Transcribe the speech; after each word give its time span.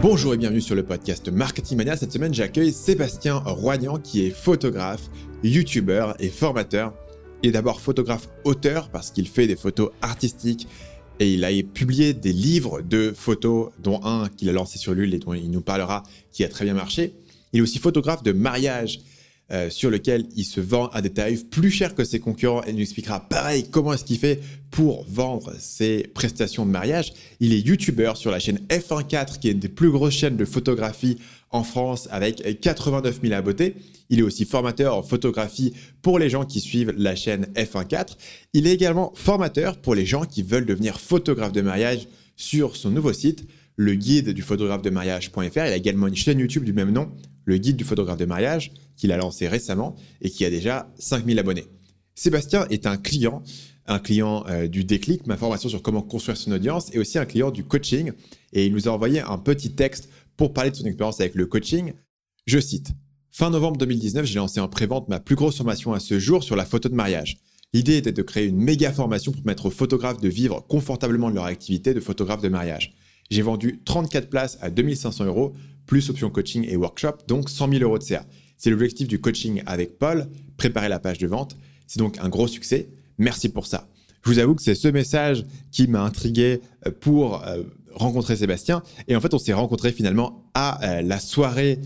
Bonjour 0.00 0.32
et 0.32 0.36
bienvenue 0.36 0.60
sur 0.60 0.76
le 0.76 0.84
podcast 0.84 1.28
Marketing 1.28 1.76
Mania. 1.76 1.96
Cette 1.96 2.12
semaine, 2.12 2.32
j'accueille 2.32 2.72
Sébastien 2.72 3.34
Roignan 3.34 3.98
qui 3.98 4.24
est 4.24 4.30
photographe, 4.30 5.10
youtubeur 5.42 6.14
et 6.20 6.28
formateur. 6.28 6.94
Il 7.42 7.48
est 7.48 7.52
d'abord 7.52 7.80
photographe 7.80 8.28
auteur 8.44 8.90
parce 8.90 9.10
qu'il 9.10 9.26
fait 9.26 9.48
des 9.48 9.56
photos 9.56 9.90
artistiques 10.00 10.68
et 11.18 11.34
il 11.34 11.44
a 11.44 11.50
publié 11.74 12.14
des 12.14 12.32
livres 12.32 12.80
de 12.80 13.12
photos, 13.12 13.70
dont 13.80 14.00
un 14.04 14.28
qu'il 14.28 14.48
a 14.48 14.52
lancé 14.52 14.78
sur 14.78 14.94
Lul 14.94 15.12
et 15.14 15.18
dont 15.18 15.34
il 15.34 15.50
nous 15.50 15.62
parlera, 15.62 16.04
qui 16.30 16.44
a 16.44 16.48
très 16.48 16.64
bien 16.64 16.74
marché. 16.74 17.16
Il 17.52 17.58
est 17.58 17.62
aussi 17.62 17.80
photographe 17.80 18.22
de 18.22 18.30
mariage 18.30 19.00
euh, 19.50 19.70
sur 19.70 19.90
lequel 19.90 20.26
il 20.36 20.44
se 20.44 20.60
vend 20.60 20.88
à 20.88 21.00
des 21.00 21.10
tarifs 21.10 21.46
plus 21.46 21.70
chers 21.70 21.94
que 21.94 22.04
ses 22.04 22.20
concurrents 22.20 22.62
et 22.64 22.72
nous 22.72 22.80
expliquera 22.80 23.20
pareil 23.20 23.66
comment 23.70 23.94
est-ce 23.94 24.04
qu'il 24.04 24.18
fait 24.18 24.40
pour 24.70 25.06
vendre 25.08 25.54
ses 25.58 26.06
prestations 26.12 26.66
de 26.66 26.70
mariage. 26.70 27.14
Il 27.40 27.54
est 27.54 27.66
youtubeur 27.66 28.18
sur 28.18 28.30
la 28.30 28.40
chaîne 28.40 28.60
F14 28.68 29.38
qui 29.38 29.48
est 29.48 29.52
une 29.52 29.58
des 29.58 29.68
plus 29.68 29.90
grosses 29.90 30.14
chaînes 30.14 30.36
de 30.36 30.44
photographie 30.44 31.16
en 31.50 31.64
France 31.64 32.08
avec 32.10 32.60
89 32.60 33.20
000 33.22 33.34
abonnés. 33.34 33.74
Il 34.10 34.18
est 34.18 34.22
aussi 34.22 34.44
formateur 34.44 34.94
en 34.94 35.02
photographie 35.02 35.72
pour 36.02 36.18
les 36.18 36.30
gens 36.30 36.44
qui 36.44 36.60
suivent 36.60 36.94
la 36.96 37.16
chaîne 37.16 37.46
F14. 37.54 38.16
Il 38.52 38.66
est 38.66 38.72
également 38.72 39.12
formateur 39.14 39.78
pour 39.78 39.94
les 39.94 40.06
gens 40.06 40.24
qui 40.24 40.42
veulent 40.42 40.66
devenir 40.66 41.00
photographe 41.00 41.52
de 41.52 41.62
mariage 41.62 42.06
sur 42.36 42.76
son 42.76 42.90
nouveau 42.90 43.12
site, 43.12 43.46
le 43.76 43.94
guide 43.94 44.30
du 44.30 44.42
photographe 44.42 44.82
de 44.82 44.90
mariage.fr. 44.90 45.38
Il 45.40 45.58
a 45.58 45.76
également 45.76 46.06
une 46.06 46.16
chaîne 46.16 46.38
YouTube 46.38 46.64
du 46.64 46.72
même 46.72 46.90
nom, 46.90 47.10
le 47.48 47.56
guide 47.56 47.76
du 47.76 47.84
photographe 47.84 48.18
de 48.18 48.26
mariage 48.26 48.72
qu'il 48.94 49.10
a 49.10 49.16
lancé 49.16 49.48
récemment 49.48 49.96
et 50.20 50.28
qui 50.28 50.44
a 50.44 50.50
déjà 50.50 50.92
5000 50.98 51.38
abonnés. 51.38 51.64
Sébastien 52.14 52.66
est 52.68 52.86
un 52.86 52.98
client, 52.98 53.42
un 53.86 53.98
client 53.98 54.44
euh, 54.48 54.68
du 54.68 54.84
déclic, 54.84 55.26
ma 55.26 55.38
formation 55.38 55.70
sur 55.70 55.80
comment 55.80 56.02
construire 56.02 56.36
son 56.36 56.52
audience, 56.52 56.90
et 56.92 56.98
aussi 56.98 57.18
un 57.18 57.24
client 57.24 57.50
du 57.50 57.64
coaching. 57.64 58.12
Et 58.52 58.66
il 58.66 58.74
nous 58.74 58.86
a 58.86 58.92
envoyé 58.92 59.20
un 59.20 59.38
petit 59.38 59.72
texte 59.74 60.10
pour 60.36 60.52
parler 60.52 60.70
de 60.70 60.76
son 60.76 60.84
expérience 60.84 61.20
avec 61.20 61.34
le 61.34 61.46
coaching. 61.46 61.94
Je 62.46 62.58
cite 62.58 62.90
Fin 63.30 63.48
novembre 63.48 63.78
2019, 63.78 64.26
j'ai 64.26 64.38
lancé 64.38 64.60
en 64.60 64.68
pré-vente 64.68 65.08
ma 65.08 65.18
plus 65.18 65.36
grosse 65.36 65.56
formation 65.56 65.94
à 65.94 66.00
ce 66.00 66.18
jour 66.18 66.44
sur 66.44 66.54
la 66.54 66.66
photo 66.66 66.90
de 66.90 66.94
mariage. 66.94 67.38
L'idée 67.72 67.96
était 67.96 68.12
de 68.12 68.22
créer 68.22 68.46
une 68.46 68.58
méga 68.58 68.92
formation 68.92 69.32
pour 69.32 69.42
permettre 69.42 69.66
aux 69.66 69.70
photographes 69.70 70.20
de 70.20 70.28
vivre 70.28 70.66
confortablement 70.68 71.30
de 71.30 71.36
leur 71.36 71.44
activité 71.44 71.94
de 71.94 72.00
photographe 72.00 72.42
de 72.42 72.48
mariage. 72.48 72.94
J'ai 73.30 73.42
vendu 73.42 73.80
34 73.84 74.28
places 74.28 74.58
à 74.60 74.70
2500 74.70 75.24
euros, 75.26 75.54
plus 75.88 76.08
options 76.10 76.30
coaching 76.30 76.64
et 76.68 76.76
workshop, 76.76 77.14
donc 77.26 77.50
100 77.50 77.72
000 77.72 77.82
euros 77.82 77.98
de 77.98 78.04
CA. 78.04 78.24
C'est 78.58 78.70
l'objectif 78.70 79.08
du 79.08 79.20
coaching 79.20 79.62
avec 79.66 79.98
Paul, 79.98 80.28
préparer 80.56 80.88
la 80.88 81.00
page 81.00 81.18
de 81.18 81.26
vente. 81.26 81.56
C'est 81.88 81.98
donc 81.98 82.18
un 82.18 82.28
gros 82.28 82.46
succès. 82.46 82.88
Merci 83.16 83.48
pour 83.48 83.66
ça. 83.66 83.88
Je 84.22 84.30
vous 84.30 84.38
avoue 84.38 84.54
que 84.54 84.62
c'est 84.62 84.74
ce 84.74 84.88
message 84.88 85.44
qui 85.72 85.88
m'a 85.88 86.02
intrigué 86.02 86.60
euh, 86.86 86.90
pour 87.00 87.42
euh, 87.46 87.62
rencontrer 87.94 88.36
Sébastien. 88.36 88.82
Et 89.08 89.16
en 89.16 89.20
fait, 89.20 89.32
on 89.32 89.38
s'est 89.38 89.54
rencontré 89.54 89.90
finalement 89.90 90.44
à 90.54 90.84
euh, 90.84 91.02
la 91.02 91.18
soirée 91.18 91.80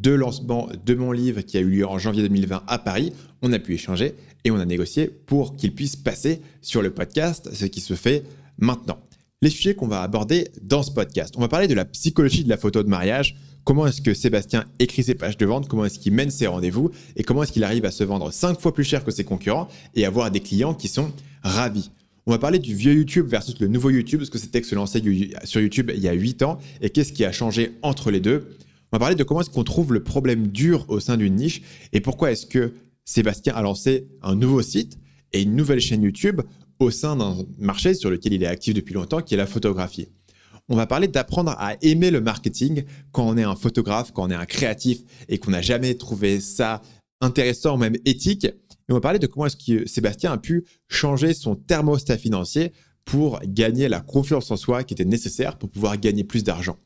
de 0.00 0.10
lancement 0.10 0.68
de 0.84 0.94
mon 0.94 1.12
livre 1.12 1.42
qui 1.42 1.58
a 1.58 1.60
eu 1.60 1.68
lieu 1.68 1.86
en 1.86 1.98
janvier 1.98 2.22
2020 2.22 2.62
à 2.66 2.78
Paris. 2.78 3.12
On 3.42 3.52
a 3.52 3.58
pu 3.58 3.74
échanger 3.74 4.14
et 4.44 4.50
on 4.50 4.56
a 4.56 4.64
négocié 4.64 5.08
pour 5.08 5.56
qu'il 5.56 5.74
puisse 5.74 5.96
passer 5.96 6.40
sur 6.62 6.82
le 6.82 6.90
podcast, 6.90 7.50
ce 7.52 7.66
qui 7.66 7.80
se 7.80 7.94
fait 7.94 8.24
maintenant. 8.58 8.98
Les 9.42 9.50
sujets 9.50 9.74
qu'on 9.74 9.88
va 9.88 10.02
aborder 10.02 10.48
dans 10.62 10.84
ce 10.84 10.92
podcast. 10.92 11.34
On 11.36 11.40
va 11.40 11.48
parler 11.48 11.66
de 11.66 11.74
la 11.74 11.84
psychologie 11.84 12.44
de 12.44 12.48
la 12.48 12.56
photo 12.56 12.84
de 12.84 12.88
mariage, 12.88 13.36
comment 13.64 13.88
est-ce 13.88 14.00
que 14.00 14.14
Sébastien 14.14 14.64
écrit 14.78 15.02
ses 15.02 15.16
pages 15.16 15.36
de 15.36 15.44
vente, 15.44 15.66
comment 15.66 15.84
est-ce 15.84 15.98
qu'il 15.98 16.12
mène 16.12 16.30
ses 16.30 16.46
rendez-vous? 16.46 16.92
Et 17.16 17.24
comment 17.24 17.42
est-ce 17.42 17.50
qu'il 17.50 17.64
arrive 17.64 17.84
à 17.84 17.90
se 17.90 18.04
vendre 18.04 18.32
cinq 18.32 18.60
fois 18.60 18.72
plus 18.72 18.84
cher 18.84 19.04
que 19.04 19.10
ses 19.10 19.24
concurrents 19.24 19.66
et 19.96 20.06
avoir 20.06 20.30
des 20.30 20.38
clients 20.38 20.74
qui 20.74 20.86
sont 20.86 21.10
ravis? 21.42 21.90
On 22.24 22.30
va 22.30 22.38
parler 22.38 22.60
du 22.60 22.72
vieux 22.76 22.94
YouTube 22.94 23.26
versus 23.26 23.58
le 23.58 23.66
nouveau 23.66 23.90
YouTube, 23.90 24.20
parce 24.20 24.30
que 24.30 24.38
c'était 24.38 24.60
que 24.60 24.66
se 24.68 24.76
lancer 24.76 25.02
sur 25.42 25.60
YouTube 25.60 25.90
il 25.92 26.00
y 26.00 26.06
a 26.06 26.12
8 26.12 26.42
ans 26.42 26.58
et 26.80 26.90
qu'est-ce 26.90 27.12
qui 27.12 27.24
a 27.24 27.32
changé 27.32 27.72
entre 27.82 28.12
les 28.12 28.20
deux? 28.20 28.56
On 28.92 28.96
va 28.96 29.00
parler 29.00 29.16
de 29.16 29.24
comment 29.24 29.40
est-ce 29.40 29.50
qu'on 29.50 29.64
trouve 29.64 29.92
le 29.92 30.04
problème 30.04 30.46
dur 30.46 30.84
au 30.86 31.00
sein 31.00 31.16
d'une 31.16 31.34
niche 31.34 31.62
et 31.92 32.00
pourquoi 32.00 32.30
est-ce 32.30 32.46
que 32.46 32.74
Sébastien 33.04 33.54
a 33.54 33.62
lancé 33.62 34.06
un 34.22 34.36
nouveau 34.36 34.62
site 34.62 34.98
et 35.32 35.42
une 35.42 35.56
nouvelle 35.56 35.80
chaîne 35.80 36.04
YouTube 36.04 36.42
au 36.82 36.90
sein 36.90 37.16
d'un 37.16 37.36
marché 37.58 37.94
sur 37.94 38.10
lequel 38.10 38.32
il 38.32 38.42
est 38.42 38.46
actif 38.46 38.74
depuis 38.74 38.94
longtemps, 38.94 39.20
qui 39.20 39.34
est 39.34 39.38
la 39.38 39.46
photographie 39.46 40.08
on 40.68 40.76
va 40.76 40.86
parler 40.86 41.08
d'apprendre 41.08 41.54
à 41.58 41.76
aimer 41.82 42.10
le 42.10 42.20
marketing 42.20 42.84
quand 43.10 43.28
on 43.28 43.36
est 43.36 43.42
un 43.42 43.56
photographe, 43.56 44.12
quand 44.12 44.24
on 44.24 44.30
est 44.30 44.34
un 44.34 44.46
créatif 44.46 45.00
et 45.28 45.38
qu'on 45.38 45.50
n'a 45.50 45.62
jamais 45.62 45.94
trouvé 45.96 46.40
ça 46.40 46.80
intéressant, 47.20 47.76
même 47.76 47.96
éthique. 48.04 48.46
On 48.88 48.94
va 48.94 49.00
parler 49.00 49.18
de 49.18 49.26
comment 49.26 49.46
est-ce 49.46 49.56
que 49.56 49.86
Sébastien 49.86 50.32
a 50.32 50.38
pu 50.38 50.64
changer 50.88 51.34
son 51.34 51.56
thermostat 51.56 52.18
financier 52.18 52.72
pour 53.04 53.40
gagner 53.46 53.88
la 53.88 54.00
confiance 54.00 54.50
en 54.50 54.56
soi 54.56 54.84
qui 54.84 54.94
était 54.94 55.04
nécessaire 55.04 55.58
pour 55.58 55.70
pouvoir 55.70 55.98
gagner 55.98 56.24
plus 56.24 56.44
d'argent. 56.44 56.78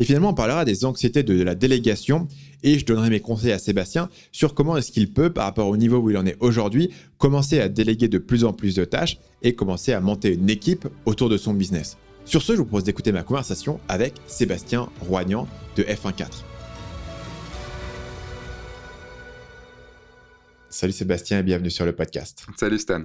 Et 0.00 0.04
finalement, 0.04 0.30
on 0.30 0.34
parlera 0.34 0.64
des 0.64 0.84
anxiétés 0.84 1.22
de 1.22 1.42
la 1.42 1.54
délégation 1.54 2.28
et 2.62 2.78
je 2.78 2.84
donnerai 2.86 3.10
mes 3.10 3.20
conseils 3.20 3.52
à 3.52 3.58
Sébastien 3.58 4.08
sur 4.32 4.54
comment 4.54 4.76
est-ce 4.76 4.92
qu'il 4.92 5.12
peut, 5.12 5.30
par 5.30 5.44
rapport 5.44 5.68
au 5.68 5.76
niveau 5.76 5.98
où 5.98 6.10
il 6.10 6.16
en 6.16 6.26
est 6.26 6.36
aujourd'hui, 6.40 6.90
commencer 7.18 7.60
à 7.60 7.68
déléguer 7.68 8.08
de 8.08 8.18
plus 8.18 8.44
en 8.44 8.52
plus 8.52 8.74
de 8.74 8.84
tâches 8.84 9.18
et 9.42 9.54
commencer 9.54 9.92
à 9.92 10.00
monter 10.00 10.34
une 10.34 10.50
équipe 10.50 10.88
autour 11.06 11.28
de 11.28 11.36
son 11.36 11.54
business. 11.54 11.96
Sur 12.24 12.42
ce, 12.42 12.52
je 12.52 12.58
vous 12.58 12.64
propose 12.64 12.84
d'écouter 12.84 13.12
ma 13.12 13.22
conversation 13.22 13.80
avec 13.88 14.14
Sébastien 14.26 14.88
Roignan 15.00 15.48
de 15.76 15.82
F14. 15.82 16.44
Salut 20.68 20.92
Sébastien 20.92 21.38
et 21.38 21.42
bienvenue 21.42 21.70
sur 21.70 21.86
le 21.86 21.92
podcast. 21.92 22.46
Salut 22.56 22.78
Stan. 22.78 23.04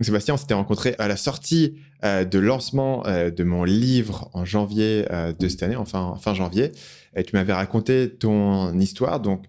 Sébastien, 0.00 0.34
on 0.34 0.36
s'était 0.36 0.54
rencontré 0.54 0.96
à 0.98 1.06
la 1.06 1.16
sortie 1.16 1.76
euh, 2.04 2.24
de 2.24 2.38
lancement 2.38 3.06
euh, 3.06 3.30
de 3.30 3.44
mon 3.44 3.62
livre 3.62 4.28
en 4.32 4.44
janvier 4.44 5.04
euh, 5.10 5.32
de 5.32 5.48
cette 5.48 5.62
année, 5.62 5.76
enfin 5.76 6.16
fin 6.20 6.34
janvier. 6.34 6.72
Et 7.16 7.22
tu 7.24 7.36
m'avais 7.36 7.52
raconté 7.52 8.10
ton 8.10 8.78
histoire. 8.78 9.20
Donc, 9.20 9.44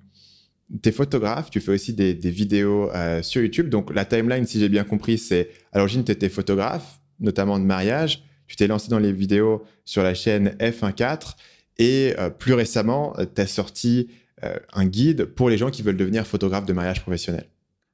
tu 0.81 0.90
es 0.90 0.92
photographe, 0.92 1.50
tu 1.50 1.59
fais 1.62 1.72
aussi 1.72 1.94
des, 1.94 2.14
vidéos 2.14 2.90
sur 3.22 3.42
YouTube. 3.42 3.70
Donc, 3.70 3.94
la 3.94 4.06
timeline, 4.06 4.46
si 4.46 4.59
j'ai 4.59 4.70
bien 4.70 4.84
compris, 4.84 5.18
c'est 5.18 5.50
à 5.72 5.78
l'origine, 5.78 6.04
tu 6.04 6.12
étais 6.12 6.30
photographe, 6.30 7.00
notamment 7.20 7.59
de 7.59 7.66
mariage 7.66 8.24
tu 8.48 8.56
t'es 8.56 8.68
lancé 8.68 8.90
dans 8.90 9.00
les 9.00 9.12
vidéos 9.12 9.64
sur 9.86 10.04
la 10.04 10.14
chaîne 10.14 10.50
F14 10.59 11.36
et 11.78 12.14
euh, 12.20 12.30
plus 12.30 12.54
récemment, 12.54 13.14
euh, 13.20 13.25
tu 13.34 13.42
as 13.42 13.48
sorti 13.48 14.09
euh, 14.44 14.56
un 14.74 14.86
guide 14.86 15.25
pour 15.25 15.50
les 15.50 15.58
gens 15.58 15.70
qui 15.70 15.81
veulent 15.81 15.98
devenir 15.98 16.25
photographe 16.25 16.66
de 16.66 16.74
mariage 16.74 17.02
professionnel. 17.02 17.48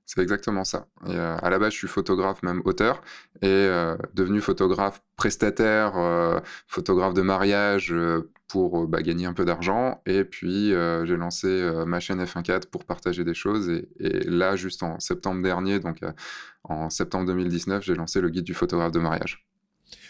C'est 0.06 0.22
exactement 0.22 0.66
ça. 0.66 0.88
à 1.06 1.50
la 1.50 1.58
base, 1.58 1.72
je 1.72 1.78
suis 1.78 1.88
photographe, 1.88 2.44
même 2.44 2.62
auteur, 2.66 3.02
et 3.42 3.70
devenu 4.14 4.42
photographe 4.42 5.02
prestataire, 5.16 5.94
photographe 6.68 7.14
de 7.14 7.22
mariage 7.22 7.96
pour 8.50 8.88
bah, 8.88 9.02
gagner 9.02 9.26
un 9.26 9.34
peu 9.34 9.46
d'argent. 9.46 10.02
Et 10.06 10.26
puis, 10.26 10.74
j'ai 11.06 11.16
lancé 11.16 11.72
ma 11.88 12.02
chaîne 12.02 12.22
F14 12.22 12.68
pour 12.70 12.84
partager 12.84 13.24
des 13.24 13.34
choses. 13.34 13.70
Et, 13.70 13.88
et, 14.02 14.30
là, 14.30 14.58
juste 14.58 14.84
en 14.84 15.00
septembre 15.00 15.42
dernier, 15.44 15.80
donc 15.80 16.00
en 16.66 16.90
septembre 16.90 17.28
2019, 17.28 17.84
j'ai 17.84 17.96
lancé 17.96 18.20
le 18.20 18.30
guide 18.30 18.44
du 18.44 18.54
photographe 18.54 18.92
de 18.92 19.00
mariage. 19.00 19.46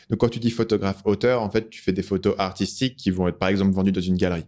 Donc, 0.09 0.19
quand 0.19 0.29
tu 0.29 0.39
dis 0.39 0.51
photographe 0.51 1.01
auteur, 1.05 1.41
en 1.41 1.49
fait, 1.49 1.69
tu 1.69 1.81
fais 1.81 1.93
des 1.93 2.03
photos 2.03 2.35
artistiques 2.37 2.97
qui 2.97 3.11
vont 3.11 3.27
être, 3.27 3.37
par 3.37 3.49
exemple, 3.49 3.73
vendues 3.73 3.91
dans 3.91 4.01
une 4.01 4.17
galerie. 4.17 4.45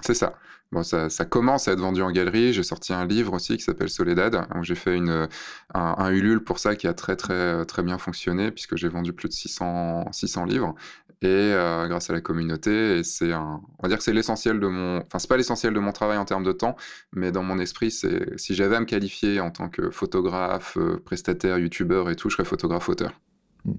C'est 0.00 0.14
ça. 0.14 0.34
Bon, 0.70 0.82
ça, 0.82 1.08
commence 1.24 1.66
à 1.66 1.72
être 1.72 1.80
vendu 1.80 2.02
en 2.02 2.10
galerie. 2.10 2.52
J'ai 2.52 2.62
sorti 2.62 2.92
un 2.92 3.06
livre 3.06 3.32
aussi 3.32 3.56
qui 3.56 3.62
s'appelle 3.62 3.88
Soledad, 3.88 4.46
j'ai 4.62 4.74
fait 4.74 4.96
une, 4.96 5.28
un, 5.72 6.10
Ulule 6.10 6.44
pour 6.44 6.58
ça 6.58 6.76
qui 6.76 6.86
a 6.86 6.92
très, 6.92 7.16
très, 7.16 7.64
très 7.64 7.82
bien 7.82 7.96
fonctionné, 7.96 8.50
puisque 8.50 8.76
j'ai 8.76 8.88
vendu 8.88 9.14
plus 9.14 9.28
de 9.28 9.32
600, 9.32 10.12
600 10.12 10.44
livres. 10.44 10.74
Et 11.20 11.26
euh, 11.26 11.88
grâce 11.88 12.10
à 12.10 12.12
la 12.12 12.20
communauté, 12.20 12.98
et 12.98 13.02
c'est 13.02 13.34
on 13.34 13.60
va 13.82 13.88
dire 13.88 13.98
que 13.98 14.04
c'est 14.04 14.12
l'essentiel 14.12 14.60
de 14.60 14.68
mon, 14.68 14.98
enfin, 14.98 15.18
c'est 15.18 15.28
pas 15.28 15.36
l'essentiel 15.36 15.74
de 15.74 15.80
mon 15.80 15.90
travail 15.90 16.16
en 16.16 16.24
termes 16.24 16.44
de 16.44 16.52
temps, 16.52 16.76
mais 17.12 17.32
dans 17.32 17.42
mon 17.42 17.58
esprit, 17.58 17.90
c'est, 17.90 18.38
si 18.38 18.54
j'avais 18.54 18.76
à 18.76 18.80
me 18.80 18.84
qualifier 18.84 19.40
en 19.40 19.50
tant 19.50 19.68
que 19.68 19.90
photographe, 19.90 20.76
euh, 20.76 21.02
prestataire, 21.04 21.58
youtubeur 21.58 22.08
et 22.10 22.14
tout, 22.14 22.28
je 22.30 22.36
serais 22.36 22.44
photographe-auteur. 22.44 23.20
Mmh. 23.64 23.72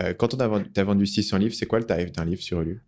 Euh, 0.00 0.12
quand 0.12 0.34
on 0.34 0.40
a 0.40 0.48
vendu, 0.48 0.70
as 0.76 0.84
vendu 0.84 1.06
600 1.06 1.38
livres, 1.38 1.54
c'est 1.54 1.66
quoi 1.66 1.78
le 1.78 1.86
tarif 1.86 2.12
d'un 2.12 2.26
livre 2.26 2.42
sur 2.42 2.60
Ulule? 2.60 2.82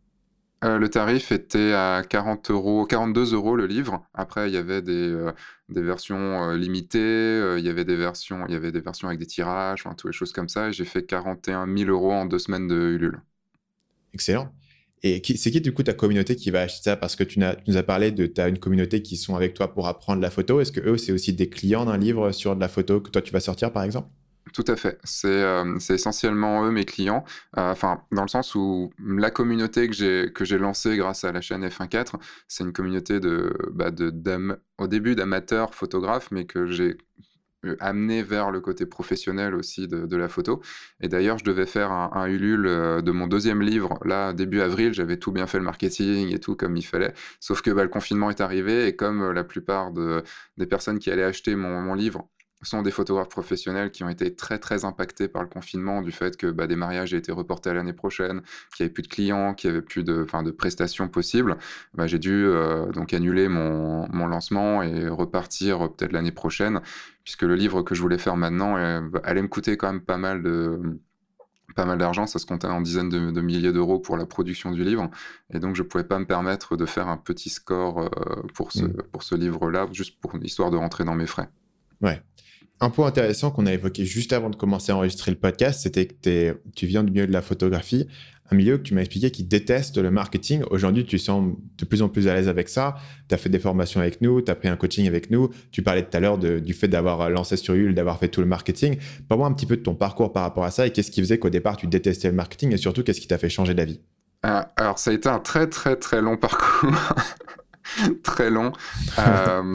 Euh, 0.65 0.79
le 0.79 0.89
tarif 0.89 1.33
était 1.33 1.73
à 1.73 2.03
40 2.09 2.51
euros, 2.51 2.85
42 2.85 3.35
euros 3.35 3.57
le 3.57 3.67
livre. 3.67 4.05
Après, 4.15 4.49
il 4.49 4.55
y 4.55 4.57
avait 4.57 4.83
des, 4.83 5.09
euh, 5.13 5.33
versions 5.69 6.53
limitées, 6.53 7.57
il 7.59 7.65
y 7.65 7.69
avait 7.69 7.85
des 7.85 7.97
versions, 7.97 8.45
avec 8.45 9.19
des 9.19 9.27
tirages, 9.27 9.85
toutes 9.97 10.07
les 10.07 10.13
choses 10.13 10.33
comme 10.33 10.49
ça. 10.49 10.71
J'ai 10.71 10.85
fait 10.85 11.05
41 11.05 11.67
000 11.67 11.91
euros 11.91 12.13
en 12.13 12.27
deux 12.27 12.39
semaines 12.39 12.67
de 12.67 12.75
Ulule. 12.75 13.21
Excellent. 14.15 14.53
Et 15.03 15.23
c'est 15.37 15.51
qui 15.51 15.61
du 15.61 15.73
coup 15.73 15.85
ta 15.85 15.93
communauté 15.93 16.35
qui 16.35 16.51
va 16.51 16.63
acheter 16.63 16.83
ça? 16.83 16.97
Parce 16.97 17.15
que 17.15 17.23
tu, 17.23 17.39
nous 17.39 17.77
as 17.77 17.83
parlé 17.83 18.11
de 18.11 18.27
tu 18.27 18.41
une 18.41 18.59
communauté 18.59 19.03
qui 19.03 19.17
sont 19.17 19.37
avec 19.37 19.55
toi 19.55 19.73
pour 19.73 19.87
apprendre 19.87 20.21
la 20.21 20.31
photo. 20.31 20.61
Est-ce 20.61 20.73
que 20.73 20.81
eux 20.81 20.99
c'est 20.99 21.13
aussi 21.13 21.33
des 21.33 21.49
clients 21.49 21.85
d'un 21.85 21.97
livre 21.97 22.33
sur 22.33 22.57
de 22.57 22.61
la 22.61 22.69
photo 22.69 23.01
que 23.01 23.11
toi 23.11 23.23
tu 23.23 23.33
vas 23.33 23.41
sortir 23.41 23.73
par 23.73 23.85
exemple? 23.85 24.09
Tout 24.53 24.65
à 24.67 24.77
fait. 24.77 24.99
Euh, 25.25 25.77
c'est 25.79 25.95
essentiellement 25.95 26.65
eux 26.65 26.71
mes 26.71 26.85
clients. 26.85 27.25
Euh, 27.57 27.73
enfin, 27.73 28.03
dans 28.13 28.23
le 28.23 28.29
sens 28.29 28.55
où 28.55 28.91
la 28.99 29.31
communauté 29.31 29.89
que 29.89 30.45
j'ai 30.45 30.59
lancée 30.59 30.97
grâce 30.97 31.25
à 31.25 31.33
la 31.33 31.41
chaîne 31.41 31.67
F1.4, 31.67 32.15
c'est 32.49 32.65
une 32.65 32.73
communauté 32.73 33.21
de, 33.21 33.53
bah, 33.73 33.91
de 33.91 34.13
au 34.79 34.87
début 34.87 35.15
d'amateurs 35.15 35.75
photographes, 35.75 36.31
mais 36.31 36.45
que 36.45 36.67
j'ai 36.67 36.97
euh, 37.65 37.77
amené 37.81 38.23
vers 38.23 38.53
le 38.53 38.61
côté 38.61 38.87
professionnel 38.87 39.55
aussi 39.57 39.89
de, 39.89 40.17
la 40.17 40.29
photo. 40.29 40.61
Et 41.01 41.09
d'ailleurs, 41.09 41.39
je 41.39 41.45
devais 41.45 41.67
faire 41.67 41.91
un, 41.91 42.27
Ulule 42.29 42.67
euh, 42.67 43.01
de 43.03 43.11
mon 43.11 43.27
deuxième 43.27 43.63
livre, 43.63 43.99
là, 44.05 44.33
début 44.33 44.61
avril, 44.61 44.93
j'avais 44.95 45.17
tout 45.17 45.33
bien 45.33 45.47
fait 45.49 45.59
le 45.59 45.65
marketing 45.65 46.33
et 46.33 46.39
tout 46.39 46.55
comme 46.55 46.77
il 46.77 46.83
fallait. 46.87 47.13
Sauf 47.41 47.61
que 47.61 47.71
bah, 47.73 47.83
le 47.83 47.89
confinement 47.89 48.31
est 48.31 48.41
arrivé 48.41 48.87
et 48.87 48.95
comme 48.95 49.33
la 49.33 49.43
plupart 49.43 49.91
des 49.93 50.67
personnes 50.67 51.01
qui 51.01 51.11
allaient 51.11 51.25
acheter 51.25 51.57
mon 51.57 51.95
livre 51.95 52.29
sont 52.63 52.83
des 52.83 52.91
photographes 52.91 53.29
professionnels 53.29 53.91
qui 53.91 54.03
ont 54.03 54.09
été 54.09 54.35
très 54.35 54.59
très 54.59 54.85
impactés 54.85 55.29
par 55.29 55.43
le 55.43 55.49
confinement 55.49 56.03
du 56.03 56.11
fait 56.11 56.37
que 56.37 56.49
bah, 56.49 56.67
des 56.67 56.77
mariages 56.77 57.15
aient 57.15 57.19
été 57.19 57.31
reportés 57.31 57.71
à 57.71 57.75
l'année 57.75 57.93
prochaine, 57.93 58.43
qu'il 58.75 58.85
n'y 58.85 58.87
avait 58.87 58.93
plus 58.93 59.03
de 59.03 59.09
clients, 59.09 59.55
qu'il 59.55 59.71
n'y 59.71 59.77
avait 59.77 59.85
plus 59.85 60.03
de, 60.03 60.25
de 60.25 60.51
prestations 60.51 61.09
possibles. 61.09 61.57
Bah, 61.95 62.07
j'ai 62.07 62.19
dû 62.19 62.47
euh, 62.47 62.91
donc 62.91 63.13
annuler 63.13 63.49
mon, 63.49 64.09
mon, 64.09 64.27
lancement 64.27 64.83
et 64.83 65.09
repartir 65.09 65.85
euh, 65.85 65.89
peut-être 65.89 66.13
l'année 66.13 66.33
prochaine, 66.33 66.81
puisque 67.23 67.43
le 67.43 67.55
livre 67.55 67.83
que 67.83 67.95
je 67.95 68.03
voulais 68.03 68.19
faire 68.19 68.37
maintenant 68.37 68.77
euh, 68.77 69.01
allait 69.23 69.43
me 69.43 69.49
coûter 69.49 69.77
quand 69.77 69.93
même 69.93 70.03
pas 70.03 70.19
mal 70.19 70.43
de 70.43 70.81
pas 71.77 71.85
mal 71.85 71.99
d'argent, 71.99 72.27
ça 72.27 72.41
se 72.41 72.47
comptait 72.47 72.67
en 72.67 72.81
dizaines 72.81 73.09
de, 73.09 73.41
milliers 73.41 73.73
d'euros 73.73 74.01
pour 74.01 74.17
la 74.17 74.27
production 74.27 74.73
du 74.73 74.83
livre, 74.83 75.11
et 75.53 75.61
donc 75.61 75.77
je 75.77 75.83
ne 75.85 75.87
pouvais 75.87 76.03
pas 76.03 76.19
me 76.19 76.25
permettre 76.25 76.77
de 76.77 76.87
faire 76.87 77.07
un 77.07 77.19
petit 77.19 77.51
score 77.51 78.11
pour 78.55 78.73
ce, 78.73 78.85
mmh. 78.85 79.03
pour 79.13 79.23
ce 79.23 79.37
livre-là, 79.37 79.87
juste 79.93 80.19
pour 80.21 80.35
histoire 80.43 80.73
de 80.73 80.77
rentrer 80.77 81.05
dans 81.05 81.15
mes 81.15 81.27
frais. 81.27 81.51
Ouais. 82.01 82.21
Un 82.81 82.91
point 82.91 83.07
intéressant 83.07 83.51
qu'on 83.51 83.67
a 83.67 83.73
évoqué 83.73 84.05
juste 84.05 84.33
avant 84.33 84.51
de 84.51 84.57
commencer 84.57 84.93
à 84.93 84.97
enregistrer 84.97 85.33
le 85.33 85.37
podcast, 85.37 85.81
c'était 85.83 86.07
que 86.07 86.57
tu 86.77 86.87
viens 86.87 87.03
du 87.03 87.11
milieu 87.11 87.27
de 87.27 87.33
la 87.33 87.43
photographie, 87.43 88.07
un 88.51 88.57
milieu 88.57 88.79
que 88.79 88.83
tu 88.83 88.95
m'as 88.95 89.01
expliqué 89.01 89.31
qui 89.31 89.45
déteste 89.45 89.99
le 89.99 90.11
marketing. 90.11 90.63
Aujourd'hui, 90.71 91.05
tu 91.05 91.19
sembles 91.19 91.57
de 91.77 91.85
plus 91.85 92.03
en 92.03 92.09
plus 92.09 92.29
à 92.29 92.35
l'aise 92.35 92.49
avec 92.49 92.69
ça. 92.69 92.95
Tu 93.29 93.35
as 93.35 93.39
fait 93.39 93.49
des 93.49 93.59
formations 93.59 94.01
avec 94.01 94.21
nous, 94.21 94.41
tu 94.41 94.51
as 94.51 94.55
pris 94.55 94.69
un 94.69 94.77
coaching 94.77 95.07
avec 95.07 95.31
nous. 95.31 95.51
Tu 95.71 95.83
parlais 95.83 96.03
tout 96.03 96.17
à 96.17 96.21
l'heure 96.21 96.39
du 96.39 96.73
fait 96.73 96.89
d'avoir 96.89 97.29
lancé 97.31 97.57
sur 97.57 97.75
Ulule, 97.75 97.95
d'avoir 97.95 98.19
fait 98.19 98.29
tout 98.29 98.41
le 98.41 98.47
marketing. 98.47 98.97
Parle-moi 99.29 99.49
un 99.49 99.53
petit 99.53 99.67
peu 99.67 99.77
de 99.77 99.83
ton 99.83 99.95
parcours 99.95 100.33
par 100.33 100.45
rapport 100.45 100.65
à 100.65 100.71
ça 100.71 100.87
et 100.87 100.93
qu'est-ce 100.93 101.11
qui 101.11 101.21
faisait 101.21 101.39
qu'au 101.39 101.51
départ, 101.51 101.77
tu 101.77 101.87
détestais 101.87 102.29
le 102.29 102.35
marketing 102.35 102.73
et 102.73 102.79
surtout, 102.79 103.03
qu'est-ce 103.03 103.21
qui 103.21 103.29
t'a 103.29 103.39
fait 103.39 103.51
changer 103.51 103.75
d'avis? 103.75 104.01
Euh, 104.47 104.63
Alors, 104.77 104.99
ça 104.99 105.11
a 105.11 105.15
été 105.15 105.29
un 105.29 105.41
très, 105.41 105.67
très, 105.67 105.97
très 105.97 106.23
long 106.23 106.37
parcours. 106.37 106.91
très 108.23 108.51
long. 108.51 108.73
Euh, 109.19 109.75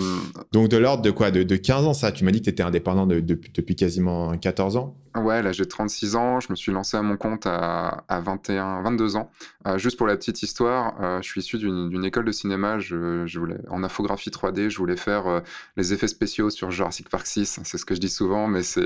Donc 0.52 0.70
de 0.70 0.78
l'ordre 0.78 1.02
de 1.04 1.12
quoi? 1.12 1.32
De, 1.32 1.56
15 1.56 1.86
ans, 1.86 1.94
ça? 1.94 2.12
Tu 2.12 2.24
m'as 2.24 2.32
dit 2.32 2.40
que 2.40 2.46
tu 2.46 2.50
étais 2.50 2.64
indépendant 2.64 3.06
depuis 3.08 3.76
quasiment 3.76 4.38
14 4.38 4.78
ans? 4.78 4.96
Ouais, 5.16 5.44
là 5.44 5.52
j'ai 5.52 5.68
36 5.68 6.16
ans, 6.16 6.40
je 6.40 6.48
me 6.50 6.56
suis 6.56 6.72
lancé 6.72 6.98
à 6.98 7.04
mon 7.04 7.18
compte 7.18 7.46
à, 7.46 8.04
21, 8.10 8.82
22 8.82 9.16
ans. 9.16 9.30
Euh, 9.68 9.78
juste 9.78 9.96
pour 9.96 10.08
la 10.08 10.18
petite 10.18 10.42
histoire, 10.42 10.96
euh, 11.02 11.22
je 11.22 11.28
suis 11.28 11.42
issu 11.42 11.60
d'une 11.60 12.04
école 12.04 12.26
de 12.26 12.32
cinéma, 12.32 12.80
je, 12.80 13.38
voulais, 13.38 13.58
en 13.70 13.84
infographie 13.84 14.32
3D, 14.32 14.70
je 14.70 14.78
voulais 14.78 14.98
faire 14.98 15.44
les 15.78 15.94
effets 15.94 16.08
spéciaux 16.08 16.50
sur 16.50 16.72
Jurassic 16.72 17.10
Park 17.10 17.28
6, 17.28 17.60
c'est 17.64 17.78
ce 17.78 17.86
que 17.86 17.94
je 17.94 18.00
dis 18.00 18.10
souvent, 18.10 18.48
mais 18.48 18.64
c'est 18.64 18.84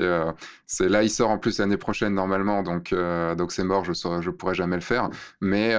là, 0.88 1.02
il 1.02 1.10
sort 1.10 1.30
en 1.30 1.38
plus 1.38 1.60
l'année 1.60 1.78
prochaine 1.78 2.12
normalement, 2.12 2.62
donc 2.62 2.94
donc 3.38 3.52
c'est 3.52 3.64
mort, 3.64 3.84
je 3.86 3.92
ne 4.08 4.20
je 4.20 4.30
pourrais 4.30 4.54
jamais 4.54 4.76
le 4.76 4.82
faire. 4.82 5.08
Mais, 5.40 5.74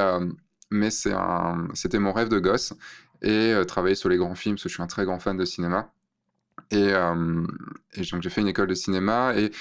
mais 0.71 0.89
c'était 0.89 1.99
mon 1.99 2.11
rêve 2.11 2.29
de 2.29 2.39
gosse 2.39 2.73
et 3.21 3.53
euh, 3.53 3.63
travailler 3.65 3.95
sur 3.95 4.09
les 4.09 4.17
grands 4.17 4.35
films, 4.35 4.55
parce 4.55 4.63
que 4.63 4.69
je 4.69 4.73
suis 4.75 4.83
un 4.83 4.87
très 4.87 5.05
grand 5.05 5.19
fan 5.19 5.37
de 5.37 5.45
cinéma. 5.45 5.91
Et, 6.71 6.89
euh, 6.93 7.45
donc 8.11 8.21
j'ai 8.21 8.29
fait 8.29 8.41
une 8.41 8.47
école 8.47 8.67
de 8.67 8.75
cinéma 8.75 9.33
et 9.35 9.51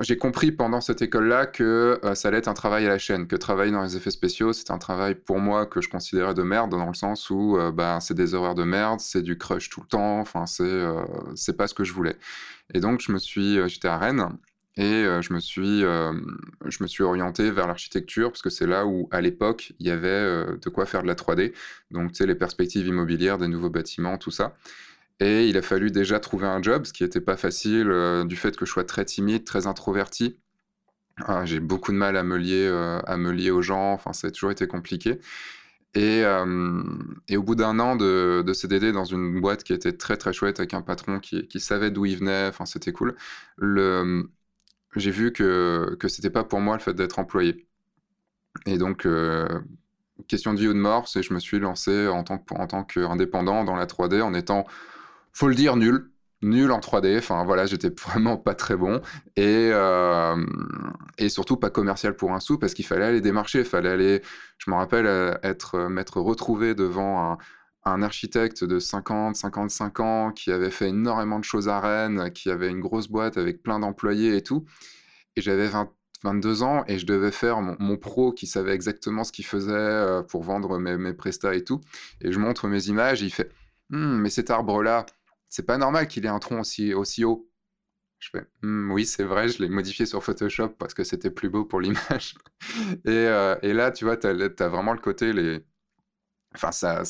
j'ai 0.00 0.16
compris 0.16 0.52
pendant 0.52 0.80
cette 0.80 1.02
école-là 1.02 1.46
que 1.46 2.00
euh, 2.02 2.14
ça 2.14 2.28
allait 2.28 2.38
être 2.38 2.48
un 2.48 2.54
travail 2.54 2.86
à 2.86 2.88
la 2.88 2.98
chaîne, 2.98 3.26
que 3.26 3.36
travailler 3.36 3.72
dans 3.72 3.82
les 3.82 3.96
effets 3.96 4.10
spéciaux, 4.10 4.52
c'était 4.52 4.70
un 4.70 4.78
travail 4.78 5.14
pour 5.14 5.38
moi 5.38 5.66
que 5.66 5.82
je 5.82 5.88
considérais 5.90 6.32
de 6.32 6.42
merde, 6.42 6.70
dans 6.70 6.86
le 6.86 6.94
sens 6.94 7.28
où 7.28 7.58
bah, 7.74 7.98
c'est 8.00 8.14
des 8.14 8.34
horaires 8.34 8.54
de 8.54 8.64
merde, 8.64 9.00
c'est 9.00 9.22
du 9.22 9.36
crush 9.36 9.68
tout 9.68 9.82
le 9.82 9.86
temps, 9.86 10.20
enfin 10.20 10.46
c'est 10.46 10.84
c'est 11.34 11.56
pas 11.56 11.66
ce 11.66 11.74
que 11.74 11.84
je 11.84 11.92
voulais. 11.92 12.16
Et 12.72 12.80
donc 12.80 13.00
je 13.00 13.12
me 13.12 13.18
suis, 13.18 13.58
j'étais 13.68 13.88
à 13.88 13.98
Rennes 13.98 14.38
et 14.76 15.04
je, 15.22 15.32
me 15.32 15.40
suis, 15.40 15.80
je 15.80 16.82
me 16.82 16.86
suis 16.86 17.02
orienté 17.02 17.50
vers 17.50 17.66
l'architecture 17.66 18.30
parce 18.30 18.42
que 18.42 18.50
c'est 18.50 18.66
là 18.66 18.86
où, 18.86 19.08
à 19.10 19.20
l'époque, 19.22 19.72
il 19.78 19.86
y 19.86 19.90
avait 19.90 20.44
de 20.60 20.68
quoi 20.68 20.84
faire 20.84 21.02
de 21.02 21.06
la 21.06 21.14
3D. 21.14 21.54
Donc, 21.90 22.12
tu 22.12 22.16
sais, 22.16 22.26
les 22.26 22.34
perspectives 22.34 22.86
immobilières 22.86 23.38
des 23.38 23.48
nouveaux 23.48 23.70
bâtiments, 23.70 24.18
tout 24.18 24.30
ça. 24.30 24.56
Et 25.18 25.48
il 25.48 25.56
a 25.56 25.62
fallu 25.62 25.90
déjà 25.90 26.20
trouver 26.20 26.46
un 26.46 26.60
job, 26.60 26.84
ce 26.84 26.92
qui 26.92 27.04
n'était 27.04 27.22
pas 27.22 27.38
facile 27.38 27.90
du 28.26 28.36
fait 28.36 28.54
que 28.56 28.66
je 28.66 28.70
sois 28.70 28.84
très 28.84 29.06
timide, 29.06 29.44
très 29.44 29.66
introverti. 29.66 30.38
Ah, 31.24 31.46
j'ai 31.46 31.60
beaucoup 31.60 31.92
de 31.92 31.96
mal 31.96 32.16
à 32.18 32.22
me 32.22 32.36
lier, 32.36 32.68
à 33.06 33.16
me 33.16 33.32
lier 33.32 33.50
aux 33.50 33.62
gens. 33.62 33.94
Enfin, 33.94 34.12
ça 34.12 34.28
a 34.28 34.30
toujours 34.30 34.50
été 34.50 34.66
compliqué. 34.66 35.20
Et, 35.94 36.22
et, 37.28 37.36
au 37.38 37.42
bout 37.42 37.54
d'un 37.54 37.78
an 37.78 37.96
de, 37.96 38.42
de, 38.46 38.52
CDD 38.52 38.92
dans 38.92 39.06
une 39.06 39.40
boîte 39.40 39.64
qui 39.64 39.72
était 39.72 39.92
très 39.94 40.18
très 40.18 40.34
chouette 40.34 40.60
avec 40.60 40.74
un 40.74 40.82
patron 40.82 41.20
qui, 41.20 41.48
qui 41.48 41.58
savait 41.58 41.90
d'où 41.90 42.04
il 42.04 42.18
venait, 42.18 42.48
enfin 42.48 42.66
c'était 42.66 42.92
cool, 42.92 43.16
le, 43.56 44.28
j'ai 44.96 45.10
vu 45.10 45.32
que, 45.32 45.96
que 46.00 46.08
c'était 46.08 46.30
pas 46.30 46.44
pour 46.44 46.60
moi 46.60 46.76
le 46.76 46.82
fait 46.82 46.94
d'être 46.94 47.18
employé. 47.18 47.66
Et 48.66 48.78
donc, 48.78 49.06
euh, 49.06 49.46
question 50.28 50.54
de 50.54 50.58
vie 50.58 50.68
ou 50.68 50.72
de 50.72 50.78
mort, 50.78 51.08
c'est 51.08 51.22
je 51.22 51.34
me 51.34 51.38
suis 51.38 51.58
lancé 51.58 52.08
en 52.08 52.24
tant, 52.24 52.42
en 52.50 52.66
tant 52.66 52.84
qu'indépendant 52.84 53.64
dans 53.64 53.76
la 53.76 53.86
3D 53.86 54.22
en 54.22 54.34
étant, 54.34 54.64
faut 55.32 55.48
le 55.48 55.54
dire, 55.54 55.76
nul. 55.76 56.10
Nul 56.42 56.70
en 56.70 56.80
3D, 56.80 57.16
enfin 57.18 57.44
voilà, 57.44 57.64
j'étais 57.64 57.88
vraiment 58.06 58.36
pas 58.36 58.54
très 58.54 58.76
bon 58.76 59.00
et, 59.36 59.70
euh, 59.72 60.36
et 61.16 61.30
surtout 61.30 61.56
pas 61.56 61.70
commercial 61.70 62.14
pour 62.14 62.32
un 62.32 62.40
sou 62.40 62.58
parce 62.58 62.74
qu'il 62.74 62.84
fallait 62.84 63.06
aller 63.06 63.20
démarcher, 63.22 63.60
il 63.60 63.64
fallait 63.64 63.88
aller, 63.88 64.22
je 64.58 64.70
me 64.70 64.76
rappelle, 64.76 65.06
euh, 65.06 65.34
être, 65.42 65.88
m'être 65.88 66.20
retrouvé 66.20 66.74
devant 66.74 67.32
un, 67.32 67.38
un 67.86 68.02
architecte 68.02 68.64
de 68.64 68.78
50, 68.78 69.36
55 69.36 70.00
ans 70.00 70.32
qui 70.32 70.50
avait 70.50 70.70
fait 70.70 70.88
énormément 70.88 71.38
de 71.38 71.44
choses 71.44 71.68
à 71.68 71.80
Rennes, 71.80 72.32
qui 72.32 72.50
avait 72.50 72.68
une 72.68 72.80
grosse 72.80 73.08
boîte 73.08 73.38
avec 73.38 73.62
plein 73.62 73.78
d'employés 73.78 74.36
et 74.36 74.42
tout. 74.42 74.66
Et 75.36 75.40
j'avais 75.40 75.70
22 76.24 76.62
ans 76.62 76.84
et 76.88 76.98
je 76.98 77.06
devais 77.06 77.30
faire 77.30 77.60
mon, 77.60 77.96
pro 77.96 78.32
qui 78.32 78.46
savait 78.46 78.74
exactement 78.74 79.22
ce 79.22 79.30
qu'il 79.30 79.46
faisait 79.46 79.72
euh, 79.72 80.22
pour 80.22 80.42
vendre 80.42 80.78
mes, 80.78 80.96
mes 80.96 81.14
prestats 81.14 81.54
et 81.54 81.62
tout. 81.62 81.80
Et 82.20 82.32
je 82.32 82.38
montre 82.40 82.66
mes 82.66 82.88
images 82.88 83.22
et 83.22 83.26
il 83.26 83.30
fait 83.32 83.52
«Hum, 83.92 84.20
Mais 84.20 84.30
cet 84.30 84.50
arbre-là, 84.50 85.06
c'est 85.48 85.66
pas 85.66 85.78
normal 85.78 86.08
qu'il 86.08 86.26
ait 86.26 86.28
un 86.28 86.40
tronc 86.40 86.60
aussi, 86.60 86.92
haut. 86.92 87.48
Je 88.18 88.30
fais 88.32 88.46
«Hum, 88.64 88.90
Oui, 88.90 89.06
c'est 89.06 89.24
vrai, 89.24 89.48
je 89.48 89.62
l'ai 89.62 89.68
modifié 89.68 90.06
sur 90.06 90.24
Photoshop 90.24 90.70
parce 90.70 90.94
que 90.94 91.04
c'était 91.04 91.30
plus 91.30 91.50
beau 91.50 91.64
pour 91.64 91.80
l'image. 91.80 92.34
et, 93.04 93.10
euh, 93.10 93.54
et, 93.62 93.72
là, 93.72 93.92
tu 93.92 94.04
vois, 94.04 94.16
tu 94.16 94.26
as, 94.26 94.68
vraiment 94.68 94.92
le 94.92 94.98
côté, 94.98 95.32
les, 95.32 95.62
enfin 96.56 96.72
ça 96.72 97.02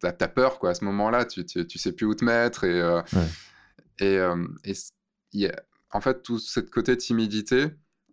t'as 0.00 0.14
as 0.18 0.28
peur 0.28 0.58
quoi 0.58 0.70
à 0.70 0.74
ce 0.74 0.84
moment-là 0.84 1.24
tu, 1.24 1.44
tu, 1.44 1.78
sais 1.78 1.92
plus 1.92 2.06
où 2.06 2.14
te 2.14 2.24
mettre 2.24 2.64
et 2.64 2.80
euh, 2.80 3.00
et, 3.98 4.18
euh, 4.18 4.46
et 5.32 5.50
en 5.92 6.00
fait 6.00 6.22
tout 6.22 6.38
cette 6.38 6.70
côté 6.70 6.96
timidité 6.96 7.70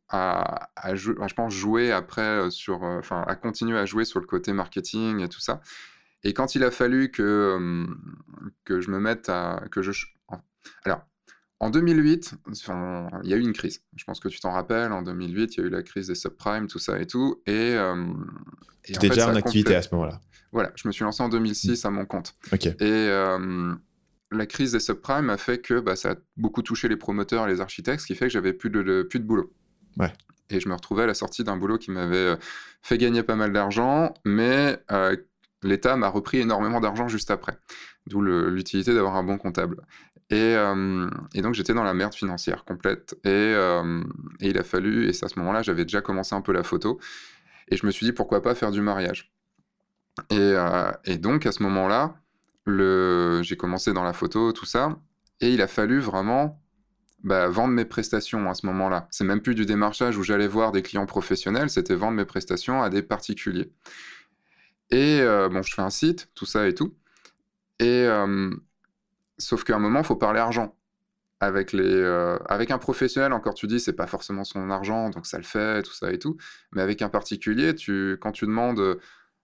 a, 0.09 0.69
a, 0.75 0.95
je 0.95 1.11
pense 1.35 1.53
joué 1.53 1.91
après 1.91 2.21
euh, 2.21 2.49
sur 2.49 2.83
enfin 2.83 3.23
a 3.27 3.35
continué 3.35 3.77
à 3.77 3.85
jouer 3.85 4.05
sur 4.05 4.19
le 4.19 4.25
côté 4.25 4.53
marketing 4.53 5.19
et 5.19 5.29
tout 5.29 5.39
ça. 5.39 5.61
Et 6.23 6.33
quand 6.33 6.55
il 6.55 6.63
a 6.63 6.71
fallu 6.71 7.11
que 7.11 7.85
que 8.65 8.81
je 8.81 8.91
me 8.91 8.99
mette 8.99 9.29
à 9.29 9.63
que 9.71 9.81
je 9.81 9.91
alors 10.83 11.08
en 11.59 11.69
2008, 11.69 12.35
il 13.23 13.29
y 13.29 13.33
a 13.33 13.37
eu 13.37 13.41
une 13.41 13.53
crise. 13.53 13.81
Je 13.95 14.03
pense 14.05 14.19
que 14.19 14.29
tu 14.29 14.39
t'en 14.39 14.51
rappelles. 14.51 14.91
En 14.91 15.01
2008, 15.01 15.55
il 15.55 15.59
y 15.59 15.63
a 15.63 15.67
eu 15.67 15.69
la 15.69 15.83
crise 15.83 16.07
des 16.07 16.15
subprimes, 16.15 16.67
tout 16.67 16.79
ça 16.79 16.99
et 16.99 17.05
tout. 17.05 17.41
Et, 17.47 17.75
tu 18.83 18.93
étais 18.93 19.09
déjà 19.09 19.29
en 19.29 19.35
activité 19.35 19.75
à 19.75 19.81
ce 19.81 19.89
moment-là. 19.93 20.21
Voilà, 20.51 20.71
je 20.75 20.87
me 20.87 20.93
suis 20.93 21.03
lancé 21.03 21.21
en 21.21 21.29
2006 21.29 21.85
à 21.85 21.91
mon 21.91 22.05
compte. 22.05 22.33
Et 22.51 22.67
euh, 22.81 23.73
la 24.31 24.45
crise 24.45 24.71
des 24.71 24.79
subprimes 24.79 25.29
a 25.29 25.37
fait 25.37 25.59
que 25.59 25.79
bah, 25.79 25.95
ça 25.95 26.11
a 26.11 26.15
beaucoup 26.37 26.61
touché 26.61 26.87
les 26.87 26.97
promoteurs 26.97 27.47
et 27.47 27.51
les 27.51 27.61
architectes, 27.61 28.01
ce 28.01 28.07
qui 28.07 28.15
fait 28.15 28.25
que 28.25 28.31
j'avais 28.33 28.53
plus 28.53 28.69
de, 28.69 29.03
plus 29.03 29.19
de 29.19 29.25
boulot. 29.25 29.53
Ouais. 29.97 30.11
Et 30.49 30.59
je 30.59 30.67
me 30.67 30.73
retrouvais 30.73 31.03
à 31.03 31.07
la 31.07 31.13
sortie 31.13 31.43
d'un 31.43 31.57
boulot 31.57 31.77
qui 31.77 31.91
m'avait 31.91 32.17
euh, 32.17 32.35
fait 32.81 32.97
gagner 32.97 33.21
pas 33.21 33.35
mal 33.35 33.53
d'argent, 33.53 34.13
mais 34.25 34.81
euh, 34.91 35.15
l'État 35.61 35.95
m'a 35.95 36.09
repris 36.09 36.39
énormément 36.39 36.79
d'argent 36.79 37.07
juste 37.07 37.29
après. 37.29 37.57
D'où 38.07 38.21
l'utilité 38.21 38.95
d'avoir 38.95 39.15
un 39.17 39.23
bon 39.23 39.37
comptable. 39.37 39.81
Et, 40.31 40.55
et 41.33 41.41
donc 41.41 41.55
j'étais 41.55 41.73
dans 41.73 41.83
la 41.83 41.93
merde 41.93 42.13
financière 42.13 42.63
complète. 42.63 43.17
Et, 43.23 43.53
et 44.39 44.49
il 44.49 44.57
a 44.57 44.63
fallu, 44.63 45.07
et 45.07 45.09
à 45.09 45.27
ce 45.27 45.39
moment-là, 45.39 45.63
j'avais 45.63 45.85
déjà 45.85 46.01
commencé 46.01 46.35
un 46.35 46.41
peu 46.41 46.51
la 46.51 46.63
photo. 46.63 46.99
Et 47.69 47.77
je 47.77 47.85
me 47.85 47.91
suis 47.91 48.05
dit, 48.05 48.11
pourquoi 48.11 48.41
pas 48.41 48.55
faire 48.55 48.71
du 48.71 48.81
mariage? 48.81 49.31
Euh, 50.31 50.91
et, 51.05 51.17
donc, 51.17 51.45
à 51.45 51.51
ce 51.51 51.63
moment-là, 51.63 52.15
j'ai 52.67 53.57
commencé 53.57 53.93
dans 53.93 54.03
la 54.03 54.13
photo, 54.13 54.51
tout 54.51 54.65
ça, 54.65 54.97
et 55.41 55.53
il 55.53 55.61
a 55.61 55.67
fallu 55.67 55.99
vraiment 55.99 56.61
bah, 57.23 57.47
vendre 57.47 57.73
mes 57.73 57.85
prestations 57.85 58.49
à 58.49 58.53
ce 58.53 58.65
moment-là. 58.67 59.07
C'est 59.11 59.23
même 59.23 59.41
plus 59.41 59.55
du 59.55 59.65
démarchage 59.65 60.17
où 60.17 60.23
j'allais 60.23 60.47
voir 60.47 60.71
des 60.71 60.81
clients 60.81 61.05
professionnels, 61.05 61.69
c'était 61.69 61.95
vendre 61.95 62.17
mes 62.17 62.25
prestations 62.25 62.81
à 62.81 62.89
des 62.89 63.01
particuliers. 63.01 63.71
Et 64.91 65.19
euh, 65.21 65.49
bon, 65.49 65.61
je 65.61 65.73
fais 65.73 65.81
un 65.81 65.89
site, 65.89 66.29
tout 66.35 66.45
ça 66.45 66.67
et 66.67 66.73
tout. 66.73 66.95
Et 67.79 68.05
euh, 68.05 68.51
sauf 69.39 69.63
qu'à 69.63 69.75
un 69.75 69.79
moment, 69.79 69.99
il 69.99 70.05
faut 70.05 70.15
parler 70.15 70.39
argent. 70.39 70.75
Avec, 71.41 71.71
les, 71.71 72.03
avec 72.49 72.69
un 72.69 72.77
professionnel, 72.77 73.31
encore 73.31 73.53
tu 73.53 73.65
dis, 73.65 73.79
c'est 73.79 73.93
pas 73.93 74.07
forcément 74.07 74.43
son 74.43 74.69
argent, 74.69 75.09
donc 75.09 75.25
ça 75.25 75.37
le 75.37 75.45
fait, 75.45 75.81
tout 75.83 75.93
ça 75.93 76.11
et 76.11 76.19
tout. 76.19 76.35
Mais 76.73 76.81
avec 76.81 77.01
un 77.01 77.07
particulier, 77.07 77.73
tu, 77.75 78.17
quand 78.19 78.33
tu 78.33 78.45
demandes 78.45 78.99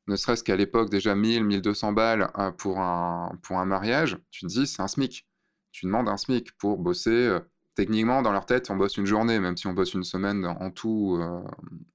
ne 0.08 0.16
serait-ce 0.16 0.44
qu'à 0.44 0.56
l'époque 0.56 0.90
déjà 0.90 1.16
1000, 1.16 1.44
1200 1.46 1.94
balles 1.94 2.30
euh, 2.38 2.52
pour 2.52 2.80
un, 2.80 3.32
pour 3.42 3.60
un 3.60 3.66
mariage, 3.66 4.18
tu 4.30 4.42
te 4.42 4.48
dis 4.48 4.68
c'est 4.68 4.82
un 4.82 4.88
SMIC. 4.88 5.26
tu 5.72 5.86
demandes 5.86 6.10
un 6.10 6.18
SMIC 6.18 6.52
pour 6.58 6.78
bosser. 6.78 7.38
techniquement, 7.76 8.22
dans 8.22 8.32
leur 8.32 8.46
tête, 8.46 8.70
on 8.70 8.76
bosse 8.76 8.98
une 8.98 9.06
journée, 9.06 9.40
même 9.40 9.58
si 9.58 9.68
on 9.68 9.74
bosse 9.74 9.94
une 9.94 10.04
semaine 10.04 10.46
en 10.46 10.72
tout 10.72 11.20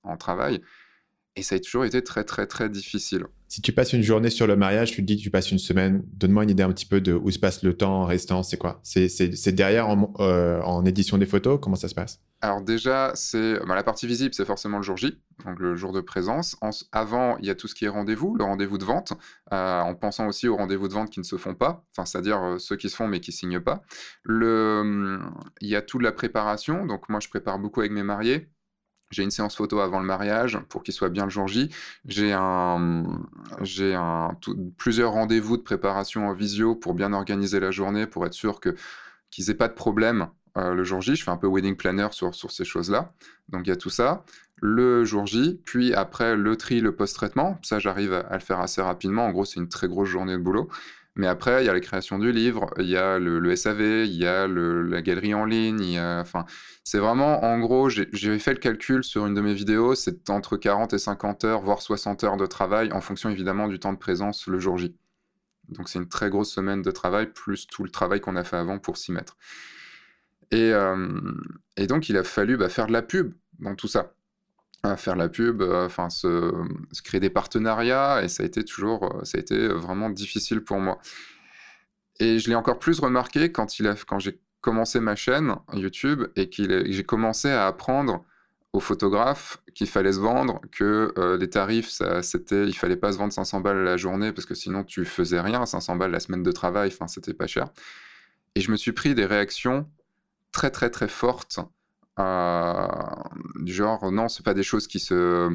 en 0.02 0.16
travail. 0.16 0.62
Et 1.36 1.42
ça 1.42 1.54
a 1.54 1.58
toujours 1.60 1.84
été 1.84 2.02
très, 2.02 2.24
très, 2.24 2.46
très 2.46 2.68
difficile. 2.68 3.26
Si 3.48 3.62
tu 3.62 3.72
passes 3.72 3.92
une 3.92 4.02
journée 4.02 4.30
sur 4.30 4.46
le 4.46 4.56
mariage, 4.56 4.92
tu 4.92 5.02
te 5.02 5.06
dis 5.06 5.16
que 5.16 5.22
tu 5.22 5.30
passes 5.30 5.50
une 5.50 5.58
semaine. 5.58 6.04
Donne-moi 6.12 6.44
une 6.44 6.50
idée 6.50 6.62
un 6.62 6.72
petit 6.72 6.86
peu 6.86 7.00
de 7.00 7.12
où 7.12 7.30
se 7.30 7.38
passe 7.38 7.62
le 7.62 7.76
temps 7.76 8.04
restant. 8.04 8.42
C'est 8.42 8.56
quoi? 8.56 8.80
C'est 8.84 9.52
derrière 9.52 9.88
euh, 10.20 10.60
en, 10.62 10.84
édition 10.84 11.18
des 11.18 11.26
photos? 11.26 11.58
Comment 11.60 11.76
ça 11.76 11.88
se 11.88 11.94
passe? 11.94 12.20
Alors 12.42 12.62
déjà, 12.62 13.12
c'est 13.14 13.58
bah, 13.66 13.74
la 13.74 13.82
partie 13.82 14.06
visible, 14.06 14.34
c'est 14.34 14.44
forcément 14.44 14.78
le 14.78 14.82
jour 14.82 14.96
J, 14.96 15.20
donc 15.44 15.58
le 15.58 15.74
jour 15.74 15.92
de 15.92 16.00
présence. 16.00 16.56
avant, 16.92 17.36
il 17.38 17.46
y 17.46 17.50
a 17.50 17.54
tout 17.54 17.68
ce 17.68 17.74
qui 17.74 17.84
est 17.84 17.88
rendez-vous, 17.88 18.34
le 18.36 18.44
rendez-vous 18.44 18.78
de 18.78 18.84
vente, 18.84 19.12
euh, 19.52 19.80
en 19.80 19.94
pensant 19.94 20.26
aussi 20.28 20.48
aux 20.48 20.56
rendez-vous 20.56 20.88
de 20.88 20.94
vente 20.94 21.10
qui 21.10 21.20
ne 21.20 21.24
se 21.24 21.36
font 21.36 21.54
pas, 21.54 21.84
enfin 21.92 22.06
c'est-à-dire 22.06 22.42
euh, 22.42 22.58
ceux 22.58 22.76
qui 22.76 22.88
se 22.88 22.96
font 22.96 23.08
mais 23.08 23.20
qui 23.20 23.32
signent 23.32 23.60
pas. 23.60 23.82
Le, 24.22 25.20
il 25.60 25.68
y 25.68 25.76
a 25.76 25.82
toute 25.82 26.02
la 26.02 26.12
préparation. 26.12 26.86
Donc 26.86 27.08
moi, 27.08 27.20
je 27.20 27.28
prépare 27.28 27.58
beaucoup 27.58 27.80
avec 27.80 27.92
mes 27.92 28.04
mariés 28.04 28.48
j'ai 29.10 29.22
une 29.22 29.30
séance 29.30 29.56
photo 29.56 29.80
avant 29.80 29.98
le 29.98 30.06
mariage 30.06 30.58
pour 30.68 30.82
qu'il 30.82 30.94
soit 30.94 31.08
bien 31.08 31.24
le 31.24 31.30
jour 31.30 31.48
J. 31.48 31.68
J'ai 32.06 32.32
un, 32.32 33.20
j'ai 33.60 33.94
un, 33.94 34.36
plusieurs 34.76 35.12
rendez-vous 35.12 35.56
de 35.56 35.62
préparation 35.62 36.28
en 36.28 36.32
visio 36.32 36.74
pour 36.74 36.94
bien 36.94 37.12
organiser 37.12 37.60
la 37.60 37.70
journée, 37.70 38.06
pour 38.06 38.24
être 38.26 38.34
sûr 38.34 38.60
que 38.60 38.74
qu'ils 39.30 39.50
aient 39.50 39.54
pas 39.54 39.68
de 39.68 39.74
problème 39.74 40.28
euh, 40.56 40.74
le 40.74 40.84
jour 40.84 41.00
J. 41.00 41.16
Je 41.16 41.24
fais 41.24 41.30
un 41.30 41.36
peu 41.36 41.46
wedding 41.46 41.76
planner 41.76 42.08
sur, 42.12 42.34
sur 42.34 42.50
ces 42.50 42.64
choses-là. 42.64 43.12
Donc 43.48 43.62
il 43.66 43.70
y 43.70 43.72
a 43.72 43.76
tout 43.76 43.90
ça. 43.90 44.24
Le 44.62 45.04
jour 45.04 45.26
J, 45.26 45.60
puis 45.64 45.94
après 45.94 46.36
le 46.36 46.56
tri, 46.56 46.80
le 46.80 46.94
post-traitement. 46.94 47.58
Ça, 47.62 47.78
j'arrive 47.78 48.12
à, 48.12 48.34
le 48.34 48.40
faire 48.40 48.60
assez 48.60 48.82
rapidement. 48.82 49.24
En 49.24 49.30
gros, 49.30 49.44
c'est 49.44 49.58
une 49.58 49.68
très 49.68 49.88
grosse 49.88 50.08
journée 50.08 50.34
de 50.34 50.42
boulot. 50.42 50.68
Mais 51.16 51.26
après, 51.26 51.62
il 51.62 51.66
y 51.66 51.68
a 51.68 51.72
la 51.72 51.80
création 51.80 52.18
du 52.18 52.30
livre, 52.30 52.72
il 52.78 52.86
y 52.86 52.96
a 52.96 53.18
le, 53.18 53.56
SAV, 53.56 54.06
il 54.06 54.14
y 54.14 54.26
a 54.26 54.46
la 54.46 55.02
galerie 55.02 55.34
en 55.34 55.44
ligne. 55.44 55.80
Il 55.80 55.92
y 55.92 55.98
a, 55.98 56.20
enfin, 56.20 56.44
c'est 56.84 56.98
vraiment, 56.98 57.44
en 57.44 57.58
gros, 57.58 57.88
j'ai 57.88 58.38
fait 58.38 58.52
le 58.52 58.58
calcul 58.58 59.02
sur 59.02 59.26
une 59.26 59.34
de 59.34 59.40
mes 59.40 59.54
vidéos, 59.54 59.94
c'est 59.94 60.30
entre 60.30 60.56
40 60.56 60.92
et 60.92 60.98
50 60.98 61.44
heures, 61.44 61.62
voire 61.62 61.82
60 61.82 62.24
heures 62.24 62.36
de 62.36 62.46
travail, 62.46 62.92
en 62.92 63.00
fonction 63.00 63.28
évidemment 63.28 63.66
du 63.68 63.78
temps 63.80 63.92
de 63.92 63.98
présence 63.98 64.46
le 64.46 64.60
jour 64.60 64.78
J. 64.78 64.96
Donc 65.68 65.88
c'est 65.88 65.98
une 65.98 66.08
très 66.08 66.30
grosse 66.30 66.52
semaine 66.52 66.82
de 66.82 66.90
travail, 66.90 67.26
plus 67.32 67.66
tout 67.66 67.84
le 67.84 67.90
travail 67.90 68.20
qu'on 68.20 68.36
a 68.36 68.44
fait 68.44 68.56
avant 68.56 68.78
pour 68.78 68.96
s'y 68.96 69.12
mettre. 69.12 69.36
Et, 70.50 70.72
euh, 70.72 71.20
donc 71.88 72.08
il 72.08 72.16
a 72.16 72.24
fallu 72.24 72.56
bah, 72.56 72.68
faire 72.68 72.86
de 72.86 72.92
la 72.92 73.02
pub 73.02 73.34
dans 73.58 73.74
tout 73.74 73.88
ça 73.88 74.14
à 74.82 74.96
faire 74.96 75.16
la 75.16 75.28
pub, 75.28 75.62
euh, 75.62 75.86
enfin 75.86 76.08
se, 76.10 76.52
créer 77.04 77.20
des 77.20 77.30
partenariats, 77.30 78.22
et 78.22 78.28
ça 78.28 78.42
a 78.42 78.46
été 78.46 78.64
toujours, 78.64 79.04
euh, 79.04 79.24
ça 79.24 79.38
a 79.38 79.40
été 79.40 79.68
vraiment 79.68 80.10
difficile 80.10 80.62
pour 80.62 80.78
moi. 80.78 80.98
Et 82.18 82.38
je 82.38 82.48
l'ai 82.48 82.54
encore 82.54 82.78
plus 82.78 83.00
remarqué 83.00 83.52
quand, 83.52 83.78
il 83.78 83.86
a, 83.86 83.94
quand 83.94 84.18
j'ai 84.18 84.40
commencé 84.60 85.00
ma 85.00 85.16
chaîne 85.16 85.54
YouTube 85.72 86.24
et 86.36 86.50
que 86.50 86.84
j'ai 86.90 87.04
commencé 87.04 87.50
à 87.50 87.66
apprendre 87.66 88.24
aux 88.72 88.80
photographes 88.80 89.58
qu'il 89.74 89.88
fallait 89.88 90.12
se 90.12 90.20
vendre, 90.20 90.60
que 90.70 91.12
euh, 91.18 91.36
les 91.36 91.50
tarifs, 91.50 91.88
ça, 91.88 92.22
c'était, 92.22 92.66
il 92.66 92.74
fallait 92.74 92.96
pas 92.96 93.12
se 93.12 93.18
vendre 93.18 93.32
500 93.32 93.60
balles 93.60 93.82
la 93.82 93.96
journée 93.96 94.32
parce 94.32 94.46
que 94.46 94.54
sinon 94.54 94.84
tu 94.84 95.04
faisais 95.04 95.40
rien, 95.40 95.66
500 95.66 95.96
balles 95.96 96.12
la 96.12 96.20
semaine 96.20 96.42
de 96.42 96.52
travail, 96.52 96.90
enfin 96.92 97.08
c'était 97.08 97.34
pas 97.34 97.46
cher. 97.46 97.68
Et 98.54 98.60
je 98.60 98.70
me 98.70 98.76
suis 98.76 98.92
pris 98.92 99.14
des 99.14 99.26
réactions 99.26 99.88
très 100.52 100.70
très 100.70 100.90
très 100.90 101.08
fortes 101.08 101.60
du 102.18 103.72
genre, 103.72 104.10
non, 104.12 104.28
c'est 104.28 104.44
pas 104.44 104.54
des 104.54 104.62
choses 104.62 104.86
qui 104.86 105.00
se. 105.00 105.50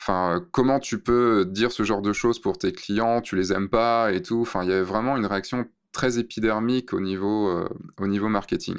Enfin, 0.00 0.44
comment 0.50 0.80
tu 0.80 0.98
peux 0.98 1.44
dire 1.44 1.72
ce 1.72 1.82
genre 1.82 2.00
de 2.00 2.12
choses 2.12 2.38
pour 2.38 2.58
tes 2.58 2.72
clients? 2.72 3.20
Tu 3.20 3.36
les 3.36 3.52
aimes 3.52 3.68
pas 3.68 4.12
et 4.12 4.22
tout? 4.22 4.40
Enfin, 4.40 4.62
il 4.62 4.70
y 4.70 4.72
avait 4.72 4.82
vraiment 4.82 5.16
une 5.16 5.26
réaction 5.26 5.66
très 5.92 6.18
épidermique 6.18 6.92
au 6.92 7.00
niveau, 7.00 7.48
euh, 7.48 7.68
au 7.98 8.06
niveau 8.06 8.28
marketing. 8.28 8.76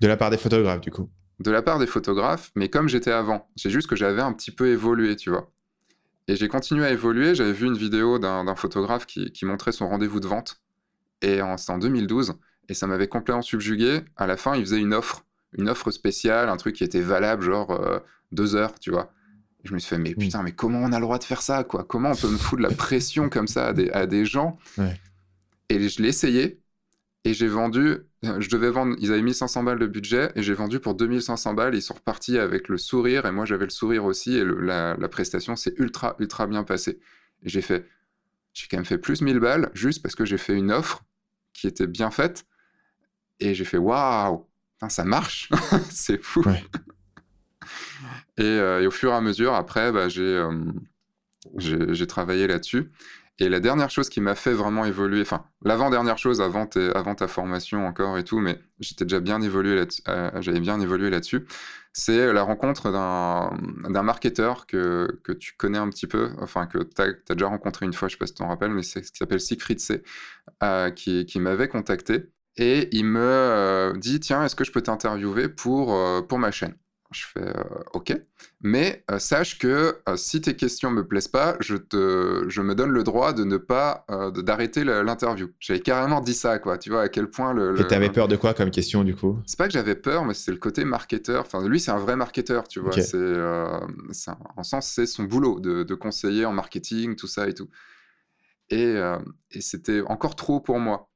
De 0.00 0.08
la 0.08 0.16
part 0.16 0.30
des 0.30 0.36
photographes, 0.36 0.80
du 0.80 0.90
coup 0.90 1.08
De 1.38 1.50
la 1.50 1.62
part 1.62 1.78
des 1.78 1.86
photographes, 1.86 2.50
mais 2.56 2.68
comme 2.68 2.88
j'étais 2.88 3.10
avant. 3.10 3.48
C'est 3.56 3.70
juste 3.70 3.88
que 3.88 3.96
j'avais 3.96 4.22
un 4.22 4.32
petit 4.32 4.50
peu 4.50 4.68
évolué, 4.68 5.16
tu 5.16 5.30
vois. 5.30 5.50
Et 6.28 6.36
j'ai 6.36 6.48
continué 6.48 6.84
à 6.84 6.90
évoluer. 6.90 7.34
J'avais 7.34 7.52
vu 7.52 7.66
une 7.66 7.76
vidéo 7.76 8.18
d'un 8.18 8.54
photographe 8.54 9.06
qui, 9.06 9.32
qui, 9.32 9.44
montrait 9.46 9.72
son 9.72 9.88
rendez-vous 9.88 10.20
de 10.20 10.26
vente. 10.26 10.60
Et 11.22 11.40
c'était 11.56 11.72
en 11.72 11.78
2012. 11.78 12.34
Et 12.68 12.74
ça 12.74 12.86
m'avait 12.86 13.08
complètement 13.08 13.42
subjugué. 13.42 14.02
À 14.16 14.26
la 14.26 14.36
fin, 14.36 14.54
il 14.54 14.60
faisait 14.60 14.78
une 14.78 14.94
offre 14.94 15.24
une 15.56 15.68
offre 15.68 15.90
spéciale, 15.90 16.48
un 16.48 16.56
truc 16.56 16.76
qui 16.76 16.84
était 16.84 17.00
valable, 17.00 17.42
genre 17.42 17.70
euh, 17.70 17.98
deux 18.32 18.54
heures, 18.54 18.78
tu 18.78 18.90
vois. 18.90 19.12
je 19.64 19.74
me 19.74 19.78
suis 19.78 19.88
fait, 19.88 19.98
mais 19.98 20.14
putain, 20.14 20.42
mais 20.42 20.52
comment 20.52 20.80
on 20.80 20.92
a 20.92 20.98
le 20.98 21.04
droit 21.04 21.18
de 21.18 21.24
faire 21.24 21.42
ça, 21.42 21.64
quoi? 21.64 21.84
Comment 21.84 22.12
on 22.12 22.16
peut 22.16 22.30
me 22.30 22.36
foutre 22.36 22.62
la 22.62 22.70
pression 22.70 23.28
comme 23.28 23.48
ça 23.48 23.68
à 23.68 23.72
des, 23.72 23.90
à 23.90 24.06
des 24.06 24.24
gens? 24.24 24.58
Et 25.68 25.88
je 25.88 26.02
l'ai 26.02 26.08
essayé, 26.08 26.60
et 27.24 27.34
j'ai 27.34 27.48
vendu, 27.48 27.98
je 28.22 28.48
devais 28.48 28.70
vendre, 28.70 28.96
ils 28.98 29.12
avaient 29.12 29.22
mis 29.22 29.34
500 29.34 29.62
balles 29.64 29.78
de 29.78 29.86
budget, 29.86 30.32
et 30.36 30.42
j'ai 30.42 30.54
vendu 30.54 30.80
pour 30.80 30.94
2500 30.94 31.54
balles, 31.54 31.74
ils 31.74 31.82
sont 31.82 31.94
repartis 31.94 32.38
avec 32.38 32.68
le 32.68 32.78
sourire, 32.78 33.26
et 33.26 33.32
moi 33.32 33.44
j'avais 33.44 33.64
le 33.64 33.70
sourire 33.70 34.04
aussi, 34.04 34.36
et 34.36 34.44
la, 34.44 34.96
la, 34.96 35.08
prestation 35.08 35.56
s'est 35.56 35.74
ultra, 35.76 36.16
ultra 36.18 36.46
bien 36.46 36.64
passée. 36.64 36.98
Et 37.42 37.48
j'ai 37.48 37.62
fait, 37.62 37.86
j'ai 38.52 38.66
quand 38.68 38.78
même 38.78 38.86
fait 38.86 38.98
plus 38.98 39.20
1000 39.20 39.38
balles, 39.38 39.70
juste 39.74 40.02
parce 40.02 40.14
que 40.14 40.24
j'ai 40.24 40.38
fait 40.38 40.54
une 40.54 40.72
offre 40.72 41.04
qui 41.52 41.66
était 41.66 41.86
bien 41.86 42.10
faite, 42.10 42.46
et 43.38 43.54
j'ai 43.54 43.64
fait, 43.64 43.78
waouh 43.78 44.46
ça 44.88 45.04
marche, 45.04 45.50
c'est 45.90 46.22
fou. 46.22 46.42
Euh, 48.38 48.80
et, 48.80 48.86
au 48.86 48.90
fur 48.90 49.12
et 49.12 49.14
à 49.14 49.20
mesure, 49.20 49.54
après, 49.54 49.92
bah, 49.92 50.06
euh, 50.16 50.64
j'ai 51.58 52.06
travaillé 52.06 52.46
là-dessus. 52.46 52.90
Et 53.38 53.48
la 53.48 53.60
dernière 53.60 53.90
chose 53.90 54.10
qui 54.10 54.20
m'a 54.20 54.34
fait 54.34 54.52
vraiment 54.52 54.84
évoluer, 54.84 55.22
enfin, 55.22 55.46
l'avant-dernière 55.62 56.18
chose 56.18 56.42
avant, 56.42 56.68
avant, 56.94 57.14
ta 57.14 57.26
formation 57.26 57.86
encore 57.86 58.18
et 58.18 58.24
tout, 58.24 58.38
mais 58.38 58.60
j'étais 58.80 59.06
déjà 59.06 59.20
bien 59.20 59.40
évolué 59.40 59.74
là-dessus, 59.76 60.02
euh, 60.08 60.30
j'avais 60.42 60.60
bien 60.60 60.78
évolué 60.78 61.08
là-dessus, 61.08 61.46
c'est 61.94 62.34
la 62.34 62.42
rencontre 62.42 62.90
d'un 62.92 64.02
marketeur 64.02 64.66
que, 64.66 65.20
que, 65.24 65.32
tu 65.32 65.54
connais 65.56 65.78
un 65.78 65.88
petit 65.88 66.06
peu, 66.06 66.32
enfin, 66.38 66.66
que 66.66 66.78
tu 66.78 67.00
as, 67.00 67.34
déjà 67.34 67.46
rencontré 67.46 67.86
une 67.86 67.94
fois, 67.94 68.08
je 68.08 68.14
ne 68.14 68.16
sais 68.16 68.18
pas 68.18 68.26
si 68.26 68.34
tu 68.34 68.38
t'en 68.40 68.48
rappelles, 68.48 68.72
mais 68.72 68.82
c'est 68.82 69.02
ce 69.02 69.10
qui 69.10 69.16
s'appelle 69.16 69.40
Siegfried 69.40 69.80
C, 69.80 70.02
qui, 70.94 71.24
qui 71.24 71.40
m'avait 71.40 71.68
contacté 71.68 72.30
et 72.60 72.90
il 72.92 73.06
me 73.06 73.20
euh, 73.20 73.92
dit 73.94 74.20
tiens 74.20 74.44
est-ce 74.44 74.54
que 74.54 74.64
je 74.64 74.70
peux 74.70 74.82
t'interviewer 74.82 75.48
pour, 75.48 75.94
euh, 75.94 76.20
pour 76.20 76.38
ma 76.38 76.50
chaîne? 76.50 76.74
Je 77.10 77.24
fais 77.26 77.40
euh, 77.40 77.64
ok. 77.94 78.14
Mais 78.60 79.02
sache 79.18 79.58
que 79.58 79.98
si 80.14 80.40
tes 80.42 80.54
questions 80.54 80.92
me 80.92 81.04
plaisent 81.04 81.26
pas 81.26 81.56
je 81.58 81.74
te 81.74 82.44
je 82.48 82.60
me 82.60 82.76
donne 82.76 82.90
le 82.90 83.02
droit 83.02 83.32
de 83.32 83.42
ne 83.42 83.56
pas 83.56 84.04
d'arrêter 84.36 84.84
l'interview 84.84 85.48
j'avais 85.58 85.80
carrément 85.80 86.20
dit 86.20 86.34
ça 86.34 86.60
quoi. 86.60 86.78
Tu 86.78 86.90
vois 86.90 87.02
à 87.02 87.08
quel 87.08 87.28
point 87.28 87.52
le, 87.52 87.80
et 87.80 87.86
t'avais 87.86 88.10
peur 88.10 88.28
de 88.28 88.36
quoi 88.36 88.54
comme 88.54 88.70
question 88.70 89.02
du 89.02 89.16
coup? 89.16 89.38
C'est 89.46 89.58
pas 89.58 89.66
que 89.66 89.72
j'avais 89.72 89.96
peur 89.96 90.24
mais 90.24 90.34
c'est 90.34 90.52
le 90.52 90.58
côté 90.58 90.84
marketeur. 90.84 91.40
Enfin 91.40 91.66
lui 91.66 91.80
c'est 91.80 91.90
un 91.90 91.98
vrai 91.98 92.14
marketeur 92.14 92.68
tu 92.68 92.78
vois. 92.78 92.92
C'est 92.92 93.16
en 94.56 94.62
sens 94.62 94.86
c'est 94.86 95.06
son 95.06 95.24
boulot 95.24 95.58
de, 95.58 95.82
de, 95.82 95.94
conseiller 95.96 96.44
en 96.44 96.52
marketing 96.52 97.16
tout 97.16 97.26
ça 97.26 97.48
et 97.48 97.54
tout. 97.54 97.70
Et, 98.68 98.94
et 99.50 99.60
c'était 99.62 100.02
encore 100.02 100.36
trop 100.36 100.60
pour 100.60 100.78
moi 100.78 101.10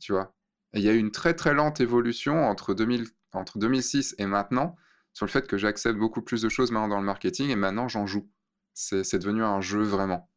tu 0.00 0.12
vois 0.12 0.34
il 0.74 0.82
y 0.82 0.88
a 0.88 0.92
eu 0.92 0.98
une 0.98 1.10
très 1.10 1.34
très 1.34 1.54
lente 1.54 1.80
évolution 1.80 2.44
entre, 2.44 2.74
2000, 2.74 3.06
entre 3.32 3.58
2006 3.58 4.14
et 4.18 4.26
maintenant 4.26 4.76
sur 5.12 5.26
le 5.26 5.30
fait 5.30 5.46
que 5.46 5.56
j'accepte 5.56 5.98
beaucoup 5.98 6.22
plus 6.22 6.42
de 6.42 6.48
choses 6.48 6.72
maintenant 6.72 6.88
dans 6.88 7.00
le 7.00 7.06
marketing 7.06 7.50
et 7.50 7.56
maintenant 7.56 7.88
j'en 7.88 8.06
joue. 8.06 8.28
C'est 8.74 9.18
devenu 9.18 9.44
un 9.44 9.60
jeu 9.60 9.82
vraiment. 9.82 10.28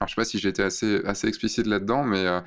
Alors 0.00 0.08
je 0.08 0.14
sais 0.14 0.20
pas 0.20 0.24
si 0.24 0.38
j'étais 0.38 0.62
assez, 0.62 1.00
assez 1.04 1.26
explicite 1.26 1.66
là-dedans, 1.66 2.04
mais 2.04 2.24
euh, 2.24 2.40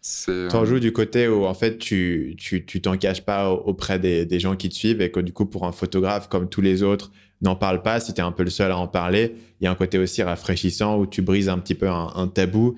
c'est... 0.00 0.48
Tu 0.48 0.56
en 0.56 0.64
joues 0.64 0.80
du 0.80 0.94
côté 0.94 1.28
où 1.28 1.44
en 1.44 1.52
fait 1.52 1.76
tu 1.76 2.34
tu, 2.38 2.64
tu 2.64 2.80
t'en 2.80 2.96
caches 2.96 3.22
pas 3.22 3.50
auprès 3.50 3.98
des, 3.98 4.24
des, 4.24 4.40
gens 4.40 4.56
qui 4.56 4.70
te 4.70 4.74
suivent 4.74 5.02
et 5.02 5.10
que 5.10 5.20
du 5.20 5.34
coup 5.34 5.44
pour 5.44 5.66
un 5.66 5.72
photographe 5.72 6.30
comme 6.30 6.48
tous 6.48 6.62
les 6.62 6.82
autres 6.82 7.10
n'en 7.42 7.54
parle 7.54 7.82
pas, 7.82 8.00
si 8.00 8.14
tu 8.14 8.20
es 8.22 8.24
un 8.24 8.32
peu 8.32 8.44
le 8.44 8.50
seul 8.50 8.72
à 8.72 8.78
en 8.78 8.88
parler, 8.88 9.36
il 9.60 9.64
y 9.64 9.66
a 9.66 9.70
un 9.70 9.74
côté 9.74 9.98
aussi 9.98 10.22
rafraîchissant 10.22 10.98
où 10.98 11.06
tu 11.06 11.20
brises 11.20 11.50
un 11.50 11.58
petit 11.58 11.74
peu 11.74 11.90
un 11.90 12.28
tabou 12.28 12.76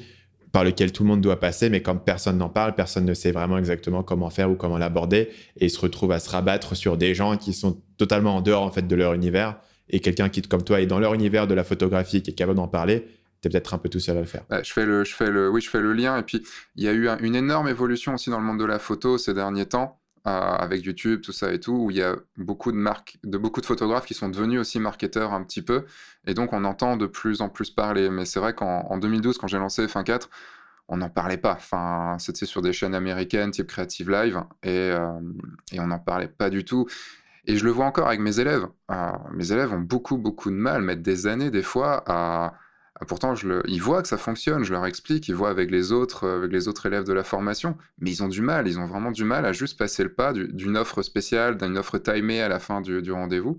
par 0.52 0.64
lequel 0.64 0.92
tout 0.92 1.02
le 1.02 1.08
monde 1.08 1.20
doit 1.20 1.40
passer, 1.40 1.68
mais 1.70 1.82
comme 1.82 2.00
personne 2.00 2.38
n'en 2.38 2.48
parle, 2.48 2.74
personne 2.74 3.04
ne 3.04 3.14
sait 3.14 3.32
vraiment 3.32 3.58
exactement 3.58 4.02
comment 4.02 4.30
faire 4.30 4.50
ou 4.50 4.54
comment 4.54 4.78
l'aborder, 4.78 5.30
et 5.56 5.68
se 5.68 5.78
retrouvent 5.80 6.12
à 6.12 6.20
se 6.20 6.30
rabattre 6.30 6.76
sur 6.76 6.96
des 6.96 7.14
gens 7.14 7.36
qui 7.36 7.52
sont 7.52 7.80
totalement 7.96 8.36
en 8.36 8.40
dehors 8.40 8.62
en 8.62 8.70
fait 8.70 8.86
de 8.86 8.96
leur 8.96 9.14
univers, 9.14 9.56
et 9.90 10.00
quelqu'un 10.00 10.28
qui 10.28 10.42
comme 10.42 10.62
toi 10.62 10.80
est 10.80 10.86
dans 10.86 11.00
leur 11.00 11.14
univers 11.14 11.46
de 11.46 11.54
la 11.54 11.64
photographie, 11.64 12.22
qui 12.22 12.30
est 12.30 12.34
capable 12.34 12.56
d'en 12.56 12.68
parler, 12.68 13.06
tu 13.40 13.48
es 13.48 13.50
peut-être 13.50 13.74
un 13.74 13.78
peu 13.78 13.88
tout 13.88 14.00
seul 14.00 14.16
à 14.16 14.20
le 14.20 14.26
faire. 14.26 14.44
je 14.50 14.72
fais 14.72 14.84
le, 14.84 15.04
je 15.04 15.14
fais 15.14 15.30
le, 15.30 15.50
oui, 15.50 15.60
je 15.60 15.70
fais 15.70 15.80
le 15.80 15.92
lien, 15.92 16.18
et 16.18 16.22
puis 16.22 16.42
il 16.76 16.84
y 16.84 16.88
a 16.88 16.92
eu 16.92 17.08
une 17.20 17.36
énorme 17.36 17.68
évolution 17.68 18.14
aussi 18.14 18.30
dans 18.30 18.38
le 18.38 18.44
monde 18.44 18.58
de 18.58 18.64
la 18.64 18.78
photo 18.78 19.18
ces 19.18 19.34
derniers 19.34 19.66
temps. 19.66 19.97
Avec 20.24 20.84
YouTube, 20.84 21.20
tout 21.22 21.32
ça 21.32 21.52
et 21.52 21.60
tout, 21.60 21.72
où 21.72 21.90
il 21.90 21.96
y 21.96 22.02
a 22.02 22.16
beaucoup 22.36 22.72
de 22.72 22.76
marques, 22.76 23.18
de 23.24 23.38
beaucoup 23.38 23.60
de 23.60 23.66
photographes 23.66 24.06
qui 24.06 24.14
sont 24.14 24.28
devenus 24.28 24.60
aussi 24.60 24.78
marketeurs 24.78 25.32
un 25.32 25.42
petit 25.42 25.62
peu, 25.62 25.84
et 26.26 26.34
donc 26.34 26.52
on 26.52 26.64
entend 26.64 26.96
de 26.96 27.06
plus 27.06 27.40
en 27.40 27.48
plus 27.48 27.70
parler. 27.70 28.10
Mais 28.10 28.24
c'est 28.24 28.40
vrai 28.40 28.54
qu'en 28.54 28.98
2012, 28.98 29.38
quand 29.38 29.46
j'ai 29.46 29.58
lancé 29.58 29.86
Fin4, 29.86 30.28
on 30.88 30.98
n'en 30.98 31.10
parlait 31.10 31.36
pas. 31.36 31.52
Enfin, 31.52 32.16
c'était 32.18 32.46
sur 32.46 32.62
des 32.62 32.72
chaînes 32.72 32.94
américaines 32.94 33.50
type 33.50 33.66
Creative 33.66 34.10
Live, 34.10 34.42
et, 34.62 34.70
euh, 34.70 35.20
et 35.72 35.80
on 35.80 35.86
n'en 35.86 35.98
parlait 35.98 36.28
pas 36.28 36.50
du 36.50 36.64
tout. 36.64 36.86
Et 37.46 37.56
je 37.56 37.64
le 37.64 37.70
vois 37.70 37.86
encore 37.86 38.08
avec 38.08 38.20
mes 38.20 38.40
élèves. 38.40 38.66
Euh, 38.90 39.12
mes 39.32 39.52
élèves 39.52 39.72
ont 39.72 39.80
beaucoup, 39.80 40.18
beaucoup 40.18 40.50
de 40.50 40.56
mal, 40.56 40.82
mettent 40.82 41.02
des 41.02 41.26
années 41.26 41.50
des 41.50 41.62
fois 41.62 42.04
à, 42.06 42.54
ah, 43.00 43.04
pourtant, 43.04 43.34
ils 43.66 43.80
voient 43.80 44.02
que 44.02 44.08
ça 44.08 44.18
fonctionne, 44.18 44.64
je 44.64 44.72
leur 44.72 44.84
explique, 44.84 45.28
ils 45.28 45.34
voient 45.34 45.50
avec 45.50 45.70
les 45.70 45.92
autres, 45.92 46.24
euh, 46.24 46.38
avec 46.38 46.50
les 46.50 46.66
autres 46.66 46.86
élèves 46.86 47.04
de 47.04 47.12
la 47.12 47.22
formation, 47.22 47.78
mais 47.98 48.10
ils 48.10 48.22
ont 48.24 48.28
du 48.28 48.42
mal, 48.42 48.66
ils 48.66 48.80
ont 48.80 48.86
vraiment 48.86 49.12
du 49.12 49.24
mal 49.24 49.46
à 49.46 49.52
juste 49.52 49.78
passer 49.78 50.02
le 50.02 50.12
pas 50.12 50.32
d'une 50.32 50.76
offre 50.76 51.02
spéciale, 51.02 51.56
d'une 51.56 51.78
offre 51.78 51.98
timée 51.98 52.42
à 52.42 52.48
la 52.48 52.58
fin 52.58 52.80
du, 52.80 53.12
rendez-vous. 53.12 53.58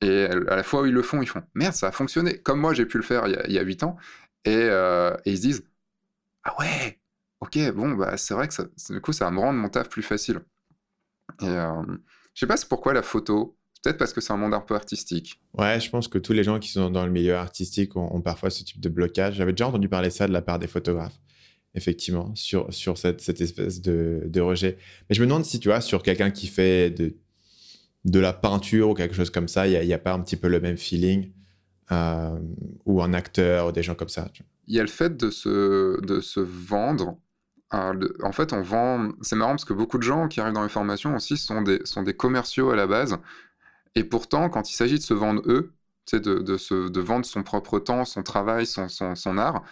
Et 0.00 0.24
à 0.26 0.56
la 0.56 0.62
fois 0.62 0.82
où 0.82 0.86
ils 0.86 0.92
le 0.92 1.02
font, 1.02 1.22
ils 1.22 1.28
font 1.28 1.42
merde, 1.54 1.74
ça 1.74 1.88
a 1.88 1.92
fonctionné, 1.92 2.38
comme 2.40 2.60
moi 2.60 2.74
j'ai 2.74 2.86
pu 2.86 2.98
le 2.98 3.02
faire 3.02 3.26
il 3.26 3.52
y 3.52 3.58
a, 3.58 3.62
8 3.62 3.82
ans, 3.84 3.96
euh, 4.46 5.16
et, 5.24 5.32
ils 5.32 5.36
se 5.38 5.42
disent 5.42 5.64
ah 6.44 6.54
ouais, 6.60 7.00
ok, 7.40 7.58
bon, 7.74 7.92
bah, 7.92 8.16
c'est 8.16 8.34
vrai 8.34 8.48
que 8.48 8.54
ça, 8.54 8.64
du 8.90 9.00
coup 9.00 9.12
ça 9.12 9.24
va 9.24 9.30
me 9.30 9.40
rendre 9.40 9.58
mon 9.58 9.68
taf 9.70 9.88
plus 9.88 10.02
facile. 10.02 10.40
Et 11.40 11.46
euh, 11.46 11.82
je 12.34 12.40
sais 12.40 12.46
pas 12.46 12.56
pourquoi 12.68 12.92
la 12.92 13.02
photo, 13.02 13.57
Peut-être 13.82 13.98
parce 13.98 14.12
que 14.12 14.20
c'est 14.20 14.32
un 14.32 14.36
monde 14.36 14.54
un 14.54 14.60
peu 14.60 14.74
artistique. 14.74 15.40
Ouais, 15.56 15.78
je 15.78 15.88
pense 15.88 16.08
que 16.08 16.18
tous 16.18 16.32
les 16.32 16.42
gens 16.42 16.58
qui 16.58 16.70
sont 16.70 16.90
dans 16.90 17.06
le 17.06 17.12
milieu 17.12 17.36
artistique 17.36 17.94
ont, 17.96 18.20
parfois 18.20 18.50
ce 18.50 18.64
type 18.64 18.80
de 18.80 18.88
blocage. 18.88 19.36
J'avais 19.36 19.52
déjà 19.52 19.68
entendu 19.68 19.88
parler 19.88 20.10
ça 20.10 20.26
de 20.26 20.32
la 20.32 20.42
part 20.42 20.58
des 20.58 20.66
photographes, 20.66 21.18
effectivement, 21.74 22.34
sur, 22.34 22.72
sur 22.74 22.98
cette, 22.98 23.20
cette 23.20 23.40
espèce 23.40 23.80
de, 23.80 24.22
de, 24.26 24.40
rejet. 24.40 24.78
Mais 25.08 25.14
je 25.14 25.20
me 25.20 25.26
demande 25.26 25.44
si, 25.44 25.60
tu 25.60 25.68
vois, 25.68 25.80
sur 25.80 26.02
quelqu'un 26.02 26.30
qui 26.30 26.48
fait 26.48 26.90
de, 26.90 27.14
de 28.04 28.18
la 28.18 28.32
peinture 28.32 28.90
ou 28.90 28.94
quelque 28.94 29.14
chose 29.14 29.30
comme 29.30 29.48
ça, 29.48 29.68
il 29.68 29.86
n'y 29.86 29.94
a, 29.94 29.98
pas 29.98 30.12
un 30.12 30.20
petit 30.20 30.36
peu 30.36 30.48
le 30.48 30.60
même 30.60 30.76
feeling 30.76 31.30
euh, 31.92 32.38
ou 32.84 33.00
un 33.00 33.12
acteur 33.12 33.68
ou 33.68 33.72
des 33.72 33.84
gens 33.84 33.94
comme 33.94 34.08
ça. 34.08 34.28
Il 34.66 34.74
y 34.74 34.80
a 34.80 34.82
le 34.82 34.88
fait 34.88 35.16
de 35.16 35.30
se, 35.30 36.00
de 36.04 36.20
se 36.20 36.40
vendre. 36.40 37.16
Euh, 37.74 38.08
en 38.22 38.32
fait, 38.32 38.52
on 38.52 38.62
vend. 38.62 39.12
C'est 39.20 39.36
marrant 39.36 39.52
parce 39.52 39.64
que 39.64 39.72
beaucoup 39.74 39.98
de 39.98 40.02
gens 40.02 40.26
qui 40.26 40.40
arrivent 40.40 40.54
dans 40.54 40.62
les 40.62 40.68
formations 40.68 41.14
aussi 41.14 41.36
sont 41.36 41.62
des, 41.62 41.80
sont 41.84 42.02
des 42.02 42.14
commerciaux 42.14 42.70
à 42.70 42.76
la 42.76 42.86
base 42.86 43.18
et 43.98 44.04
pourtant, 44.04 44.48
quand 44.48 44.70
il 44.70 44.74
s'agit 44.74 44.94
de 44.98 45.02
se 45.02 45.12
vendre 45.12 45.42
eux, 45.46 45.72
de, 46.12 46.18
de, 46.18 46.56
se, 46.56 46.88
de 46.88 47.00
vendre 47.00 47.26
son 47.26 47.42
propre 47.42 47.80
temps, 47.80 48.04
son 48.04 48.22
travail, 48.22 48.64
son, 48.64 48.88
son, 48.88 49.38
art, 49.38 49.64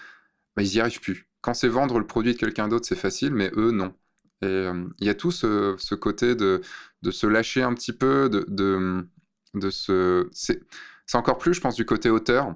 bah, 0.56 0.64
ils 0.64 0.70
n'y 0.72 0.80
arrivent 0.80 1.00
plus. 1.00 1.28
Quand 1.42 1.54
c'est 1.54 1.68
vendre 1.68 2.00
le 2.00 2.06
produit 2.08 2.34
de 2.34 2.38
quelqu'un 2.38 2.66
d'autre, 2.66 2.88
c'est 2.88 2.96
facile, 2.96 3.32
mais 3.32 3.52
eux, 3.56 3.70
non. 3.70 3.94
Et 4.42 4.46
euh, 4.46 4.84
il 4.98 5.06
y 5.06 5.10
a 5.10 5.14
tout 5.14 5.30
ce, 5.30 5.76
ce, 5.78 5.94
côté 5.94 6.34
de, 6.34 6.60
de 7.02 7.10
se 7.12 7.28
lâcher 7.28 7.62
un 7.62 7.72
petit 7.72 7.92
peu, 7.92 8.28
de, 8.28 8.44
de, 8.48 9.06
de 9.54 9.70
se... 9.70 10.28
C'est 10.32 10.58
encore 11.14 11.38
plus, 11.38 11.54
je 11.54 11.60
pense, 11.60 11.76
du 11.76 11.86
côté 11.86 12.10
auteur, 12.10 12.52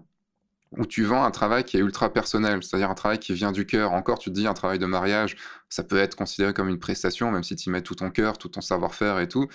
où 0.77 0.87
tu 0.87 1.05
vends 1.05 1.23
un 1.23 1.31
travail 1.31 1.63
qui 1.63 1.77
est 1.77 1.81
ultra 1.81 2.13
personnel, 2.13 2.65
c'est-à-dire 2.65 2.91
un 2.91 2.95
travail 2.95 3.21
qui 3.21 3.33
vient 3.33 3.53
du 3.53 3.65
cœur. 3.65 3.93
Encore, 3.93 4.19
tu 4.19 4.31
te 4.31 4.35
dis, 4.35 4.49
un 4.49 4.55
travail 4.55 4.81
de 4.81 4.87
mariage, 4.87 5.37
ça 5.69 5.85
peut 5.85 5.99
être 5.99 6.17
considéré 6.17 6.53
comme 6.53 6.69
une 6.69 6.81
prestation, 6.81 7.31
même 7.31 7.45
si 7.45 7.55
tu 7.55 7.69
y 7.69 7.73
mets 7.73 7.83
tout 7.83 7.95
ton 7.95 8.11
cœur, 8.11 8.39
tout 8.39 8.49
ton 8.49 8.61
savoir-faire 8.61 9.21
et 9.21 9.29
tout 9.29 9.47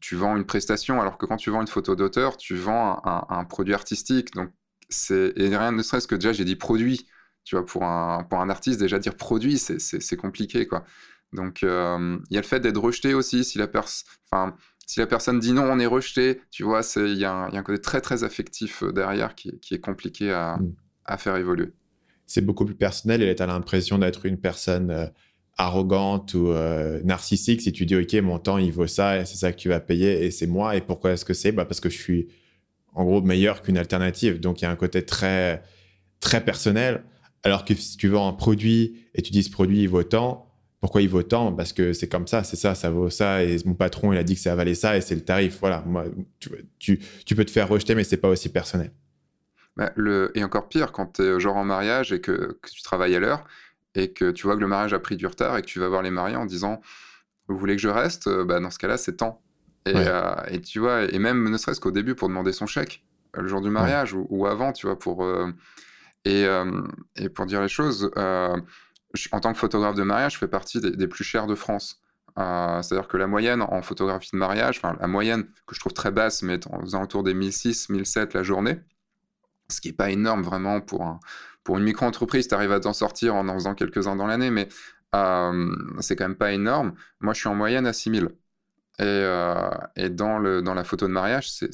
tu 0.00 0.16
vends 0.16 0.36
une 0.36 0.44
prestation, 0.44 1.00
alors 1.00 1.18
que 1.18 1.26
quand 1.26 1.36
tu 1.36 1.50
vends 1.50 1.60
une 1.60 1.66
photo 1.66 1.96
d'auteur, 1.96 2.36
tu 2.36 2.56
vends 2.56 3.00
un, 3.04 3.44
produit 3.44 3.74
artistique. 3.74 4.32
Donc, 4.34 4.50
c'est 4.88 5.32
et 5.36 5.56
rien 5.56 5.72
ne 5.72 5.82
serait-ce 5.82 6.06
que 6.06 6.14
déjà 6.14 6.32
j'ai 6.32 6.44
dit 6.44 6.56
produit. 6.56 7.08
Tu 7.44 7.54
vois, 7.56 7.64
pour 7.64 7.84
un, 7.84 8.24
pour 8.24 8.40
un 8.40 8.50
artiste, 8.50 8.80
déjà 8.80 8.98
dire 8.98 9.14
produit, 9.16 9.58
c'est 9.58 10.16
compliqué, 10.16 10.66
quoi. 10.66 10.84
Donc, 11.32 11.62
euh, 11.62 12.18
il 12.30 12.34
y 12.34 12.38
a 12.38 12.40
le 12.40 12.46
fait 12.46 12.60
d'être 12.60 12.80
rejeté 12.80 13.14
aussi. 13.14 13.44
Si 13.44 13.58
la, 13.58 13.68
enfin, 14.30 14.56
si 14.86 15.00
la 15.00 15.06
personne 15.06 15.38
dit 15.38 15.52
non, 15.52 15.64
on 15.64 15.78
est 15.78 15.86
rejeté, 15.86 16.40
tu 16.50 16.62
vois, 16.62 16.80
il 16.96 17.14
y, 17.14 17.18
y, 17.18 17.24
a 17.24 17.34
un 17.34 17.62
côté 17.62 17.80
très, 17.80 18.00
très 18.00 18.24
affectif 18.24 18.82
euh, 18.82 18.92
derrière 18.92 19.34
qui, 19.34 19.58
qui 19.60 19.74
est 19.74 19.80
compliqué 19.80 20.32
à, 20.32 20.56
mm. 20.56 20.74
à 21.04 21.18
faire 21.18 21.36
évoluer. 21.36 21.72
C'est 22.26 22.40
beaucoup 22.40 22.64
plus 22.64 22.74
personnel 22.74 23.22
et 23.22 23.34
tu 23.34 23.42
as 23.42 23.46
l'impression 23.46 23.98
d'être 23.98 24.26
une 24.26 24.40
personne 24.40 24.90
euh, 24.90 25.06
arrogante 25.56 26.34
ou 26.34 26.48
euh, 26.48 27.00
narcissique 27.04 27.62
si 27.62 27.72
tu 27.72 27.86
dis 27.86 27.96
ok 27.96 28.12
mon 28.14 28.38
temps 28.38 28.58
il 28.58 28.72
vaut 28.72 28.86
ça 28.86 29.18
et 29.18 29.24
c'est 29.24 29.36
ça 29.36 29.52
que 29.52 29.56
tu 29.56 29.68
vas 29.68 29.80
payer 29.80 30.24
et 30.24 30.30
c'est 30.30 30.46
moi 30.46 30.76
et 30.76 30.80
pourquoi 30.80 31.12
est-ce 31.12 31.24
que 31.24 31.34
c'est? 31.34 31.52
Bah 31.52 31.64
parce 31.64 31.80
que 31.80 31.88
je 31.88 31.98
suis 31.98 32.28
en 32.94 33.04
gros 33.04 33.22
meilleur 33.22 33.62
qu'une 33.62 33.78
alternative. 33.78 34.40
Donc 34.40 34.60
il 34.60 34.64
y 34.64 34.66
a 34.66 34.70
un 34.70 34.76
côté 34.76 35.04
très 35.04 35.62
très 36.20 36.44
personnel. 36.44 37.04
Alors 37.42 37.64
que 37.64 37.74
si 37.74 37.96
tu 37.96 38.08
vends 38.08 38.28
un 38.28 38.32
produit 38.32 39.06
et 39.14 39.22
tu 39.22 39.32
dis 39.32 39.42
ce 39.42 39.50
produit 39.50 39.82
il 39.82 39.88
vaut 39.88 40.02
tant 40.02 40.46
pourquoi 40.80 41.00
il 41.00 41.08
vaut 41.08 41.22
tant? 41.22 41.52
Parce 41.52 41.72
que 41.72 41.92
c'est 41.94 42.08
comme 42.08 42.26
ça 42.26 42.44
c'est 42.44 42.56
ça 42.56 42.74
ça 42.74 42.90
vaut 42.90 43.10
ça 43.10 43.42
et 43.42 43.56
mon 43.64 43.74
patron 43.74 44.12
il 44.12 44.18
a 44.18 44.22
dit 44.22 44.34
que 44.34 44.40
ça 44.40 44.54
valait 44.54 44.74
ça 44.74 44.96
et 44.96 45.00
c'est 45.00 45.14
le 45.14 45.22
tarif. 45.22 45.58
Voilà. 45.60 45.82
Moi 45.86 46.04
tu, 46.78 47.00
tu, 47.24 47.34
peux 47.34 47.44
te 47.44 47.50
faire 47.50 47.68
rejeter 47.68 47.94
mais 47.94 48.04
c'est 48.04 48.18
pas 48.18 48.28
aussi 48.28 48.50
personnel. 48.50 48.92
Bah, 49.76 49.92
le, 49.96 50.32
et 50.34 50.44
encore 50.44 50.68
pire 50.68 50.92
quand 50.92 51.14
tu 51.14 51.22
es 51.22 51.40
genre 51.40 51.56
en 51.56 51.64
mariage 51.64 52.12
et 52.12 52.20
que, 52.20 52.58
que 52.60 52.70
tu 52.70 52.82
travailles 52.82 53.14
à 53.14 53.20
l'heure 53.20 53.44
et 53.96 54.12
que 54.12 54.30
tu 54.30 54.46
vois 54.46 54.54
que 54.54 54.60
le 54.60 54.68
mariage 54.68 54.92
a 54.92 55.00
pris 55.00 55.16
du 55.16 55.26
retard 55.26 55.56
et 55.56 55.62
que 55.62 55.66
tu 55.66 55.80
vas 55.80 55.88
voir 55.88 56.02
les 56.02 56.10
mariés 56.10 56.36
en 56.36 56.46
disant 56.46 56.80
Vous 57.48 57.56
voulez 57.56 57.74
que 57.74 57.82
je 57.82 57.88
reste? 57.88 58.28
Euh, 58.28 58.44
bah, 58.44 58.60
Dans 58.60 58.70
ce 58.70 58.78
cas-là, 58.78 58.98
c'est 58.98 59.16
temps. 59.16 59.42
Euh, 59.88 60.34
et, 60.48 60.60
tu 60.60 60.80
vois, 60.80 61.04
et 61.04 61.18
même 61.18 61.48
ne 61.48 61.56
serait-ce 61.56 61.80
qu'au 61.80 61.92
début 61.92 62.14
pour 62.14 62.28
demander 62.28 62.52
son 62.52 62.66
chèque, 62.66 63.04
euh, 63.36 63.42
le 63.42 63.48
jour 63.48 63.60
du 63.60 63.70
mariage 63.70 64.14
ou, 64.14 64.46
avant, 64.46 64.72
tu 64.72 64.86
vois, 64.86 64.98
pour. 64.98 65.26
et, 66.24 66.46
et, 67.16 67.28
pour 67.28 67.46
dire 67.46 67.62
les 67.62 67.68
choses, 67.68 68.10
en 68.16 69.40
tant 69.40 69.52
que 69.52 69.58
photographe 69.58 69.94
de 69.94 70.02
mariage, 70.02 70.34
je 70.34 70.38
fais 70.38 70.48
partie 70.48 70.80
des, 70.80 71.06
plus 71.06 71.24
chers 71.24 71.46
de 71.46 71.54
France. 71.54 72.02
C'est-à-dire 72.36 73.06
que 73.06 73.16
la 73.16 73.28
moyenne 73.28 73.62
en 73.62 73.80
photographie 73.80 74.30
de 74.32 74.38
mariage, 74.38 74.78
enfin 74.78 74.96
la 75.00 75.06
moyenne 75.06 75.44
que 75.66 75.74
je 75.74 75.80
trouve 75.80 75.94
très 75.94 76.10
basse, 76.10 76.42
mais 76.42 76.58
aux 76.68 76.94
alentours 76.96 77.22
des 77.22 77.32
1006, 77.32 77.88
1007 77.88 78.34
la 78.34 78.42
journée, 78.42 78.80
ce 79.70 79.80
qui 79.80 79.88
n'est 79.88 79.94
pas 79.94 80.10
énorme 80.10 80.42
vraiment 80.42 80.80
pour 80.80 81.04
un, 81.04 81.20
pour 81.66 81.78
une 81.78 81.84
micro-entreprise, 81.84 82.46
tu 82.46 82.54
arrives 82.54 82.70
à 82.70 82.78
t'en 82.78 82.92
sortir 82.92 83.34
en 83.34 83.48
en 83.48 83.54
faisant 83.54 83.74
quelques-uns 83.74 84.14
dans 84.14 84.28
l'année, 84.28 84.50
mais 84.50 84.68
euh, 85.16 85.74
c'est 85.98 86.14
quand 86.14 86.28
même 86.28 86.36
pas 86.36 86.52
énorme. 86.52 86.94
Moi, 87.18 87.34
je 87.34 87.40
suis 87.40 87.48
en 87.48 87.56
moyenne 87.56 87.88
à 87.88 87.92
6000. 87.92 88.26
Et, 88.26 89.02
euh, 89.02 89.68
et 89.96 90.08
dans, 90.08 90.38
le, 90.38 90.62
dans 90.62 90.74
la 90.74 90.84
photo 90.84 91.08
de 91.08 91.12
mariage, 91.12 91.50
c'est, 91.50 91.70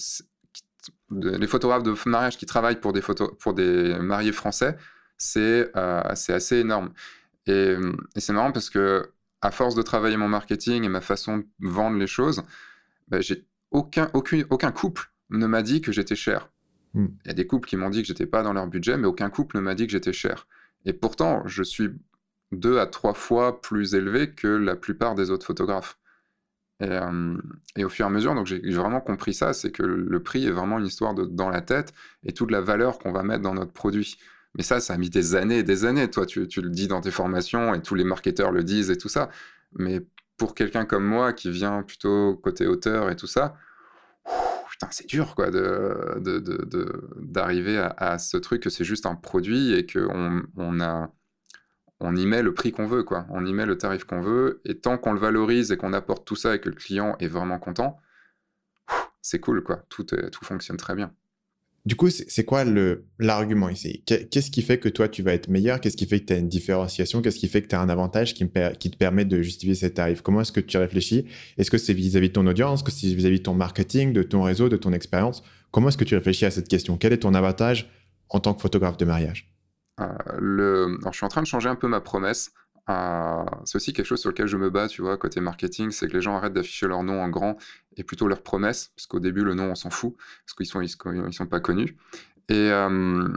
les 1.11 1.47
photographes 1.47 1.83
de 1.83 1.95
mariage 2.07 2.39
qui 2.39 2.47
travaillent 2.47 2.81
pour 2.81 2.95
des, 2.95 3.03
photos, 3.03 3.33
pour 3.39 3.53
des 3.53 3.95
mariés 3.99 4.33
français, 4.33 4.79
c'est, 5.19 5.71
euh, 5.77 6.03
c'est 6.15 6.33
assez 6.33 6.57
énorme. 6.57 6.95
Et, 7.47 7.77
c'est 8.17 8.33
marrant 8.33 8.51
parce 8.51 8.71
que, 8.71 9.13
à 9.43 9.51
force 9.51 9.75
de 9.75 9.83
travailler 9.83 10.17
mon 10.17 10.29
marketing 10.29 10.85
et 10.85 10.89
ma 10.89 11.03
façon 11.03 11.39
de 11.39 11.47
vendre 11.61 11.99
les 11.99 12.07
choses, 12.07 12.43
ben, 13.09 13.21
j'ai 13.21 13.45
aucun, 13.71 14.09
aucun, 14.15 14.43
aucun 14.49 14.73
couple 14.73 15.13
ne 15.29 15.47
m'a 15.47 15.61
dit 15.61 15.83
que 15.83 15.93
j'étais 15.93 16.17
cher. 16.17 16.49
Hmm. 16.95 17.07
Il 17.25 17.29
y 17.29 17.31
a 17.31 17.35
des 17.35 17.47
couples 17.47 17.69
qui 17.69 17.77
m'ont 17.77 17.91
dit 17.91 18.03
que 18.03 18.09
j'étais 18.09 18.27
pas 18.27 18.43
dans 18.43 18.53
leur 18.53 18.67
budget, 18.67 18.97
mais 18.97 19.07
aucun 19.07 19.31
couple 19.31 19.57
ne 19.57 19.63
m'a 19.63 19.75
dit 19.75 19.87
que 19.87 19.93
j'étais 19.93 20.13
cher. 20.13 20.47
Et 20.85 20.93
pourtant, 20.93 21.43
je 21.47 21.63
suis 21.63 21.91
deux 22.53 22.79
à 22.79 22.87
trois 22.87 23.15
fois 23.15 23.61
plus 23.61 23.95
élevé 23.95 24.31
que 24.31 24.49
la 24.49 24.77
plupart 24.77 25.15
des 25.15 25.31
autres 25.31 25.47
photographes. 25.47 25.99
Et, 26.81 26.89
euh, 26.89 27.37
au 27.79 27.89
fur 27.89 28.05
et 28.05 28.09
à 28.09 28.11
mesure, 28.11 28.35
donc 28.35 28.47
j'ai 28.47 28.59
vraiment 28.73 29.01
compris 29.01 29.35
ça, 29.35 29.53
c'est 29.53 29.71
que 29.71 29.83
le 29.83 30.23
prix 30.23 30.47
est 30.47 30.51
vraiment 30.51 30.79
une 30.79 30.87
histoire 30.87 31.15
dans 31.15 31.49
la 31.49 31.61
tête 31.61 31.93
et 32.25 32.33
toute 32.33 32.51
la 32.51 32.61
valeur 32.61 32.99
qu'on 32.99 33.13
va 33.13 33.23
mettre 33.23 33.43
dans 33.43 33.55
notre 33.55 33.73
produit. 33.73 34.19
Mais 34.55 34.63
ça, 34.63 34.81
ça 34.81 34.95
a 34.95 34.99
mis 34.99 35.09
des 35.09 35.35
années 35.35 35.59
et 35.59 35.63
des 35.63 35.85
années. 35.85 36.11
Toi, 36.11 36.27
tu, 36.27 36.47
tu 36.49 36.61
le 36.61 36.69
dis 36.69 36.89
dans 36.89 37.01
tes 37.01 37.11
formations 37.11 37.75
et 37.75 37.81
tous 37.81 37.95
les 37.95 38.05
marketeurs 38.05 38.53
le 38.53 38.65
disent 38.65 38.91
et 38.91 38.99
tout 38.99 39.09
ça. 39.09 39.31
Mais 39.79 40.05
pour 40.37 40.55
quelqu'un 40.55 40.85
comme 40.85 41.05
moi 41.05 41.33
qui 41.33 41.51
vient 41.51 41.83
plutôt 41.83 42.37
côté 42.37 42.67
auteur 42.67 43.11
et 43.11 43.17
tout 43.17 43.27
ça, 43.27 43.55
c'est 44.91 45.07
dur 45.07 45.35
quoi 45.35 45.51
de, 45.51 46.21
d'arriver 47.21 47.79
à, 47.79 48.19
ce 48.19 48.37
truc 48.37 48.63
que 48.63 48.71
c'est 48.71 48.85
juste 48.85 49.07
un 49.07 49.15
produit 49.15 49.73
et 49.75 49.87
qu'on 49.87 50.43
on 50.57 51.09
on 52.05 52.17
y 52.17 52.27
met 52.27 52.43
le 52.43 52.53
prix 52.53 52.73
qu'on 52.73 52.87
veut 52.87 53.05
quoi. 53.05 53.27
On 53.31 53.47
y 53.47 53.53
met 53.53 53.65
le 53.65 53.79
tarif 53.79 54.05
qu'on 54.05 54.21
veut 54.21 54.61
et 54.65 54.81
tant 54.81 54.99
qu'on 54.99 55.13
le 55.13 55.21
valorise 55.21 55.71
et 55.71 55.77
qu'on 55.77 55.93
apporte 55.93 56.27
tout 56.27 56.35
ça 56.35 56.57
et 56.57 56.61
que 56.61 56.69
le 56.69 56.75
client 56.75 57.17
est 57.21 57.29
vraiment 57.29 57.59
content 57.59 58.01
c'est 59.23 59.39
cool 59.39 59.63
quoi. 59.63 59.85
Tout, 59.89 60.05
tout 60.05 60.45
fonctionne 60.45 60.77
très 60.77 60.95
bien 60.97 61.15
du 61.85 61.97
coup, 61.97 62.11
c'est 62.11 62.45
quoi 62.45 62.65
l'argument 63.19 63.69
ici? 63.69 64.05
Qu'est-ce 64.07 64.53
qui 64.53 64.63
fait 64.63 64.79
que 64.79 64.89
toi, 64.89 65.09
tu 65.09 65.23
vas 65.23 65.33
être 65.33 65.49
meilleur? 65.49 65.81
Qu'est-ce 65.81 65.97
qui 65.97 66.07
fait 66.07 66.21
que 66.21 66.27
tu 66.27 66.33
as 66.33 66.37
une 66.37 66.49
différenciation? 66.49 67.23
Qu'est-ce 67.23 67.39
qui 67.39 67.49
fait 67.49 67.61
que 67.61 67.67
tu 67.67 67.75
as 67.75 67.81
un 67.81 67.89
avantage 67.89 68.35
qui, 68.35 68.49
te 68.49 68.97
permet 68.97 69.25
de 69.25 69.43
justifier 69.43 69.75
ces 69.75 69.93
tarifs? 69.93 70.23
Comment 70.23 70.43
est-ce 70.43 70.53
que 70.53 70.61
tu 70.61 70.77
réfléchis? 70.79 71.27
Est-ce 71.59 71.73
que 71.73 71.79
c'est 71.79 71.93
vis-à-vis 71.93 72.29
de 72.29 72.35
ton 72.35 72.47
audience? 72.47 72.81
Est-ce 72.81 72.85
que 72.85 72.93
c'est 72.93 73.09
vis-à-vis 73.09 73.39
de 73.39 73.43
ton 73.43 73.55
marketing, 73.55 74.13
de 74.13 74.23
ton 74.23 74.43
réseau, 74.43 74.69
de 74.69 74.77
ton 74.77 74.93
expérience? 74.93 75.43
Comment 75.73 75.89
est-ce 75.89 75.99
que 75.99 76.05
tu 76.05 76.15
réfléchis 76.15 76.45
à 76.45 76.53
cette 76.53 76.69
question? 76.69 76.97
Quel 76.97 77.13
est 77.13 77.19
ton 77.19 77.35
avantage 77.35 77.91
en 78.29 78.39
tant 78.39 78.55
que 78.55 78.63
photographe 78.63 78.97
de 78.97 79.05
mariage? 79.05 79.53
Euh, 80.01 80.07
le... 80.39 80.99
Alors, 81.01 81.13
je 81.13 81.17
suis 81.17 81.27
en 81.27 81.31
train 81.31 81.43
de 81.43 81.49
changer 81.49 81.69
un 81.69 81.75
peu 81.75 81.89
ma 81.89 82.01
promesse. 82.01 82.53
Euh, 82.91 83.45
c'est 83.65 83.77
aussi 83.77 83.93
quelque 83.93 84.07
chose 84.07 84.21
sur 84.21 84.31
lequel 84.31 84.47
je 84.47 84.57
me 84.57 84.71
bats, 84.71 84.89
tu 84.89 85.03
vois, 85.03 85.17
côté 85.17 85.41
marketing, 85.41 85.91
c'est 85.91 86.09
que 86.09 86.15
les 86.15 86.21
gens 86.21 86.37
arrêtent 86.37 86.53
d'afficher 86.53 86.89
leur 86.89 87.03
nom 87.03 87.23
en 87.23 87.29
grand 87.29 87.57
et 87.97 88.05
plutôt 88.05 88.27
leurs 88.29 88.43
promesses, 88.43 88.93
parce 88.97 89.07
qu'au 89.07 89.21
début, 89.21 89.45
le 89.45 89.55
nom, 89.55 89.71
on 89.71 89.75
s'en 89.75 89.91
fout, 89.91 90.15
parce 90.17 90.55
qu'ils 90.57 90.67
sont, 90.67 90.81
ils, 90.81 91.33
sont 91.33 91.47
pas 91.47 91.61
connus. 91.61 91.97
Et 92.49 92.71
euh, 92.71 93.29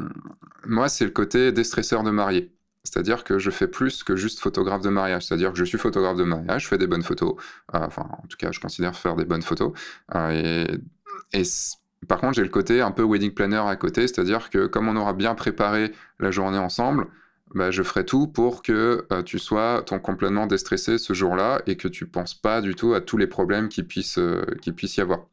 moi, 0.65 0.89
c'est 0.89 1.05
le 1.05 1.11
côté 1.11 1.51
déstresseur 1.51 2.03
de 2.03 2.11
mariés. 2.11 2.51
C'est-à-dire 2.83 3.23
que 3.23 3.39
je 3.39 3.49
fais 3.49 3.67
plus 3.67 4.03
que 4.03 4.15
juste 4.15 4.39
photographe 4.39 4.81
de 4.81 4.89
mariage. 4.89 5.25
C'est-à-dire 5.25 5.51
que 5.51 5.57
je 5.57 5.63
suis 5.63 5.77
photographe 5.77 6.17
de 6.17 6.23
mariage, 6.23 6.63
je 6.63 6.67
fais 6.67 6.77
des 6.77 6.87
bonnes 6.87 7.03
photos. 7.03 7.35
Euh, 7.73 7.79
enfin, 7.79 8.07
en 8.23 8.27
tout 8.27 8.37
cas, 8.37 8.51
je 8.51 8.59
considère 8.59 8.95
faire 8.95 9.15
des 9.15 9.25
bonnes 9.25 9.41
photos. 9.41 9.73
et, 10.31 10.65
et 11.33 11.43
par 12.07 12.19
contre, 12.19 12.33
j'ai 12.33 12.43
le 12.43 12.49
côté 12.49 12.81
un 12.81 12.91
peu 12.91 13.03
wedding 13.03 13.33
planner 13.33 13.63
à 13.67 13.75
côté, 13.75 14.07
c'est-à-dire 14.07 14.49
que 14.49 14.67
comme 14.67 14.87
on 14.87 14.95
aura 14.95 15.13
bien 15.13 15.35
préparé 15.35 15.91
la 16.19 16.31
journée 16.31 16.57
ensemble, 16.57 17.07
bah, 17.55 17.71
je 17.71 17.83
ferai 17.83 18.05
tout 18.05 18.27
pour 18.27 18.61
que 18.61 19.07
euh, 19.13 19.23
tu 19.23 19.39
sois 19.39 19.81
ton 19.85 19.99
complètement 19.99 20.45
déstressé 20.45 20.97
ce 20.97 21.13
jour-là 21.13 21.61
et 21.65 21.77
que 21.77 21.87
tu 21.87 22.05
penses 22.05 22.33
pas 22.35 22.61
du 22.61 22.75
tout 22.75 22.93
à 22.93 22.99
tous 22.99 23.17
les 23.17 23.27
problèmes 23.27 23.69
qui 23.69 23.81
puissent, 23.83 24.17
euh, 24.17 24.45
qui 24.61 24.73
puissent 24.73 24.97
y 24.97 25.01
avoir. 25.01 25.27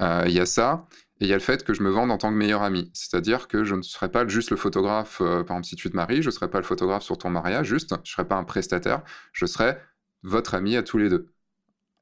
Euh, 0.00 0.24
il 0.26 0.32
y 0.32 0.40
a 0.40 0.46
ça. 0.46 0.86
Et 1.20 1.26
il 1.26 1.28
y 1.28 1.32
a 1.32 1.36
le 1.36 1.42
fait 1.42 1.64
que 1.64 1.74
je 1.74 1.82
me 1.82 1.90
vende 1.90 2.10
en 2.10 2.18
tant 2.18 2.30
que 2.30 2.36
meilleur 2.36 2.62
ami. 2.62 2.90
C'est-à-dire 2.94 3.46
que 3.46 3.62
je 3.62 3.74
ne 3.74 3.82
serai 3.82 4.10
pas 4.10 4.26
juste 4.26 4.50
le 4.50 4.56
photographe, 4.56 5.18
par 5.18 5.40
exemple, 5.42 5.64
si 5.64 5.76
tu 5.76 5.90
te 5.90 5.94
maries, 5.94 6.22
je 6.22 6.28
ne 6.28 6.32
serai 6.32 6.48
pas 6.50 6.58
le 6.58 6.64
photographe 6.64 7.04
sur 7.04 7.18
ton 7.18 7.30
mariage, 7.30 7.68
juste, 7.68 7.90
je 7.90 8.00
ne 8.00 8.06
serai 8.06 8.26
pas 8.26 8.36
un 8.36 8.44
prestataire, 8.44 9.02
je 9.32 9.46
serai 9.46 9.76
votre 10.24 10.54
ami 10.54 10.76
à 10.76 10.82
tous 10.82 10.98
les 10.98 11.08
deux. 11.08 11.28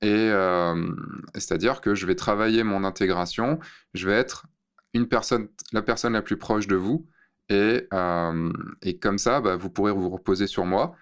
Et 0.01 0.31
c'est-à-dire 1.35 1.83
que 1.83 1.95
je 1.95 2.07
vais 2.07 2.15
travailler 2.15 2.63
mon 2.63 2.83
intégration, 2.83 3.59
je 3.93 4.09
vais 4.09 4.15
être 4.15 4.47
une 4.95 5.07
personne, 5.07 5.49
la 5.73 5.83
personne 5.83 6.15
la 6.15 6.23
plus 6.23 6.39
proche 6.39 6.67
de 6.67 6.77
vous, 6.77 7.07
et, 7.51 7.87
euh, 7.93 8.53
et 8.81 8.99
comme 8.99 9.19
ça, 9.19 9.43
bah, 9.43 9.57
vous 9.57 9.69
pourrez 9.69 9.93
vous 9.93 10.09
reposer 10.09 10.47
sur 10.47 10.65
moi, 10.65 10.97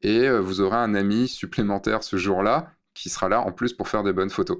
et 0.00 0.28
vous 0.30 0.60
aurez 0.60 0.78
un 0.78 0.94
ami 0.94 1.28
supplémentaire 1.28 2.02
ce 2.02 2.16
jour-là 2.16 2.72
qui 2.94 3.08
sera 3.08 3.28
là 3.28 3.40
en 3.40 3.52
plus 3.52 3.72
pour 3.72 3.88
faire 3.88 4.02
des 4.02 4.12
bonnes 4.12 4.30
photos. 4.30 4.58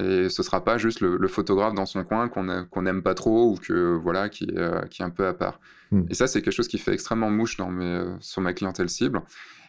Et 0.00 0.30
ce 0.30 0.42
sera 0.42 0.64
pas 0.64 0.78
juste 0.78 1.00
le, 1.00 1.28
photographe 1.28 1.74
dans 1.74 1.84
son 1.84 2.02
coin 2.04 2.28
qu'on 2.28 2.82
n'aime 2.82 3.02
pas 3.02 3.14
trop 3.14 3.52
ou 3.52 3.56
que 3.56 3.94
voilà 3.94 4.28
qui, 4.30 4.48
euh, 4.56 4.80
qui 4.86 5.02
est 5.02 5.04
un 5.04 5.10
peu 5.10 5.26
à 5.26 5.34
part. 5.34 5.60
Hmm. 5.90 6.04
Et 6.08 6.14
ça, 6.14 6.26
c'est 6.26 6.40
quelque 6.40 6.54
chose 6.54 6.68
qui 6.68 6.78
fait 6.78 6.94
extrêmement 6.94 7.30
mouche 7.30 7.58
dans 7.58 7.70
mes, 7.70 7.84
euh, 7.84 8.16
sur 8.20 8.40
ma 8.40 8.54
clientèle 8.54 8.88
cible. 8.88 9.20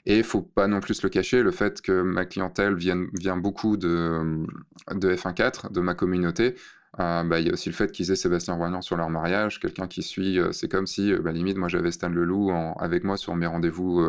Et 0.06 0.17
il 0.17 0.23
faut 0.23 0.41
pas 0.41 0.67
non 0.67 0.79
plus 0.79 1.01
le 1.01 1.10
cacher, 1.10 1.43
le 1.43 1.51
fait 1.51 1.82
que 1.82 2.01
ma 2.01 2.25
clientèle 2.25 2.75
vient, 2.75 3.06
vient 3.19 3.38
beaucoup 3.38 3.77
de, 3.77 4.45
de 4.93 5.13
F1.4, 5.13 5.71
de 5.71 5.79
ma 5.82 5.93
communauté. 5.93 6.56
Euh, 6.99 7.23
bah, 7.23 7.39
il 7.39 7.47
y 7.47 7.49
a 7.49 7.53
aussi 7.53 7.69
le 7.69 7.75
fait 7.75 7.91
qu'ils 7.91 8.12
aient 8.12 8.15
Sébastien 8.15 8.53
Roignan 8.53 8.82
sur 8.82 8.95
leur 8.95 9.10
mariage, 9.10 9.60
quelqu'un 9.60 9.88
qui 9.88 10.03
suit, 10.03 10.39
c'est 10.51 10.69
comme 10.69 10.86
si, 10.86 11.13
bah, 11.15 11.32
limite, 11.32 11.58
moi 11.58 11.67
j'avais 11.67 11.91
Stan 11.91 12.10
Leloup 12.10 12.51
en, 12.51 12.73
avec 12.73 13.03
moi 13.03 13.17
sur 13.17 13.36
mes 13.36 13.47
rendez-vous 13.47 14.08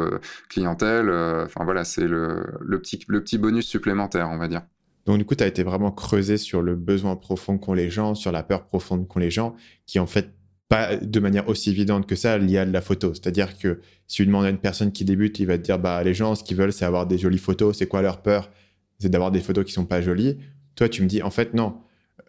clientèle. 0.49 1.11
Enfin 1.45 1.65
voilà, 1.65 1.85
c'est 1.85 2.07
le, 2.07 2.45
le, 2.61 2.79
petit, 2.79 3.01
le 3.09 3.23
petit 3.23 3.39
bonus 3.39 3.67
supplémentaire, 3.67 4.29
on 4.31 4.39
va 4.39 4.49
dire. 4.49 4.63
Donc, 5.07 5.19
du 5.19 5.25
coup, 5.25 5.35
tu 5.35 5.45
as 5.45 5.47
été 5.47 5.63
vraiment 5.63 5.91
creusé 5.91 6.37
sur 6.37 6.63
le 6.63 6.77
besoin 6.77 7.17
profond 7.17 7.59
qu'ont 7.59 7.75
les 7.75 7.91
gens, 7.91 8.15
sur 8.15 8.33
la 8.33 8.43
peur 8.43 8.67
profonde 8.67 9.07
qu'ont 9.07 9.21
les 9.21 9.31
gens, 9.31 9.55
qui 9.87 9.99
en 9.99 10.07
fait 10.07 10.35
pas 10.69 10.97
de 10.97 11.21
manière 11.21 11.49
aussi 11.49 11.71
évidente 11.71 12.07
que 12.07 12.17
ça 12.17 12.39
liée 12.39 12.59
à 12.59 12.67
de 12.67 12.73
la 12.73 12.81
photo. 12.81 13.13
C'est-à-dire 13.13 13.59
que 13.59 13.81
si 14.07 14.17
tu 14.17 14.27
demandes 14.27 14.47
à 14.47 14.51
une 14.51 14.59
personne 14.59 14.93
qui 14.93 15.05
débute, 15.05 15.39
il 15.39 15.47
va 15.47 15.59
te 15.59 15.63
dire 15.63 15.79
bah, 15.79 16.03
les 16.03 16.15
gens, 16.15 16.35
ce 16.35 16.43
qu'ils 16.43 16.57
veulent, 16.57 16.73
c'est 16.73 16.87
avoir 16.87 17.07
des 17.07 17.19
jolies 17.19 17.39
photos. 17.39 17.77
C'est 17.77 17.87
quoi 17.87 18.01
leur 18.01 18.23
peur? 18.23 18.51
C'est 18.99 19.11
d'avoir 19.11 19.31
des 19.31 19.41
photos 19.41 19.65
qui 19.65 19.73
sont 19.73 19.85
pas 19.85 20.01
jolies. 20.01 20.39
Toi, 20.75 20.89
tu 20.89 21.03
me 21.03 21.07
dis 21.07 21.23
en 21.23 21.31
fait, 21.31 21.53
non. 21.53 21.77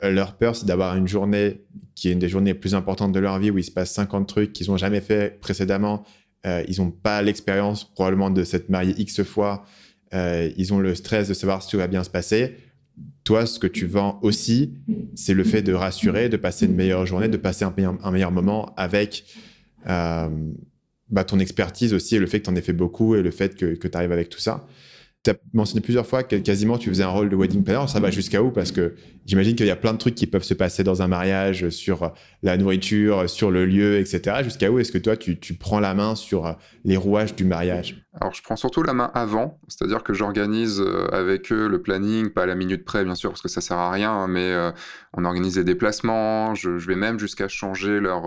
Euh, 0.03 0.11
leur 0.11 0.35
peur, 0.35 0.55
c'est 0.55 0.65
d'avoir 0.65 0.95
une 0.95 1.07
journée 1.07 1.61
qui 1.95 2.09
est 2.09 2.11
une 2.11 2.19
des 2.19 2.29
journées 2.29 2.51
les 2.51 2.59
plus 2.59 2.75
importantes 2.75 3.11
de 3.11 3.19
leur 3.19 3.39
vie 3.39 3.49
où 3.51 3.57
il 3.57 3.63
se 3.63 3.71
passe 3.71 3.91
50 3.93 4.27
trucs 4.27 4.53
qu'ils 4.53 4.69
n'ont 4.69 4.77
jamais 4.77 5.01
fait 5.01 5.39
précédemment. 5.39 6.03
Euh, 6.45 6.63
ils 6.67 6.81
n'ont 6.81 6.91
pas 6.91 7.21
l'expérience 7.21 7.85
probablement 7.85 8.29
de 8.29 8.43
s'être 8.43 8.69
mariés 8.69 8.93
X 8.97 9.23
fois. 9.23 9.65
Euh, 10.13 10.51
ils 10.57 10.73
ont 10.73 10.79
le 10.79 10.93
stress 10.95 11.27
de 11.27 11.33
savoir 11.33 11.63
si 11.63 11.69
tout 11.71 11.77
va 11.77 11.87
bien 11.87 12.03
se 12.03 12.09
passer 12.09 12.57
toi, 13.25 13.45
ce 13.45 13.59
que 13.59 13.67
tu 13.67 13.87
vends 13.87 14.19
aussi, 14.21 14.75
c'est 15.15 15.33
le 15.33 15.43
fait 15.43 15.61
de 15.63 15.73
rassurer, 15.73 16.29
de 16.29 16.37
passer 16.37 16.67
une 16.67 16.75
meilleure 16.75 17.05
journée, 17.05 17.27
de 17.27 17.35
passer 17.35 17.65
un 17.65 17.73
meilleur, 18.11 18.31
moment 18.31 18.71
avec 18.77 19.25
bah, 19.83 21.23
ton 21.25 21.39
expertise 21.39 21.93
aussi 21.93 22.15
et 22.15 22.19
le 22.19 22.27
fait 22.27 22.39
que 22.39 22.45
tu 22.45 22.51
en 22.51 22.55
aies 22.55 22.61
fait 22.61 22.71
beaucoup 22.71 23.15
et 23.15 23.21
le 23.23 23.31
fait 23.31 23.55
que 23.57 23.87
tu 23.87 23.97
arrives 23.97 24.13
avec 24.13 24.29
tout 24.29 24.39
ça 24.39 24.65
tu 25.25 25.31
as 25.31 25.35
mentionné 25.53 25.81
plusieurs 25.81 26.05
fois 26.05 26.21
que 26.21 26.35
quasiment 26.35 26.77
tu 26.77 26.89
faisais 26.89 27.03
un 27.03 27.09
rôle 27.09 27.29
de 27.29 27.35
wedding 27.35 27.63
planner. 27.63 27.87
Ça 27.87 27.99
va 27.99 28.11
jusqu'à 28.11 28.43
où? 28.43 28.51
Parce 28.51 28.71
que 28.71 28.93
j'imagine 29.25 29.55
qu'il 29.55 29.65
y 29.65 29.71
a 29.71 29.75
plein 29.75 29.93
de 29.93 29.97
trucs 29.97 30.13
qui 30.13 30.27
peuvent 30.27 30.43
se 30.43 30.53
passer 30.53 30.83
dans 30.83 31.01
un 31.01 31.07
mariage 31.07 31.69
sur 31.69 32.13
la 32.43 32.57
nourriture, 32.57 33.27
sur 33.27 33.49
le 33.49 33.65
lieu, 33.65 33.97
etc. 33.97 34.43
Jusqu'à 34.43 34.71
où 34.71 34.77
est-ce 34.77 34.91
que 34.91 34.99
toi, 34.99 35.17
tu, 35.17 35.35
prends 35.59 35.79
la 35.79 35.95
main 35.95 36.13
sur 36.13 36.55
les 36.83 36.95
rouages 36.95 37.35
du 37.35 37.43
mariage? 37.43 38.05
Alors, 38.21 38.35
je 38.35 38.43
prends 38.43 38.55
surtout 38.55 38.83
la 38.83 38.93
main 38.93 39.09
avant, 39.15 39.59
c'est-à-dire 39.67 40.03
que 40.03 40.13
j'organise 40.13 40.79
euh, 40.79 41.07
avec 41.11 41.51
eux 41.51 41.67
le 41.67 41.81
planning, 41.81 42.29
pas 42.29 42.43
à 42.43 42.45
la 42.45 42.55
minute 42.55 42.85
près, 42.85 43.03
bien 43.03 43.15
sûr, 43.15 43.31
parce 43.31 43.41
que 43.41 43.49
ça 43.49 43.61
sert 43.61 43.77
à 43.77 43.91
rien, 43.91 44.11
hein, 44.11 44.27
mais 44.27 44.51
euh, 44.51 44.71
on 45.13 45.25
organise 45.25 45.55
des 45.55 45.63
déplacements. 45.63 46.53
Je, 46.53 46.69
vais 46.69 46.95
même 46.95 47.19
jusqu'à 47.19 47.47
changer 47.47 47.99
leur. 47.99 48.25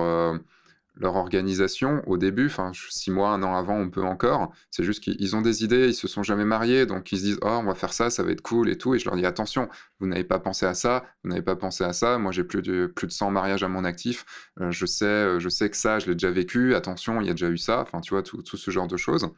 Euh, 1.01 1.09
leur 1.09 1.17
organisation 1.17 2.03
au 2.07 2.17
début, 2.17 2.47
enfin 2.47 2.73
six 2.91 3.11
mois, 3.11 3.31
un 3.31 3.43
an 3.43 3.55
avant, 3.57 3.77
on 3.77 3.91
peut 3.91 4.03
encore. 4.03 4.53
C'est 4.71 4.85
juste 4.85 5.03
qu'ils 5.03 5.37
ont 5.37 5.41
des 5.41 5.65
idées, 5.65 5.89
ils 5.89 5.95
se 5.95 6.09
sont 6.09 6.23
jamais 6.23 6.45
mariés, 6.45 6.87
donc 6.87 7.13
ils 7.13 7.19
se 7.19 7.23
disent 7.23 7.39
oh 7.43 7.49
on 7.49 7.65
va 7.65 7.75
faire 7.75 7.93
ça, 7.93 8.11
ça 8.11 8.23
va 8.23 8.33
être 8.33 8.43
cool 8.43 8.69
et 8.69 8.77
tout. 8.77 8.95
Et 8.95 8.99
je 8.99 9.05
leur 9.07 9.17
dis 9.17 9.27
attention, 9.27 9.69
vous 10.01 10.07
n'avez 10.07 10.25
pas 10.25 10.39
pensé 10.39 10.67
à 10.67 10.75
ça, 10.75 11.05
vous 11.23 11.31
n'avez 11.31 11.43
pas 11.43 11.57
pensé 11.57 11.85
à 11.85 11.93
ça. 11.93 12.19
Moi 12.19 12.33
j'ai 12.33 12.45
plus 12.45 12.63
de 12.63 12.87
plus 12.87 13.07
de 13.07 13.13
100 13.13 13.31
mariages 13.31 13.63
à 13.63 13.69
mon 13.69 13.85
actif. 13.85 14.25
Euh, 14.61 14.71
je 14.71 14.87
sais, 14.87 15.05
euh, 15.05 15.39
je 15.39 15.49
sais 15.49 15.71
que 15.71 15.77
ça, 15.77 15.99
je 15.99 16.07
l'ai 16.07 16.15
déjà 16.15 16.31
vécu. 16.31 16.75
Attention, 16.75 17.21
il 17.21 17.27
y 17.27 17.31
a 17.31 17.33
déjà 17.33 17.49
eu 17.49 17.59
ça. 17.59 17.81
Enfin 17.81 18.01
tu 18.01 18.15
vois 18.15 18.23
tout, 18.23 18.43
tout 18.43 18.57
ce 18.57 18.71
genre 18.71 18.89
de 18.89 18.97
choses. 18.97 19.31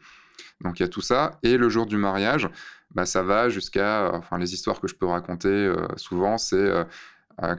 Donc 0.62 0.80
il 0.80 0.82
y 0.82 0.86
a 0.86 0.88
tout 0.88 1.02
ça. 1.02 1.38
Et 1.42 1.56
le 1.56 1.68
jour 1.68 1.86
du 1.86 1.96
mariage, 1.96 2.48
bah, 2.94 3.06
ça 3.06 3.22
va 3.22 3.48
jusqu'à, 3.48 4.10
enfin 4.14 4.38
les 4.38 4.54
histoires 4.54 4.80
que 4.80 4.88
je 4.88 4.94
peux 4.94 5.06
raconter 5.06 5.48
euh, 5.48 5.86
souvent, 5.96 6.38
c'est 6.38 6.70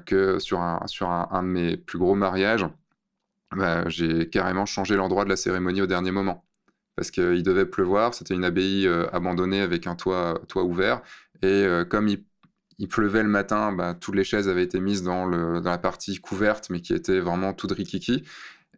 que 0.05 0.37
sur 0.37 0.61
un 0.61 0.85
sur 0.85 1.09
un 1.09 1.41
de 1.41 1.47
mes 1.47 1.75
plus 1.75 1.97
gros 1.97 2.13
mariages 2.13 2.67
bah, 3.55 3.87
j'ai 3.89 4.29
carrément 4.29 4.65
changé 4.65 4.95
l'endroit 4.95 5.25
de 5.25 5.29
la 5.29 5.35
cérémonie 5.35 5.81
au 5.81 5.87
dernier 5.87 6.11
moment. 6.11 6.45
Parce 6.95 7.11
qu'il 7.11 7.43
devait 7.43 7.65
pleuvoir, 7.65 8.13
c'était 8.13 8.33
une 8.33 8.43
abbaye 8.43 8.87
euh, 8.87 9.07
abandonnée 9.13 9.61
avec 9.61 9.87
un 9.87 9.95
toit, 9.95 10.41
toit 10.47 10.63
ouvert. 10.63 11.01
Et 11.41 11.47
euh, 11.47 11.85
comme 11.85 12.07
il, 12.07 12.23
pleuvait 12.89 13.23
le 13.23 13.29
matin, 13.29 13.71
bah, 13.71 13.93
toutes 13.93 14.15
les 14.15 14.23
chaises 14.23 14.49
avaient 14.49 14.63
été 14.63 14.79
mises 14.79 15.03
dans, 15.03 15.27
la 15.27 15.77
partie 15.77 16.19
couverte, 16.19 16.69
mais 16.69 16.81
qui 16.81 16.93
était 16.93 17.19
vraiment 17.19 17.53
tout 17.53 17.67
rikiki. 17.67 18.23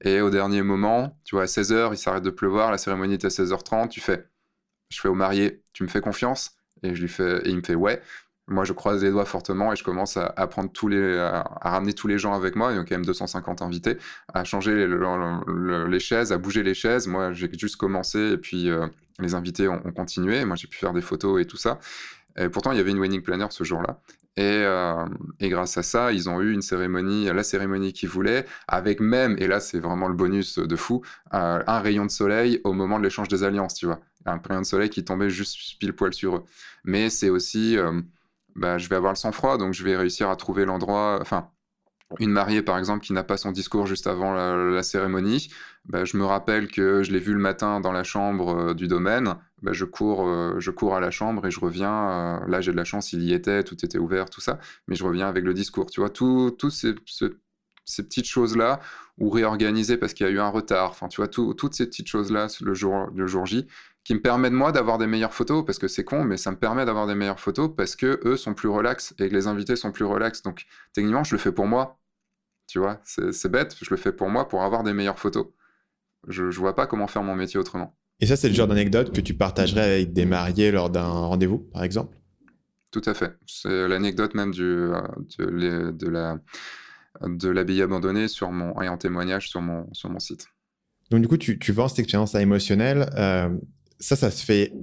Et 0.01 0.21
au 0.21 0.29
dernier 0.29 0.62
moment, 0.62 1.17
tu 1.23 1.36
vois, 1.36 1.43
à 1.43 1.47
16h, 1.47 1.93
il 1.93 1.97
s'arrête 1.97 2.23
de 2.23 2.29
pleuvoir, 2.29 2.71
la 2.71 2.77
cérémonie 2.77 3.13
était 3.15 3.27
à 3.27 3.29
16h30, 3.29 3.89
tu 3.89 4.01
fais, 4.01 4.27
je 4.89 4.99
fais 4.99 5.07
au 5.07 5.15
marié, 5.15 5.63
tu 5.71 5.83
me 5.83 5.88
fais 5.88 6.01
confiance? 6.01 6.57
Et 6.83 6.95
je 6.95 7.01
lui 7.01 7.07
fais, 7.07 7.39
et 7.45 7.49
il 7.49 7.57
me 7.57 7.63
fait 7.63 7.75
ouais. 7.75 8.01
Moi, 8.47 8.65
je 8.65 8.73
croise 8.73 9.03
les 9.03 9.10
doigts 9.10 9.25
fortement 9.25 9.71
et 9.71 9.75
je 9.77 9.84
commence 9.86 10.17
à, 10.17 10.47
prendre 10.47 10.69
tous 10.69 10.89
les, 10.89 11.17
à, 11.17 11.43
ramener 11.62 11.93
tous 11.93 12.08
les 12.08 12.17
gens 12.17 12.34
avec 12.34 12.56
moi. 12.58 12.73
Il 12.73 12.75
y 12.75 12.79
a 12.79 12.84
quand 12.84 12.91
même 12.91 13.06
250 13.06 13.62
invités, 13.62 13.97
à 14.34 14.43
changer 14.43 14.86
les, 14.86 15.99
chaises, 15.99 16.34
à 16.34 16.38
bouger 16.38 16.62
les 16.62 16.73
chaises. 16.73 17.08
Moi, 17.08 17.32
j'ai 17.32 17.49
juste 17.58 17.77
commencé 17.77 18.19
et 18.34 18.38
puis 18.38 18.69
euh, 18.69 18.88
les 19.19 19.34
invités 19.34 19.69
ont, 19.69 19.79
continué. 19.95 20.43
Moi, 20.43 20.58
j'ai 20.58 20.67
pu 20.67 20.77
faire 20.77 20.91
des 20.91 21.01
photos 21.01 21.41
et 21.41 21.45
tout 21.45 21.56
ça. 21.56 21.79
Et 22.38 22.49
pourtant, 22.49 22.73
il 22.73 22.77
y 22.77 22.82
avait 22.82 22.91
une 22.91 22.99
wedding 22.99 23.21
planner 23.21 23.47
ce 23.49 23.63
jour-là. 23.63 24.01
Et, 24.36 24.41
euh, 24.41 25.06
et, 25.39 25.47
grâce 25.47 25.77
à 25.77 25.84
ça, 25.84 26.12
ils 26.12 26.27
ont 26.27 26.41
eu 26.41 26.51
une 26.51 26.63
cérémonie, 26.63 27.25
la 27.25 27.43
cérémonie 27.43 27.93
qu'ils 27.93 28.10
voulaient, 28.10 28.45
avec 28.67 28.99
même, 28.99 29.36
et 29.38 29.45
là 29.45 29.60
c'est 29.60 29.77
vraiment 29.77 30.08
le 30.08 30.15
bonus 30.15 30.58
de 30.58 30.75
fou, 30.75 31.03
euh, 31.36 31.62
un 31.67 31.79
rayon 31.79 32.03
de 32.03 32.10
soleil 32.10 32.60
au 32.63 32.73
moment 32.73 32.97
de 32.97 33.03
l'échange 33.03 33.27
des 33.27 33.43
alliances, 33.43 33.75
tu 33.75 33.86
vois. 33.86 33.99
Un 34.25 34.41
rayon 34.43 34.62
de 34.62 34.65
soleil 34.65 34.89
qui 34.89 35.06
tombait 35.06 35.29
juste 35.29 35.77
pile 35.79 35.93
poil 35.93 36.15
sur 36.15 36.38
eux. 36.38 36.43
Mais 36.84 37.12
c'est 37.12 37.29
aussi 37.29 37.77
bah, 38.55 38.77
je 38.77 38.87
vais 38.89 38.95
avoir 38.95 39.11
le 39.11 39.17
sang-froid, 39.17 39.57
donc 39.57 39.73
je 39.73 39.83
vais 39.83 39.95
réussir 39.97 40.29
à 40.29 40.35
trouver 40.35 40.65
l'endroit. 40.65 41.17
Enfin, 41.21 41.49
une 42.19 42.31
mariée, 42.31 42.61
par 42.61 42.77
exemple, 42.77 43.03
qui 43.03 43.13
n'a 43.13 43.23
pas 43.23 43.37
son 43.37 43.51
discours 43.51 43.87
juste 43.87 44.07
avant 44.07 44.33
la, 44.33 44.83
cérémonie, 44.83 45.49
bah, 45.85 46.05
je 46.05 46.17
me 46.17 46.25
rappelle 46.25 46.67
que 46.67 47.03
je 47.03 47.11
l'ai 47.11 47.19
vu 47.19 47.33
le 47.33 47.39
matin 47.39 47.79
dans 47.79 47.91
la 47.91 48.03
chambre 48.03 48.49
euh, 48.55 48.73
du 48.73 48.87
domaine. 48.87 49.35
Bah, 49.61 49.73
je, 49.73 49.85
cours, 49.85 50.27
euh, 50.27 50.55
je 50.59 50.71
cours 50.71 50.95
à 50.95 50.99
la 50.99 51.11
chambre 51.11 51.45
et 51.47 51.51
je 51.51 51.59
reviens. 51.59 52.09
Euh, 52.09 52.47
là, 52.47 52.61
j'ai 52.61 52.71
de 52.71 52.77
la 52.77 52.83
chance, 52.83 53.13
il 53.13 53.23
y 53.23 53.33
était, 53.33 53.63
tout 53.63 53.83
était 53.83 53.97
ouvert, 53.97 54.29
tout 54.29 54.41
ça. 54.41 54.59
Mais 54.87 54.95
je 54.95 55.03
reviens 55.03 55.27
avec 55.27 55.43
le 55.43 55.53
discours. 55.53 55.89
Tu 55.89 56.01
vois, 56.01 56.09
tous 56.09 56.53
ces, 56.69 56.93
ces, 57.85 58.03
petites 58.03 58.27
choses-là, 58.27 58.79
ou 59.17 59.29
réorganiser 59.29 59.97
parce 59.97 60.13
qu'il 60.13 60.25
y 60.25 60.29
a 60.29 60.31
eu 60.31 60.39
un 60.39 60.49
retard. 60.49 60.91
Enfin, 60.91 61.07
tu 61.07 61.17
vois, 61.17 61.27
toutes 61.27 61.73
ces 61.73 61.85
petites 61.85 62.07
choses-là 62.07 62.47
le 62.61 62.73
jour, 62.73 63.07
le 63.15 63.27
jour 63.27 63.45
J, 63.45 63.67
qui 64.03 64.13
me 64.13 64.21
permet 64.21 64.49
de 64.49 64.55
moi 64.55 64.71
d'avoir 64.71 64.97
des 64.97 65.07
meilleures 65.07 65.33
photos 65.33 65.65
parce 65.65 65.79
que 65.79 65.87
c'est 65.87 66.03
con 66.03 66.23
mais 66.23 66.37
ça 66.37 66.51
me 66.51 66.57
permet 66.57 66.85
d'avoir 66.85 67.07
des 67.07 67.15
meilleures 67.15 67.39
photos 67.39 67.71
parce 67.75 67.95
que 67.95 68.19
eux 68.25 68.37
sont 68.37 68.53
plus 68.53 68.67
relax 68.69 69.13
et 69.19 69.29
que 69.29 69.33
les 69.33 69.47
invités 69.47 69.75
sont 69.75 69.91
plus 69.91 70.05
relax. 70.05 70.41
Donc 70.41 70.65
techniquement 70.93 71.23
je 71.23 71.33
le 71.35 71.39
fais 71.39 71.51
pour 71.51 71.67
moi. 71.67 71.99
Tu 72.67 72.79
vois 72.79 72.99
c'est 73.03 73.49
bête 73.49 73.75
je 73.81 73.89
le 73.89 73.97
fais 73.97 74.11
pour 74.11 74.29
moi 74.29 74.47
pour 74.47 74.63
avoir 74.63 74.83
des 74.83 74.93
meilleures 74.93 75.19
photos. 75.19 75.47
Je, 76.27 76.51
je 76.51 76.59
vois 76.59 76.75
pas 76.75 76.87
comment 76.87 77.07
faire 77.07 77.23
mon 77.23 77.35
métier 77.35 77.59
autrement. 77.59 77.95
Et 78.19 78.25
ça 78.25 78.35
c'est 78.35 78.49
le 78.49 78.55
genre 78.55 78.67
d'anecdote 78.67 79.13
que 79.13 79.21
tu 79.21 79.33
partagerais 79.33 79.95
avec 79.95 80.13
des 80.13 80.25
mariés 80.25 80.71
lors 80.71 80.89
d'un 80.89 81.07
rendez-vous 81.07 81.59
par 81.59 81.83
exemple? 81.83 82.17
Tout 82.91 83.01
à 83.05 83.13
fait. 83.13 83.37
C'est 83.47 83.87
l'anecdote 83.87 84.35
même 84.35 84.51
du 84.51 84.63
euh, 84.63 85.01
de, 85.39 85.91
de 85.91 86.07
la 86.09 86.37
de 87.21 87.49
l'abbaye 87.49 87.81
abandonnée 87.81 88.27
sur 88.27 88.51
mon 88.51 88.81
et 88.81 88.89
en 88.89 88.97
témoignage 88.97 89.49
sur 89.49 89.61
mon 89.61 89.87
sur 89.93 90.09
mon 90.09 90.19
site. 90.19 90.47
Donc, 91.11 91.21
du 91.21 91.27
coup, 91.27 91.37
tu, 91.37 91.59
tu 91.59 91.71
vends 91.71 91.87
cette 91.87 91.99
expérience 91.99 92.33
émotionnelle. 92.33 93.09
Euh, 93.17 93.49
ça, 94.03 94.17
ça 94.17 94.31
se 94.31 94.43
fait 94.43 94.73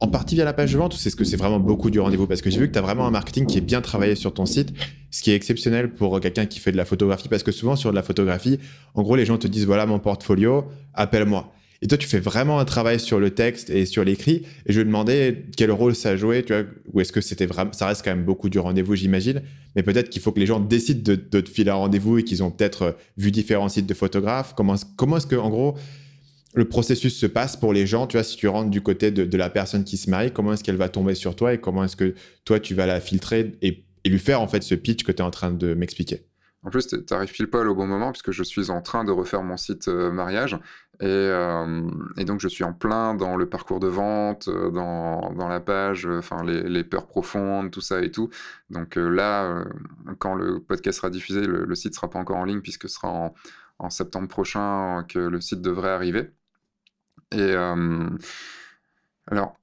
en 0.00 0.08
partie 0.08 0.34
via 0.34 0.44
la 0.44 0.52
page 0.52 0.72
de 0.72 0.78
vente 0.78 0.94
ou 0.94 0.98
c'est 0.98 1.08
ce 1.08 1.16
que 1.16 1.24
c'est 1.24 1.36
vraiment 1.36 1.60
beaucoup 1.60 1.90
du 1.90 2.00
rendez-vous? 2.00 2.26
Parce 2.26 2.42
que 2.42 2.50
j'ai 2.50 2.58
vu 2.58 2.66
que 2.66 2.72
tu 2.72 2.78
as 2.78 2.82
vraiment 2.82 3.06
un 3.06 3.10
marketing 3.10 3.46
qui 3.46 3.58
est 3.58 3.62
bien 3.62 3.80
travaillé 3.80 4.16
sur 4.16 4.34
ton 4.34 4.46
site, 4.46 4.70
ce 5.12 5.22
qui 5.22 5.30
est 5.30 5.36
exceptionnel 5.36 5.94
pour 5.94 6.18
quelqu'un 6.20 6.46
qui 6.46 6.58
fait 6.58 6.72
de 6.72 6.76
la 6.76 6.84
photographie. 6.84 7.28
Parce 7.28 7.44
que 7.44 7.52
souvent, 7.52 7.76
sur 7.76 7.90
de 7.90 7.94
la 7.94 8.02
photographie, 8.02 8.58
en 8.94 9.02
gros, 9.02 9.14
les 9.14 9.24
gens 9.24 9.38
te 9.38 9.46
disent 9.46 9.64
voilà 9.64 9.86
mon 9.86 10.00
portfolio, 10.00 10.64
appelle-moi. 10.92 11.52
Et 11.82 11.86
toi, 11.86 11.98
tu 11.98 12.08
fais 12.08 12.18
vraiment 12.18 12.58
un 12.58 12.64
travail 12.64 12.98
sur 12.98 13.20
le 13.20 13.30
texte 13.30 13.70
et 13.70 13.86
sur 13.86 14.04
l'écrit. 14.04 14.42
Et 14.66 14.72
je 14.72 14.80
me 14.80 14.86
demandais 14.86 15.44
quel 15.56 15.70
rôle 15.70 15.94
ça 15.94 16.16
jouait, 16.16 16.42
tu 16.42 16.52
vois, 16.52 16.64
ou 16.92 17.00
est-ce 17.00 17.12
que 17.12 17.20
c'était 17.20 17.46
vraiment, 17.46 17.72
ça 17.72 17.86
reste 17.86 18.04
quand 18.04 18.10
même 18.10 18.24
beaucoup 18.24 18.48
du 18.48 18.58
rendez-vous, 18.58 18.96
j'imagine. 18.96 19.42
Mais 19.76 19.84
peut-être 19.84 20.10
qu'il 20.10 20.20
faut 20.20 20.32
que 20.32 20.40
les 20.40 20.46
gens 20.46 20.58
décident 20.58 21.02
de, 21.02 21.14
de 21.14 21.40
te 21.40 21.48
filer 21.48 21.70
un 21.70 21.74
rendez-vous 21.74 22.18
et 22.18 22.24
qu'ils 22.24 22.42
ont 22.42 22.50
peut-être 22.50 22.96
vu 23.16 23.30
différents 23.30 23.68
sites 23.68 23.86
de 23.86 23.94
photographes. 23.94 24.54
Comment, 24.56 24.74
comment 24.96 25.18
est-ce 25.18 25.26
que, 25.26 25.36
en 25.36 25.50
gros, 25.50 25.76
le 26.54 26.68
processus 26.68 27.18
se 27.18 27.26
passe 27.26 27.56
pour 27.56 27.72
les 27.72 27.86
gens 27.86 28.06
Tu 28.06 28.16
vois, 28.16 28.24
si 28.24 28.36
tu 28.36 28.48
rentres 28.48 28.70
du 28.70 28.80
côté 28.80 29.10
de, 29.10 29.36
la 29.36 29.50
personne 29.50 29.84
qui 29.84 29.96
se 29.96 30.08
marie, 30.08 30.32
comment 30.32 30.52
est-ce 30.52 30.64
qu'elle 30.64 30.76
va 30.76 30.88
tomber 30.88 31.14
sur 31.14 31.36
toi 31.36 31.52
et 31.52 31.60
comment 31.60 31.84
est-ce 31.84 31.96
que 31.96 32.14
toi, 32.44 32.60
tu 32.60 32.74
vas 32.74 32.86
la 32.86 33.00
filtrer 33.00 33.52
et, 33.60 33.84
lui 34.06 34.18
faire 34.18 34.42
en 34.42 34.48
fait 34.48 34.62
ce 34.62 34.74
pitch 34.74 35.02
que 35.02 35.12
tu 35.12 35.18
es 35.18 35.22
en 35.22 35.30
train 35.30 35.50
de 35.50 35.72
m'expliquer? 35.74 36.26
En 36.62 36.70
plus, 36.70 36.86
tu 36.86 37.14
arrives 37.14 37.32
pile 37.32 37.48
poil 37.48 37.68
au 37.68 37.74
bon 37.74 37.86
moment 37.86 38.12
puisque 38.12 38.32
je 38.32 38.42
suis 38.42 38.70
en 38.70 38.82
train 38.82 39.04
de 39.04 39.10
refaire 39.10 39.42
mon 39.42 39.56
site 39.56 39.88
mariage. 39.88 40.58
Et, 41.00 41.30
et, 42.18 42.24
donc, 42.24 42.40
je 42.40 42.48
suis 42.48 42.64
en 42.64 42.72
plein 42.72 43.14
dans 43.14 43.36
le 43.36 43.48
parcours 43.48 43.80
de 43.80 43.88
vente, 43.88 44.48
dans, 44.48 45.32
dans 45.32 45.48
la 45.48 45.60
page, 45.60 46.06
enfin, 46.06 46.44
les, 46.44 46.84
peurs 46.84 47.06
profondes, 47.06 47.70
tout 47.70 47.80
ça 47.80 48.02
et 48.02 48.10
tout. 48.10 48.28
Donc 48.70 48.96
là, 48.96 49.64
quand 50.18 50.34
le 50.34 50.60
podcast 50.60 50.98
sera 50.98 51.10
diffusé, 51.10 51.46
le, 51.46 51.64
le 51.64 51.74
site 51.74 51.94
sera 51.94 52.08
pas 52.08 52.18
encore 52.18 52.36
en 52.36 52.44
ligne 52.44 52.60
puisque 52.60 52.88
ce 52.88 52.96
sera 52.96 53.32
en 53.78 53.90
septembre 53.90 54.28
prochain 54.28 55.04
que 55.08 55.18
le 55.18 55.40
site 55.40 55.62
devrait 55.62 55.90
arriver. 55.90 56.30
Et 57.32 57.54
alors, 59.26 59.56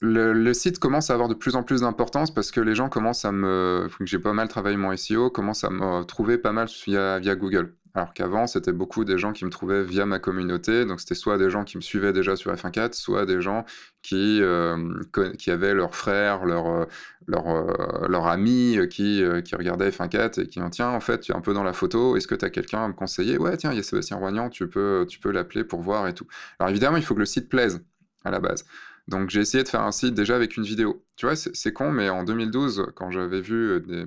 le, 0.00 0.52
site 0.52 0.78
commence 0.78 1.10
à 1.10 1.14
avoir 1.14 1.28
de 1.28 1.34
plus 1.34 1.56
en 1.56 1.62
plus 1.62 1.80
d'importance 1.82 2.32
parce 2.32 2.50
que 2.50 2.60
les 2.60 2.74
gens 2.74 2.88
commencent 2.88 3.24
à 3.24 3.32
me, 3.32 3.88
j'ai 4.00 4.18
pas 4.18 4.32
mal 4.32 4.48
travaillé 4.48 4.76
mon 4.76 4.94
SEO, 4.96 5.30
commencent 5.30 5.64
à 5.64 5.70
me 5.70 6.02
trouver 6.04 6.38
pas 6.38 6.52
mal 6.52 6.68
via 6.86 7.36
Google. 7.36 7.74
Alors 7.94 8.14
qu'avant, 8.14 8.46
c'était 8.46 8.72
beaucoup 8.72 9.04
des 9.04 9.18
gens 9.18 9.32
qui 9.32 9.44
me 9.44 9.50
trouvaient 9.50 9.84
via 9.84 10.06
ma 10.06 10.18
communauté. 10.18 10.86
Donc, 10.86 11.00
c'était 11.00 11.14
soit 11.14 11.36
des 11.36 11.50
gens 11.50 11.64
qui 11.64 11.76
me 11.76 11.82
suivaient 11.82 12.12
déjà 12.12 12.36
sur 12.36 12.52
F1.4, 12.52 12.94
soit 12.94 13.26
des 13.26 13.42
gens 13.42 13.64
qui, 14.02 14.40
euh, 14.40 14.94
qui 15.38 15.50
avaient 15.50 15.74
leurs 15.74 15.94
frères, 15.94 16.44
leurs 16.46 16.86
leur, 17.26 18.08
leur 18.08 18.26
amis 18.26 18.78
qui, 18.90 19.22
euh, 19.22 19.40
qui 19.42 19.54
regardaient 19.54 19.90
F1.4 19.90 20.40
et 20.40 20.46
qui 20.46 20.60
me 20.60 20.68
tiens, 20.70 20.88
en 20.90 21.00
fait, 21.00 21.20
tu 21.20 21.32
es 21.32 21.36
un 21.36 21.40
peu 21.40 21.54
dans 21.54 21.62
la 21.62 21.72
photo. 21.72 22.16
Est-ce 22.16 22.26
que 22.26 22.34
tu 22.34 22.44
as 22.44 22.50
quelqu'un 22.50 22.84
à 22.84 22.88
me 22.88 22.94
conseiller? 22.94 23.38
Ouais, 23.38 23.56
tiens, 23.56 23.72
il 23.72 23.76
y 23.76 23.80
a 23.80 23.82
Sébastien 23.82 24.16
Roignan, 24.16 24.48
tu 24.48 24.68
peux, 24.68 25.06
tu 25.08 25.18
peux 25.20 25.30
l'appeler 25.30 25.64
pour 25.64 25.82
voir 25.82 26.08
et 26.08 26.14
tout. 26.14 26.26
Alors, 26.58 26.70
évidemment, 26.70 26.96
il 26.96 27.02
faut 27.04 27.14
que 27.14 27.20
le 27.20 27.26
site 27.26 27.48
plaise 27.48 27.84
à 28.24 28.30
la 28.30 28.40
base. 28.40 28.64
Donc 29.08 29.30
j'ai 29.30 29.40
essayé 29.40 29.64
de 29.64 29.68
faire 29.68 29.82
un 29.82 29.90
site 29.90 30.14
déjà 30.14 30.36
avec 30.36 30.56
une 30.56 30.62
vidéo. 30.62 31.04
Tu 31.16 31.26
vois, 31.26 31.34
c'est 31.36 31.72
con, 31.72 31.90
mais 31.90 32.08
en 32.08 32.22
2012, 32.22 32.92
quand 32.94 33.10
j'avais 33.10 33.40
vu 33.40 33.80
des, 33.80 34.06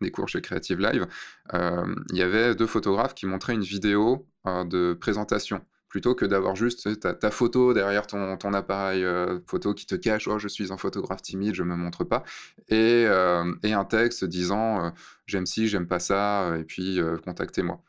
des 0.00 0.10
cours 0.10 0.28
chez 0.28 0.40
Creative 0.40 0.80
Live, 0.80 1.06
euh, 1.54 1.94
il 2.10 2.18
y 2.18 2.22
avait 2.22 2.54
deux 2.54 2.66
photographes 2.66 3.14
qui 3.14 3.26
montraient 3.26 3.54
une 3.54 3.62
vidéo 3.62 4.26
euh, 4.46 4.64
de 4.64 4.94
présentation. 4.94 5.60
Plutôt 5.88 6.14
que 6.14 6.24
d'avoir 6.24 6.54
juste 6.54 7.00
ta, 7.00 7.30
photo 7.32 7.74
derrière 7.74 8.06
ton, 8.06 8.36
appareil 8.54 9.04
euh, 9.04 9.40
photo 9.48 9.74
qui 9.74 9.86
te 9.86 9.96
cache 9.96 10.28
oh, 10.28 10.38
je 10.38 10.46
suis 10.46 10.72
un 10.72 10.76
photographe 10.76 11.20
timide, 11.20 11.54
je 11.54 11.64
me 11.64 11.74
montre 11.74 12.04
pas, 12.04 12.22
et, 12.68 13.06
un 13.08 13.84
texte 13.84 14.24
disant 14.24 14.92
j'aime 15.26 15.46
ci, 15.46 15.66
j'aime 15.66 15.88
pas 15.88 15.98
ça, 15.98 16.56
et 16.60 16.62
puis 16.62 17.00
contactez-moi. 17.24 17.82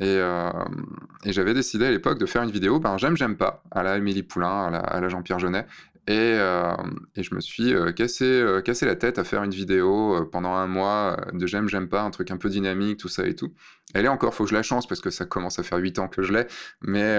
Et, 0.00 0.20
j'avais 1.24 1.54
décidé 1.54 1.86
à 1.86 1.92
l'époque 1.92 2.18
de 2.18 2.26
faire 2.26 2.42
une 2.42 2.50
vidéo, 2.50 2.80
ben 2.80 2.98
j'aime, 2.98 3.16
j'aime 3.16 3.36
pas, 3.36 3.62
à 3.70 3.84
la 3.84 3.96
Émilie 3.96 4.24
Poulain, 4.24 4.64
à 4.64 4.70
la, 4.70 5.00
la 5.00 5.08
Jean-Pierre 5.08 5.38
Jeunet, 5.38 5.68
et, 6.08 6.34
euh, 6.38 6.76
et, 7.16 7.24
je 7.24 7.34
me 7.34 7.40
suis 7.40 7.74
euh, 7.74 7.90
cassé, 7.90 8.24
euh, 8.24 8.60
cassé, 8.60 8.86
la 8.86 8.94
tête 8.94 9.18
à 9.18 9.24
faire 9.24 9.42
une 9.42 9.50
vidéo 9.50 10.24
pendant 10.30 10.54
un 10.54 10.68
mois 10.68 11.16
de 11.32 11.46
j'aime, 11.48 11.68
j'aime 11.68 11.88
pas, 11.88 12.02
un 12.02 12.10
truc 12.10 12.30
un 12.30 12.36
peu 12.36 12.48
dynamique, 12.48 12.98
tout 12.98 13.08
ça 13.08 13.26
et 13.26 13.34
tout. 13.34 13.54
Elle 13.92 14.04
est 14.04 14.08
encore, 14.08 14.32
faut 14.32 14.44
que 14.44 14.50
je 14.50 14.54
la 14.54 14.62
chance 14.62 14.86
parce 14.86 15.00
que 15.00 15.10
ça 15.10 15.24
commence 15.24 15.58
à 15.58 15.64
faire 15.64 15.78
8 15.78 15.98
ans 15.98 16.06
que 16.06 16.22
je 16.22 16.32
l'ai, 16.32 16.46
mais, 16.80 17.18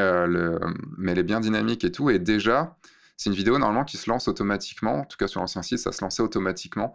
mais 0.98 1.12
elle 1.12 1.20
est 1.20 1.24
bien 1.24 1.42
dynamique 1.42 1.84
et 1.84 1.92
tout. 1.92 2.10
Et 2.10 2.20
déjà, 2.20 2.78
c'est 3.18 3.30
une 3.30 3.36
vidéo 3.36 3.58
normalement 3.58 3.84
qui 3.84 3.98
se 3.98 4.10
lance 4.10 4.30
automatiquement, 4.30 5.02
en 5.02 5.06
tout 5.06 5.18
cas 5.18 5.28
sur 5.28 5.42
l'ancien 5.42 5.64
site, 5.64 5.80
ça 5.80 5.92
se 5.92 6.02
lançait 6.02 6.24
automatiquement 6.24 6.94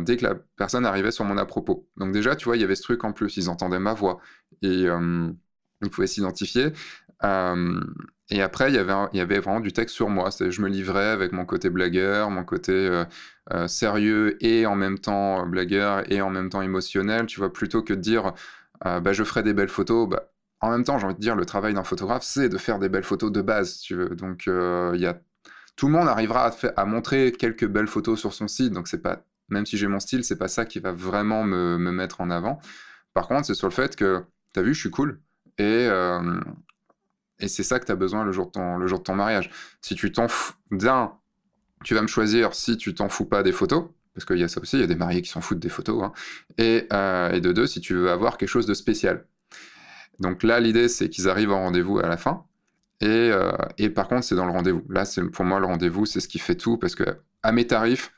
dès 0.00 0.16
que 0.16 0.24
la 0.24 0.34
personne 0.56 0.86
arrivait 0.86 1.10
sur 1.10 1.24
mon 1.24 1.38
à 1.38 1.46
propos. 1.46 1.88
Donc 1.96 2.12
déjà, 2.12 2.36
tu 2.36 2.44
vois, 2.44 2.56
il 2.56 2.60
y 2.60 2.64
avait 2.64 2.76
ce 2.76 2.82
truc 2.82 3.02
en 3.02 3.12
plus, 3.12 3.36
ils 3.36 3.48
entendaient 3.50 3.80
ma 3.80 3.94
voix 3.94 4.20
et 4.62 4.86
ils 5.82 5.90
pouvaient 5.90 6.06
s'identifier. 6.06 6.72
Et 8.30 8.42
après, 8.42 8.70
il 8.70 8.74
y, 8.74 8.78
avait 8.78 8.92
il 9.12 9.18
y 9.18 9.20
avait 9.20 9.38
vraiment 9.38 9.60
du 9.60 9.72
texte 9.72 9.94
sur 9.94 10.08
moi. 10.08 10.30
Je 10.30 10.60
me 10.60 10.68
livrais 10.68 11.06
avec 11.06 11.32
mon 11.32 11.44
côté 11.44 11.70
blagueur, 11.70 12.30
mon 12.30 12.44
côté 12.44 12.72
euh, 12.72 13.04
euh, 13.52 13.68
sérieux 13.68 14.36
et 14.44 14.66
en 14.66 14.74
même 14.74 14.98
temps 14.98 15.42
euh, 15.42 15.46
blagueur 15.46 16.10
et 16.10 16.20
en 16.20 16.30
même 16.30 16.50
temps 16.50 16.62
émotionnel. 16.62 17.26
Tu 17.26 17.38
vois, 17.38 17.52
plutôt 17.52 17.82
que 17.82 17.94
de 17.94 18.00
dire 18.00 18.32
bah, 18.84 19.12
je 19.12 19.24
ferai 19.24 19.42
des 19.42 19.54
belles 19.54 19.68
photos, 19.68 20.08
bah, 20.08 20.30
en 20.60 20.70
même 20.70 20.84
temps, 20.84 20.98
j'ai 20.98 21.06
envie 21.06 21.14
de 21.14 21.20
dire, 21.20 21.36
le 21.36 21.46
travail 21.46 21.74
d'un 21.74 21.84
photographe, 21.84 22.24
c'est 22.24 22.48
de 22.48 22.58
faire 22.58 22.78
des 22.78 22.88
belles 22.88 23.04
photos 23.04 23.32
de 23.32 23.42
base, 23.42 23.78
tu 23.78 23.94
veux. 23.94 24.10
Donc, 24.10 24.46
il 24.46 25.00
y 25.00 25.06
a... 25.06 25.20
tout 25.76 25.86
le 25.86 25.92
monde 25.92 26.08
arrivera 26.08 26.50
à, 26.76 26.84
montrer 26.84 27.32
quelques 27.32 27.66
belles 27.66 27.86
photos 27.86 28.20
sur 28.20 28.34
son 28.34 28.48
site. 28.48 28.72
Donc, 28.72 28.94
pas, 29.02 29.22
même 29.48 29.66
si 29.66 29.76
j'ai 29.78 29.86
mon 29.88 30.00
style, 30.00 30.24
c'est 30.24 30.36
pas 30.36 30.48
ça 30.48 30.64
qui 30.66 30.80
va 30.80 30.92
vraiment 30.92 31.44
me, 31.44 31.78
me 31.78 31.90
mettre 31.92 32.20
en 32.20 32.30
avant. 32.30 32.60
Par 33.14 33.28
contre, 33.28 33.46
c'est 33.46 33.54
sur 33.54 33.68
le 33.68 33.72
fait 33.72 33.96
que, 33.96 34.22
tu 34.52 34.60
as 34.60 34.62
vu, 34.62 34.74
je 34.74 34.80
suis 34.80 34.90
cool. 34.90 35.20
Et, 35.58 35.88
et 37.38 37.48
c'est 37.48 37.62
ça 37.62 37.78
que 37.78 37.86
tu 37.86 37.92
as 37.92 37.96
besoin 37.96 38.24
le 38.24 38.32
jour, 38.32 38.46
de 38.46 38.52
ton, 38.52 38.76
le 38.78 38.86
jour 38.86 38.98
de 38.98 39.04
ton 39.04 39.14
mariage. 39.14 39.50
Si 39.80 39.94
tu 39.94 40.10
t'en 40.12 40.28
fous, 40.28 40.54
d'un, 40.70 41.12
tu 41.84 41.94
vas 41.94 42.02
me 42.02 42.06
choisir 42.06 42.54
si 42.54 42.76
tu 42.76 42.94
t'en 42.94 43.08
fous 43.08 43.26
pas 43.26 43.42
des 43.42 43.52
photos, 43.52 43.90
parce 44.14 44.24
qu'il 44.24 44.38
y 44.38 44.44
a 44.44 44.48
ça 44.48 44.60
aussi, 44.60 44.76
il 44.76 44.80
y 44.80 44.84
a 44.84 44.86
des 44.86 44.96
mariés 44.96 45.20
qui 45.20 45.30
s'en 45.30 45.42
foutent 45.42 45.58
des 45.58 45.68
photos, 45.68 46.02
hein. 46.02 46.12
et, 46.56 46.86
euh, 46.92 47.30
et, 47.32 47.40
de 47.40 47.52
deux, 47.52 47.66
si 47.66 47.80
tu 47.80 47.94
veux 47.94 48.10
avoir 48.10 48.38
quelque 48.38 48.48
chose 48.48 48.66
de 48.66 48.74
spécial. 48.74 49.26
Donc 50.18 50.42
là, 50.42 50.60
l'idée, 50.60 50.88
c'est 50.88 51.10
qu'ils 51.10 51.28
arrivent 51.28 51.52
en 51.52 51.60
rendez-vous 51.60 51.98
à 51.98 52.08
la 52.08 52.16
fin, 52.16 52.44
et, 53.02 53.06
euh, 53.06 53.52
et 53.76 53.90
par 53.90 54.08
contre, 54.08 54.24
c'est 54.24 54.34
dans 54.34 54.46
le 54.46 54.52
rendez-vous. 54.52 54.82
Là, 54.88 55.04
c'est 55.04 55.22
pour 55.24 55.44
moi, 55.44 55.60
le 55.60 55.66
rendez-vous, 55.66 56.06
c'est 56.06 56.20
ce 56.20 56.28
qui 56.28 56.38
fait 56.38 56.54
tout, 56.54 56.78
parce 56.78 56.94
que 56.94 57.04
à 57.42 57.52
mes 57.52 57.66
tarifs, 57.66 58.12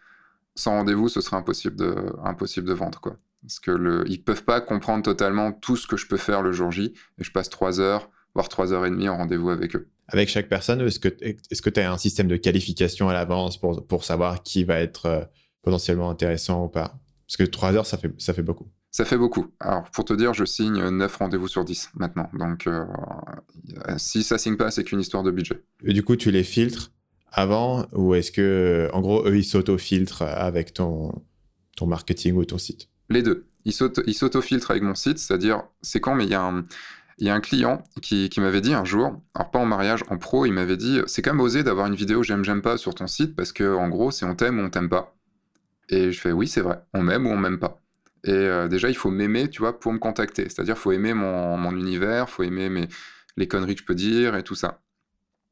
sans 0.55 0.73
rendez-vous, 0.73 1.09
ce 1.09 1.21
serait 1.21 1.37
impossible 1.37 1.77
de, 1.77 1.95
impossible 2.25 2.69
de 2.69 2.75
vendre, 2.75 3.01
quoi. 3.01 3.17
Parce 3.43 3.61
que 3.61 3.71
le, 3.71 4.05
ils 4.09 4.23
peuvent 4.23 4.45
pas 4.45 4.61
comprendre 4.61 5.03
totalement 5.03 5.53
tout 5.53 5.77
ce 5.77 5.87
que 5.87 5.97
je 5.97 6.07
peux 6.07 6.17
faire 6.17 6.43
le 6.43 6.53
jour 6.53 6.71
J, 6.71 6.95
et 7.19 7.25
je 7.25 7.33
passe 7.33 7.51
trois 7.51 7.81
heures 7.81 8.09
voire 8.39 8.49
trois 8.49 8.73
heures 8.73 8.87
et 8.87 8.91
demie 8.91 9.09
en 9.09 9.17
rendez-vous 9.17 9.51
avec 9.51 9.75
eux. 9.75 9.89
Avec 10.07 10.29
chaque 10.29 10.49
personne, 10.49 10.81
est-ce 10.83 11.01
que 11.01 11.09
est-ce 11.21 11.69
tu 11.69 11.81
as 11.81 11.93
un 11.93 11.99
système 11.99 12.29
de 12.29 12.37
qualification 12.37 13.09
à 13.09 13.13
l'avance 13.13 13.59
pour, 13.59 13.85
pour 13.85 14.05
savoir 14.05 14.45
qui 14.45 14.63
va 14.63 14.79
être 14.79 15.07
euh, 15.07 15.25
potentiellement 15.63 16.09
intéressant 16.09 16.67
ou 16.67 16.69
pas? 16.69 17.01
Parce 17.27 17.37
que 17.37 17.43
trois 17.43 17.75
heures, 17.75 17.85
ça 17.85 17.99
fait, 17.99 18.13
ça 18.19 18.33
fait 18.33 18.45
beaucoup. 18.45 18.69
Ça 18.93 19.05
fait 19.05 19.19
beaucoup. 19.19 19.49
Alors, 19.59 19.91
pour 19.91 20.05
te 20.05 20.13
dire, 20.13 20.35
je 20.35 20.45
signe 20.45 20.89
9 20.89 21.17
rendez-vous 21.17 21.49
sur 21.49 21.65
10 21.65 21.91
maintenant. 21.97 22.31
Donc, 22.33 22.69
euh, 22.69 22.85
si 23.97 24.23
ça 24.23 24.39
signe 24.39 24.57
pas, 24.57 24.71
c'est 24.71 24.85
qu'une 24.85 25.01
histoire 25.01 25.25
de 25.25 25.33
budget. 25.33 25.61
Et 25.85 25.93
du 25.93 26.05
coup, 26.05 26.15
tu 26.15 26.31
les 26.31 26.45
filtres 26.45 26.93
avant 27.33 27.87
ou 27.93 28.15
est-ce 28.15 28.31
que, 28.31 28.89
en 28.93 29.01
gros, 29.01 29.27
eux, 29.27 29.37
ils 29.37 29.45
s'auto-filtrent 29.45 30.23
avec 30.23 30.73
ton, 30.75 31.13
ton 31.77 31.87
marketing 31.87 32.35
ou 32.35 32.45
ton 32.45 32.57
site? 32.57 32.89
Les 33.11 33.23
deux. 33.23 33.47
Ils 33.65 33.73
s'auto-filtrent 34.15 34.71
avec 34.71 34.85
mon 34.85 34.95
site, 34.95 35.19
c'est-à-dire, 35.19 35.65
c'est 35.83 36.01
quand, 36.01 36.15
mais 36.15 36.25
il 36.25 36.31
y 36.31 36.35
a 36.35 36.43
un, 36.43 36.65
il 37.19 37.27
y 37.27 37.31
a 37.31 37.35
un 37.35 37.41
client 37.41 37.83
qui, 38.01 38.31
m'avait 38.39 38.61
dit 38.61 38.75
un 38.75 38.85
jour, 38.85 39.21
alors 39.35 39.51
pas 39.51 39.59
en 39.59 39.67
mariage, 39.67 40.05
en 40.09 40.19
pro, 40.19 40.47
il 40.47 40.53
m'avait 40.53 40.77
dit 40.77 41.01
c'est 41.07 41.21
quand 41.23 41.33
même 41.33 41.41
osé 41.41 41.63
d'avoir 41.65 41.87
une 41.87 41.97
vidéo 41.97 42.23
j'aime, 42.23 42.45
j'aime 42.45 42.63
pas 42.63 42.77
sur 42.77 42.95
ton 42.95 43.07
site 43.07 43.35
parce 43.35 43.53
que 43.53 43.75
en 43.75 43.89
gros, 43.89 44.11
c'est 44.11 44.25
on 44.25 44.35
t'aime 44.35 44.59
ou 44.61 44.63
on 44.63 44.71
t'aime 44.71 44.89
pas. 44.89 45.17
Et 45.89 46.13
je 46.13 46.21
fais 46.21 46.33
oui, 46.33 46.47
c'est 46.47 46.61
vrai, 46.61 46.81
on 46.95 47.03
m'aime 47.03 47.27
ou 47.27 47.31
on 47.31 47.37
m'aime 47.37 47.59
pas. 47.59 47.81
Et 48.25 48.31
euh, 48.31 48.69
déjà, 48.69 48.89
il 48.89 48.97
faut 48.97 49.11
m'aimer, 49.11 49.49
tu 49.49 49.61
vois, 49.61 49.79
pour 49.79 49.93
me 49.93 49.99
contacter. 49.99 50.45
C'est-à-dire, 50.45 50.77
faut 50.77 50.93
aimer 50.93 51.15
mon, 51.15 51.57
mon 51.57 51.77
univers, 51.77 52.29
faut 52.29 52.43
aimer 52.43 52.89
les 53.37 53.49
conneries 53.49 53.75
que 53.75 53.81
je 53.81 53.87
peux 53.87 53.95
dire 53.95 54.37
et 54.37 54.43
tout 54.43 54.55
ça. 54.55 54.81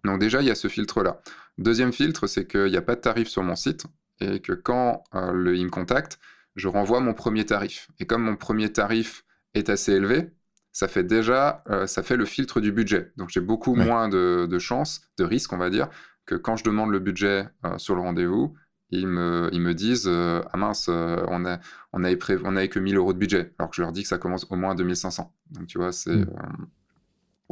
Donc 0.05 0.21
déjà, 0.21 0.43
il 0.43 0.49
y 0.49 0.51
a 0.51 0.55
ce 0.55 0.69
filtre-là. 0.69 1.21
Deuxième 1.59 1.93
filtre, 1.93 2.27
c'est 2.27 2.47
qu'il 2.47 2.67
n'y 2.67 2.77
a 2.77 2.83
pas 2.83 2.97
de 2.97 3.01
tarif 3.01 3.29
sur 3.29 3.43
mon 3.43 3.57
site 3.57 3.87
et 4.21 4.41
que 4.41 4.53
quand 4.53 5.05
euh, 5.15 5.33
le, 5.33 5.57
il 5.57 5.65
me 5.65 5.71
contacte, 5.71 6.19
je 6.55 6.69
renvoie 6.69 7.01
mon 7.01 7.15
premier 7.15 7.45
tarif. 7.45 7.89
Et 7.99 8.07
comme 8.07 8.23
mon 8.23 8.37
premier 8.37 8.73
tarif 8.73 9.25
est 9.55 9.69
assez 9.69 9.93
élevé, 9.93 10.31
ça 10.77 10.89
fait 10.89 11.05
déjà, 11.05 11.63
euh, 11.71 11.87
ça 11.87 12.03
fait 12.03 12.19
le 12.19 12.27
filtre 12.27 12.61
du 12.61 12.71
budget. 12.71 13.11
Donc 13.17 13.31
j'ai 13.31 13.41
beaucoup 13.41 13.75
moins 13.75 14.11
de, 14.11 14.45
de 14.45 14.59
chances, 14.59 15.01
de 15.17 15.25
risques, 15.25 15.55
on 15.55 15.57
va 15.57 15.71
dire, 15.71 15.89
que 16.27 16.35
quand 16.35 16.57
je 16.57 16.65
demande 16.65 16.91
le 16.91 16.99
budget 16.99 17.49
euh, 17.65 17.79
sur 17.79 17.95
le 17.95 18.03
rendez-vous, 18.03 18.53
ils 18.91 19.07
me, 19.07 19.49
ils 19.55 19.63
me 19.63 19.73
disent 19.73 20.07
euh, 20.07 20.43
Ah 20.53 20.59
mince, 20.59 20.89
on, 20.89 21.47
a, 21.47 21.61
on, 21.95 22.05
avait 22.05 22.19
on 22.45 22.57
avait 22.57 22.69
que 22.69 22.79
1000 22.79 22.95
euros 22.99 23.15
de 23.15 23.19
budget, 23.19 23.55
alors 23.59 23.71
que 23.71 23.77
je 23.77 23.81
leur 23.81 23.91
dis 23.91 24.03
que 24.03 24.09
ça 24.09 24.19
commence 24.19 24.47
au 24.51 24.57
moins 24.57 24.73
à 24.73 24.75
2500. 24.75 25.33
Donc 25.53 25.67
tu 25.67 25.79
vois, 25.79 25.93
c'est, 25.93 26.15
mm. 26.15 26.27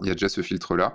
il 0.03 0.09
y 0.09 0.11
a 0.11 0.15
déjà 0.15 0.29
ce 0.29 0.43
filtre-là. 0.43 0.95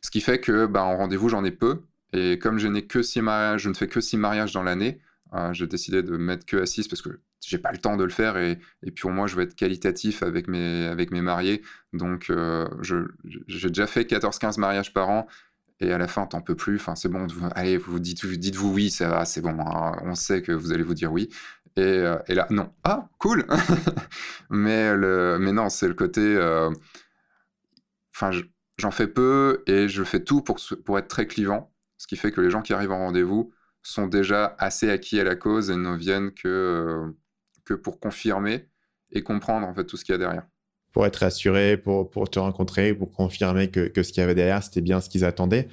Ce 0.00 0.12
qui 0.12 0.20
fait 0.20 0.38
que 0.38 0.66
bah, 0.66 0.84
en 0.84 0.96
rendez-vous, 0.96 1.28
j'en 1.28 1.42
ai 1.42 1.50
peu. 1.50 1.80
Et 2.12 2.38
comme 2.38 2.58
je, 2.58 2.68
n'ai 2.68 2.86
que 2.86 3.02
six 3.02 3.20
mariages, 3.20 3.62
je 3.62 3.68
ne 3.68 3.74
fais 3.74 3.88
que 3.88 4.00
6 4.00 4.16
mariages 4.16 4.52
dans 4.52 4.62
l'année, 4.62 5.00
j'ai 5.50 5.66
décidé 5.66 6.04
de 6.04 6.16
mettre 6.16 6.46
que 6.46 6.58
à 6.58 6.66
6 6.66 6.86
parce 6.86 7.02
que 7.02 7.18
j'ai 7.46 7.58
pas 7.58 7.72
le 7.72 7.78
temps 7.78 7.96
de 7.96 8.04
le 8.04 8.10
faire 8.10 8.36
et, 8.36 8.58
et, 8.82 8.90
puis 8.90 9.08
moi 9.08 9.26
je 9.26 9.36
veux 9.36 9.42
être 9.42 9.54
qualitatif 9.54 10.22
avec 10.22 10.48
mes, 10.48 10.86
avec 10.86 11.10
mes 11.10 11.20
mariés. 11.20 11.62
Donc 11.92 12.30
euh, 12.30 12.68
j'ai 13.46 13.68
déjà 13.68 13.86
fait 13.86 14.08
14-15 14.08 14.58
mariages 14.58 14.92
par 14.92 15.08
an 15.10 15.26
et 15.80 15.92
à 15.92 15.98
la 15.98 16.08
fin 16.08 16.26
t'en 16.26 16.40
peux 16.40 16.54
plus. 16.54 16.76
Enfin 16.76 16.94
c'est 16.94 17.08
bon 17.08 17.26
allez 17.54 17.76
vous 17.76 17.98
dites 17.98 18.24
vous 18.56 18.72
oui 18.72 18.90
ça 18.90 19.08
va 19.08 19.24
c'est 19.24 19.40
bon 19.40 19.58
hein, 19.60 19.96
on 20.04 20.14
sait 20.14 20.42
que 20.42 20.52
vous 20.52 20.72
allez 20.72 20.82
vous 20.82 20.94
dire 20.94 21.12
oui. 21.12 21.28
Et, 21.76 21.82
euh, 21.82 22.18
et 22.28 22.34
là 22.34 22.46
non. 22.50 22.72
Ah 22.84 23.08
cool. 23.18 23.46
Mais 24.50 24.94
le 24.94 25.38
mais 25.40 25.52
non 25.52 25.68
c'est 25.68 25.88
le 25.88 25.94
côté 25.94 26.20
euh, 26.20 26.70
enfin 28.14 28.30
j'en 28.78 28.90
fais 28.90 29.08
peu 29.08 29.62
et 29.66 29.88
je 29.88 30.04
fais 30.04 30.22
tout 30.22 30.42
pour 30.42 30.58
pour 30.84 30.98
être 30.98 31.08
très 31.08 31.26
clivant. 31.26 31.72
Ce 31.98 32.06
qui 32.06 32.16
fait 32.16 32.32
que 32.32 32.40
les 32.40 32.50
gens 32.50 32.62
qui 32.62 32.72
arrivent 32.74 32.92
en 32.92 32.98
rendez-vous 32.98 33.52
sont 33.82 34.06
déjà 34.06 34.56
assez 34.58 34.90
acquis 34.90 35.20
à 35.20 35.24
la 35.24 35.36
cause 35.36 35.70
et 35.70 35.76
ne 35.76 35.94
viennent 35.96 36.32
que 36.32 37.14
que 37.64 37.74
pour 37.74 37.98
confirmer 37.98 38.66
et 39.12 39.22
comprendre 39.22 39.66
en 39.66 39.74
fait 39.74 39.84
tout 39.84 39.96
ce 39.96 40.04
qu'il 40.04 40.12
y 40.12 40.16
a 40.16 40.18
derrière. 40.18 40.46
Pour 40.92 41.06
être 41.06 41.16
rassuré, 41.16 41.76
pour, 41.76 42.10
pour 42.10 42.30
te 42.30 42.38
rencontrer, 42.38 42.94
pour 42.94 43.12
confirmer 43.12 43.68
que, 43.68 43.88
que 43.88 44.02
ce 44.02 44.12
qu'il 44.12 44.20
y 44.20 44.24
avait 44.24 44.34
derrière, 44.34 44.62
c'était 44.62 44.80
bien 44.80 45.00
ce 45.00 45.08
qu'ils 45.08 45.24
attendaient. 45.24 45.68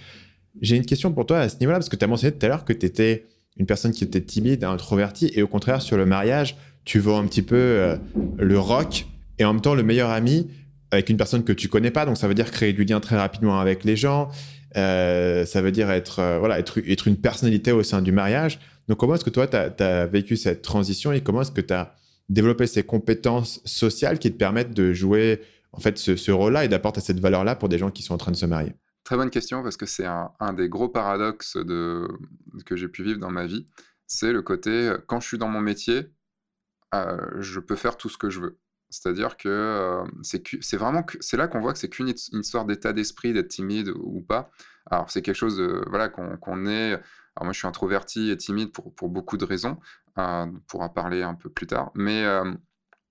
J'ai 0.61 0.75
une 0.75 0.85
question 0.85 1.13
pour 1.13 1.25
toi 1.25 1.39
à 1.39 1.49
ce 1.49 1.57
niveau-là, 1.59 1.77
parce 1.77 1.89
que 1.89 1.95
tu 1.95 2.03
as 2.03 2.07
mentionné 2.07 2.35
tout 2.35 2.45
à 2.45 2.49
l'heure 2.49 2.65
que 2.65 2.73
tu 2.73 2.85
étais 2.85 3.25
une 3.57 3.65
personne 3.65 3.91
qui 3.91 4.03
était 4.03 4.21
timide, 4.21 4.63
introvertie, 4.63 5.31
et 5.35 5.43
au 5.43 5.47
contraire, 5.47 5.81
sur 5.81 5.97
le 5.97 6.05
mariage, 6.05 6.57
tu 6.85 6.99
vois 6.99 7.17
un 7.17 7.27
petit 7.27 7.41
peu 7.41 7.55
euh, 7.55 7.97
le 8.37 8.59
rock 8.59 9.05
et 9.37 9.45
en 9.45 9.53
même 9.53 9.61
temps 9.61 9.75
le 9.75 9.83
meilleur 9.83 10.09
ami 10.09 10.49
avec 10.91 11.09
une 11.09 11.17
personne 11.17 11.43
que 11.43 11.53
tu 11.53 11.67
connais 11.67 11.91
pas. 11.91 12.05
Donc 12.05 12.17
ça 12.17 12.27
veut 12.27 12.33
dire 12.33 12.51
créer 12.51 12.73
du 12.73 12.83
lien 12.83 12.99
très 12.99 13.17
rapidement 13.17 13.59
avec 13.59 13.83
les 13.83 13.95
gens. 13.95 14.29
Euh, 14.77 15.45
ça 15.45 15.61
veut 15.61 15.71
dire 15.71 15.91
être, 15.91 16.19
euh, 16.19 16.39
voilà, 16.39 16.59
être, 16.59 16.79
être, 16.87 17.07
une 17.07 17.17
personnalité 17.17 17.71
au 17.71 17.83
sein 17.83 18.01
du 18.01 18.11
mariage. 18.11 18.59
Donc 18.91 18.99
comment 18.99 19.15
est-ce 19.15 19.23
que 19.23 19.29
toi, 19.29 19.47
tu 19.47 19.55
as, 19.55 20.05
vécu 20.05 20.35
cette 20.35 20.61
transition 20.61 21.13
et 21.13 21.23
comment 21.23 21.43
est-ce 21.43 21.51
que 21.53 21.61
tu 21.61 21.73
as 21.73 21.95
développé 22.27 22.67
ces 22.67 22.83
compétences 22.83 23.61
sociales 23.63 24.19
qui 24.19 24.33
te 24.33 24.37
permettent 24.37 24.73
de 24.73 24.91
jouer 24.91 25.41
en 25.71 25.79
fait 25.79 25.97
ce, 25.97 26.31
rôle-là 26.31 26.65
et 26.65 26.67
d'apporter 26.67 26.99
cette 26.99 27.21
valeur-là 27.21 27.55
pour 27.55 27.69
des 27.69 27.77
gens 27.77 27.89
qui 27.89 28.03
sont 28.03 28.13
en 28.13 28.17
train 28.17 28.33
de 28.33 28.35
se 28.35 28.45
marier? 28.45 28.75
Très 29.05 29.15
bonne 29.15 29.29
question 29.29 29.63
parce 29.63 29.77
que 29.77 29.85
c'est 29.85 30.05
un, 30.05 30.53
des 30.57 30.67
gros 30.67 30.89
paradoxes 30.89 31.57
que 32.65 32.75
j'ai 32.75 32.89
pu 32.89 33.03
vivre 33.03 33.17
dans 33.17 33.31
ma 33.31 33.45
vie. 33.45 33.65
C'est 34.07 34.33
le 34.33 34.41
côté, 34.41 34.93
quand 35.07 35.21
je 35.21 35.27
suis 35.29 35.37
dans 35.37 35.47
mon 35.47 35.61
métier, 35.61 36.11
euh, 36.93 37.15
je 37.39 37.61
peux 37.61 37.77
faire 37.77 37.95
tout 37.95 38.09
ce 38.09 38.17
que 38.17 38.29
je 38.29 38.41
veux. 38.41 38.59
C'est-à-dire 38.89 39.37
que 39.37 39.47
euh, 39.47 40.03
c'est 40.21 40.75
vraiment 40.75 41.05
c'est 41.21 41.37
là 41.37 41.47
qu'on 41.47 41.61
voit 41.61 41.71
que 41.71 41.79
c'est 41.79 41.87
qu'une 41.87 42.09
histoire 42.09 42.65
d'état 42.65 42.91
d'esprit, 42.91 43.31
d'être 43.31 43.47
timide 43.47 43.93
ou 43.95 44.19
pas. 44.19 44.51
Alors 44.89 45.09
c'est 45.09 45.21
quelque 45.21 45.37
chose 45.37 45.61
voilà 45.87 46.09
qu'on 46.09 46.65
est. 46.65 46.99
Alors 47.35 47.45
moi 47.45 47.53
je 47.53 47.59
suis 47.59 47.67
introverti 47.67 48.29
et 48.29 48.37
timide 48.37 48.71
pour, 48.71 48.93
pour 48.93 49.09
beaucoup 49.09 49.37
de 49.37 49.45
raisons. 49.45 49.79
Euh, 50.17 50.45
on 50.45 50.59
pourra 50.67 50.93
parler 50.93 51.23
un 51.23 51.35
peu 51.35 51.49
plus 51.49 51.67
tard. 51.67 51.91
Mais 51.95 52.23
euh, 52.25 52.51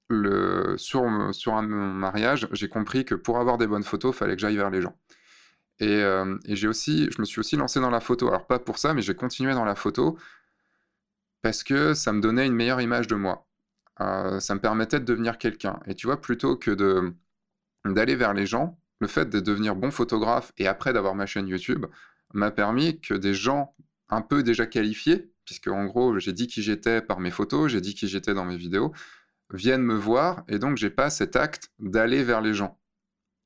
le, 0.08 0.76
sur, 0.76 1.04
sur 1.32 1.54
un 1.54 1.62
mariage, 1.62 2.48
j'ai 2.52 2.68
compris 2.68 3.04
que 3.04 3.14
pour 3.14 3.38
avoir 3.38 3.58
des 3.58 3.66
bonnes 3.66 3.84
photos, 3.84 4.14
il 4.14 4.18
fallait 4.18 4.34
que 4.34 4.40
j'aille 4.40 4.56
vers 4.56 4.70
les 4.70 4.82
gens. 4.82 4.96
Et, 5.82 6.02
et 6.44 6.56
j'ai 6.56 6.68
aussi, 6.68 7.08
je 7.10 7.22
me 7.22 7.24
suis 7.24 7.40
aussi 7.40 7.56
lancé 7.56 7.80
dans 7.80 7.88
la 7.88 8.00
photo. 8.00 8.28
Alors 8.28 8.46
pas 8.46 8.58
pour 8.58 8.76
ça, 8.76 8.92
mais 8.92 9.00
j'ai 9.00 9.14
continué 9.14 9.54
dans 9.54 9.64
la 9.64 9.74
photo 9.74 10.18
parce 11.42 11.62
que 11.62 11.94
ça 11.94 12.12
me 12.12 12.20
donnait 12.20 12.46
une 12.46 12.54
meilleure 12.54 12.80
image 12.80 13.06
de 13.06 13.14
moi. 13.14 13.46
Euh, 14.00 14.40
ça 14.40 14.54
me 14.54 14.60
permettait 14.60 15.00
de 15.00 15.04
devenir 15.04 15.38
quelqu'un. 15.38 15.80
Et 15.86 15.94
tu 15.94 16.06
vois, 16.06 16.20
plutôt 16.20 16.56
que 16.56 16.70
de 16.70 17.12
d'aller 17.86 18.14
vers 18.14 18.34
les 18.34 18.44
gens, 18.44 18.78
le 19.00 19.06
fait 19.06 19.30
de 19.30 19.40
devenir 19.40 19.74
bon 19.74 19.90
photographe 19.90 20.52
et 20.58 20.66
après 20.68 20.92
d'avoir 20.92 21.14
ma 21.14 21.24
chaîne 21.24 21.48
YouTube 21.48 21.86
m'a 22.34 22.50
permis 22.50 23.00
que 23.00 23.14
des 23.14 23.32
gens 23.32 23.74
un 24.10 24.22
peu 24.22 24.42
déjà 24.42 24.66
qualifiés, 24.66 25.32
puisque 25.44 25.68
en 25.68 25.86
gros 25.86 26.18
j'ai 26.18 26.32
dit 26.32 26.46
qui 26.46 26.62
j'étais 26.62 27.00
par 27.02 27.20
mes 27.20 27.30
photos, 27.30 27.70
j'ai 27.70 27.80
dit 27.80 27.94
qui 27.94 28.08
j'étais 28.08 28.34
dans 28.34 28.44
mes 28.44 28.56
vidéos, 28.56 28.92
viennent 29.52 29.82
me 29.82 29.94
voir 29.94 30.44
et 30.48 30.58
donc 30.58 30.76
j'ai 30.76 30.90
pas 30.90 31.10
cet 31.10 31.36
acte 31.36 31.70
d'aller 31.78 32.22
vers 32.22 32.40
les 32.40 32.54
gens. 32.54 32.78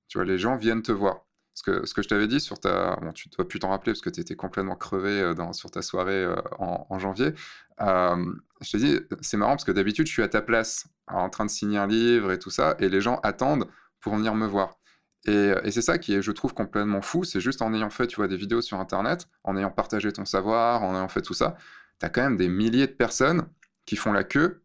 Tu 0.08 0.18
vois, 0.18 0.24
les 0.24 0.38
gens 0.38 0.56
viennent 0.56 0.82
te 0.82 0.92
voir. 0.92 1.24
Ce 1.56 1.62
que, 1.62 1.86
ce 1.86 1.94
que 1.94 2.02
je 2.02 2.08
t'avais 2.08 2.26
dit 2.26 2.40
sur 2.40 2.58
ta. 2.58 2.96
Bon, 3.00 3.12
tu 3.12 3.28
dois 3.28 3.46
plus 3.46 3.60
t'en 3.60 3.70
rappeler 3.70 3.92
parce 3.92 4.00
que 4.00 4.10
tu 4.10 4.20
étais 4.20 4.34
complètement 4.34 4.74
crevé 4.74 5.20
euh, 5.20 5.34
dans, 5.34 5.52
sur 5.52 5.70
ta 5.70 5.82
soirée 5.82 6.24
euh, 6.24 6.34
en, 6.58 6.98
janvier. 6.98 7.32
Euh, 7.80 8.24
je 8.60 8.70
te 8.72 8.76
dis, 8.76 9.00
c'est 9.20 9.36
marrant 9.36 9.52
parce 9.52 9.64
que 9.64 9.70
d'habitude, 9.70 10.06
je 10.06 10.12
suis 10.12 10.22
à 10.22 10.28
ta 10.28 10.42
place 10.42 10.88
en 11.06 11.30
train 11.30 11.44
de 11.44 11.50
signer 11.50 11.78
un 11.78 11.86
livre 11.86 12.32
et 12.32 12.40
tout 12.40 12.50
ça, 12.50 12.74
et 12.80 12.88
les 12.88 13.00
gens 13.00 13.20
attendent 13.22 13.68
pour 14.00 14.16
venir 14.16 14.34
me 14.34 14.46
voir. 14.46 14.78
Et, 15.26 15.54
et 15.64 15.70
c'est 15.70 15.82
ça 15.82 15.98
qui 15.98 16.14
est, 16.14 16.22
je 16.22 16.32
trouve, 16.32 16.54
complètement 16.54 17.00
fou. 17.00 17.24
C'est 17.24 17.40
juste 17.40 17.62
en 17.62 17.72
ayant 17.74 17.90
fait, 17.90 18.06
tu 18.06 18.16
vois, 18.16 18.28
des 18.28 18.36
vidéos 18.36 18.60
sur 18.62 18.78
Internet, 18.78 19.28
en 19.42 19.56
ayant 19.56 19.70
partagé 19.70 20.12
ton 20.12 20.24
savoir, 20.24 20.82
en 20.82 20.94
ayant 20.94 21.08
fait 21.08 21.22
tout 21.22 21.34
ça, 21.34 21.56
tu 22.00 22.06
as 22.06 22.08
quand 22.10 22.22
même 22.22 22.36
des 22.36 22.48
milliers 22.48 22.86
de 22.86 22.92
personnes 22.92 23.46
qui 23.86 23.96
font 23.96 24.12
la 24.12 24.24
queue 24.24 24.60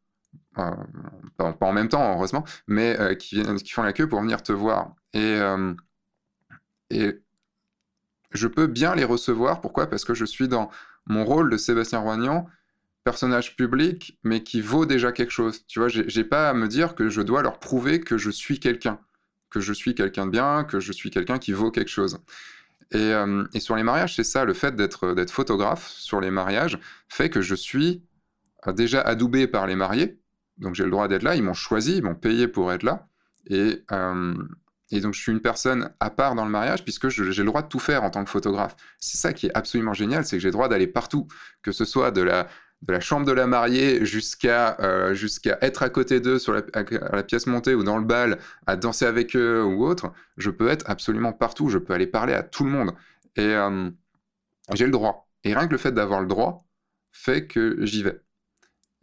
pas, 0.56 1.56
en 1.62 1.74
même 1.74 1.89
temps, 1.89 2.13
heureusement, 2.13 2.43
mais 2.67 2.98
qui, 3.17 3.41
qui, 3.63 3.72
font 3.72 3.84
la 3.84 3.93
queue 3.93 4.08
pour 4.08 4.22
venir 4.22 4.43
te 4.43 4.52
voir. 4.52 4.93
Et, 5.13 5.39
et 6.89 7.22
je 8.32 8.48
peux 8.48 8.67
bien 8.67 8.95
les 8.95 9.06
recevoir. 9.06 9.62
Pourquoi? 9.62 9.88
Parce 9.88 10.06
que 10.06 10.13
je 10.13 10.26
suis 10.26 10.48
dans 10.48 10.69
mon 11.06 11.26
rôle 11.26 11.50
de 11.50 11.58
Sébastien 11.58 12.00
Roignan, 12.00 12.48
personnage 13.04 13.56
public, 13.56 14.19
mais 14.24 14.43
qui 14.43 14.62
vaut 14.62 14.86
déjà 14.86 15.12
quelque 15.12 15.32
chose. 15.32 15.65
Tu 15.67 15.80
vois, 15.80 15.88
j'ai 15.89 16.24
pas 16.24 16.50
à 16.50 16.54
me 16.54 16.67
dire 16.67 16.95
que 16.95 17.10
je 17.10 17.22
dois 17.22 17.41
leur 17.41 17.60
prouver 17.60 18.00
que 18.02 18.17
je 18.17 18.30
suis 18.30 18.60
quelqu'un, 18.60 19.00
que 19.49 19.59
je 19.59 19.73
suis 19.73 19.95
quelqu'un 19.95 20.25
de 20.25 20.31
bien, 20.31 20.63
que 20.63 20.79
je 20.79 20.91
suis 20.91 21.09
quelqu'un 21.09 21.39
qui 21.39 21.51
vaut 21.51 21.71
quelque 21.71 21.89
chose. 21.89 22.19
Et, 22.91 22.97
euh, 22.97 23.43
sur 23.59 23.75
les 23.75 23.83
mariages, 23.83 24.15
c'est 24.15 24.23
ça, 24.23 24.45
le 24.45 24.53
fait 24.53 24.75
d'être 24.75 25.31
photographe 25.31 25.88
sur 25.89 26.21
les 26.21 26.31
mariages 26.31 26.79
fait 27.07 27.29
que 27.29 27.41
je 27.41 27.55
suis 27.55 28.03
euh, 28.67 28.73
déjà 28.73 29.01
adoubé 29.01 29.47
par 29.47 29.67
les 29.67 29.75
mariés. 29.75 30.19
Donc 30.57 30.75
j'ai 30.75 30.83
le 30.83 30.91
droit 30.91 31.07
d'être 31.07 31.23
là, 31.23 31.35
ils 31.35 31.43
m'ont 31.43 31.53
choisi, 31.53 31.97
ils 31.97 32.03
m'ont 32.03 32.15
payé 32.15 32.47
pour 32.47 32.71
être 32.73 32.83
là. 32.83 33.07
Et, 33.47 33.83
euh, 33.91 34.35
et 34.91 35.01
donc, 35.01 35.13
je 35.13 35.21
suis 35.21 35.31
une 35.31 35.41
personne 35.41 35.91
à 35.99 36.09
part 36.09 36.35
dans 36.35 36.45
le 36.45 36.51
mariage 36.51 36.83
puisque 36.83 37.09
j'ai 37.09 37.23
le 37.23 37.45
droit 37.45 37.62
de 37.62 37.67
tout 37.67 37.79
faire 37.79 38.03
en 38.03 38.09
tant 38.09 38.23
que 38.23 38.29
photographe. 38.29 38.75
C'est 38.99 39.17
ça 39.17 39.33
qui 39.33 39.47
est 39.47 39.51
absolument 39.55 39.93
génial, 39.93 40.25
c'est 40.25 40.38
que 40.38 40.41
j'ai 40.41 40.47
le 40.47 40.53
droit 40.53 40.67
d'aller 40.67 40.88
partout, 40.88 41.27
que 41.62 41.71
ce 41.71 41.85
soit 41.85 42.12
de 42.12 42.21
la, 42.21 42.47
de 42.81 42.93
la 42.93 42.99
chambre 42.99 43.25
de 43.25 43.31
la 43.31 43.45
mariée 43.45 44.05
jusqu'à 44.05 44.77
euh, 44.79 45.15
être 45.61 45.83
à 45.83 45.89
côté 45.89 46.19
d'eux 46.19 46.39
sur 46.39 46.53
la, 46.53 46.61
la, 47.11 47.23
pièce 47.23 47.45
montée 47.45 47.75
ou 47.75 47.83
dans 47.83 47.97
le 47.97 48.05
bal, 48.05 48.39
à 48.67 48.75
danser 48.75 49.05
avec 49.05 49.35
eux 49.35 49.63
ou 49.63 49.85
autre. 49.85 50.13
Je 50.37 50.49
peux 50.49 50.69
être 50.69 50.89
absolument 50.89 51.33
partout, 51.33 51.69
je 51.69 51.77
peux 51.77 51.93
aller 51.93 52.07
parler 52.07 52.33
à 52.33 52.43
tout 52.43 52.63
le 52.63 52.71
monde. 52.71 52.91
Et 53.35 53.41
euh, 53.41 53.89
j'ai 54.73 54.85
le 54.85 54.91
droit. 54.91 55.29
Et 55.43 55.53
rien 55.53 55.67
que 55.67 55.73
le 55.73 55.77
fait 55.77 55.91
d'avoir 55.91 56.21
le 56.21 56.27
droit 56.27 56.65
fait 57.11 57.47
que 57.47 57.77
j'y 57.85 58.03
vais. 58.03 58.21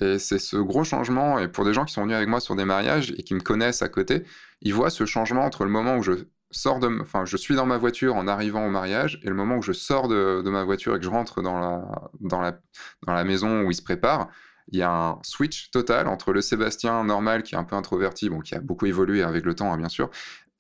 Et 0.01 0.19
c'est 0.19 0.39
ce 0.39 0.57
gros 0.57 0.85
changement, 0.85 1.39
et 1.39 1.49
pour 1.49 1.65
des 1.65 1.73
gens 1.73 1.85
qui 1.85 1.95
sont 1.95 2.03
venus 2.03 2.17
avec 2.17 2.29
moi 2.29 2.41
sur 2.41 2.55
des 2.55 2.67
mariages 2.67 3.13
et 3.17 3.23
qui 3.23 3.35
me 3.35 3.41
connaissent 3.41 3.83
à 3.83 3.89
côté, 3.89 4.25
ils 4.61 4.75
voient 4.75 4.91
ce 4.91 5.07
changement 5.07 5.45
entre 5.45 5.65
le 5.65 5.71
moment 5.71 5.97
où 5.97 6.03
je 6.03 6.13
sors 6.51 6.79
de, 6.79 7.01
enfin, 7.01 7.25
je 7.25 7.37
suis 7.37 7.55
dans 7.55 7.67
ma 7.67 7.77
voiture 7.77 8.15
en 8.17 8.27
arrivant 8.29 8.67
au 8.67 8.71
mariage 8.71 9.21
et 9.23 9.29
le 9.29 9.35
moment 9.35 9.57
où 9.57 9.63
je 9.63 9.73
sors 9.73 10.09
de, 10.09 10.43
ma 10.49 10.65
voiture 10.65 10.95
et 10.95 10.99
que 10.99 11.05
je 11.05 11.11
rentre 11.11 11.43
dans 11.43 11.59
la, 11.59 12.11
dans 12.21 12.41
la, 12.41 12.59
dans 13.07 13.13
la 13.13 13.25
maison 13.25 13.63
où 13.63 13.71
ils 13.71 13.75
se 13.75 13.83
préparent. 13.83 14.29
Il 14.73 14.79
y 14.79 14.83
a 14.83 14.91
un 14.91 15.19
switch 15.23 15.71
total 15.71 16.09
entre 16.09 16.33
le 16.33 16.41
Sébastien 16.41 17.05
normal 17.05 17.43
qui 17.45 17.55
est 17.55 17.59
un 17.59 17.65
peu 17.65 17.77
introverti, 17.77 18.29
bon, 18.29 18.41
qui 18.41 18.55
a 18.55 18.61
beaucoup 18.61 18.87
évolué 18.87 19.23
avec 19.23 19.45
le 19.45 19.55
temps, 19.55 19.73
hein, 19.73 19.77
bien 19.77 19.89
sûr, 19.89 20.11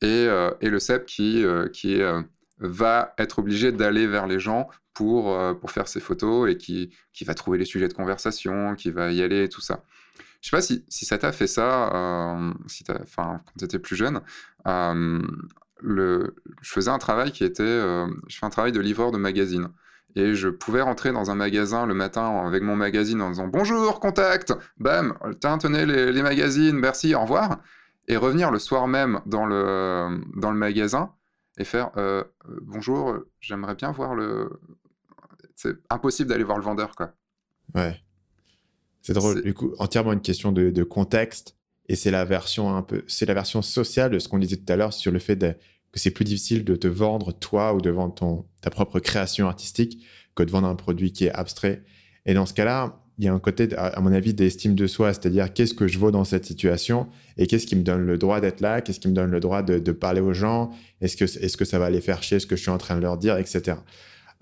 et, 0.00 0.06
euh, 0.06 0.50
et, 0.60 0.68
le 0.68 0.78
Seb 0.78 1.04
qui, 1.04 1.44
euh, 1.44 1.68
qui 1.68 2.00
euh, 2.00 2.22
va 2.58 3.14
être 3.18 3.38
obligé 3.38 3.72
d'aller 3.72 4.06
vers 4.06 4.26
les 4.26 4.38
gens 4.38 4.68
pour, 4.94 5.38
pour 5.60 5.70
faire 5.70 5.88
ses 5.88 6.00
photos 6.00 6.50
et 6.50 6.56
qui, 6.56 6.90
qui 7.12 7.24
va 7.24 7.34
trouver 7.34 7.58
les 7.58 7.66
sujets 7.66 7.88
de 7.88 7.92
conversation, 7.92 8.74
qui 8.76 8.90
va 8.90 9.12
y 9.12 9.22
aller 9.22 9.44
et 9.44 9.48
tout 9.50 9.60
ça. 9.60 9.84
Je 10.40 10.48
sais 10.48 10.56
pas 10.56 10.62
si, 10.62 10.86
si 10.88 11.04
ça 11.04 11.18
t'a 11.18 11.32
fait 11.32 11.46
ça, 11.46 11.90
si 12.66 12.82
quand 12.84 13.40
tu 13.58 13.64
étais 13.64 13.78
plus 13.78 13.94
jeune. 13.94 14.22
Euh, 15.84 15.88
le, 15.88 16.34
je 16.62 16.72
faisais 16.72 16.90
un 16.90 16.98
travail 16.98 17.32
qui 17.32 17.44
était, 17.44 17.64
je 17.64 18.38
fais 18.38 18.46
un 18.46 18.50
travail 18.50 18.72
de 18.72 18.80
livreur 18.80 19.10
de 19.10 19.18
magazine. 19.18 19.68
Et 20.14 20.34
je 20.34 20.48
pouvais 20.48 20.80
rentrer 20.80 21.12
dans 21.12 21.30
un 21.30 21.34
magasin 21.34 21.84
le 21.84 21.92
matin 21.92 22.42
avec 22.46 22.62
mon 22.62 22.74
magazine 22.74 23.20
en 23.20 23.30
disant 23.30 23.48
bonjour, 23.48 24.00
contact, 24.00 24.54
bam, 24.78 25.14
tenez 25.60 25.84
les, 25.84 26.10
les 26.10 26.22
magazines, 26.22 26.76
merci, 26.78 27.14
au 27.14 27.20
revoir. 27.20 27.58
Et 28.08 28.16
revenir 28.16 28.50
le 28.50 28.58
soir 28.58 28.88
même 28.88 29.20
dans 29.26 29.44
le, 29.44 30.20
dans 30.36 30.50
le 30.50 30.56
magasin 30.56 31.12
et 31.58 31.64
faire 31.64 31.90
bonjour, 32.62 33.14
j'aimerais 33.40 33.74
bien 33.74 33.92
voir 33.92 34.14
le, 34.14 34.48
c'est 35.56 35.76
impossible 35.90 36.28
d'aller 36.28 36.44
voir 36.44 36.58
le 36.58 36.64
vendeur, 36.64 36.94
quoi. 36.94 37.12
Ouais. 37.74 38.00
C'est 39.02 39.14
drôle. 39.14 39.42
Du 39.42 39.54
coup, 39.54 39.74
entièrement 39.78 40.12
une 40.12 40.20
question 40.20 40.52
de, 40.52 40.82
contexte. 40.84 41.56
Et 41.88 41.96
c'est 41.96 42.10
la 42.10 42.24
version 42.24 42.74
un 42.74 42.82
peu, 42.82 43.04
c'est 43.06 43.26
la 43.26 43.34
version 43.34 43.62
sociale 43.62 44.10
de 44.10 44.18
ce 44.18 44.28
qu'on 44.28 44.38
disait 44.38 44.56
tout 44.56 44.72
à 44.72 44.76
l'heure 44.76 44.92
sur 44.92 45.12
le 45.12 45.18
fait 45.18 45.38
que 45.92 46.00
c'est 46.00 46.10
plus 46.10 46.24
difficile 46.24 46.64
de 46.64 46.76
te 46.76 46.88
vendre 46.88 47.32
toi 47.32 47.74
ou 47.74 47.80
de 47.80 47.90
vendre 47.90 48.14
ton, 48.14 48.44
ta 48.60 48.70
propre 48.70 49.00
création 49.00 49.46
artistique 49.46 50.04
que 50.34 50.42
de 50.42 50.50
vendre 50.50 50.68
un 50.68 50.74
produit 50.74 51.12
qui 51.12 51.26
est 51.26 51.32
abstrait. 51.32 51.82
Et 52.26 52.34
dans 52.34 52.44
ce 52.44 52.54
cas-là, 52.54 53.00
il 53.18 53.24
y 53.24 53.28
a 53.28 53.32
un 53.32 53.38
côté, 53.38 53.74
à 53.76 53.98
mon 54.00 54.12
avis, 54.12 54.34
d'estime 54.34 54.74
de 54.74 54.86
soi, 54.86 55.14
c'est-à-dire 55.14 55.52
qu'est-ce 55.54 55.72
que 55.72 55.88
je 55.88 55.98
vaux 55.98 56.10
dans 56.10 56.24
cette 56.24 56.44
situation 56.44 57.08
et 57.38 57.46
qu'est-ce 57.46 57.66
qui 57.66 57.74
me 57.74 57.82
donne 57.82 58.04
le 58.04 58.18
droit 58.18 58.40
d'être 58.40 58.60
là, 58.60 58.82
qu'est-ce 58.82 59.00
qui 59.00 59.08
me 59.08 59.14
donne 59.14 59.30
le 59.30 59.40
droit 59.40 59.62
de, 59.62 59.92
parler 59.92 60.20
aux 60.20 60.34
gens, 60.34 60.70
est-ce 61.00 61.16
que, 61.16 61.24
est-ce 61.24 61.56
que 61.56 61.64
ça 61.64 61.78
va 61.78 61.88
les 61.88 62.02
faire 62.02 62.22
chier 62.22 62.40
ce 62.40 62.46
que 62.46 62.56
je 62.56 62.62
suis 62.62 62.70
en 62.70 62.76
train 62.76 62.96
de 62.96 63.00
leur 63.00 63.16
dire, 63.16 63.38
etc. 63.38 63.78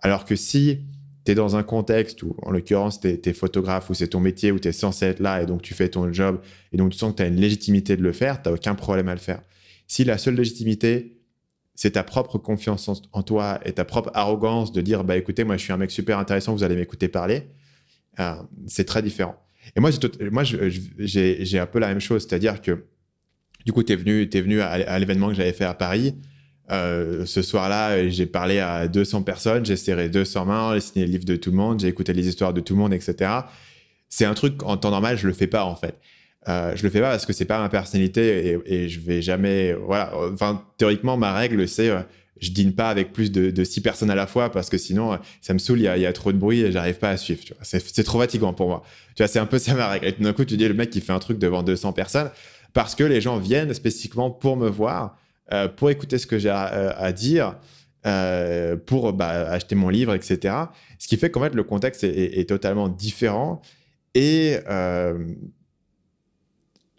Alors 0.00 0.24
que 0.24 0.34
si 0.34 0.80
tu 1.24 1.32
es 1.32 1.34
dans 1.34 1.56
un 1.56 1.62
contexte 1.62 2.22
où, 2.22 2.36
en 2.42 2.50
l'occurrence, 2.50 3.00
tu 3.00 3.08
es, 3.08 3.32
photographe 3.32 3.90
ou 3.90 3.94
c'est 3.94 4.08
ton 4.08 4.20
métier 4.20 4.52
où 4.52 4.58
tu 4.58 4.68
es 4.68 4.72
censé 4.72 5.06
être 5.06 5.20
là 5.20 5.42
et 5.42 5.46
donc 5.46 5.62
tu 5.62 5.74
fais 5.74 5.88
ton 5.88 6.12
job 6.12 6.40
et 6.72 6.76
donc 6.76 6.92
tu 6.92 6.98
sens 6.98 7.12
que 7.12 7.18
tu 7.18 7.22
as 7.22 7.26
une 7.26 7.40
légitimité 7.40 7.96
de 7.96 8.02
le 8.02 8.12
faire, 8.12 8.42
tu 8.42 8.48
n'as 8.48 8.54
aucun 8.54 8.74
problème 8.74 9.08
à 9.08 9.14
le 9.14 9.20
faire. 9.20 9.42
Si 9.86 10.04
la 10.04 10.18
seule 10.18 10.34
légitimité, 10.34 11.18
c'est 11.74 11.92
ta 11.92 12.04
propre 12.04 12.38
confiance 12.38 12.88
en, 13.12 13.22
toi 13.22 13.60
et 13.64 13.72
ta 13.72 13.84
propre 13.84 14.10
arrogance 14.14 14.72
de 14.72 14.80
dire 14.80 15.02
bah 15.02 15.16
écoutez, 15.16 15.44
moi 15.44 15.56
je 15.56 15.62
suis 15.62 15.72
un 15.72 15.76
mec 15.76 15.90
super 15.90 16.18
intéressant, 16.18 16.54
vous 16.54 16.62
allez 16.62 16.76
m'écouter 16.76 17.08
parler, 17.08 17.48
euh, 18.20 18.34
c'est 18.66 18.84
très 18.84 19.02
différent. 19.02 19.36
Et 19.74 19.80
moi, 19.80 19.90
moi 20.30 20.44
j'ai 20.44 21.58
un 21.58 21.66
peu 21.66 21.78
la 21.78 21.88
même 21.88 22.00
chose, 22.00 22.26
c'est-à-dire 22.28 22.60
que 22.60 22.84
du 23.64 23.72
coup, 23.72 23.82
tu 23.82 23.92
es 23.92 23.96
venu, 23.96 24.28
es 24.30 24.40
venu 24.40 24.60
à 24.60 24.98
l'événement 24.98 25.28
que 25.28 25.34
j'avais 25.34 25.54
fait 25.54 25.64
à 25.64 25.74
Paris. 25.74 26.14
Euh, 26.70 27.26
ce 27.26 27.42
soir-là, 27.42 28.08
j'ai 28.08 28.26
parlé 28.26 28.58
à 28.58 28.88
200 28.88 29.22
personnes, 29.22 29.66
j'ai 29.66 29.76
serré 29.76 30.08
200 30.08 30.46
mains, 30.46 30.74
j'ai 30.74 30.80
signé 30.80 31.06
le 31.06 31.12
livre 31.12 31.24
de 31.24 31.36
tout 31.36 31.50
le 31.50 31.56
monde, 31.56 31.80
j'ai 31.80 31.88
écouté 31.88 32.12
les 32.12 32.26
histoires 32.26 32.54
de 32.54 32.60
tout 32.60 32.74
le 32.74 32.80
monde, 32.80 32.94
etc. 32.94 33.30
C'est 34.08 34.24
un 34.24 34.34
truc 34.34 34.62
en 34.62 34.76
temps 34.76 34.90
normal, 34.90 35.18
je 35.18 35.26
le 35.26 35.34
fais 35.34 35.46
pas 35.46 35.64
en 35.64 35.76
fait. 35.76 35.98
Euh, 36.48 36.76
je 36.76 36.82
le 36.82 36.90
fais 36.90 37.00
pas 37.00 37.10
parce 37.10 37.26
que 37.26 37.32
c'est 37.32 37.46
pas 37.46 37.58
ma 37.58 37.68
personnalité 37.68 38.60
et, 38.66 38.88
je 38.88 39.00
vais 39.00 39.22
jamais. 39.22 39.72
Voilà. 39.72 40.12
Enfin, 40.32 40.62
théoriquement, 40.76 41.16
ma 41.16 41.32
règle, 41.32 41.66
c'est 41.66 41.88
euh, 41.88 42.00
je 42.40 42.50
dîne 42.50 42.74
pas 42.74 42.90
avec 42.90 43.12
plus 43.12 43.32
de, 43.32 43.50
de, 43.50 43.64
six 43.64 43.80
personnes 43.80 44.10
à 44.10 44.14
la 44.14 44.26
fois 44.26 44.50
parce 44.50 44.68
que 44.68 44.76
sinon, 44.76 45.14
euh, 45.14 45.16
ça 45.40 45.54
me 45.54 45.58
saoule, 45.58 45.80
il 45.80 45.84
y, 45.84 46.06
a 46.06 46.12
trop 46.12 46.32
de 46.32 46.38
bruit 46.38 46.60
et 46.60 46.72
j'arrive 46.72 46.98
pas 46.98 47.10
à 47.10 47.16
suivre. 47.16 47.40
C'est 47.62 48.04
trop 48.04 48.20
fatigant 48.20 48.52
pour 48.52 48.68
moi. 48.68 48.82
Tu 49.14 49.22
vois, 49.22 49.28
c'est 49.28 49.38
un 49.38 49.46
peu 49.46 49.58
ça 49.58 49.74
ma 49.74 49.88
règle. 49.88 50.06
Et 50.06 50.12
d'un 50.12 50.32
coup, 50.32 50.44
tu 50.44 50.56
dis 50.56 50.68
le 50.68 50.74
mec 50.74 50.90
qui 50.90 51.00
fait 51.00 51.12
un 51.12 51.18
truc 51.18 51.38
devant 51.38 51.62
200 51.62 51.92
personnes 51.92 52.30
parce 52.72 52.94
que 52.94 53.04
les 53.04 53.20
gens 53.20 53.38
viennent 53.38 53.72
spécifiquement 53.72 54.30
pour 54.30 54.56
me 54.56 54.68
voir, 54.68 55.16
euh, 55.52 55.68
pour 55.68 55.90
écouter 55.90 56.18
ce 56.18 56.26
que 56.26 56.38
j'ai 56.38 56.50
à, 56.50 57.12
dire, 57.12 57.58
euh, 58.06 58.76
pour 58.76 59.12
bah, 59.12 59.50
acheter 59.50 59.74
mon 59.74 59.88
livre, 59.88 60.14
etc. 60.14 60.54
Ce 60.98 61.08
qui 61.08 61.16
fait 61.16 61.30
qu'en 61.30 61.40
fait, 61.42 61.54
le 61.54 61.64
contexte 61.64 62.04
est, 62.04 62.48
totalement 62.48 62.88
différent. 62.88 63.60
Et 64.14 64.58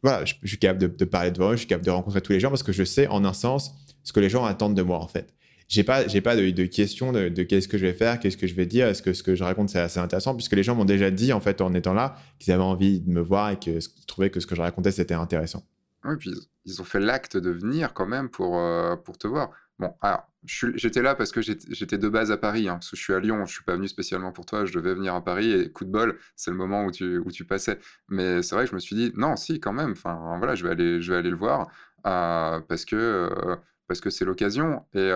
voilà, 0.04 0.24
je, 0.26 0.36
suis 0.44 0.60
capable 0.60 0.96
de, 0.96 1.06
parler 1.06 1.32
devant 1.32 1.50
eux, 1.50 1.54
je 1.54 1.60
suis 1.60 1.68
capable 1.68 1.86
de 1.86 1.92
rencontrer 1.92 2.22
tous 2.22 2.32
les 2.32 2.40
gens 2.40 2.50
parce 2.50 2.62
que 2.62 2.72
je 2.72 2.84
sais 2.84 3.08
en 3.08 3.26
un 3.26 3.34
sens 3.34 3.74
ce 4.04 4.14
que 4.14 4.20
les 4.20 4.30
gens 4.30 4.46
attendent 4.46 4.76
de 4.76 4.84
moi, 4.84 5.00
en 5.00 5.08
fait 5.08 5.36
j'ai 5.68 5.84
pas 5.84 6.08
j'ai 6.08 6.22
pas 6.22 6.36
de, 6.36 6.50
de 6.52 6.66
question 6.66 7.12
de, 7.12 7.30
qu'est-ce 7.44 7.68
que 7.68 7.78
je 7.78 7.86
vais 7.86 7.94
faire, 7.94 8.20
qu'est-ce 8.20 8.38
que 8.38 8.48
je 8.48 8.54
vais 8.54 8.66
dire, 8.66 8.88
est-ce 8.88 9.02
que 9.02 9.14
ce 9.14 9.24
que 9.24 9.36
je 9.36 9.44
raconte 9.44 9.70
c'est 9.70 9.80
assez 9.80 10.00
intéressant 10.00 10.36
puisque 10.36 10.54
les 10.54 10.64
gens 10.64 10.76
m'ont 10.76 10.86
déjà 10.86 11.12
dit 11.12 11.34
en 11.34 11.40
fait 11.40 11.62
en 11.62 11.74
étant 11.74 11.94
là 11.94 12.16
qu'ils 12.40 12.54
avaient 12.54 12.64
envie 12.64 13.02
de 13.02 13.10
me 13.10 13.22
voir 13.22 13.52
et 13.52 13.58
qu'ils 13.58 13.80
trouvaient 14.08 14.30
que 14.30 14.40
ce 14.40 14.48
que 14.48 14.56
je 14.56 14.62
racontais 14.62 14.92
c'était 14.92 15.16
intéressant. 15.16 15.66
Oui, 16.04 16.16
puis 16.20 16.32
ils 16.66 16.82
ont 16.82 16.86
fait 16.86 17.00
l'acte 17.00 17.38
de 17.38 17.52
venir 17.52 17.94
quand 17.94 18.08
même 18.08 18.30
pour 18.30 18.60
euh, 18.60 18.96
pour 18.96 19.18
te 19.18 19.28
voir. 19.28 19.52
Bon, 19.80 19.94
alors 20.02 20.28
j'étais 20.44 21.02
là 21.02 21.16
parce 21.16 21.32
que 21.32 21.42
j'étais 21.42 21.98
de 21.98 22.08
base 22.10 22.32
à 22.32 22.38
Paris, 22.38 22.70
hein, 22.70 22.76
parce 22.76 22.92
que 22.92 22.96
je 22.96 23.02
suis 23.02 23.14
à 23.14 23.20
Lyon, 23.20 23.46
je 23.46 23.54
suis 23.54 23.64
pas 23.64 23.76
venu 23.76 23.88
spécialement 23.88 24.32
pour 24.32 24.46
toi, 24.46 24.66
je 24.66 24.74
devais 24.74 24.94
venir 24.94 25.14
à 25.16 25.24
Paris 25.24 25.52
et 25.52 25.72
coup 25.72 25.86
de 25.86 25.92
bol, 25.92 26.18
c'est 26.36 26.52
le 26.52 26.58
moment 26.58 26.86
où 26.86 26.92
tu 26.92 27.18
où 27.18 27.32
tu 27.32 27.46
passais. 27.46 27.80
Mais 28.10 28.42
c'est 28.42 28.56
vrai 28.56 28.66
que 28.66 28.72
je 28.72 28.76
me 28.76 28.80
suis 28.80 28.96
dit 28.96 29.12
non, 29.16 29.36
si 29.36 29.60
quand 29.60 29.74
même, 29.74 29.92
enfin 29.92 30.38
voilà, 30.38 30.56
je 30.56 30.64
vais 30.64 30.72
aller 30.72 31.02
je 31.02 31.12
vais 31.12 31.18
aller 31.20 31.30
le 31.30 31.36
voir 31.36 31.68
euh, 32.08 32.60
parce 32.62 32.86
que 32.86 32.96
euh, 32.96 33.56
parce 33.88 34.02
que 34.02 34.10
c'est 34.10 34.26
l'occasion 34.26 34.86
et 34.94 35.12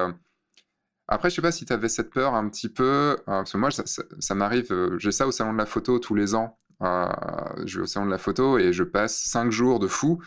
après, 1.11 1.31
je 1.31 1.35
sais 1.35 1.41
pas 1.41 1.51
si 1.51 1.65
tu 1.65 1.73
avais 1.73 1.89
cette 1.89 2.11
peur 2.11 2.35
un 2.35 2.47
petit 2.49 2.69
peu, 2.69 3.17
parce 3.25 3.51
que 3.51 3.57
moi, 3.57 3.71
ça, 3.71 4.35
m'arrive, 4.35 4.71
j'ai 4.99 5.11
ça 5.11 5.25
au 5.25 5.31
salon 5.31 5.53
de 5.53 5.57
la 5.57 5.65
photo 5.65 5.97
tous 5.97 6.13
les 6.13 6.35
ans. 6.35 6.59
Je 6.81 7.77
vais 7.77 7.83
au 7.83 7.87
salon 7.87 8.05
de 8.05 8.11
la 8.11 8.19
photo 8.19 8.59
et 8.59 8.73
je 8.73 8.83
passe 8.83 9.17
cinq 9.17 9.51
jours 9.51 9.79
de 9.79 9.87
fou 9.87 10.21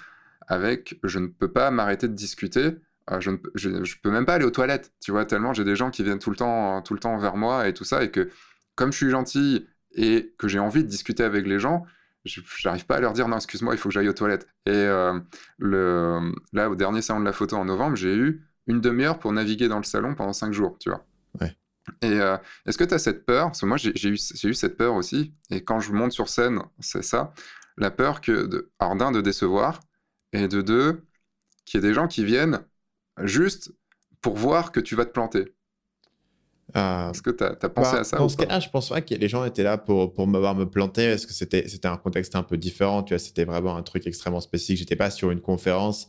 avec, 0.49 0.99
je 1.05 1.19
ne 1.19 1.27
peux 1.27 1.51
pas 1.51 1.71
m'arrêter 1.71 2.09
de 2.09 2.15
discuter. 2.15 2.77
je 3.19 3.31
ne 3.31 3.37
je, 3.55 3.97
peux 4.03 4.11
même 4.11 4.27
pas 4.27 4.35
aller 4.35 4.45
aux 4.45 4.51
toilettes, 4.51 4.93
tu 5.01 5.11
vois, 5.11 5.25
tellement 5.25 5.53
j'ai 5.53 5.65
des 5.65 5.77
gens 5.77 5.91
qui 5.91 6.03
viennent 6.03 6.19
tout 6.19 6.31
le 6.31 6.37
temps, 6.37 6.83
tout 6.83 6.95
le 6.95 7.01
temps 7.01 7.17
vers 7.19 7.37
moi 7.37 7.69
et 7.69 7.75
tout 7.75 7.85
ça, 7.85 8.03
et 8.03 8.11
que 8.11 8.31
comme 8.75 8.93
je 8.93 8.97
suis 8.99 9.11
gentil 9.11 9.67
et 9.95 10.35
que 10.39 10.49
j'ai 10.49 10.59
envie 10.59 10.85
de 10.85 10.89
discuter 10.89 11.23
avec 11.25 11.47
les 11.47 11.59
gens, 11.59 11.85
je 12.25 12.41
n'arrive 12.65 12.87
pas 12.87 12.97
à 12.97 13.01
leur 13.01 13.13
dire 13.13 13.29
non, 13.29 13.37
excuse-moi, 13.37 13.75
il 13.75 13.79
faut 13.79 13.89
que 13.89 13.95
j'aille 13.95 14.09
aux 14.09 14.13
toilettes. 14.13 14.47
Et 14.67 14.87
le, 15.59 16.33
là, 16.53 16.71
au 16.71 16.77
dernier 16.77 17.03
salon 17.03 17.21
de 17.21 17.25
la 17.25 17.33
photo 17.33 17.57
en 17.57 17.65
novembre, 17.65 17.97
j'ai 17.97 18.15
eu 18.15 18.47
une 18.69 18.81
demi-heure 18.81 19.19
pour 19.19 19.33
naviguer 19.33 19.69
dans 19.69 19.79
le 19.79 19.85
salon 19.85 20.15
pendant 20.15 20.33
cinq 20.33 20.53
jours, 20.53 20.77
tu 20.79 20.89
vois. 20.89 21.05
Et 22.01 22.21
euh, 22.21 22.37
est-ce 22.67 22.79
que 22.79 22.85
tu 22.85 22.95
as 22.95 22.99
cette 22.99 23.27
peur? 23.27 23.47
Parce 23.47 23.61
que 23.61 23.67
moi, 23.67 23.77
j'ai 23.77 24.09
eu, 24.09 24.13
eu, 24.15 24.55
cette 24.55 24.77
peur 24.77 24.95
aussi. 24.95 25.35
Et 25.51 25.65
quand 25.65 25.81
je 25.81 25.93
monte 25.93 26.13
sur 26.13 26.29
scène, 26.29 26.61
c'est 26.79 27.03
ça. 27.03 27.33
La 27.77 27.91
peur 27.91 28.21
que, 28.21 28.47
de, 28.47 28.71
alors 28.79 28.97
d'un, 28.97 29.13
de 29.13 29.21
décevoir, 29.21 29.81
et 30.33 30.49
de 30.49 30.63
deux, 30.63 31.05
qu'il 31.65 31.81
y 31.81 31.85
ait 31.85 31.89
des 31.89 31.95
gens 31.95 32.09
qui 32.09 32.25
viennent 32.25 32.61
juste 33.23 33.73
pour 34.21 34.37
voir 34.37 34.73
que 34.73 34.81
tu 34.81 34.95
vas 34.95 35.05
te 35.05 35.11
planter. 35.11 35.55
Euh, 36.75 37.11
est-ce 37.11 37.21
que 37.21 37.31
tu 37.31 37.45
as, 37.45 37.55
pensé 37.55 37.93
bah, 37.93 38.01
à 38.01 38.05
ça 38.05 38.17
Dans 38.17 38.29
ce 38.29 38.37
cas-là, 38.37 38.61
je 38.61 38.71
pense 38.71 38.89
pas 38.89 39.03
que 39.03 39.15
les 39.15 39.29
gens 39.29 39.45
étaient 39.45 39.63
là 39.63 39.77
pour, 39.77 40.15
pour 40.15 40.27
me 40.27 40.39
voir 40.39 40.55
me 40.55 40.69
planter, 40.69 41.11
parce 41.11 41.27
que 41.27 41.33
c'était 41.33 41.87
un 41.87 41.99
contexte 41.99 42.35
un 42.35 42.43
peu 42.43 42.57
différent. 42.57 43.03
Tu 43.03 43.13
vois, 43.13 43.19
c'était 43.19 43.45
vraiment 43.45 43.77
un 43.77 43.83
truc 43.83 44.07
extrêmement 44.07 44.41
spécifique. 44.41 44.79
J'étais 44.79 44.97
pas 44.97 45.11
sur 45.11 45.31
une 45.31 45.41
conférence 45.41 46.09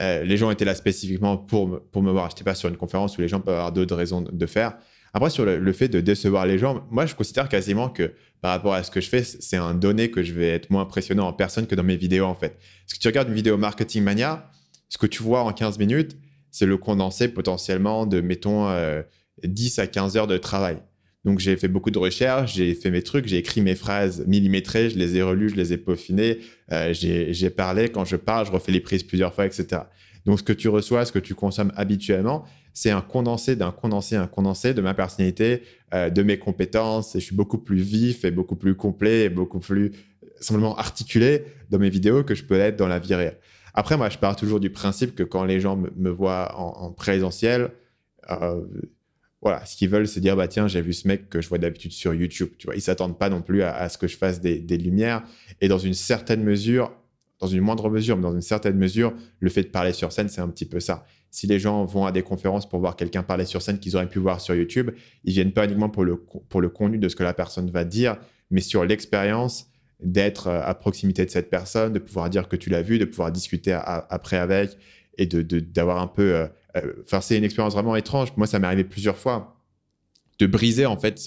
euh, 0.00 0.22
les 0.24 0.36
gens 0.36 0.50
étaient 0.50 0.64
là 0.64 0.74
spécifiquement 0.74 1.36
pour 1.38 1.68
me, 1.68 1.78
pour 1.78 2.02
me 2.02 2.10
voir. 2.10 2.28
Je 2.30 2.34
n'étais 2.34 2.44
pas 2.44 2.54
sur 2.54 2.68
une 2.68 2.76
conférence 2.76 3.16
où 3.16 3.20
les 3.20 3.28
gens 3.28 3.40
peuvent 3.40 3.54
avoir 3.54 3.72
d'autres 3.72 3.96
raisons 3.96 4.20
de 4.20 4.46
faire. 4.46 4.76
Après, 5.16 5.30
sur 5.30 5.46
le, 5.46 5.72
fait 5.72 5.88
de 5.88 6.00
décevoir 6.00 6.44
les 6.44 6.58
gens, 6.58 6.86
moi, 6.90 7.06
je 7.06 7.14
considère 7.14 7.48
quasiment 7.48 7.88
que 7.88 8.12
par 8.42 8.50
rapport 8.50 8.74
à 8.74 8.82
ce 8.82 8.90
que 8.90 9.00
je 9.00 9.08
fais, 9.08 9.24
c'est 9.24 9.56
un 9.56 9.72
donné 9.72 10.10
que 10.10 10.22
je 10.22 10.34
vais 10.34 10.48
être 10.48 10.68
moins 10.68 10.82
impressionnant 10.82 11.26
en 11.26 11.32
personne 11.32 11.66
que 11.66 11.74
dans 11.74 11.82
mes 11.82 11.96
vidéos, 11.96 12.26
en 12.26 12.34
fait. 12.34 12.58
Parce 12.84 12.92
que 12.92 12.98
tu 12.98 13.08
regardes 13.08 13.28
une 13.28 13.34
vidéo 13.34 13.56
Marketing 13.56 14.04
Mania, 14.04 14.50
ce 14.90 14.98
que 14.98 15.06
tu 15.06 15.22
vois 15.22 15.40
en 15.40 15.54
15 15.54 15.78
minutes, 15.78 16.18
c'est 16.50 16.66
le 16.66 16.76
condensé 16.76 17.28
potentiellement 17.28 18.04
de, 18.04 18.20
mettons, 18.20 18.68
10 19.42 19.78
euh, 19.78 19.82
à 19.82 19.86
15 19.86 20.18
heures 20.18 20.26
de 20.26 20.36
travail. 20.36 20.82
Donc 21.24 21.38
j'ai 21.38 21.56
fait 21.56 21.68
beaucoup 21.68 21.90
de 21.90 21.98
recherches, 21.98 22.56
j'ai 22.56 22.74
fait 22.74 22.90
mes 22.90 23.02
trucs, 23.02 23.26
j'ai 23.26 23.38
écrit 23.38 23.62
mes 23.62 23.74
phrases 23.74 24.22
millimétrées, 24.26 24.90
je 24.90 24.98
les 24.98 25.16
ai 25.16 25.22
relues, 25.22 25.48
je 25.48 25.56
les 25.56 25.72
ai 25.72 25.78
peaufinées, 25.78 26.40
euh, 26.72 26.92
j'ai 26.92 27.48
parlé, 27.48 27.88
quand 27.88 28.04
je 28.04 28.16
parle, 28.16 28.44
je 28.44 28.52
refais 28.52 28.70
les 28.70 28.80
prises 28.80 29.02
plusieurs 29.02 29.32
fois, 29.32 29.46
etc. 29.46 29.80
Donc 30.26 30.40
ce 30.40 30.44
que 30.44 30.52
tu 30.52 30.68
reçois, 30.68 31.06
ce 31.06 31.12
que 31.12 31.18
tu 31.18 31.34
consommes 31.34 31.72
habituellement, 31.74 32.44
c'est 32.76 32.90
un 32.90 33.00
condensé 33.00 33.56
d'un 33.56 33.70
condensé, 33.70 34.16
un 34.16 34.26
condensé 34.26 34.74
de 34.74 34.82
ma 34.82 34.92
personnalité, 34.92 35.62
euh, 35.94 36.10
de 36.10 36.22
mes 36.22 36.38
compétences, 36.38 37.16
et 37.16 37.20
je 37.20 37.24
suis 37.24 37.34
beaucoup 37.34 37.56
plus 37.56 37.80
vif 37.80 38.26
et 38.26 38.30
beaucoup 38.30 38.54
plus 38.54 38.74
complet 38.74 39.24
et 39.24 39.28
beaucoup 39.30 39.60
plus 39.60 39.92
simplement 40.40 40.76
articulé 40.76 41.46
dans 41.70 41.78
mes 41.78 41.88
vidéos 41.88 42.22
que 42.22 42.34
je 42.34 42.44
peux 42.44 42.60
être 42.60 42.76
dans 42.76 42.86
la 42.86 42.98
vie 42.98 43.14
réelle. 43.14 43.38
Après, 43.72 43.96
moi, 43.96 44.10
je 44.10 44.18
pars 44.18 44.36
toujours 44.36 44.60
du 44.60 44.68
principe 44.68 45.14
que 45.14 45.22
quand 45.22 45.44
les 45.44 45.58
gens 45.58 45.74
me, 45.96 46.10
voient 46.10 46.54
en, 46.54 46.92
présentiel, 46.92 47.70
euh, 48.30 48.60
voilà, 49.40 49.64
ce 49.64 49.74
qu'ils 49.74 49.88
veulent, 49.88 50.06
c'est 50.06 50.20
dire 50.20 50.36
bah 50.36 50.46
tiens, 50.46 50.68
j'ai 50.68 50.82
vu 50.82 50.92
ce 50.92 51.08
mec 51.08 51.30
que 51.30 51.40
je 51.40 51.48
vois 51.48 51.56
d'habitude 51.56 51.92
sur 51.92 52.12
YouTube. 52.12 52.50
Tu 52.58 52.66
vois, 52.66 52.76
ils 52.76 52.82
s'attendent 52.82 53.18
pas 53.18 53.30
non 53.30 53.40
plus 53.40 53.62
à, 53.62 53.88
ce 53.88 53.96
que 53.96 54.06
je 54.06 54.18
fasse 54.18 54.42
des, 54.42 54.60
lumières. 54.76 55.22
Et 55.62 55.68
dans 55.68 55.78
une 55.78 55.94
certaine 55.94 56.44
mesure, 56.44 56.92
dans 57.40 57.46
une 57.46 57.62
moindre 57.62 57.88
mesure, 57.88 58.16
mais 58.16 58.22
dans 58.22 58.34
une 58.34 58.42
certaine 58.42 58.76
mesure, 58.76 59.14
le 59.40 59.48
fait 59.48 59.62
de 59.62 59.68
parler 59.68 59.94
sur 59.94 60.12
scène, 60.12 60.28
c'est 60.28 60.42
un 60.42 60.48
petit 60.48 60.66
peu 60.66 60.78
ça. 60.78 61.06
Si 61.30 61.46
les 61.46 61.58
gens 61.58 61.84
vont 61.84 62.06
à 62.06 62.12
des 62.12 62.22
conférences 62.22 62.68
pour 62.68 62.80
voir 62.80 62.96
quelqu'un 62.96 63.22
parler 63.22 63.44
sur 63.44 63.60
scène 63.62 63.78
qu'ils 63.78 63.96
auraient 63.96 64.08
pu 64.08 64.18
voir 64.18 64.40
sur 64.40 64.54
YouTube, 64.54 64.90
ils 65.24 65.32
viennent 65.32 65.52
pas 65.52 65.64
uniquement 65.64 65.90
pour 65.90 66.04
le 66.04 66.16
pour 66.16 66.60
le 66.60 66.68
contenu 66.68 66.98
de 66.98 67.08
ce 67.08 67.16
que 67.16 67.22
la 67.22 67.34
personne 67.34 67.70
va 67.70 67.84
dire, 67.84 68.16
mais 68.50 68.60
sur 68.60 68.84
l'expérience 68.84 69.68
d'être 70.00 70.48
euh, 70.48 70.62
à 70.64 70.74
proximité 70.74 71.24
de 71.24 71.30
cette 71.30 71.50
personne, 71.50 71.92
de 71.92 71.98
pouvoir 71.98 72.30
dire 72.30 72.48
que 72.48 72.56
tu 72.56 72.70
l'as 72.70 72.82
vu, 72.82 72.98
de 72.98 73.04
pouvoir 73.04 73.32
discuter 73.32 73.72
après 73.72 74.36
avec 74.36 74.76
et 75.18 75.26
de 75.26 75.42
d'avoir 75.60 76.00
un 76.00 76.06
peu 76.06 76.34
euh, 76.34 76.46
euh, 76.76 76.92
enfin, 77.02 77.20
c'est 77.20 77.36
une 77.36 77.44
expérience 77.44 77.74
vraiment 77.74 77.96
étrange. 77.96 78.32
Moi, 78.36 78.46
ça 78.46 78.58
m'est 78.58 78.66
arrivé 78.66 78.84
plusieurs 78.84 79.16
fois 79.16 79.56
de 80.38 80.46
briser 80.46 80.86
en 80.86 80.98
fait 80.98 81.18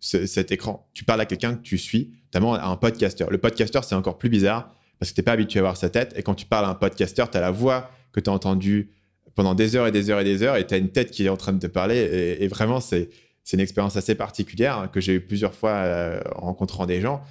cet 0.00 0.52
écran. 0.52 0.88
Tu 0.92 1.04
parles 1.04 1.20
à 1.20 1.26
quelqu'un 1.26 1.54
que 1.54 1.62
tu 1.62 1.78
suis, 1.78 2.12
notamment 2.26 2.54
à 2.54 2.66
un 2.66 2.76
podcasteur. 2.76 3.30
Le 3.30 3.38
podcasteur, 3.38 3.84
c'est 3.84 3.94
encore 3.94 4.18
plus 4.18 4.28
bizarre 4.28 4.74
parce 4.98 5.10
que 5.10 5.14
tu 5.14 5.20
n'es 5.20 5.24
pas 5.24 5.32
habitué 5.32 5.60
à 5.60 5.62
voir 5.62 5.76
sa 5.76 5.88
tête. 5.88 6.12
Et 6.16 6.22
quand 6.22 6.34
tu 6.34 6.46
parles 6.46 6.64
à 6.64 6.68
un 6.68 6.74
podcasteur, 6.74 7.30
tu 7.30 7.38
as 7.38 7.40
la 7.40 7.50
voix 7.50 7.90
que 8.12 8.20
tu 8.20 8.28
as 8.28 8.32
entendue 8.32 8.90
pendant 9.34 9.54
des 9.54 9.76
heures 9.76 9.86
et 9.86 9.92
des 9.92 10.10
heures 10.10 10.20
et 10.20 10.24
des 10.24 10.42
heures 10.42 10.56
et 10.56 10.66
tu 10.66 10.74
as 10.74 10.76
une 10.76 10.90
tête 10.90 11.10
qui 11.10 11.26
est 11.26 11.28
en 11.28 11.36
train 11.36 11.52
de 11.52 11.58
te 11.58 11.66
parler. 11.66 12.36
Et, 12.40 12.48
vraiment, 12.48 12.80
c'est 12.80 13.10
une 13.52 13.60
expérience 13.60 13.96
assez 13.96 14.14
particulière 14.14 14.78
hein, 14.78 14.88
que 14.88 15.00
j'ai 15.00 15.14
eu 15.14 15.20
plusieurs 15.20 15.54
fois 15.54 15.70
euh, 15.70 16.20
en 16.36 16.46
rencontrant 16.46 16.86
des 16.86 17.00
gens. 17.00 17.22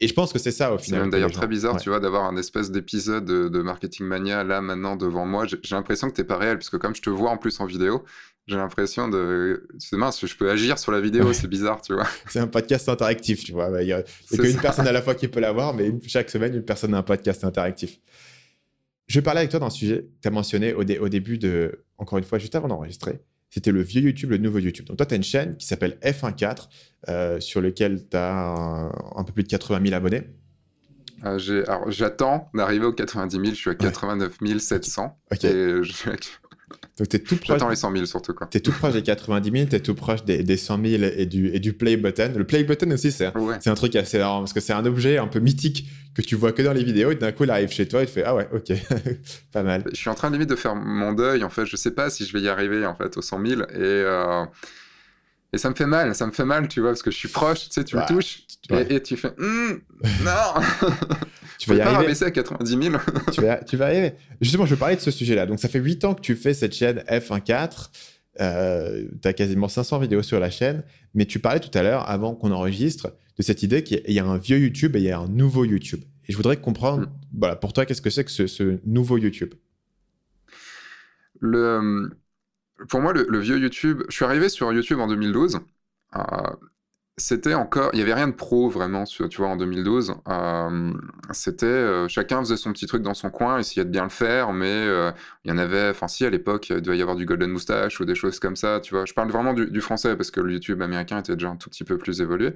Et 0.00 0.08
je 0.08 0.14
pense 0.14 0.32
que 0.32 0.38
c'est 0.38 0.50
ça 0.50 0.74
au 0.74 0.78
final. 0.78 1.04
C'est 1.04 1.10
d'ailleurs 1.10 1.30
très 1.30 1.46
bizarre, 1.46 1.80
tu 1.80 1.88
vois, 1.88 2.00
d'avoir 2.00 2.24
un 2.24 2.36
espèce 2.36 2.70
d'épisode 2.70 3.24
de, 3.24 3.62
Marketing 3.62 4.06
Mania 4.06 4.42
là 4.42 4.60
maintenant 4.60 4.96
devant 4.96 5.24
moi. 5.24 5.46
J'ai 5.46 5.74
l'impression 5.74 6.10
que 6.10 6.14
t'es 6.14 6.24
pas 6.24 6.36
réel, 6.36 6.58
puisque 6.58 6.78
comme 6.78 6.94
je 6.94 7.02
te 7.02 7.10
vois 7.10 7.30
en 7.30 7.38
plus 7.38 7.60
en 7.60 7.66
vidéo, 7.66 8.04
j'ai 8.46 8.56
l'impression 8.56 9.08
de. 9.08 9.66
C'est 9.78 9.96
mince, 9.96 10.26
je 10.26 10.36
peux 10.36 10.50
agir 10.50 10.78
sur 10.78 10.92
la 10.92 11.00
vidéo, 11.00 11.32
c'est 11.32 11.46
bizarre, 11.46 11.80
tu 11.80 11.94
vois. 11.94 12.06
C'est 12.28 12.40
un 12.40 12.48
podcast 12.48 12.88
interactif, 12.88 13.44
tu 13.44 13.52
vois. 13.52 13.70
Il 13.80 13.86
n'y 13.86 13.92
a, 13.92 14.02
qu'une 14.02 14.58
personne 14.58 14.86
à 14.86 14.92
la 14.92 15.00
fois 15.00 15.14
qui 15.14 15.28
peut 15.28 15.40
l'avoir, 15.40 15.72
mais 15.72 15.92
chaque 16.06 16.28
semaine, 16.28 16.54
une 16.54 16.64
personne 16.64 16.92
a 16.92 16.98
un 16.98 17.02
podcast 17.02 17.44
interactif. 17.44 17.98
Je 19.06 19.18
vais 19.18 19.22
parler 19.22 19.40
avec 19.40 19.50
toi 19.50 19.60
d'un 19.60 19.70
sujet 19.70 20.02
que 20.02 20.22
tu 20.22 20.28
as 20.28 20.30
mentionné 20.30 20.72
au, 20.72 20.80
au 20.80 21.08
début 21.08 21.38
de. 21.38 21.84
Encore 21.98 22.18
une 22.18 22.24
fois, 22.24 22.38
juste 22.38 22.54
avant 22.54 22.68
d'enregistrer 22.68 23.20
c'était 23.54 23.70
le 23.70 23.82
vieux 23.82 24.02
YouTube, 24.02 24.30
le 24.30 24.38
nouveau 24.38 24.58
YouTube. 24.58 24.86
Donc 24.86 24.96
toi, 24.96 25.06
tu 25.06 25.14
as 25.14 25.16
une 25.16 25.22
chaîne 25.22 25.56
qui 25.56 25.64
s'appelle 25.64 25.96
F14, 26.02 26.66
euh, 27.08 27.38
sur 27.38 27.60
lequel 27.60 28.08
tu 28.08 28.16
as 28.16 28.90
un, 29.14 29.22
peu 29.22 29.32
plus 29.32 29.44
de 29.44 29.48
80 29.48 29.80
000 29.80 29.94
abonnés. 29.94 30.24
Euh, 31.24 31.38
j'attends 31.86 32.50
d'arriver 32.52 32.86
aux 32.86 32.92
90 32.92 33.30
000, 33.32 33.44
je 33.50 33.54
suis 33.54 33.70
à 33.70 33.76
89 33.76 34.38
700. 34.58 35.20
Et 35.30 35.36
je 35.44 35.92
suis 35.92 36.10
donc, 36.96 37.08
tu 37.08 37.16
es 37.16 37.18
tout 37.18 37.36
proche. 37.36 37.60
les 37.68 37.76
100 37.76 37.92
000 37.92 38.06
surtout. 38.06 38.34
Tu 38.50 38.58
es 38.58 38.60
tout 38.60 38.70
proche 38.70 38.92
des 38.92 39.02
90 39.02 39.50
000, 39.50 39.68
tu 39.68 39.74
es 39.74 39.80
tout 39.80 39.94
proche 39.94 40.24
des, 40.24 40.44
des 40.44 40.56
100 40.56 40.84
000 40.84 41.02
et 41.02 41.26
du, 41.26 41.48
et 41.48 41.58
du 41.58 41.72
play 41.72 41.96
button. 41.96 42.32
Le 42.36 42.44
play 42.44 42.62
button 42.62 42.90
aussi, 42.92 43.10
c'est 43.10 43.26
un 43.66 43.74
truc 43.74 43.96
assez 43.96 44.18
marrant 44.18 44.40
parce 44.40 44.52
que 44.52 44.60
c'est 44.60 44.72
un 44.72 44.86
objet 44.86 45.18
un 45.18 45.26
peu 45.26 45.40
mythique 45.40 45.88
que 46.14 46.22
tu 46.22 46.36
vois 46.36 46.52
que 46.52 46.62
dans 46.62 46.72
les 46.72 46.84
vidéos 46.84 47.10
et 47.10 47.16
d'un 47.16 47.32
coup, 47.32 47.42
il 47.44 47.50
arrive 47.50 47.70
chez 47.70 47.88
toi 47.88 48.04
et 48.04 48.06
tu 48.06 48.12
fais 48.12 48.22
Ah 48.24 48.36
ouais, 48.36 48.48
ok, 48.54 48.72
pas 49.52 49.64
mal. 49.64 49.82
Je 49.90 49.96
suis 49.96 50.08
en 50.08 50.14
train 50.14 50.30
limite 50.30 50.48
de 50.48 50.54
faire 50.54 50.76
mon 50.76 51.12
deuil. 51.12 51.42
En 51.42 51.50
fait, 51.50 51.66
je 51.66 51.74
sais 51.74 51.90
pas 51.90 52.10
si 52.10 52.26
je 52.26 52.32
vais 52.32 52.42
y 52.44 52.48
arriver 52.48 52.86
en 52.86 52.94
fait 52.94 53.16
aux 53.16 53.22
100 53.22 53.44
000 53.44 53.62
et. 53.62 53.64
Euh, 53.72 54.44
et 55.54 55.58
ça 55.58 55.70
me 55.70 55.74
fait 55.74 55.86
mal, 55.86 56.14
ça 56.14 56.26
me 56.26 56.32
fait 56.32 56.44
mal, 56.44 56.68
tu 56.68 56.80
vois, 56.80 56.90
parce 56.90 57.02
que 57.02 57.10
je 57.10 57.16
suis 57.16 57.28
proche, 57.28 57.68
tu 57.68 57.70
sais, 57.70 57.84
tu 57.84 57.96
me 57.96 58.06
touches, 58.06 58.44
et, 58.70 59.02
tu 59.02 59.16
fais, 59.16 59.32
hum, 59.38 59.80
non 60.24 60.88
Tu 61.58 61.68
vas 61.70 61.76
y 61.76 61.78
pas 61.78 61.94
arriver. 61.94 62.22
à 62.22 62.30
90 62.30 62.70
000. 62.70 62.96
tu, 63.32 63.40
vas, 63.40 63.56
tu 63.62 63.76
vas 63.76 63.86
arriver. 63.86 64.14
Justement, 64.40 64.66
je 64.66 64.74
vais 64.74 64.78
parler 64.78 64.96
de 64.96 65.00
ce 65.00 65.10
sujet-là. 65.10 65.46
Donc, 65.46 65.60
ça 65.60 65.68
fait 65.68 65.78
8 65.78 66.04
ans 66.04 66.14
que 66.14 66.20
tu 66.20 66.34
fais 66.34 66.54
cette 66.54 66.74
chaîne 66.74 66.98
F14. 67.08 67.88
Euh, 68.40 69.04
tu 69.22 69.28
as 69.28 69.32
quasiment 69.32 69.68
500 69.68 69.98
vidéos 69.98 70.22
sur 70.22 70.40
la 70.40 70.50
chaîne. 70.50 70.82
Mais 71.14 71.26
tu 71.26 71.38
parlais 71.38 71.60
tout 71.60 71.76
à 71.76 71.82
l'heure, 71.82 72.08
avant 72.08 72.34
qu'on 72.34 72.50
enregistre, 72.50 73.12
de 73.38 73.42
cette 73.42 73.62
idée 73.62 73.82
qu'il 73.82 74.02
y 74.08 74.18
a 74.18 74.24
un 74.24 74.38
vieux 74.38 74.58
YouTube 74.58 74.96
et 74.96 75.00
il 75.00 75.04
y 75.04 75.10
a 75.10 75.18
un 75.18 75.28
nouveau 75.28 75.64
YouTube. 75.64 76.00
Et 76.26 76.32
je 76.32 76.36
voudrais 76.36 76.56
comprendre, 76.56 77.06
mm. 77.06 77.12
voilà, 77.38 77.56
pour 77.56 77.72
toi, 77.72 77.86
qu'est-ce 77.86 78.02
que 78.02 78.10
c'est 78.10 78.24
que 78.24 78.30
ce, 78.30 78.78
nouveau 78.84 79.18
YouTube? 79.18 79.54
Le, 81.40 82.10
Pour 82.88 83.00
moi, 83.00 83.12
le, 83.12 83.38
vieux 83.38 83.58
YouTube, 83.58 84.02
je 84.08 84.14
suis 84.14 84.24
arrivé 84.24 84.48
sur 84.48 84.72
YouTube 84.72 85.00
en 85.00 85.06
2012. 85.06 85.60
c'était 87.16 87.54
encore, 87.54 87.90
il 87.92 88.00
y 88.00 88.02
avait 88.02 88.14
rien 88.14 88.26
de 88.26 88.32
pro 88.32 88.68
vraiment, 88.68 89.04
tu 89.04 89.22
vois, 89.36 89.48
en 89.48 89.56
2012. 89.56 90.14
Euh, 90.28 90.92
c'était 91.30 91.66
euh, 91.66 92.08
chacun 92.08 92.40
faisait 92.40 92.56
son 92.56 92.72
petit 92.72 92.86
truc 92.86 93.02
dans 93.02 93.14
son 93.14 93.30
coin, 93.30 93.58
essayait 93.58 93.84
de 93.84 93.90
bien 93.90 94.02
le 94.02 94.10
faire, 94.10 94.52
mais 94.52 94.66
euh, 94.66 95.12
il 95.44 95.50
y 95.50 95.54
en 95.54 95.58
avait, 95.58 95.90
enfin 95.90 96.08
si 96.08 96.24
à 96.26 96.30
l'époque, 96.30 96.70
il 96.70 96.80
devait 96.82 96.98
y 96.98 97.02
avoir 97.02 97.16
du 97.16 97.24
Golden 97.26 97.50
Moustache 97.50 98.00
ou 98.00 98.04
des 98.04 98.16
choses 98.16 98.40
comme 98.40 98.56
ça, 98.56 98.80
tu 98.80 98.94
vois. 98.94 99.04
Je 99.06 99.14
parle 99.14 99.30
vraiment 99.30 99.54
du, 99.54 99.80
français 99.80 100.16
parce 100.16 100.30
que 100.30 100.40
le 100.40 100.52
YouTube 100.54 100.82
américain 100.82 101.18
était 101.18 101.34
déjà 101.36 101.50
un 101.50 101.56
tout 101.56 101.70
petit 101.70 101.84
peu 101.84 101.98
plus 101.98 102.20
évolué. 102.20 102.54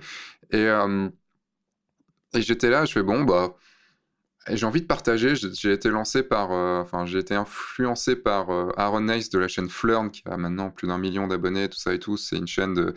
Et 0.50 0.68
j'étais 2.34 2.70
là, 2.70 2.84
je 2.84 2.92
fais 2.92 3.02
bon 3.02 3.22
bah, 3.24 3.54
j'ai 4.50 4.66
envie 4.66 4.80
de 4.82 4.86
partager. 4.86 5.34
J'ai 5.34 5.72
été 5.72 5.90
lancé 5.90 6.22
par, 6.22 6.50
enfin 6.50 7.06
j'ai 7.06 7.18
été 7.18 7.34
influencé 7.34 8.16
par 8.16 8.50
Aaron 8.76 9.00
Nice 9.00 9.30
de 9.30 9.38
la 9.38 9.48
chaîne 9.48 9.68
Flurn 9.68 10.10
qui 10.10 10.22
a 10.26 10.36
maintenant 10.36 10.70
plus 10.70 10.88
d'un 10.88 10.98
million 10.98 11.26
d'abonnés, 11.26 11.68
tout 11.68 11.78
ça 11.78 11.94
et 11.94 11.98
tout. 11.98 12.16
C'est 12.16 12.36
une 12.36 12.46
chaîne 12.46 12.92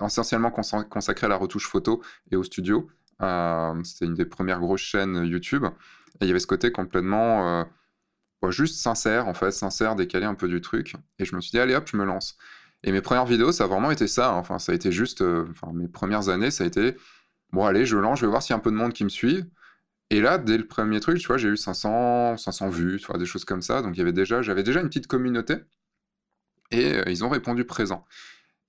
essentiellement 0.00 0.50
consacré 0.50 1.26
à 1.26 1.28
la 1.28 1.36
retouche 1.36 1.68
photo 1.68 2.02
et 2.30 2.36
au 2.36 2.42
studio. 2.42 2.88
Euh, 3.22 3.82
c'était 3.84 4.06
une 4.06 4.14
des 4.14 4.24
premières 4.24 4.60
grosses 4.60 4.80
chaînes 4.80 5.24
YouTube. 5.24 5.64
Et 6.20 6.24
il 6.24 6.28
y 6.28 6.30
avait 6.30 6.40
ce 6.40 6.46
côté 6.46 6.72
complètement 6.72 7.64
euh, 8.42 8.50
juste 8.50 8.76
sincère, 8.76 9.28
en 9.28 9.34
fait, 9.34 9.50
sincère, 9.50 9.96
décalé 9.96 10.26
un 10.26 10.34
peu 10.34 10.48
du 10.48 10.60
truc. 10.60 10.94
Et 11.18 11.24
je 11.24 11.34
me 11.34 11.40
suis 11.40 11.50
dit, 11.50 11.58
allez 11.58 11.74
hop, 11.74 11.88
je 11.90 11.96
me 11.96 12.04
lance. 12.04 12.36
Et 12.82 12.92
mes 12.92 13.02
premières 13.02 13.26
vidéos, 13.26 13.52
ça 13.52 13.64
a 13.64 13.66
vraiment 13.66 13.90
été 13.90 14.06
ça. 14.06 14.30
Hein. 14.32 14.36
Enfin, 14.38 14.58
ça 14.58 14.72
a 14.72 14.74
été 14.74 14.90
juste. 14.92 15.22
Euh, 15.22 15.46
enfin, 15.50 15.72
mes 15.74 15.88
premières 15.88 16.28
années, 16.28 16.50
ça 16.50 16.64
a 16.64 16.66
été, 16.66 16.96
bon, 17.52 17.64
allez, 17.64 17.84
je 17.86 17.96
lance, 17.96 18.20
je 18.20 18.26
vais 18.26 18.30
voir 18.30 18.42
s'il 18.42 18.52
y 18.52 18.54
a 18.54 18.56
un 18.56 18.60
peu 18.60 18.70
de 18.70 18.76
monde 18.76 18.92
qui 18.92 19.04
me 19.04 19.10
suit. 19.10 19.44
Et 20.10 20.20
là, 20.20 20.38
dès 20.38 20.58
le 20.58 20.66
premier 20.66 21.00
truc, 21.00 21.18
tu 21.18 21.26
vois, 21.28 21.38
j'ai 21.38 21.48
eu 21.48 21.56
500, 21.56 22.36
500 22.36 22.68
vues, 22.68 22.98
tu 22.98 23.06
vois, 23.06 23.18
des 23.18 23.26
choses 23.26 23.44
comme 23.44 23.62
ça. 23.62 23.80
Donc, 23.82 23.96
il 23.96 23.98
y 23.98 24.02
avait 24.02 24.12
déjà, 24.12 24.42
j'avais 24.42 24.62
déjà 24.64 24.80
une 24.80 24.88
petite 24.88 25.06
communauté. 25.06 25.54
Et 26.70 27.00
ils 27.08 27.24
ont 27.24 27.28
répondu 27.28 27.64
présent. 27.64 28.04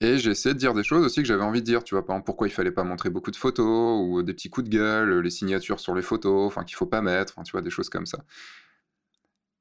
Et 0.02 0.18
j'ai 0.18 0.32
essayé 0.32 0.54
de 0.56 0.60
dire 0.60 0.74
des 0.74 0.84
choses 0.84 1.06
aussi 1.06 1.22
que 1.22 1.28
j'avais 1.28 1.44
envie 1.44 1.62
de 1.62 1.66
dire, 1.66 1.84
tu 1.84 1.94
vois, 1.96 2.06
par 2.06 2.16
exemple, 2.16 2.26
pourquoi 2.26 2.48
il 2.48 2.52
fallait 2.52 2.72
pas 2.72 2.84
montrer 2.84 3.10
beaucoup 3.12 3.32
de 3.32 3.36
photos, 3.36 4.02
ou 4.04 4.24
des 4.24 4.34
petits 4.34 4.50
coups 4.50 4.68
de 4.70 4.76
gueule, 4.76 5.20
les 5.20 5.30
signatures 5.30 5.80
sur 5.80 5.94
les 5.96 6.02
photos, 6.02 6.48
enfin, 6.48 6.64
qu'il 6.64 6.76
faut 6.76 6.88
pas 6.88 7.02
mettre, 7.02 7.36
tu 7.44 7.52
vois, 7.52 7.62
des 7.62 7.70
choses 7.70 7.90
comme 7.90 8.06
ça. 8.08 8.26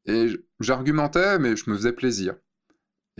Et 0.06 0.28
j'argumentais, 0.60 1.38
mais 1.38 1.56
je 1.56 1.68
me 1.70 1.76
faisais 1.76 1.92
plaisir. 1.92 2.34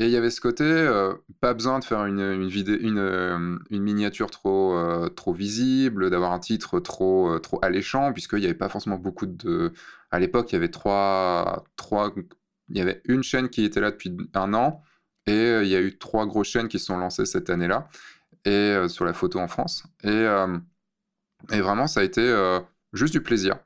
Et 0.01 0.07
il 0.07 0.11
y 0.13 0.17
avait 0.17 0.31
ce 0.31 0.41
côté, 0.41 0.65
euh, 0.65 1.13
pas 1.43 1.53
besoin 1.53 1.79
de 1.79 1.85
faire 1.85 2.07
une, 2.07 2.21
une, 2.21 2.49
une, 2.49 2.99
euh, 2.99 3.59
une 3.69 3.83
miniature 3.83 4.31
trop, 4.31 4.75
euh, 4.75 5.11
trop 5.11 5.35
visible, 5.35 6.09
d'avoir 6.09 6.33
un 6.33 6.39
titre 6.39 6.81
trop, 6.81 7.39
trop 7.39 7.59
alléchant, 7.61 8.11
puisqu'il 8.15 8.39
n'y 8.39 8.47
avait 8.47 8.55
pas 8.55 8.71
forcément 8.71 8.97
beaucoup 8.97 9.27
de... 9.27 9.75
À 10.11 10.19
l'époque, 10.19 10.51
il 10.51 10.55
y 10.55 10.57
avait 10.57 10.71
trois, 10.71 11.67
trois... 11.77 12.15
Il 12.71 12.79
y 12.79 12.81
avait 12.81 13.03
une 13.05 13.23
chaîne 13.23 13.51
qui 13.51 13.63
était 13.63 13.83
là 13.83 13.91
depuis 13.91 14.17
un 14.33 14.55
an, 14.55 14.83
et 15.27 15.59
il 15.61 15.69
y 15.69 15.77
a 15.77 15.81
eu 15.83 15.99
trois 15.99 16.25
grosses 16.25 16.49
chaînes 16.49 16.69
qui 16.69 16.79
sont 16.79 16.97
lancées 16.97 17.27
cette 17.27 17.51
année-là, 17.51 17.87
et 18.47 18.89
sur 18.89 19.05
la 19.05 19.13
photo 19.13 19.39
en 19.39 19.49
France. 19.49 19.85
Et, 20.03 20.25
et 21.53 21.61
vraiment, 21.61 21.87
ça 21.87 22.01
a 22.01 22.05
été 22.05 22.23
juste 22.95 23.13
du 23.13 23.23
plaisir. 23.23 23.59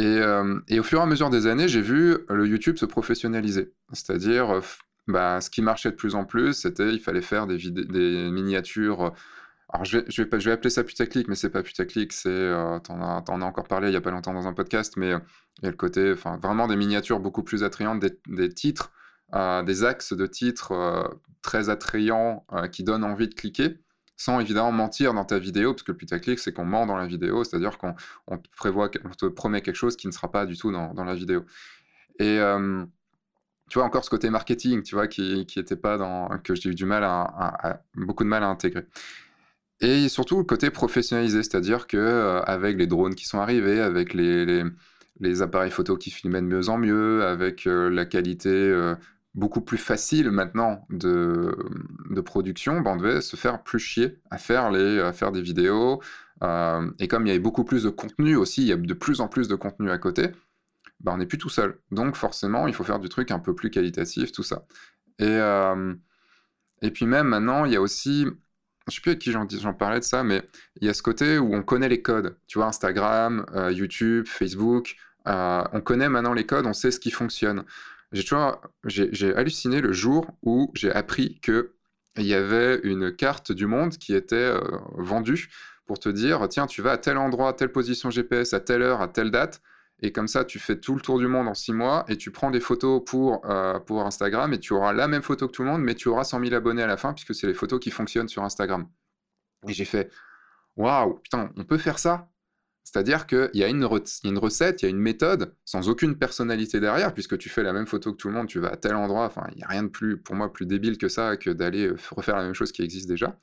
Et, 0.00 0.20
et, 0.68 0.80
au 0.80 0.82
fur 0.82 0.98
et 0.98 1.02
à 1.02 1.06
mesure 1.06 1.30
des 1.30 1.46
années, 1.46 1.68
j'ai 1.68 1.82
vu 1.82 2.16
le 2.28 2.46
YouTube 2.46 2.76
se 2.76 2.86
professionnaliser. 2.86 3.72
C'est-à-dire, 3.92 4.62
bah, 5.10 5.40
ce 5.40 5.50
qui 5.50 5.62
marchait 5.62 5.90
de 5.90 5.96
plus 5.96 6.14
en 6.14 6.24
plus, 6.24 6.54
c'était 6.54 6.92
il 6.92 7.00
fallait 7.00 7.22
faire 7.22 7.46
des, 7.46 7.58
miniatures. 8.30 9.12
Alors, 9.72 9.84
je 9.84 9.98
vais, 9.98 10.52
appeler 10.52 10.70
ça 10.70 10.84
putaclic, 10.84 11.28
mais 11.28 11.34
c'est 11.34 11.50
pas 11.50 11.62
putaclic, 11.62 12.12
c'est. 12.12 12.28
Euh, 12.28 12.78
T'en 12.80 13.00
as, 13.02 13.22
as, 13.26 13.32
encore 13.32 13.68
parlé 13.68 13.88
il 13.88 13.94
y 13.94 13.96
a 13.96 14.00
pas 14.00 14.10
longtemps 14.10 14.34
dans 14.34 14.46
un 14.48 14.52
podcast, 14.52 14.96
mais 14.96 15.10
il 15.10 15.64
y 15.64 15.66
a 15.66 15.70
le 15.70 15.76
côté. 15.76 16.12
Enfin, 16.12 16.38
vraiment 16.42 16.66
des 16.66 16.76
miniatures 16.76 17.20
beaucoup 17.20 17.42
plus 17.42 17.62
attrayantes, 17.62 18.00
des, 18.00 18.48
titres 18.48 18.92
des 19.64 19.84
axes 19.84 20.12
de 20.12 20.26
titres 20.26 20.72
euh, 20.72 21.04
très 21.42 21.68
attrayants 21.68 22.44
euh, 22.52 22.66
qui 22.66 22.82
donnent 22.82 23.04
envie 23.04 23.28
de 23.28 23.34
cliquer, 23.34 23.78
sans 24.20 24.38
évidemment 24.38 24.70
mentir 24.70 25.14
dans 25.14 25.24
ta 25.24 25.38
vidéo, 25.38 25.72
parce 25.72 25.82
que 25.82 25.92
le 25.92 25.96
putaclic, 25.96 26.38
c'est 26.40 26.52
qu'on 26.52 26.66
ment 26.66 26.84
dans 26.84 26.98
la 26.98 27.06
vidéo, 27.06 27.42
c'est-à-dire 27.42 27.78
qu'on 27.78 27.94
te, 27.94 28.48
prévoit, 28.54 28.90
te 28.90 29.24
promet 29.24 29.62
quelque 29.62 29.76
chose 29.76 29.96
qui 29.96 30.06
ne 30.08 30.12
sera 30.12 30.30
pas 30.30 30.44
du 30.44 30.58
tout 30.58 30.70
dans, 30.70 31.04
la 31.04 31.14
vidéo. 31.14 31.46
Et 32.18 32.38
euh, 32.38 32.84
tu 33.70 33.78
vois, 33.78 33.86
encore 33.86 34.04
ce 34.04 34.10
côté 34.10 34.28
marketing, 34.28 34.82
tu 34.82 34.94
vois, 34.94 35.08
qui, 35.08 35.46
qui 35.46 35.58
était 35.58 35.74
pas 35.74 35.96
dans, 35.96 36.28
que 36.44 36.54
j'ai 36.54 36.68
eu 36.68 36.74
du 36.74 36.84
mal 36.84 37.02
à, 37.02 37.80
beaucoup 37.94 38.22
de 38.22 38.28
mal 38.28 38.44
à 38.44 38.48
intégrer. 38.48 38.84
Et 39.80 40.10
surtout 40.10 40.36
le 40.36 40.44
côté 40.44 40.68
professionnalisé, 40.68 41.42
c'est-à-dire 41.42 41.86
que 41.86 42.42
avec 42.44 42.76
les 42.76 42.86
drones 42.86 43.14
qui 43.14 43.24
sont 43.24 43.38
arrivés, 43.38 43.80
avec 43.80 44.12
les, 44.12 44.64
les, 45.18 45.40
appareils 45.40 45.70
photo 45.70 45.96
qui 45.96 46.10
filmaient 46.10 46.42
de 46.42 46.46
mieux 46.46 46.68
en 46.68 46.76
mieux, 46.76 47.24
avec 47.24 47.64
la 47.64 48.04
qualité 48.04 48.94
beaucoup 49.34 49.60
plus 49.60 49.78
facile 49.78 50.30
maintenant 50.30 50.86
de, 50.90 51.56
de 52.10 52.20
production, 52.20 52.80
ben 52.80 52.92
on 52.92 52.96
devait 52.96 53.20
se 53.20 53.36
faire 53.36 53.62
plus 53.62 53.78
chier 53.78 54.18
à 54.30 54.38
faire, 54.38 54.70
les, 54.70 55.00
à 55.00 55.12
faire 55.12 55.32
des 55.32 55.42
vidéos. 55.42 56.02
Euh, 56.42 56.90
et 56.98 57.06
comme 57.06 57.26
il 57.26 57.28
y 57.28 57.32
avait 57.32 57.38
beaucoup 57.38 57.64
plus 57.64 57.84
de 57.84 57.90
contenu 57.90 58.34
aussi, 58.36 58.62
il 58.62 58.68
y 58.68 58.72
a 58.72 58.76
de 58.76 58.94
plus 58.94 59.20
en 59.20 59.28
plus 59.28 59.46
de 59.46 59.54
contenu 59.54 59.90
à 59.90 59.98
côté, 59.98 60.30
ben 61.00 61.12
on 61.12 61.18
n'est 61.18 61.26
plus 61.26 61.38
tout 61.38 61.48
seul. 61.48 61.78
Donc 61.90 62.16
forcément, 62.16 62.66
il 62.66 62.74
faut 62.74 62.84
faire 62.84 62.98
du 62.98 63.08
truc 63.08 63.30
un 63.30 63.38
peu 63.38 63.54
plus 63.54 63.70
qualitatif, 63.70 64.32
tout 64.32 64.42
ça. 64.42 64.64
Et, 65.18 65.26
euh, 65.26 65.94
et 66.82 66.90
puis 66.90 67.06
même 67.06 67.28
maintenant, 67.28 67.64
il 67.66 67.72
y 67.72 67.76
a 67.76 67.80
aussi, 67.80 68.26
je 68.88 68.94
sais 68.94 69.00
plus 69.00 69.10
avec 69.10 69.20
qui 69.20 69.30
j'en 69.30 69.74
parlais 69.74 70.00
de 70.00 70.04
ça, 70.04 70.24
mais 70.24 70.42
il 70.80 70.86
y 70.86 70.90
a 70.90 70.94
ce 70.94 71.02
côté 71.02 71.38
où 71.38 71.54
on 71.54 71.62
connaît 71.62 71.88
les 71.88 72.02
codes. 72.02 72.36
Tu 72.48 72.58
vois, 72.58 72.66
Instagram, 72.66 73.46
euh, 73.54 73.70
YouTube, 73.70 74.26
Facebook, 74.26 74.96
on 75.26 75.80
connaît 75.84 76.08
maintenant 76.08 76.32
les 76.32 76.46
codes, 76.46 76.66
on 76.66 76.72
sait 76.72 76.90
ce 76.90 76.98
qui 76.98 77.12
fonctionne. 77.12 77.64
J'ai 78.12 79.34
halluciné 79.34 79.80
le 79.80 79.92
jour 79.92 80.26
où 80.42 80.70
j'ai 80.74 80.90
appris 80.92 81.38
que 81.40 81.74
il 82.16 82.26
y 82.26 82.34
avait 82.34 82.80
une 82.82 83.14
carte 83.14 83.52
du 83.52 83.66
monde 83.66 83.96
qui 83.96 84.14
était 84.14 84.34
euh, 84.34 84.60
vendue 84.94 85.48
pour 85.86 85.98
te 86.00 86.08
dire 86.08 86.48
tiens 86.48 86.66
tu 86.66 86.82
vas 86.82 86.92
à 86.92 86.98
tel 86.98 87.16
endroit, 87.18 87.52
telle 87.52 87.72
position 87.72 88.10
GPS, 88.10 88.52
à 88.52 88.60
telle 88.60 88.82
heure, 88.82 89.00
à 89.00 89.08
telle 89.08 89.30
date, 89.30 89.62
et 90.00 90.12
comme 90.12 90.26
ça 90.28 90.44
tu 90.44 90.58
fais 90.58 90.78
tout 90.78 90.94
le 90.96 91.00
tour 91.00 91.18
du 91.18 91.28
monde 91.28 91.46
en 91.48 91.54
six 91.54 91.72
mois 91.72 92.04
et 92.08 92.16
tu 92.16 92.32
prends 92.32 92.50
des 92.50 92.60
photos 92.60 93.02
pour, 93.06 93.44
euh, 93.48 93.78
pour 93.78 94.04
Instagram 94.04 94.52
et 94.52 94.58
tu 94.58 94.72
auras 94.72 94.92
la 94.92 95.06
même 95.08 95.22
photo 95.22 95.46
que 95.46 95.52
tout 95.52 95.62
le 95.62 95.70
monde, 95.70 95.82
mais 95.82 95.94
tu 95.94 96.08
auras 96.08 96.24
100 96.24 96.40
000 96.40 96.54
abonnés 96.54 96.82
à 96.82 96.86
la 96.88 96.96
fin 96.96 97.12
puisque 97.12 97.34
c'est 97.34 97.46
les 97.46 97.54
photos 97.54 97.78
qui 97.80 97.90
fonctionnent 97.90 98.28
sur 98.28 98.42
Instagram. 98.42 98.88
Et 99.68 99.72
j'ai 99.72 99.84
fait 99.84 100.10
waouh 100.76 101.14
putain 101.20 101.50
on 101.56 101.64
peut 101.64 101.78
faire 101.78 101.98
ça? 101.98 102.28
C'est-à-dire 102.84 103.26
qu'il 103.26 103.50
y, 103.54 103.62
a 103.62 103.68
une 103.68 103.84
recette, 103.84 104.82
il 104.82 104.84
y 104.84 104.88
a 104.88 104.90
une 104.90 104.98
méthode, 104.98 105.54
sans 105.64 105.88
aucune 105.88 106.16
personnalité 106.16 106.80
derrière, 106.80 107.14
puisque 107.14 107.38
tu 107.38 107.48
fais 107.48 107.62
la 107.62 107.72
même 107.72 107.86
photo 107.86 108.12
que 108.12 108.16
tout 108.16 108.28
le 108.28 108.34
monde, 108.34 108.48
tu 108.48 108.58
vas 108.58 108.70
à 108.70 108.76
tel 108.76 108.94
endroit, 108.94 109.26
enfin, 109.26 109.46
il 109.52 109.58
n'y 109.58 109.62
a 109.62 109.68
rien 109.68 109.84
de 109.84 109.88
plus, 109.88 110.16
pour 110.16 110.34
moi, 110.34 110.52
plus 110.52 110.66
débile 110.66 110.98
que 110.98 111.08
ça, 111.08 111.36
que 111.36 111.50
d'aller 111.50 111.86
euh, 111.86 111.96
refaire 112.10 112.36
la 112.36 112.42
même 112.42 112.54
chose 112.54 112.72
qui 112.72 112.82
existe 112.82 113.08
déjà, 113.08 113.38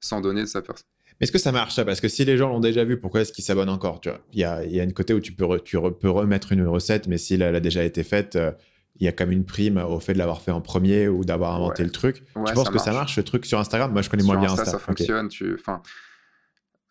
sans 0.00 0.20
donner 0.20 0.40
de 0.40 0.46
sa 0.46 0.62
personne. 0.62 0.86
Mais 1.20 1.24
est-ce 1.24 1.32
que 1.32 1.38
ça 1.38 1.52
marche 1.52 1.74
ça? 1.74 1.84
Parce 1.84 2.00
que 2.00 2.08
si 2.08 2.24
les 2.24 2.36
gens 2.36 2.48
l'ont 2.48 2.60
déjà 2.60 2.84
vu, 2.84 2.98
pourquoi 2.98 3.20
est-ce 3.20 3.32
qu'ils 3.32 3.44
s'abonnent 3.44 3.68
encore 3.68 4.00
il, 4.32 4.40
y 4.40 4.44
a, 4.44 4.64
y 4.64 4.80
a 4.80 4.82
une 4.82 4.94
côté 4.94 5.14
où 5.14 5.20
tu 5.20 5.32
peux, 5.32 5.60
tu 5.60 5.76
peux 6.00 6.10
remettre 6.10 6.52
une 6.52 6.66
recette, 6.66 7.06
mais 7.06 7.18
si 7.18 7.34
elle 7.34 7.42
a 7.42 7.60
déjà 7.60 7.84
été 7.84 8.02
faite, 8.02 8.36
euh, 8.36 8.50
il 8.98 9.04
y 9.04 9.08
a 9.08 9.12
comme 9.12 9.30
une 9.30 9.44
prime 9.44 9.76
au 9.76 10.00
fait 10.00 10.14
de 10.14 10.18
l'avoir 10.18 10.42
fait 10.42 10.50
en 10.50 10.60
premier 10.60 11.08
ou 11.08 11.24
d'avoir 11.24 11.54
inventé 11.54 11.84
le 11.84 11.90
truc. 11.90 12.24
tu 12.46 12.52
penses 12.54 12.70
que 12.70 12.78
ça 12.78 12.92
marche, 12.92 13.14
ce 13.14 13.20
truc 13.20 13.46
sur 13.46 13.58
Instagram? 13.58 13.92
Moi, 13.92 14.02
je 14.02 14.10
connais 14.10 14.24
moins 14.24 14.38
bien 14.38 14.50
Insta. 14.50 14.64
Ça 14.64 14.78
fonctionne. 14.78 15.28
Tu... 15.28 15.56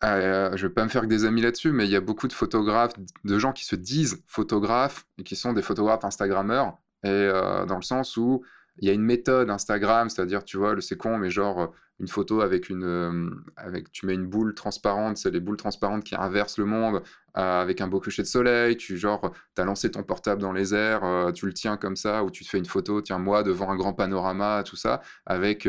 Euh, 0.02 0.56
je 0.56 0.66
vais 0.66 0.72
pas 0.72 0.84
me 0.84 0.88
faire 0.88 1.02
que 1.02 1.06
des 1.06 1.24
amis 1.24 1.42
là-dessus, 1.42 1.72
mais 1.72 1.84
il 1.84 1.90
y 1.90 1.96
a 1.96 2.00
beaucoup 2.00 2.26
de 2.26 2.32
photographes, 2.32 2.94
de 3.24 3.38
gens 3.38 3.52
qui 3.52 3.64
se 3.64 3.76
disent 3.76 4.22
photographes 4.26 5.06
et 5.18 5.24
qui 5.24 5.36
sont 5.36 5.52
des 5.52 5.62
photographes 5.62 6.04
Instagrammeurs. 6.04 6.78
Et 7.02 7.08
euh, 7.08 7.64
dans 7.66 7.76
le 7.76 7.82
sens 7.82 8.16
où 8.16 8.42
il 8.78 8.88
y 8.88 8.90
a 8.90 8.94
une 8.94 9.02
méthode 9.02 9.50
Instagram, 9.50 10.08
c'est-à-dire, 10.08 10.44
tu 10.44 10.56
vois, 10.56 10.74
c'est 10.80 10.96
con, 10.96 11.18
mais 11.18 11.30
genre 11.30 11.60
euh, 11.60 11.66
une 11.98 12.08
photo 12.08 12.40
avec 12.40 12.70
une, 12.70 12.84
euh, 12.84 13.30
avec, 13.56 13.92
tu 13.92 14.06
mets 14.06 14.14
une 14.14 14.26
boule 14.26 14.54
transparente, 14.54 15.18
c'est 15.18 15.30
les 15.30 15.40
boules 15.40 15.58
transparentes 15.58 16.04
qui 16.04 16.14
inversent 16.14 16.58
le 16.58 16.64
monde, 16.64 17.02
avec 17.34 17.80
un 17.80 17.88
beau 17.88 18.00
coucher 18.00 18.22
de 18.22 18.26
soleil, 18.26 18.76
tu 18.76 18.96
genre, 18.96 19.32
as 19.56 19.64
lancé 19.64 19.90
ton 19.90 20.02
portable 20.02 20.40
dans 20.40 20.52
les 20.52 20.74
airs, 20.74 21.30
tu 21.34 21.46
le 21.46 21.52
tiens 21.52 21.76
comme 21.76 21.94
ça, 21.94 22.24
ou 22.24 22.30
tu 22.30 22.42
te 22.42 22.48
fais 22.48 22.58
une 22.58 22.66
photo, 22.66 23.02
tiens 23.02 23.18
moi 23.18 23.42
devant 23.42 23.70
un 23.70 23.76
grand 23.76 23.92
panorama, 23.92 24.64
tout 24.64 24.76
ça, 24.76 25.02
avec 25.26 25.68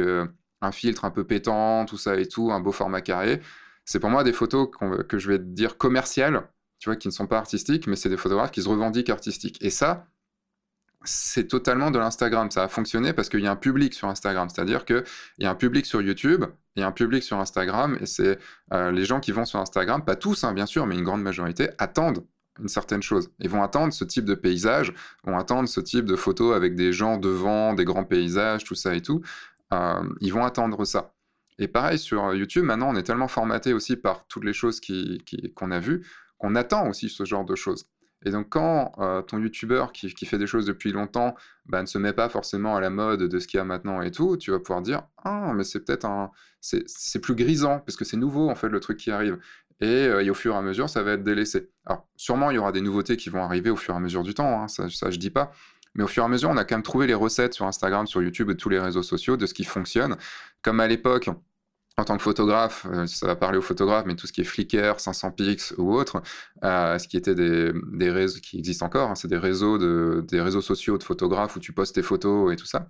un 0.61 0.71
filtre 0.71 1.05
un 1.05 1.11
peu 1.11 1.23
pétant, 1.25 1.85
tout 1.85 1.97
ça 1.97 2.15
et 2.15 2.27
tout, 2.27 2.51
un 2.51 2.61
beau 2.61 2.71
format 2.71 3.01
carré 3.01 3.41
c'est 3.85 3.99
pour 3.99 4.09
moi 4.09 4.23
des 4.23 4.33
photos 4.33 4.69
que 5.07 5.17
je 5.17 5.27
vais 5.27 5.39
dire 5.39 5.77
commerciales, 5.77 6.47
tu 6.79 6.89
vois, 6.89 6.95
qui 6.95 7.07
ne 7.07 7.13
sont 7.13 7.27
pas 7.27 7.37
artistiques, 7.37 7.87
mais 7.87 7.95
c'est 7.95 8.09
des 8.09 8.17
photographes 8.17 8.51
qui 8.51 8.61
se 8.61 8.69
revendiquent 8.69 9.09
artistiques. 9.09 9.57
Et 9.61 9.69
ça, 9.69 10.07
c'est 11.03 11.47
totalement 11.47 11.91
de 11.91 11.99
l'Instagram. 11.99 12.49
Ça 12.51 12.63
a 12.63 12.67
fonctionné 12.67 13.13
parce 13.13 13.29
qu'il 13.29 13.41
y 13.41 13.47
a 13.47 13.51
un 13.51 13.55
public 13.55 13.93
sur 13.93 14.07
Instagram. 14.07 14.49
C'est-à-dire 14.49 14.85
qu'il 14.85 15.03
y 15.39 15.45
a 15.45 15.51
un 15.51 15.55
public 15.55 15.85
sur 15.85 16.01
YouTube, 16.01 16.45
il 16.75 16.81
y 16.81 16.83
a 16.83 16.87
un 16.87 16.91
public 16.91 17.23
sur 17.23 17.37
Instagram, 17.37 17.97
et 17.99 18.05
c'est 18.05 18.39
euh, 18.73 18.91
les 18.91 19.05
gens 19.05 19.19
qui 19.19 19.31
vont 19.31 19.45
sur 19.45 19.59
Instagram, 19.59 20.03
pas 20.05 20.15
tous, 20.15 20.43
hein, 20.43 20.53
bien 20.53 20.65
sûr, 20.65 20.85
mais 20.85 20.95
une 20.95 21.03
grande 21.03 21.21
majorité, 21.21 21.69
attendent 21.77 22.23
une 22.59 22.67
certaine 22.67 23.01
chose. 23.01 23.29
Ils 23.39 23.49
vont 23.49 23.63
attendre 23.63 23.93
ce 23.93 24.03
type 24.03 24.25
de 24.25 24.35
paysage, 24.35 24.93
vont 25.23 25.37
attendre 25.37 25.67
ce 25.67 25.79
type 25.79 26.05
de 26.05 26.15
photos 26.15 26.55
avec 26.55 26.75
des 26.75 26.93
gens 26.93 27.17
devant, 27.17 27.73
des 27.73 27.85
grands 27.85 28.03
paysages, 28.03 28.63
tout 28.63 28.75
ça 28.75 28.95
et 28.95 29.01
tout. 29.01 29.21
Euh, 29.73 30.03
ils 30.19 30.31
vont 30.31 30.45
attendre 30.45 30.85
ça. 30.85 31.13
Et 31.61 31.69
pareil 31.69 31.97
sur 31.97 32.33
YouTube, 32.33 32.65
maintenant 32.65 32.89
on 32.89 32.95
est 32.95 33.03
tellement 33.03 33.29
formaté 33.29 33.71
aussi 33.71 33.95
par 33.95 34.27
toutes 34.27 34.43
les 34.43 34.53
choses 34.53 34.81
qu'on 35.55 35.71
a 35.71 35.79
vues 35.79 36.03
qu'on 36.41 36.55
attend 36.55 36.89
aussi 36.89 37.07
ce 37.07 37.23
genre 37.23 37.45
de 37.45 37.55
choses. 37.55 37.85
Et 38.25 38.31
donc, 38.31 38.49
quand 38.49 38.91
euh, 38.99 39.21
ton 39.21 39.39
YouTuber 39.39 39.85
qui, 39.93 40.25
fait 40.25 40.37
des 40.37 40.47
choses 40.47 40.65
depuis 40.65 40.91
longtemps 40.91 41.35
bah, 41.65 41.81
ne 41.81 41.87
se 41.87 41.97
met 41.97 42.13
pas 42.13 42.29
forcément 42.29 42.75
à 42.75 42.81
la 42.81 42.89
mode 42.89 43.23
de 43.23 43.39
ce 43.39 43.47
qu'il 43.47 43.57
y 43.57 43.61
a 43.61 43.63
maintenant 43.63 44.01
et 44.01 44.11
tout, 44.11 44.37
tu 44.37 44.51
vas 44.51 44.59
pouvoir 44.59 44.81
dire 44.81 45.03
Ah, 45.23 45.53
mais 45.55 45.63
c'est 45.63 45.79
peut-être 45.79 46.05
un. 46.05 46.31
C'est 46.59 47.19
plus 47.19 47.33
grisant, 47.33 47.79
parce 47.79 47.95
que 47.95 48.05
c'est 48.05 48.17
nouveau, 48.17 48.49
en 48.49 48.55
fait, 48.55 48.69
le 48.69 48.79
truc 48.79 48.97
qui 48.97 49.09
arrive. 49.09 49.39
Et, 49.79 50.29
au 50.29 50.33
fur 50.35 50.53
et 50.53 50.57
à 50.57 50.61
mesure, 50.61 50.89
ça 50.89 51.01
va 51.01 51.13
être 51.13 51.23
délaissé. 51.23 51.71
Alors, 51.87 52.07
sûrement, 52.15 52.51
il 52.51 52.55
y 52.55 52.57
aura 52.59 52.71
des 52.71 52.81
nouveautés 52.81 53.17
qui 53.17 53.29
vont 53.29 53.43
arriver 53.43 53.71
au 53.71 53.75
fur 53.75 53.95
et 53.95 53.97
à 53.97 53.99
mesure 53.99 54.21
du 54.21 54.35
temps, 54.35 54.61
hein, 54.61 54.67
ça, 54.67 54.87
ça, 54.89 55.09
je 55.09 55.17
dis 55.17 55.31
pas. 55.31 55.51
Mais 55.95 56.03
au 56.03 56.07
fur 56.07 56.21
et 56.21 56.25
à 56.27 56.29
mesure, 56.29 56.49
on 56.51 56.57
a 56.57 56.63
quand 56.63 56.75
même 56.75 56.83
trouvé 56.83 57.07
les 57.07 57.15
recettes 57.15 57.55
sur 57.55 57.65
Instagram, 57.65 58.05
sur 58.05 58.21
YouTube 58.21 58.51
et 58.51 58.55
tous 58.55 58.69
les 58.69 58.79
réseaux 58.79 59.01
sociaux 59.01 59.37
de 59.37 59.47
ce 59.47 59.55
qui 59.55 59.63
fonctionne. 59.63 60.15
Comme 60.61 60.79
à 60.79 60.87
l'époque, 60.87 61.31
en 61.97 62.03
tant 62.05 62.17
que 62.17 62.23
photographe, 62.23 62.87
euh, 62.91 63.05
ça 63.05 63.27
va 63.27 63.35
parler 63.35 63.57
aux 63.57 63.61
photographes, 63.61 64.05
mais 64.05 64.15
tout 64.15 64.27
ce 64.27 64.33
qui 64.33 64.41
est 64.41 64.45
Flickr, 64.45 64.99
500 64.99 65.31
pix 65.31 65.73
ou 65.77 65.93
autre, 65.93 66.21
euh, 66.63 66.97
ce 66.97 67.07
qui 67.07 67.17
était 67.17 67.35
des, 67.35 68.09
réseaux 68.09 68.39
qui 68.39 68.57
existent 68.57 68.85
encore, 68.85 69.11
hein, 69.11 69.15
c'est 69.15 69.27
des 69.27 69.37
réseaux 69.37 69.77
de, 69.77 70.25
des 70.27 70.61
sociaux 70.61 70.97
de 70.97 71.03
photographes 71.03 71.55
où 71.55 71.59
tu 71.59 71.73
postes 71.73 71.95
tes 71.95 72.01
photos 72.01 72.53
et 72.53 72.55
tout 72.55 72.65
ça. 72.65 72.87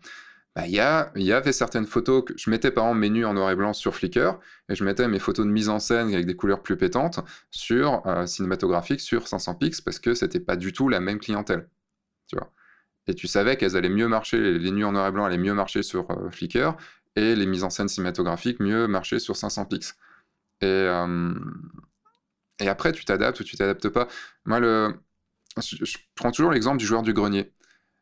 Bah, 0.56 0.68
il 0.68 0.74
y, 0.74 0.80
a, 0.80 1.12
y 1.16 1.32
avait 1.32 1.54
certaines 1.54 1.86
photos 1.86 2.26
que 2.26 2.34
je 2.38 2.50
mettais 2.50 2.72
par 2.72 2.86
exemple 2.86 3.00
mes 3.00 3.10
nus 3.10 3.26
en 3.26 3.34
noir 3.34 3.52
et 3.52 3.56
blanc 3.56 3.72
sur 3.72 3.96
Flickr 3.96 4.38
et 4.68 4.76
je 4.76 4.84
mettais 4.84 5.08
mes 5.08 5.20
photos 5.20 5.46
de 5.46 5.52
mise 5.52 5.70
en 5.70 5.80
scène 5.80 6.14
avec 6.14 6.26
des 6.26 6.36
couleurs 6.36 6.62
plus 6.62 6.76
pétantes 6.76 7.22
sur 7.52 8.06
euh, 8.06 8.26
sur 8.26 9.28
500 9.28 9.56
pix 9.56 9.80
parce 9.80 10.00
que 10.00 10.14
c'était 10.14 10.42
pas 10.42 10.58
du 10.58 10.74
tout 10.74 10.90
la 10.90 11.00
même 11.00 11.20
clientèle. 11.20 11.70
Tu 12.28 12.36
vois 12.36 12.52
et 13.08 13.16
tu 13.16 13.28
savais 13.28 13.58
qu'elles 13.58 13.76
allaient 13.76 13.90
mieux 13.90 14.08
marcher, 14.08 14.60
les 14.60 14.72
nus 14.72 14.86
en 14.86 14.92
noir 14.92 15.08
et 15.08 15.12
blanc 15.12 15.26
allaient 15.26 15.38
mieux 15.38 15.56
marcher 15.56 15.82
sur 15.82 16.08
Flickr, 16.32 16.76
et 17.16 17.36
les 17.36 17.46
mises 17.46 17.64
en 17.64 17.70
scène 17.70 17.90
cinématographiques 17.90 18.60
mieux 18.60 18.88
marcher 18.88 19.20
sur 19.20 19.36
500 19.36 19.66
pix. 19.66 19.96
Et, 20.62 20.66
euh, 20.66 21.34
et 22.60 22.70
après, 22.70 22.92
tu 22.92 23.06
t'adaptes 23.06 23.40
ou 23.40 23.44
tu 23.44 23.58
t'adaptes 23.58 23.90
pas. 23.90 24.08
Moi, 24.46 24.60
je, 25.58 25.98
prends 26.16 26.32
toujours 26.32 26.52
l'exemple 26.52 26.78
du 26.78 26.86
joueur 26.86 27.02
du 27.02 27.14
grenier. 27.14 27.52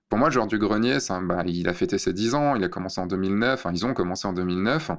Pour 0.09 0.19
moi, 0.19 0.29
le 0.29 0.33
joueur 0.33 0.47
du 0.47 0.57
grenier, 0.57 0.99
ça, 0.99 1.19
bah, 1.21 1.43
il 1.45 1.69
a 1.69 1.73
fêté 1.73 1.97
ses 1.97 2.13
10 2.13 2.35
ans, 2.35 2.55
il 2.55 2.63
a 2.63 2.69
commencé 2.69 2.99
en 2.99 3.05
2009, 3.05 3.59
enfin, 3.59 3.71
ils 3.73 3.85
ont 3.85 3.93
commencé 3.93 4.27
en 4.27 4.33
2009, 4.33 4.91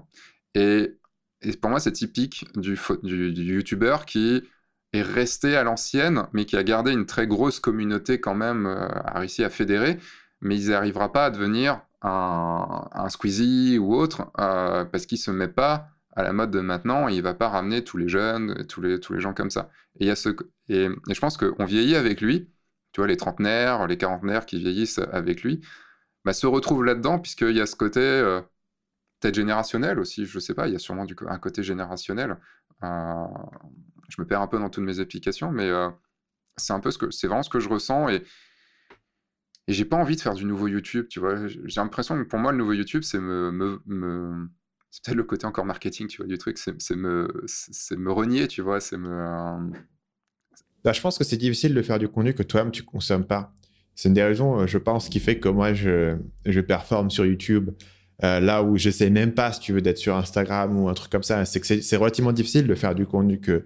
et, 0.54 0.96
et 1.42 1.52
pour 1.56 1.70
moi, 1.70 1.80
c'est 1.80 1.92
typique 1.92 2.46
du, 2.56 2.78
du, 3.02 3.32
du 3.32 3.54
youtubeur 3.54 4.06
qui 4.06 4.42
est 4.92 5.02
resté 5.02 5.56
à 5.56 5.64
l'ancienne, 5.64 6.26
mais 6.32 6.44
qui 6.44 6.56
a 6.56 6.62
gardé 6.62 6.92
une 6.92 7.06
très 7.06 7.26
grosse 7.26 7.61
communauté 7.61 8.20
quand 8.20 8.34
même, 8.34 8.66
euh, 8.66 8.88
a 8.88 9.18
réussi 9.18 9.44
à 9.44 9.50
fédérer, 9.50 9.98
mais 10.40 10.56
il 10.61 10.70
n'arrivera 10.70 11.12
pas 11.12 11.26
à 11.26 11.30
devenir 11.30 11.82
un, 12.03 12.88
un 12.92 13.09
Squeezie 13.09 13.78
ou 13.78 13.94
autre, 13.94 14.30
euh, 14.40 14.84
parce 14.84 15.07
qu'il 15.07 15.18
se 15.18 15.30
met 15.30 15.48
pas 15.48 15.90
à 16.12 16.22
la 16.22 16.32
mode 16.32 16.51
de 16.51 16.61
maintenant, 16.61 17.09
et 17.09 17.14
il 17.14 17.22
va 17.22 17.34
pas 17.34 17.48
ramener 17.48 17.84
tous 17.84 17.96
les 17.96 18.09
jeunes, 18.09 18.66
tous 18.66 18.80
les, 18.80 19.01
tous 19.01 19.12
les 19.12 19.20
gens 19.20 19.34
comme 19.34 19.51
ça. 19.51 19.70
Et, 19.98 20.07
y 20.07 20.11
a 20.11 20.16
ce, 20.16 20.30
et, 20.68 20.88
je 21.09 21.20
pense 21.20 21.36
qu'on 21.36 21.64
vieillit 21.64 21.96
avec 21.96 22.20
lui, 22.20 22.51
tu 22.92 23.01
vois, 23.01 23.07
les 23.07 23.16
trentenaires, 23.16 23.86
les 23.86 23.96
quarantenaires 23.96 24.46
qui 24.46 24.59
vieillissent 24.59 25.01
avec 25.12 25.42
lui, 25.42 25.61
bah, 26.24 26.32
se 26.32 26.46
retrouvent 26.46 26.84
là-dedans, 26.84 27.18
puisqu'il 27.18 27.57
y 27.57 27.61
a 27.61 27.66
ce 27.66 27.76
côté 27.76 28.01
euh, 28.01 28.40
peut-être 29.20 29.34
générationnel 29.36 29.98
aussi, 30.01 30.26
je 30.26 30.38
sais 30.38 30.55
pas, 30.55 30.68
il 30.68 30.72
y 30.72 30.76
a 30.76 30.80
sûrement 30.80 31.05
du, 31.05 31.14
un 31.28 31.38
côté 31.38 31.62
générationnel 31.62 32.36
je 34.11 34.20
me 34.20 34.26
perds 34.26 34.42
un 34.42 34.46
peu 34.46 34.59
dans 34.59 34.68
toutes 34.68 34.84
mes 34.84 35.01
applications, 35.01 35.51
mais 35.51 35.68
euh, 35.68 35.88
c'est 36.57 36.72
un 36.72 36.80
peu 36.80 36.90
ce 36.90 36.98
que 36.98 37.11
c'est 37.11 37.26
vraiment 37.26 37.42
ce 37.42 37.51
que 37.51 37.61
je 37.61 37.68
ressens 37.68 38.09
et 38.09 38.24
et 39.70 39.72
j'ai 39.72 39.84
pas 39.84 39.96
envie 39.96 40.16
de 40.16 40.20
faire 40.20 40.34
du 40.34 40.44
nouveau 40.44 40.66
YouTube, 40.66 41.06
tu 41.08 41.20
vois. 41.20 41.46
J'ai 41.46 41.80
l'impression 41.80 42.16
que 42.16 42.28
pour 42.28 42.40
moi 42.40 42.50
le 42.50 42.58
nouveau 42.58 42.72
YouTube 42.72 43.04
c'est 43.04 43.20
me, 43.20 43.78
c'est 44.90 45.04
peut-être 45.04 45.16
le 45.16 45.22
côté 45.22 45.46
encore 45.46 45.64
marketing, 45.64 46.08
tu 46.08 46.16
vois, 46.16 46.26
du 46.26 46.38
truc, 46.38 46.58
c'est 46.58 46.96
me 46.96 47.44
c'est 47.46 47.96
me 47.96 48.10
renier, 48.10 48.48
tu 48.48 48.62
vois, 48.62 48.80
c'est 48.80 48.96
me 48.96 49.08
euh, 49.12 49.78
bah, 50.82 50.92
je 50.92 51.00
pense 51.00 51.18
que 51.18 51.22
c'est 51.22 51.36
difficile 51.36 51.72
de 51.72 51.82
faire 51.82 52.00
du 52.00 52.08
contenu 52.08 52.34
que 52.34 52.42
toi-même 52.42 52.72
tu 52.72 52.82
consommes 52.82 53.24
pas. 53.24 53.54
C'est 53.94 54.08
une 54.08 54.14
des 54.14 54.24
raisons, 54.24 54.60
euh, 54.60 54.66
je 54.66 54.78
pense, 54.78 55.08
qui 55.08 55.20
fait 55.20 55.38
que 55.38 55.48
moi 55.48 55.72
je, 55.72 56.16
je 56.46 56.60
performe 56.60 57.08
sur 57.08 57.24
YouTube. 57.24 57.70
là 58.20 58.64
où 58.64 58.76
je 58.76 58.90
sais 58.90 59.08
même 59.08 59.34
pas 59.34 59.52
si 59.52 59.60
tu 59.60 59.72
veux 59.72 59.82
d'être 59.82 59.98
sur 59.98 60.16
Instagram 60.16 60.76
ou 60.76 60.88
un 60.88 60.94
truc 60.94 61.12
comme 61.12 61.22
ça, 61.22 61.44
c'est 61.44 61.60
que 61.60 61.80
c'est 61.80 61.96
relativement 61.96 62.32
difficile 62.32 62.66
de 62.66 62.74
faire 62.74 62.96
du 62.96 63.06
contenu 63.06 63.38
que 63.38 63.64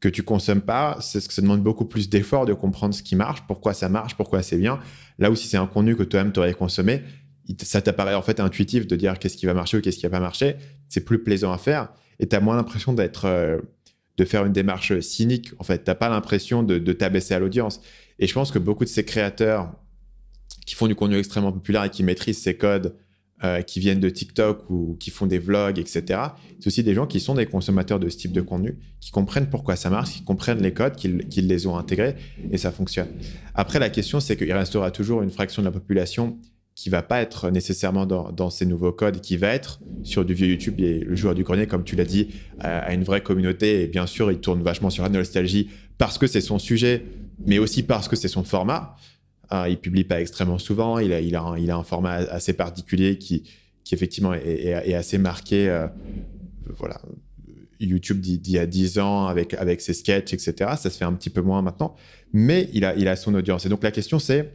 que 0.00 0.08
tu 0.08 0.22
consommes 0.22 0.60
pas, 0.60 0.98
c'est 1.00 1.20
ce 1.20 1.28
que 1.28 1.34
ça 1.34 1.42
demande 1.42 1.62
beaucoup 1.62 1.84
plus 1.84 2.08
d'efforts 2.08 2.46
de 2.46 2.52
comprendre 2.52 2.94
ce 2.94 3.02
qui 3.02 3.16
marche, 3.16 3.42
pourquoi 3.48 3.74
ça 3.74 3.88
marche, 3.88 4.16
pourquoi 4.16 4.42
c'est 4.42 4.56
bien. 4.56 4.78
Là 5.18 5.30
où 5.30 5.34
si 5.34 5.48
c'est 5.48 5.56
un 5.56 5.66
contenu 5.66 5.96
que 5.96 6.04
toi-même 6.04 6.32
tu 6.32 6.38
aurais 6.38 6.54
consommé, 6.54 7.02
ça 7.62 7.82
t'apparaît 7.82 8.14
en 8.14 8.22
fait 8.22 8.40
intuitif 8.40 8.86
de 8.86 8.94
dire 8.94 9.18
qu'est-ce 9.18 9.36
qui 9.36 9.46
va 9.46 9.54
marcher 9.54 9.78
ou 9.78 9.80
qu'est-ce 9.80 9.96
qui 9.96 10.06
va 10.06 10.10
pas 10.10 10.20
marcher. 10.20 10.56
C'est 10.88 11.04
plus 11.04 11.22
plaisant 11.22 11.52
à 11.52 11.58
faire 11.58 11.88
et 12.20 12.28
tu 12.28 12.36
as 12.36 12.40
moins 12.40 12.56
l'impression 12.56 12.92
d'être 12.92 13.24
euh, 13.24 13.58
de 14.18 14.24
faire 14.24 14.44
une 14.44 14.52
démarche 14.52 14.98
cynique. 15.00 15.52
En 15.58 15.64
fait, 15.64 15.84
tu 15.84 15.94
pas 15.94 16.08
l'impression 16.08 16.62
de, 16.62 16.78
de 16.78 16.92
t'abaisser 16.92 17.34
à 17.34 17.38
l'audience. 17.38 17.80
Et 18.18 18.26
je 18.26 18.34
pense 18.34 18.50
que 18.50 18.58
beaucoup 18.58 18.84
de 18.84 18.88
ces 18.88 19.04
créateurs 19.04 19.72
qui 20.66 20.74
font 20.74 20.88
du 20.88 20.94
contenu 20.94 21.16
extrêmement 21.16 21.52
populaire 21.52 21.84
et 21.84 21.90
qui 21.90 22.02
maîtrisent 22.02 22.42
ces 22.42 22.56
codes 22.56 22.96
euh, 23.44 23.62
qui 23.62 23.78
viennent 23.78 24.00
de 24.00 24.10
TikTok 24.10 24.68
ou 24.68 24.96
qui 24.98 25.10
font 25.10 25.26
des 25.26 25.38
vlogs, 25.38 25.78
etc. 25.78 26.20
C'est 26.58 26.66
aussi 26.66 26.82
des 26.82 26.92
gens 26.92 27.06
qui 27.06 27.20
sont 27.20 27.36
des 27.36 27.46
consommateurs 27.46 28.00
de 28.00 28.08
ce 28.08 28.16
type 28.16 28.32
de 28.32 28.40
contenu, 28.40 28.76
qui 29.00 29.12
comprennent 29.12 29.48
pourquoi 29.48 29.76
ça 29.76 29.90
marche, 29.90 30.14
qui 30.14 30.24
comprennent 30.24 30.60
les 30.60 30.72
codes, 30.72 30.96
qui, 30.96 31.08
les 31.08 31.66
ont 31.68 31.76
intégrés 31.76 32.16
et 32.50 32.58
ça 32.58 32.72
fonctionne. 32.72 33.06
Après, 33.54 33.78
la 33.78 33.90
question, 33.90 34.18
c'est 34.18 34.36
qu'il 34.36 34.52
restera 34.52 34.90
toujours 34.90 35.22
une 35.22 35.30
fraction 35.30 35.62
de 35.62 35.66
la 35.66 35.70
population 35.72 36.36
qui 36.74 36.90
va 36.90 37.02
pas 37.02 37.20
être 37.20 37.50
nécessairement 37.50 38.06
dans, 38.06 38.50
ces 38.50 38.66
nouveaux 38.66 38.92
codes, 38.92 39.20
qui 39.20 39.36
va 39.36 39.48
être 39.48 39.80
sur 40.02 40.24
du 40.24 40.34
vieux 40.34 40.48
YouTube. 40.48 40.80
Et 40.80 40.98
le 40.98 41.14
joueur 41.14 41.36
du 41.36 41.44
grenier, 41.44 41.68
comme 41.68 41.84
tu 41.84 41.94
l'as 41.94 42.04
dit, 42.04 42.28
a 42.58 42.92
une 42.92 43.04
vraie 43.04 43.20
communauté. 43.20 43.84
Et 43.84 43.86
bien 43.86 44.06
sûr, 44.06 44.32
il 44.32 44.38
tourne 44.38 44.64
vachement 44.64 44.90
sur 44.90 45.04
la 45.04 45.10
nostalgie 45.10 45.70
parce 45.96 46.18
que 46.18 46.26
c'est 46.26 46.40
son 46.40 46.58
sujet, 46.58 47.04
mais 47.46 47.58
aussi 47.58 47.84
parce 47.84 48.08
que 48.08 48.16
c'est 48.16 48.26
son 48.26 48.42
format. 48.42 48.96
Ah, 49.50 49.68
il 49.68 49.78
publie 49.78 50.04
pas 50.04 50.20
extrêmement 50.20 50.58
souvent. 50.58 50.98
Il 50.98 51.12
a, 51.12 51.20
il 51.20 51.34
a, 51.34 51.42
un, 51.42 51.58
il 51.58 51.70
a 51.70 51.76
un 51.76 51.82
format 51.82 52.14
assez 52.14 52.52
particulier 52.52 53.18
qui, 53.18 53.44
qui 53.84 53.94
effectivement 53.94 54.34
est, 54.34 54.94
assez 54.94 55.18
marqué. 55.18 55.68
Euh, 55.68 55.86
voilà, 56.76 57.00
YouTube 57.80 58.20
d'il 58.20 58.50
y 58.50 58.58
a 58.58 58.66
10 58.66 58.98
ans 58.98 59.26
avec, 59.26 59.54
avec 59.54 59.80
ses 59.80 59.94
sketchs, 59.94 60.32
etc. 60.32 60.72
Ça 60.76 60.90
se 60.90 60.98
fait 60.98 61.04
un 61.04 61.12
petit 61.12 61.30
peu 61.30 61.40
moins 61.40 61.62
maintenant, 61.62 61.94
mais 62.32 62.68
il 62.72 62.84
a, 62.84 62.94
il 62.96 63.08
a 63.08 63.16
son 63.16 63.34
audience. 63.34 63.66
Et 63.66 63.68
donc 63.68 63.82
la 63.82 63.90
question 63.90 64.18
c'est, 64.18 64.52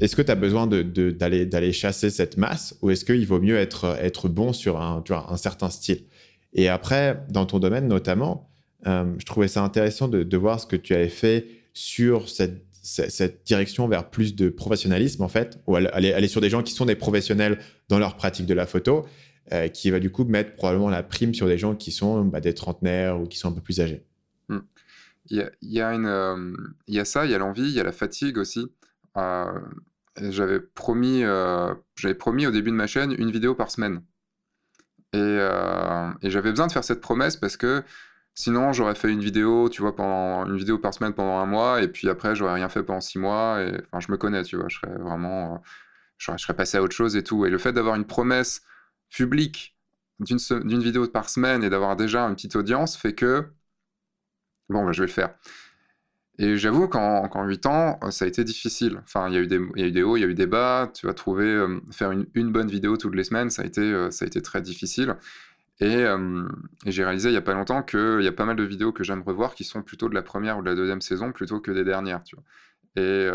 est-ce 0.00 0.16
que 0.16 0.22
tu 0.22 0.30
as 0.30 0.36
besoin 0.36 0.66
d'aller 0.66 1.46
de, 1.46 1.70
chasser 1.72 2.10
cette 2.10 2.36
masse 2.36 2.76
ou 2.82 2.90
est-ce 2.90 3.04
qu'il 3.04 3.26
vaut 3.26 3.40
mieux 3.40 3.56
être, 3.56 3.96
être 4.00 4.28
bon 4.28 4.52
sur 4.52 4.80
un, 4.80 5.02
un 5.10 5.36
certain 5.36 5.70
style? 5.70 6.00
Et 6.52 6.68
après, 6.68 7.22
dans 7.30 7.46
ton 7.46 7.58
domaine 7.58 7.88
notamment, 7.88 8.50
euh, 8.86 9.04
je 9.18 9.24
trouvais 9.26 9.48
ça 9.48 9.62
intéressant 9.62 10.08
de, 10.08 10.22
de, 10.22 10.36
voir 10.36 10.60
ce 10.60 10.66
que 10.66 10.76
tu 10.76 10.94
avais 10.94 11.08
fait 11.08 11.46
sur 11.74 12.28
cette 12.28 12.65
cette 12.86 13.44
direction 13.44 13.88
vers 13.88 14.10
plus 14.10 14.36
de 14.36 14.48
professionnalisme, 14.48 15.22
en 15.22 15.28
fait, 15.28 15.58
ou 15.66 15.74
aller, 15.74 16.28
sur 16.28 16.40
des 16.40 16.48
gens 16.48 16.62
qui 16.62 16.72
sont 16.72 16.86
des 16.86 16.94
professionnels 16.94 17.58
dans 17.88 17.98
leur 17.98 18.16
pratique 18.16 18.46
de 18.46 18.54
la 18.54 18.64
photo, 18.64 19.04
euh, 19.52 19.66
qui 19.66 19.90
va 19.90 19.98
du 19.98 20.10
coup 20.10 20.24
mettre 20.24 20.54
probablement 20.54 20.88
la 20.88 21.02
prime 21.02 21.34
sur 21.34 21.48
des 21.48 21.58
gens 21.58 21.74
qui 21.74 21.90
sont 21.90 22.24
bah, 22.24 22.40
des 22.40 22.54
trentenaires 22.54 23.20
ou 23.20 23.26
qui 23.26 23.38
sont 23.38 23.48
un 23.48 23.52
peu 23.52 23.60
plus 23.60 23.80
âgés. 23.80 24.06
Hmm. 24.48 24.60
Euh, 25.32 25.50
il 25.60 26.94
y 26.94 27.00
a 27.00 27.04
ça, 27.04 27.24
il 27.24 27.32
y 27.32 27.34
a 27.34 27.38
l'envie, 27.38 27.62
il 27.62 27.74
y 27.74 27.80
a 27.80 27.84
la 27.84 27.92
fatigue 27.92 28.38
aussi. 28.38 28.70
Euh, 29.16 29.52
j'avais 30.20 30.60
promis, 30.60 31.22
j'avais 31.96 32.14
promis 32.14 32.46
au 32.46 32.52
début 32.52 32.70
de 32.70 32.76
ma 32.76 32.86
chaîne 32.86 33.14
une 33.18 33.32
vidéo 33.32 33.54
par 33.54 33.70
semaine. 33.70 34.02
Et 35.12 35.38
j'avais 36.22 36.50
besoin 36.50 36.68
de 36.68 36.72
faire 36.72 36.84
cette 36.84 37.00
promesse 37.00 37.36
parce 37.36 37.56
que 37.56 37.82
Sinon, 38.38 38.74
j'aurais 38.74 38.94
fait 38.94 39.10
une 39.10 39.20
vidéo, 39.20 39.70
tu 39.70 39.80
vois, 39.80 39.96
pendant 39.96 40.44
une 40.46 40.58
vidéo 40.58 40.78
par 40.78 40.92
semaine 40.92 41.14
pendant 41.14 41.38
un 41.38 41.46
mois, 41.46 41.82
et 41.82 41.88
puis 41.88 42.06
après, 42.10 42.36
j'aurais 42.36 42.52
rien 42.52 42.68
fait 42.68 42.82
pendant 42.82 43.00
six 43.00 43.18
mois. 43.18 43.62
Et 43.62 43.72
enfin, 43.86 44.00
je 44.00 44.12
me 44.12 44.18
connais, 44.18 44.42
tu 44.42 44.56
vois, 44.56 44.66
je 44.68 44.76
serais 44.76 44.94
vraiment, 44.98 45.54
euh, 45.54 45.58
je 46.18 46.36
serais, 46.36 46.54
passé 46.54 46.76
à 46.76 46.82
autre 46.82 46.94
chose 46.94 47.16
et 47.16 47.24
tout. 47.24 47.46
Et 47.46 47.50
le 47.50 47.56
fait 47.56 47.72
d'avoir 47.72 47.96
une 47.96 48.04
promesse 48.04 48.60
publique 49.08 49.74
d'une 50.20 50.82
vidéo 50.82 51.08
par 51.08 51.30
semaine 51.30 51.64
et 51.64 51.70
d'avoir 51.70 51.96
déjà 51.96 52.24
une 52.24 52.34
petite 52.34 52.56
audience 52.56 52.96
fait 52.96 53.14
que 53.14 53.46
bon, 54.68 54.84
bah, 54.84 54.92
je 54.92 55.02
vais 55.02 55.06
le 55.06 55.12
faire. 55.12 55.34
Et 56.38 56.58
j'avoue 56.58 56.88
qu'en 56.88 57.28
qu'en 57.28 57.46
8 57.46 57.66
ans, 57.66 57.98
ça 58.10 58.26
a 58.26 58.28
été 58.28 58.44
difficile. 58.44 59.00
Enfin, 59.04 59.28
il 59.28 59.34
y 59.34 59.38
a 59.38 59.40
eu 59.40 59.46
des, 59.46 60.02
hauts, 60.02 60.16
il 60.16 60.20
y 60.20 60.24
a 60.24 60.28
eu 60.28 60.34
des 60.34 60.46
bas. 60.46 60.90
Tu 60.92 61.06
vas 61.06 61.14
trouver, 61.14 61.46
euh, 61.46 61.80
faire 61.90 62.10
une, 62.12 62.52
bonne 62.52 62.68
vidéo 62.68 62.98
toutes 62.98 63.14
les 63.14 63.24
semaines, 63.24 63.48
euh, 63.48 64.10
ça 64.10 64.24
a 64.24 64.26
été 64.26 64.42
très 64.42 64.60
difficile. 64.60 65.16
Et, 65.80 66.06
j'ai 66.86 67.04
réalisé 67.04 67.28
il 67.28 67.32
n'y 67.32 67.38
a 67.38 67.42
pas 67.42 67.54
longtemps 67.54 67.82
qu'il 67.82 68.22
y 68.22 68.28
a 68.28 68.32
pas 68.32 68.46
mal 68.46 68.56
de 68.56 68.62
vidéos 68.64 68.92
que 68.92 69.04
j'aime 69.04 69.22
revoir 69.22 69.54
qui 69.54 69.64
sont 69.64 69.82
plutôt 69.82 70.08
de 70.08 70.14
la 70.14 70.22
première 70.22 70.58
ou 70.58 70.62
de 70.62 70.68
la 70.68 70.74
deuxième 70.74 71.02
saison 71.02 71.32
plutôt 71.32 71.60
que 71.60 71.70
des 71.70 71.84
dernières, 71.84 72.22
tu 72.22 72.36
vois. 72.36 72.44
Et, 72.98 73.28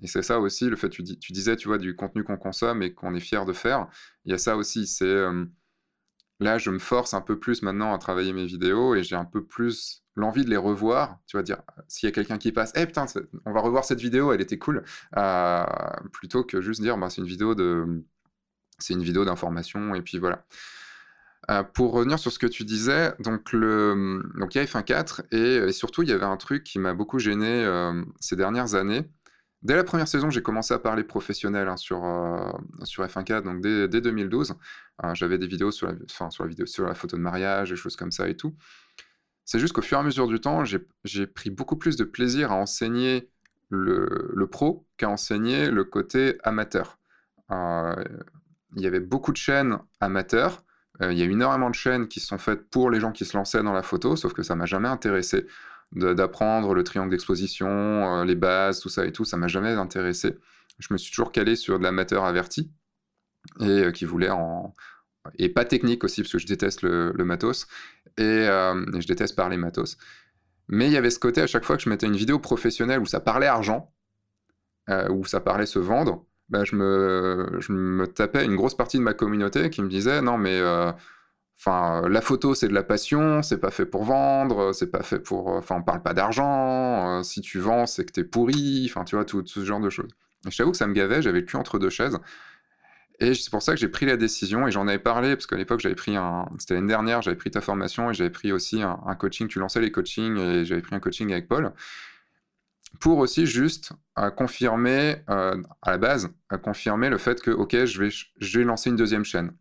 et 0.00 0.06
c'est 0.06 0.22
ça 0.22 0.38
aussi, 0.38 0.68
le 0.68 0.76
fait, 0.76 0.88
tu, 0.88 1.02
tu, 1.02 1.32
disais, 1.32 1.56
tu 1.56 1.66
vois, 1.66 1.78
du 1.78 1.96
contenu 1.96 2.22
qu'on 2.22 2.36
consomme 2.36 2.82
et 2.82 2.94
qu'on 2.94 3.14
est 3.14 3.20
fier 3.20 3.44
de 3.44 3.52
faire. 3.52 3.88
Il 4.24 4.30
y 4.30 4.34
a 4.34 4.38
ça 4.38 4.56
aussi, 4.56 4.86
c'est 4.86 5.26
là, 6.42 6.58
je 6.58 6.70
me 6.70 6.78
force 6.78 7.14
un 7.14 7.20
peu 7.20 7.38
plus 7.38 7.62
maintenant 7.62 7.94
à 7.94 7.98
travailler 7.98 8.32
mes 8.32 8.46
vidéos 8.46 8.94
et 8.94 9.02
j'ai 9.02 9.16
un 9.16 9.24
peu 9.24 9.44
plus 9.44 10.04
l'envie 10.14 10.44
de 10.44 10.50
les 10.50 10.56
revoir. 10.56 11.18
Tu 11.26 11.36
vas 11.36 11.42
dire, 11.42 11.62
s'il 11.88 12.06
y 12.08 12.12
a 12.12 12.12
quelqu'un 12.12 12.38
qui 12.38 12.52
passe, 12.52 12.72
eh 12.76 12.86
putain, 12.86 13.06
on 13.46 13.52
va 13.52 13.60
revoir 13.60 13.84
cette 13.84 14.00
vidéo, 14.00 14.32
elle 14.32 14.40
était 14.40 14.58
cool, 14.58 14.84
euh, 15.16 15.64
plutôt 16.12 16.44
que 16.44 16.60
juste 16.60 16.80
dire, 16.82 16.98
bah, 16.98 17.08
c'est 17.10 17.22
une 17.22 17.26
vidéo 17.26 17.54
d'information 19.24 19.94
et 19.94 20.02
puis 20.02 20.18
voilà. 20.18 20.44
Euh, 21.50 21.64
pour 21.64 21.92
revenir 21.92 22.20
sur 22.20 22.30
ce 22.30 22.38
que 22.38 22.46
tu 22.46 22.64
disais, 22.64 23.14
donc, 23.18 23.52
le, 23.52 24.22
donc 24.38 24.54
il 24.54 24.58
y 24.58 24.60
a 24.60 24.64
F1 24.64 24.84
4 24.84 25.22
et, 25.32 25.72
surtout 25.72 26.02
il 26.04 26.08
y 26.08 26.12
avait 26.12 26.24
un 26.24 26.36
truc 26.36 26.62
qui 26.62 26.78
m'a 26.78 26.94
beaucoup 26.94 27.18
gêné 27.18 27.64
euh, 27.64 28.04
ces 28.20 28.36
dernières 28.36 28.76
années. 28.76 29.10
Dès 29.62 29.74
la 29.74 29.82
première 29.82 30.06
saison, 30.06 30.30
j'ai 30.30 30.42
commencé 30.42 30.72
à 30.72 30.78
parler 30.78 31.02
professionnel 31.02 31.68
hein, 31.68 31.76
sur, 31.76 32.04
euh, 32.04 32.50
sur 32.84 33.04
F1 33.04 33.24
4, 33.24 33.44
donc 33.44 33.60
dès, 33.60 33.88
2012. 33.88 34.54
J'avais 35.14 35.38
des 35.38 35.48
vidéos 35.48 35.72
sur 35.72 35.88
la, 35.88 35.94
sur, 36.30 36.44
la 36.44 36.48
vidéo, 36.48 36.66
sur 36.66 36.86
la 36.86 36.94
photo 36.94 37.16
de 37.16 37.22
mariage, 37.22 37.70
des 37.70 37.76
choses 37.76 37.96
comme 37.96 38.12
ça 38.12 38.28
et 38.28 38.36
tout. 38.36 38.54
C'est 39.44 39.58
juste 39.58 39.72
qu'au 39.72 39.82
fur 39.82 39.98
et 39.98 40.00
à 40.00 40.04
mesure 40.04 40.28
du 40.28 40.40
temps, 40.40 40.62
j'ai 40.64 41.26
pris 41.26 41.50
beaucoup 41.50 41.76
plus 41.76 41.96
de 41.96 42.04
plaisir 42.04 42.52
à 42.52 42.54
enseigner 42.54 43.30
le, 43.68 44.30
le 44.32 44.46
pro 44.46 44.86
qu'à 44.96 45.08
enseigner 45.08 45.70
le 45.70 45.82
côté 45.82 46.38
amateur. 46.44 47.00
il 47.50 48.06
y 48.76 48.86
avait 48.86 49.00
beaucoup 49.00 49.32
de 49.32 49.36
chaînes 49.36 49.78
amateurs 50.00 50.62
euh, 50.62 50.70
il 51.10 51.18
y 51.18 51.22
a 51.22 51.24
énormément 51.24 51.70
de 51.70 51.74
chaînes 51.74 52.06
qui 52.06 52.20
sont 52.20 52.38
faites 52.38 52.68
pour 52.70 52.90
les 52.90 53.00
gens 53.00 53.12
qui 53.12 53.24
se 53.24 53.36
lançaient 53.36 53.62
dans 53.62 53.72
la 53.72 53.82
photo, 53.82 54.16
sauf 54.16 54.32
que 54.32 54.42
ça 54.42 54.54
m'a 54.54 54.66
jamais 54.66 54.88
intéressé 54.88 55.46
d'apprendre 55.92 56.74
le 56.74 56.84
triangle 56.84 57.10
d'exposition, 57.10 57.68
euh, 57.68 58.24
les 58.24 58.34
bases, 58.34 58.80
tout 58.80 58.88
ça 58.88 59.04
et 59.04 59.12
tout, 59.12 59.24
ça 59.24 59.36
m'a 59.36 59.48
jamais 59.48 59.70
intéressé. 59.72 60.38
Je 60.78 60.88
me 60.90 60.98
suis 60.98 61.10
toujours 61.10 61.32
calé 61.32 61.54
sur 61.54 61.78
de 61.78 61.84
l'amateur 61.84 62.24
averti 62.24 62.70
et 63.60 63.64
euh, 63.64 63.90
qui 63.90 64.04
voulait 64.04 64.30
en 64.30 64.74
et 65.38 65.48
pas 65.48 65.64
technique 65.64 66.02
aussi 66.02 66.22
parce 66.22 66.32
que 66.32 66.38
je 66.38 66.46
déteste 66.46 66.82
le, 66.82 67.12
matos 67.24 67.68
et, 68.18 68.44
je 68.44 69.06
déteste 69.06 69.36
parler 69.36 69.56
matos. 69.56 69.96
Mais 70.66 70.86
il 70.86 70.92
y 70.92 70.96
avait 70.96 71.10
ce 71.10 71.20
côté 71.20 71.40
à 71.40 71.46
chaque 71.46 71.64
fois 71.64 71.76
que 71.76 71.82
je 71.82 71.88
mettais 71.88 72.06
une 72.06 72.16
vidéo 72.16 72.40
professionnelle 72.40 72.98
où 72.98 73.06
ça 73.06 73.20
parlait 73.20 73.46
argent, 73.46 73.94
où 75.10 75.24
ça 75.24 75.38
parlait 75.38 75.66
se 75.66 75.78
vendre, 75.78 76.26
bah, 76.52 76.64
je, 76.64 76.76
me, 76.76 77.48
je 77.60 77.72
me 77.72 78.06
tapais 78.06 78.44
une 78.44 78.56
grosse 78.56 78.74
partie 78.74 78.98
de 78.98 79.02
ma 79.02 79.14
communauté 79.14 79.70
qui 79.70 79.80
me 79.80 79.88
disait 79.88 80.20
non 80.20 80.36
mais 80.36 80.58
euh, 80.60 80.92
enfin 81.58 82.06
la 82.08 82.20
photo 82.20 82.54
c'est 82.54 82.68
de 82.68 82.74
la 82.74 82.82
passion, 82.82 83.42
c'est 83.42 83.56
pas 83.56 83.70
fait 83.70 83.86
pour 83.86 84.04
vendre, 84.04 84.74
c'est 84.74 84.90
pas 84.90 85.02
fait 85.02 85.18
pour 85.18 85.48
enfin 85.48 85.76
on 85.76 85.82
parle 85.82 86.02
pas 86.02 86.12
d'argent, 86.12 87.20
euh, 87.20 87.22
si 87.22 87.40
tu 87.40 87.58
vends 87.58 87.86
c'est 87.86 88.04
que 88.04 88.12
t'es 88.12 88.24
pourri, 88.24 88.86
enfin 88.90 89.04
tu 89.04 89.16
vois 89.16 89.24
tout, 89.24 89.42
ce 89.46 89.64
genre 89.64 89.80
de 89.80 89.88
choses. 89.88 90.10
Et 90.46 90.50
je 90.50 90.56
t'avoue 90.58 90.72
que 90.72 90.76
ça 90.76 90.86
me 90.86 90.92
gavait, 90.92 91.22
j'avais 91.22 91.40
le 91.40 91.46
cul 91.46 91.56
entre 91.56 91.78
deux 91.78 91.90
chaises. 91.90 92.18
Et 93.20 93.34
c'est 93.34 93.50
pour 93.50 93.62
ça 93.62 93.72
que 93.72 93.80
j'ai 93.80 93.88
pris 93.88 94.04
la 94.04 94.16
décision 94.18 94.66
et 94.68 94.72
j'en 94.72 94.88
avais 94.88 94.98
parlé 94.98 95.36
parce 95.36 95.46
qu'à 95.46 95.56
l'époque 95.56 95.80
j'avais 95.80 95.94
pris 95.94 96.16
un, 96.16 96.46
c'était 96.58 96.74
l'année 96.74 96.88
dernière, 96.88 97.22
j'avais 97.22 97.36
pris 97.36 97.50
ta 97.50 97.62
formation 97.62 98.10
et 98.10 98.14
j'avais 98.14 98.30
pris 98.30 98.52
aussi 98.52 98.82
un, 98.82 99.14
coaching. 99.14 99.48
Tu 99.48 99.58
lançais 99.58 99.80
les 99.80 99.92
coachings 99.92 100.36
et 100.36 100.64
j'avais 100.66 100.82
pris 100.82 100.94
un 100.94 101.00
coaching 101.00 101.32
avec 101.32 101.48
Paul 101.48 101.72
pour 103.00 103.18
aussi 103.18 103.46
juste 103.46 103.92
euh, 104.18 104.30
confirmer, 104.30 105.16
euh, 105.30 105.60
à 105.82 105.92
la 105.92 105.98
base, 105.98 106.28
à 106.48 106.58
confirmer 106.58 107.08
le 107.08 107.18
fait 107.18 107.40
que, 107.40 107.50
OK, 107.50 107.84
je 107.84 108.02
vais, 108.02 108.10
je 108.10 108.58
vais 108.58 108.64
lancer 108.64 108.90
une 108.90 108.96
deuxième 108.96 109.24
chaîne. 109.24 109.52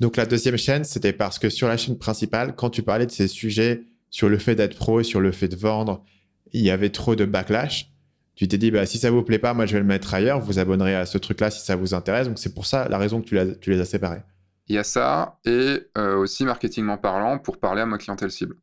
Donc 0.00 0.16
la 0.16 0.26
deuxième 0.26 0.56
chaîne, 0.56 0.84
c'était 0.84 1.12
parce 1.12 1.38
que 1.38 1.48
sur 1.48 1.68
la 1.68 1.76
chaîne 1.76 1.98
principale, 1.98 2.54
quand 2.54 2.70
tu 2.70 2.82
parlais 2.82 3.06
de 3.06 3.10
ces 3.10 3.28
sujets 3.28 3.82
sur 4.10 4.28
le 4.28 4.38
fait 4.38 4.54
d'être 4.54 4.76
pro 4.76 5.00
et 5.00 5.04
sur 5.04 5.20
le 5.20 5.32
fait 5.32 5.48
de 5.48 5.56
vendre, 5.56 6.04
il 6.52 6.62
y 6.62 6.70
avait 6.70 6.90
trop 6.90 7.16
de 7.16 7.24
backlash. 7.24 7.90
Tu 8.36 8.46
t'es 8.46 8.56
dit, 8.56 8.70
bah, 8.70 8.86
si 8.86 8.98
ça 8.98 9.10
vous 9.10 9.22
plaît 9.22 9.40
pas, 9.40 9.52
moi 9.52 9.66
je 9.66 9.72
vais 9.72 9.80
le 9.80 9.84
mettre 9.84 10.14
ailleurs, 10.14 10.38
vous 10.38 10.60
abonnerez 10.60 10.94
à 10.94 11.06
ce 11.06 11.18
truc-là 11.18 11.50
si 11.50 11.64
ça 11.64 11.74
vous 11.74 11.94
intéresse. 11.94 12.28
Donc 12.28 12.38
c'est 12.38 12.54
pour 12.54 12.66
ça 12.66 12.88
la 12.88 12.96
raison 12.96 13.20
que 13.20 13.26
tu, 13.26 13.60
tu 13.60 13.70
les 13.70 13.80
as 13.80 13.84
séparés. 13.84 14.22
Il 14.68 14.76
y 14.76 14.78
a 14.78 14.84
ça, 14.84 15.40
et 15.44 15.88
euh, 15.96 16.16
aussi 16.16 16.44
marketingment 16.44 16.98
parlant, 16.98 17.38
pour 17.38 17.58
parler 17.58 17.80
à 17.80 17.86
ma 17.86 17.98
clientèle 17.98 18.30
cible 18.30 18.56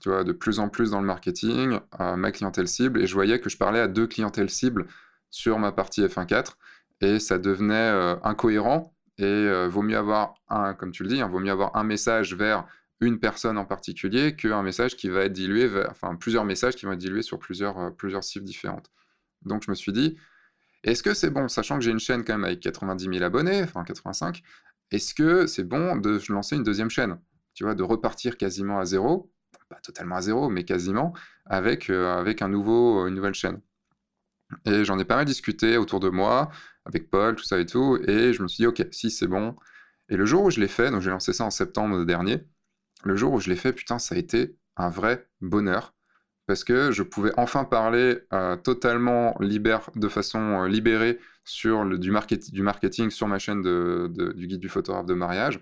tu 0.00 0.08
vois, 0.08 0.24
de 0.24 0.32
plus 0.32 0.58
en 0.58 0.68
plus 0.68 0.90
dans 0.90 1.00
le 1.00 1.06
marketing, 1.06 1.78
à 1.92 2.16
ma 2.16 2.32
clientèle 2.32 2.68
cible, 2.68 3.00
et 3.02 3.06
je 3.06 3.14
voyais 3.14 3.40
que 3.40 3.50
je 3.50 3.56
parlais 3.56 3.80
à 3.80 3.88
deux 3.88 4.06
clientèles 4.06 4.50
cibles 4.50 4.86
sur 5.30 5.58
ma 5.58 5.72
partie 5.72 6.02
F1.4, 6.02 6.54
et 7.00 7.18
ça 7.18 7.38
devenait 7.38 7.74
euh, 7.74 8.16
incohérent, 8.22 8.94
et 9.18 9.24
euh, 9.24 9.68
vaut 9.68 9.82
mieux 9.82 9.96
avoir 9.96 10.34
un, 10.48 10.74
comme 10.74 10.92
tu 10.92 11.02
le 11.02 11.08
dis, 11.08 11.20
hein, 11.20 11.28
vaut 11.28 11.40
mieux 11.40 11.50
avoir 11.50 11.76
un 11.76 11.84
message 11.84 12.34
vers 12.34 12.66
une 13.00 13.18
personne 13.18 13.58
en 13.58 13.64
particulier 13.64 14.36
qu'un 14.36 14.62
message 14.62 14.96
qui 14.96 15.08
va 15.08 15.24
être 15.24 15.32
dilué, 15.32 15.68
enfin 15.90 16.14
plusieurs 16.14 16.44
messages 16.44 16.76
qui 16.76 16.86
vont 16.86 16.92
être 16.92 16.98
dilués 16.98 17.22
sur 17.22 17.38
plusieurs, 17.38 17.78
euh, 17.78 17.90
plusieurs 17.90 18.24
cibles 18.24 18.44
différentes. 18.44 18.90
Donc 19.44 19.64
je 19.64 19.70
me 19.70 19.74
suis 19.74 19.92
dit, 19.92 20.16
est-ce 20.84 21.02
que 21.02 21.14
c'est 21.14 21.30
bon, 21.30 21.48
sachant 21.48 21.78
que 21.78 21.84
j'ai 21.84 21.90
une 21.90 22.00
chaîne 22.00 22.24
quand 22.24 22.34
même 22.34 22.44
avec 22.44 22.60
90 22.60 23.04
000 23.04 23.22
abonnés, 23.22 23.62
enfin 23.62 23.84
85, 23.84 24.42
est-ce 24.90 25.14
que 25.14 25.46
c'est 25.46 25.64
bon 25.64 25.96
de 25.96 26.20
lancer 26.28 26.56
une 26.56 26.62
deuxième 26.62 26.90
chaîne 26.90 27.18
Tu 27.54 27.64
vois, 27.64 27.74
de 27.74 27.82
repartir 27.82 28.36
quasiment 28.36 28.78
à 28.78 28.84
zéro 28.84 29.32
pas 29.68 29.80
totalement 29.82 30.16
à 30.16 30.22
zéro, 30.22 30.48
mais 30.48 30.64
quasiment, 30.64 31.12
avec, 31.46 31.90
euh, 31.90 32.14
avec 32.18 32.42
un 32.42 32.48
nouveau, 32.48 33.06
une 33.06 33.14
nouvelle 33.14 33.34
chaîne. 33.34 33.60
Et 34.66 34.84
j'en 34.84 34.98
ai 34.98 35.04
pas 35.04 35.16
mal 35.16 35.24
discuté 35.24 35.76
autour 35.76 36.00
de 36.00 36.08
moi, 36.08 36.50
avec 36.84 37.10
Paul, 37.10 37.36
tout 37.36 37.44
ça 37.44 37.58
et 37.58 37.66
tout, 37.66 37.98
et 38.06 38.32
je 38.32 38.42
me 38.42 38.48
suis 38.48 38.62
dit, 38.62 38.66
ok, 38.66 38.86
si 38.90 39.10
c'est 39.10 39.26
bon. 39.26 39.56
Et 40.08 40.16
le 40.16 40.26
jour 40.26 40.44
où 40.44 40.50
je 40.50 40.60
l'ai 40.60 40.68
fait, 40.68 40.90
donc 40.90 41.00
j'ai 41.00 41.10
lancé 41.10 41.32
ça 41.32 41.44
en 41.44 41.50
septembre 41.50 42.04
dernier, 42.04 42.44
le 43.04 43.16
jour 43.16 43.32
où 43.32 43.40
je 43.40 43.48
l'ai 43.48 43.56
fait, 43.56 43.72
putain, 43.72 43.98
ça 43.98 44.14
a 44.14 44.18
été 44.18 44.56
un 44.76 44.88
vrai 44.88 45.28
bonheur, 45.40 45.94
parce 46.46 46.64
que 46.64 46.92
je 46.92 47.02
pouvais 47.02 47.32
enfin 47.36 47.64
parler 47.64 48.20
euh, 48.32 48.56
totalement 48.56 49.36
libère, 49.40 49.90
de 49.96 50.08
façon 50.08 50.64
euh, 50.64 50.68
libérée 50.68 51.18
sur 51.44 51.84
le, 51.84 51.98
du, 51.98 52.10
market, 52.10 52.50
du 52.52 52.62
marketing 52.62 53.10
sur 53.10 53.26
ma 53.28 53.38
chaîne 53.38 53.62
de, 53.62 54.12
du 54.34 54.46
guide 54.46 54.60
du 54.60 54.68
photographe 54.68 55.06
de 55.06 55.14
mariage, 55.14 55.60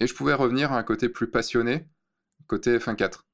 et 0.00 0.06
je 0.06 0.14
pouvais 0.14 0.34
revenir 0.34 0.72
à 0.72 0.78
un 0.78 0.82
côté 0.82 1.08
plus 1.08 1.28
passionné, 1.28 1.86
côté 2.46 2.76
F1 2.78 2.96
4. 2.96 3.26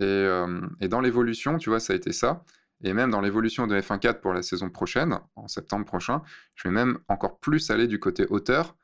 Euh, 0.00 0.60
et, 0.80 0.88
dans 0.88 1.00
l'évolution, 1.00 1.58
tu 1.58 1.70
vois, 1.70 1.80
ça 1.80 1.92
a 1.92 1.96
été 1.96 2.12
ça. 2.12 2.44
Et 2.84 2.92
même 2.92 3.10
dans 3.10 3.20
l'évolution 3.20 3.66
de 3.66 3.78
F1 3.78 3.98
4 3.98 4.20
pour 4.20 4.32
la 4.32 4.42
saison 4.42 4.70
prochaine, 4.70 5.18
en 5.36 5.46
septembre 5.48 5.84
prochain, 5.84 6.22
je 6.56 6.68
vais 6.68 6.74
même 6.74 6.98
encore 7.08 7.38
plus 7.38 7.70
aller 7.70 7.86
du 7.86 8.00
côté 8.00 8.26
auteur. 8.26 8.76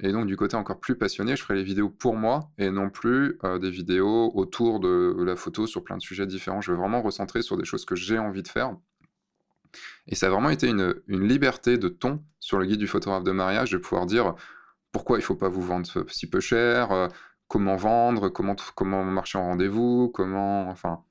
Et 0.00 0.10
donc 0.10 0.26
du 0.26 0.36
côté 0.36 0.56
encore 0.56 0.80
plus 0.80 0.96
passionné, 0.96 1.36
je 1.36 1.42
ferai 1.42 1.54
les 1.54 1.62
vidéos 1.62 1.88
pour 1.88 2.16
moi 2.16 2.50
et 2.58 2.68
non 2.70 2.90
plus 2.90 3.38
euh, 3.44 3.60
des 3.60 3.70
vidéos 3.70 4.32
autour 4.34 4.80
de 4.80 5.22
la 5.22 5.36
photo 5.36 5.68
sur 5.68 5.84
plein 5.84 5.96
de 5.96 6.02
sujets 6.02 6.26
différents. 6.26 6.60
Je 6.60 6.72
vais 6.72 6.78
vraiment 6.78 7.00
recentrer 7.00 7.42
sur 7.42 7.56
des 7.56 7.64
choses 7.64 7.84
que 7.84 7.94
j'ai 7.94 8.18
envie 8.18 8.42
de 8.42 8.48
faire. 8.48 8.74
Et 10.06 10.14
ça 10.14 10.26
a 10.26 10.30
vraiment 10.30 10.50
été 10.50 10.68
une, 10.68 10.94
liberté 11.08 11.78
de 11.78 11.88
ton 11.88 12.22
sur 12.40 12.58
le 12.58 12.66
guide 12.66 12.80
du 12.80 12.86
photographe 12.86 13.24
de 13.24 13.32
mariage 13.32 13.70
de 13.70 13.78
pouvoir 13.78 14.06
dire 14.06 14.34
pourquoi 14.92 15.18
il 15.18 15.20
ne 15.20 15.26
faut 15.26 15.36
pas 15.36 15.48
vous 15.48 15.62
vendre 15.62 15.86
si 16.08 16.28
peu 16.28 16.40
cher, 16.40 16.92
euh, 16.92 17.08
comment 17.54 17.76
vendre, 17.76 18.30
comment, 18.30 18.56
comment 18.74 19.04
marcher 19.04 19.38
en 19.38 19.44
rendez-vous, 19.44 20.10
comment. 20.12 20.68
Enfin. 20.70 21.04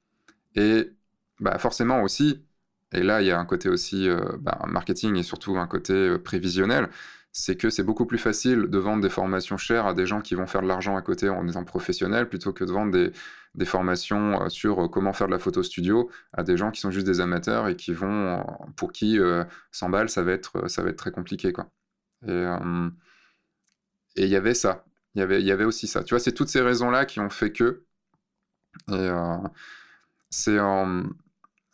Et 0.55 0.91
bah, 1.39 1.57
forcément 1.57 2.01
aussi, 2.03 2.43
et 2.91 3.01
là 3.01 3.21
il 3.21 3.27
y 3.27 3.31
a 3.31 3.39
un 3.39 3.45
côté 3.45 3.69
aussi 3.69 4.09
euh, 4.09 4.19
bah, 4.39 4.59
marketing 4.67 5.15
et 5.15 5.23
surtout 5.23 5.57
un 5.57 5.67
côté 5.67 5.93
euh, 5.93 6.17
prévisionnel, 6.19 6.89
c'est 7.31 7.55
que 7.55 7.69
c'est 7.69 7.83
beaucoup 7.83 8.05
plus 8.05 8.17
facile 8.17 8.63
de 8.67 8.77
vendre 8.77 9.01
des 9.01 9.09
formations 9.09 9.55
chères 9.57 9.87
à 9.87 9.93
des 9.93 10.05
gens 10.05 10.19
qui 10.19 10.35
vont 10.35 10.45
faire 10.45 10.61
de 10.61 10.67
l'argent 10.67 10.97
à 10.97 11.01
côté 11.01 11.29
en 11.29 11.47
étant 11.47 11.63
professionnels 11.63 12.27
plutôt 12.27 12.51
que 12.51 12.65
de 12.65 12.71
vendre 12.73 12.91
des, 12.91 13.13
des 13.55 13.65
formations 13.65 14.41
euh, 14.43 14.49
sur 14.49 14.91
comment 14.91 15.13
faire 15.13 15.27
de 15.27 15.31
la 15.31 15.39
photo 15.39 15.63
studio 15.63 16.09
à 16.33 16.43
des 16.43 16.57
gens 16.57 16.71
qui 16.71 16.81
sont 16.81 16.91
juste 16.91 17.07
des 17.07 17.21
amateurs 17.21 17.69
et 17.69 17.77
qui 17.77 17.93
vont, 17.93 18.45
pour 18.75 18.91
qui 18.91 19.17
100 19.71 19.89
balles, 19.89 20.09
ça 20.09 20.23
va 20.23 20.33
être, 20.33 20.67
ça 20.69 20.83
va 20.83 20.89
être 20.89 20.97
très 20.97 21.11
compliqué. 21.11 21.53
Quoi. 21.53 21.67
Et 22.27 24.23
il 24.23 24.29
y 24.29 24.35
avait 24.35 24.53
ça. 24.53 24.85
Il 25.15 25.19
y 25.19 25.21
avait, 25.21 25.41
il 25.41 25.45
y 25.45 25.51
avait 25.51 25.63
aussi 25.63 25.87
ça. 25.87 26.03
Tu 26.03 26.13
vois, 26.13 26.19
c'est 26.19 26.31
toutes 26.31 26.49
ces 26.49 26.61
raisons-là 26.61 27.05
qui 27.05 27.19
ont 27.19 27.29
fait 27.29 27.51
que. 27.51 27.83
Et 28.89 28.93
euh, 28.93 29.37
c'est 30.29 30.57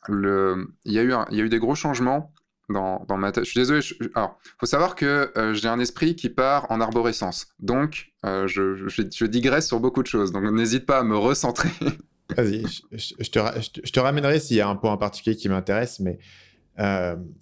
le. 0.07 0.67
Il 0.85 0.93
y 0.93 0.99
a 0.99 1.03
eu, 1.03 1.13
il 1.31 1.37
y 1.37 1.41
a 1.41 1.43
eu 1.43 1.49
des 1.49 1.59
gros 1.59 1.75
changements 1.75 2.33
dans, 2.67 3.05
dans 3.07 3.17
ma 3.17 3.31
tête. 3.31 3.45
Je 3.45 3.51
suis 3.51 3.59
désolé. 3.59 3.81
alors, 4.15 4.37
faut 4.59 4.65
savoir 4.65 4.95
que 4.95 5.31
euh, 5.37 5.53
j'ai 5.53 5.69
un 5.69 5.79
esprit 5.79 6.15
qui 6.15 6.29
part 6.29 6.69
en 6.69 6.81
arborescence. 6.81 7.47
Donc, 7.59 8.11
euh, 8.25 8.45
je, 8.47 8.87
je, 8.87 9.25
digresse 9.25 9.67
sur 9.67 9.79
beaucoup 9.79 10.03
de 10.03 10.07
choses. 10.07 10.33
Donc, 10.33 10.43
n'hésite 10.43 10.85
pas 10.85 10.99
à 10.99 11.03
me 11.03 11.17
recentrer. 11.17 11.69
Vas-y, 12.35 12.63
je, 12.91 13.29
te, 13.31 13.39
je, 13.83 13.91
te, 13.91 13.99
ramènerai 13.99 14.39
s'il 14.39 14.57
y 14.57 14.61
a 14.61 14.67
un 14.67 14.75
point 14.75 14.91
en 14.91 14.97
particulier 14.97 15.35
qui 15.35 15.49
m'intéresse, 15.49 15.99
mais 15.99 16.19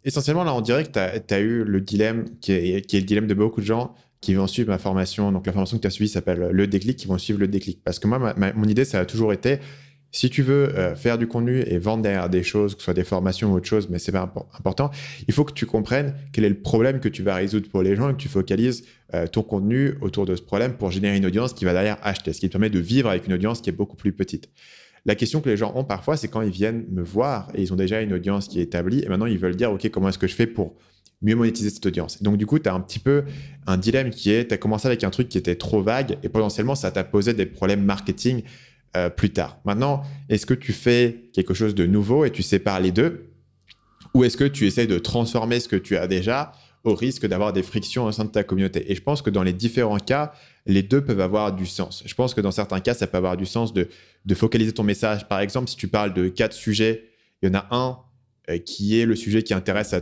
essentiellement, 0.06 0.46
là, 0.46 0.54
on 0.54 0.62
dirait 0.62 0.86
que 0.86 0.92
tu 1.20 1.34
as, 1.34 1.40
eu 1.40 1.64
le 1.64 1.82
dilemme 1.82 2.40
qui 2.40 2.54
est, 2.54 2.82
qui 2.88 2.96
est 2.96 3.02
le 3.02 3.06
dilemme 3.06 3.28
de 3.28 3.34
beaucoup 3.34 3.60
de 3.60 3.66
gens 3.66 3.94
qui 4.22 4.34
vont 4.34 4.48
suivre 4.48 4.70
ma 4.70 4.78
formation. 4.78 5.32
Donc 5.32 5.46
la 5.46 5.54
formation 5.54 5.78
que 5.78 5.82
tu 5.82 5.88
as 5.88 5.92
suivie 5.92 6.10
s'appelle 6.10 6.50
Le 6.52 6.68
Déclic, 6.68 6.98
qui 6.98 7.08
vont 7.08 7.18
suivre 7.18 7.40
le 7.40 7.48
déclic. 7.48 7.84
Parce 7.84 8.00
que 8.00 8.08
moi, 8.08 8.34
mon 8.56 8.66
idée, 8.66 8.86
ça 8.86 9.00
a 9.00 9.06
toujours 9.06 9.34
été, 9.34 9.60
si 10.12 10.30
tu 10.30 10.42
veux 10.42 10.76
euh, 10.78 10.96
faire 10.96 11.18
du 11.18 11.28
contenu 11.28 11.62
et 11.62 11.78
vendre 11.78 12.04
derrière 12.04 12.30
des 12.30 12.44
choses, 12.44 12.74
que 12.74 12.82
ce 12.82 12.86
soit 12.86 12.94
des 12.94 13.04
formations 13.04 13.52
ou 13.52 13.56
autre 13.56 13.68
chose, 13.68 13.90
mais 13.90 14.00
c'est 14.00 14.12
pas 14.12 14.34
important, 14.58 14.90
il 15.28 15.34
faut 15.34 15.44
que 15.44 15.54
tu 15.54 15.66
comprennes 15.66 16.16
quel 16.32 16.46
est 16.46 16.50
le 16.50 16.60
problème 16.60 17.00
que 17.00 17.10
tu 17.10 17.24
vas 17.24 17.36
résoudre 17.36 17.70
pour 17.70 17.82
les 17.82 17.96
gens 17.96 18.10
et 18.10 18.14
que 18.14 18.18
tu 18.18 18.30
focalises 18.30 18.86
euh, 19.14 19.28
ton 19.28 19.44
contenu 19.44 19.96
autour 20.02 20.26
de 20.26 20.36
ce 20.36 20.42
problème 20.42 20.74
pour 20.74 20.92
générer 20.92 21.18
une 21.18 21.26
audience 21.26 21.54
qui 21.54 21.66
va 21.66 21.74
derrière 21.74 21.98
acheter, 22.02 22.34
ce 22.34 22.40
qui 22.40 22.48
te 22.48 22.54
permet 22.54 22.70
de 22.70 22.80
vivre 22.80 23.10
avec 23.10 23.28
une 23.28 23.34
audience 23.34 23.62
qui 23.62 23.70
est 23.70 23.74
beaucoup 23.74 23.98
plus 23.98 24.14
petite. 24.14 24.50
La 25.06 25.16
question 25.16 25.40
que 25.40 25.50
les 25.50 25.58
gens 25.58 25.72
ont 25.76 25.84
parfois, 25.84 26.18
c'est 26.18 26.28
quand 26.28 26.42
ils 26.42 26.52
viennent 26.52 26.86
me 26.90 27.02
voir 27.02 27.50
et 27.54 27.62
ils 27.62 27.72
ont 27.72 27.78
déjà 27.78 28.02
une 28.02 28.14
audience 28.14 28.48
qui 28.48 28.60
est 28.60 28.64
établie 28.64 29.04
et 29.04 29.10
maintenant 29.10 29.26
ils 29.26 29.38
veulent 29.38 29.56
dire, 29.56 29.72
OK, 29.72 29.90
comment 29.90 30.10
est-ce 30.10 30.18
que 30.18 30.28
je 30.28 30.36
fais 30.36 30.48
pour 30.48 30.76
mieux 31.22 31.36
monétiser 31.36 31.70
cette 31.70 31.86
audience. 31.86 32.22
donc, 32.22 32.38
du 32.38 32.46
coup, 32.46 32.60
tu 32.60 32.70
as 32.70 32.74
un 32.74 32.80
petit 32.80 33.00
peu 33.00 33.24
un 33.66 33.78
dilemme 33.78 34.10
qui 34.10 34.32
est, 34.32 34.48
tu 34.48 34.54
as 34.54 34.58
commencé 34.58 34.88
avec 34.88 35.04
un 35.04 35.10
truc 35.10 35.30
qui 35.30 35.38
était 35.38 35.56
trop 35.56 35.82
vague 35.82 36.18
et 36.24 36.30
potentiellement, 36.30 36.76
ça 36.76 36.92
t'a 36.92 37.04
posé 37.04 37.34
des 37.34 37.46
problèmes 37.46 37.84
marketing 37.84 38.44
euh, 38.96 39.10
plus 39.10 39.32
tard. 39.32 39.60
Maintenant, 39.66 40.04
est-ce 40.30 40.46
que 40.46 40.54
tu 40.54 40.74
fais 40.74 41.30
quelque 41.34 41.54
chose 41.54 41.76
de 41.76 41.86
nouveau 41.86 42.26
et 42.26 42.32
tu 42.32 42.44
sépares 42.44 42.80
les 42.80 42.92
deux? 42.92 43.32
Ou 44.14 44.24
est-ce 44.24 44.38
que 44.38 44.46
tu 44.46 44.66
essayes 44.66 44.88
de 44.88 44.98
transformer 44.98 45.60
ce 45.60 45.68
que 45.68 45.76
tu 45.76 45.98
as 45.98 46.08
déjà 46.08 46.54
au 46.84 46.96
risque 46.96 47.28
d'avoir 47.28 47.52
des 47.52 47.64
frictions 47.64 48.06
au 48.06 48.12
sein 48.12 48.26
de 48.26 48.32
ta 48.32 48.44
communauté? 48.44 48.92
Et 48.92 48.96
je 48.96 49.02
pense 49.02 49.22
que 49.22 49.30
dans 49.30 49.44
les 49.44 49.54
différents 49.54 50.00
cas, 50.00 50.32
les 50.66 50.84
deux 50.84 51.04
peuvent 51.04 51.20
avoir 51.20 51.54
du 51.54 51.66
sens. 51.66 52.02
Je 52.06 52.14
pense 52.16 52.34
que 52.34 52.42
dans 52.42 52.52
certains 52.52 52.80
cas, 52.80 52.94
ça 52.94 53.08
peut 53.08 53.18
avoir 53.18 53.38
du 53.38 53.46
sens 53.46 53.74
de, 53.74 53.90
de 54.26 54.36
focaliser 54.36 54.72
ton 54.72 54.84
message. 54.84 55.28
Par 55.28 55.42
exemple, 55.42 55.70
si 55.70 55.76
tu 55.76 55.88
parles 55.88 56.14
de 56.14 56.30
quatre 56.30 56.54
sujets, 56.54 57.10
il 57.42 57.50
y 57.50 57.52
en 57.52 57.60
a 57.60 57.68
un 57.72 58.00
qui 58.66 59.00
est 59.00 59.06
le 59.06 59.16
sujet 59.16 59.44
qui 59.44 59.54
intéresse 59.54 59.96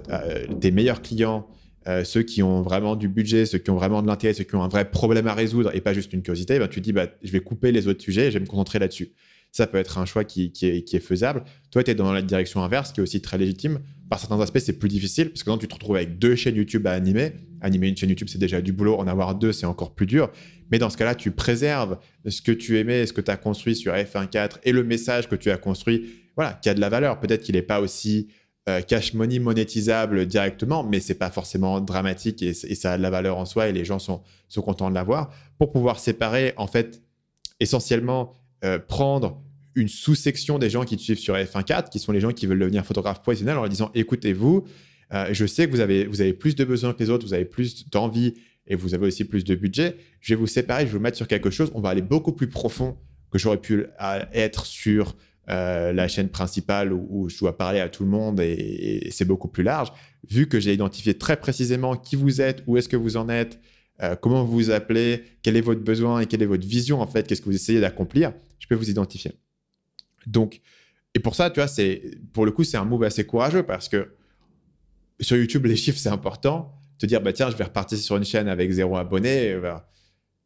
tes 0.60 0.72
meilleurs 0.72 1.02
clients, 1.02 1.48
euh, 1.88 2.04
ceux 2.04 2.24
qui 2.24 2.42
ont 2.42 2.64
vraiment 2.64 2.96
du 2.96 3.08
budget, 3.08 3.46
ceux 3.46 3.60
qui 3.60 3.70
ont 3.70 3.76
vraiment 3.76 4.02
de 4.02 4.08
l'intérêt, 4.08 4.34
ceux 4.34 4.44
qui 4.44 4.56
ont 4.56 4.64
un 4.64 4.68
vrai 4.68 4.90
problème 4.90 5.28
à 5.28 5.36
résoudre 5.36 5.76
et 5.76 5.82
pas 5.82 5.94
juste 5.94 6.14
une 6.14 6.24
curiosité, 6.24 6.58
ben, 6.58 6.68
tu 6.68 6.82
dis, 6.82 6.94
bah, 6.94 7.08
je 7.22 7.32
vais 7.32 7.42
couper 7.42 7.72
les 7.72 7.88
autres 7.88 8.02
sujets 8.02 8.28
et 8.28 8.32
je 8.32 8.40
vais 8.40 8.44
me 8.44 8.50
concentrer 8.50 8.80
là-dessus. 8.80 9.12
Ça 9.52 9.68
peut 9.68 9.78
être 9.78 10.00
un 10.00 10.06
choix 10.06 10.24
qui, 10.24 10.52
est, 10.62 11.00
faisable. 11.00 11.44
Toi, 11.72 11.84
tu 11.84 11.92
es 11.92 11.96
dans 11.96 12.12
la 12.12 12.22
direction 12.22 12.62
inverse, 12.62 12.92
qui 12.92 13.00
est 13.00 13.04
aussi 13.04 13.22
très 13.22 13.38
légitime. 13.38 13.80
Par 14.10 14.20
certains 14.20 14.40
aspects, 14.42 14.60
c'est 14.60 14.78
plus 14.78 14.90
difficile 14.90 15.30
parce 15.30 15.44
que 15.44 15.50
quand 15.50 15.58
tu 15.58 15.68
te 15.68 15.74
retrouves 15.74 15.96
avec 15.96 16.18
deux 16.18 16.36
chaînes 16.36 16.56
YouTube 16.56 16.86
à 16.88 16.92
animer, 16.92 17.34
animer 17.62 17.88
une 17.88 17.96
chaîne 17.96 18.10
YouTube, 18.10 18.28
c'est 18.30 18.38
déjà 18.38 18.62
du 18.62 18.74
boulot. 18.74 18.98
En 18.98 19.08
avoir 19.08 19.36
deux, 19.36 19.54
c'est 19.54 19.66
encore 19.66 19.96
plus 19.96 20.08
dur. 20.08 20.30
Mais 20.72 20.80
dans 20.80 20.90
ce 20.90 20.98
cas-là, 20.98 21.16
tu 21.16 21.32
préserves 21.32 22.00
ce 22.28 22.42
que 22.42 22.52
tu 22.52 22.80
aimais, 22.80 23.06
ce 23.06 23.14
que 23.14 23.22
tu 23.22 23.32
as 23.32 23.38
construit 23.38 23.78
sur 23.78 23.94
F1.4 23.94 24.58
et 24.64 24.74
le 24.74 24.84
message 24.84 25.30
que 25.30 25.36
tu 25.36 25.50
as 25.52 25.58
construit, 25.58 26.25
voilà, 26.36 26.54
qui 26.54 26.70
a 26.70 26.74
de 26.74 26.82
la 26.82 26.90
valeur. 26.90 27.20
Peut-être 27.20 27.44
qu'il 27.44 27.56
n'est 27.56 27.62
pas 27.62 27.80
aussi 27.82 28.28
euh, 28.68 28.82
cash 28.82 29.14
money 29.14 29.38
monétisable 29.38 30.26
directement, 30.26 30.84
mais 30.84 31.00
c'est 31.00 31.20
pas 31.20 31.30
forcément 31.30 31.80
dramatique 31.82 32.42
et, 32.42 32.54
ça 32.54 32.94
a 32.94 32.98
de 32.98 33.04
la 33.04 33.12
valeur 33.12 33.38
en 33.38 33.46
soi 33.46 33.68
et 33.68 33.72
les 33.72 33.86
gens 33.86 34.00
sont, 34.00 34.24
sont 34.48 34.62
contents 34.64 34.90
de 34.90 34.96
l'avoir. 34.96 35.32
Pour 35.60 35.72
pouvoir 35.72 36.00
séparer, 36.00 36.54
en 36.58 36.66
fait, 36.66 37.02
essentiellement, 37.60 38.34
euh, 38.64 38.80
prendre 38.80 39.42
une 39.76 39.88
sous-section 39.88 40.58
des 40.58 40.70
gens 40.70 40.84
qui 40.84 40.98
te 40.98 41.02
suivent 41.02 41.20
sur 41.20 41.36
F1.4, 41.36 41.90
qui 41.90 42.00
sont 42.00 42.12
les 42.12 42.20
gens 42.20 42.32
qui 42.32 42.48
veulent 42.48 42.60
devenir 42.60 42.86
photographe 42.86 43.22
professionnel, 43.22 43.58
en 43.58 43.62
leur 43.62 43.70
disant 43.70 43.92
écoutez-vous, 43.94 44.66
euh, 45.14 45.28
je 45.32 45.46
sais 45.46 45.68
que 45.68 45.72
vous 45.72 45.82
avez, 45.82 46.06
vous 46.06 46.22
avez 46.22 46.34
plus 46.34 46.56
de 46.56 46.64
besoins 46.64 46.94
que 46.94 47.04
les 47.04 47.12
autres, 47.12 47.26
vous 47.26 47.36
avez 47.36 47.46
plus 47.46 47.88
d'envie 47.90 48.34
et 48.66 48.76
vous 48.76 48.96
avez 48.96 49.06
aussi 49.06 49.26
plus 49.26 49.44
de 49.44 49.54
budget. 49.54 49.98
Je 50.22 50.34
vais 50.34 50.40
vous 50.40 50.48
séparer, 50.48 50.82
je 50.82 50.88
vais 50.88 50.98
vous 50.98 51.04
mettre 51.04 51.18
sur 51.18 51.28
quelque 51.28 51.52
chose. 51.52 51.72
On 51.76 51.82
va 51.82 51.90
aller 51.90 52.02
beaucoup 52.02 52.32
plus 52.32 52.48
profond 52.48 52.98
que 53.30 53.38
j'aurais 53.38 53.62
pu 53.62 53.86
être 54.34 54.66
sur 54.66 55.16
euh, 55.50 55.94
la 55.94 56.08
chaîne 56.08 56.30
principale 56.30 56.92
où, 56.92 57.30
je 57.30 57.38
dois 57.38 57.58
parler 57.58 57.80
à 57.80 57.90
tout 57.90 58.04
le 58.04 58.10
monde 58.10 58.40
et, 58.40 59.10
c'est 59.12 59.26
beaucoup 59.26 59.48
plus 59.48 59.64
large. 59.64 59.92
Vu 60.30 60.48
que 60.48 60.60
j'ai 60.60 60.74
identifié 60.74 61.14
très 61.18 61.38
précisément 61.38 61.96
qui 61.96 62.16
vous 62.16 62.42
êtes, 62.42 62.64
où 62.68 62.78
est-ce 62.78 62.90
que 62.90 62.98
vous 62.98 63.18
en 63.18 63.30
êtes, 63.30 63.60
euh, 64.02 64.16
comment 64.16 64.44
vous 64.44 64.54
vous 64.54 64.72
appelez, 64.72 65.24
quel 65.44 65.56
est 65.56 65.62
votre 65.62 65.82
besoin 65.82 66.22
et 66.22 66.26
quelle 66.26 66.42
est 66.42 66.48
votre 66.48 66.68
vision 66.68 67.02
en 67.02 67.08
fait, 67.08 67.28
qu'est-ce 67.28 67.42
que 67.42 67.46
vous 67.46 67.56
essayez 67.56 67.80
d'accomplir, 67.80 68.34
je 68.60 68.68
peux 68.68 68.76
vous 68.76 68.90
identifier. 68.90 69.34
Donc, 70.26 70.62
et 71.14 71.20
pour 71.20 71.36
ça, 71.36 71.50
tu 71.50 71.60
vois, 71.60 71.68
c'est 71.68 72.02
pour 72.34 72.46
le 72.46 72.52
coup, 72.52 72.64
c'est 72.64 72.78
un 72.78 72.84
move 72.84 73.04
assez 73.04 73.26
courageux 73.26 73.64
parce 73.64 73.88
que 73.88 74.16
sur 75.20 75.38
YouTube, 75.38 75.66
les 75.66 75.76
chiffres, 75.76 76.00
c'est 76.00 76.10
important. 76.10 76.74
Te 76.98 77.06
dire, 77.06 77.22
bah 77.22 77.34
tiens, 77.34 77.50
je 77.50 77.56
vais 77.56 77.64
repartir 77.64 77.98
sur 77.98 78.18
une 78.18 78.26
chaîne 78.26 78.48
avec 78.48 78.72
zéro 78.72 78.98
abonné, 78.98 79.56
bah, 79.62 79.88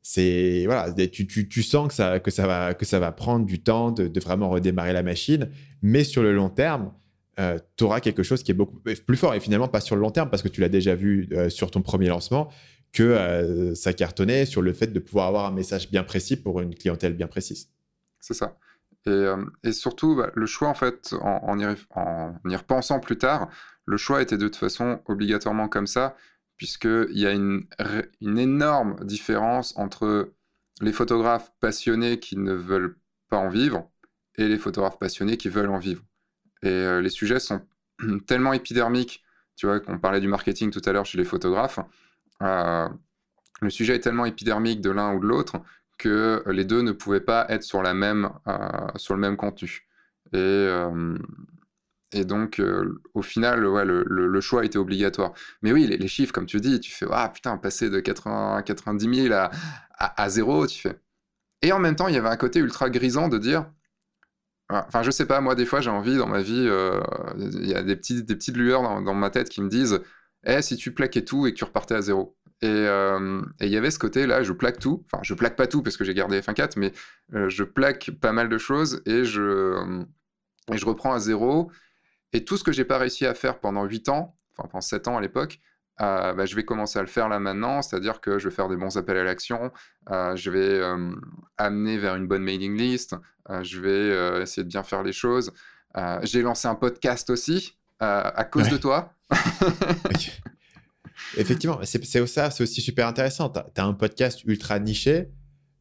c'est 0.02 0.64
voilà, 0.66 0.92
tu, 1.08 1.28
tu, 1.28 1.64
sens 1.64 1.90
que 1.90 1.94
ça, 1.94 2.20
que, 2.20 2.32
ça 2.32 2.48
va, 2.48 2.74
que 2.74 2.86
ça 2.86 3.00
va 3.00 3.12
prendre 3.12 3.46
du 3.46 3.62
temps 3.62 3.92
de, 3.92 4.20
vraiment 4.20 4.50
redémarrer 4.50 4.94
la 4.94 5.04
machine, 5.04 5.50
mais 5.82 6.04
sur 6.04 6.24
le 6.24 6.34
long 6.34 6.50
terme, 6.50 6.94
euh, 7.40 7.60
tu 7.78 7.84
auras 7.84 8.00
quelque 8.00 8.24
chose 8.24 8.44
qui 8.44 8.52
est 8.52 8.56
beaucoup 8.56 8.80
plus 8.80 9.18
fort. 9.18 9.34
Et 9.34 9.40
finalement, 9.40 9.68
pas 9.68 9.82
sur 9.82 9.96
le 9.96 10.02
long 10.02 10.12
terme, 10.12 10.30
parce 10.30 10.42
que 10.42 10.48
tu 10.48 10.62
l'as 10.62 10.70
déjà 10.70 10.96
vu 10.96 11.30
euh, 11.32 11.50
sur 11.50 11.72
ton 11.72 11.82
premier 11.82 12.08
lancement, 12.08 12.50
que 12.92 13.04
euh, 13.04 13.76
ça 13.76 13.94
cartonnait 13.94 14.46
sur 14.46 14.62
le 14.62 14.74
fait 14.74 14.88
de 14.88 15.00
pouvoir 15.00 15.28
avoir 15.28 15.46
un 15.46 15.52
message 15.52 15.90
bien 15.92 16.04
précis 16.04 16.38
pour 16.38 16.60
une 16.60 16.74
clientèle 16.74 17.14
bien 17.14 17.28
précise. 17.28 17.70
C'est 18.20 18.34
ça. 18.34 18.58
Et, 19.06 19.26
et 19.64 19.72
surtout, 19.72 20.16
bah, 20.16 20.32
le 20.34 20.46
choix, 20.46 20.68
en 20.68 20.74
fait, 20.74 21.14
en, 21.22 21.58
en 21.92 22.50
y 22.50 22.56
repensant 22.56 23.00
plus 23.00 23.18
tard, 23.18 23.50
le 23.86 23.98
choix 23.98 24.22
était 24.22 24.38
de 24.38 24.48
toute 24.48 24.58
façon 24.58 25.02
obligatoirement 25.06 25.68
comme 25.68 25.88
ça 25.88 26.16
puisqu'il 26.60 27.18
y 27.18 27.26
a 27.26 27.32
une, 27.32 27.66
énorme 28.22 28.98
différence 29.06 29.76
entre 29.78 30.34
les 30.82 30.92
photographes 30.92 31.52
passionnés 31.62 32.20
qui 32.20 32.38
ne 32.38 32.54
veulent 32.54 32.98
pas 33.30 33.38
en 33.38 33.50
vivre 33.50 33.90
et 34.36 34.48
les 34.48 34.58
photographes 34.58 35.00
passionnés 35.00 35.38
qui 35.38 35.50
veulent 35.50 35.70
en 35.70 35.80
vivre. 35.80 36.04
Et 36.62 36.68
euh, 36.68 37.02
les 37.02 37.10
sujets 37.10 37.40
sont 37.40 37.62
tellement 38.28 38.54
épidermiques, 38.54 39.24
tu 39.56 39.66
vois, 39.66 39.80
qu'on 39.80 39.98
parlait 40.00 40.20
du 40.20 40.28
marketing 40.28 40.70
tout 40.70 40.82
à 40.86 40.92
l'heure 40.92 41.06
chez 41.06 41.18
les 41.18 41.24
photographes, 41.24 41.80
euh, 42.44 42.90
le 43.62 43.70
sujet 43.70 43.96
est 43.96 44.02
tellement 44.02 44.26
épidermique 44.26 44.82
de 44.82 44.90
l'un 44.90 45.14
ou 45.14 45.20
de 45.20 45.28
l'autre 45.28 45.62
que 45.98 46.44
les 46.48 46.66
deux 46.66 46.82
ne 46.82 46.92
pouvaient 46.92 47.20
pas 47.22 47.46
être 47.50 47.64
sur, 47.64 47.82
euh, 47.82 48.30
sur 48.96 49.14
le 49.16 49.20
même 49.20 49.38
contenu. 49.38 49.88
Et 52.12 52.26
donc, 52.26 52.60
euh, 52.60 53.02
au 53.14 53.22
final, 53.22 53.60
le, 53.62 54.42
choix 54.42 54.66
était 54.66 54.80
obligatoire. 54.80 55.34
Mais 55.62 55.72
oui, 55.72 55.86
les, 55.86 56.08
chiffres, 56.08 56.34
comme 56.34 56.48
tu 56.48 56.60
dis, 56.60 56.80
tu 56.80 56.92
fais, 56.92 57.06
ah 57.12 57.30
putain, 57.30 57.58
passer 57.58 57.90
de 57.90 58.00
80, 58.00 58.64
90 58.64 59.24
000 59.28 59.34
à, 59.34 59.52
à, 60.00 60.30
zéro, 60.30 60.66
tu 60.66 60.80
fais. 60.80 61.00
Et 61.62 61.72
en 61.72 61.80
même 61.80 61.96
temps, 61.96 62.08
il 62.08 62.16
y 62.16 62.18
avait 62.18 62.30
un 62.30 62.38
côté 62.38 62.60
ultra 62.60 62.90
grisant 62.90 63.28
de 63.28 63.38
dire, 63.38 63.72
enfin, 64.70 65.04
je 65.04 65.12
sais 65.12 65.26
pas, 65.28 65.40
moi, 65.42 65.54
des 65.54 65.66
fois, 65.66 65.82
j'ai 65.82 65.92
envie 65.92 66.18
dans 66.18 66.28
ma 66.28 66.42
vie, 66.42 66.66
euh, 66.68 67.00
il 67.38 67.68
y 67.68 67.76
a 67.76 67.84
des, 67.84 67.96
petits, 67.96 68.24
des 68.24 68.36
petites 68.36 68.58
lueurs 68.58 68.82
dans, 69.02 69.14
ma 69.14 69.30
tête 69.30 69.50
qui 69.50 69.62
me 69.62 69.70
disent, 69.70 70.02
eh, 70.46 70.62
si 70.64 70.78
tu 70.78 70.94
plaquais 70.94 71.24
tout 71.24 71.46
et 71.46 71.54
que 71.54 71.58
tu 71.58 71.64
repartais 71.64 71.96
à 71.96 72.02
zéro. 72.02 72.36
Euh, 72.64 73.42
et 73.60 73.68
il 73.68 73.72
y 73.72 73.78
avait 73.78 73.92
ce 73.92 74.00
côté-là, 74.00 74.42
je 74.42 74.54
plaque 74.54 74.80
tout. 74.80 75.04
Enfin, 75.06 75.22
je 75.24 75.34
plaque 75.36 75.56
pas 75.56 75.68
tout 75.68 75.84
parce 75.84 75.96
que 75.96 76.04
j'ai 76.04 76.14
gardé 76.16 76.42
F1.4, 76.42 76.74
mais 76.78 76.92
je 77.50 77.64
plaque 77.64 78.12
pas 78.20 78.32
mal 78.32 78.50
de 78.50 78.58
choses 78.58 79.02
et 79.06 79.26
je, 79.26 80.04
et 80.74 80.78
je 80.78 80.86
reprends 80.86 81.14
à 81.14 81.20
zéro. 81.20 81.72
Et 82.34 82.46
tout 82.46 82.58
ce 82.58 82.64
que 82.64 82.72
j'ai 82.72 82.86
pas 82.86 82.98
réussi 82.98 83.26
à 83.26 83.34
faire 83.34 83.60
pendant 83.60 83.84
8 83.86 84.10
ans, 84.10 84.36
enfin 84.58 84.68
pendant 84.70 84.82
7 84.82 85.08
ans 85.08 85.18
à 85.18 85.22
l'époque, 85.22 85.60
euh, 86.02 86.34
bah, 86.34 86.46
je 86.46 86.56
vais 86.56 86.64
commencer 86.64 86.98
à 86.98 87.02
le 87.02 87.08
faire 87.08 87.28
là 87.28 87.40
maintenant, 87.40 87.82
c'est-à-dire 87.82 88.22
que 88.22 88.40
je 88.40 88.48
vais 88.48 88.56
faire 88.56 88.70
des 88.70 88.78
bons 88.78 88.96
appels 88.96 89.18
à 89.18 89.24
l'action, 89.24 89.72
euh, 90.12 90.36
je 90.36 90.50
vais 90.50 90.60
euh, 90.60 91.12
amener 91.58 91.98
vers 91.98 92.16
une 92.16 92.26
bonne 92.26 92.44
mailing 92.44 92.78
list, 92.78 93.16
je 93.62 93.82
vais 93.82 94.42
essayer 94.42 94.64
de 94.64 94.70
bien 94.70 94.84
faire 94.84 95.04
les 95.04 95.12
choses. 95.12 95.52
j'ai 96.22 96.42
lancé 96.42 96.68
un 96.68 96.76
podcast 96.76 97.30
aussi 97.30 97.78
à 98.00 98.46
cause 98.46 98.70
de 98.70 98.78
toi. 98.78 99.14
Effectivement, 101.38 101.80
c'est 101.84 102.04
ça, 102.28 102.50
c'est 102.50 102.64
aussi 102.64 102.82
super 102.82 103.08
intéressant. 103.08 103.50
Tu 103.50 103.60
as, 103.82 103.86
un 103.86 103.94
podcast 103.94 104.44
ultra 104.46 104.80
niché 104.80 105.30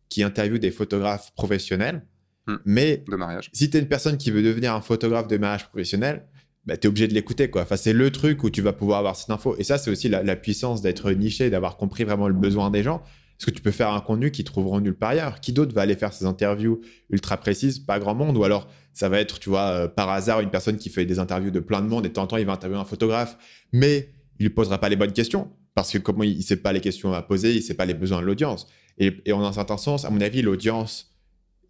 qui 0.09 0.22
interviewe 0.22 0.59
des 0.59 0.70
photographes 0.70 1.32
professionnels. 1.34 2.07
Hmm. 2.46 2.57
Mais 2.64 3.05
de 3.07 3.16
mariage. 3.16 3.51
si 3.53 3.68
tu 3.68 3.76
es 3.76 3.80
une 3.80 3.88
personne 3.88 4.16
qui 4.16 4.30
veut 4.30 4.42
devenir 4.42 4.74
un 4.74 4.80
photographe 4.80 5.28
de 5.28 5.36
mariage 5.36 5.68
professionnel, 5.68 6.26
bah, 6.69 6.77
tu 6.77 6.87
es 6.87 6.89
obligé 6.89 7.09
de 7.09 7.14
l'écouter. 7.14 7.49
quoi. 7.49 7.62
Enfin, 7.62 7.79
c'est 7.79 7.95
le 7.95 8.11
truc 8.11 8.45
où 8.45 8.51
tu 8.51 8.61
vas 8.61 8.75
pouvoir 8.75 8.99
avoir 8.99 9.16
cette 9.16 9.31
info. 9.31 9.57
Et 9.59 9.64
ça, 9.64 9.79
c'est 9.79 9.91
aussi 9.91 10.11
la, 10.11 10.37
puissance 10.37 10.83
d'être 10.83 11.11
niché, 11.12 11.49
d'avoir 11.49 11.79
compris 11.79 12.05
vraiment 12.05 12.29
le 12.29 12.35
besoin 12.35 12.71
des 12.71 12.83
gens. 12.83 12.99
Parce 13.39 13.47
que 13.47 13.51
tu 13.53 13.62
peux 13.62 13.71
faire 13.71 13.91
un 13.91 14.01
contenu 14.01 14.31
qui 14.31 14.45
trouveront 14.45 14.79
nulle 14.81 14.95
part 14.95 15.11
ailleurs. 15.11 15.41
Qui 15.41 15.55
d'autre 15.55 15.75
va 15.75 15.81
aller 15.81 15.97
faire 15.97 16.12
ces 16.12 16.27
interviews 16.27 16.83
ultra 17.09 17.39
précises 17.39 17.79
Pas 17.79 17.99
grand 17.99 18.14
monde? 18.14 18.37
Ou 18.37 18.45
alors, 18.45 18.69
ça 18.93 19.09
va 19.09 19.19
être, 19.19 19.39
tu 19.39 19.49
vois, 19.49 19.71
euh, 19.71 19.89
par 19.89 20.11
hasard, 20.11 20.41
une 20.41 20.51
personne 20.51 20.77
qui 20.77 20.91
fait 20.91 21.07
des 21.07 21.19
interviews 21.19 21.51
de 21.51 21.61
plein 21.61 21.81
de 21.81 21.87
monde 21.87 22.05
et 22.05 22.11
de 22.11 22.12
temps 22.12 22.25
en 22.25 22.27
temps, 22.27 22.37
il 22.37 22.45
va 22.45 22.53
interviewer 22.53 22.83
un 22.83 22.85
photographe. 22.85 23.39
Mais 23.73 24.11
il 24.39 24.45
ne 24.45 24.51
posera 24.51 24.77
pas 24.77 24.91
les 24.91 24.97
bonnes 24.97 25.12
questions. 25.12 25.51
Parce 25.75 25.91
que 25.91 25.99
comment 25.99 26.25
il 26.25 26.37
ne 26.37 26.43
sait 26.43 26.57
pas 26.57 26.75
les 26.75 26.83
questions 26.83 27.14
à 27.14 27.23
poser, 27.23 27.53
il 27.53 27.59
ne 27.59 27.62
sait 27.62 27.75
pas 27.75 27.87
les 27.87 27.95
besoins 27.95 28.21
de 28.21 28.27
l'audience. 28.27 28.66
Et, 28.99 29.23
et 29.25 29.33
en 29.33 29.43
un 29.43 29.53
certain 29.53 29.79
sens, 29.79 30.05
à 30.05 30.11
mon 30.11 30.21
avis, 30.21 30.43
l'audience 30.43 31.14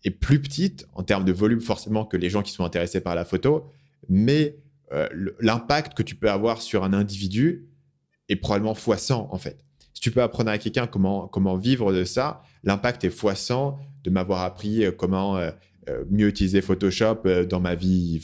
est 0.02 0.10
plus 0.10 0.42
petite 0.42 0.88
en 0.94 1.04
termes 1.04 1.24
de 1.24 1.32
volume 1.32 1.60
forcément 1.60 2.04
que 2.04 2.16
les 2.16 2.30
gens 2.30 2.42
qui 2.42 2.50
sont 2.50 2.64
intéressés 2.64 3.00
par 3.00 3.14
la 3.14 3.24
photo. 3.24 3.70
Mais 4.08 4.56
euh, 4.92 5.08
l'impact 5.40 5.94
que 5.94 6.02
tu 6.02 6.14
peux 6.14 6.30
avoir 6.30 6.62
sur 6.62 6.84
un 6.84 6.92
individu 6.92 7.68
est 8.28 8.36
probablement 8.36 8.74
x 8.74 9.02
100 9.02 9.28
en 9.30 9.38
fait. 9.38 9.64
Si 9.94 10.00
tu 10.00 10.10
peux 10.10 10.22
apprendre 10.22 10.50
à 10.50 10.58
quelqu'un 10.58 10.86
comment, 10.86 11.28
comment 11.28 11.56
vivre 11.56 11.92
de 11.92 12.04
ça, 12.04 12.42
l'impact 12.64 13.04
est 13.04 13.08
x 13.08 13.34
100 13.34 13.78
de 14.04 14.10
m'avoir 14.10 14.42
appris 14.42 14.84
euh, 14.84 14.92
comment 14.92 15.36
euh, 15.36 15.50
mieux 16.10 16.28
utiliser 16.28 16.60
Photoshop 16.60 17.22
dans 17.48 17.60
ma 17.60 17.74
vie 17.74 18.20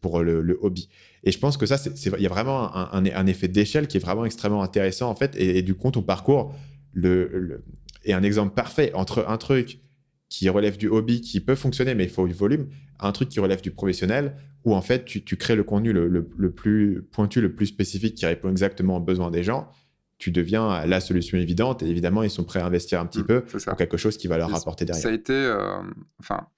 pour 0.00 0.20
le, 0.20 0.58
hobby. 0.62 0.88
Et 1.24 1.32
je 1.32 1.38
pense 1.38 1.56
que 1.56 1.66
ça, 1.66 1.76
il 1.84 2.22
y 2.22 2.26
a 2.26 2.28
vraiment 2.28 2.72
un, 2.76 3.26
effet 3.26 3.48
d'échelle 3.48 3.88
qui 3.88 3.96
est 3.96 4.00
vraiment 4.00 4.24
extrêmement 4.24 4.62
intéressant 4.62 5.10
en 5.10 5.16
fait. 5.16 5.34
Et, 5.36 5.62
du 5.62 5.74
coup, 5.74 5.90
ton 5.90 6.02
parcours 6.02 6.54
le, 6.92 7.64
est 8.04 8.12
un 8.12 8.22
exemple 8.22 8.54
parfait 8.54 8.92
entre 8.94 9.26
un 9.28 9.36
truc 9.36 9.80
qui 10.28 10.48
relève 10.48 10.76
du 10.76 10.88
hobby, 10.88 11.20
qui 11.20 11.40
peut 11.40 11.56
fonctionner, 11.56 11.96
mais 11.96 12.04
il 12.04 12.10
faut 12.10 12.26
du 12.26 12.34
volume, 12.34 12.68
un 13.00 13.12
truc 13.12 13.28
qui 13.28 13.40
relève 13.40 13.60
du 13.60 13.70
professionnel, 13.70 14.36
où 14.64 14.74
en 14.74 14.82
fait, 14.82 15.04
tu, 15.04 15.36
crées 15.36 15.56
le 15.56 15.64
contenu 15.64 15.92
le, 15.92 16.50
plus 16.50 17.02
pointu, 17.12 17.40
le 17.40 17.54
plus 17.54 17.66
spécifique, 17.66 18.16
qui 18.16 18.26
répond 18.26 18.50
exactement 18.50 18.96
aux 18.96 19.00
besoins 19.00 19.30
des 19.30 19.42
gens, 19.42 19.70
tu 20.18 20.30
deviens 20.30 20.84
la 20.86 21.00
solution 21.00 21.38
évidente, 21.38 21.82
et 21.82 21.86
évidemment, 21.86 22.22
ils 22.22 22.30
sont 22.30 22.44
prêts 22.44 22.60
à 22.60 22.66
investir 22.66 23.00
un 23.00 23.06
petit 23.06 23.20
mmh, 23.20 23.26
peu 23.26 23.40
pour 23.42 23.76
quelque 23.76 23.96
chose 23.96 24.16
qui 24.16 24.28
va 24.28 24.38
leur 24.38 24.50
rapporter 24.50 24.84
derrière. 24.84 25.02
Ça 25.02 25.10
a 25.10 25.12
été... 25.12 25.34
Euh, 25.34 25.78
enfin, 26.20 26.48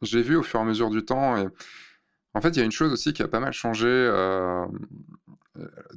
j'ai 0.00 0.22
vu 0.22 0.36
au 0.36 0.42
fur 0.42 0.58
et 0.60 0.62
à 0.62 0.66
mesure 0.66 0.90
du 0.90 1.04
temps, 1.04 1.36
et 1.36 1.46
en 2.34 2.40
fait, 2.40 2.50
il 2.50 2.58
y 2.58 2.62
a 2.62 2.64
une 2.64 2.72
chose 2.72 2.92
aussi 2.92 3.12
qui 3.12 3.22
a 3.22 3.28
pas 3.28 3.40
mal 3.40 3.52
changé, 3.52 3.86
euh, 3.86 4.64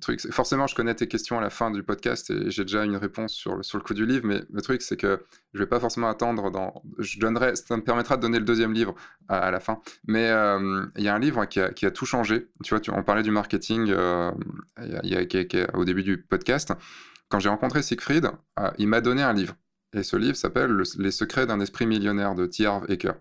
truc, 0.02 0.20
forcément, 0.32 0.68
je 0.68 0.76
connais 0.76 0.94
tes 0.96 1.08
questions 1.08 1.38
à 1.38 1.42
la 1.42 1.50
fin 1.50 1.72
du 1.72 1.82
podcast 1.82 2.30
et 2.30 2.52
j'ai 2.52 2.64
déjà 2.64 2.84
une 2.84 2.98
réponse 2.98 3.34
sur 3.34 3.56
le, 3.56 3.64
sur 3.64 3.78
le 3.78 3.84
coup 3.84 3.94
du 3.94 4.06
livre, 4.06 4.26
mais 4.26 4.42
le 4.52 4.62
truc, 4.62 4.82
c'est 4.82 4.98
que 4.98 5.24
je 5.54 5.60
vais 5.60 5.66
pas 5.66 5.80
forcément 5.80 6.10
attendre 6.10 6.52
dans. 6.52 6.84
Je 7.00 7.20
donnerai, 7.20 7.56
ça 7.56 7.78
me 7.78 7.82
permettra 7.84 8.18
de 8.18 8.22
donner 8.22 8.40
le 8.40 8.46
deuxième 8.46 8.74
livre 8.74 8.94
à, 9.30 9.52
la 9.52 9.60
fin. 9.62 9.80
Mais 10.08 10.30
euh, 10.30 10.86
il 10.98 11.04
y 11.04 11.08
a 11.08 11.16
un 11.16 11.20
livre 11.20 11.46
qui 11.46 11.60
a, 11.60 11.92
tout 11.92 12.06
changé. 12.06 12.48
Tu 12.64 12.76
vois, 12.76 12.82
on 12.94 13.04
parlait 13.04 13.24
du 13.24 13.32
marketing 13.32 13.90
euh, 13.92 14.32
au 15.74 15.86
début 15.86 16.04
du 16.04 16.22
podcast. 16.22 16.74
Quand 17.30 17.40
j'ai 17.40 17.50
rencontré 17.50 17.82
Siegfried, 17.82 18.30
euh, 18.60 18.72
il 18.78 18.90
m'a 18.90 19.00
donné 19.00 19.24
un 19.24 19.34
livre. 19.34 19.56
Et 19.94 20.04
ce 20.04 20.18
livre 20.18 20.36
s'appelle 20.36 20.84
Les 21.00 21.12
secrets 21.12 21.48
d'un 21.48 21.62
esprit 21.62 21.88
millionnaire 21.88 22.36
de 22.36 22.46
T. 22.46 22.66
Harv 22.66 22.92
Eker, 22.92 23.16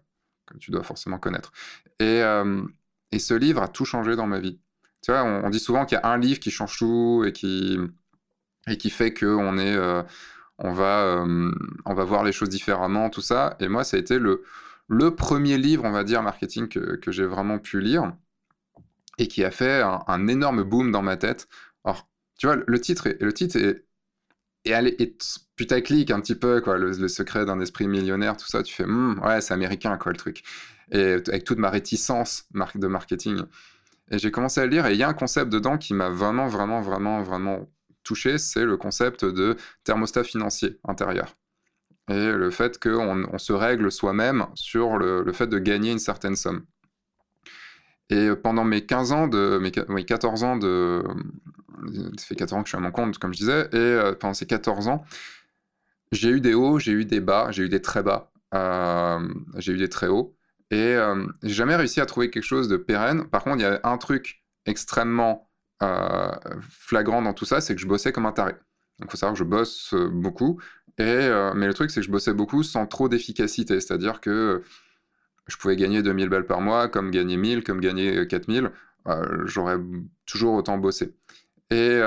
que 0.47 0.59
tu 0.59 0.73
dois 0.73 0.83
forcément 0.83 1.19
connaître. 1.19 1.53
Et 2.01 2.21
ce 3.21 3.35
livre 3.35 3.63
a 3.63 3.69
tout 3.69 3.85
changé 3.85 4.17
dans 4.17 4.27
ma 4.27 4.41
vie 4.41 4.59
tu 5.05 5.11
vois, 5.11 5.23
on, 5.23 5.51
dit 5.51 5.61
souvent 5.61 5.85
qu'il 5.85 5.99
y 5.99 6.01
a 6.01 6.09
un 6.09 6.17
livre 6.17 6.41
qui 6.41 6.51
change 6.51 6.79
tout 6.79 7.25
et 7.27 7.33
qui, 7.33 7.79
et 8.67 8.79
qui 8.79 8.89
fait 8.89 9.13
qu'on 9.13 9.59
est, 9.59 9.75
euh, 9.77 10.03
on, 10.59 10.73
va, 10.73 11.03
euh, 11.03 11.53
on 11.85 11.93
va 11.93 12.05
voir 12.05 12.25
les 12.25 12.33
choses 12.33 12.49
différemment, 12.49 13.11
tout 13.11 13.21
ça. 13.21 13.55
Et 13.61 13.69
moi, 13.69 13.85
ça 13.85 13.99
a 13.99 14.01
été 14.01 14.19
le, 14.19 14.43
le 14.89 15.15
premier 15.15 15.59
livre, 15.59 15.85
on 15.85 15.91
va 15.91 16.05
dire, 16.05 16.23
marketing 16.23 16.69
que, 16.69 16.97
que 16.97 17.13
j'ai 17.13 17.27
vraiment 17.27 17.59
pu 17.59 17.83
lire 17.83 18.15
et 19.19 19.29
qui 19.29 19.45
a 19.45 19.51
fait 19.51 19.83
un, 19.83 20.27
énorme 20.27 20.63
boom 20.63 20.91
dans 20.91 21.03
ma 21.03 21.19
tête. 21.19 21.49
Alors, 21.85 22.09
tu 22.39 22.47
vois, 22.47 22.57
le 22.67 22.81
titre 22.81 23.07
est, 23.09 23.21
le 23.21 23.33
titre 23.35 23.59
putaclic 25.57 26.11
un 26.11 26.21
petit 26.21 26.35
peu, 26.35 26.63
quoi, 26.63 26.79
le, 26.79 27.09
secret 27.09 27.45
d'un 27.45 27.61
esprit 27.61 27.89
millionnaire, 27.89 28.39
tout 28.39 28.47
ça. 28.47 28.63
Tu 28.63 28.75
fais, 28.75 28.87
hmm, 28.87 29.21
ouais, 29.23 29.43
c'est 29.43 29.53
américain, 29.53 29.99
quoi, 29.99 30.13
le 30.13 30.19
truc. 30.19 30.43
Et 30.91 31.13
avec 31.13 31.45
toute 31.45 31.59
ma 31.59 31.69
réticence 31.69 32.49
de 32.75 32.87
marketing. 32.87 33.43
Et 34.11 34.19
j'ai 34.19 34.31
commencé 34.31 34.61
à 34.61 34.67
lire, 34.67 34.87
et 34.87 34.93
il 34.93 34.99
y 34.99 35.03
a 35.03 35.09
un 35.09 35.15
concept 35.15 35.51
dedans 35.51 35.79
qui 35.79 35.95
m'a 35.95 36.11
vraiment, 36.11 36.47
vraiment, 36.47 36.81
vraiment, 36.81 37.23
vraiment 37.23 37.69
touché, 38.03 38.39
c'est 38.39 38.65
le 38.65 38.77
concept 38.77 39.25
de 39.25 39.57
thermostat 39.83 40.25
financier 40.25 40.79
intérieur. 40.85 41.35
Et 42.09 42.33
le 42.33 42.51
fait 42.51 42.79
qu'on 42.79 43.25
on 43.33 43.39
se 43.39 43.53
règle 43.53 43.91
soi-même 43.91 44.47
sur 44.55 44.99
le, 44.99 45.33
fait 45.33 45.47
de 45.47 45.59
gagner 45.59 45.91
une 45.91 45.99
certaine 45.99 46.37
somme. 46.37 46.65
Et 48.11 48.31
pendant 48.37 48.65
mes 48.65 48.85
15 48.85 49.13
ans 49.13 49.27
de. 49.27 49.59
Mes, 49.61 49.73
oui, 49.89 50.05
14 50.05 50.45
ans 50.45 50.57
de. 50.57 51.03
Ça 52.19 52.27
fait 52.27 52.37
14 52.37 52.61
ans 52.61 52.63
que 52.63 52.69
je 52.69 52.71
suis 52.71 52.77
à 52.77 52.81
mon 52.81 52.91
compte, 52.91 53.19
comme 53.19 53.33
je 53.33 53.39
disais, 53.39 53.69
et 53.73 53.77
euh, 53.77 54.13
pendant 54.15 54.35
ces 54.35 54.47
14 54.47 54.89
ans, 54.89 55.05
j'ai 56.13 56.29
eu 56.29 56.41
des 56.41 56.55
hauts, 56.55 56.79
j'ai 56.79 56.93
eu 56.93 57.05
des 57.07 57.21
bas, 57.21 57.51
j'ai 57.51 57.65
eu 57.65 57.69
des 57.69 57.81
très 57.83 58.03
bas, 58.03 58.31
euh, 58.55 59.21
j'ai 59.57 59.73
eu 59.73 59.79
des 59.79 59.89
très 59.89 60.09
hauts. 60.09 60.37
Et 60.75 60.97
euh, 60.97 61.25
j'ai 61.45 61.55
jamais 61.55 61.77
réussi 61.77 62.01
à 62.01 62.07
trouver 62.07 62.31
quelque 62.31 62.43
chose 62.43 62.67
de 62.67 62.77
pérenne. 62.77 63.29
Par 63.29 63.45
contre, 63.45 63.59
il 63.59 63.63
y 63.63 63.65
a 63.65 63.79
un 63.85 63.97
truc 63.97 64.43
extrêmement 64.67 65.49
euh, 65.85 66.33
flagrant 66.61 67.23
dans 67.23 67.33
tout 67.33 67.45
ça, 67.45 67.61
c'est 67.61 67.77
que 67.77 67.81
je 67.81 67.87
bossais 67.87 68.11
comme 68.11 68.27
un 68.27 68.33
taré. 68.33 68.55
Donc, 68.99 69.09
il 69.09 69.11
faut 69.13 69.17
savoir 69.17 69.35
que 69.35 69.39
je 69.39 69.45
bosse 69.45 69.95
euh, 69.95 70.09
beaucoup. 70.09 70.61
Mais 70.99 71.29
le 71.29 71.73
truc, 71.75 71.93
c'est 71.93 72.01
que 72.01 72.07
je 72.07 72.11
bossais 72.11 72.35
beaucoup 72.35 72.65
sans 72.65 72.89
trop 72.89 73.09
d'efficacité. 73.09 73.79
C'est-à-dire 73.79 74.21
que 74.21 74.65
je 75.47 75.57
pouvais 75.59 75.77
gagner 75.77 76.03
2000 76.03 76.29
balles 76.29 76.47
par 76.47 76.61
mois, 76.61 76.89
comme 76.89 77.13
gagner 77.13 77.37
1000, 77.37 77.63
comme 77.63 77.81
gagner 77.81 78.27
4000. 78.27 78.73
J'aurais 79.45 79.79
toujours 80.27 80.55
autant 80.55 80.79
bossé. 80.79 81.15
Et 81.71 82.01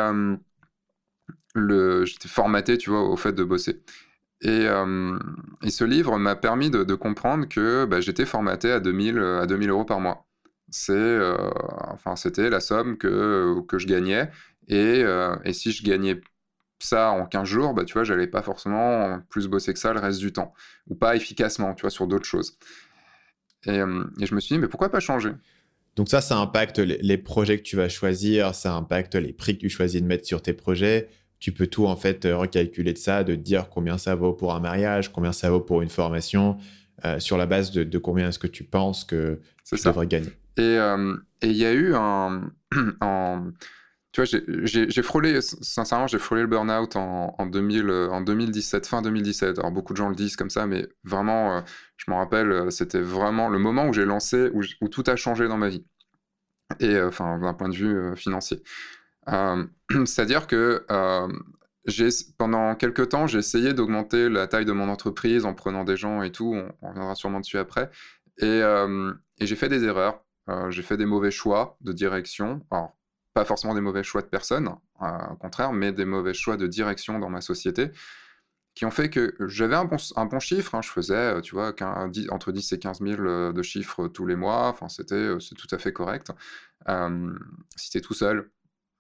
j'étais 1.56 2.28
formaté, 2.28 2.78
tu 2.78 2.90
vois, 2.90 3.04
au 3.04 3.16
fait 3.16 3.34
de 3.34 3.44
bosser. 3.46 3.82
Et, 4.42 4.68
et, 5.64 5.70
ce 5.70 5.84
livre 5.84 6.18
m'a 6.20 6.36
permis 6.36 6.70
de, 6.70 6.84
comprendre 6.94 7.48
que 7.48 7.86
bah, 7.86 8.02
j'étais 8.02 8.26
formaté 8.26 8.72
à 8.72 8.80
2000, 8.80 9.18
à 9.18 9.46
2000 9.48 9.70
euros 9.70 9.86
par 9.86 10.00
mois. 10.00 10.28
C'est, 10.70 11.20
enfin, 11.90 12.16
c'était 12.16 12.50
la 12.50 12.60
somme 12.60 12.98
que, 12.98 13.62
que 13.68 13.80
je 13.80 13.88
gagnais. 13.88 14.30
Et, 14.68 15.04
et, 15.44 15.54
si 15.54 15.72
je 15.72 15.84
gagnais 15.84 16.22
ça 16.80 17.10
en 17.12 17.26
15 17.26 17.48
jours, 17.48 17.74
bah, 17.74 17.84
tu 17.84 17.94
vois, 17.94 18.04
j'allais 18.04 18.28
pas 18.28 18.44
forcément 18.44 19.20
plus 19.30 19.48
bosser 19.48 19.74
que 19.74 19.80
ça 19.80 19.92
le 19.92 20.00
reste 20.00 20.20
du 20.20 20.32
temps. 20.32 20.54
Ou 20.88 20.96
pas 20.96 21.16
efficacement, 21.16 21.74
tu 21.74 21.82
vois, 21.82 21.90
sur 21.90 22.06
d'autres 22.06 22.26
choses. 22.26 22.60
Et, 23.66 23.80
je 23.80 24.36
me 24.36 24.40
suis 24.40 24.56
dit, 24.56 24.60
mais 24.60 24.68
pourquoi 24.68 24.90
pas 24.90 25.00
changer? 25.00 25.32
Donc 25.96 26.10
ça, 26.10 26.22
ça 26.22 26.38
impacte 26.38 26.78
les 26.78 27.18
projets 27.18 27.58
que 27.58 27.64
tu 27.64 27.76
vas 27.76 27.90
choisir, 27.90 28.54
ça 28.54 28.74
impacte 28.76 29.16
les 29.16 29.34
prix 29.34 29.56
que 29.56 29.62
tu 29.62 29.70
choisis 29.70 30.00
de 30.00 30.06
mettre 30.06 30.26
sur 30.26 30.44
tes 30.44 30.54
projets 30.54 31.10
tu 31.40 31.52
peux 31.52 31.68
tout 31.68 31.86
en 31.86 31.96
fait 31.96 32.26
euh, 32.26 32.36
recalculer 32.36 32.94
de 32.94 32.98
ça, 32.98 33.24
de 33.24 33.36
dire 33.36 33.70
combien 33.70 33.98
ça 33.98 34.16
vaut 34.16 34.34
pour 34.34 34.54
un 34.54 34.60
mariage, 34.60 35.12
combien 35.12 35.32
ça 35.32 35.50
vaut 35.50 35.60
pour 35.60 35.82
une 35.82 35.90
formation, 35.90 36.58
euh, 37.06 37.20
sur 37.20 37.38
la 37.38 37.46
base 37.46 37.72
de, 37.72 37.98
combien 37.98 38.30
est-ce 38.30 38.40
que 38.40 38.48
tu 38.48 38.64
penses 38.64 39.04
que 39.04 39.40
tu 39.66 39.76
devrais 39.76 40.08
gagner. 40.08 40.32
Euh, 40.60 41.16
et 41.42 41.50
il 41.50 41.58
y 41.58 41.66
a 41.66 41.74
eu 41.74 41.94
un, 41.94 42.50
tu 44.12 44.22
vois, 44.22 44.26
j'ai 44.26 45.02
frôlé, 45.04 45.42
sincèrement, 45.42 46.08
j'ai 46.08 46.18
frôlé 46.18 46.42
le 46.42 46.48
burn-out 46.48 46.96
en, 46.96 47.36
en, 47.38 47.46
2000, 47.46 47.92
en 47.92 48.22
2017, 48.22 48.88
fin 48.88 49.04
2017. 49.04 49.60
Alors 49.60 49.72
beaucoup 49.72 49.94
de 49.94 49.98
gens 49.98 50.10
le 50.10 50.16
disent 50.16 50.36
comme 50.36 50.50
ça, 50.50 50.66
mais 50.66 50.88
vraiment, 51.04 51.64
je 51.98 52.10
me 52.10 52.16
rappelle, 52.16 52.72
c'était 52.72 53.02
vraiment 53.02 53.48
le 53.50 53.60
moment 53.60 53.88
où 53.88 53.94
j'ai 53.94 54.06
lancé, 54.06 54.50
où, 54.54 54.64
où, 54.82 54.88
tout 54.88 55.04
a 55.06 55.16
changé 55.16 55.48
dans 55.48 55.58
ma 55.58 55.70
vie. 55.70 55.86
Et 56.80 57.00
enfin, 57.00 57.38
d'un 57.38 57.54
point 57.54 57.70
de 57.70 57.76
vue 57.76 58.16
financier. 58.16 58.64
Euh, 59.30 59.66
c'est-à-dire 60.06 60.48
que 60.48 60.86
euh, 60.90 61.28
pendant 62.38 62.76
quelques 62.76 63.10
temps, 63.10 63.28
j'ai 63.28 63.40
essayé 63.40 63.74
d'augmenter 63.74 64.30
la 64.30 64.48
taille 64.48 64.66
de 64.66 64.72
mon 64.72 64.90
entreprise 64.90 65.46
en 65.46 65.54
prenant 65.54 65.84
des 65.84 65.98
gens 65.98 66.22
et 66.22 66.32
tout. 66.32 66.54
On, 66.82 66.88
reviendra 66.90 67.16
sûrement 67.16 67.40
dessus 67.40 67.58
après. 67.58 67.90
Et, 68.40 68.46
euh, 68.46 69.14
j'ai 69.40 69.56
fait 69.56 69.70
des 69.70 69.84
erreurs. 69.84 70.24
j'ai 70.70 70.82
fait 70.82 70.98
des 70.98 71.06
mauvais 71.06 71.32
choix 71.32 71.78
de 71.82 71.92
direction. 71.92 72.66
Alors, 72.72 72.96
pas 73.34 73.46
forcément 73.46 73.76
des 73.76 73.82
mauvais 73.82 74.04
choix 74.04 74.22
de 74.22 74.28
personnes, 74.28 74.70
au 75.00 75.36
contraire, 75.36 75.72
mais 75.72 75.92
des 75.92 76.06
mauvais 76.06 76.34
choix 76.34 76.58
de 76.58 76.66
direction 76.66 77.20
dans 77.20 77.30
ma 77.30 77.42
société 77.42 77.92
qui 78.74 78.86
ont 78.86 78.92
fait 78.92 79.10
que 79.10 79.36
j'avais 79.48 79.76
un 79.76 79.86
bon, 79.86 80.40
chiffre. 80.40 80.76
Hein. 80.76 80.82
je 80.82 80.90
faisais, 80.90 81.42
tu 81.42 81.56
vois, 81.56 81.74
entre 82.30 82.52
10 82.52 82.74
et 82.74 82.80
15 82.80 83.02
000 83.02 83.52
de 83.52 83.62
chiffres 83.62 84.08
tous 84.08 84.26
les 84.26 84.36
mois. 84.36 84.68
Enfin, 84.68 84.90
c'était 84.90 85.36
tout 85.56 85.68
à 85.76 85.78
fait 85.78 85.94
correct. 85.94 86.32
si 87.76 87.90
tu 87.92 88.02
tout 88.02 88.14
seul, 88.14 88.50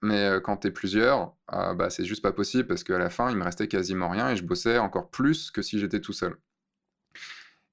mais 0.01 0.39
quand 0.43 0.57
tu 0.57 0.67
es 0.67 0.71
plusieurs, 0.71 1.35
bah, 1.49 1.89
c'est 1.89 2.05
juste 2.05 2.21
pas 2.21 2.31
possible 2.31 2.67
parce 2.67 2.83
qu'à 2.83 2.97
la 2.97 3.09
fin, 3.09 3.29
il 3.31 3.37
me 3.37 3.43
restait 3.43 3.67
quasiment 3.67 4.09
rien 4.09 4.29
et 4.29 4.35
je 4.35 4.43
bossais 4.43 4.77
encore 4.77 5.09
plus 5.09 5.51
que 5.51 5.61
si 5.61 5.79
j'étais 5.79 6.01
tout 6.01 6.13
seul. 6.13 6.37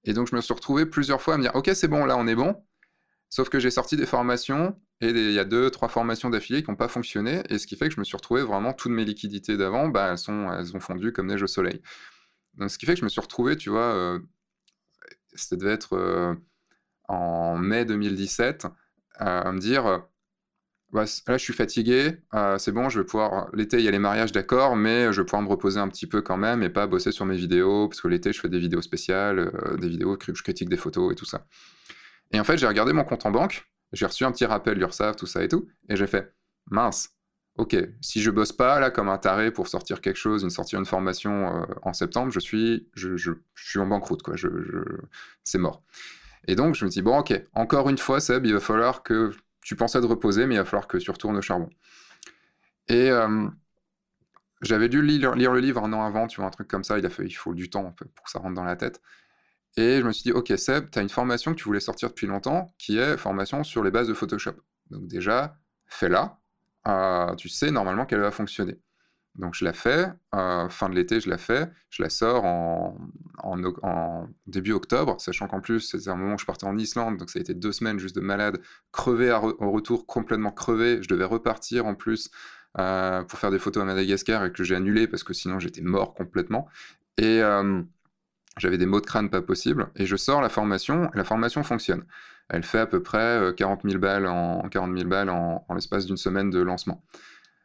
Et 0.04 0.12
donc, 0.12 0.28
je 0.28 0.36
me 0.36 0.40
suis 0.40 0.54
retrouvé 0.54 0.86
plusieurs 0.86 1.22
fois 1.22 1.34
à 1.34 1.36
me 1.38 1.42
dire 1.42 1.54
Ok, 1.54 1.70
c'est 1.74 1.88
bon, 1.88 2.04
là, 2.04 2.16
on 2.16 2.26
est 2.26 2.34
bon. 2.34 2.62
Sauf 3.30 3.48
que 3.48 3.58
j'ai 3.58 3.70
sorti 3.70 3.96
des 3.96 4.06
formations 4.06 4.78
et 5.00 5.10
il 5.10 5.32
y 5.32 5.38
a 5.38 5.44
deux, 5.44 5.70
trois 5.70 5.88
formations 5.88 6.30
d'affilée 6.30 6.62
qui 6.62 6.70
n'ont 6.70 6.76
pas 6.76 6.88
fonctionné. 6.88 7.42
Et 7.50 7.58
ce 7.58 7.66
qui 7.66 7.76
fait 7.76 7.88
que 7.88 7.94
je 7.94 8.00
me 8.00 8.04
suis 8.04 8.16
retrouvé 8.16 8.42
vraiment 8.42 8.72
toutes 8.72 8.92
mes 8.92 9.04
liquidités 9.04 9.56
d'avant, 9.56 9.88
bah, 9.88 10.14
elles, 10.14 10.34
elles 10.58 10.76
ont 10.76 10.80
fondu 10.80 11.12
comme 11.12 11.26
neige 11.26 11.42
au 11.42 11.46
soleil. 11.46 11.82
Donc, 12.54 12.70
ce 12.70 12.78
qui 12.78 12.86
fait 12.86 12.94
que 12.94 13.00
je 13.00 13.04
me 13.04 13.10
suis 13.10 13.20
retrouvé, 13.20 13.56
tu 13.56 13.70
vois, 13.70 13.92
euh, 13.94 14.18
ça 15.34 15.56
devait 15.56 15.72
être 15.72 16.36
en 17.08 17.58
mai 17.58 17.84
2017, 17.84 18.66
à 19.16 19.52
me 19.52 19.58
dire 19.58 20.06
bah, 20.94 21.06
là, 21.26 21.36
je 21.36 21.42
suis 21.42 21.52
fatigué, 21.52 22.18
euh, 22.34 22.56
c'est 22.56 22.70
bon, 22.70 22.88
je 22.88 23.00
vais 23.00 23.04
pouvoir. 23.04 23.48
L'été, 23.52 23.78
il 23.78 23.84
y 23.84 23.88
a 23.88 23.90
les 23.90 23.98
mariages, 23.98 24.30
d'accord, 24.30 24.76
mais 24.76 25.12
je 25.12 25.20
vais 25.20 25.24
pouvoir 25.24 25.42
me 25.42 25.48
reposer 25.48 25.80
un 25.80 25.88
petit 25.88 26.06
peu 26.06 26.22
quand 26.22 26.36
même 26.36 26.62
et 26.62 26.70
pas 26.70 26.86
bosser 26.86 27.10
sur 27.10 27.26
mes 27.26 27.34
vidéos, 27.34 27.88
parce 27.88 28.00
que 28.00 28.06
l'été, 28.06 28.32
je 28.32 28.40
fais 28.40 28.48
des 28.48 28.60
vidéos 28.60 28.80
spéciales, 28.80 29.40
euh, 29.40 29.76
des 29.76 29.88
vidéos, 29.88 30.16
je 30.24 30.42
critique 30.44 30.68
des 30.68 30.76
photos 30.76 31.10
et 31.12 31.16
tout 31.16 31.24
ça. 31.24 31.46
Et 32.30 32.38
en 32.38 32.44
fait, 32.44 32.58
j'ai 32.58 32.68
regardé 32.68 32.92
mon 32.92 33.02
compte 33.02 33.26
en 33.26 33.32
banque, 33.32 33.68
j'ai 33.92 34.06
reçu 34.06 34.24
un 34.24 34.30
petit 34.30 34.44
rappel 34.46 34.78
l'URSSAF, 34.78 35.16
tout 35.16 35.26
ça 35.26 35.42
et 35.42 35.48
tout, 35.48 35.66
et 35.88 35.96
j'ai 35.96 36.06
fait 36.06 36.32
mince, 36.70 37.10
ok, 37.56 37.76
si 38.00 38.22
je 38.22 38.30
bosse 38.30 38.52
pas 38.52 38.78
là 38.78 38.92
comme 38.92 39.08
un 39.08 39.18
taré 39.18 39.50
pour 39.50 39.66
sortir 39.66 40.00
quelque 40.00 40.16
chose, 40.16 40.44
une 40.44 40.50
sortir 40.50 40.78
une 40.78 40.86
formation 40.86 41.56
euh, 41.56 41.66
en 41.82 41.92
septembre, 41.92 42.30
je 42.30 42.38
suis, 42.38 42.88
je, 42.94 43.32
suis 43.56 43.80
en 43.80 43.86
banqueroute, 43.86 44.22
quoi, 44.22 44.36
c'est 45.42 45.58
mort. 45.58 45.82
Et 46.46 46.54
donc, 46.54 46.76
je 46.76 46.84
me 46.84 46.90
dis, 46.90 47.02
bon, 47.02 47.18
ok, 47.18 47.32
encore 47.54 47.88
une 47.88 47.98
fois, 47.98 48.20
Seb, 48.20 48.46
il 48.46 48.52
va 48.52 48.60
falloir 48.60 49.02
que 49.02 49.32
tu 49.64 49.76
pensais 49.76 50.00
te 50.00 50.06
reposer, 50.06 50.46
mais 50.46 50.54
il 50.56 50.58
va 50.58 50.64
falloir 50.64 50.86
que 50.86 50.98
tu 50.98 51.10
retournes 51.10 51.36
au 51.36 51.42
charbon. 51.42 51.70
Et 52.88 53.10
euh, 53.10 53.48
j'avais 54.60 54.88
dû 54.88 55.02
lire, 55.02 55.34
le 55.34 55.58
livre 55.58 55.82
un 55.82 55.92
an 55.92 56.04
avant, 56.04 56.26
tu 56.26 56.36
vois, 56.36 56.46
un 56.46 56.50
truc 56.50 56.68
comme 56.68 56.84
ça. 56.84 56.98
Il, 56.98 57.06
a 57.06 57.10
fait, 57.10 57.28
faut 57.30 57.54
du 57.54 57.70
temps 57.70 57.92
pour 57.92 58.24
que 58.24 58.30
ça 58.30 58.38
rentre 58.38 58.54
dans 58.54 58.64
la 58.64 58.76
tête. 58.76 59.00
Et 59.76 60.00
je 60.00 60.06
me 60.06 60.12
suis 60.12 60.22
dit, 60.22 60.32
ok, 60.32 60.52
Seb, 60.56 60.90
tu 60.90 60.98
as 60.98 61.02
une 61.02 61.08
formation 61.08 61.52
que 61.52 61.58
tu 61.58 61.64
voulais 61.64 61.80
sortir 61.80 62.10
depuis 62.10 62.26
longtemps, 62.26 62.74
qui 62.78 62.98
est 62.98 63.16
formation 63.16 63.64
sur 63.64 63.82
les 63.82 63.90
bases 63.90 64.06
de 64.06 64.14
Photoshop. 64.14 64.54
Donc 64.90 65.08
déjà, 65.08 65.56
fais-la. 65.86 66.38
Euh, 66.86 67.34
tu 67.36 67.48
sais 67.48 67.70
normalement 67.70 68.04
qu'elle 68.04 68.20
va 68.20 68.30
fonctionner. 68.30 68.78
Donc 69.36 69.54
je 69.54 69.64
la 69.64 69.72
fais, 69.72 70.06
euh, 70.34 70.68
fin 70.68 70.88
de 70.88 70.94
l'été 70.94 71.20
je 71.20 71.28
la 71.28 71.38
fais, 71.38 71.68
je 71.90 72.02
la 72.02 72.08
sors 72.08 72.44
en, 72.44 72.96
début 74.46 74.72
octobre, 74.72 75.20
sachant 75.20 75.48
qu'en 75.48 75.60
plus 75.60 75.80
c'est 75.80 76.08
un 76.08 76.14
moment 76.14 76.34
où 76.34 76.38
je 76.38 76.44
partais 76.44 76.66
en 76.66 76.78
Islande, 76.78 77.16
donc 77.16 77.30
ça 77.30 77.40
a 77.40 77.42
été 77.42 77.52
deux 77.52 77.72
semaines 77.72 77.98
juste 77.98 78.14
de 78.14 78.20
malade, 78.20 78.60
crevé 78.92 79.32
au 79.32 79.70
retour, 79.70 80.06
complètement 80.06 80.52
crevé, 80.52 81.02
je 81.02 81.08
devais 81.08 81.24
repartir 81.24 81.86
en 81.86 81.94
plus 81.94 82.30
euh, 82.78 83.22
pour 83.24 83.38
faire 83.38 83.50
des 83.50 83.58
photos 83.58 83.82
à 83.82 83.86
Madagascar 83.86 84.44
et 84.44 84.52
que 84.52 84.62
j'ai 84.62 84.76
annulé 84.76 85.08
parce 85.08 85.24
que 85.24 85.34
sinon 85.34 85.58
j'étais 85.58 85.82
mort 85.82 86.14
complètement. 86.14 86.68
Et 87.18 87.42
euh, 87.42 87.82
j'avais 88.56 88.78
des 88.78 88.86
maux 88.86 89.00
de 89.00 89.06
crâne 89.06 89.30
pas 89.30 89.42
possibles, 89.42 89.88
et 89.96 90.06
je 90.06 90.16
sors 90.16 90.40
la 90.40 90.48
formation, 90.48 91.10
et 91.12 91.16
la 91.16 91.24
formation 91.24 91.62
fonctionne. 91.64 92.04
Elle 92.48 92.62
fait 92.62 92.78
à 92.78 92.86
peu 92.86 93.02
près 93.02 93.52
40 93.56 93.82
000 93.84 93.98
balles 93.98 94.26
en, 94.26 94.68
40 94.68 94.94
balles 95.04 95.30
en 95.30 95.64
l'espace 95.74 96.06
d'une 96.06 96.16
semaine 96.16 96.50
de 96.50 96.60
lancement. 96.60 97.02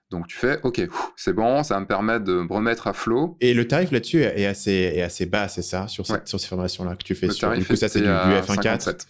Donc 0.10 0.28
tu 0.28 0.38
fais, 0.38 0.60
ok, 0.64 0.82
c'est 1.16 1.34
bon, 1.34 1.62
ça 1.64 1.76
va 1.76 1.82
me 1.82 1.86
permettre 1.86 2.26
de 2.26 2.42
me 2.42 2.52
remettre 2.52 2.88
à 2.88 2.94
flot. 2.94 3.38
Et 3.42 3.54
le 3.54 3.68
tarif 3.68 3.92
là-dessus 3.92 4.24
est 4.24 4.48
assez, 4.48 4.72
est 4.72 5.04
assez 5.04 5.28
bas, 5.28 5.48
c'est 5.48 5.62
ça, 5.62 5.88
sur, 5.88 6.06
sur 6.06 6.40
ces 6.40 6.48
formations-là 6.48 6.96
que 6.96 7.04
tu 7.04 7.14
fais 7.14 7.28
le 7.28 7.34
sur. 7.34 7.50
Tarif 7.50 7.62
du 7.62 7.68
coup, 7.68 7.76
ça 7.76 7.90
c'est 7.90 8.02
du, 8.02 8.08
F1.4. 8.08 8.56
57. 8.56 9.08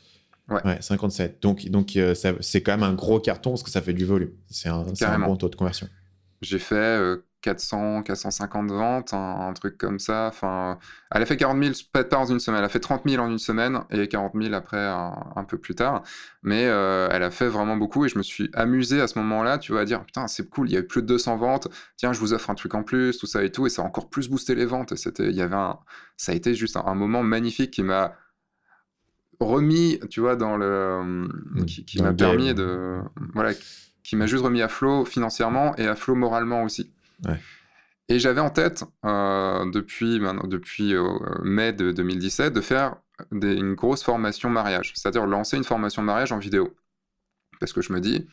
Ouais. 0.49 0.65
ouais. 0.65 0.77
57. 0.81 1.41
Donc, 1.41 1.65
donc 1.69 1.95
euh, 1.95 2.13
c'est 2.41 2.61
quand 2.61 2.71
même 2.71 2.83
un 2.83 2.93
gros 2.93 3.19
carton 3.19 3.51
parce 3.51 3.63
que 3.63 3.69
ça 3.69 3.81
fait 3.81 3.93
du 3.93 4.03
volume. 4.05 4.31
C'est 4.49 4.67
un, 4.67 4.85
un, 5.01 5.19
bon 5.19 5.37
taux 5.37 5.47
de 5.47 5.55
conversion. 5.55 5.87
J'ai 6.41 6.59
fait 6.59 6.75
euh, 6.75 7.17
400, 7.41 8.03
450 8.03 8.71
ventes, 8.71 9.13
un, 9.13 9.53
truc 9.53 9.77
comme 9.77 9.99
ça. 9.99 10.27
Enfin, 10.27 10.77
elle 11.11 11.21
a 11.21 11.25
fait 11.25 11.37
40 11.37 11.63
000, 11.63 11.73
peut-être 11.91 12.09
pas 12.09 12.17
en 12.17 12.25
une 12.25 12.39
semaine, 12.39 12.59
elle 12.59 12.65
a 12.65 12.69
fait 12.69 12.79
30 12.79 13.03
000 13.07 13.23
en 13.23 13.29
une 13.29 13.39
semaine 13.39 13.79
et 13.89 14.07
40 14.07 14.33
000 14.35 14.53
après 14.53 14.77
un, 14.77 15.43
peu 15.47 15.57
plus 15.57 15.75
tard. 15.75 16.03
Mais 16.43 16.65
euh, 16.65 17.07
elle 17.11 17.23
a 17.23 17.31
fait 17.31 17.47
vraiment 17.47 17.77
beaucoup 17.77 18.05
et 18.05 18.09
je 18.09 18.17
me 18.17 18.23
suis 18.23 18.49
amusé 18.53 18.99
à 19.01 19.07
ce 19.07 19.17
moment-là, 19.19 19.57
tu 19.57 19.71
vois, 19.71 19.81
à 19.81 19.85
dire 19.85 20.03
putain, 20.03 20.27
c'est 20.27 20.49
cool, 20.49 20.69
il 20.69 20.73
y 20.73 20.77
a 20.77 20.81
eu 20.81 20.87
plus 20.87 21.01
de 21.01 21.07
200 21.07 21.37
ventes, 21.37 21.67
tiens, 21.95 22.13
je 22.13 22.19
vous 22.19 22.33
offre 22.33 22.49
un 22.49 22.55
truc 22.55 22.75
en 22.75 22.83
plus, 22.83 23.17
tout 23.17 23.27
ça 23.27 23.43
et 23.43 23.51
tout. 23.51 23.65
Et 23.67 23.69
ça 23.69 23.81
a 23.81 23.85
encore 23.85 24.09
plus 24.09 24.29
boosté 24.29 24.55
les 24.55 24.65
ventes. 24.65 24.95
C'était, 24.95 25.29
il 25.29 25.35
y 25.35 25.41
avait 25.41 25.55
un, 25.55 25.79
ça 26.17 26.33
a 26.33 26.35
été 26.35 26.53
juste 26.55 26.77
un, 26.77 26.95
moment 26.95 27.23
magnifique 27.23 27.71
qui 27.71 27.83
m'a 27.83 28.15
remis, 29.39 29.99
tu 30.09 30.19
vois, 30.19 30.35
dans 30.35 30.57
le. 30.57 31.01
Mmh. 31.03 31.65
qui, 31.65 32.01
m'a 32.01 32.13
permis 32.13 32.53
de. 32.53 32.99
Voilà, 33.33 33.53
qui 34.03 34.15
m'a 34.15 34.25
juste 34.25 34.43
remis 34.43 34.61
à 34.61 34.67
flot 34.67 35.05
financièrement 35.05 35.75
et 35.77 35.87
à 35.87 35.95
flot 35.95 36.15
moralement 36.15 36.63
aussi. 36.63 36.91
Et 38.09 38.17
j'avais 38.17 38.41
en 38.41 38.49
tête, 38.49 38.83
euh, 39.05 39.69
depuis, 39.69 40.19
depuis 40.45 40.95
euh, 40.95 41.07
mai 41.43 41.73
de 41.73 41.91
2017, 41.91 42.51
de 42.53 42.61
faire 42.61 42.95
une 43.31 43.75
grosse 43.75 44.03
formation 44.03 44.49
mariage, 44.49 44.93
c'est-à-dire 44.95 45.27
lancer 45.27 45.57
une 45.57 45.63
formation 45.63 46.01
mariage 46.01 46.31
en 46.31 46.39
vidéo. 46.39 46.75
Parce 47.59 47.71
que 47.71 47.81
je 47.81 47.93
me 47.93 47.99
dis, 47.99 48.27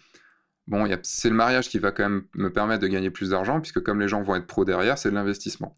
bon, 0.66 0.88
c'est 1.02 1.28
le 1.28 1.34
mariage 1.34 1.68
qui 1.68 1.78
va 1.78 1.92
quand 1.92 2.04
même 2.04 2.22
me 2.34 2.50
permettre 2.50 2.82
de 2.82 2.88
gagner 2.88 3.10
plus 3.10 3.30
d'argent, 3.30 3.60
puisque 3.60 3.82
comme 3.82 4.00
les 4.00 4.08
gens 4.08 4.22
vont 4.22 4.36
être 4.36 4.46
pros 4.46 4.64
derrière, 4.64 4.96
c'est 4.96 5.10
de 5.10 5.14
l'investissement. 5.14 5.76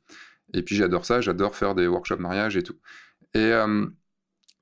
Et 0.55 0.63
puis 0.63 0.77
j'adore 0.77 1.05
ça, 1.05 1.21
j'adore 1.21 1.57
faire 1.57 1.75
des 1.75 1.89
workshops 1.89 2.21
mariage 2.21 2.57
et 2.57 2.63
tout. 2.63 2.77
Et 3.35 3.53
euh, 3.53 3.87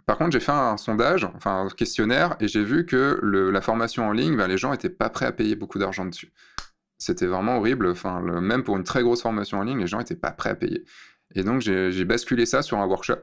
par 0.07 0.17
contre, 0.17 0.33
j'ai 0.33 0.41
fait 0.41 0.53
un 0.53 0.79
sondage, 0.79 1.25
enfin 1.25 1.67
un 1.67 1.69
questionnaire, 1.69 2.37
et 2.41 2.49
j'ai 2.49 2.65
vu 2.65 2.87
que 2.87 3.21
la 3.23 3.61
formation 3.61 4.09
en 4.09 4.13
ligne, 4.13 4.37
ben, 4.37 4.47
les 4.47 4.57
gens 4.57 4.71
n'étaient 4.71 4.89
pas 4.89 5.11
prêts 5.11 5.27
à 5.27 5.33
payer 5.33 5.57
beaucoup 5.57 5.79
d'argent 5.79 6.07
dessus. 6.07 6.33
C'était 6.99 7.27
vraiment 7.27 7.59
horrible. 7.59 7.89
Enfin, 7.89 8.21
même 8.21 8.63
pour 8.63 8.77
une 8.77 8.85
très 8.85 9.03
grosse 9.03 9.23
formation 9.23 9.59
en 9.59 9.63
ligne, 9.63 9.81
les 9.81 9.87
gens 9.87 9.99
n'étaient 9.99 10.17
pas 10.17 10.31
prêts 10.31 10.51
à 10.51 10.55
payer. 10.55 10.85
Et 11.35 11.43
donc, 11.43 11.61
j'ai 11.61 12.05
basculé 12.05 12.47
ça 12.47 12.63
sur 12.63 12.79
un 12.79 12.87
workshop. 12.87 13.23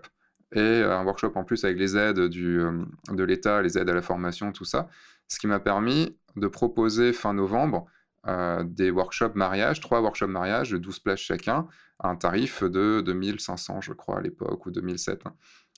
Et 0.54 0.60
euh, 0.60 0.98
un 0.98 1.04
workshop 1.04 1.32
en 1.36 1.44
plus 1.44 1.64
avec 1.64 1.78
les 1.78 1.98
aides 1.98 2.28
du, 2.28 2.60
euh, 2.60 2.84
de 3.10 3.24
l'État, 3.24 3.62
les 3.62 3.78
aides 3.78 3.90
à 3.90 3.94
la 3.94 4.02
formation, 4.02 4.52
tout 4.52 4.66
ça. 4.66 4.88
Ce 5.28 5.40
qui 5.40 5.48
m'a 5.48 5.60
permis 5.60 6.16
de 6.36 6.48
proposer 6.48 7.12
fin 7.12 7.34
novembre 7.34 7.88
euh, 8.28 8.64
des 8.64 8.92
workshops 8.92 9.36
mariage, 9.36 9.80
trois 9.82 10.02
workshops 10.02 10.28
mariage 10.28 10.70
de 10.72 10.78
12 10.78 11.00
places 11.00 11.20
chacun, 11.20 11.68
à 12.00 12.10
un 12.10 12.16
tarif 12.16 12.64
de 12.64 13.02
2500, 13.02 13.82
je 13.82 13.94
crois, 13.94 14.20
à 14.20 14.22
l'époque, 14.22 14.66
ou 14.66 14.72
2007. 14.72 15.26
Hein. 15.26 15.34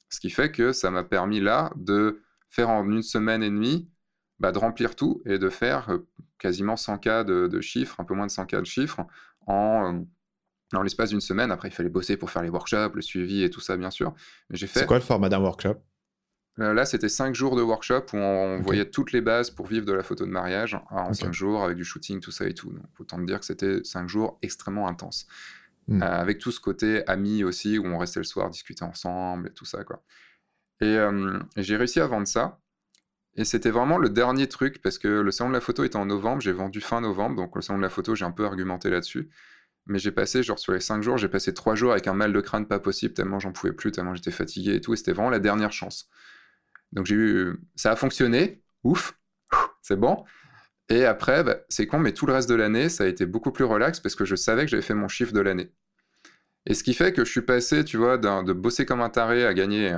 Ce 0.09 0.19
qui 0.19 0.29
fait 0.29 0.51
que 0.51 0.73
ça 0.73 0.91
m'a 0.91 1.03
permis 1.03 1.39
là 1.39 1.71
de 1.75 2.21
faire 2.49 2.69
en 2.69 2.89
une 2.89 3.01
semaine 3.01 3.43
et 3.43 3.49
demie 3.49 3.89
bah, 4.39 4.51
de 4.51 4.57
remplir 4.57 4.95
tout 4.95 5.21
et 5.25 5.39
de 5.39 5.49
faire 5.49 5.99
quasiment 6.37 6.75
100 6.75 6.97
cas 6.97 7.23
de, 7.23 7.61
chiffres, 7.61 7.99
un 7.99 8.03
peu 8.03 8.13
moins 8.13 8.27
de 8.27 8.31
100 8.31 8.45
cas 8.45 8.59
de 8.59 8.65
chiffres, 8.65 9.05
en, 9.47 10.03
en 10.73 10.81
l'espace 10.81 11.09
d'une 11.09 11.21
semaine. 11.21 11.51
Après, 11.51 11.69
il 11.69 11.73
fallait 11.73 11.89
bosser 11.89 12.17
pour 12.17 12.31
faire 12.31 12.41
les 12.41 12.49
workshops, 12.49 12.95
le 12.95 13.01
suivi 13.01 13.43
et 13.43 13.49
tout 13.49 13.61
ça, 13.61 13.77
bien 13.77 13.91
sûr. 13.91 14.13
Fait... 14.53 14.67
C'est 14.67 14.85
quoi 14.85 14.97
le 14.97 15.03
format 15.03 15.29
d'un 15.29 15.39
workshop? 15.39 15.75
Là, 16.57 16.85
c'était 16.85 17.09
5 17.09 17.35
jours 17.35 17.57
de 17.57 17.61
workshop 17.61 18.05
où 18.13 18.17
on 18.17 18.61
voyait 18.61 18.89
toutes 18.89 19.11
les 19.11 19.19
bases 19.19 19.49
pour 19.49 19.67
vivre 19.67 19.85
de 19.85 19.91
la 19.91 20.03
photo 20.03 20.25
de 20.25 20.31
mariage 20.31 20.79
en 20.89 21.13
5 21.13 21.33
jours 21.33 21.65
avec 21.65 21.75
du 21.75 21.83
shooting, 21.83 22.21
tout 22.21 22.31
ça 22.31 22.47
et 22.47 22.53
tout. 22.53 22.71
Donc, 22.71 22.85
autant 22.97 23.19
dire 23.19 23.39
que 23.39 23.45
c'était 23.45 23.83
5 23.83 24.07
jours 24.07 24.39
extrêmement 24.41 24.87
intenses. 24.87 25.27
Hmm. 25.87 26.01
Euh, 26.01 26.05
avec 26.05 26.39
tout 26.39 26.51
ce 26.51 26.61
côté 26.61 27.05
ami 27.07 27.43
aussi, 27.43 27.77
où 27.77 27.85
on 27.85 27.97
restait 27.97 28.21
le 28.21 28.23
soir 28.23 28.49
discuter 28.49 28.85
ensemble 28.85 29.49
et 29.49 29.51
tout 29.51 29.65
ça. 29.65 29.83
Quoi. 29.83 30.01
et 30.81 30.97
j'ai 31.57 31.75
réussi 31.75 31.99
à 31.99 32.07
vendre 32.07 32.27
ça. 32.27 32.59
Et 33.37 33.43
c'était 33.43 33.69
vraiment 33.69 33.97
le 33.97 34.09
dernier 34.09 34.47
truc, 34.47 34.81
parce 34.81 34.97
que 34.97 35.07
le 35.07 35.31
salon 35.31 35.49
de 35.49 35.55
la 35.55 35.61
photo 35.61 35.83
était 35.83 35.97
en 35.97 36.05
novembre, 36.05 36.41
j'ai 36.41 36.53
vendu 36.53 36.79
fin 36.79 37.01
novembre, 37.01 37.35
donc 37.35 37.55
le 37.55 37.61
salon 37.61 37.79
de 37.79 37.83
la 37.83 37.89
photo, 37.89 38.15
j'ai 38.15 38.25
un 38.25 38.31
peu 38.31 38.45
argumenté 38.45 38.89
là-dessus. 38.89 39.29
Mais 39.87 39.99
j'ai 39.99 40.11
passé, 40.11 40.41
genre 40.41 40.57
sur 40.57 40.73
les 40.73 40.79
5 40.79 41.03
jours, 41.03 41.17
j'ai 41.17 41.27
passé 41.27 41.53
3 41.53 41.75
jours 41.75 41.91
avec 41.91 42.07
un 42.07 42.13
mal 42.13 42.33
de 42.33 42.41
crâne 42.41 42.65
pas 42.65 42.79
possible, 42.79 43.13
tellement 43.13 43.39
j'en 43.39 43.51
pouvais 43.51 43.73
plus, 43.73 43.91
tellement 43.91 44.15
j'étais 44.15 44.31
fatigué 44.31 44.75
et 44.75 44.81
tout, 44.81 44.93
et 44.93 44.97
c'était 44.97 45.11
vraiment 45.11 45.29
la 45.29 45.39
dernière 45.39 45.71
chance. 45.71 46.09
Donc 46.93 47.05
j'ai 47.05 47.15
eu... 47.15 47.57
Ça 47.75 47.91
a 47.91 47.95
fonctionné, 47.95 48.63
ouf, 48.83 49.19
c'est 49.81 49.97
bon. 49.99 50.23
Et 50.89 51.05
après, 51.05 51.43
bah, 51.43 51.57
c'est 51.69 51.87
con, 51.87 51.99
mais 51.99 52.13
tout 52.13 52.25
le 52.25 52.33
reste 52.33 52.49
de 52.49 52.55
l'année, 52.55 52.89
ça 52.89 53.03
a 53.03 53.07
été 53.07 53.25
beaucoup 53.25 53.51
plus 53.51 53.65
relax, 53.65 53.99
parce 53.99 54.15
que 54.15 54.25
je 54.25 54.35
savais 54.35 54.63
que 54.63 54.71
j'avais 54.71 54.83
fait 54.83 54.93
mon 54.93 55.07
chiffre 55.07 55.33
de 55.33 55.41
l'année. 55.41 55.71
Et 56.67 56.73
ce 56.73 56.83
qui 56.83 56.93
fait 56.93 57.13
que 57.13 57.25
je 57.25 57.29
suis 57.29 57.41
passé, 57.41 57.83
tu 57.83 57.97
vois, 57.97 58.17
de 58.17 58.53
bosser 58.53 58.85
comme 58.85 59.01
un 59.01 59.09
taré 59.09 59.45
à 59.45 59.53
gagner 59.53 59.95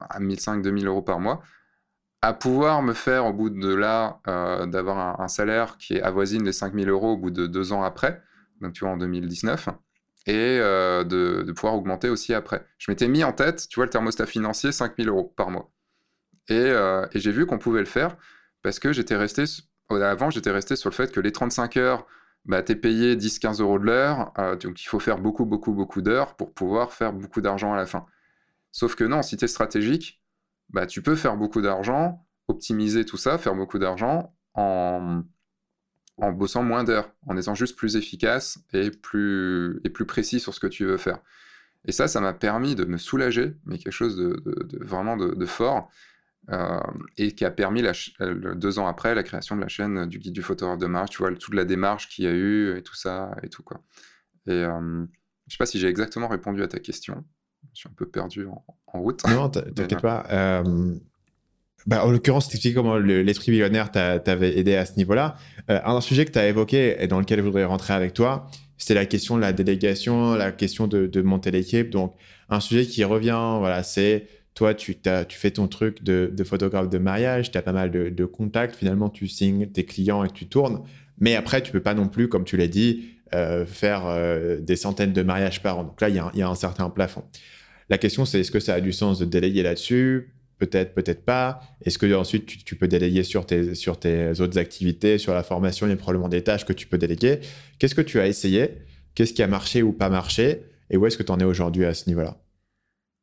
à 0.00 0.20
1500-2000 0.20 0.86
euros 0.86 1.02
par 1.02 1.20
mois, 1.20 1.42
à 2.26 2.32
pouvoir 2.32 2.82
me 2.82 2.92
faire 2.92 3.24
au 3.24 3.32
bout 3.32 3.50
de 3.50 3.72
là, 3.72 4.20
euh, 4.26 4.66
d'avoir 4.66 5.20
un, 5.20 5.28
salaire 5.28 5.76
qui 5.78 6.00
avoisine 6.00 6.44
les 6.44 6.52
5000 6.52 6.88
euros 6.88 7.12
au 7.12 7.16
bout 7.16 7.30
de 7.30 7.46
deux 7.46 7.72
ans 7.72 7.84
après, 7.84 8.20
donc 8.60 8.72
tu 8.72 8.80
vois 8.80 8.94
en 8.94 8.96
2019, 8.96 9.68
et 10.26 10.34
euh, 10.34 11.04
de, 11.04 11.52
pouvoir 11.52 11.76
augmenter 11.76 12.08
aussi 12.08 12.34
après. 12.34 12.66
Je 12.78 12.90
m'étais 12.90 13.06
mis 13.06 13.22
en 13.22 13.32
tête, 13.32 13.68
tu 13.68 13.76
vois, 13.76 13.84
le 13.84 13.90
thermostat 13.90 14.26
financier, 14.26 14.72
5000 14.72 15.08
euros 15.08 15.32
par 15.36 15.50
mois. 15.50 15.70
Euh, 16.50 17.06
et, 17.12 17.20
j'ai 17.20 17.30
vu 17.30 17.46
qu'on 17.46 17.58
pouvait 17.58 17.78
le 17.78 17.86
faire 17.86 18.16
parce 18.60 18.80
que 18.80 18.92
j'étais 18.92 19.16
resté, 19.16 19.44
avant 19.88 20.30
j'étais 20.30 20.50
resté 20.50 20.74
sur 20.74 20.90
le 20.90 20.96
fait 20.96 21.12
que 21.12 21.20
les 21.20 21.30
35 21.30 21.76
heures, 21.76 22.06
bah, 22.44 22.64
tu 22.64 22.72
es 22.72 22.76
payé 22.76 23.14
10-15 23.14 23.60
euros 23.60 23.78
de 23.78 23.84
l'heure, 23.84 24.32
donc 24.60 24.82
il 24.82 24.86
faut 24.86 24.98
faire 24.98 25.18
beaucoup, 25.18 25.44
beaucoup, 25.44 25.72
beaucoup 25.72 26.02
d'heures 26.02 26.34
pour 26.34 26.52
pouvoir 26.54 26.92
faire 26.92 27.12
beaucoup 27.12 27.40
d'argent 27.40 27.72
à 27.72 27.76
la 27.76 27.86
fin. 27.86 28.04
Sauf 28.72 28.96
que 28.96 29.04
non, 29.04 29.22
si 29.22 29.36
tu 29.36 29.44
es 29.44 29.48
stratégique, 29.48 30.20
bah, 30.70 30.86
tu 30.86 31.02
peux 31.02 31.16
faire 31.16 31.36
beaucoup 31.36 31.60
d'argent, 31.60 32.26
optimiser 32.48 33.04
tout 33.04 33.16
ça, 33.16 33.38
faire 33.38 33.54
beaucoup 33.54 33.78
d'argent 33.78 34.34
en, 34.54 35.22
en 36.18 36.32
bossant 36.32 36.62
moins 36.62 36.84
d'heures, 36.84 37.12
en 37.26 37.36
étant 37.36 37.54
juste 37.54 37.76
plus 37.76 37.96
efficace 37.96 38.58
et 38.72 38.90
plus, 38.90 39.80
et 39.84 39.90
plus 39.90 40.06
précis 40.06 40.40
sur 40.40 40.54
ce 40.54 40.60
que 40.60 40.66
tu 40.66 40.84
veux 40.84 40.96
faire. 40.96 41.20
Et 41.84 41.92
ça, 41.92 42.08
ça 42.08 42.20
m'a 42.20 42.32
permis 42.32 42.74
de 42.74 42.84
me 42.84 42.96
soulager, 42.96 43.56
mais 43.64 43.78
quelque 43.78 43.92
chose 43.92 44.16
de, 44.16 44.42
vraiment 44.80 45.16
de, 45.16 45.46
fort, 45.46 45.88
euh, 46.50 46.80
et 47.16 47.32
qui 47.32 47.44
a 47.44 47.50
permis, 47.50 47.82
la, 47.82 47.92
deux 48.54 48.78
ans 48.78 48.88
après, 48.88 49.14
la 49.14 49.22
création 49.22 49.54
de 49.56 49.60
la 49.60 49.68
chaîne 49.68 50.06
du 50.06 50.18
guide 50.18 50.32
du 50.32 50.42
photographe 50.42 50.78
de 50.78 50.86
marche, 50.86 51.10
tu 51.10 51.18
vois, 51.18 51.32
toute 51.32 51.54
la 51.54 51.64
démarche 51.64 52.08
qu'il 52.08 52.24
y 52.24 52.28
a 52.28 52.32
eu, 52.32 52.76
et 52.76 52.82
tout 52.82 52.96
ça, 52.96 53.36
et 53.42 53.48
tout, 53.48 53.62
quoi. 53.62 53.82
Et 54.48 54.52
euh, 54.52 55.04
je 55.46 55.52
sais 55.52 55.58
pas 55.58 55.66
si 55.66 55.78
j'ai 55.78 55.88
exactement 55.88 56.28
répondu 56.28 56.62
à 56.62 56.68
ta 56.68 56.80
question 56.80 57.24
suis 57.80 57.88
un 57.88 57.94
peu 57.96 58.06
perdu 58.06 58.46
en, 58.46 59.00
route. 59.00 59.22
Non, 59.28 59.48
t'inquiète 59.50 60.00
pas. 60.00 60.26
Euh, 60.30 60.94
bah, 61.86 62.04
en 62.04 62.10
l'occurrence, 62.10 62.48
tu 62.48 62.74
comment 62.74 62.96
l'esprit 62.96 63.52
millionnaire 63.52 63.90
t'avait 63.92 64.58
aidé 64.58 64.74
à 64.74 64.84
ce 64.84 64.96
niveau-là. 64.96 65.36
Euh, 65.70 65.80
un 65.84 66.00
sujet 66.00 66.24
que 66.24 66.32
tu 66.32 66.38
as 66.38 66.48
évoqué 66.48 66.96
et 66.98 67.06
dans 67.06 67.20
lequel 67.20 67.38
je 67.38 67.44
voudrais 67.44 67.64
rentrer 67.64 67.94
avec 67.94 68.12
toi, 68.12 68.48
c'était 68.76 68.94
la 68.94 69.06
question 69.06 69.36
de 69.36 69.40
la 69.40 69.52
délégation, 69.52 70.34
la 70.34 70.52
question 70.52 70.88
de, 70.88 71.22
monter 71.22 71.50
l'équipe. 71.50 71.90
Donc, 71.90 72.14
un 72.48 72.60
sujet 72.60 72.86
qui 72.86 73.04
revient, 73.04 73.56
voilà, 73.58 73.82
c'est 73.82 74.26
toi, 74.54 74.74
tu, 74.74 74.96
tu 75.28 75.38
fais 75.38 75.50
ton 75.50 75.68
truc 75.68 76.02
de, 76.02 76.32
photographe 76.44 76.88
de 76.88 76.98
mariage, 76.98 77.52
tu 77.52 77.58
as 77.58 77.62
pas 77.62 77.72
mal 77.72 77.90
de, 77.90 78.24
contacts, 78.24 78.74
finalement, 78.74 79.08
tu 79.08 79.28
signes 79.28 79.66
tes 79.66 79.84
clients 79.84 80.24
et 80.24 80.30
tu 80.30 80.48
tournes. 80.48 80.82
Mais 81.18 81.36
après, 81.36 81.62
tu 81.62 81.72
peux 81.72 81.80
pas 81.80 81.94
non 81.94 82.08
plus, 82.08 82.28
comme 82.28 82.44
tu 82.44 82.56
l'as 82.56 82.66
dit, 82.66 83.10
euh, 83.34 83.64
faire 83.64 84.04
des 84.60 84.76
centaines 84.76 85.12
de 85.12 85.22
mariages 85.22 85.62
par 85.62 85.78
an. 85.78 85.84
Donc 85.84 86.00
là, 86.00 86.08
il 86.08 86.14
y, 86.14 86.38
y, 86.38 86.42
a 86.42 86.48
un 86.48 86.54
certain 86.54 86.90
plafond. 86.90 87.22
La 87.88 87.98
question, 87.98 88.24
c'est 88.24 88.40
est-ce 88.40 88.50
que 88.50 88.60
ça 88.60 88.74
a 88.74 88.80
du 88.80 88.92
sens 88.92 89.18
de 89.18 89.24
déléguer 89.24 89.62
là-dessus? 89.62 90.32
Peut-être, 90.58 90.94
peut-être 90.94 91.24
pas. 91.24 91.60
Est-ce 91.82 91.98
que 91.98 92.12
ensuite 92.14 92.64
tu, 92.64 92.76
peux 92.76 92.88
déléguer 92.88 93.22
sur 93.22 93.46
tes, 93.46 93.74
sur 93.74 94.00
tes 94.00 94.40
autres 94.40 94.58
activités, 94.58 95.18
sur 95.18 95.34
la 95.34 95.42
formation, 95.42 95.86
il 95.86 95.90
y 95.90 95.92
a 95.92 95.96
probablement 95.96 96.28
des 96.28 96.42
tâches 96.42 96.64
que 96.64 96.72
tu 96.72 96.86
peux 96.86 96.98
déléguer. 96.98 97.40
Qu'est-ce 97.78 97.94
que 97.94 98.00
tu 98.00 98.18
as 98.18 98.26
essayé? 98.26 98.78
Qu'est-ce 99.14 99.34
qui 99.34 99.42
a 99.42 99.48
marché 99.48 99.82
ou 99.82 99.92
pas 99.92 100.08
marché? 100.08 100.62
Et 100.90 100.96
où 100.96 101.06
est-ce 101.06 101.16
que 101.16 101.22
tu 101.22 101.32
en 101.32 101.38
es 101.38 101.44
aujourd'hui 101.44 101.84
à 101.84 101.94
ce 101.94 102.08
niveau-là? 102.08 102.36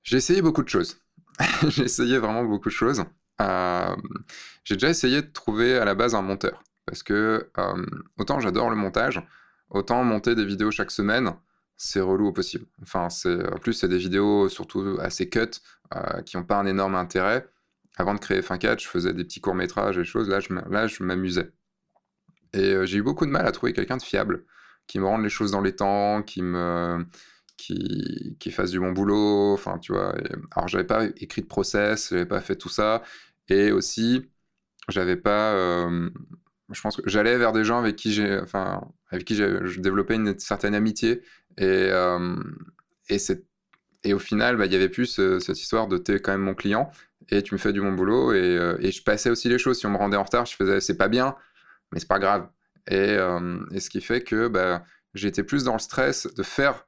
J'ai 0.03 0.18
essayé 0.18 0.41
beaucoup 0.41 0.64
de 0.64 0.70
choses. 0.70 0.98
J'ai 1.69 1.84
essayé 1.84 2.18
vraiment 2.19 2.44
beaucoup 2.44 2.69
de 2.69 2.73
choses. 2.73 3.03
Euh, 3.41 3.95
j'ai 4.64 4.76
déjà 4.76 4.90
essayé 4.90 5.22
de 5.22 5.27
trouver 5.27 5.77
à 5.77 5.85
la 5.85 5.95
base 5.95 6.14
un 6.14 6.22
monteur. 6.22 6.64
Parce 6.85 7.03
que 7.03 7.49
euh, 7.57 7.85
autant 8.19 8.40
j'adore 8.40 8.69
le 8.69 8.76
montage, 8.76 9.22
autant 9.69 10.03
monter 10.03 10.35
des 10.35 10.45
vidéos 10.45 10.72
chaque 10.72 10.91
semaine, 10.91 11.34
c'est 11.84 11.99
relou 11.99 12.27
au 12.27 12.31
possible. 12.31 12.65
Enfin, 12.81 13.10
c'est 13.10 13.51
en 13.51 13.57
plus 13.57 13.73
c'est 13.73 13.89
des 13.89 13.97
vidéos 13.97 14.47
surtout 14.47 14.97
assez 15.01 15.30
cut 15.30 15.39
euh, 15.93 16.22
qui 16.22 16.38
n'ont 16.38 16.43
pas 16.43 16.57
un 16.57 16.65
énorme 16.65 16.95
intérêt. 16.95 17.45
Avant 17.97 18.14
de 18.14 18.19
créer 18.19 18.39
Fin4, 18.41 18.81
je 18.81 18.88
faisais 18.88 19.14
des 19.14 19.23
petits 19.26 19.41
courts 19.41 19.53
métrages 19.53 19.97
et 19.97 20.05
choses. 20.05 20.30
Là, 20.30 20.39
je, 20.39 20.53
là, 20.53 20.88
je 20.88 21.03
m'amusais. 21.03 21.51
Et 22.53 22.73
euh, 22.73 22.85
j'ai 22.85 22.97
eu 22.99 23.03
beaucoup 23.03 23.26
de 23.26 23.31
mal 23.31 23.45
à 23.45 23.51
trouver 23.51 23.73
quelqu'un 23.73 23.97
de 23.97 24.01
fiable 24.01 24.45
qui 24.88 24.99
me 24.99 25.05
rende 25.05 25.23
les 25.23 25.30
choses 25.30 25.51
dans 25.51 25.61
les 25.61 25.76
temps, 25.76 26.23
qui 26.23 26.41
me 26.41 27.05
qui, 27.57 28.38
qui 28.39 28.51
fasse 28.51 28.72
du 28.72 28.80
bon 28.80 28.93
boulot. 28.93 29.53
Enfin, 29.53 29.77
tu 29.80 29.91
vois. 29.93 30.15
Alors, 30.51 30.68
j'avais 30.69 30.85
pas 30.85 31.05
écrit 31.18 31.41
de 31.41 31.47
process, 31.47 32.10
j'avais 32.11 32.26
pas 32.26 32.41
fait 32.41 32.55
tout 32.55 32.69
ça, 32.69 33.03
et 33.49 33.72
aussi, 33.72 34.30
j'avais 34.89 35.18
pas 35.18 35.53
euh, 35.53 36.10
je 36.72 36.81
pense 36.81 36.97
que 36.97 37.03
j'allais 37.05 37.38
vers 37.38 37.51
des 37.51 37.64
gens 37.64 37.80
avec 37.80 37.95
qui 37.95 38.14
j'ai, 38.14 38.39
enfin, 38.39 38.81
avec 39.10 39.26
qui 39.26 39.35
je 39.35 39.80
développais 39.80 40.15
une 40.15 40.38
certaine 40.39 40.76
amitié 40.76 41.22
et 41.58 41.90
et 43.10 43.20
c'est 43.20 43.46
et 44.06 44.14
au 44.14 44.20
final, 44.20 44.58
bah, 44.58 44.66
il 44.66 44.74
y 44.74 44.76
avait 44.76 44.90
plus 44.90 45.20
cette 45.40 45.60
histoire 45.62 45.88
de 45.88 45.98
t'es 45.98 46.20
quand 46.20 46.34
même 46.34 46.42
mon 46.42 46.56
client 46.56 46.92
et 47.30 47.42
tu 47.42 47.54
me 47.54 47.58
fais 47.58 47.72
du 47.72 47.80
bon 47.80 47.94
boulot 47.94 48.34
et, 48.34 48.76
et, 48.80 48.92
je 48.92 49.02
passais 49.02 49.30
aussi 49.30 49.48
les 49.48 49.58
choses. 49.58 49.80
Si 49.80 49.86
on 49.86 49.92
me 49.92 49.98
rendait 49.98 50.18
en 50.18 50.24
retard, 50.24 50.46
je 50.46 50.56
faisais 50.56 50.82
c'est 50.82 50.98
pas 50.98 51.08
bien, 51.08 51.38
mais 51.92 52.00
c'est 52.00 52.10
pas 52.10 52.20
grave. 52.20 52.50
Et, 52.88 53.16
et, 53.72 53.80
ce 53.80 53.90
qui 53.90 54.02
fait 54.02 54.22
que 54.22 54.50
bah, 54.50 54.84
j'étais 55.14 55.44
plus 55.44 55.64
dans 55.64 55.74
le 55.74 55.80
stress 55.80 56.28
de 56.36 56.44
faire 56.44 56.86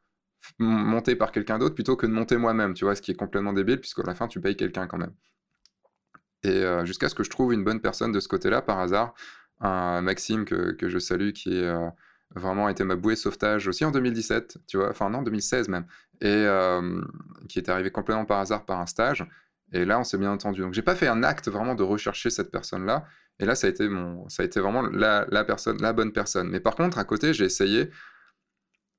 monter 0.59 1.15
par 1.15 1.31
quelqu'un 1.31 1.57
d'autre 1.57 1.73
plutôt 1.73 1.95
que 1.95 2.05
de 2.05 2.11
monter 2.11 2.37
moi-même, 2.37 2.73
tu 2.73 2.83
vois, 2.83 2.95
ce 2.95 3.01
qui 3.01 3.11
est 3.11 3.15
complètement 3.15 3.53
débile 3.53 3.79
puisqu'à 3.79 4.03
la 4.03 4.13
fin 4.13 4.27
tu 4.27 4.41
payes 4.41 4.57
quelqu'un 4.57 4.87
quand 4.87 4.97
même. 4.97 5.13
Et 6.43 6.63
jusqu'à 6.83 7.07
ce 7.07 7.15
que 7.15 7.23
je 7.23 7.29
trouve 7.29 7.53
une 7.53 7.63
bonne 7.63 7.79
personne 7.79 8.11
de 8.11 8.19
ce 8.19 8.27
côté-là 8.27 8.61
par 8.61 8.79
hasard, 8.79 9.13
un 9.61 10.01
Maxime 10.01 10.43
que, 10.43 10.73
que 10.73 10.89
je 10.89 10.99
salue 10.99 11.31
qui 11.31 11.57
est 11.57 11.73
vraiment 12.35 12.69
été 12.69 12.83
ma 12.83 12.95
bouée 12.95 13.15
de 13.15 13.19
sauvetage 13.19 13.67
aussi 13.67 13.85
en 13.85 13.91
2017, 13.91 14.57
tu 14.67 14.77
vois, 14.77 14.89
enfin 14.89 15.09
non, 15.09 15.21
2016 15.21 15.69
même, 15.69 15.85
et 16.21 16.45
qui 17.47 17.59
est 17.59 17.69
arrivé 17.69 17.91
complètement 17.91 18.25
par 18.25 18.39
hasard 18.39 18.65
par 18.65 18.79
un 18.79 18.85
stage. 18.85 19.25
Et 19.73 19.85
là, 19.85 19.99
on 19.99 20.03
s'est 20.03 20.17
bien 20.17 20.31
entendu. 20.31 20.61
Donc, 20.61 20.73
j'ai 20.73 20.81
pas 20.81 20.95
fait 20.95 21.07
un 21.07 21.23
acte 21.23 21.49
vraiment 21.49 21.75
de 21.75 21.83
rechercher 21.83 22.29
cette 22.29 22.51
personne-là. 22.51 23.05
Et 23.39 23.45
là, 23.45 23.55
ça 23.55 23.67
a 23.67 23.69
été 23.69 23.89
mon, 23.89 24.29
ça 24.29 24.43
a 24.43 24.45
été 24.45 24.59
vraiment 24.59 24.81
la, 24.83 25.25
personne, 25.43 25.81
la 25.81 25.91
bonne 25.91 26.13
personne. 26.13 26.49
Mais 26.49 26.59
par 26.59 26.75
contre, 26.75 26.97
à 26.97 27.03
côté, 27.03 27.33
j'ai 27.33 27.45
essayé 27.45 27.89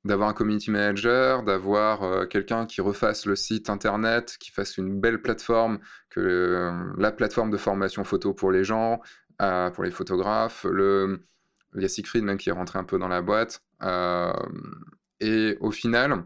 d'avoir 0.05 0.29
un 0.29 0.35
community 0.35 0.71
manager, 0.71 1.43
d'avoir 1.43 2.29
quelqu'un 2.29 2.67
qui 2.67 2.81
refasse 2.81 3.27
le 3.27 3.37
site 3.37 3.71
internet, 3.71 4.37
qui 4.39 4.51
fasse 4.51 4.77
une 4.77 5.01
belle 5.01 5.23
plateforme, 5.23 5.79
que 6.11 6.71
la 6.99 7.11
plateforme 7.11 7.51
de 7.51 7.57
formation 7.57 8.05
photo 8.05 8.35
pour 8.35 8.53
les 8.53 8.63
gens, 8.63 9.01
pour 9.39 9.85
les 9.85 9.91
photographes, 9.91 10.65
le, 10.65 11.27
il 11.77 11.83
y 11.83 11.85
a 11.85 11.89
Siegfried 11.89 12.25
même 12.25 12.39
qui 12.39 12.49
est 12.49 12.53
rentré 12.53 12.79
un 12.79 12.85
peu 12.85 12.99
dans 12.99 13.09
la 13.09 13.23
boîte. 13.23 13.63
Euh, 13.83 14.33
et 15.21 15.57
au 15.61 15.71
final, 15.71 16.25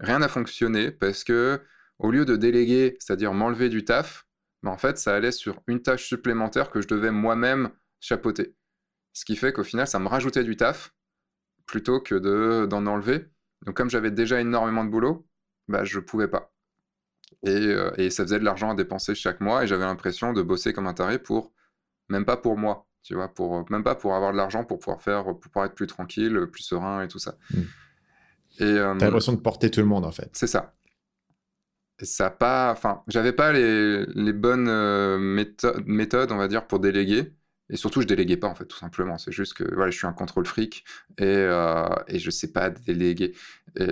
rien 0.00 0.18
n'a 0.18 0.28
fonctionné 0.28 0.90
parce 0.90 1.24
que 1.24 1.60
au 1.98 2.10
lieu 2.10 2.24
de 2.24 2.36
déléguer, 2.36 2.96
c'est-à-dire 2.98 3.32
m'enlever 3.32 3.68
du 3.68 3.84
taf, 3.84 4.26
ben 4.62 4.70
en 4.70 4.78
fait, 4.78 4.98
ça 4.98 5.14
allait 5.14 5.32
sur 5.32 5.62
une 5.66 5.82
tâche 5.82 6.06
supplémentaire 6.06 6.70
que 6.70 6.80
je 6.80 6.88
devais 6.88 7.10
moi-même 7.10 7.70
chapeauter. 8.00 8.54
Ce 9.12 9.24
qui 9.24 9.36
fait 9.36 9.52
qu'au 9.52 9.64
final, 9.64 9.86
ça 9.86 9.98
me 9.98 10.08
rajoutait 10.08 10.44
du 10.44 10.56
taf 10.56 10.94
plutôt 11.66 12.00
que 12.00 12.14
de, 12.14 12.66
d'en 12.66 12.86
enlever. 12.86 13.26
Donc, 13.64 13.76
comme 13.76 13.90
j'avais 13.90 14.10
déjà 14.10 14.40
énormément 14.40 14.84
de 14.84 14.90
boulot, 14.90 15.26
bah, 15.68 15.84
je 15.84 15.98
ne 15.98 16.04
pouvais 16.04 16.28
pas. 16.28 16.52
Et, 17.44 17.50
euh, 17.50 17.90
et, 17.96 18.10
ça 18.10 18.24
faisait 18.24 18.38
de 18.38 18.44
l'argent 18.44 18.70
à 18.70 18.74
dépenser 18.74 19.14
chaque 19.14 19.40
mois 19.40 19.64
et 19.64 19.66
j'avais 19.66 19.84
l'impression 19.84 20.32
de 20.32 20.42
bosser 20.42 20.72
comme 20.72 20.86
un 20.86 20.94
taré 20.94 21.18
pour, 21.18 21.52
même 22.08 22.24
pas 22.24 22.36
pour 22.36 22.56
moi, 22.56 22.86
tu 23.04 23.14
vois, 23.14 23.28
pour, 23.28 23.58
euh, 23.58 23.62
même 23.70 23.84
pas 23.84 23.94
pour 23.94 24.16
avoir 24.16 24.32
de 24.32 24.36
l'argent, 24.36 24.64
pour 24.64 24.80
pouvoir 24.80 25.00
faire, 25.00 25.24
pour 25.24 25.38
pouvoir 25.38 25.66
être 25.66 25.74
plus 25.74 25.86
tranquille, 25.86 26.48
plus 26.50 26.62
serein 26.62 27.02
et 27.02 27.08
tout 27.08 27.20
ça. 27.20 27.36
Mmh. 27.50 27.60
Et 28.60 28.64
euh, 28.64 28.94
T'as 28.98 29.06
l'impression 29.06 29.32
de 29.32 29.40
porter 29.40 29.70
tout 29.70 29.80
le 29.80 29.86
monde 29.86 30.04
en 30.04 30.12
fait. 30.12 30.30
C'est 30.32 30.46
ça. 30.46 30.74
Et 32.00 32.06
ça 32.06 32.30
pas, 32.30 32.72
enfin, 32.72 33.02
j'avais 33.06 33.32
pas 33.32 33.52
les, 33.52 34.04
les 34.06 34.32
bonnes 34.32 34.68
euh, 34.68 35.18
méthodes, 35.86 36.32
on 36.32 36.36
va 36.36 36.48
dire, 36.48 36.66
pour 36.66 36.80
déléguer. 36.80 37.32
Et 37.70 37.76
surtout, 37.76 38.00
je 38.02 38.06
déléguais 38.06 38.36
pas 38.36 38.48
en 38.48 38.54
fait, 38.54 38.66
tout 38.66 38.76
simplement. 38.76 39.16
C'est 39.18 39.32
juste 39.32 39.54
que 39.54 39.64
voilà, 39.74 39.90
je 39.90 39.98
suis 39.98 40.06
un 40.06 40.12
contrôle 40.12 40.46
fric 40.46 40.84
et, 41.18 41.24
euh, 41.24 41.88
et 42.08 42.18
je 42.18 42.30
sais 42.30 42.52
pas 42.52 42.70
déléguer. 42.70 43.34
Et 43.76 43.88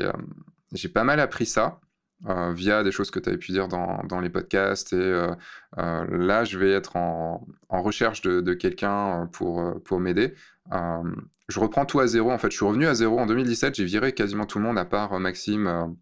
j'ai 0.73 0.89
pas 0.89 1.05
mal 1.05 1.21
appris 1.21 1.47
ça. 1.47 1.81
Euh, 2.28 2.53
via 2.53 2.85
des 2.85 2.93
choses 2.93 3.11
que 3.11 3.19
tu 3.19 3.28
avais 3.28 3.39
pu 3.39 3.51
dire 3.51 3.66
dans, 3.66 4.20
les 4.20 4.31
podcasts. 4.31 4.93
Et 4.93 4.97
euh, 4.97 5.35
euh, 5.78 6.07
là, 6.09 6.44
je 6.44 6.57
vais 6.57 6.70
être 6.70 6.94
en, 6.97 7.44
recherche 7.69 8.23
de, 8.23 8.55
quelqu'un 8.55 9.28
pour, 9.32 9.82
pour 9.82 9.99
m'aider. 9.99 10.35
je 10.70 11.61
reprends 11.61 11.85
tout 11.85 11.99
à 11.99 12.07
zéro. 12.07 12.31
En 12.31 12.39
fait, 12.39 12.51
je 12.51 12.57
suis 12.57 12.65
revenu 12.65 12.86
à 12.86 12.94
zéro 12.94 13.19
en 13.19 13.27
2017. 13.27 13.74
J'ai 13.74 13.85
viré 13.85 14.12
quasiment 14.12 14.47
tout 14.47 14.59
le 14.59 14.65
monde 14.65 14.78
à 14.78 14.85
part 14.85 15.19
Maxime, 15.19 15.97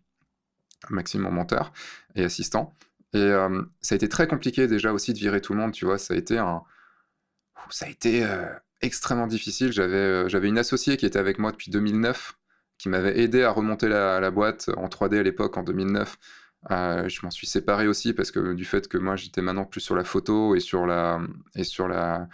Maxime, 0.91 1.23
mon 1.23 1.31
monteur 1.31 1.73
et 2.15 2.25
assistant. 2.25 2.75
Et 3.15 3.31
ça 3.81 3.95
a 3.95 3.97
été 3.97 4.09
très 4.09 4.29
compliqué 4.29 4.67
déjà 4.67 4.93
aussi 4.93 5.15
de 5.15 5.19
virer 5.19 5.41
tout 5.41 5.55
le 5.55 5.61
monde. 5.61 5.73
Tu 5.73 5.87
vois, 5.87 5.99
ça 5.99 6.15
a 6.15 6.17
été. 6.19 6.37
Ça 7.71 7.87
a 7.87 7.89
été 7.89 8.27
extrêmement 8.83 9.27
difficile. 9.27 9.73
J'avais, 9.73 10.29
j'avais 10.29 10.49
une 10.49 10.59
associée 10.59 10.99
qui 10.99 11.07
était 11.07 11.19
avec 11.19 11.39
moi 11.39 11.51
depuis 11.51 11.71
2009 11.71 12.40
qui 12.81 12.89
m'avait 12.89 13.21
aidé 13.21 13.43
à 13.43 13.51
remonter 13.51 13.89
la, 13.89 14.31
boîte 14.31 14.71
en 14.79 14.89
3D 14.89 15.19
à 15.19 15.23
l'époque, 15.23 15.59
en 15.59 15.63
2009. 15.63 16.17
Euh, 16.71 17.09
je 17.11 17.21
m'en 17.23 17.31
suis 17.31 17.47
séparé 17.47 17.87
aussi 17.87 18.15
parce 18.15 18.31
que 18.31 18.55
du 18.55 18.65
fait 18.65 18.89
que 18.89 18.97
moi 18.97 19.17
j'étais 19.17 19.43
maintenant 19.43 19.67
plus 19.67 19.83
sur 19.83 19.95
la 19.95 20.05
photo 20.05 20.55
et 20.55 20.61
sur 20.61 20.87
la, 20.87 21.21
et 21.55 21.65
sur 21.65 21.89
la, 21.89 22.27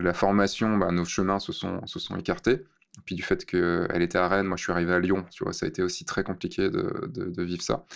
la 0.00 0.12
formation, 0.12 0.76
bah, 0.76 0.90
nos 0.90 1.04
chemins 1.04 1.38
se 1.38 1.52
sont, 1.52 1.86
se 1.86 2.00
sont 2.00 2.16
écartés. 2.16 2.64
Et 2.98 3.00
puis 3.04 3.14
du 3.14 3.22
fait 3.22 3.44
qu'elle 3.44 4.02
était 4.02 4.18
à 4.18 4.26
Rennes, 4.26 4.46
moi 4.46 4.56
je 4.56 4.64
suis 4.64 4.72
arrivé 4.72 4.92
à 4.92 4.98
Lyon, 4.98 5.24
ça 5.52 5.66
a 5.66 5.68
été 5.68 5.84
aussi 5.84 6.04
très 6.04 6.24
compliqué 6.24 6.68
de, 6.68 7.06
de, 7.06 7.42
vivre 7.44 7.62
ça. 7.62 7.86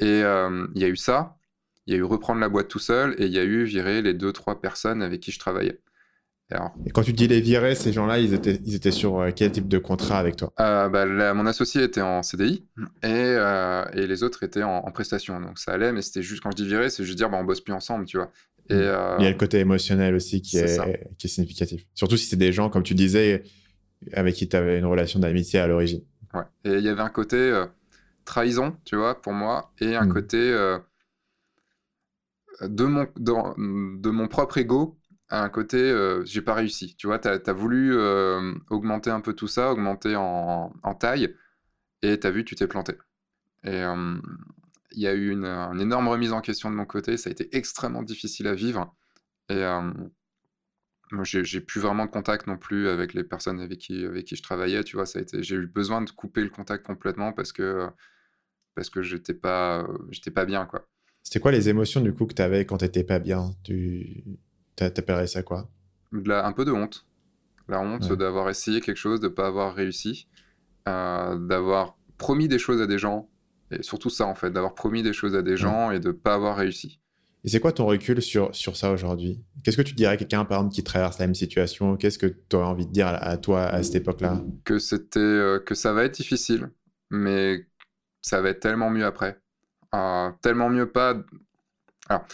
Et 0.00 0.24
euh, 0.24 0.66
il 0.74 0.82
y 0.82 0.84
a 0.84 0.88
eu 0.88 0.96
ça, 0.96 1.36
il 1.86 1.94
y 1.94 1.96
a 1.96 1.98
eu 1.98 2.02
reprendre 2.02 2.40
la 2.40 2.48
boîte 2.48 2.68
tout 2.68 2.80
seul, 2.80 3.14
et 3.18 3.26
il 3.26 3.32
y 3.32 3.38
a 3.38 3.44
eu 3.44 3.62
virer 3.64 4.02
les 4.02 4.14
deux, 4.14 4.32
trois 4.32 4.60
personnes 4.60 5.00
avec 5.00 5.20
qui 5.20 5.30
je 5.30 5.38
travaillais. 5.38 5.80
Et 6.84 6.90
quand 6.90 7.02
tu 7.02 7.12
dis 7.12 7.26
les 7.26 7.40
virer, 7.40 7.74
ces 7.74 7.92
gens-là, 7.92 8.20
ils 8.20 8.32
étaient, 8.32 8.60
ils 8.64 8.76
étaient 8.76 8.92
sur 8.92 9.18
euh, 9.18 9.30
quel 9.34 9.50
type 9.50 9.66
de 9.66 9.78
contrat 9.78 10.18
avec 10.18 10.36
toi? 10.36 10.52
Euh, 10.60 10.88
bah, 10.88 11.34
Mon 11.34 11.44
associé 11.44 11.82
était 11.82 12.02
en 12.02 12.22
CDI 12.22 12.64
et, 13.02 13.06
euh, 13.06 13.84
et 13.94 14.06
les 14.06 14.22
autres 14.22 14.44
étaient 14.44 14.62
en, 14.62 14.82
prestation. 14.92 15.40
Donc 15.40 15.58
ça 15.58 15.72
allait, 15.72 15.92
mais 15.92 16.02
c'était 16.02 16.22
juste, 16.22 16.42
quand 16.42 16.52
je 16.52 16.56
dis 16.56 16.66
virer, 16.68 16.88
c'est 16.88 17.04
juste 17.04 17.18
dire 17.18 17.28
bah, 17.30 17.38
on 17.40 17.44
bosse 17.44 17.60
plus 17.60 17.74
ensemble, 17.74 18.04
tu 18.06 18.16
vois. 18.16 18.30
Et, 18.70 18.74
Il 18.74 19.24
y 19.24 19.26
a 19.26 19.30
le 19.30 19.36
côté 19.36 19.58
émotionnel 19.58 20.14
aussi 20.14 20.40
qui 20.40 20.58
est, 20.58 20.80
qui 21.18 21.26
est 21.26 21.30
significatif. 21.30 21.84
Surtout 21.94 22.16
si 22.16 22.26
c'est 22.26 22.36
des 22.36 22.52
gens, 22.52 22.70
comme 22.70 22.84
tu 22.84 22.94
disais, 22.94 23.42
avec 24.12 24.36
qui 24.36 24.48
tu 24.48 24.56
avais 24.56 24.78
une 24.78 24.86
relation 24.86 25.18
d'amitié 25.18 25.58
à 25.58 25.66
l'origine. 25.66 26.02
Ouais. 26.32 26.42
Et 26.64 26.78
il 26.78 26.84
y 26.84 26.88
avait 26.88 27.02
un 27.02 27.08
côté 27.08 27.64
trahison, 28.24 28.76
tu 28.84 28.94
vois, 28.94 29.20
pour 29.20 29.32
moi, 29.32 29.72
et 29.80 29.96
un 29.96 30.06
hmm. 30.06 30.12
côté 30.12 30.38
de, 32.60 32.84
mon, 32.84 33.06
de 33.16 34.10
mon 34.10 34.28
propre 34.28 34.58
ego 34.58 34.96
un 35.30 35.48
côté 35.48 35.78
euh, 35.78 36.24
j'ai 36.24 36.42
pas 36.42 36.54
réussi. 36.54 36.94
Tu 36.96 37.06
vois, 37.06 37.18
tu 37.18 37.28
as, 37.28 37.52
voulu 37.52 37.96
augmenter 38.70 39.10
un 39.10 39.20
peu 39.20 39.34
tout 39.34 39.48
ça, 39.48 39.72
augmenter 39.72 40.14
en, 40.16 40.72
taille, 40.98 41.34
et 42.02 42.18
tu 42.18 42.26
as 42.26 42.30
vu, 42.30 42.44
tu 42.44 42.54
t'es 42.54 42.66
planté. 42.66 42.94
Et 43.64 43.82
il 44.92 45.02
y 45.02 45.06
a 45.06 45.14
eu 45.14 45.30
une, 45.30 45.44
énorme 45.80 46.08
remise 46.08 46.32
en 46.32 46.40
question 46.40 46.70
de 46.70 46.76
mon 46.76 46.86
côté, 46.86 47.16
ça 47.16 47.28
a 47.28 47.32
été 47.32 47.54
extrêmement 47.56 48.02
difficile 48.02 48.46
à 48.46 48.54
vivre. 48.54 48.94
Et 49.48 49.62
moi, 51.12 51.24
j'ai 51.24 51.60
plus 51.60 51.80
vraiment 51.80 52.06
de 52.06 52.10
contact 52.10 52.46
non 52.46 52.56
plus 52.56 52.88
avec 52.88 53.14
les 53.14 53.22
personnes 53.22 53.60
avec 53.60 53.78
qui, 53.78 54.00
je 54.02 54.42
travaillais. 54.42 54.82
Tu 54.84 54.96
vois, 54.96 55.04
j'ai 55.04 55.56
eu 55.56 55.66
besoin 55.66 56.02
de 56.02 56.10
couper 56.10 56.42
le 56.42 56.50
contact 56.50 56.84
complètement 56.84 57.32
parce 57.32 57.52
que, 57.52 57.88
parce 58.74 58.90
que 58.90 59.02
j'étais 59.02 59.34
pas, 59.34 59.86
pas 60.34 60.44
bien, 60.44 60.66
quoi. 60.66 60.86
C'était 61.22 61.40
quoi 61.40 61.50
les 61.50 61.68
émotions 61.68 62.00
du 62.00 62.14
coup 62.14 62.24
que 62.26 62.34
tu 62.34 62.42
avais 62.42 62.64
quand 62.64 62.78
tu 62.78 63.04
pas 63.04 63.18
bien? 63.18 63.50
T'appellerais 64.76 65.26
ça 65.26 65.42
quoi? 65.42 65.68
Un 66.12 66.52
peu 66.52 66.64
de 66.64 66.72
honte. 66.72 67.06
La 67.68 67.80
honte 67.80 68.12
d'avoir 68.12 68.48
essayé 68.48 68.80
quelque 68.80 68.96
chose, 68.96 69.20
de 69.20 69.26
ne 69.26 69.32
pas 69.32 69.48
avoir 69.48 69.74
réussi, 69.74 70.28
euh, 70.88 71.36
d'avoir 71.36 71.96
promis 72.16 72.46
des 72.46 72.58
choses 72.58 72.80
à 72.80 72.86
des 72.86 72.98
gens, 72.98 73.28
et 73.70 73.82
surtout 73.82 74.10
ça 74.10 74.26
en 74.26 74.34
fait, 74.34 74.50
d'avoir 74.50 74.74
promis 74.74 75.02
des 75.02 75.12
choses 75.12 75.34
à 75.34 75.42
des 75.42 75.56
gens 75.56 75.90
et 75.90 75.98
de 75.98 76.08
ne 76.08 76.12
pas 76.12 76.34
avoir 76.34 76.56
réussi. 76.56 77.00
Et 77.44 77.48
c'est 77.48 77.60
quoi 77.60 77.70
ton 77.70 77.86
recul 77.86 78.20
sur, 78.20 78.54
sur 78.54 78.76
ça 78.76 78.90
aujourd'hui? 78.90 79.40
Qu'est-ce 79.62 79.76
que 79.76 79.82
tu 79.82 79.94
dirais 79.94 80.14
à 80.14 80.16
quelqu'un, 80.16 80.44
par 80.44 80.58
exemple, 80.58 80.74
qui 80.74 80.82
traverse 80.82 81.18
la 81.20 81.26
même 81.26 81.34
situation? 81.34 81.96
Qu'est-ce 81.96 82.18
que 82.18 82.26
tu 82.26 82.56
aurais 82.56 82.66
envie 82.66 82.86
de 82.86 82.92
dire 82.92 83.06
à, 83.06 83.36
toi 83.36 83.64
à 83.66 83.82
cette 83.84 83.94
époque-là? 83.94 84.42
Que 84.64 84.80
c'était 84.80 85.20
euh, 85.20 85.60
que 85.60 85.76
ça 85.76 85.92
va 85.92 86.04
être 86.04 86.14
difficile, 86.14 86.70
mais 87.10 87.66
ça 88.20 88.40
va 88.42 88.48
être 88.48 88.58
tellement 88.58 88.90
mieux 88.90 89.04
après. 89.04 89.40
Euh, 89.94 90.30
tellement 90.42 90.68
mieux 90.68 90.90
pas. 90.90 91.22
Alors, 92.08 92.24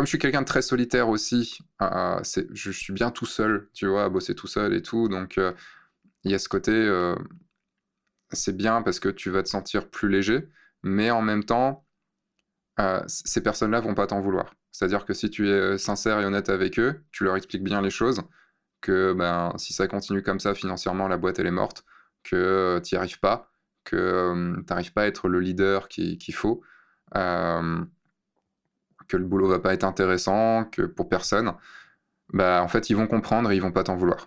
comme 0.00 0.06
je 0.06 0.12
suis 0.12 0.18
quelqu'un 0.18 0.40
de 0.40 0.46
très 0.46 0.62
solitaire 0.62 1.10
aussi, 1.10 1.58
euh, 1.82 2.22
je 2.24 2.70
suis 2.70 2.94
bien 2.94 3.10
tout 3.10 3.26
seul, 3.26 3.68
tu 3.74 3.86
vois, 3.86 4.04
à 4.04 4.08
bosser 4.08 4.34
tout 4.34 4.46
seul 4.46 4.72
et 4.72 4.80
tout. 4.80 5.10
Donc, 5.10 5.36
euh, 5.36 5.52
il 6.24 6.30
y 6.30 6.34
a 6.34 6.38
ce 6.38 6.48
côté, 6.48 6.72
euh, 6.72 7.14
c'est 8.32 8.56
bien 8.56 8.80
parce 8.80 8.98
que 8.98 9.10
tu 9.10 9.28
vas 9.28 9.42
te 9.42 9.50
sentir 9.50 9.90
plus 9.90 10.08
léger, 10.08 10.48
mais 10.82 11.10
en 11.10 11.20
même 11.20 11.44
temps, 11.44 11.84
ces 13.08 13.42
personnes-là 13.42 13.80
vont 13.80 13.94
pas 13.94 14.06
t'en 14.06 14.22
vouloir. 14.22 14.54
C'est-à-dire 14.72 15.04
que 15.04 15.12
si 15.12 15.28
tu 15.28 15.50
es 15.50 15.76
sincère 15.76 16.18
et 16.18 16.24
honnête 16.24 16.48
avec 16.48 16.78
eux, 16.78 17.04
tu 17.12 17.24
leur 17.24 17.36
expliques 17.36 17.62
bien 17.62 17.82
les 17.82 17.90
choses, 17.90 18.22
que 18.80 19.12
ben, 19.12 19.52
si 19.58 19.74
ça 19.74 19.86
continue 19.86 20.22
comme 20.22 20.40
ça, 20.40 20.54
financièrement, 20.54 21.08
la 21.08 21.18
boîte, 21.18 21.40
elle 21.40 21.46
est 21.46 21.50
morte, 21.50 21.84
que 22.22 22.80
tu 22.82 22.94
n'y 22.94 22.98
arrives 22.98 23.20
pas, 23.20 23.52
que 23.84 24.54
tu 24.56 24.64
n'arrives 24.70 24.94
pas 24.94 25.02
à 25.02 25.06
être 25.08 25.28
le 25.28 25.40
leader 25.40 25.88
qu'il 25.88 26.34
faut 26.34 26.62
que 29.10 29.16
le 29.16 29.24
boulot 29.24 29.48
va 29.48 29.58
pas 29.58 29.74
être 29.74 29.84
intéressant, 29.84 30.64
que 30.66 30.82
pour 30.82 31.08
personne, 31.08 31.52
bah 32.32 32.62
en 32.62 32.68
fait 32.68 32.90
ils 32.90 32.96
vont 32.96 33.06
comprendre 33.08 33.50
et 33.50 33.56
ils 33.56 33.62
vont 33.62 33.72
pas 33.72 33.84
t'en 33.84 33.96
vouloir. 33.96 34.26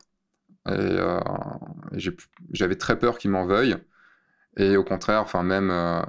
Et, 0.68 0.72
euh, 0.72 1.20
j'avais 2.52 2.76
très 2.76 3.00
peur 3.00 3.18
qu'ils 3.18 3.32
m'en 3.32 3.46
veuillent. 3.46 3.78
Et 4.58 4.78
au 4.78 4.84
contraire, 4.84 5.22
enfin 5.22 5.44
même, 5.44 5.72
euh, 5.72 6.02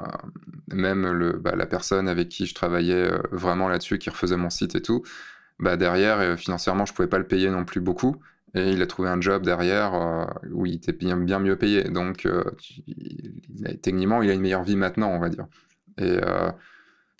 même 0.72 1.10
le, 1.10 1.32
bah, 1.32 1.56
la 1.56 1.66
personne 1.66 2.08
avec 2.08 2.28
qui 2.28 2.46
je 2.46 2.54
travaillais 2.54 3.10
euh, 3.12 3.18
vraiment 3.32 3.68
là-dessus, 3.68 3.98
qui 3.98 4.10
refaisait 4.10 4.36
mon 4.36 4.50
site 4.50 4.74
et 4.76 4.82
tout, 4.82 5.02
bah 5.58 5.76
derrière, 5.76 6.38
financièrement, 6.38 6.84
je 6.86 6.94
pouvais 6.94 7.08
pas 7.08 7.18
le 7.18 7.26
payer 7.26 7.50
non 7.50 7.64
plus 7.64 7.80
beaucoup. 7.80 8.16
et 8.54 8.70
il 8.72 8.82
a 8.82 8.86
trouvé 8.86 9.08
un 9.08 9.20
job 9.20 9.44
derrière 9.44 9.92
où 10.52 10.66
il 10.66 10.76
était 10.76 10.92
bien, 10.92 11.16
bien 11.16 11.38
mieux 11.40 11.56
payé. 11.56 11.84
Donc, 11.84 12.28
techniquement, 13.82 14.22
il 14.22 14.30
a 14.30 14.34
une 14.34 14.40
meilleure 14.42 14.64
vie 14.64 14.76
maintenant, 14.76 15.10
on 15.10 15.18
va 15.20 15.28
dire. 15.28 15.46
Et 15.98 16.18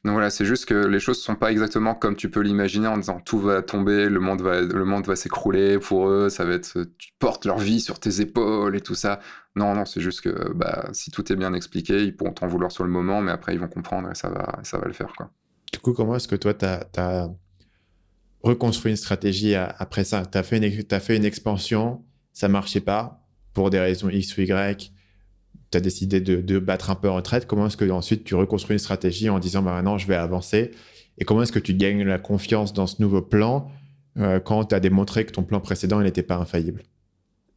donc 0.04 0.12
voilà, 0.12 0.28
c'est 0.28 0.44
juste 0.44 0.66
que 0.66 0.74
les 0.74 1.00
choses 1.00 1.18
ne 1.18 1.22
sont 1.22 1.34
pas 1.34 1.50
exactement 1.50 1.94
comme 1.94 2.14
tu 2.14 2.30
peux 2.30 2.40
l'imaginer 2.40 2.88
en 2.88 2.98
disant 2.98 3.20
tout 3.20 3.38
va 3.38 3.62
tomber, 3.62 4.10
le 4.10 4.20
monde 4.20 4.42
va, 4.42 4.60
le 4.60 4.84
monde 4.84 5.06
va 5.06 5.16
s'écrouler 5.16 5.78
pour 5.78 6.08
eux, 6.08 6.28
ça 6.28 6.44
va 6.44 6.52
être, 6.52 6.84
tu 6.98 7.12
portes 7.18 7.46
leur 7.46 7.58
vie 7.58 7.80
sur 7.80 7.98
tes 7.98 8.20
épaules 8.20 8.76
et 8.76 8.82
tout 8.82 8.94
ça. 8.94 9.20
Non, 9.56 9.74
non, 9.74 9.86
c'est 9.86 10.02
juste 10.02 10.20
que 10.20 10.52
bah, 10.52 10.90
si 10.92 11.10
tout 11.10 11.32
est 11.32 11.36
bien 11.36 11.54
expliqué, 11.54 12.02
ils 12.02 12.14
pourront 12.14 12.32
t'en 12.32 12.46
vouloir 12.46 12.70
sur 12.70 12.84
le 12.84 12.90
moment, 12.90 13.22
mais 13.22 13.32
après 13.32 13.54
ils 13.54 13.58
vont 13.58 13.68
comprendre 13.68 14.10
et 14.10 14.14
ça 14.14 14.28
va, 14.28 14.60
ça 14.62 14.76
va 14.76 14.86
le 14.86 14.92
faire. 14.92 15.10
Quoi. 15.16 15.30
Du 15.72 15.78
coup, 15.78 15.94
comment 15.94 16.16
est-ce 16.16 16.28
que 16.28 16.36
toi, 16.36 16.52
tu 16.52 16.66
as, 16.66 17.30
reconstruit 18.42 18.90
une 18.90 18.98
stratégie 18.98 19.54
après 19.54 20.04
ça? 20.04 20.26
Tu 20.26 20.36
as, 20.36 20.42
fait 20.42 20.58
une, 21.16 21.24
expansion, 21.24 22.04
ça 22.34 22.48
marchait 22.48 22.80
pas 22.80 23.26
pour 23.54 23.70
des 23.70 23.80
raisons 23.80 24.10
X 24.10 24.36
ou 24.36 24.42
Y 24.42 24.92
tu 25.74 25.78
as 25.78 25.80
décidé 25.80 26.20
de, 26.20 26.58
battre 26.60 26.90
un 26.90 26.94
peu 26.94 27.08
en 27.08 27.16
retraite, 27.16 27.46
comment 27.46 27.66
est-ce 27.66 27.76
que 27.76 27.90
ensuite 27.90 28.24
tu 28.24 28.36
reconstruis 28.36 28.74
une 28.74 28.78
stratégie 28.78 29.28
en 29.28 29.40
disant 29.40 29.62
bah, 29.62 29.72
maintenant 29.72 29.98
je 29.98 30.06
vais 30.06 30.14
avancer? 30.14 30.70
Et 31.18 31.24
comment 31.24 31.42
est-ce 31.42 31.52
que 31.52 31.58
tu 31.58 31.74
gagnes 31.74 32.04
la 32.04 32.18
confiance 32.18 32.72
dans 32.72 32.86
ce 32.86 33.02
nouveau 33.02 33.22
plan 33.22 33.70
euh, 34.18 34.38
quand 34.38 34.64
tu 34.66 34.74
as 34.74 34.80
démontré 34.80 35.26
que 35.26 35.32
ton 35.32 35.42
plan 35.42 35.60
précédent 35.60 36.00
n'était 36.00 36.22
pas 36.22 36.36
infaillible? 36.36 36.82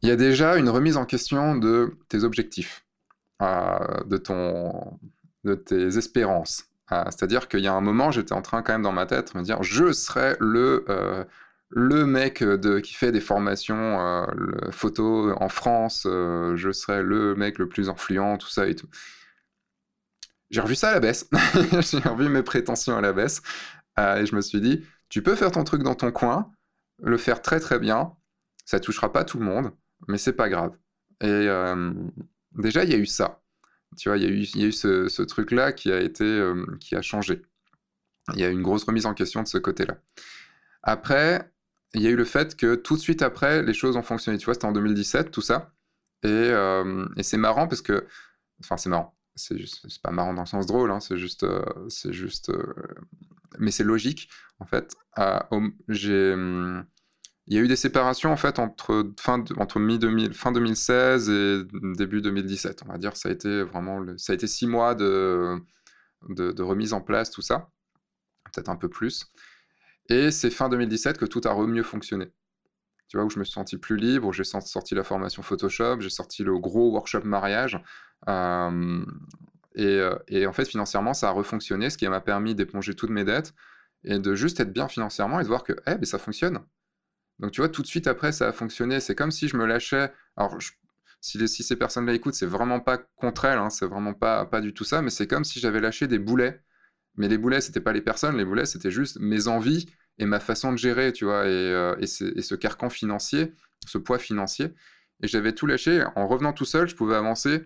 Il 0.02 0.08
y 0.08 0.12
a 0.12 0.16
déjà 0.16 0.56
une 0.56 0.68
remise 0.68 0.96
en 0.96 1.04
question 1.04 1.56
de 1.56 1.96
tes 2.08 2.24
objectifs, 2.24 2.84
euh, 3.42 3.78
de, 4.06 4.16
ton, 4.16 4.98
de 5.44 5.54
tes 5.54 5.96
espérances. 5.96 6.64
Euh, 6.90 7.04
c'est-à-dire 7.06 7.48
qu'il 7.48 7.60
y 7.60 7.68
a 7.68 7.72
un 7.72 7.80
moment, 7.80 8.10
j'étais 8.10 8.32
en 8.32 8.42
train 8.42 8.62
quand 8.62 8.72
même 8.72 8.82
dans 8.82 8.92
ma 8.92 9.06
tête 9.06 9.34
de 9.34 9.38
me 9.38 9.44
dire 9.44 9.62
je 9.62 9.92
serai 9.92 10.36
le 10.40 10.84
le 11.70 12.06
mec 12.06 12.42
euh, 12.42 12.56
de, 12.56 12.80
qui 12.80 12.94
fait 12.94 13.12
des 13.12 13.20
formations 13.20 14.00
euh, 14.00 14.26
photo 14.70 15.32
en 15.38 15.48
France, 15.48 16.06
euh, 16.06 16.56
je 16.56 16.72
serai 16.72 17.02
le 17.02 17.34
mec 17.34 17.58
le 17.58 17.68
plus 17.68 17.88
influent, 17.88 18.38
tout 18.38 18.48
ça 18.48 18.68
et 18.68 18.74
tout. 18.74 18.88
J'ai 20.50 20.60
revu 20.60 20.74
ça 20.74 20.90
à 20.90 20.92
la 20.92 21.00
baisse. 21.00 21.28
J'ai 21.80 21.98
revu 21.98 22.28
mes 22.30 22.42
prétentions 22.42 22.96
à 22.96 23.00
la 23.02 23.12
baisse. 23.12 23.42
et 23.98 24.24
je 24.24 24.34
me 24.34 24.40
suis 24.40 24.60
dit, 24.62 24.84
tu 25.10 25.22
peux 25.22 25.34
faire 25.34 25.50
ton 25.50 25.62
truc 25.62 25.82
dans 25.82 25.94
ton 25.94 26.10
coin, 26.10 26.50
le 27.02 27.18
faire 27.18 27.42
très 27.42 27.60
très 27.60 27.78
bien. 27.78 28.14
Ça 28.64 28.80
touchera 28.80 29.12
pas 29.12 29.24
tout 29.24 29.38
le 29.38 29.44
monde, 29.44 29.72
mais 30.08 30.16
c'est 30.16 30.32
pas 30.32 30.48
grave. 30.48 30.72
Et 31.20 31.48
déjà, 32.52 32.84
il 32.84 32.90
y 32.90 32.94
a 32.94 32.98
eu 32.98 33.06
ça. 33.06 33.42
Tu 33.98 34.08
vois, 34.08 34.16
il 34.16 34.24
y 34.24 34.26
a 34.26 34.30
eu, 34.30 34.42
y 34.54 34.64
a 34.64 34.66
eu 34.68 34.72
ce, 34.72 35.08
ce 35.08 35.22
truc-là 35.22 35.72
qui 35.72 35.92
a 35.92 36.00
été, 36.00 36.42
qui 36.80 36.96
a 36.96 37.02
changé. 37.02 37.42
Il 38.34 38.40
y 38.40 38.44
a 38.44 38.48
eu 38.48 38.52
une 38.52 38.62
grosse 38.62 38.84
remise 38.84 39.04
en 39.04 39.12
question 39.12 39.42
de 39.42 39.48
ce 39.48 39.58
côté-là. 39.58 39.98
Après, 40.82 41.50
il 41.94 42.02
y 42.02 42.06
a 42.06 42.10
eu 42.10 42.16
le 42.16 42.24
fait 42.24 42.56
que 42.56 42.74
tout 42.74 42.96
de 42.96 43.00
suite 43.00 43.22
après, 43.22 43.62
les 43.62 43.74
choses 43.74 43.96
ont 43.96 44.02
fonctionné. 44.02 44.38
Tu 44.38 44.44
vois, 44.44 44.54
c'était 44.54 44.66
en 44.66 44.72
2017, 44.72 45.30
tout 45.30 45.40
ça. 45.40 45.72
Et, 46.22 46.28
euh, 46.28 47.06
et 47.16 47.22
c'est 47.22 47.38
marrant 47.38 47.68
parce 47.68 47.82
que. 47.82 48.06
Enfin, 48.62 48.76
c'est 48.76 48.88
marrant. 48.90 49.16
C'est 49.36 49.56
pas 50.02 50.10
marrant 50.10 50.34
dans 50.34 50.42
le 50.42 50.46
sens 50.48 50.66
drôle, 50.66 50.90
hein, 50.90 51.00
c'est 51.00 51.18
juste. 51.18 51.44
Euh, 51.44 51.64
c'est 51.88 52.12
juste 52.12 52.50
euh, 52.50 52.74
mais 53.58 53.70
c'est 53.70 53.84
logique, 53.84 54.28
en 54.60 54.66
fait. 54.66 54.94
j'ai. 55.88 56.34
Il 57.50 57.54
y 57.54 57.58
a 57.58 57.62
eu 57.62 57.68
des 57.68 57.76
séparations 57.76 58.30
en 58.30 58.36
fait 58.36 58.58
entre 58.58 59.10
fin 59.18 59.42
entre 59.56 59.80
mi 59.80 59.98
2000, 59.98 60.34
fin 60.34 60.52
2016 60.52 61.30
et 61.30 61.62
début 61.96 62.20
2017. 62.20 62.82
On 62.86 62.92
va 62.92 62.98
dire 62.98 63.16
ça 63.16 63.30
a 63.30 63.32
été 63.32 63.62
vraiment 63.62 64.04
ça 64.18 64.32
a 64.32 64.34
été 64.34 64.46
six 64.46 64.66
mois 64.66 64.94
de, 64.94 65.56
de, 66.28 66.52
de 66.52 66.62
remise 66.62 66.92
en 66.92 67.00
place 67.00 67.30
tout 67.30 67.40
ça, 67.40 67.70
peut-être 68.52 68.68
un 68.68 68.76
peu 68.76 68.90
plus. 68.90 69.32
Et 70.08 70.30
c'est 70.30 70.50
fin 70.50 70.68
2017 70.68 71.18
que 71.18 71.26
tout 71.26 71.40
a 71.44 71.66
mieux 71.66 71.82
fonctionné. 71.82 72.32
Tu 73.08 73.16
vois, 73.16 73.24
où 73.24 73.30
je 73.30 73.38
me 73.38 73.44
suis 73.44 73.54
senti 73.54 73.78
plus 73.78 73.96
libre, 73.96 74.32
j'ai 74.32 74.44
sorti 74.44 74.94
la 74.94 75.04
formation 75.04 75.42
Photoshop, 75.42 76.00
j'ai 76.00 76.10
sorti 76.10 76.44
le 76.44 76.58
gros 76.58 76.90
workshop 76.90 77.22
mariage. 77.24 77.80
Euh, 78.28 79.04
euh, 79.78 80.18
et, 80.28 80.46
en 80.46 80.52
fait, 80.52 80.66
financièrement, 80.66 81.14
ça 81.14 81.28
a 81.28 81.30
refonctionné, 81.30 81.88
ce 81.88 81.96
qui 81.96 82.06
m'a 82.08 82.20
permis 82.20 82.54
d'éponger 82.54 82.94
toutes 82.94 83.10
mes 83.10 83.24
dettes 83.24 83.54
et 84.04 84.18
de 84.18 84.34
juste 84.34 84.60
être 84.60 84.72
bien 84.72 84.88
financièrement 84.88 85.40
et 85.40 85.42
de 85.42 85.48
voir 85.48 85.64
que, 85.64 85.72
eh, 85.86 85.94
ben, 85.94 86.04
ça 86.04 86.18
fonctionne. 86.18 86.60
Donc, 87.38 87.52
tu 87.52 87.60
vois, 87.60 87.68
tout 87.68 87.82
de 87.82 87.86
suite 87.86 88.06
après, 88.06 88.32
ça 88.32 88.48
a 88.48 88.52
fonctionné. 88.52 89.00
C'est 89.00 89.14
comme 89.14 89.30
si 89.30 89.48
je 89.48 89.56
me 89.56 89.64
lâchais. 89.64 90.12
Alors, 90.36 90.58
si, 91.20 91.48
si, 91.48 91.62
ces 91.62 91.76
personnes-là 91.76 92.14
écoutent, 92.14 92.34
c'est 92.34 92.46
vraiment 92.46 92.80
pas 92.80 92.98
contre 92.98 93.46
elles, 93.46 93.58
hein, 93.58 93.70
c'est 93.70 93.86
vraiment 93.86 94.14
pas, 94.14 94.44
pas 94.44 94.60
du 94.60 94.74
tout 94.74 94.84
ça, 94.84 95.02
mais 95.02 95.10
c'est 95.10 95.26
comme 95.26 95.44
si 95.44 95.60
j'avais 95.60 95.80
lâché 95.80 96.06
des 96.08 96.18
boulets 96.18 96.62
mais 97.18 97.28
les 97.28 97.36
boulets, 97.36 97.60
c'était 97.60 97.80
pas 97.80 97.92
les 97.92 98.00
personnes, 98.00 98.36
les 98.36 98.44
boulets, 98.44 98.64
c'était 98.64 98.92
juste 98.92 99.18
mes 99.20 99.48
envies 99.48 99.86
et 100.18 100.26
ma 100.26 100.40
façon 100.40 100.72
de 100.72 100.78
gérer, 100.78 101.12
tu 101.12 101.24
vois, 101.24 101.46
et, 101.46 101.50
euh, 101.50 102.06
ce 102.06 102.54
carcan 102.54 102.90
financier, 102.90 103.54
ce 103.86 103.98
poids 103.98 104.18
financier. 104.18 104.74
Et 105.22 105.28
j'avais 105.28 105.52
tout 105.52 105.66
lâché. 105.66 106.04
En 106.16 106.28
revenant 106.28 106.52
tout 106.52 106.64
seul, 106.64 106.88
je 106.88 106.94
pouvais 106.94 107.16
avancer 107.16 107.64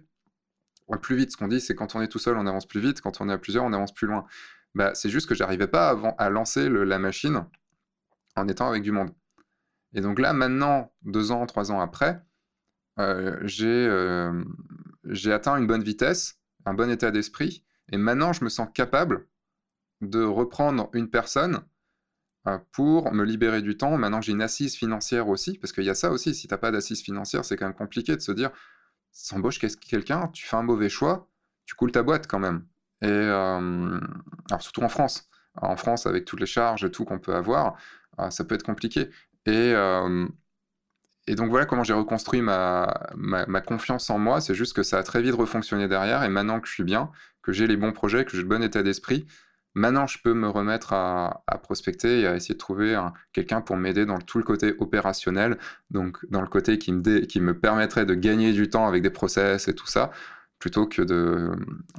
plus 0.98 1.16
vite. 1.16 1.32
Ce 1.32 1.36
qu'on 1.36 1.48
dit, 1.48 1.60
c'est 1.60 1.74
quand 1.74 1.94
on 1.94 2.00
est 2.02 2.08
tout 2.08 2.18
seul, 2.18 2.36
on 2.36 2.46
avance 2.46 2.66
plus 2.66 2.80
vite. 2.80 3.00
Quand 3.00 3.20
on 3.20 3.28
est 3.28 3.32
à 3.32 3.38
plusieurs, 3.38 3.64
on 3.64 3.72
avance 3.72 3.94
plus 3.94 4.06
loin. 4.06 4.26
Bah, 4.74 4.94
c'est 4.94 5.08
juste 5.08 5.28
que 5.28 5.34
j'arrivais 5.34 5.66
pas 5.66 5.88
avant, 5.88 6.14
à 6.18 6.30
lancer 6.30 6.68
la 6.68 6.98
machine 6.98 7.46
en 8.36 8.48
étant 8.48 8.68
avec 8.68 8.82
du 8.82 8.92
monde. 8.92 9.10
Et 9.94 10.00
donc 10.00 10.18
là, 10.18 10.32
maintenant, 10.32 10.92
deux 11.02 11.30
ans, 11.32 11.44
trois 11.46 11.70
ans 11.70 11.80
après, 11.80 12.22
euh, 12.98 13.46
euh, 13.60 14.44
j'ai 15.04 15.32
atteint 15.32 15.56
une 15.56 15.66
bonne 15.66 15.82
vitesse, 15.82 16.40
un 16.64 16.74
bon 16.74 16.90
état 16.90 17.10
d'esprit. 17.10 17.64
Et 17.90 17.98
maintenant, 17.98 18.32
je 18.32 18.44
me 18.44 18.48
sens 18.48 18.68
capable 18.72 19.26
de 20.00 20.22
reprendre 20.22 20.88
une 20.94 21.10
personne 21.10 21.62
pour 22.72 23.12
me 23.12 23.24
libérer 23.24 23.62
du 23.62 23.76
temps. 23.76 23.96
Maintenant 23.96 24.20
j'ai 24.20 24.32
une 24.32 24.42
assise 24.42 24.76
financière 24.76 25.28
aussi, 25.28 25.58
parce 25.58 25.72
qu'il 25.72 25.84
y 25.84 25.90
a 25.90 25.94
ça 25.94 26.10
aussi, 26.10 26.34
si 26.34 26.48
tu 26.48 26.54
n'as 26.54 26.58
pas 26.58 26.70
d'assise 26.70 27.02
financière, 27.02 27.44
c'est 27.44 27.56
quand 27.56 27.66
même 27.66 27.74
compliqué 27.74 28.16
de 28.16 28.20
se 28.20 28.32
dire, 28.32 28.50
s'embauche 29.12 29.58
quelqu'un, 29.58 30.28
tu 30.28 30.46
fais 30.46 30.56
un 30.56 30.62
mauvais 30.62 30.88
choix, 30.88 31.28
tu 31.66 31.74
coules 31.74 31.92
ta 31.92 32.02
boîte 32.02 32.26
quand 32.26 32.38
même. 32.38 32.66
Et 33.02 33.06
euh, 33.08 34.00
alors 34.50 34.62
surtout 34.62 34.82
en 34.82 34.88
France. 34.88 35.28
En 35.60 35.76
France, 35.76 36.06
avec 36.06 36.24
toutes 36.24 36.40
les 36.40 36.46
charges 36.46 36.84
et 36.84 36.90
tout 36.90 37.04
qu'on 37.04 37.18
peut 37.18 37.34
avoir, 37.34 37.76
euh, 38.18 38.30
ça 38.30 38.44
peut 38.44 38.54
être 38.54 38.62
compliqué. 38.62 39.10
Et, 39.46 39.74
et 41.26 41.34
donc 41.34 41.50
voilà 41.50 41.66
comment 41.66 41.84
j'ai 41.84 41.92
reconstruit 41.92 42.42
ma, 42.42 43.10
ma, 43.16 43.60
confiance 43.60 44.10
en 44.10 44.18
moi. 44.18 44.40
C'est 44.40 44.54
juste 44.54 44.74
que 44.74 44.82
ça 44.82 44.98
a 44.98 45.02
très 45.02 45.22
vite 45.22 45.34
refonctionné 45.34 45.88
derrière. 45.88 46.22
Et 46.24 46.28
maintenant 46.28 46.60
que 46.60 46.68
je 46.68 46.72
suis 46.72 46.84
bien, 46.84 47.10
que 47.42 47.52
j'ai 47.52 47.66
les 47.66 47.76
bons 47.76 47.92
projets, 47.92 48.24
que 48.24 48.32
j'ai 48.32 48.42
le 48.42 48.48
bon 48.48 48.62
état 48.62 48.82
d'esprit, 48.82 49.26
Maintenant, 49.74 50.06
je 50.06 50.18
peux 50.22 50.34
me 50.34 50.48
remettre 50.48 50.92
à, 50.92 51.44
prospecter 51.62 52.20
et 52.20 52.26
à 52.26 52.36
essayer 52.36 52.54
de 52.54 52.58
trouver 52.58 52.98
quelqu'un 53.32 53.62
pour 53.62 53.76
m'aider 53.76 54.04
dans 54.04 54.18
tout 54.18 54.38
le 54.38 54.44
côté 54.44 54.74
opérationnel, 54.78 55.56
donc 55.90 56.18
dans 56.30 56.42
le 56.42 56.46
côté 56.46 56.78
qui 56.78 56.92
me, 56.92 57.52
permettrait 57.52 58.04
de 58.04 58.14
gagner 58.14 58.52
du 58.52 58.68
temps 58.68 58.86
avec 58.86 59.02
des 59.02 59.10
process 59.10 59.68
et 59.68 59.74
tout 59.74 59.86
ça, 59.86 60.10
plutôt 60.58 60.86
que 60.86 61.00
de, 61.00 61.50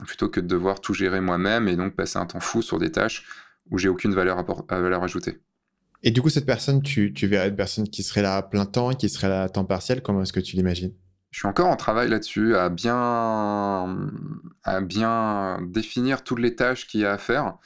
plutôt 0.05 0.29
que 0.29 0.39
de 0.39 0.47
devoir 0.47 0.81
tout 0.81 0.93
gérer 0.93 1.19
moi-même 1.19 1.67
et 1.67 1.75
donc 1.75 1.95
passer 1.95 2.19
un 2.19 2.27
temps 2.27 2.39
fou 2.39 2.61
sur 2.61 2.77
des 2.77 2.91
tâches 2.91 3.25
où 3.71 3.77
j'ai 3.77 3.89
aucune 3.89 4.13
valeur, 4.13 4.37
à, 4.69 4.79
valeur 4.79 5.03
ajoutée. 5.03 5.39
Et 6.03 6.11
du 6.11 6.21
coup, 6.21 6.29
cette 6.29 6.45
personne, 6.45 6.81
tu, 6.81 7.13
tu 7.13 7.27
verrais 7.27 7.49
une 7.49 7.55
personne 7.55 7.87
qui 7.87 8.03
serait 8.03 8.21
là 8.21 8.35
à 8.35 8.43
plein 8.43 8.65
temps, 8.65 8.93
qui 8.93 9.09
serait 9.09 9.29
là 9.29 9.43
à 9.43 9.49
temps 9.49 9.65
partiel, 9.65 10.01
comment 10.01 10.21
est-ce 10.21 10.33
que 10.33 10.41
tu 10.41 10.57
l'imagines? 10.57 10.93
Je 11.33 11.39
suis 11.39 11.47
encore 11.47 11.67
en 11.67 11.75
travail 11.75 12.09
là-dessus, 12.09 12.55
à 12.55 12.69
bien, 12.69 14.07
à 14.63 14.81
bien 14.81 15.57
définir 15.63 16.23
toutes 16.23 16.37
les 16.37 16.55
tâches 16.55 16.85
qu'il 16.85 17.01
y 17.01 17.05
a 17.05 17.13
à 17.13 17.17
faire. 17.17 17.57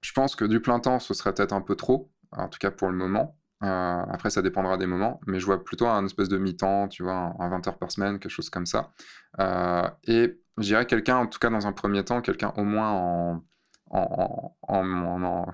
Je 0.00 0.12
pense 0.12 0.34
que 0.34 0.46
du 0.46 0.60
plein 0.60 0.80
temps, 0.80 0.98
ce 0.98 1.12
serait 1.12 1.34
peut-être 1.34 1.52
un 1.52 1.60
peu 1.60 1.76
trop, 1.76 2.10
en 2.32 2.48
tout 2.48 2.58
cas 2.58 2.70
pour 2.70 2.88
le 2.88 2.96
moment. 2.96 3.36
Euh, 3.62 4.02
après, 4.10 4.30
ça 4.30 4.40
dépendra 4.40 4.78
des 4.78 4.86
moments, 4.86 5.20
mais 5.26 5.40
je 5.40 5.44
vois 5.44 5.62
plutôt 5.62 5.86
un 5.86 6.06
espèce 6.06 6.30
de 6.30 6.38
mi-temps, 6.38 6.88
tu 6.88 7.02
vois, 7.02 7.34
un 7.38 7.48
20 7.50 7.68
heures 7.68 7.78
par 7.78 7.92
semaine, 7.92 8.18
quelque 8.18 8.32
chose 8.32 8.48
comme 8.48 8.66
ça. 8.66 8.92
Euh, 9.40 9.86
et 10.04 10.40
je 10.56 10.82
quelqu'un, 10.84 11.18
en 11.18 11.26
tout 11.26 11.38
cas 11.38 11.50
dans 11.50 11.66
un 11.66 11.72
premier 11.72 12.02
temps, 12.02 12.22
quelqu'un 12.22 12.54
au 12.56 12.64
moins 12.64 13.42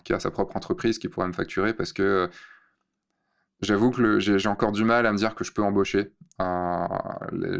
qui 0.05 0.13
a 0.13 0.21
sa 0.21 0.31
propre 0.31 0.57
entreprise, 0.57 1.01
qui 1.01 1.09
pourrait 1.09 1.27
me 1.27 1.33
facturer, 1.33 1.75
parce 1.75 1.93
que 1.93 2.31
J'avoue 3.63 3.91
que 3.91 4.19
j'ai 4.19 4.49
encore 4.49 4.73
du 4.73 4.85
mal 4.85 5.07
à 5.07 5.13
me 5.13 5.19
dire 5.19 5.35
que 5.35 5.45
je 5.45 5.53
peux 5.53 5.63
embaucher. 5.63 6.13
Euh, 6.41 7.59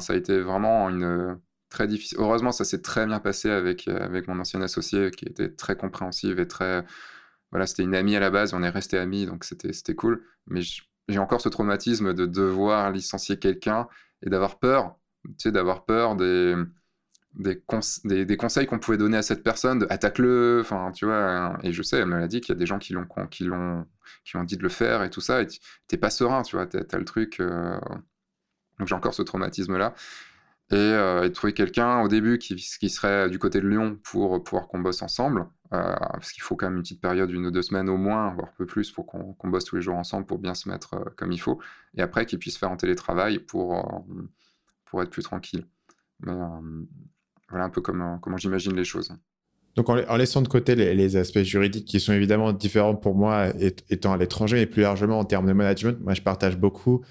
ça 0.00 0.12
a 0.12 0.16
été 0.16 0.38
vraiment 0.40 0.90
une 0.90 1.38
très 1.70 1.86
difficile. 1.86 2.18
Heureusement, 2.20 2.52
ça 2.52 2.64
s'est 2.64 2.82
très 2.82 3.06
bien 3.06 3.20
passé 3.20 3.48
avec, 3.50 3.88
avec 3.88 4.28
mon 4.28 4.38
ancien 4.38 4.60
associé 4.60 5.10
qui 5.10 5.24
était 5.24 5.50
très 5.50 5.76
compréhensive 5.76 6.38
et 6.38 6.46
très. 6.46 6.84
Voilà, 7.52 7.66
c'était 7.66 7.84
une 7.84 7.94
amie 7.94 8.16
à 8.16 8.20
la 8.20 8.30
base, 8.30 8.54
on 8.54 8.62
est 8.62 8.68
resté 8.68 8.98
amis, 8.98 9.26
donc 9.26 9.44
c'était 9.44 9.94
cool. 9.94 10.22
Mais 10.46 10.60
j'ai 11.08 11.18
encore 11.18 11.40
ce 11.40 11.48
traumatisme 11.48 12.12
de 12.14 12.26
devoir 12.26 12.90
licencier 12.92 13.38
quelqu'un 13.38 13.88
et 14.22 14.30
d'avoir 14.30 14.58
peur, 14.58 14.96
tu 15.24 15.34
sais, 15.38 15.52
d'avoir 15.52 15.84
peur 15.84 16.16
des 16.16 16.54
des, 17.34 18.24
des, 18.24 18.36
conseils 18.36 18.66
qu'on 18.66 18.78
pouvait 18.78 18.96
donner 18.96 19.16
à 19.16 19.22
cette 19.22 19.42
personne, 19.42 19.86
attaque-le, 19.88 20.58
enfin, 20.60 20.90
tu 20.92 21.04
vois. 21.04 21.58
Et 21.62 21.72
je 21.72 21.82
sais, 21.82 21.98
elle 21.98 22.06
m'a 22.06 22.26
dit 22.26 22.40
qu'il 22.40 22.54
y 22.54 22.56
a 22.56 22.58
des 22.58 22.66
gens 22.66 22.78
qui 22.78 22.92
l'ont, 22.92 23.06
qui 23.30 23.44
l'ont, 23.44 23.86
qui 24.24 24.36
ont 24.36 24.44
dit 24.44 24.56
de 24.56 24.62
le 24.62 24.68
faire 24.68 25.02
et 25.02 25.10
tout 25.10 25.20
ça, 25.20 25.42
et 25.42 25.46
t'es 25.86 25.96
pas 25.96 26.10
serein, 26.10 26.42
tu 26.42 26.56
vois, 26.56 26.66
t'as, 26.66 26.80
as 26.80 26.98
le 26.98 27.04
truc. 27.04 27.40
Euh, 27.40 27.78
donc 28.78 28.88
j'ai 28.88 28.94
encore 28.94 29.14
ce 29.14 29.22
traumatisme-là. 29.22 29.94
et, 30.72 31.32
trouver 31.32 31.52
quelqu'un 31.52 32.00
au 32.00 32.08
début 32.08 32.38
qui, 32.38 32.58
serait 32.58 33.30
du 33.30 33.38
côté 33.38 33.60
de 33.60 33.68
Lyon 33.68 33.98
pour 34.02 34.42
pouvoir 34.42 34.68
qu'on 34.68 34.80
bosse 34.80 35.02
ensemble. 35.02 35.46
parce 35.70 36.32
qu'il 36.32 36.42
faut 36.42 36.56
quand 36.56 36.66
même 36.66 36.76
une 36.76 36.82
petite 36.82 37.00
période, 37.00 37.30
une 37.30 37.46
ou 37.46 37.50
deux 37.50 37.62
semaines 37.62 37.88
au 37.88 37.96
moins, 37.96 38.34
voire 38.34 38.48
un 38.48 38.56
peu 38.58 38.66
plus, 38.66 38.90
pour 38.90 39.06
qu'on 39.06 39.48
bosse 39.48 39.64
tous 39.64 39.76
les 39.76 39.82
jours 39.82 39.96
ensemble 39.96 40.26
pour 40.26 40.38
bien 40.38 40.54
se 40.54 40.68
mettre 40.68 41.12
comme 41.16 41.32
il 41.32 41.38
faut. 41.40 41.60
Et 41.96 42.02
après, 42.02 42.26
qu'il 42.26 42.38
puisse 42.38 42.56
faire 42.58 42.70
en 42.70 42.76
télétravail 42.76 43.38
pour, 43.38 44.04
pour 44.86 45.02
être 45.02 45.10
plus 45.10 45.22
tranquille. 45.22 45.66
Voilà 47.50 47.64
un 47.64 47.70
peu 47.70 47.80
comment, 47.80 48.18
comment 48.18 48.36
j'imagine 48.36 48.74
les 48.74 48.84
choses. 48.84 49.12
Donc 49.76 49.88
en, 49.88 50.16
laissant 50.16 50.42
de 50.42 50.48
côté 50.48 50.74
les, 50.74 51.16
aspects 51.16 51.42
juridiques 51.42 51.84
qui 51.84 52.00
sont 52.00 52.12
évidemment 52.12 52.52
différents 52.52 52.96
pour 52.96 53.14
moi 53.14 53.48
étant 53.88 54.12
à 54.12 54.16
l'étranger, 54.16 54.56
mais 54.56 54.66
plus 54.66 54.82
largement 54.82 55.20
en 55.20 55.24
termes 55.24 55.46
de 55.46 55.52
management, 55.52 55.98
moi 56.02 56.12
je 56.12 56.22
partage 56.22 56.56
beaucoup 56.56 57.02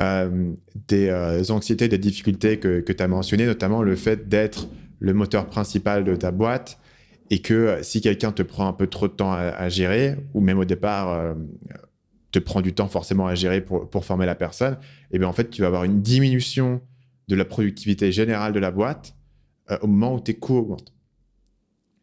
euh, 0.00 0.52
des 0.88 1.08
euh, 1.08 1.42
anxiétés, 1.50 1.88
des 1.88 1.98
difficultés 1.98 2.58
que, 2.58 2.80
que 2.80 2.92
tu 2.92 3.02
as 3.02 3.08
mentionnées, 3.08 3.46
notamment 3.46 3.82
le 3.82 3.96
fait 3.96 4.28
d'être 4.28 4.66
le 4.98 5.12
moteur 5.12 5.46
principal 5.46 6.04
de 6.04 6.16
ta 6.16 6.30
boîte 6.30 6.78
et 7.30 7.42
que 7.42 7.54
euh, 7.54 7.82
si 7.82 8.00
quelqu'un 8.00 8.32
te 8.32 8.42
prend 8.42 8.66
un 8.66 8.72
peu 8.72 8.86
trop 8.86 9.06
de 9.06 9.12
temps 9.12 9.32
à, 9.32 9.68
gérer, 9.68 10.16
ou 10.32 10.40
même 10.40 10.58
au 10.58 10.64
départ 10.64 11.34
te 12.32 12.38
prend 12.38 12.62
du 12.62 12.72
temps 12.72 12.88
forcément 12.88 13.26
à 13.26 13.34
gérer 13.34 13.60
pour, 13.60 13.88
pour 13.90 14.06
former 14.06 14.26
la 14.26 14.34
personne, 14.34 14.74
et 14.74 15.16
eh 15.16 15.18
bien 15.18 15.28
en 15.28 15.34
fait 15.34 15.50
tu 15.50 15.60
vas 15.60 15.68
avoir 15.68 15.84
une 15.84 16.00
diminution 16.00 16.80
de 17.28 17.36
la 17.36 17.44
productivité 17.44 18.10
générale 18.10 18.54
de 18.54 18.58
la 18.58 18.70
boîte 18.70 19.14
au 19.80 19.86
moment 19.86 20.14
où 20.14 20.20
tes 20.20 20.34
coûts 20.34 20.58
augmentent. 20.58 20.92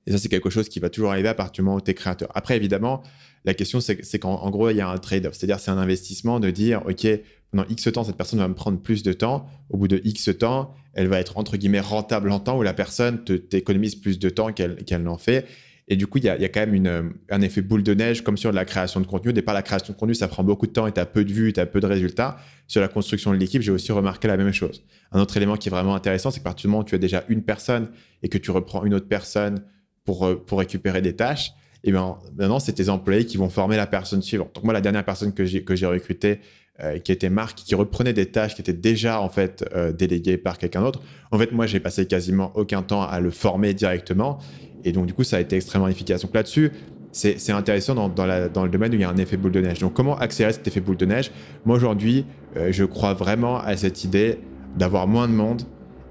Et 0.07 0.11
ça, 0.11 0.17
c'est 0.17 0.29
quelque 0.29 0.49
chose 0.49 0.67
qui 0.67 0.79
va 0.79 0.89
toujours 0.89 1.11
arriver 1.11 1.29
à 1.29 1.35
partir 1.35 1.61
du 1.61 1.65
moment 1.65 1.77
où 1.77 1.81
tu 1.81 1.91
es 1.91 1.93
créateur. 1.93 2.29
Après, 2.33 2.55
évidemment, 2.55 3.03
la 3.45 3.53
question, 3.53 3.79
c'est 3.79 4.19
qu'en 4.19 4.49
gros, 4.49 4.69
il 4.69 4.77
y 4.77 4.81
a 4.81 4.89
un 4.89 4.97
trade-off. 4.97 5.35
C'est-à-dire, 5.35 5.59
c'est 5.59 5.71
un 5.71 5.77
investissement 5.77 6.39
de 6.39 6.49
dire, 6.49 6.81
OK, 6.87 7.07
pendant 7.51 7.65
X 7.69 7.91
temps, 7.91 8.03
cette 8.03 8.17
personne 8.17 8.39
va 8.39 8.47
me 8.47 8.55
prendre 8.55 8.79
plus 8.79 9.03
de 9.03 9.13
temps. 9.13 9.45
Au 9.69 9.77
bout 9.77 9.87
de 9.87 10.01
X 10.03 10.29
temps, 10.39 10.73
elle 10.93 11.07
va 11.07 11.19
être, 11.19 11.37
entre 11.37 11.57
guillemets, 11.57 11.81
rentable 11.81 12.31
en 12.31 12.39
temps 12.39 12.57
où 12.57 12.63
la 12.63 12.73
personne 12.73 13.23
t'économise 13.23 13.95
plus 13.95 14.17
de 14.17 14.29
temps 14.29 14.51
qu'elle 14.51 15.03
n'en 15.03 15.17
fait. 15.17 15.45
Et 15.91 15.97
du 15.97 16.07
coup, 16.07 16.19
il 16.19 16.23
y 16.23 16.29
a, 16.29 16.37
quand 16.47 16.61
même 16.61 16.73
une, 16.73 17.11
un 17.29 17.41
effet 17.41 17.61
boule 17.61 17.83
de 17.83 17.93
neige 17.93 18.23
comme 18.23 18.37
sur 18.37 18.53
la 18.53 18.63
création 18.63 19.01
de 19.01 19.05
contenu. 19.05 19.31
Au 19.31 19.33
départ, 19.33 19.53
la 19.53 19.61
création 19.61 19.93
de 19.93 19.99
contenu, 19.99 20.15
ça 20.15 20.29
prend 20.29 20.41
beaucoup 20.41 20.65
de 20.65 20.71
temps 20.71 20.87
et 20.87 20.93
tu 20.93 21.01
as 21.01 21.05
peu 21.05 21.25
de 21.25 21.33
vues, 21.33 21.51
tu 21.51 21.59
as 21.59 21.65
peu 21.65 21.81
de 21.81 21.85
résultats. 21.85 22.37
Sur 22.65 22.79
la 22.79 22.87
construction 22.87 23.31
de 23.33 23.35
l'équipe, 23.35 23.61
j'ai 23.61 23.73
aussi 23.73 23.91
remarqué 23.91 24.29
la 24.29 24.37
même 24.37 24.53
chose. 24.53 24.85
Un 25.11 25.19
autre 25.19 25.35
élément 25.35 25.57
qui 25.57 25.67
est 25.67 25.69
vraiment 25.69 25.93
intéressant, 25.93 26.31
c'est 26.31 26.39
que 26.39 26.45
partir 26.45 26.69
du 26.69 26.71
moment 26.71 26.83
où 26.83 26.85
tu 26.85 26.95
as 26.95 26.97
déjà 26.97 27.25
une 27.27 27.43
personne 27.43 27.89
et 28.23 28.29
que 28.29 28.37
tu 28.37 28.51
reprends 28.51 28.85
une 28.85 28.93
autre 28.93 29.09
personne 29.09 29.65
pour, 30.05 30.25
euh, 30.25 30.41
récupérer 30.53 31.01
des 31.01 31.13
tâches, 31.13 31.49
et 31.83 31.89
eh 31.89 31.91
bien 31.91 32.15
maintenant, 32.37 32.59
c'est 32.59 32.71
tes 32.71 32.87
employés 32.87 33.25
qui 33.25 33.35
vont 33.35 33.49
former 33.49 33.75
la 33.75 33.85
personne 33.85 34.21
suivante. 34.21 34.55
Donc 34.55 34.63
moi, 34.63 34.73
la 34.73 34.79
dernière 34.79 35.03
personne 35.03 35.33
que 35.33 35.43
j'ai, 35.43 35.85
recrutée, 35.85 36.39
euh, 36.81 36.99
qui 36.99 37.11
était 37.11 37.29
Marc, 37.29 37.57
qui 37.57 37.75
reprenait 37.75 38.13
des 38.13 38.27
tâches 38.27 38.55
qui 38.55 38.61
étaient 38.61 38.71
déjà 38.71 39.19
en 39.19 39.27
fait 39.27 39.65
euh, 39.75 39.91
déléguées 39.91 40.37
par 40.37 40.57
quelqu'un 40.57 40.83
d'autre. 40.83 41.01
En 41.31 41.37
fait, 41.37 41.51
moi, 41.51 41.67
j'ai 41.67 41.81
passé 41.81 42.05
quasiment 42.05 42.53
aucun 42.55 42.81
temps 42.81 43.01
à 43.01 43.19
le 43.19 43.29
former 43.29 43.73
directement. 43.73 44.39
Et 44.83 44.91
donc, 44.91 45.05
du 45.05 45.13
coup, 45.13 45.23
ça 45.23 45.37
a 45.37 45.39
été 45.39 45.55
extrêmement 45.55 45.87
efficace. 45.87 46.21
Donc 46.21 46.33
là-dessus, 46.33 46.71
c'est, 47.11 47.51
intéressant 47.51 47.93
dans, 47.93 48.25
le 48.25 48.69
domaine 48.69 48.91
où 48.91 48.95
il 48.95 49.01
y 49.01 49.03
a 49.03 49.09
un 49.09 49.17
effet 49.17 49.37
boule 49.37 49.51
de 49.51 49.61
neige. 49.61 49.79
Donc, 49.79 49.93
comment 49.93 50.17
accélérer 50.17 50.53
cet 50.53 50.67
effet 50.67 50.79
boule 50.79 50.97
de 50.97 51.05
neige? 51.05 51.31
Moi, 51.65 51.75
aujourd'hui, 51.75 52.25
je 52.69 52.85
crois 52.85 53.13
vraiment 53.13 53.59
à 53.59 53.75
cette 53.75 54.05
idée 54.05 54.39
d'avoir 54.77 55.07
moins 55.07 55.27
de 55.27 55.33
monde 55.33 55.63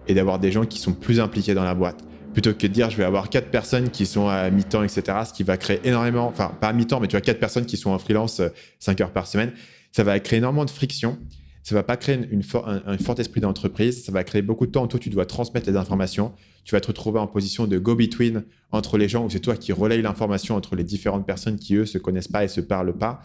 et 0.08 0.14
d'avoir 0.14 0.38
des 0.38 0.52
gens 0.52 0.66
qui 0.66 0.78
sont 0.78 0.92
plus 0.92 1.18
impliqués 1.18 1.54
dans 1.54 1.64
la 1.64 1.74
boîte 1.74 2.04
plutôt 2.32 2.52
que 2.52 2.66
de 2.66 2.72
dire 2.72 2.90
je 2.90 2.96
vais 2.96 3.04
avoir 3.04 3.28
quatre 3.28 3.50
personnes 3.50 3.90
qui 3.90 4.06
sont 4.06 4.28
à 4.28 4.50
mi-temps, 4.50 4.82
etc., 4.82 5.02
ce 5.26 5.32
qui 5.32 5.42
va 5.42 5.56
créer 5.56 5.80
énormément, 5.84 6.26
enfin 6.26 6.52
pas 6.60 6.68
à 6.68 6.72
mi-temps, 6.72 7.00
mais 7.00 7.08
tu 7.08 7.16
as 7.16 7.20
quatre 7.20 7.40
personnes 7.40 7.66
qui 7.66 7.76
sont 7.76 7.90
en 7.90 7.98
freelance 7.98 8.40
5 8.78 9.00
euh, 9.00 9.04
heures 9.04 9.12
par 9.12 9.26
semaine, 9.26 9.52
ça 9.92 10.04
va 10.04 10.18
créer 10.20 10.38
énormément 10.38 10.64
de 10.64 10.70
friction, 10.70 11.18
ça 11.62 11.74
va 11.74 11.82
pas 11.82 11.96
créer 11.96 12.18
un, 12.32 12.98
fort 12.98 13.20
esprit 13.20 13.40
d'entreprise, 13.40 14.04
ça 14.04 14.12
va 14.12 14.24
créer 14.24 14.42
beaucoup 14.42 14.66
de 14.66 14.72
temps 14.72 14.84
où 14.84 14.98
tu 14.98 15.10
dois 15.10 15.26
transmettre 15.26 15.68
les 15.68 15.76
informations, 15.76 16.32
tu 16.64 16.74
vas 16.74 16.80
te 16.80 16.86
retrouver 16.86 17.18
en 17.18 17.26
position 17.26 17.66
de 17.66 17.78
go-between 17.78 18.44
entre 18.72 18.98
les 18.98 19.08
gens 19.08 19.24
où 19.24 19.30
c'est 19.30 19.40
toi 19.40 19.56
qui 19.56 19.72
relaye 19.72 20.02
l'information 20.02 20.56
entre 20.56 20.76
les 20.76 20.84
différentes 20.84 21.26
personnes 21.26 21.56
qui 21.56 21.74
eux 21.74 21.86
se 21.86 21.98
connaissent 21.98 22.28
pas 22.28 22.44
et 22.44 22.48
se 22.48 22.60
parlent 22.60 22.96
pas, 22.96 23.20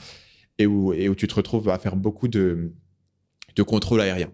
et 0.57 0.67
où, 0.67 0.93
tu 1.15 1.27
te 1.27 1.35
retrouves 1.35 1.69
à 1.69 1.77
faire 1.79 1.95
beaucoup 1.95 2.27
de, 2.27 2.73
contrôle 3.65 4.01
aérien. 4.01 4.31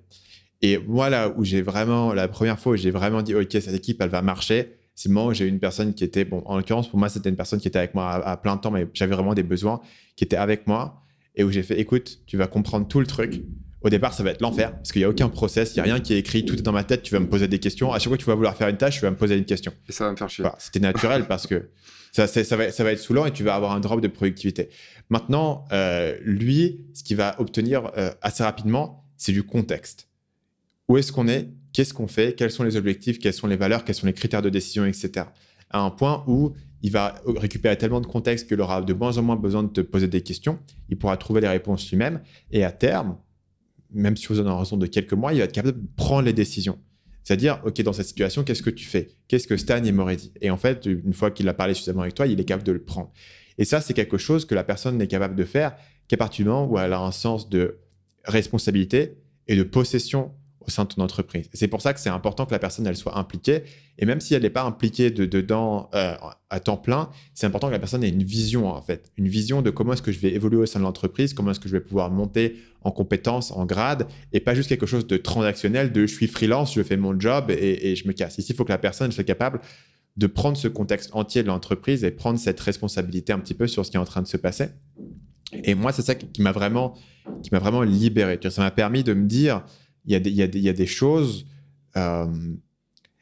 Et 0.62 0.78
moi, 0.78 1.10
là 1.10 1.34
où 1.36 1.44
j'ai 1.44 1.62
vraiment, 1.62 2.14
la 2.14 2.28
première 2.28 2.60
fois 2.60 2.74
où 2.74 2.76
j'ai 2.76 2.92
vraiment 2.92 3.22
dit, 3.22 3.34
OK, 3.34 3.52
cette 3.52 3.74
équipe, 3.74 4.02
elle 4.02 4.10
va 4.10 4.22
marcher, 4.22 4.78
c'est 4.94 5.10
moment 5.10 5.28
où 5.28 5.34
j'ai 5.34 5.48
une 5.48 5.60
personne 5.60 5.94
qui 5.94 6.04
était, 6.04 6.26
bon, 6.26 6.44
en 6.46 6.58
l'occurrence, 6.58 6.88
pour 6.88 7.00
moi, 7.00 7.10
c'était 7.10 7.30
une 7.30 7.36
personne 7.36 7.60
qui 7.60 7.68
était 7.68 7.80
avec 7.80 7.96
moi 7.96 8.14
à, 8.14 8.38
plein 8.38 8.56
de 8.56 8.62
temps, 8.62 8.72
mais 8.72 8.88
j'avais 8.94 9.16
vraiment 9.16 9.34
des 9.34 9.44
besoins, 9.44 9.82
qui 10.16 10.24
était 10.24 10.36
avec 10.36 10.68
moi, 10.68 11.04
et 11.36 11.44
où 11.44 11.52
j'ai 11.52 11.64
fait, 11.64 11.80
écoute, 11.80 12.20
tu 12.28 12.38
vas 12.38 12.48
comprendre 12.48 12.88
tout 12.88 13.00
le 13.00 13.08
truc. 13.08 13.42
Au 13.82 13.90
départ, 13.90 14.14
ça 14.14 14.24
va 14.24 14.32
être 14.32 14.42
l'enfer, 14.42 14.74
parce 14.76 14.92
qu'il 14.92 15.02
n'y 15.02 15.06
a 15.06 15.10
aucun 15.10 15.30
process, 15.30 15.72
il 15.72 15.76
n'y 15.76 15.80
a 15.82 15.84
rien 15.94 16.00
qui 16.00 16.14
est 16.14 16.20
écrit, 16.20 16.46
tout 16.46 16.56
est 16.56 16.62
dans 16.62 16.72
ma 16.72 16.84
tête, 16.84 17.02
tu 17.02 17.14
vas 17.14 17.20
me 17.20 17.28
poser 17.28 17.48
des 17.48 17.60
questions. 17.60 17.92
À 17.92 18.00
chaque 18.00 18.10
fois 18.10 18.18
que 18.18 18.22
tu 18.22 18.28
vas 18.28 18.36
vouloir 18.36 18.56
faire 18.56 18.68
une 18.68 18.78
tâche, 18.78 18.96
tu 18.96 19.02
vas 19.02 19.12
me 19.12 19.18
poser 19.18 19.36
une 19.36 19.46
question. 19.46 19.74
Et 19.90 19.92
ça 19.92 20.06
va 20.06 20.12
me 20.12 20.16
faire 20.16 20.30
chier. 20.30 20.46
c'était 20.60 20.80
naturel 20.80 21.26
parce 21.28 21.48
que 21.48 21.70
ça, 22.12 22.28
ça, 22.28 22.56
va, 22.56 22.72
ça 22.72 22.84
va 22.84 22.92
être 22.92 23.00
saoulant 23.00 23.26
et 23.26 23.32
tu 23.32 23.44
vas 23.44 23.56
avoir 23.56 23.72
un 23.72 23.80
drop 23.80 24.02
de 24.02 24.08
productivité. 24.08 24.70
Maintenant, 25.10 25.66
euh, 25.72 26.18
lui, 26.22 26.86
ce 26.94 27.04
qu'il 27.04 27.18
va 27.18 27.40
obtenir 27.40 27.92
euh, 27.98 28.12
assez 28.22 28.44
rapidement, 28.44 29.06
c'est 29.18 29.32
du 29.32 29.44
contexte 29.44 30.10
où 30.92 30.98
est-ce 30.98 31.14
qu'on 31.14 31.30
est, 31.30 31.48
qu'est-ce 31.72 31.94
qu'on 31.94 32.08
fait, 32.08 32.36
quels 32.36 32.52
sont 32.52 32.64
les 32.64 32.76
objectifs, 32.76 33.18
quelles 33.18 33.34
sont 33.34 33.48
les 33.48 33.56
valeurs, 33.56 33.86
quels 33.86 33.96
sont 33.96 34.08
les 34.08 34.14
critères 34.14 34.42
de 34.42 34.50
décision, 34.50 34.86
etc. 34.86 35.28
À 35.70 35.80
un 35.80 35.90
point 35.90 36.26
où 36.28 36.54
il 36.82 36.92
va 36.92 37.16
récupérer 37.26 37.78
tellement 37.78 38.02
de 38.02 38.08
contexte 38.08 38.48
qu'il 38.48 38.60
aura 38.60 38.82
de 38.82 38.94
moins 38.94 39.18
en 39.18 39.22
moins 39.22 39.38
besoin 39.38 39.64
de 39.64 39.70
te 39.70 39.80
poser 39.80 40.10
des 40.10 40.22
questions, 40.22 40.60
il 40.90 40.98
pourra 40.98 41.16
trouver 41.16 41.40
les 41.40 41.48
réponses 41.48 41.90
lui-même, 41.90 42.22
et 42.52 42.66
à 42.66 42.72
terme, 42.74 43.16
même 43.94 44.18
si 44.18 44.28
vous 44.28 44.40
en 44.40 44.46
avez 44.46 44.60
raison 44.60 44.78
de 44.78 44.88
quelques 44.88 45.14
mois, 45.14 45.34
il 45.34 45.40
va 45.40 45.46
être 45.46 45.52
capable 45.52 45.82
de 45.82 45.88
prendre 45.96 46.24
les 46.24 46.34
décisions. 46.34 46.80
C'est-à-dire, 47.24 47.62
OK, 47.66 47.82
dans 47.82 47.94
cette 47.94 48.08
situation, 48.08 48.44
qu'est-ce 48.44 48.64
que 48.64 48.70
tu 48.70 48.86
fais? 48.86 49.10
Qu'est-ce 49.28 49.48
que 49.48 49.58
Stan 49.58 49.82
m'aurait 49.94 50.16
dit 50.16 50.32
Et 50.42 50.50
en 50.50 50.58
fait, 50.58 50.86
une 50.86 51.14
fois 51.14 51.30
qu'il 51.32 51.48
a 51.50 51.54
parlé 51.54 51.74
suffisamment 51.74 52.02
avec 52.02 52.16
toi, 52.16 52.26
il 52.26 52.40
est 52.40 52.46
capable 52.46 52.66
de 52.66 52.72
le 52.72 52.84
prendre. 52.84 53.12
Et 53.58 53.66
ça, 53.66 53.80
c'est 53.80 53.94
quelque 53.94 54.18
chose 54.18 54.46
que 54.46 54.56
la 54.56 54.64
personne 54.64 54.98
n'est 54.98 55.08
capable 55.08 55.36
de 55.36 55.44
faire 55.44 55.76
qu'à 56.08 56.18
partir 56.18 56.46
du 56.46 56.50
moment 56.50 56.66
où 56.66 56.80
elle 56.80 56.94
a 56.94 57.00
un 57.00 57.12
sens 57.12 57.50
de 57.50 57.80
responsabilité 58.26 59.18
et 59.48 59.56
de 59.56 59.64
possession 59.64 60.32
au 60.66 60.70
sein 60.70 60.84
de 60.84 60.90
ton 60.90 61.02
entreprise. 61.02 61.50
C'est 61.54 61.68
pour 61.68 61.82
ça 61.82 61.94
que 61.94 62.00
c'est 62.00 62.10
important 62.10 62.46
que 62.46 62.52
la 62.52 62.60
personne 62.60 62.86
elle 62.88 62.96
soit 62.96 63.18
impliquée. 63.18 63.64
Et 63.98 64.06
même 64.06 64.22
si 64.22 64.34
elle 64.34 64.44
n'est 64.44 64.50
pas 64.50 64.64
impliquée 64.64 65.12
de, 65.12 65.26
dedans 65.26 65.90
euh, 65.94 66.16
à 66.50 66.60
temps 66.60 66.78
plein, 66.78 67.10
c'est 67.34 67.46
important 67.46 67.68
que 67.68 67.74
la 67.74 67.80
personne 67.80 68.04
ait 68.04 68.10
une 68.10 68.24
vision 68.24 68.68
en 68.68 68.82
fait, 68.82 69.12
une 69.18 69.28
vision 69.28 69.62
de 69.62 69.70
comment 69.70 69.94
est-ce 69.94 70.02
que 70.02 70.12
je 70.12 70.20
vais 70.20 70.34
évoluer 70.34 70.58
au 70.58 70.66
sein 70.66 70.80
de 70.80 70.86
l'entreprise, 70.86 71.34
comment 71.34 71.52
est-ce 71.52 71.60
que 71.60 71.70
je 71.70 71.74
vais 71.74 71.82
pouvoir 71.84 72.12
monter 72.12 72.58
en 72.84 72.92
compétences, 72.92 73.52
en 73.52 73.66
grade, 73.66 74.08
et 74.34 74.40
pas 74.40 74.56
juste 74.56 74.70
quelque 74.70 74.86
chose 74.86 75.06
de 75.06 75.18
transactionnel, 75.18 75.92
de 75.92 76.08
je 76.08 76.14
suis 76.14 76.28
freelance, 76.28 76.74
je 76.74 76.82
fais 76.82 76.98
mon 76.98 77.20
job 77.20 77.52
et, 77.52 77.96
je 77.96 78.08
me 78.08 78.14
casse. 78.14 78.38
Ici, 78.38 78.54
il 78.54 78.56
faut 78.56 78.66
que 78.66 78.72
la 78.72 78.78
personne 78.78 79.12
soit 79.12 79.24
capable 79.24 79.62
de 80.18 80.28
prendre 80.28 80.58
ce 80.58 80.68
contexte 80.68 81.12
entier 81.14 81.44
de 81.44 81.48
l'entreprise 81.48 82.04
et 82.04 82.12
prendre 82.12 82.40
cette 82.40 82.60
responsabilité 82.60 83.34
un 83.34 83.40
petit 83.40 83.54
peu 83.54 83.68
sur 83.68 83.86
ce 83.86 83.92
qui 83.92 83.98
est 83.98 84.00
en 84.00 84.06
train 84.06 84.22
de 84.22 84.28
se 84.28 84.38
passer. 84.38 84.66
Et 85.64 85.76
moi, 85.76 85.92
c'est 85.92 86.02
ça 86.02 86.16
qui 86.16 86.42
m'a 86.42 86.52
vraiment, 86.52 86.96
qui 87.44 87.50
m'a 87.52 87.60
vraiment 87.60 87.84
libéré. 87.84 88.40
Ça 88.50 88.62
m'a 88.62 88.72
permis 88.72 89.04
de 89.04 89.14
me 89.14 89.26
dire, 89.26 89.64
il 90.06 90.12
y 90.12 90.16
a 90.16 90.20
des, 90.20 90.32
y 90.32 90.60
y 90.60 90.70
a 90.70 90.74
des 90.74 90.88
choses. 90.88 91.46
Euh, 91.98 92.56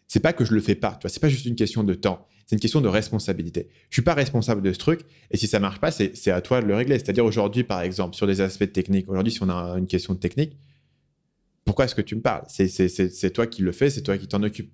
c'est 0.07 0.19
pas 0.19 0.34
que 0.34 0.43
je 0.43 0.53
le 0.53 0.61
fais 0.61 0.76
pas, 0.76 0.93
tu 0.93 1.01
vois, 1.03 1.10
c'est 1.10 1.19
pas 1.19 1.30
juste 1.30 1.45
une 1.45 1.56
question 1.56 1.84
de 1.84 1.93
temps, 1.93 2.27
c'est 2.47 2.56
une 2.56 2.60
question 2.60 2.81
de 2.81 2.88
responsabilité. 2.88 3.69
Je 3.89 3.95
suis 3.95 4.01
pas 4.01 4.15
responsable 4.15 4.64
de 4.64 4.73
ce 4.73 4.80
truc, 4.80 5.01
et 5.30 5.38
si 5.38 5.47
ça 5.47 5.60
marche 5.60 5.80
pas, 5.80 5.91
c'est 5.91 6.31
à 6.31 6.41
toi 6.41 6.61
de 6.61 6.68
le 6.68 6.76
régler. 6.76 6.97
C'est-à-dire 6.97 7.26
aujourd'hui, 7.26 7.64
par 7.64 7.81
exemple, 7.81 8.15
sur 8.15 8.26
des 8.26 8.41
aspects 8.41 8.72
techniques, 8.72 9.07
aujourd'hui, 9.07 9.31
si 9.31 9.43
on 9.43 9.49
a 9.49 9.77
une 9.77 9.85
question 9.85 10.15
de 10.15 10.19
technique, 10.19 10.57
pourquoi 11.64 11.85
est-ce 11.85 11.93
que 11.93 12.01
tu 12.01 12.15
me 12.15 12.22
parles? 12.22 12.43
C'est 12.47 13.31
toi 13.31 13.45
qui 13.45 13.61
le 13.61 13.72
fais, 13.72 13.91
c'est 13.91 14.01
toi 14.01 14.18
qui 14.18 14.27
t'en 14.27 14.41
occupe. 14.41 14.73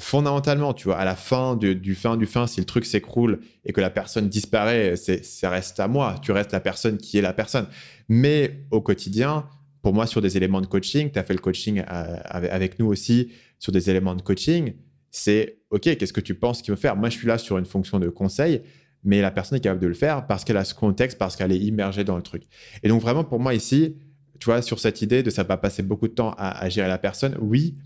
Fondamentalement, 0.00 0.74
tu 0.74 0.88
vois, 0.88 0.96
à 0.96 1.04
la 1.04 1.14
fin 1.14 1.54
du 1.54 1.94
fin 1.94 2.16
du 2.16 2.26
fin, 2.26 2.48
si 2.48 2.58
le 2.58 2.66
truc 2.66 2.84
s'écroule 2.84 3.38
et 3.64 3.72
que 3.72 3.80
la 3.80 3.90
personne 3.90 4.28
disparaît, 4.28 4.96
ça 4.96 5.50
reste 5.50 5.78
à 5.78 5.86
moi. 5.86 6.16
Tu 6.20 6.32
restes 6.32 6.50
la 6.50 6.58
personne 6.58 6.98
qui 6.98 7.16
est 7.16 7.22
la 7.22 7.32
personne. 7.32 7.68
Mais 8.08 8.66
au 8.72 8.80
quotidien, 8.80 9.48
pour 9.84 9.92
moi, 9.92 10.06
sur 10.06 10.22
des 10.22 10.38
éléments 10.38 10.62
de 10.62 10.66
coaching, 10.66 11.10
tu 11.12 11.18
as 11.18 11.24
fait 11.24 11.34
le 11.34 11.40
coaching 11.40 11.80
euh, 11.80 12.16
avec 12.30 12.78
nous 12.78 12.86
aussi 12.86 13.32
sur 13.58 13.70
des 13.70 13.90
éléments 13.90 14.14
de 14.14 14.22
coaching, 14.22 14.72
c'est 15.10 15.58
OK, 15.68 15.82
qu'est-ce 15.82 16.14
que 16.14 16.22
tu 16.22 16.34
penses 16.34 16.62
qu'il 16.62 16.74
faut 16.74 16.80
faire? 16.80 16.96
Moi, 16.96 17.10
je 17.10 17.18
suis 17.18 17.26
là 17.26 17.36
sur 17.36 17.58
une 17.58 17.66
fonction 17.66 18.00
de 18.00 18.08
conseil, 18.08 18.62
mais 19.02 19.20
la 19.20 19.30
personne 19.30 19.58
est 19.58 19.60
capable 19.60 19.82
de 19.82 19.86
le 19.86 19.92
faire 19.92 20.26
parce 20.26 20.42
qu'elle 20.42 20.56
a 20.56 20.64
ce 20.64 20.72
contexte, 20.72 21.18
parce 21.18 21.36
qu'elle 21.36 21.52
est 21.52 21.58
immergée 21.58 22.02
dans 22.02 22.16
le 22.16 22.22
truc. 22.22 22.44
Et 22.82 22.88
donc, 22.88 23.02
vraiment, 23.02 23.24
pour 23.24 23.40
moi, 23.40 23.52
ici, 23.52 23.98
tu 24.40 24.46
vois, 24.46 24.62
sur 24.62 24.80
cette 24.80 25.02
idée 25.02 25.22
de 25.22 25.28
ça 25.28 25.42
va 25.42 25.58
passer 25.58 25.82
beaucoup 25.82 26.08
de 26.08 26.14
temps 26.14 26.34
à, 26.38 26.66
gérer 26.70 26.88
la 26.88 26.96
personne, 26.96 27.36
oui, 27.42 27.76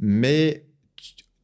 mais 0.00 0.66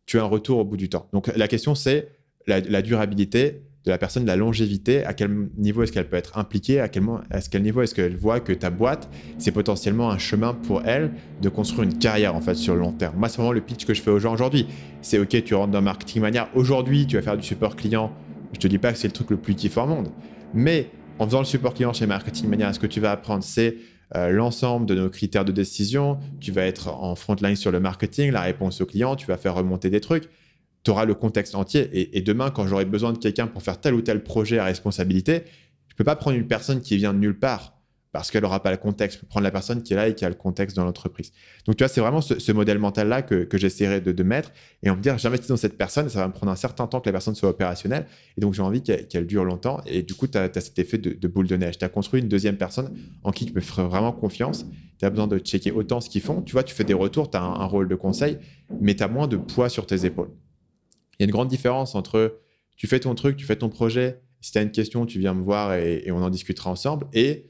tu, 0.05 0.19
as 0.19 0.23
un 0.23 0.27
retour 0.27 0.59
au 0.59 0.65
bout 0.65 0.77
du 0.77 0.89
temps. 0.89 1.09
Donc, 1.13 1.29
la 1.29 1.47
question, 1.47 1.77
c'est 1.77 2.09
la 2.49 2.83
durabilité 2.83 3.63
de 3.85 3.91
la 3.91 3.99
personne, 3.99 4.23
de 4.23 4.29
la 4.29 4.37
longévité, 4.37 5.05
à 5.05 5.13
quel 5.13 5.49
niveau 5.57 5.83
est-ce 5.83 5.93
qu'elle 5.93 6.09
peut 6.09 6.17
être 6.17 6.39
impliquée, 6.39 6.81
à 6.81 6.89
quel, 6.89 7.03
niveau 7.63 7.83
est-ce 7.83 7.95
qu'elle 7.95 8.17
voit 8.17 8.41
que 8.41 8.53
ta 8.53 8.71
boîte, 8.71 9.09
c'est 9.39 9.51
potentiellement 9.51 10.11
un 10.11 10.19
chemin 10.19 10.55
pour 10.55 10.83
elle 10.85 11.11
de 11.41 11.49
construire 11.49 11.83
une 11.83 11.99
carrière 11.99 12.37
en 12.37 12.41
fait 12.41 12.55
sur 12.55 12.75
le 12.75 12.81
long 12.81 12.93
terme. 12.93 13.17
Moi, 13.17 13.29
c'est 13.29 13.39
vraiment 13.39 13.53
le 13.53 13.61
pitch 13.61 13.85
que 13.85 13.95
je 13.95 14.01
fais 14.01 14.11
aux 14.11 14.21
gens 14.21 14.35
aujourd'hui. 14.35 14.67
C'est 15.01 15.19
ok, 15.19 15.43
tu 15.45 15.55
rentres 15.55 15.73
dans 15.73 15.83
Marketing 15.83 16.23
Mania, 16.23 16.49
aujourd'hui, 16.55 17.07
tu 17.07 17.17
vas 17.17 17.23
faire 17.23 17.37
du 17.37 17.43
support 17.43 17.75
client. 17.75 18.13
Je 18.53 18.59
te 18.59 18.69
dis 18.69 18.79
pas 18.79 18.93
que 18.93 18.99
c'est 18.99 19.09
le 19.09 19.13
truc 19.13 19.31
le 19.31 19.37
plus 19.37 19.55
kiffant 19.55 19.85
au 19.85 19.89
monde, 19.89 20.09
mais 20.55 20.91
en 21.19 21.27
faisant 21.27 21.41
le 21.41 21.45
support 21.45 21.75
client 21.75 21.93
chez 21.93 22.07
Marketing 22.07 22.49
Mania, 22.49 22.73
ce 22.73 22.79
que 22.79 22.87
tu 22.87 23.01
vas 23.01 23.11
apprendre, 23.11 23.43
c'est 23.43 23.79
euh, 24.15 24.31
l'ensemble 24.31 24.87
de 24.87 24.95
nos 24.95 25.09
critères 25.09 25.45
de 25.45 25.53
décision, 25.53 26.19
tu 26.39 26.53
vas 26.53 26.67
être 26.67 26.89
en 26.89 27.15
front 27.15 27.37
line 27.41 27.57
sur 27.57 27.73
le 27.73 27.81
marketing, 27.81 28.31
la 28.31 28.43
réponse 28.43 28.81
au 28.81 28.87
client, 28.87 29.17
tu 29.17 29.27
vas 29.27 29.39
faire 29.39 29.55
remonter 29.55 29.89
des 29.89 30.01
trucs, 30.01 30.29
tu 30.85 30.91
auras 30.91 31.05
le 31.05 31.15
contexte 31.15 31.55
entier. 31.55 32.17
Et, 32.17 32.21
demain, 32.23 32.51
quand 32.51 32.67
j'aurai 32.67 32.85
besoin 32.85 33.13
de 33.13 33.19
quelqu'un 33.19 33.47
pour 33.47 33.63
faire 33.63 33.81
tel 33.81 33.95
ou 33.95 34.03
tel 34.03 34.23
projet 34.23 34.59
à 34.59 34.65
responsabilité, 34.65 35.45
je 35.89 35.95
ne 35.95 35.97
peux 35.97 36.05
pas 36.05 36.17
prendre 36.17 36.37
une 36.37 36.47
personne 36.47 36.81
qui 36.81 36.97
vient 36.97 37.13
de 37.13 37.19
nulle 37.19 37.39
part 37.39 37.83
parce 38.13 38.31
qu'elle 38.31 38.43
n'aura 38.43 38.63
pas 38.63 38.71
le 38.71 38.77
contexte. 38.77 39.21
Je 39.23 39.27
prendre 39.27 39.45
la 39.45 39.51
personne 39.51 39.83
qui 39.83 39.95
est 39.95 39.97
là 39.97 40.07
et 40.07 40.15
qui 40.15 40.25
a 40.25 40.29
le 40.29 40.35
contexte 40.35 40.77
dans 40.77 40.85
l'entreprise. 40.85 41.33
Donc, 41.65 41.77
tu 41.77 41.83
vois, 41.83 41.89
c'est 41.89 42.01
vraiment 42.01 42.21
ce, 42.21 42.53
modèle 42.53 42.79
mental-là 42.79 43.23
que, 43.23 43.45
que 43.45 43.57
j'essaierai 43.57 44.03
de, 44.03 44.23
mettre 44.23 44.53
et 44.83 44.91
on 44.91 44.97
me 44.97 45.01
dire, 45.01 45.17
j'investis 45.19 45.49
dans 45.49 45.57
cette 45.57 45.79
personne, 45.79 46.09
ça 46.11 46.21
va 46.21 46.29
me 46.29 46.33
prendre 46.33 46.53
un 46.53 46.57
certain 46.57 46.87
temps 46.87 47.01
que 47.01 47.09
la 47.09 47.13
personne 47.13 47.35
soit 47.35 47.49
opérationnelle. 47.49 48.07
Et 48.37 48.41
donc, 48.43 48.53
j'ai 48.53 48.63
envie 48.63 48.83
qu'elle 48.83 49.27
dure 49.27 49.45
longtemps. 49.45 49.81
Et 49.87 50.03
du 50.03 50.15
coup, 50.15 50.27
tu 50.27 50.37
as, 50.37 50.53
cet 50.53 50.79
effet 50.79 50.99
de, 50.99 51.29
boule 51.29 51.47
de 51.47 51.57
neige. 51.57 51.79
Tu 51.79 51.85
as 51.85 51.89
construit 51.89 52.21
une 52.21 52.29
deuxième 52.29 52.57
personne 52.57 52.91
en 53.25 53.33
qui 53.33 53.47
tu 53.47 53.53
peux 53.53 53.61
faire 53.61 53.89
vraiment 53.89 54.13
confiance. 54.13 54.67
Tu 54.99 55.07
as 55.07 55.11
besoin 55.11 55.27
de 55.27 55.39
checker 55.39 55.73
autant 55.73 56.01
ce 56.03 56.11
qu'ils 56.11 56.23
font. 56.23 56.43
Tu 56.43 56.53
vois, 56.53 56.65
tu 56.65 56.75
fais 56.75 56.85
des 56.85 56.95
retours, 56.95 57.31
tu 57.31 57.39
as 57.39 57.43
un, 57.43 57.65
rôle 57.65 57.89
de 57.89 57.95
conseil, 57.95 58.39
mais 58.81 58.95
tu 58.95 59.03
as 59.03 59.09
moins 59.09 59.27
de 59.27 59.39
poids 59.39 59.71
sur 59.71 59.87
tes 59.87 60.05
épaules. 60.05 60.31
Il 61.19 61.23
y 61.23 61.23
a 61.23 61.27
une 61.27 61.31
grande 61.31 61.49
différence 61.49 61.95
entre 61.95 62.41
tu 62.77 62.87
fais 62.87 63.01
ton 63.01 63.15
truc, 63.15 63.37
tu 63.37 63.47
fais 63.47 63.57
ton 63.57 63.69
projet. 63.69 64.21
Si 64.41 64.53
tu 64.53 64.59
as 64.59 64.63
une 64.63 64.73
question, 64.73 65.07
tu 65.07 65.19
viens 65.19 65.35
me 65.35 65.43
voir 65.43 65.75
et, 65.75 66.03
et 66.05 66.13
on 66.13 66.23
en 66.23 66.31
discutera 66.31 66.71
ensemble. 66.71 67.07
Et 67.13 67.47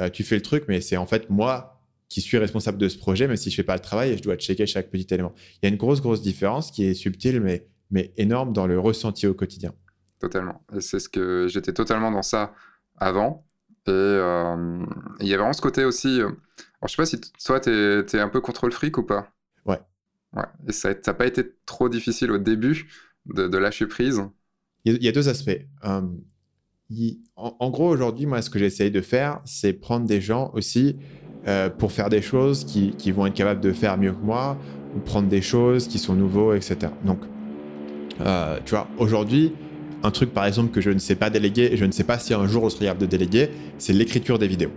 euh, 0.00 0.10
tu 0.10 0.24
fais 0.24 0.36
le 0.36 0.42
truc, 0.42 0.64
mais 0.68 0.80
c'est 0.80 0.96
en 0.96 1.06
fait 1.06 1.30
moi 1.30 1.80
qui 2.08 2.20
suis 2.20 2.38
responsable 2.38 2.78
de 2.78 2.88
ce 2.88 2.98
projet, 2.98 3.26
même 3.26 3.36
si 3.36 3.50
je 3.50 3.56
fais 3.56 3.64
pas 3.64 3.74
le 3.74 3.80
travail 3.80 4.12
et 4.12 4.16
je 4.16 4.22
dois 4.22 4.36
checker 4.36 4.66
chaque 4.66 4.90
petit 4.90 5.12
élément. 5.12 5.32
Il 5.56 5.58
y 5.64 5.66
a 5.66 5.68
une 5.70 5.76
grosse, 5.76 6.00
grosse 6.00 6.22
différence 6.22 6.70
qui 6.70 6.84
est 6.84 6.94
subtile, 6.94 7.40
mais, 7.40 7.66
mais 7.90 8.12
énorme 8.16 8.52
dans 8.52 8.66
le 8.66 8.78
ressenti 8.78 9.26
au 9.26 9.34
quotidien. 9.34 9.72
Totalement. 10.20 10.62
Et 10.74 10.80
c'est 10.80 11.00
ce 11.00 11.08
que 11.08 11.46
j'étais 11.48 11.72
totalement 11.72 12.10
dans 12.10 12.22
ça 12.22 12.54
avant. 12.96 13.44
Et 13.86 13.90
euh, 13.90 14.84
il 15.20 15.26
y 15.26 15.34
a 15.34 15.36
vraiment 15.36 15.52
ce 15.52 15.60
côté 15.60 15.84
aussi. 15.84 16.20
Euh, 16.20 16.26
alors, 16.80 16.88
je 16.88 16.90
sais 16.90 16.96
pas 16.96 17.06
si 17.06 17.20
toi, 17.44 17.60
tu 17.60 17.70
es, 17.70 18.20
un 18.20 18.28
peu 18.28 18.40
contrôle 18.40 18.72
fric 18.72 18.98
ou 18.98 19.02
pas? 19.02 19.32
Ouais. 19.64 19.80
Ouais. 20.32 20.44
Et 20.68 20.72
ça 20.72 20.90
n'a 20.90 21.14
pas 21.14 21.26
été 21.26 21.44
trop 21.66 21.88
difficile 21.88 22.30
au 22.30 22.38
début 22.38 22.88
de, 23.34 23.56
lâcher 23.58 23.86
prise 23.86 24.22
il 24.84 25.02
y, 25.02 25.08
a, 25.08 25.12
deux 25.12 25.28
aspects 25.28 25.58
en, 27.36 27.70
gros, 27.70 27.88
aujourd'hui, 27.88 28.26
moi, 28.26 28.42
ce 28.42 28.50
que 28.50 28.58
j'essaye 28.58 28.90
de 28.90 29.00
faire, 29.00 29.40
c'est 29.44 29.72
prendre 29.72 30.06
des 30.06 30.20
gens 30.20 30.50
aussi 30.54 30.96
euh, 31.48 31.68
pour 31.68 31.92
faire 31.92 32.08
des 32.08 32.22
choses 32.22 32.64
qui, 32.64 33.10
vont 33.10 33.26
être 33.26 33.34
capables 33.34 33.60
de 33.60 33.72
faire 33.72 33.98
mieux 33.98 34.12
que 34.12 34.22
moi, 34.22 34.56
ou 34.94 35.00
prendre 35.00 35.28
des 35.28 35.42
choses 35.42 35.88
qui 35.88 35.98
sont 35.98 36.14
nouveaux, 36.14 36.54
etc. 36.54 36.92
Donc, 37.04 37.18
euh, 38.20 38.58
tu 38.64 38.70
vois, 38.70 38.88
aujourd'hui, 38.98 39.52
un 40.02 40.10
truc, 40.10 40.32
par 40.32 40.46
exemple, 40.46 40.70
que 40.72 40.80
je 40.80 40.90
ne 40.90 40.98
sais 40.98 41.16
pas 41.16 41.30
déléguer, 41.30 41.72
et 41.72 41.76
je 41.76 41.84
ne 41.84 41.92
sais 41.92 42.04
pas 42.04 42.18
si 42.18 42.34
un 42.34 42.46
jour 42.46 42.62
on 42.62 42.70
serait 42.70 42.86
capable 42.86 43.00
de 43.00 43.06
déléguer, 43.06 43.50
c'est 43.78 43.92
l'écriture 43.92 44.38
des 44.38 44.48
vidéos. 44.48 44.72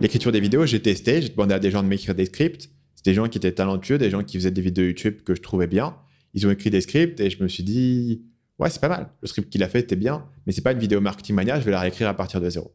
L'écriture 0.00 0.32
des 0.32 0.40
vidéos, 0.40 0.66
j'ai 0.66 0.82
testé, 0.82 1.22
j'ai 1.22 1.30
demandé 1.30 1.54
à 1.54 1.58
des 1.58 1.70
gens 1.70 1.82
de 1.82 1.88
m'écrire 1.88 2.14
des 2.14 2.26
scripts. 2.26 2.68
C'est 2.96 3.04
des 3.04 3.14
gens 3.14 3.28
qui 3.28 3.38
étaient 3.38 3.52
talentueux, 3.52 3.96
des 3.96 4.10
gens 4.10 4.22
qui 4.22 4.36
faisaient 4.36 4.50
des 4.50 4.60
vidéos 4.60 4.84
YouTube 4.86 5.20
que 5.24 5.34
je 5.34 5.40
trouvais 5.40 5.66
bien. 5.66 5.94
Ils 6.34 6.46
ont 6.46 6.50
écrit 6.50 6.70
des 6.70 6.80
scripts 6.80 7.20
et 7.20 7.30
je 7.30 7.42
me 7.42 7.48
suis 7.48 7.62
dit, 7.62 8.22
ouais, 8.58 8.68
c'est 8.70 8.80
pas 8.80 8.88
mal. 8.88 9.08
Le 9.22 9.28
script 9.28 9.50
qu'il 9.50 9.62
a 9.62 9.68
fait 9.68 9.80
était 9.80 9.96
bien, 9.96 10.26
mais 10.46 10.52
c'est 10.52 10.62
pas 10.62 10.72
une 10.72 10.78
vidéo 10.78 11.00
marketing 11.00 11.34
mania, 11.34 11.58
je 11.58 11.64
vais 11.64 11.70
la 11.70 11.80
réécrire 11.80 12.08
à 12.08 12.14
partir 12.14 12.40
de 12.40 12.50
zéro. 12.50 12.74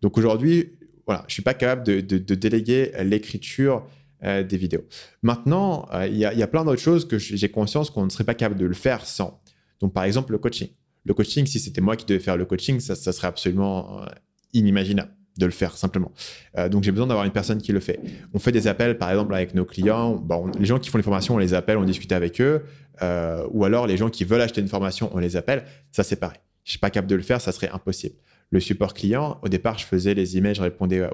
Donc 0.00 0.16
aujourd'hui, 0.18 0.72
voilà, 1.06 1.24
je 1.28 1.34
suis 1.34 1.42
pas 1.42 1.54
capable 1.54 1.84
de, 1.84 2.34
déléguer 2.34 2.92
l'écriture 3.04 3.86
euh, 4.24 4.42
des 4.42 4.56
vidéos. 4.56 4.84
Maintenant, 5.22 5.88
euh, 5.92 6.06
il 6.06 6.16
y, 6.16 6.24
a 6.24 6.46
plein 6.46 6.64
d'autres 6.64 6.80
choses 6.80 7.06
que 7.06 7.18
j'ai 7.18 7.50
conscience 7.50 7.90
qu'on 7.90 8.04
ne 8.04 8.10
serait 8.10 8.24
pas 8.24 8.34
capable 8.34 8.60
de 8.60 8.66
le 8.66 8.74
faire 8.74 9.04
sans. 9.04 9.42
Donc 9.80 9.92
par 9.92 10.04
exemple, 10.04 10.32
le 10.32 10.38
coaching. 10.38 10.68
Le 11.04 11.14
coaching, 11.14 11.46
si 11.46 11.58
c'était 11.58 11.80
moi 11.80 11.96
qui 11.96 12.06
devais 12.06 12.20
faire 12.20 12.36
le 12.36 12.44
coaching, 12.44 12.78
ça, 12.78 12.94
ça 12.94 13.12
serait 13.12 13.26
absolument 13.26 14.02
euh, 14.02 14.06
inimaginable 14.52 15.12
de 15.38 15.46
le 15.46 15.52
faire 15.52 15.76
simplement. 15.76 16.12
Euh, 16.58 16.68
donc 16.68 16.82
j'ai 16.82 16.90
besoin 16.90 17.06
d'avoir 17.06 17.24
une 17.24 17.32
personne 17.32 17.60
qui 17.60 17.72
le 17.72 17.80
fait. 17.80 18.00
On 18.34 18.38
fait 18.38 18.52
des 18.52 18.66
appels 18.66 18.98
par 18.98 19.10
exemple 19.10 19.34
avec 19.34 19.54
nos 19.54 19.64
clients. 19.64 20.14
Bon, 20.14 20.50
les 20.58 20.66
gens 20.66 20.78
qui 20.78 20.90
font 20.90 20.98
les 20.98 21.04
formations, 21.04 21.34
on 21.34 21.38
les 21.38 21.54
appelle, 21.54 21.78
on 21.78 21.84
discute 21.84 22.12
avec 22.12 22.40
eux. 22.40 22.64
Euh, 23.02 23.46
ou 23.50 23.64
alors 23.64 23.86
les 23.86 23.96
gens 23.96 24.10
qui 24.10 24.24
veulent 24.24 24.42
acheter 24.42 24.60
une 24.60 24.68
formation, 24.68 25.10
on 25.12 25.18
les 25.18 25.36
appelle. 25.36 25.64
Ça 25.90 26.02
c'est 26.02 26.16
pareil. 26.16 26.38
Je 26.64 26.70
suis 26.70 26.78
pas 26.78 26.90
capable 26.90 27.10
de 27.10 27.16
le 27.16 27.22
faire, 27.22 27.40
ça 27.40 27.52
serait 27.52 27.70
impossible. 27.70 28.14
Le 28.52 28.60
support 28.60 28.92
client, 28.92 29.38
au 29.42 29.48
départ, 29.48 29.78
je 29.78 29.86
faisais 29.86 30.12
les 30.12 30.36
emails, 30.36 30.54
je 30.54 30.60
répondais 30.60 31.00
à, 31.00 31.10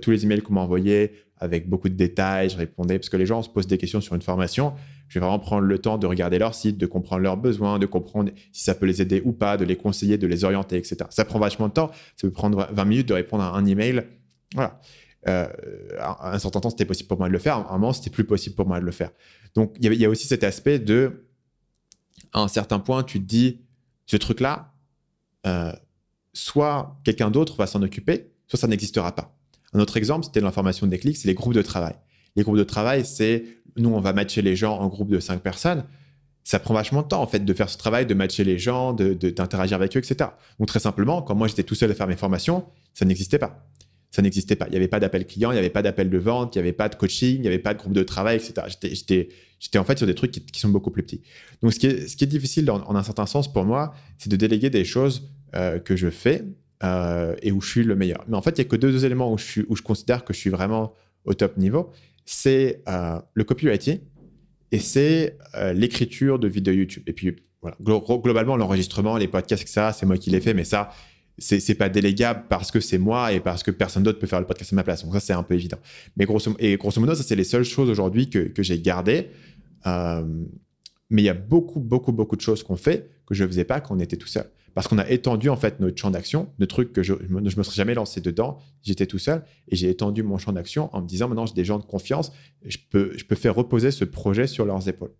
tous 0.00 0.12
les 0.12 0.24
emails 0.24 0.42
qu'on 0.42 0.54
m'envoyait 0.54 1.12
avec 1.36 1.68
beaucoup 1.68 1.88
de 1.88 1.94
détails, 1.94 2.50
je 2.50 2.56
répondais 2.56 2.98
parce 2.98 3.08
que 3.08 3.16
les 3.16 3.26
gens 3.26 3.42
se 3.42 3.48
posent 3.48 3.66
des 3.66 3.78
questions 3.78 4.00
sur 4.00 4.14
une 4.14 4.22
formation. 4.22 4.74
Je 5.08 5.18
vais 5.18 5.20
vraiment 5.20 5.40
prendre 5.40 5.62
le 5.62 5.78
temps 5.78 5.98
de 5.98 6.06
regarder 6.06 6.38
leur 6.38 6.54
site, 6.54 6.78
de 6.78 6.86
comprendre 6.86 7.22
leurs 7.22 7.36
besoins, 7.36 7.80
de 7.80 7.86
comprendre 7.86 8.30
si 8.52 8.62
ça 8.62 8.76
peut 8.76 8.86
les 8.86 9.02
aider 9.02 9.20
ou 9.24 9.32
pas, 9.32 9.56
de 9.56 9.64
les 9.64 9.74
conseiller, 9.74 10.18
de 10.18 10.26
les 10.28 10.44
orienter, 10.44 10.76
etc. 10.76 10.96
Ça 11.10 11.24
prend 11.24 11.40
vachement 11.40 11.66
de 11.66 11.72
temps. 11.72 11.90
Ça 12.16 12.28
peut 12.28 12.30
prendre 12.30 12.68
20 12.72 12.84
minutes 12.84 13.08
de 13.08 13.14
répondre 13.14 13.42
à 13.42 13.56
un 13.56 13.66
email. 13.66 14.04
Voilà. 14.54 14.80
Euh, 15.26 15.48
un 15.98 16.38
certain 16.38 16.60
temps, 16.60 16.70
c'était 16.70 16.84
possible 16.84 17.08
pour 17.08 17.18
moi 17.18 17.26
de 17.26 17.32
le 17.32 17.40
faire. 17.40 17.56
À 17.56 17.74
un 17.74 17.78
moment, 17.78 17.92
c'était 17.92 18.10
plus 18.10 18.24
possible 18.24 18.54
pour 18.54 18.68
moi 18.68 18.78
de 18.78 18.84
le 18.84 18.92
faire. 18.92 19.10
Donc, 19.54 19.74
il 19.80 19.92
y, 19.92 20.04
a 20.04 20.08
aussi 20.08 20.28
cet 20.28 20.44
aspect 20.44 20.78
de, 20.78 21.26
à 22.32 22.40
un 22.40 22.48
certain 22.48 22.78
point, 22.78 23.02
tu 23.02 23.18
te 23.18 23.24
dis, 23.24 23.62
ce 24.06 24.16
truc-là, 24.16 24.74
euh, 25.46 25.72
soit 26.38 26.96
quelqu'un 27.04 27.30
d'autre 27.30 27.56
va 27.56 27.66
s'en 27.66 27.82
occuper, 27.82 28.30
soit 28.46 28.58
ça 28.58 28.68
n'existera 28.68 29.14
pas. 29.14 29.36
Un 29.72 29.80
autre 29.80 29.96
exemple, 29.96 30.24
c'était 30.24 30.40
l'information 30.40 30.86
des 30.86 30.98
clics, 30.98 31.16
c'est 31.16 31.28
les 31.28 31.34
groupes 31.34 31.54
de 31.54 31.62
travail. 31.62 31.94
Les 32.36 32.42
groupes 32.42 32.56
de 32.56 32.64
travail, 32.64 33.04
c'est 33.04 33.44
nous, 33.76 33.90
on 33.90 34.00
va 34.00 34.12
matcher 34.12 34.42
les 34.42 34.56
gens 34.56 34.78
en 34.78 34.88
groupe 34.88 35.10
de 35.10 35.20
cinq 35.20 35.40
personnes. 35.42 35.84
Ça 36.44 36.58
prend 36.58 36.74
vachement 36.74 37.02
de 37.02 37.08
temps, 37.08 37.20
en 37.20 37.26
fait, 37.26 37.44
de 37.44 37.54
faire 37.54 37.68
ce 37.68 37.76
travail, 37.76 38.06
de 38.06 38.14
matcher 38.14 38.44
les 38.44 38.58
gens, 38.58 38.92
d'interagir 38.92 39.76
avec 39.76 39.96
eux, 39.96 39.98
etc. 39.98 40.30
Donc, 40.58 40.68
très 40.68 40.80
simplement, 40.80 41.22
quand 41.22 41.34
moi, 41.34 41.48
j'étais 41.48 41.64
tout 41.64 41.74
seul 41.74 41.90
à 41.90 41.94
faire 41.94 42.06
mes 42.06 42.16
formations, 42.16 42.64
ça 42.94 43.04
n'existait 43.04 43.38
pas. 43.38 43.68
Ça 44.10 44.22
n'existait 44.22 44.56
pas. 44.56 44.66
Il 44.68 44.70
n'y 44.70 44.76
avait 44.76 44.88
pas 44.88 45.00
d'appel 45.00 45.26
client, 45.26 45.50
il 45.50 45.54
n'y 45.54 45.58
avait 45.58 45.68
pas 45.68 45.82
d'appel 45.82 46.08
de 46.08 46.18
vente, 46.18 46.54
il 46.54 46.58
n'y 46.58 46.62
avait 46.62 46.72
pas 46.72 46.88
de 46.88 46.94
coaching, 46.94 47.36
il 47.36 47.42
n'y 47.42 47.48
avait 47.48 47.58
pas 47.58 47.74
de 47.74 47.78
groupe 47.78 47.92
de 47.92 48.02
travail, 48.02 48.36
etc. 48.36 48.66
J'étais 49.60 49.78
en 49.78 49.84
fait 49.84 49.98
sur 49.98 50.06
des 50.06 50.14
trucs 50.14 50.30
qui, 50.30 50.60
sont 50.60 50.70
beaucoup 50.70 50.90
plus 50.90 51.02
petits. 51.02 51.22
Donc, 51.62 51.74
ce 51.74 51.78
qui 51.78 51.86
est 51.88 52.26
difficile 52.26 52.70
en, 52.70 52.94
un 52.94 53.02
certain 53.02 53.26
sens 53.26 53.52
pour 53.52 53.64
moi, 53.64 53.92
c'est 54.16 54.30
de 54.30 54.36
déléguer 54.36 54.70
des 54.70 54.84
choses 54.84 55.28
euh, 55.56 55.78
que 55.78 55.96
je 55.96 56.10
fais 56.10 56.44
euh, 56.84 57.34
et 57.42 57.52
où 57.52 57.60
je 57.60 57.70
suis 57.70 57.84
le 57.84 57.96
meilleur. 57.96 58.24
Mais 58.28 58.36
en 58.36 58.42
fait, 58.42 58.50
il 58.50 58.60
n'y 58.60 58.66
a 58.66 58.68
que 58.68 58.76
deux, 58.76 59.04
éléments 59.04 59.32
où 59.32 59.38
je, 59.38 59.62
considère 59.82 60.24
que 60.24 60.32
je 60.32 60.38
suis 60.38 60.50
vraiment 60.50 60.94
au 61.24 61.34
top 61.34 61.56
niveau 61.56 61.90
c'est 62.30 62.82
euh, 62.88 63.18
le 63.32 63.44
copywriting 63.44 64.00
et 64.70 64.78
c'est 64.78 65.38
l'écriture 65.72 66.38
de 66.38 66.46
vidéos 66.46 66.74
YouTube. 66.74 67.02
Et 67.06 67.14
puis, 67.14 67.36
globalement, 67.80 68.54
l'enregistrement, 68.54 69.16
les 69.16 69.26
podcasts, 69.26 69.62
etc., 69.62 69.92
c'est 69.94 70.04
moi 70.04 70.18
qui 70.18 70.28
les 70.28 70.42
fais, 70.42 70.52
mais 70.52 70.64
ça, 70.64 70.90
c'est 71.38 71.74
pas 71.74 71.88
délégable 71.88 72.44
parce 72.50 72.70
que 72.70 72.80
c'est 72.80 72.98
moi 72.98 73.32
et 73.32 73.40
parce 73.40 73.62
que 73.62 73.70
personne 73.70 74.02
d'autre 74.02 74.18
peut 74.18 74.26
faire 74.26 74.40
le 74.40 74.46
podcast 74.46 74.74
à 74.74 74.76
ma 74.76 74.82
place. 74.82 75.02
Donc 75.02 75.14
ça, 75.14 75.20
c'est 75.20 75.32
un 75.32 75.42
peu 75.42 75.54
évident. 75.54 75.78
Mais 76.18 76.26
grosso, 76.26 76.50
modo, 77.00 77.14
ça, 77.14 77.22
c'est 77.22 77.34
les 77.34 77.44
seules 77.44 77.64
choses 77.64 77.88
aujourd'hui 77.88 78.28
que, 78.28 78.52
j'ai 78.58 78.78
gardées. 78.78 79.30
Mais 79.86 81.22
il 81.22 81.24
y 81.24 81.30
a 81.30 81.34
beaucoup, 81.34 81.80
beaucoup, 81.80 82.12
beaucoup 82.12 82.36
de 82.36 82.42
choses 82.42 82.62
qu'on 82.62 82.76
fait 82.76 83.10
que 83.26 83.34
je 83.34 83.44
ne 83.44 83.48
faisais 83.48 83.64
pas 83.64 83.80
quand 83.80 83.96
on 83.96 84.00
était 84.00 84.16
tout 84.16 84.28
seul. 84.28 84.50
Parce 84.78 84.86
qu'on 84.86 84.98
a 84.98 85.10
étendu 85.10 85.48
en 85.48 85.56
fait 85.56 85.80
notre 85.80 85.98
champ 86.00 86.12
d'action, 86.12 86.52
de 86.60 86.64
trucs 86.64 86.92
que 86.92 87.02
je 87.02 87.12
ne 87.12 87.40
me, 87.40 87.50
serais 87.50 87.74
jamais 87.74 87.94
lancé 87.94 88.20
dedans. 88.20 88.60
J'étais 88.84 89.06
tout 89.06 89.18
seul 89.18 89.42
et 89.66 89.74
j'ai 89.74 89.90
étendu 89.90 90.22
mon 90.22 90.38
champ 90.38 90.52
d'action 90.52 90.88
en 90.94 91.02
me 91.02 91.08
disant 91.08 91.26
maintenant 91.26 91.46
j'ai 91.46 91.54
des 91.54 91.64
gens 91.64 91.80
de 91.80 91.84
confiance, 91.84 92.30
je 92.64 92.78
peux, 92.88 93.16
faire 93.34 93.56
reposer 93.56 93.90
ce 93.90 94.04
projet 94.04 94.46
sur 94.46 94.64
leurs 94.64 94.88
épaules. 94.88 95.10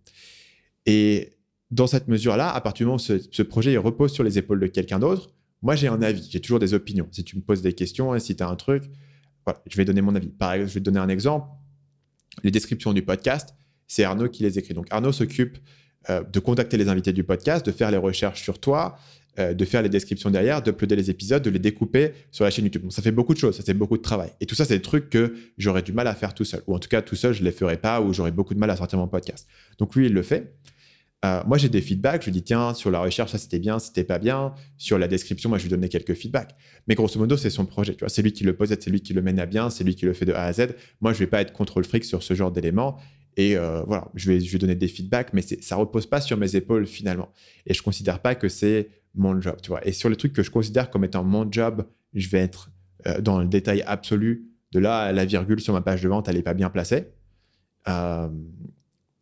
Et 0.85 1.33
dans 1.71 1.87
cette 1.87 2.07
mesure-là, 2.07 2.49
à 2.49 2.61
partir 2.61 2.85
du 2.85 2.87
moment 2.87 2.95
où 2.95 2.99
ce, 2.99 3.41
projet 3.41 3.73
il 3.73 3.79
repose 3.79 4.13
sur 4.13 4.23
les 4.23 4.37
épaules 4.37 4.61
de 4.61 4.67
quelqu'un 4.67 4.97
d'autre, 4.97 5.29
moi 5.61 5.75
j'ai 5.75 5.89
un 5.89 6.01
avis, 6.01 6.25
j'ai 6.31 6.39
toujours 6.39 6.59
des 6.59 6.73
opinions. 6.73 7.09
Si 7.11 7.25
tu 7.25 7.35
me 7.35 7.41
poses 7.41 7.61
des 7.61 7.73
questions 7.73 8.15
et 8.15 8.21
si 8.21 8.37
tu 8.37 8.43
as 8.43 8.47
un 8.47 8.55
truc, 8.55 8.85
je 9.69 9.75
vais 9.75 9.83
donner 9.83 9.99
mon 9.99 10.15
avis. 10.15 10.29
Par 10.29 10.53
exemple, 10.53 10.69
je 10.69 10.73
vais 10.75 10.79
te 10.79 10.85
donner 10.85 11.01
un 11.01 11.09
exemple. 11.09 11.49
Les 12.45 12.51
descriptions 12.51 12.93
du 12.93 13.01
podcast, 13.01 13.53
c'est 13.87 14.05
Arnaud 14.05 14.29
qui 14.29 14.41
les 14.41 14.57
écrit. 14.57 14.73
Donc 14.73 14.87
Arnaud 14.89 15.11
s'occupe 15.11 15.57
euh, 16.09 16.23
de 16.23 16.39
contacter 16.39 16.77
les 16.77 16.87
invités 16.87 17.11
du 17.11 17.25
podcast, 17.25 17.65
de 17.65 17.73
faire 17.73 17.91
les 17.91 17.97
recherches 17.97 18.41
sur 18.41 18.57
toi, 18.57 18.97
euh, 19.37 19.53
de 19.53 19.65
faire 19.65 19.81
les 19.81 19.89
descriptions 19.89 20.29
derrière, 20.29 20.61
d'uploader 20.61 20.95
les 20.95 21.09
épisodes, 21.09 21.41
de 21.43 21.49
les 21.49 21.59
découper 21.59 22.13
sur 22.31 22.43
la 22.43 22.51
chaîne 22.51 22.65
YouTube. 22.65 22.83
Ça 22.89 23.01
fait 23.01 23.11
beaucoup 23.11 23.33
de 23.33 23.39
choses, 23.39 23.55
ça 23.55 23.63
fait 23.63 23.73
beaucoup 23.73 23.97
de 23.97 24.01
travail. 24.01 24.31
Et 24.41 24.45
tout 24.45 24.55
ça, 24.55 24.65
c'est 24.65 24.75
des 24.75 24.81
trucs 24.81 25.09
que 25.09 25.33
j'aurais 25.57 25.83
du 25.83 25.93
mal 25.93 26.07
à 26.07 26.15
faire 26.15 26.33
tout 26.33 26.45
seul. 26.45 26.61
Ou 26.67 26.75
en 26.75 26.79
tout 26.79 26.89
cas, 26.89 27.01
tout 27.01 27.15
seul, 27.15 27.33
je 27.33 27.41
ne 27.41 27.45
les 27.45 27.51
ferais 27.51 27.77
pas 27.77 28.01
ou 28.01 28.11
j'aurais 28.13 28.31
beaucoup 28.31 28.53
de 28.53 28.59
mal 28.59 28.69
à 28.69 28.75
sortir 28.75 28.97
mon 28.97 29.07
podcast. 29.07 29.47
Donc 29.77 29.95
lui, 29.95 30.07
il 30.07 30.13
le 30.13 30.23
fait. 30.23 30.55
Euh, 31.25 31.41
moi, 31.45 31.57
j'ai 31.57 31.69
des 31.69 31.81
feedbacks. 31.81 32.21
Je 32.21 32.25
lui 32.25 32.31
dis, 32.31 32.43
tiens, 32.43 32.73
sur 32.73 32.91
la 32.91 32.99
recherche, 32.99 33.31
ça 33.31 33.37
c'était 33.37 33.59
bien, 33.59 33.79
c'était 33.79 34.03
pas 34.03 34.19
bien. 34.19 34.53
Sur 34.77 34.97
la 34.97 35.07
description, 35.07 35.49
moi, 35.49 35.57
je 35.57 35.63
lui 35.63 35.69
donnais 35.69 35.89
quelques 35.89 36.13
feedbacks. 36.13 36.55
Mais 36.87 36.95
grosso 36.95 37.19
modo, 37.19 37.37
c'est 37.37 37.49
son 37.49 37.65
projet. 37.65 37.93
Tu 37.93 37.99
vois, 37.99 38.09
c'est 38.09 38.21
lui 38.21 38.31
qui 38.31 38.43
le 38.43 38.55
possède, 38.55 38.81
c'est 38.81 38.89
lui 38.89 39.01
qui 39.01 39.13
le 39.13 39.21
mène 39.21 39.39
à 39.39 39.45
bien, 39.45 39.69
c'est 39.69 39.83
lui 39.83 39.95
qui 39.95 40.05
le 40.05 40.13
fait 40.13 40.25
de 40.25 40.33
A 40.33 40.45
à 40.45 40.53
Z. 40.53 40.75
Moi, 41.01 41.13
je 41.13 41.19
vais 41.19 41.27
pas 41.27 41.41
être 41.41 41.53
contrôle 41.53 41.85
fric 41.85 42.05
sur 42.05 42.23
ce 42.23 42.33
genre 42.33 42.51
d'éléments. 42.51 42.97
Et 43.37 43.55
euh, 43.55 43.83
voilà, 43.83 44.09
je 44.15 44.31
vais, 44.31 44.39
je 44.39 44.57
donner 44.57 44.75
des 44.75 44.87
feedbacks, 44.87 45.33
mais 45.33 45.41
ça 45.41 45.75
repose 45.75 46.05
pas 46.05 46.19
sur 46.19 46.35
mes 46.35 46.55
épaules 46.55 46.85
finalement. 46.85 47.29
Et 47.65 47.73
je 47.73 47.81
considère 47.81 48.21
pas 48.21 48.35
que 48.35 48.49
c'est 48.49 48.89
mon 49.15 49.39
job, 49.41 49.57
tu 49.61 49.69
vois. 49.69 49.85
Et 49.87 49.91
sur 49.91 50.09
les 50.09 50.15
trucs 50.15 50.33
que 50.33 50.43
je 50.43 50.51
considère 50.51 50.89
comme 50.89 51.03
étant 51.03 51.23
mon 51.23 51.49
job, 51.51 51.85
je 52.13 52.29
vais 52.29 52.39
être 52.39 52.71
euh, 53.07 53.21
dans 53.21 53.39
le 53.39 53.47
détail 53.47 53.81
absolu. 53.83 54.45
De 54.71 54.79
là, 54.79 55.11
la 55.11 55.25
virgule 55.25 55.59
sur 55.59 55.73
ma 55.73 55.81
page 55.81 56.01
de 56.01 56.09
vente, 56.09 56.27
elle 56.27 56.35
n'est 56.35 56.43
pas 56.43 56.53
bien 56.53 56.69
placée. 56.69 57.07
Euh, 57.87 58.29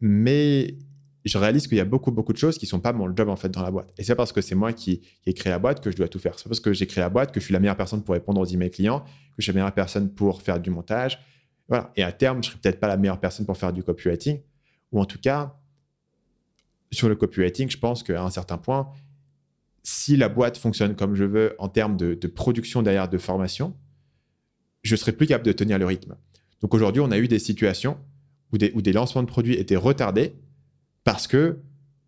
mais 0.02 0.78
je 1.26 1.38
réalise 1.38 1.68
qu'il 1.68 1.78
y 1.78 1.82
a 1.82 1.86
beaucoup, 1.86 2.12
beaucoup 2.12 2.34
de 2.34 2.38
choses 2.38 2.58
qui 2.58 2.66
ne 2.66 2.70
sont 2.70 2.80
pas 2.80 2.94
mon 2.94 3.14
job 3.16 3.30
en 3.30 3.36
fait 3.36 3.50
dans 3.50 3.62
la 3.62 3.72
boîte. 3.72 3.94
Et 3.98 4.04
c'est 4.04 4.16
parce 4.16 4.32
que 4.32 4.42
c'est 4.42 4.56
moi 4.56 4.74
qui, 4.74 5.02
ai 5.26 5.34
créé 5.34 5.52
la 5.52 5.60
boîte 5.60 5.82
que 5.82 5.92
je 5.92 5.98
dois 5.98 6.08
tout 6.08 6.20
faire. 6.20 6.38
C'est 6.38 6.48
parce 6.48 6.60
que 6.60 6.74
j'ai 6.74 6.88
créé 6.88 7.02
la 7.02 7.10
boîte 7.10 7.32
que 7.32 7.40
je 7.40 7.46
suis 7.46 7.54
la 7.54 7.60
meilleure 7.60 7.78
personne 7.78 8.04
pour 8.04 8.14
répondre 8.14 8.40
aux 8.42 8.46
emails 8.46 8.72
clients, 8.72 9.02
que 9.02 9.06
je 9.40 9.44
suis 9.44 9.52
la 9.52 9.56
meilleure 9.56 9.74
personne 9.74 10.10
pour 10.14 10.42
faire 10.42 10.60
du 10.60 10.70
montage. 10.70 11.20
Voilà. 11.68 11.92
Et 11.96 12.04
à 12.04 12.12
terme, 12.12 12.44
je 12.44 12.50
ne 12.50 12.52
serai 12.52 12.60
peut-être 12.62 12.80
pas 12.80 12.88
la 12.88 12.98
meilleure 12.98 13.20
personne 13.20 13.46
pour 13.46 13.58
faire 13.58 13.74
du 13.74 13.84
copywriting. 13.84 14.42
Ou 14.92 15.02
en 15.02 15.06
tout 15.06 15.20
cas, 15.20 15.58
sur 16.92 17.10
le 17.10 17.16
copywriting, 17.16 17.70
je 17.70 17.78
pense 17.78 18.04
qu'à 18.04 18.24
un 18.24 18.30
certain 18.30 18.58
point, 18.58 18.90
si 19.88 20.18
la 20.18 20.28
boîte 20.28 20.58
fonctionne 20.58 20.98
comme 20.98 21.16
je 21.16 21.24
veux 21.24 21.56
en 21.60 21.70
termes 21.70 21.96
de, 21.96 22.16
production 22.28 22.82
derrière 22.82 23.08
de 23.08 23.18
formation, 23.18 23.74
je 24.84 24.94
serai 24.98 25.14
plus 25.14 25.28
capable 25.28 25.46
de 25.46 25.54
tenir 25.54 25.80
le 25.80 25.86
rythme. 25.86 26.18
Donc 26.62 26.74
aujourd'hui, 26.74 27.00
on 27.00 27.10
a 27.10 27.18
eu 27.18 27.30
des 27.30 27.40
situations 27.40 27.98
où 28.52 28.58
des, 28.58 28.92
lancements 28.92 29.24
de 29.24 29.30
produits 29.30 29.54
étaient 29.54 29.78
retardés 29.78 30.36
parce 31.06 31.26
que 31.26 31.60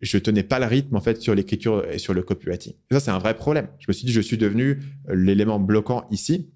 je 0.02 0.18
tenais 0.18 0.42
pas 0.42 0.58
le 0.58 0.66
rythme 0.66 0.94
en 0.94 1.00
fait 1.00 1.22
sur 1.22 1.34
l'écriture 1.34 1.90
et 1.90 1.98
sur 1.98 2.12
le 2.12 2.22
copywriting. 2.22 2.74
Et 2.90 2.94
ça, 2.94 3.00
c'est 3.00 3.12
un 3.12 3.18
vrai 3.18 3.34
problème. 3.34 3.68
Je 3.78 3.86
me 3.88 3.94
suis 3.94 4.04
dit, 4.04 4.12
je 4.12 4.20
suis 4.20 4.36
devenu 4.36 4.82
euh, 5.08 5.14
l'élément 5.14 5.58
bloquant 5.58 6.06
ici. 6.10 6.50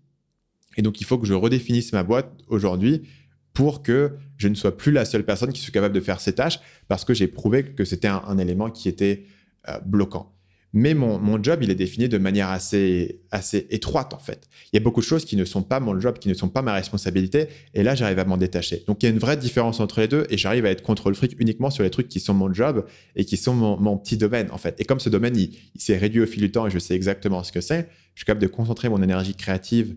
Et 0.76 0.82
donc, 0.82 1.00
il 1.00 1.04
faut 1.04 1.16
que 1.16 1.26
je 1.26 1.32
redéfinisse 1.32 1.94
ma 1.94 2.02
boîte 2.02 2.30
aujourd'hui 2.48 3.08
pour 3.54 3.82
que 3.82 4.12
je 4.36 4.48
ne 4.48 4.54
sois 4.54 4.76
plus 4.76 4.92
la 4.92 5.06
seule 5.06 5.24
personne 5.24 5.54
qui 5.54 5.62
soit 5.62 5.72
capable 5.72 5.94
de 5.94 6.00
faire 6.00 6.20
ces 6.20 6.34
tâches 6.34 6.60
parce 6.86 7.06
que 7.06 7.14
j'ai 7.14 7.28
prouvé 7.28 7.64
que 7.64 7.86
c'était 7.86 8.08
un, 8.08 8.36
élément 8.36 8.70
qui 8.70 8.90
était 8.90 9.24
euh, 9.68 9.78
bloquant. 9.86 10.33
Mais 10.76 10.92
mon, 10.92 11.40
job, 11.40 11.60
il 11.62 11.70
est 11.70 11.76
défini 11.76 12.08
de 12.08 12.18
manière 12.18 12.50
assez, 12.50 13.20
assez 13.30 13.68
étroite, 13.70 14.12
en 14.12 14.18
fait. 14.18 14.48
Il 14.72 14.76
y 14.76 14.78
a 14.78 14.82
beaucoup 14.82 15.00
de 15.00 15.06
choses 15.06 15.24
qui 15.24 15.36
ne 15.36 15.44
sont 15.44 15.62
pas 15.62 15.78
mon 15.78 16.00
job, 16.00 16.18
qui 16.18 16.28
ne 16.28 16.34
sont 16.34 16.48
pas 16.48 16.62
ma 16.62 16.72
responsabilité. 16.72 17.46
Et 17.74 17.84
là, 17.84 17.94
j'arrive 17.94 18.18
à 18.18 18.24
m'en 18.24 18.36
détacher. 18.36 18.82
Donc, 18.88 19.00
il 19.00 19.06
y 19.06 19.08
a 19.08 19.12
une 19.12 19.20
vraie 19.20 19.36
différence 19.36 19.78
entre 19.78 20.00
les 20.00 20.08
deux. 20.08 20.26
Et 20.30 20.36
j'arrive 20.36 20.66
à 20.66 20.70
être 20.70 20.82
contrôle 20.82 21.14
fric 21.14 21.36
uniquement 21.38 21.70
sur 21.70 21.84
les 21.84 21.90
trucs 21.90 22.08
qui 22.08 22.18
sont 22.18 22.34
mon 22.34 22.52
job 22.52 22.84
et 23.14 23.24
qui 23.24 23.36
sont 23.36 23.54
mon, 23.54 23.96
petit 23.98 24.16
domaine, 24.16 24.50
en 24.50 24.58
fait. 24.58 24.74
Et 24.80 24.84
comme 24.84 24.98
ce 24.98 25.08
domaine, 25.08 25.36
il, 25.36 25.52
s'est 25.76 25.96
réduit 25.96 26.20
au 26.20 26.26
fil 26.26 26.42
du 26.42 26.50
temps 26.50 26.66
et 26.66 26.70
je 26.70 26.80
sais 26.80 26.96
exactement 26.96 27.44
ce 27.44 27.52
que 27.52 27.60
c'est, 27.60 27.88
je 28.16 28.22
suis 28.22 28.26
capable 28.26 28.42
de 28.42 28.48
concentrer 28.48 28.88
mon 28.88 29.00
énergie 29.00 29.36
créative 29.36 29.94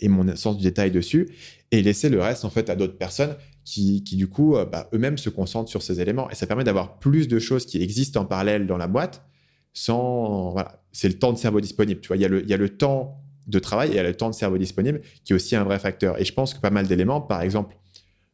et 0.00 0.08
mon 0.08 0.34
sens 0.34 0.56
du 0.56 0.62
détail 0.62 0.90
dessus 0.90 1.28
et 1.72 1.82
laisser 1.82 2.08
le 2.08 2.22
reste, 2.22 2.46
en 2.46 2.50
fait, 2.50 2.70
à 2.70 2.74
d'autres 2.74 2.96
personnes 2.96 3.36
qui, 3.66 4.02
qui, 4.02 4.16
du 4.16 4.28
coup, 4.28 4.56
euh, 4.56 4.64
bah, 4.64 4.88
eux-mêmes 4.94 5.18
se 5.18 5.28
concentrent 5.28 5.68
sur 5.68 5.82
ces 5.82 6.00
éléments. 6.00 6.30
Et 6.30 6.34
ça 6.34 6.46
permet 6.46 6.64
d'avoir 6.64 6.98
plus 6.98 7.28
de 7.28 7.38
choses 7.38 7.66
qui 7.66 7.82
existent 7.82 8.22
en 8.22 8.24
parallèle 8.24 8.66
dans 8.66 8.78
la 8.78 8.86
boîte 8.86 9.22
c'est 9.76 11.08
le 11.08 11.18
temps 11.18 11.32
de 11.32 11.38
cerveau 11.38 11.60
disponible. 11.60 12.00
Tu 12.00 12.08
vois, 12.08 12.16
il 12.16 12.22
y, 12.22 12.24
a 12.24 12.28
le, 12.28 12.42
il 12.42 12.48
y 12.48 12.54
a 12.54 12.56
le 12.56 12.70
temps 12.70 13.20
de 13.46 13.58
travail 13.58 13.90
et 13.90 13.92
il 13.92 13.96
y 13.96 14.00
a 14.00 14.02
le 14.02 14.14
temps 14.14 14.30
de 14.30 14.34
cerveau 14.34 14.58
disponible 14.58 15.02
qui 15.24 15.32
est 15.32 15.36
aussi 15.36 15.54
un 15.54 15.64
vrai 15.64 15.78
facteur. 15.78 16.20
Et 16.20 16.24
je 16.24 16.32
pense 16.32 16.54
que 16.54 16.60
pas 16.60 16.70
mal 16.70 16.86
d'éléments, 16.86 17.20
par 17.20 17.42
exemple, 17.42 17.76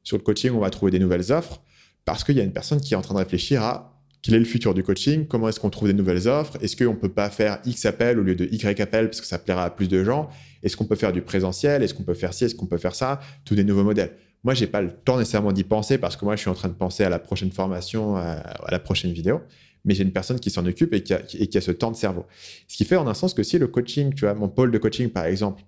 sur 0.04 0.16
le 0.16 0.22
coaching, 0.22 0.52
on 0.52 0.60
va 0.60 0.70
trouver 0.70 0.92
des 0.92 0.98
nouvelles 0.98 1.32
offres 1.32 1.60
parce 2.04 2.24
qu'il 2.24 2.36
y 2.36 2.40
a 2.40 2.44
une 2.44 2.52
personne 2.52 2.80
qui 2.80 2.94
est 2.94 2.96
en 2.96 3.02
train 3.02 3.14
de 3.14 3.18
réfléchir 3.18 3.62
à 3.62 3.88
quel 4.22 4.34
est 4.34 4.38
le 4.38 4.44
futur 4.44 4.72
du 4.72 4.84
coaching, 4.84 5.26
comment 5.26 5.48
est-ce 5.48 5.58
qu'on 5.58 5.70
trouve 5.70 5.88
des 5.88 5.94
nouvelles 5.94 6.28
offres, 6.28 6.56
est-ce 6.60 6.76
qu'on 6.76 6.92
ne 6.92 6.96
peut 6.96 7.08
pas 7.08 7.28
faire 7.28 7.58
X 7.64 7.84
appel 7.86 8.20
au 8.20 8.22
lieu 8.22 8.36
de 8.36 8.44
Y 8.44 8.80
appel 8.80 9.06
parce 9.06 9.20
que 9.20 9.26
ça 9.26 9.38
plaira 9.38 9.64
à 9.64 9.70
plus 9.70 9.88
de 9.88 10.04
gens, 10.04 10.28
est-ce 10.62 10.76
qu'on 10.76 10.84
peut 10.84 10.94
faire 10.94 11.12
du 11.12 11.22
présentiel, 11.22 11.82
est-ce 11.82 11.92
qu'on 11.92 12.04
peut 12.04 12.14
faire 12.14 12.32
ci, 12.32 12.44
est-ce 12.44 12.54
qu'on 12.54 12.66
peut 12.66 12.78
faire 12.78 12.94
ça, 12.94 13.20
tous 13.44 13.56
des 13.56 13.64
nouveaux 13.64 13.82
modèles. 13.82 14.12
Moi, 14.44 14.54
j'ai 14.54 14.68
pas 14.68 14.80
le 14.80 14.92
temps 14.92 15.18
nécessairement 15.18 15.52
d'y 15.52 15.64
penser 15.64 15.98
parce 15.98 16.16
que 16.16 16.24
moi, 16.24 16.36
je 16.36 16.40
suis 16.40 16.50
en 16.50 16.54
train 16.54 16.68
de 16.68 16.74
penser 16.74 17.02
à 17.02 17.08
la 17.08 17.18
prochaine 17.18 17.50
formation, 17.50 18.16
à 18.16 18.70
la 18.70 18.78
prochaine 18.78 19.12
vidéo 19.12 19.40
mais 19.84 19.94
j'ai 19.94 20.02
une 20.02 20.12
personne 20.12 20.38
qui 20.38 20.50
s'en 20.50 20.64
occupe 20.66 20.94
et 20.94 21.02
qui, 21.02 21.14
a, 21.14 21.60
ce 21.60 21.70
temps 21.70 21.90
de 21.90 21.96
cerveau. 21.96 22.26
Ce 22.68 22.76
qui 22.76 22.84
fait 22.84 22.96
en 22.96 23.06
un 23.06 23.14
sens 23.14 23.34
que 23.34 23.42
si 23.42 23.58
le 23.58 23.66
coaching, 23.66 24.14
tu 24.14 24.24
vois, 24.24 24.34
mon 24.34 24.48
pôle 24.48 24.70
de 24.70 24.78
coaching 24.78 25.08
par 25.08 25.26
exemple, 25.26 25.62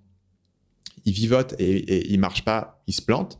il 1.05 1.13
vivote 1.13 1.55
et, 1.59 1.77
et 1.77 2.11
il 2.11 2.19
marche 2.19 2.43
pas, 2.43 2.81
il 2.87 2.93
se 2.93 3.01
plante, 3.01 3.39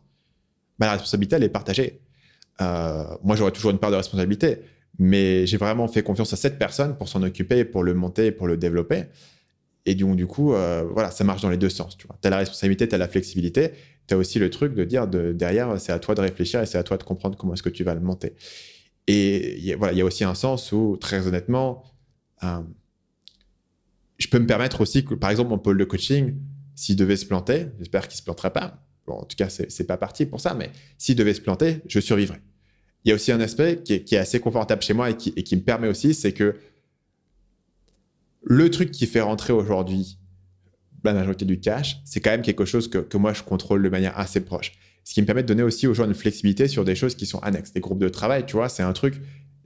bah, 0.79 0.87
la 0.87 0.91
responsabilité, 0.93 1.35
elle 1.37 1.43
est 1.43 1.49
partagée. 1.49 2.01
Euh, 2.61 3.05
moi, 3.23 3.35
j'aurais 3.35 3.51
toujours 3.51 3.71
une 3.71 3.79
part 3.79 3.91
de 3.91 3.95
responsabilité, 3.95 4.59
mais 4.99 5.45
j'ai 5.45 5.57
vraiment 5.57 5.87
fait 5.87 6.03
confiance 6.03 6.33
à 6.33 6.35
cette 6.35 6.57
personne 6.57 6.97
pour 6.97 7.09
s'en 7.09 7.23
occuper, 7.23 7.65
pour 7.65 7.83
le 7.83 7.93
monter, 7.93 8.31
pour 8.31 8.47
le 8.47 8.57
développer. 8.57 9.05
Et 9.85 9.95
donc, 9.95 10.15
du 10.15 10.25
coup, 10.25 10.53
euh, 10.53 10.83
voilà, 10.91 11.11
ça 11.11 11.23
marche 11.23 11.41
dans 11.41 11.49
les 11.49 11.57
deux 11.57 11.69
sens. 11.69 11.97
Tu 11.97 12.07
as 12.23 12.29
la 12.29 12.37
responsabilité, 12.37 12.87
tu 12.87 12.95
as 12.95 12.97
la 12.97 13.07
flexibilité, 13.07 13.71
tu 14.07 14.13
as 14.13 14.17
aussi 14.17 14.39
le 14.39 14.49
truc 14.49 14.73
de 14.73 14.83
dire 14.83 15.07
de, 15.07 15.31
derrière, 15.31 15.79
c'est 15.79 15.91
à 15.91 15.99
toi 15.99 16.15
de 16.15 16.21
réfléchir 16.21 16.61
et 16.61 16.65
c'est 16.65 16.77
à 16.77 16.83
toi 16.83 16.97
de 16.97 17.03
comprendre 17.03 17.37
comment 17.37 17.53
est-ce 17.53 17.63
que 17.63 17.69
tu 17.69 17.83
vas 17.83 17.93
le 17.93 18.01
monter. 18.01 18.33
Et 19.07 19.57
il 19.59 19.65
y 19.65 20.01
a 20.01 20.05
aussi 20.05 20.23
un 20.23 20.33
sens 20.33 20.71
où, 20.71 20.97
très 20.99 21.27
honnêtement, 21.27 21.83
euh, 22.43 22.61
je 24.17 24.27
peux 24.27 24.39
me 24.39 24.47
permettre 24.47 24.81
aussi 24.81 25.05
que, 25.05 25.13
par 25.13 25.29
exemple, 25.29 25.49
mon 25.49 25.59
pôle 25.59 25.77
de 25.77 25.83
coaching, 25.83 26.35
s'il 26.73 26.95
devait 26.95 27.17
se 27.17 27.25
planter, 27.25 27.67
j'espère 27.77 28.07
qu'il 28.07 28.15
ne 28.15 28.19
se 28.19 28.23
planterait 28.23 28.53
pas. 28.53 28.83
Bon, 29.05 29.13
en 29.13 29.25
tout 29.25 29.35
cas, 29.35 29.49
ce 29.49 29.63
n'est 29.63 29.85
pas 29.85 29.97
parti 29.97 30.25
pour 30.25 30.39
ça, 30.39 30.55
mais 30.55 30.71
s'il 30.97 31.15
devait 31.15 31.35
se 31.35 31.41
planter, 31.41 31.81
je 31.87 31.99
survivrai. 31.99 32.41
Il 33.03 33.09
y 33.09 33.11
a 33.11 33.15
aussi 33.15 33.31
un 33.31 33.39
aspect 33.39 33.83
qui 33.83 33.93
est, 33.93 34.17
assez 34.17 34.39
confortable 34.39 34.81
chez 34.81 34.93
moi 34.93 35.11
et 35.11 35.15
qui, 35.15 35.55
me 35.55 35.61
permet 35.61 35.87
aussi, 35.87 36.15
c'est 36.15 36.33
que 36.33 36.55
le 38.41 38.71
truc 38.71 38.89
qui 38.89 39.05
fait 39.05 39.21
rentrer 39.21 39.53
aujourd'hui 39.53 40.17
la 41.03 41.13
majorité 41.13 41.45
du 41.45 41.59
cash, 41.59 42.01
c'est 42.03 42.19
quand 42.19 42.31
même 42.31 42.41
quelque 42.41 42.65
chose 42.65 42.89
que 42.89 43.17
moi, 43.17 43.31
je 43.33 43.43
contrôle 43.43 43.83
de 43.83 43.89
manière 43.89 44.17
assez 44.17 44.43
proche 44.43 44.71
ce 45.05 45.13
qui 45.13 45.21
me 45.21 45.25
permet 45.25 45.43
de 45.43 45.47
donner 45.47 45.63
aussi 45.63 45.87
aux 45.87 45.93
gens 45.93 46.05
une 46.05 46.15
flexibilité 46.15 46.67
sur 46.67 46.83
des 46.83 46.95
choses 46.95 47.15
qui 47.15 47.27
sont 47.27 47.39
annexes. 47.39 47.71
Des 47.71 47.79
groupes 47.79 47.99
de 47.99 48.09
travail, 48.09 48.45
tu 48.45 48.53
vois, 48.53 48.69
c'est 48.69 48.83
un 48.83 48.91
truc, 48.91 49.21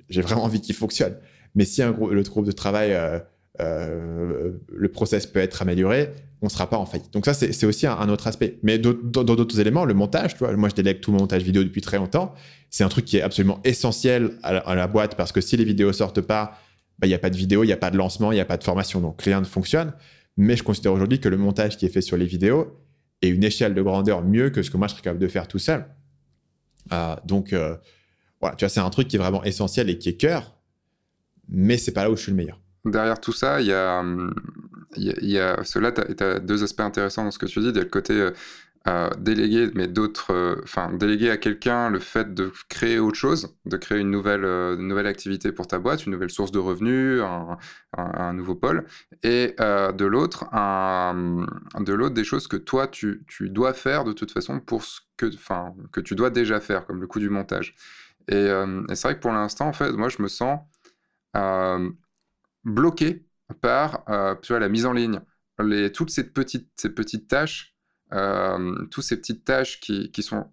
j'ai 0.09 0.21
vraiment 0.21 0.43
envie 0.43 0.59
qu'il 0.59 0.75
fonctionne. 0.75 1.15
Mais 1.55 1.65
si 1.65 1.81
le 1.81 2.21
groupe 2.23 2.45
de 2.45 2.51
travail, 2.51 2.93
euh, 2.93 3.19
euh, 3.61 4.51
le 4.67 4.89
process 4.89 5.25
peut 5.25 5.39
être 5.39 5.61
amélioré, 5.61 6.09
on 6.41 6.47
ne 6.47 6.51
sera 6.51 6.69
pas 6.69 6.77
en 6.77 6.85
faillite. 6.85 7.11
Donc 7.13 7.25
ça, 7.25 7.33
c'est 7.33 7.65
aussi 7.65 7.87
un, 7.87 8.09
autre 8.09 8.27
aspect. 8.27 8.59
Mais 8.63 8.77
dans 8.77 9.23
d'autres 9.23 9.59
éléments, 9.59 9.85
le 9.85 9.93
montage, 9.93 10.33
tu 10.33 10.39
vois, 10.39 10.55
moi 10.55 10.69
je 10.69 10.75
délègue 10.75 10.99
tout 10.99 11.11
mon 11.11 11.19
montage 11.19 11.43
vidéo 11.43 11.63
depuis 11.63 11.81
très 11.81 11.97
longtemps. 11.97 12.33
C'est 12.69 12.83
un 12.83 12.89
truc 12.89 13.05
qui 13.05 13.17
est 13.17 13.21
absolument 13.21 13.59
essentiel 13.63 14.37
à 14.43 14.75
la, 14.75 14.87
boîte 14.87 15.15
parce 15.15 15.31
que 15.31 15.41
si 15.41 15.57
les 15.57 15.65
vidéos 15.65 15.91
sortent 15.91 16.21
pas, 16.21 16.57
bah, 16.97 17.07
il 17.07 17.09
n'y 17.09 17.15
a 17.15 17.19
pas 17.19 17.29
de 17.29 17.37
vidéo, 17.37 17.63
il 17.63 17.67
n'y 17.67 17.73
a 17.73 17.77
pas 17.77 17.91
de 17.91 17.97
lancement, 17.97 18.31
il 18.31 18.35
n'y 18.35 18.41
a 18.41 18.45
pas 18.45 18.57
de 18.57 18.63
formation, 18.63 19.01
donc 19.01 19.21
rien 19.21 19.39
ne 19.39 19.45
fonctionne. 19.45 19.93
Mais 20.37 20.55
je 20.55 20.63
considère 20.63 20.93
aujourd'hui 20.93 21.19
que 21.19 21.27
le 21.27 21.37
montage 21.37 21.77
qui 21.77 21.85
est 21.85 21.89
fait 21.89 22.01
sur 22.01 22.15
les 22.15 22.25
vidéos, 22.25 22.77
et 23.21 23.29
une 23.29 23.43
échelle 23.43 23.73
de 23.73 23.81
grandeur 23.81 24.23
mieux 24.23 24.49
que 24.49 24.61
ce 24.61 24.71
que 24.71 24.77
moi 24.77 24.87
je 24.87 24.93
serais 24.93 25.01
capable 25.01 25.19
de 25.19 25.27
faire 25.27 25.47
tout 25.47 25.59
seul. 25.59 25.85
Euh, 26.91 27.15
donc, 27.25 27.53
euh, 27.53 27.75
voilà, 28.39 28.55
tu 28.55 28.65
vois, 28.65 28.69
c'est 28.69 28.79
un 28.79 28.89
truc 28.89 29.07
qui 29.07 29.17
est 29.17 29.19
vraiment 29.19 29.43
essentiel 29.43 29.89
et 29.89 29.97
qui 29.97 30.09
est 30.09 30.17
cœur, 30.17 30.55
mais 31.49 31.77
c'est 31.77 31.91
pas 31.91 32.03
là 32.03 32.11
où 32.11 32.15
je 32.15 32.21
suis 32.21 32.31
le 32.31 32.37
meilleur. 32.37 32.59
Derrière 32.85 33.19
tout 33.19 33.33
ça, 33.33 33.61
il 33.61 33.67
y 33.67 33.73
a, 33.73 34.03
il 34.95 35.29
y 35.29 35.37
a, 35.37 35.63
cela, 35.63 35.91
tu 35.91 36.05
deux 36.45 36.63
aspects 36.63 36.79
intéressants 36.79 37.25
dans 37.25 37.31
ce 37.31 37.37
que 37.39 37.45
tu 37.45 37.59
dis. 37.59 37.67
Il 37.67 37.75
y 37.75 37.79
a 37.79 37.83
le 37.83 37.89
côté 37.89 38.29
euh, 38.87 39.09
déléguer, 39.17 39.69
mais 39.75 39.87
d'autres, 39.87 40.33
euh, 40.33 40.61
enfin, 40.63 40.93
déléguer 40.93 41.29
à 41.29 41.37
quelqu'un 41.37 41.89
le 41.89 41.99
fait 41.99 42.33
de 42.33 42.51
créer 42.69 42.97
autre 42.97 43.17
chose, 43.17 43.53
de 43.65 43.75
créer 43.75 43.99
une 43.99 44.09
nouvelle, 44.09 44.45
euh, 44.45 44.77
nouvelle 44.77 45.05
activité 45.05 45.51
pour 45.51 45.67
ta 45.67 45.79
boîte, 45.79 46.05
une 46.05 46.13
nouvelle 46.13 46.29
source 46.29 46.51
de 46.51 46.59
revenus, 46.59 47.21
un, 47.97 48.33
nouveau 48.33 48.55
pôle, 48.55 48.85
et 49.21 49.53
euh, 49.59 49.91
de 49.91 50.05
l'autre, 50.05 50.45
de 50.53 51.93
l'autre, 51.93 52.15
des 52.15 52.23
choses 52.23 52.47
que 52.47 52.55
toi, 52.55 52.87
tu, 52.87 53.25
tu, 53.27 53.49
dois 53.49 53.73
faire 53.73 54.05
de 54.05 54.13
toute 54.13 54.31
façon 54.31 54.61
pour 54.61 54.83
ce 54.83 55.01
que, 55.17 55.25
enfin, 55.33 55.75
que 55.91 55.99
tu 55.99 56.15
dois 56.15 56.29
déjà 56.29 56.61
faire, 56.61 56.85
comme 56.85 57.01
le 57.01 57.07
coup 57.07 57.19
du 57.19 57.29
montage. 57.29 57.75
Et, 58.29 58.47
c'est 58.89 59.03
vrai 59.03 59.15
que 59.15 59.21
pour 59.21 59.31
l'instant, 59.33 59.67
en 59.67 59.73
fait, 59.73 59.91
moi, 59.91 60.07
je 60.07 60.21
me 60.21 60.27
sens 60.29 60.61
bloqué 62.63 63.25
par, 63.61 64.03
vois, 64.47 64.59
la 64.59 64.69
mise 64.69 64.85
en 64.85 64.93
ligne, 64.93 65.19
les, 65.61 65.91
toutes 65.91 66.11
ces 66.11 66.31
petites, 66.31 66.69
ces 66.77 66.89
petites 66.89 67.27
tâches 67.27 67.75
euh, 68.13 68.85
toutes 68.91 69.03
ces 69.03 69.17
petites 69.17 69.45
tâches 69.45 69.79
qui, 69.79 70.23
sont 70.23 70.45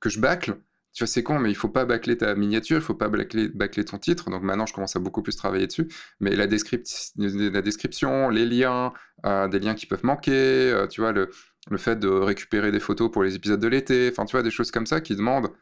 que 0.00 0.08
je 0.08 0.20
bâcle. 0.20 0.56
Tu 0.92 1.04
vois, 1.04 1.08
c'est 1.08 1.22
con, 1.22 1.38
mais 1.38 1.50
il 1.50 1.54
faut 1.54 1.68
pas 1.68 1.84
bâcler 1.84 2.16
ta 2.16 2.34
miniature, 2.34 2.78
il 2.78 2.82
faut 2.82 2.94
pas 2.94 3.08
bâcler, 3.08 3.84
ton 3.84 3.98
titre. 3.98 4.28
Donc 4.30 4.42
maintenant, 4.42 4.66
je 4.66 4.74
commence 4.74 4.96
à 4.96 4.98
beaucoup 4.98 5.22
plus 5.22 5.36
travailler 5.36 5.66
dessus. 5.66 5.88
Mais 6.18 6.30
la, 6.34 6.46
la 6.46 7.62
description, 7.62 8.28
les 8.28 8.46
liens, 8.46 8.92
euh, 9.24 9.46
des 9.48 9.60
liens 9.60 9.74
qui 9.74 9.86
peuvent 9.86 10.04
manquer, 10.04 10.32
euh, 10.32 10.86
tu 10.88 11.00
vois, 11.00 11.12
le, 11.12 11.30
le, 11.70 11.78
fait 11.78 11.96
de 11.96 12.08
récupérer 12.08 12.72
des 12.72 12.80
photos 12.80 13.10
pour 13.10 13.22
les 13.22 13.36
épisodes 13.36 13.60
de 13.60 13.68
l'été, 13.68 14.08
enfin, 14.10 14.24
tu 14.24 14.32
vois, 14.32 14.42
des 14.42 14.50
choses 14.50 14.72
comme 14.72 14.86
ça 14.86 15.00
qui 15.00 15.14
demandent 15.14 15.52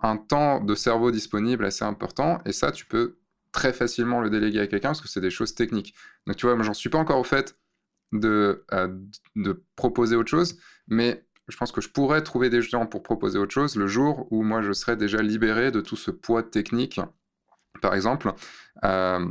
un 0.00 0.16
temps 0.16 0.60
de 0.60 0.74
cerveau 0.74 1.10
disponible 1.10 1.64
assez 1.64 1.84
important. 1.84 2.40
Et 2.44 2.52
ça, 2.52 2.70
tu 2.70 2.84
peux 2.84 3.18
très 3.52 3.72
facilement 3.72 4.20
le 4.20 4.30
déléguer 4.30 4.60
à 4.60 4.66
quelqu'un 4.66 4.88
parce 4.88 5.00
que 5.00 5.08
c'est 5.08 5.20
des 5.20 5.30
choses 5.30 5.54
techniques. 5.54 5.94
Donc, 6.26 6.36
tu 6.36 6.46
vois, 6.46 6.54
moi, 6.54 6.64
j'en 6.64 6.74
suis 6.74 6.90
pas 6.90 6.98
encore 6.98 7.18
au 7.18 7.24
fait 7.24 7.56
de, 8.12 8.64
de 9.36 9.64
proposer 9.76 10.16
autre 10.16 10.30
chose, 10.30 10.58
mais 10.86 11.24
je 11.48 11.56
pense 11.56 11.72
que 11.72 11.80
je 11.80 11.88
pourrais 11.88 12.22
trouver 12.22 12.50
des 12.50 12.62
gens 12.62 12.86
pour 12.86 13.02
proposer 13.02 13.38
autre 13.38 13.52
chose 13.52 13.76
le 13.76 13.86
jour 13.86 14.28
où 14.30 14.42
moi 14.42 14.62
je 14.62 14.72
serais 14.72 14.96
déjà 14.96 15.22
libéré 15.22 15.70
de 15.70 15.80
tout 15.80 15.96
ce 15.96 16.10
poids 16.10 16.42
technique. 16.42 17.00
Par 17.80 17.94
exemple, 17.94 18.32
euh, 18.84 19.26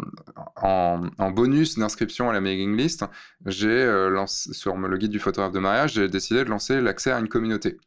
en, 0.55 1.31
bonus 1.31 1.77
d'inscription 1.77 2.29
à 2.29 2.33
la 2.33 2.41
mailing 2.41 2.75
list, 2.75 3.05
j'ai 3.45 3.67
euh, 3.67 4.09
lancé 4.09 4.53
sur 4.53 4.77
le 4.77 4.97
guide 4.97 5.11
du 5.11 5.19
photographe 5.19 5.51
de 5.51 5.59
mariage, 5.59 5.93
j'ai 5.93 6.07
décidé 6.07 6.43
de 6.43 6.49
lancer 6.49 6.81
l'accès 6.81 7.11
à 7.11 7.19
une 7.19 7.29
communauté. 7.29 7.77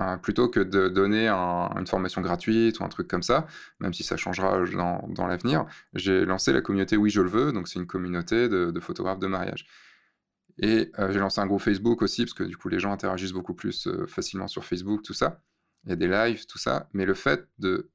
Euh, 0.00 0.16
plutôt 0.16 0.48
que 0.48 0.58
de 0.58 0.88
donner 0.88 1.28
une 1.28 1.86
formation 1.86 2.20
gratuite 2.20 2.80
ou 2.80 2.84
un 2.84 2.88
truc 2.88 3.06
comme 3.06 3.22
ça, 3.22 3.46
même 3.78 3.94
si 3.94 4.02
ça 4.02 4.16
changera 4.16 4.64
dans, 5.08 5.26
l'avenir, 5.26 5.66
j'ai 5.94 6.24
lancé 6.24 6.52
la 6.52 6.60
communauté 6.60 6.96
Oui 6.96 7.10
je 7.10 7.20
le 7.20 7.28
veux, 7.28 7.52
donc 7.52 7.68
c'est 7.68 7.78
une 7.78 7.86
communauté 7.86 8.48
de 8.48 8.80
photographes 8.80 9.20
de 9.20 9.28
mariage. 9.28 9.66
Et 10.58 10.92
euh, 10.98 11.12
j'ai 11.12 11.18
lancé 11.18 11.40
un 11.40 11.46
groupe 11.46 11.60
Facebook 11.60 12.02
aussi, 12.02 12.24
parce 12.24 12.34
que 12.34 12.44
du 12.44 12.56
coup, 12.56 12.68
les 12.68 12.78
gens 12.78 12.92
interagissent 12.92 13.32
beaucoup 13.32 13.54
plus 13.54 13.86
euh, 13.86 14.06
facilement 14.06 14.46
sur 14.46 14.64
Facebook, 14.64 15.02
tout 15.02 15.14
ça. 15.14 15.40
Il 15.84 15.90
y 15.90 15.92
a 15.92 15.96
des 15.96 16.08
lives, 16.08 16.46
tout 16.46 16.58
ça. 16.58 16.88
Mais 16.92 17.04
le 17.04 17.14
fait 17.14 17.48
de 17.58 17.90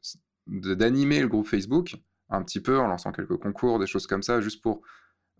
d'animer 0.47 1.21
le 1.21 1.27
groupe 1.27 1.47
Facebook, 1.47 1.95
un 2.29 2.41
petit 2.43 2.59
peu 2.59 2.79
en 2.79 2.87
lançant 2.87 3.11
quelques 3.11 3.37
concours, 3.37 3.77
des 3.79 3.85
choses 3.85 4.07
comme 4.07 4.23
ça, 4.23 4.41
juste 4.41 4.61
pour 4.63 4.81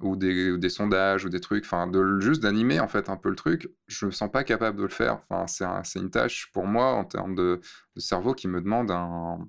ou 0.02 0.16
des, 0.16 0.58
des 0.58 0.70
sondages 0.70 1.26
ou 1.26 1.30
des 1.30 1.40
trucs, 1.40 1.66
enfin, 1.66 1.88
de 1.88 2.20
juste 2.20 2.42
d'animer 2.42 2.80
en 2.80 2.88
fait 2.88 3.10
un 3.10 3.18
peu 3.18 3.30
le 3.30 3.36
truc. 3.36 3.70
Je 3.88 4.06
me 4.06 4.12
sens 4.12 4.32
pas 4.32 4.44
capable 4.44 4.78
de 4.78 4.84
le 4.84 4.90
faire. 4.90 5.22
Enfin, 5.30 5.46
c'est 5.84 6.00
une 6.00 6.10
tâche 6.10 6.50
pour 6.54 6.66
moi 6.66 6.94
en 6.94 7.06
termes 7.06 7.36
de, 7.36 7.60
cerveau 7.98 8.34
qui 8.34 8.48
me 8.48 8.62
demande 8.62 8.92
un 8.92 9.40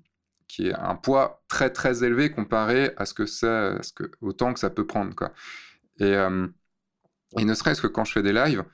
qui 0.48 0.66
est 0.66 0.74
un 0.74 0.97
poids 0.97 1.44
très 1.47 1.70
très 1.70 2.02
élevé 2.02 2.32
comparé 2.32 2.90
à 2.97 3.06
ce 3.06 3.14
que 3.14 3.26
c'est, 3.26 3.80
ce 3.82 3.92
que 3.92 4.10
autant 4.20 4.52
que 4.52 4.59
ça 4.59 4.70
peut 4.70 4.86
prendre 4.86 5.14
quoi. 5.14 5.32
Et, 6.01 6.16
euh, 6.16 6.48
et 7.39 7.44
ne 7.44 7.55
serait-ce 7.55 7.82
que 7.82 7.86
quand 7.86 8.05
je 8.05 8.12
fais 8.12 8.23
des 8.23 8.32
lives, 8.32 8.65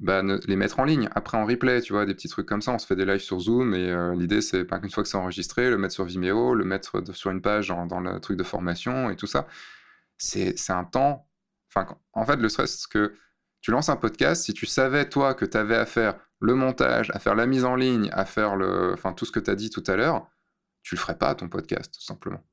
bah, 0.00 0.22
les 0.22 0.56
mettre 0.56 0.80
en 0.80 0.84
ligne. 0.84 1.08
Après, 1.14 1.38
en 1.38 1.46
replay, 1.46 1.80
tu 1.80 1.92
vois, 1.92 2.04
des 2.06 2.14
petits 2.14 2.28
trucs 2.28 2.46
comme 2.46 2.62
ça. 2.62 2.72
On 2.72 2.78
se 2.78 2.86
fait 2.86 2.96
des 2.96 3.04
lives 3.04 3.20
sur 3.20 3.40
Zoom 3.40 3.74
et 3.74 3.90
euh, 3.90 4.14
l'idée, 4.14 4.40
c'est 4.40 4.66
qu'une 4.66 4.90
fois 4.90 5.02
que 5.02 5.08
c'est 5.08 5.16
enregistré, 5.16 5.70
le 5.70 5.78
mettre 5.78 5.94
sur 5.94 6.04
Vimeo, 6.04 6.54
le 6.54 6.64
mettre 6.64 7.02
sur 7.14 7.30
une 7.30 7.40
page 7.40 7.68
dans, 7.68 8.00
le 8.00 8.20
truc 8.20 8.36
de 8.36 8.42
formation 8.42 9.10
et 9.10 9.16
tout 9.16 9.26
ça. 9.26 9.46
C'est 10.18 10.54
un 10.70 10.84
temps. 10.84 11.28
Enfin, 11.68 11.96
en 12.12 12.24
fait, 12.24 12.36
le 12.36 12.48
stress, 12.48 12.80
c'est 12.80 12.90
que 12.90 13.14
tu 13.60 13.70
lances 13.70 13.88
un 13.88 13.96
podcast, 13.96 14.44
si 14.44 14.52
tu 14.52 14.66
savais, 14.66 15.08
toi, 15.08 15.34
que 15.34 15.44
tu 15.44 15.56
avais 15.56 15.76
à 15.76 15.86
faire 15.86 16.18
le 16.40 16.54
montage, 16.54 17.10
à 17.14 17.18
faire 17.18 17.34
la 17.34 17.46
mise 17.46 17.64
en 17.64 17.76
ligne, 17.76 18.10
à 18.12 18.24
faire 18.26 18.56
le, 18.56 18.92
enfin, 18.92 19.12
tout 19.12 19.24
ce 19.24 19.32
que 19.32 19.40
tu 19.40 19.50
as 19.50 19.54
dit 19.54 19.70
tout 19.70 19.82
à 19.86 19.96
l'heure, 19.96 20.28
tu 20.82 20.94
le 20.94 21.00
ferais 21.00 21.16
pas, 21.16 21.34
ton 21.34 21.48
podcast, 21.48 21.92
tout 21.94 22.02
simplement. 22.02 22.44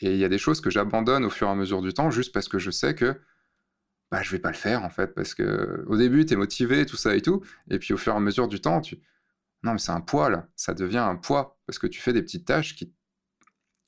Et 0.00 0.12
il 0.12 0.16
y 0.16 0.24
a 0.24 0.28
des 0.28 0.38
choses 0.38 0.60
que 0.60 0.70
j'abandonne 0.70 1.24
au 1.24 1.30
fur 1.30 1.46
et 1.46 1.50
à 1.50 1.54
mesure 1.54 1.80
du 1.80 1.94
temps, 1.94 2.10
juste 2.10 2.34
parce 2.34 2.48
que 2.48 2.58
je 2.58 2.72
sais 2.72 2.94
que 2.94 3.20
bah, 4.10 4.22
je 4.22 4.30
vais 4.30 4.38
pas 4.38 4.50
le 4.50 4.56
faire 4.56 4.84
en 4.84 4.90
fait, 4.90 5.08
parce 5.14 5.34
que 5.34 5.84
au 5.86 5.96
début, 5.96 6.24
tu 6.24 6.34
es 6.34 6.36
motivé, 6.36 6.86
tout 6.86 6.96
ça 6.96 7.16
et 7.16 7.22
tout, 7.22 7.42
et 7.70 7.78
puis 7.78 7.92
au 7.94 7.96
fur 7.96 8.12
et 8.12 8.16
à 8.16 8.20
mesure 8.20 8.48
du 8.48 8.60
temps, 8.60 8.80
tu. 8.80 9.00
Non, 9.62 9.72
mais 9.72 9.78
c'est 9.78 9.92
un 9.92 10.00
poids 10.00 10.30
là, 10.30 10.48
ça 10.56 10.74
devient 10.74 10.98
un 10.98 11.16
poids, 11.16 11.58
parce 11.66 11.78
que 11.78 11.86
tu 11.86 12.00
fais 12.00 12.12
des 12.12 12.22
petites 12.22 12.46
tâches 12.46 12.76
qui 12.76 12.92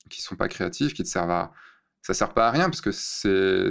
qui 0.09 0.21
sont 0.21 0.35
pas 0.35 0.47
créatives, 0.47 0.93
qui 0.93 1.03
te 1.03 1.07
servent 1.07 1.31
à. 1.31 1.53
Ça 2.01 2.13
sert 2.13 2.33
pas 2.33 2.47
à 2.47 2.51
rien, 2.51 2.69
parce 2.69 2.81
que 2.81 2.91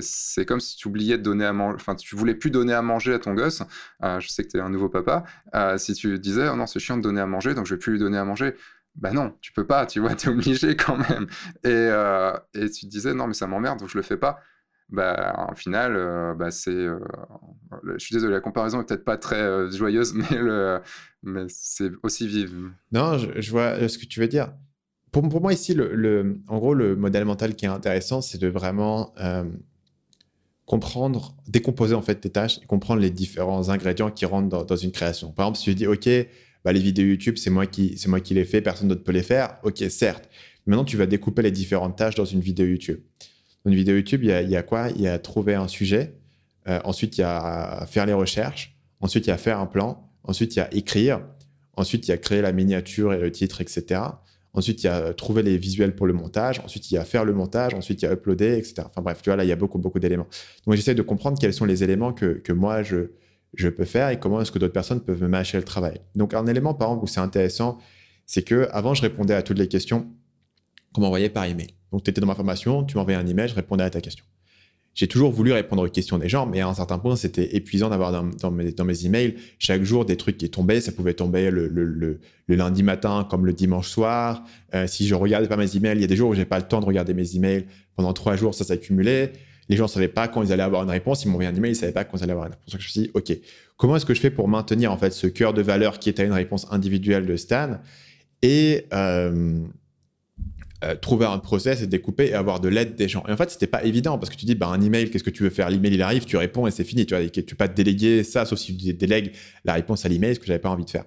c'est 0.01 0.45
comme 0.47 0.61
si 0.61 0.77
tu 0.77 0.87
oubliais 0.89 1.17
de 1.17 1.23
donner 1.23 1.47
à 1.47 1.53
manger, 1.55 1.77
enfin, 1.77 1.95
tu 1.95 2.15
voulais 2.15 2.35
plus 2.35 2.51
donner 2.51 2.75
à 2.75 2.83
manger 2.83 3.15
à 3.15 3.19
ton 3.19 3.33
gosse. 3.35 3.63
Euh, 4.03 4.21
je 4.21 4.29
sais 4.29 4.45
que 4.45 4.49
tu 4.51 4.59
es 4.59 4.61
un 4.61 4.69
nouveau 4.69 4.91
papa. 4.91 5.25
Euh, 5.55 5.79
si 5.79 5.95
tu 5.95 6.19
disais, 6.19 6.49
oh 6.49 6.55
non, 6.55 6.67
c'est 6.67 6.79
chiant 6.79 6.99
de 6.99 7.03
donner 7.03 7.23
à 7.23 7.27
manger, 7.27 7.55
donc 7.55 7.67
je 7.67 7.75
vais 7.75 7.79
plus 7.79 7.93
lui 7.93 7.99
donner 7.99 8.19
à 8.19 8.25
manger. 8.25 8.55
Bah 8.97 9.13
non, 9.13 9.35
tu 9.41 9.53
peux 9.53 9.67
pas, 9.67 9.87
tu 9.87 10.01
vois, 10.01 10.15
tu 10.15 10.29
es 10.29 10.31
obligé 10.31 10.77
quand 10.77 10.97
même. 10.97 11.27
Et, 11.65 11.69
euh, 11.69 12.33
et 12.55 12.71
tu 12.71 12.87
te 12.87 12.91
disais, 12.91 13.15
non, 13.15 13.27
mais 13.27 13.35
ça 13.35 13.47
m'emmerde, 13.47 13.79
donc 13.81 13.89
je 13.89 13.97
le 13.97 14.03
fais 14.03 14.19
pas 14.19 14.41
bah, 14.91 15.47
en 15.51 15.55
final, 15.55 15.95
euh, 15.97 16.35
bah, 16.35 16.51
c'est. 16.51 16.71
Euh, 16.71 16.99
je 17.97 17.99
suis 17.99 18.15
désolé, 18.15 18.33
la 18.33 18.41
comparaison 18.41 18.81
est 18.81 18.85
peut-être 18.85 19.05
pas 19.05 19.19
très 19.19 19.41
euh, 19.41 19.71
joyeuse, 19.71 20.15
mais, 20.31 20.39
le, 20.39 20.81
mais 21.23 21.45
c'est 21.49 21.91
aussi 22.03 22.27
vive. 22.27 22.71
Non, 22.93 23.19
je, 23.19 23.51
vois 23.51 23.89
ce 23.89 23.99
que 23.99 24.07
tu 24.07 24.21
veux 24.21 24.29
dire. 24.29 24.53
Pour, 25.13 25.29
pour 25.29 25.41
moi, 25.43 25.53
ici, 25.53 25.75
le, 25.75 26.41
en 26.49 26.59
gros, 26.59 26.75
le 26.75 26.97
modèle 26.97 27.25
mental 27.25 27.55
qui 27.55 27.67
est 27.67 27.69
intéressant, 27.69 28.21
c'est 28.21 28.39
de 28.39 28.49
vraiment 28.49 29.15
comprendre, 30.67 31.35
décomposer 31.47 31.95
en 31.95 32.03
fait 32.03 32.17
tes 32.17 32.29
tâches 32.29 32.59
et 32.63 32.67
comprendre 32.67 33.01
les 33.01 33.11
différents 33.11 33.71
ingrédients 33.71 34.11
qui 34.11 34.27
rentrent 34.27 34.65
dans, 34.65 34.77
une 34.77 34.93
création. 34.93 35.33
Par 35.33 35.47
exemple, 35.47 35.59
si 35.59 35.65
tu 35.65 35.75
dis, 35.75 35.87
OK, 35.87 36.09
bah, 36.63 36.73
les 36.73 36.81
vidéos 36.81 37.07
YouTube, 37.07 37.37
c'est 37.39 37.49
moi 37.49 37.67
qui, 37.67 37.99
moi 38.07 38.21
qui 38.21 38.35
les 38.35 38.45
fais, 38.45 38.61
personne 38.61 38.89
d'autre 38.89 39.03
peut 39.03 39.13
les 39.13 39.23
faire. 39.23 39.59
OK, 39.63 39.83
certes. 39.89 40.29
Maintenant, 40.67 40.85
tu 40.85 40.99
vas 40.99 41.07
découper 41.07 41.41
les 41.41 41.51
différentes 41.51 41.97
tâches 41.97 42.15
dans 42.15 42.27
une 42.27 42.41
vidéo 42.41 42.67
YouTube 42.67 43.01
une 43.69 43.75
vidéo 43.75 43.97
YouTube, 43.97 44.25
il 44.25 44.31
y 44.31 44.57
a, 44.57 44.63
quoi 44.63 44.89
Il 44.91 45.01
y 45.01 45.09
a 45.09 45.19
trouver 45.19 45.55
un 45.55 45.69
sujet, 45.69 46.15
euh, 46.69 46.81
ensuite 46.85 47.19
il 47.19 47.23
y 47.23 47.25
a 47.25 47.87
faire 47.87 48.07
les 48.07 48.13
recherches, 48.13 48.77
ensuite 49.01 49.27
il 49.27 49.31
y 49.31 49.33
a 49.33 49.39
faire 49.39 49.59
un 49.59 49.67
plan, 49.67 50.11
ensuite 50.25 50.57
il 50.57 50.59
y 50.59 50.63
a 50.63 50.73
écrire, 50.75 51.21
ensuite 51.75 52.09
il 52.09 52.11
y 52.11 52.15
a 52.15 52.19
créer 52.19 52.43
la 52.43 52.53
miniature 52.53 53.13
et 53.13 53.19
le 53.19 53.31
titre, 53.31 53.61
etc. 53.61 54.01
Ensuite, 54.55 54.83
il 54.83 54.87
y 54.87 54.91
a 54.91 55.13
trouver 55.15 55.43
les 55.43 55.57
visuels 55.57 55.95
pour 55.95 56.07
le 56.07 56.13
montage. 56.13 56.59
Ensuite, 56.61 56.91
il 56.91 56.95
y 56.95 56.97
a 56.97 57.05
faire 57.05 57.25
le 57.25 57.33
montage. 57.33 57.75
Ensuite, 57.75 58.03
il 58.03 58.07
y 58.07 58.09
a 58.09 58.13
uploader, 58.13 58.57
etc. 58.57 58.83
Enfin 58.87 59.03
bref, 59.03 59.21
tu 59.23 59.31
vois, 59.31 59.37
là, 59.37 59.45
il 59.45 59.49
y 59.49 59.53
a 59.53 59.57
beaucoup, 59.57 59.79
beaucoup 59.79 60.01
d'éléments. 60.01 60.27
Donc, 60.67 60.75
j'essaie 60.75 60.95
de 60.95 61.03
comprendre 61.03 61.39
quels 61.39 61.55
sont 61.55 61.65
les 61.65 61.85
éléments 61.85 62.13
que, 62.13 62.27
que 62.39 62.53
moi, 62.53 62.83
je, 62.83 63.11
je 63.55 63.69
peux 63.69 63.85
faire 63.85 64.09
et 64.09 64.19
comment 64.19 64.41
est-ce 64.41 64.51
que 64.51 64.59
d'autres 64.59 64.73
personnes 64.73 65.01
peuvent 65.01 65.23
me 65.23 65.29
mâcher 65.29 65.59
le 65.59 65.65
travail. 65.65 66.01
Donc, 66.17 66.35
un 66.35 66.47
élément, 66.47 66.75
par 66.75 66.89
exemple, 66.89 67.05
où 67.05 67.07
c'est 67.07 67.21
intéressant, 67.21 67.79
c'est 68.27 68.43
que 68.43 68.69
avant, 68.73 68.95
je 68.95 69.03
répondais 69.03 69.35
à 69.35 69.43
toutes 69.43 69.59
les 69.59 69.69
questions 69.69 70.09
qu'on 70.93 71.03
m'envoyait 71.03 71.31
par 71.31 71.45
email. 71.45 71.78
Donc, 71.93 72.05
tu 72.05 72.11
étais 72.11 72.21
dans 72.21 72.27
ma 72.27 72.35
formation, 72.35 72.85
tu 72.85 72.97
m'envoyais 72.97 73.19
un 73.19 73.27
email, 73.27 73.49
je 73.49 73.55
répondais 73.55 73.85
à 73.85 73.91
ta 73.91 74.01
question. 74.01 74.25
J'ai 74.99 75.07
toujours 75.07 75.31
voulu 75.31 75.53
répondre 75.53 75.87
aux 75.87 75.89
questions 75.89 76.19
des 76.19 76.29
gens, 76.29 76.45
mais 76.45 76.61
à 76.61 76.67
un 76.67 76.75
certain 76.75 76.99
point, 76.99 77.15
c'était 77.15 77.55
épuisant 77.55 77.89
d'avoir 77.89 78.11
dans, 78.11 78.51
mes, 78.51 79.07
emails 79.07 79.37
chaque 79.61 79.85
jour 79.85 80.05
des 80.05 80.17
trucs 80.17 80.37
qui 80.37 80.51
tombaient. 80.51 80.81
Ça 80.81 80.91
pouvait 80.91 81.15
tomber 81.15 81.53
le, 81.53 82.19
lundi 82.49 82.83
matin 82.83 83.25
comme 83.31 83.47
le 83.47 83.53
dimanche 83.53 83.89
soir. 83.89 84.43
Euh, 84.75 84.89
si 84.89 85.07
je 85.07 85.15
regardais 85.15 85.47
pas 85.47 85.57
mes 85.57 85.77
emails, 85.77 85.99
il 85.99 86.01
y 86.01 86.05
a 86.05 86.09
des 86.09 86.17
jours 86.17 86.31
où 86.31 86.35
j'ai 86.35 86.45
pas 86.45 86.59
le 86.59 86.67
temps 86.67 86.81
de 86.81 86.85
regarder 86.85 87.15
mes 87.15 87.37
emails. 87.37 87.67
Pendant 87.95 88.13
trois 88.13 88.35
jours, 88.35 88.57
ça 88.57 88.65
s'accumulait. 88.65 89.35
Les 89.69 89.77
gens 89.77 89.85
ne 89.85 89.89
savaient 89.89 90.09
pas 90.09 90.27
quand 90.27 90.43
ils 90.43 90.53
allaient 90.53 90.65
avoir 90.65 90.83
une 90.83 90.91
réponse. 90.91 91.25
Ils 91.25 91.29
m'envoyaient 91.29 91.51
un 91.51 91.55
email, 91.55 91.71
ils 91.71 91.75
ne 91.75 91.79
savaient 91.79 91.93
pas 91.93 92.03
quand 92.03 92.17
ils 92.17 92.25
allaient 92.25 92.33
avoir 92.33 92.47
une 92.47 92.55
réponse. 92.55 92.73
Donc, 92.73 92.81
je 92.81 92.87
me 92.87 92.91
suis 92.91 93.01
dit, 93.03 93.11
OK, 93.15 93.33
comment 93.77 93.95
est-ce 93.95 94.07
que 94.07 94.15
je 94.15 94.21
fais 94.21 94.31
pour 94.31 94.49
maintenir 94.49 94.91
en 94.91 94.97
fait 94.97 95.13
ce 95.13 95.29
cœur 95.29 95.55
de 95.55 95.63
valeur 95.63 96.01
qui 96.01 96.13
à 96.19 96.25
une 96.25 96.33
réponse 96.33 96.67
individuelle 96.73 97.25
de 97.25 97.37
Stan? 97.37 97.79
Et, 98.43 98.87
euh, 98.93 99.61
euh, 100.85 100.95
trouver 100.95 101.27
un 101.27 101.39
process 101.39 101.83
et 101.83 101.89
découper 101.89 102.27
et 102.27 102.35
avoir 102.35 102.61
de 102.61 102.69
l'aide 102.69 102.95
des 102.95 103.09
gens. 103.09 103.25
Et 103.27 103.33
en 103.33 103.37
fait, 103.37 103.51
c'était 103.51 103.67
pas 103.67 103.83
évident 103.83 104.17
parce 104.17 104.31
que 104.31 104.37
tu 104.37 104.47
dis, 104.47 104.55
bah, 104.55 104.69
un 104.69 104.81
email, 104.81 105.11
qu'est-ce 105.11 105.25
que 105.25 105.31
tu 105.31 105.43
veux 105.43 105.51
faire? 105.51 105.69
L'email, 105.71 105.95
il 105.95 106.03
arrive, 106.03 106.25
tu 106.25 106.37
réponds 106.37 106.69
et 106.69 106.71
c'est 106.71 106.85
fini. 106.85 107.05
Tu 107.05 107.17
vois, 107.17 107.29
tu 107.29 107.43
peux 107.43 107.57
pas 107.57 107.67
te 107.67 107.75
déléguer 107.75 108.23
ça, 108.23 108.45
sauf 108.45 108.61
si 108.61 108.77
tu 108.77 108.95
délègues 108.95 109.33
la 109.65 109.73
réponse 109.73 110.07
à 110.07 110.09
l'email, 110.09 110.37
ce 110.37 110.39
que 110.39 110.47
j'avais 110.47 110.61
pas 110.61 110.71
envie 110.71 110.85
de 110.85 110.91
faire. 110.91 111.03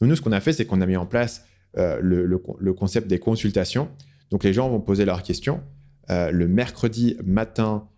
Donc, 0.00 0.10
nous, 0.10 0.14
ce 0.14 0.22
qu'on 0.22 0.30
a 0.30 0.38
fait, 0.38 0.52
c'est 0.52 0.64
qu'on 0.64 0.80
a 0.80 0.86
mis 0.86 0.96
en 0.96 1.06
place 1.06 1.44
euh, 1.76 1.98
le, 2.00 2.72
concept 2.72 3.08
des 3.08 3.18
consultations. 3.18 3.88
Donc, 4.30 4.44
les 4.44 4.52
gens 4.52 4.68
vont 4.68 4.80
poser 4.80 5.04
leurs 5.04 5.24
questions. 5.24 5.60
Euh, 6.08 6.30
le 6.30 6.46
mercredi 6.46 7.16
matin, 7.24 7.88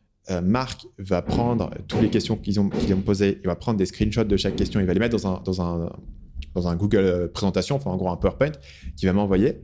Marc 0.42 0.86
va 0.98 1.20
prendre 1.20 1.70
toutes 1.88 2.02
les 2.02 2.10
questions 2.10 2.36
qu'ils 2.36 2.58
ont, 2.58 2.70
posées. 3.04 3.38
Il 3.42 3.46
va 3.46 3.56
prendre 3.56 3.78
des 3.78 3.86
screenshots 3.86 4.24
de 4.24 4.36
chaque 4.38 4.56
question. 4.56 4.80
Il 4.80 4.86
va 4.86 4.94
les 4.94 5.00
mettre 5.00 5.16
dans 5.16 5.26
un, 5.26 5.42
dans 6.54 6.68
un 6.68 6.76
Google 6.76 7.30
présentation, 7.34 7.76
enfin, 7.76 7.90
en 7.90 7.96
gros, 7.96 8.10
un 8.10 8.16
PowerPoint, 8.16 8.52
qu'il 8.96 9.08
va 9.08 9.12
m'envoyer. 9.12 9.58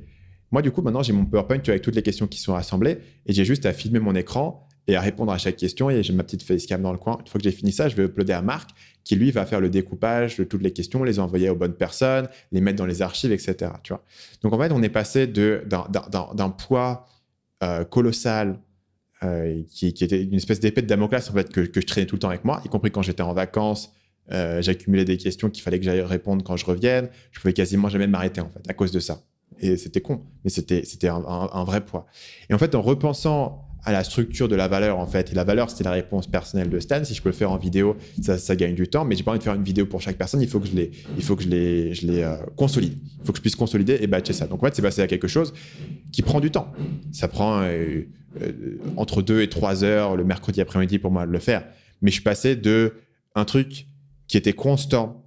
Moi, 0.54 0.62
du 0.62 0.70
coup, 0.70 0.82
maintenant, 0.82 1.02
j'ai 1.02 1.12
mon 1.12 1.24
PowerPoint 1.24 1.58
avec 1.66 1.82
toutes 1.82 1.96
les 1.96 2.02
questions 2.02 2.28
qui 2.28 2.38
sont 2.38 2.52
rassemblées 2.52 2.98
et 3.26 3.32
j'ai 3.32 3.44
juste 3.44 3.66
à 3.66 3.72
filmer 3.72 3.98
mon 3.98 4.14
écran 4.14 4.68
et 4.86 4.94
à 4.94 5.00
répondre 5.00 5.32
à 5.32 5.36
chaque 5.36 5.56
question 5.56 5.90
et 5.90 6.00
j'ai 6.04 6.12
ma 6.12 6.22
petite 6.22 6.44
facecam 6.44 6.80
dans 6.80 6.92
le 6.92 6.98
coin. 6.98 7.18
Une 7.18 7.26
fois 7.26 7.40
que 7.40 7.42
j'ai 7.42 7.50
fini 7.50 7.72
ça, 7.72 7.88
je 7.88 7.96
vais 7.96 8.04
uploader 8.04 8.34
à 8.34 8.40
Marc 8.40 8.70
qui, 9.02 9.16
lui, 9.16 9.32
va 9.32 9.46
faire 9.46 9.58
le 9.58 9.68
découpage 9.68 10.36
de 10.36 10.44
toutes 10.44 10.62
les 10.62 10.70
questions, 10.70 11.02
les 11.02 11.18
envoyer 11.18 11.50
aux 11.50 11.56
bonnes 11.56 11.74
personnes, 11.74 12.28
les 12.52 12.60
mettre 12.60 12.78
dans 12.78 12.86
les 12.86 13.02
archives, 13.02 13.32
etc. 13.32 13.72
Tu 13.82 13.92
vois 13.92 14.04
Donc, 14.42 14.52
en 14.52 14.58
fait, 14.60 14.70
on 14.70 14.80
est 14.80 14.90
passé 14.90 15.26
d'un 15.26 16.50
poids 16.50 17.08
euh, 17.64 17.82
colossal 17.82 18.60
euh, 19.24 19.60
qui, 19.68 19.88
était 19.88 20.22
une 20.22 20.34
espèce 20.34 20.60
d'épée 20.60 20.82
de 20.82 20.86
Damoclès 20.86 21.28
en 21.30 21.32
fait, 21.32 21.50
que, 21.50 21.64
je 21.64 21.80
traînais 21.84 22.06
tout 22.06 22.14
le 22.14 22.20
temps 22.20 22.28
avec 22.28 22.44
moi, 22.44 22.62
y 22.64 22.68
compris 22.68 22.92
quand 22.92 23.02
j'étais 23.02 23.22
en 23.24 23.34
vacances. 23.34 23.92
Euh, 24.30 24.62
j'accumulais 24.62 25.04
des 25.04 25.16
questions 25.16 25.50
qu'il 25.50 25.64
fallait 25.64 25.80
que 25.80 25.84
j'aille 25.84 26.00
répondre 26.00 26.44
quand 26.44 26.56
je 26.56 26.64
revienne. 26.64 27.08
Je 27.32 27.40
pouvais 27.40 27.54
quasiment 27.54 27.88
jamais 27.88 28.06
m'arrêter 28.06 28.40
en 28.40 28.50
fait 28.50 28.62
à 28.70 28.72
cause 28.72 28.92
de 28.92 29.00
ça. 29.00 29.20
Et 29.60 29.76
c'était 29.76 30.00
con, 30.00 30.22
mais 30.44 30.50
c'était 30.50 30.84
c'était 30.84 31.08
un, 31.08 31.64
vrai 31.64 31.84
poids. 31.84 32.06
Et 32.50 32.54
en 32.54 32.58
fait, 32.58 32.74
en 32.74 32.82
repensant 32.82 33.64
à 33.84 33.92
la 33.92 34.02
structure 34.02 34.48
de 34.48 34.56
la 34.56 34.66
valeur, 34.66 34.98
en 34.98 35.06
fait, 35.06 35.30
et 35.30 35.34
la 35.34 35.44
valeur, 35.44 35.70
c'était 35.70 35.84
la 35.84 35.90
réponse 35.90 36.26
personnelle 36.26 36.70
de 36.70 36.78
Stan. 36.80 37.04
Si 37.04 37.14
je 37.14 37.20
peux 37.20 37.28
le 37.28 37.34
faire 37.34 37.52
en 37.52 37.58
vidéo, 37.58 37.96
ça, 38.22 38.56
gagne 38.56 38.74
du 38.74 38.88
temps, 38.88 39.04
mais 39.04 39.14
j'ai 39.14 39.22
pas 39.22 39.32
envie 39.32 39.38
de 39.38 39.44
faire 39.44 39.54
une 39.54 39.62
vidéo 39.62 39.84
pour 39.84 40.00
chaque 40.00 40.16
personne. 40.16 40.40
Il 40.40 40.48
faut 40.48 40.58
que 40.58 40.66
je 40.66 40.74
les, 40.74 40.90
il 41.16 41.22
faut 41.22 41.36
que 41.36 41.42
je 41.42 41.48
les, 41.48 41.94
je 41.94 42.06
les 42.06 42.22
euh, 42.22 42.36
consolide. 42.56 42.96
Il 43.20 43.26
faut 43.26 43.32
que 43.32 43.38
je 43.38 43.42
puisse 43.42 43.56
consolider 43.56 43.98
et 44.00 44.06
batcher 44.06 44.32
ça. 44.32 44.46
Donc 44.46 44.62
en 44.62 44.66
fait, 44.66 44.74
c'est 44.74 44.82
passé 44.82 45.02
à 45.02 45.06
quelque 45.06 45.28
chose 45.28 45.52
qui 46.12 46.22
prend 46.22 46.40
du 46.40 46.50
temps. 46.50 46.72
Ça 47.12 47.28
prend 47.28 47.60
euh, 47.60 48.04
euh, 48.40 48.78
entre 48.96 49.20
deux 49.20 49.42
et 49.42 49.50
trois 49.50 49.84
heures 49.84 50.16
le 50.16 50.24
mercredi 50.24 50.62
après-midi 50.62 50.98
pour 50.98 51.10
moi 51.10 51.26
de 51.26 51.32
le 51.32 51.38
faire. 51.38 51.64
Mais 52.00 52.10
je 52.10 52.14
suis 52.14 52.24
passé 52.24 52.56
de 52.56 52.94
un 53.34 53.44
truc 53.44 53.86
qui 54.28 54.38
était 54.38 54.52
constant 54.54 55.23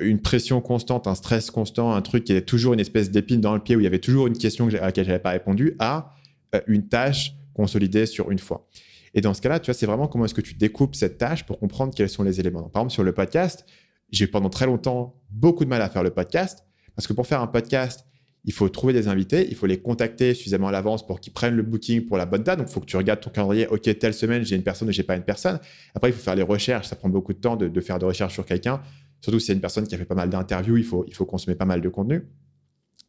une 0.00 0.20
pression 0.20 0.60
constante, 0.60 1.06
un 1.06 1.14
stress 1.14 1.50
constant, 1.50 1.92
un 1.92 2.02
truc 2.02 2.24
qui 2.24 2.32
est 2.32 2.42
toujours 2.42 2.72
une 2.72 2.80
espèce 2.80 3.10
d'épine 3.10 3.40
dans 3.40 3.54
le 3.54 3.60
pied 3.60 3.76
où 3.76 3.80
il 3.80 3.84
y 3.84 3.86
avait 3.86 3.98
toujours 3.98 4.26
une 4.26 4.36
question 4.36 4.68
à 4.68 4.86
laquelle 4.86 5.06
j'avais 5.06 5.18
pas 5.18 5.30
répondu, 5.30 5.76
à 5.78 6.14
euh, 6.54 6.60
une 6.66 6.88
tâche 6.88 7.34
consolidée 7.54 8.06
sur 8.06 8.30
une 8.30 8.38
fois. 8.38 8.68
Et 9.14 9.20
dans 9.20 9.34
ce 9.34 9.40
cas-là, 9.40 9.60
tu 9.60 9.66
vois, 9.66 9.74
c'est 9.74 9.86
vraiment 9.86 10.06
comment 10.06 10.24
est-ce 10.24 10.34
que 10.34 10.40
tu 10.40 10.54
découpes 10.54 10.94
cette 10.94 11.18
tâche 11.18 11.44
pour 11.44 11.58
comprendre 11.58 11.94
quels 11.94 12.08
sont 12.08 12.22
les 12.22 12.40
éléments. 12.40 12.62
par 12.62 12.82
exemple, 12.82 12.92
sur 12.92 13.02
le 13.02 13.12
podcast, 13.12 13.64
j'ai 14.10 14.26
pendant 14.26 14.50
très 14.50 14.66
longtemps 14.66 15.20
beaucoup 15.30 15.64
de 15.64 15.70
mal 15.70 15.82
à 15.82 15.88
faire 15.88 16.02
le 16.02 16.10
podcast 16.10 16.64
parce 16.94 17.06
que 17.06 17.12
pour 17.12 17.26
faire 17.26 17.40
un 17.40 17.46
podcast, 17.46 18.04
il 18.44 18.52
faut 18.52 18.68
trouver 18.68 18.92
des 18.92 19.08
invités, 19.08 19.46
il 19.48 19.54
faut 19.54 19.66
les 19.66 19.80
contacter 19.80 20.32
suffisamment 20.34 20.68
à 20.68 20.72
l'avance 20.72 21.06
pour 21.06 21.20
qu'ils 21.20 21.32
prennent 21.32 21.56
le 21.56 21.62
booking 21.62 22.06
pour 22.06 22.16
la 22.16 22.24
bonne 22.24 22.42
date. 22.42 22.58
Donc, 22.58 22.68
il 22.70 22.72
faut 22.72 22.80
que 22.80 22.86
tu 22.86 22.96
regardes 22.96 23.20
ton 23.20 23.30
calendrier. 23.30 23.66
OK, 23.66 23.82
telle 23.98 24.14
semaine, 24.14 24.44
j'ai 24.44 24.56
une 24.56 24.62
personne 24.62 24.88
ou 24.88 24.92
j'ai 24.92 25.02
pas 25.02 25.16
une 25.16 25.24
personne. 25.24 25.60
Après, 25.94 26.08
il 26.10 26.12
faut 26.14 26.22
faire 26.22 26.34
les 26.34 26.42
recherches. 26.42 26.88
Ça 26.88 26.96
prend 26.96 27.10
beaucoup 27.10 27.34
de 27.34 27.38
temps 27.38 27.56
de, 27.56 27.68
de 27.68 27.80
faire 27.80 27.98
des 27.98 28.06
recherches 28.06 28.32
sur 28.32 28.46
quelqu'un. 28.46 28.80
Surtout 29.20 29.38
si 29.38 29.46
c'est 29.46 29.52
une 29.52 29.60
personne 29.60 29.86
qui 29.86 29.94
a 29.94 29.98
fait 29.98 30.04
pas 30.04 30.14
mal 30.14 30.30
d'interviews, 30.30 30.76
il 30.76 30.84
faut, 30.84 31.04
il 31.06 31.14
faut 31.14 31.26
consommer 31.26 31.54
pas 31.54 31.64
mal 31.64 31.80
de 31.80 31.88
contenu. 31.88 32.26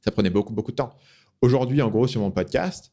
Ça 0.02 0.12
prenait 0.12 0.30
beaucoup, 0.30 0.54
beaucoup 0.54 0.72
de 0.72 0.76
temps. 0.78 0.94
Aujourd'hui, 1.42 1.82
en 1.82 1.90
gros, 1.90 2.08
sur 2.08 2.22
mon 2.22 2.32
podcast, 2.32 2.92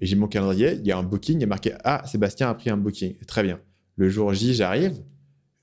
j'ai 0.00 0.16
mon 0.16 0.26
calendrier, 0.26 0.74
il 0.74 0.86
y 0.86 0.92
a 0.92 0.98
un 0.98 1.02
booking, 1.02 1.38
il 1.38 1.40
y 1.40 1.44
a 1.44 1.46
marqué 1.46 1.74
Ah, 1.84 2.02
Sébastien 2.06 2.48
a 2.48 2.54
pris 2.54 2.70
un 2.70 2.76
booking. 2.76 3.16
Très 3.26 3.42
bien. 3.42 3.60
Le 3.96 4.08
jour 4.08 4.32
J, 4.34 4.54
j'arrive, 4.54 5.02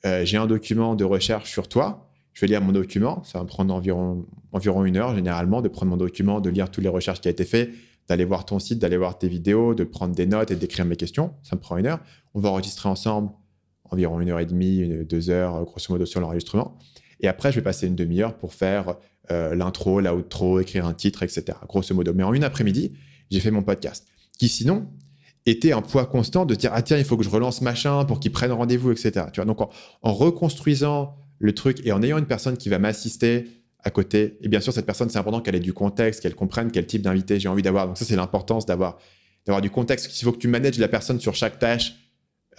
euh, 0.06 0.26
j'ai 0.26 0.38
un 0.38 0.48
document 0.48 0.96
de 0.96 1.04
recherche 1.04 1.50
sur 1.50 1.68
toi. 1.68 2.08
Je 2.34 2.42
vais 2.42 2.48
lire 2.48 2.62
mon 2.62 2.72
document. 2.72 3.24
Ça 3.24 3.40
va 3.40 3.44
me 3.44 3.50
prendre 3.50 3.74
environ, 3.74 4.26
environ 4.52 4.86
une 4.86 4.98
heure, 4.98 5.16
généralement, 5.16 5.62
de 5.62 5.68
prendre 5.68 5.90
mon 5.90 5.98
document, 5.98 6.40
de 6.40 6.50
lire 6.50 6.72
toutes 6.72 6.84
les 6.84 6.90
recherches 6.90 7.20
qui 7.20 7.28
ont 7.28 7.32
été 7.32 7.44
faites, 7.44 7.72
d'aller 8.08 8.24
voir 8.24 8.46
ton 8.46 8.58
site, 8.60 8.80
d'aller 8.80 8.98
voir 8.98 9.18
tes 9.18 9.28
vidéos, 9.28 9.76
de 9.76 9.84
prendre 9.84 10.16
des 10.16 10.26
notes 10.26 10.52
et 10.52 10.56
d'écrire 10.56 10.86
mes 10.86 10.96
questions. 10.96 11.34
Ça 11.44 11.56
me 11.56 11.62
prend 11.62 11.78
une 11.78 11.88
heure. 11.88 12.00
On 12.34 12.40
va 12.40 12.50
enregistrer 12.50 12.88
ensemble 12.88 13.32
environ 13.92 14.20
une 14.20 14.30
heure 14.30 14.40
et 14.40 14.46
demie, 14.46 15.06
deux 15.06 15.30
heures, 15.30 15.64
grosso 15.66 15.86
modo, 15.90 16.06
sur 16.06 16.20
l'enregistrement. 16.20 16.78
Et 17.20 17.28
après, 17.28 17.52
je 17.52 17.58
vais 17.58 17.64
passer 17.64 17.88
une 17.88 17.96
demi-heure 17.96 18.38
pour 18.38 18.54
faire 18.54 18.96
euh, 19.30 19.56
l'intro, 19.56 20.02
l'outro, 20.02 20.60
écrire 20.60 20.86
un 20.86 20.94
titre, 20.94 21.24
etc. 21.24 21.58
Grosso 21.68 21.94
modo. 21.94 22.14
Mais 22.14 22.24
en 22.24 22.34
une 22.34 22.44
après-midi, 22.44 22.94
j'ai 23.30 23.40
fait 23.40 23.52
mon 23.52 23.64
podcast. 23.64 24.08
Qui 24.38 24.48
sinon 24.48 24.88
était 25.46 25.72
un 25.72 25.82
poids 25.82 26.06
constant 26.06 26.46
de 26.46 26.54
dire 26.56 26.72
ah 26.74 26.82
tiens 26.82 26.98
il 26.98 27.04
faut 27.04 27.18
que 27.18 27.24
je 27.24 27.30
relance 27.30 27.62
machin 27.62 28.06
pour 28.06 28.20
qu'il 28.20 28.32
prenne 28.32 28.52
rendez-vous 28.52 28.92
etc 28.92 29.26
tu 29.34 29.40
vois 29.42 29.46
donc 29.46 29.60
en, 29.60 30.14
reconstruisant 30.14 31.16
le 31.40 31.56
truc 31.56 31.82
et 31.84 31.92
en 31.92 32.04
ayant 32.04 32.20
une 32.20 32.28
personne 32.28 32.58
qui 32.58 32.70
va 32.70 32.78
m'assister 32.78 33.48
à 33.84 33.90
côté 33.90 34.38
et 34.42 34.48
bien 34.48 34.60
sûr 34.60 34.72
cette 34.72 34.86
personne 34.86 35.10
c'est 35.10 35.18
important 35.18 35.42
qu'elle 35.42 35.56
ait 35.56 35.60
du 35.60 35.74
contexte 35.74 36.22
qu'elle 36.22 36.36
comprenne 36.36 36.70
quel 36.72 36.86
type 36.86 37.02
d'invité 37.02 37.40
j'ai 37.40 37.50
envie 37.50 37.64
d'avoir 37.64 37.88
donc 37.88 37.98
ça 37.98 38.06
c'est 38.06 38.16
l'importance 38.16 38.68
d'avoir 38.68 39.00
d'avoir 39.48 39.62
du 39.62 39.72
contexte 39.72 40.22
il 40.22 40.24
faut 40.24 40.32
que 40.32 40.38
tu 40.38 40.48
manages 40.48 40.78
la 40.78 40.88
personne 40.88 41.20
sur 41.20 41.34
chaque 41.34 41.58
tâche 41.58 41.96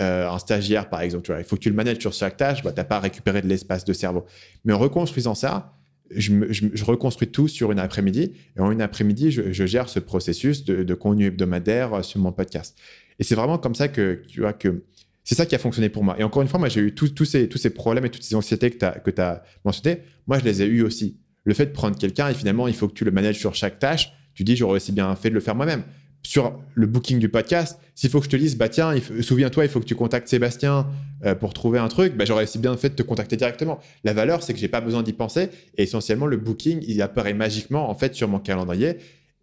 euh, 0.01 0.28
un 0.28 0.39
stagiaire 0.39 0.89
par 0.89 1.02
exemple 1.02 1.24
tu 1.24 1.32
vois 1.32 1.40
il 1.40 1.44
faut 1.44 1.56
que 1.56 1.60
tu 1.60 1.69
le 1.69 1.77
manages 1.77 1.98
sur 1.98 2.12
chaque 2.12 2.39
tâche 2.39 2.62
bah, 2.62 2.73
t'as 2.73 2.85
pas 2.85 2.98
récupéré 2.98 3.43
de 3.43 3.47
l'espace 3.47 3.85
de 3.85 3.93
cerveau 3.93 4.24
mais 4.64 4.73
en 4.73 4.78
reconstruisant 4.78 5.35
ça 5.35 5.74
je, 6.14 6.85
reconstruis 6.85 7.28
tout 7.28 7.48
sur 7.48 7.73
une 7.73 7.78
après-midi. 7.78 8.32
Et 8.56 8.60
en 8.60 8.70
une 8.70 8.82
après-midi, 8.82 9.31
je, 9.31 9.66
gère 9.66 9.89
ce 9.89 9.98
processus 9.98 10.64
de, 10.64 10.94
contenu 10.94 11.27
hebdomadaire 11.27 11.94
euh, 11.94 12.02
sur 12.02 12.20
mon 12.20 12.32
podcast. 12.32 12.77
Et 13.19 13.24
c'est 13.24 13.35
vraiment 13.35 13.59
comme 13.59 13.74
ça 13.74 13.89
que, 13.89 14.23
tu 14.28 14.40
vois, 14.40 14.52
que 14.52 14.85
c'est 15.24 15.35
ça 15.35 15.47
qui 15.47 15.55
a 15.55 15.59
fonctionné 15.59 15.89
pour 15.89 16.05
moi. 16.05 16.16
Et 16.19 16.24
encore 16.24 16.43
une 16.43 16.48
fois, 16.48 16.59
moi, 16.59 16.69
j'ai 16.69 16.81
eu 16.81 16.94
tous 16.94 17.24
ces, 17.24 17.70
problèmes 17.70 18.05
et 18.05 18.10
toutes 18.10 18.23
ces 18.23 18.35
anxiétés 18.35 18.70
que 18.70 19.10
tu 19.10 19.20
as, 19.20 19.43
mentionnées. 19.64 20.01
Moi, 20.27 20.39
je 20.39 20.44
les 20.44 20.62
ai 20.62 20.66
eu 20.66 20.82
aussi. 20.82 21.19
Le 21.44 21.55
fait 21.55 21.66
de 21.66 21.73
prendre 21.73 21.97
quelqu'un 21.98 22.28
et 22.28 22.35
finalement, 22.35 22.69
il 22.69 22.74
faut 22.74 22.89
que 22.89 22.94
tu 22.94 23.05
le 23.05 23.10
manages 23.10 23.39
sur 23.39 23.55
chaque 23.55 23.78
tâche. 23.78 24.12
Tu 24.35 24.44
dis, 24.44 24.56
j'aurais 24.56 24.77
aussi 24.77 24.93
bien 24.93 25.14
fait 25.16 25.28
de 25.28 25.35
le 25.35 25.40
faire 25.40 25.55
moi-même 25.55 25.85
sur 26.23 26.61
le 26.74 26.86
booking 26.86 27.19
du 27.19 27.28
podcast, 27.28 27.78
s'il 27.94 28.11
faut 28.11 28.19
que 28.20 28.27
je 28.27 28.31
te 28.31 28.36
dise, 28.36 28.57
bah 28.57 28.69
tiens, 28.69 28.94
souviens-toi, 29.20 29.65
il 29.65 29.70
faut 29.70 29.81
que 29.81 29.85
tu 29.85 29.94
contactes 29.94 30.28
Sébastien 30.28 30.86
euh, 31.24 31.35
pour 31.35 31.53
trouver 31.53 31.78
un 31.78 31.89
truc, 31.89 32.16
bah, 32.16 32.24
j'aurais 32.24 32.44
aussi 32.44 32.59
bien 32.59 32.77
fait 32.77 32.90
de 32.90 32.94
te 32.94 33.03
contacter 33.03 33.36
directement. 33.36 33.81
La 34.05 34.12
valeur, 34.12 34.43
c'est 34.43 34.55
que 34.55 34.59
j'ai 34.59 34.69
pas 34.69 34.81
besoin 34.81 35.03
d'y 35.03 35.12
penser 35.12 35.51
et 35.77 35.82
essentiellement, 35.82 36.27
le 36.27 36.36
booking, 36.36 36.85
il 36.86 37.03
apparaît 37.03 37.35
magiquement 37.35 37.90
en 37.90 37.94
fait 37.94 38.15
sur 38.15 38.28
mon 38.28 38.39
calendrier 38.39 38.99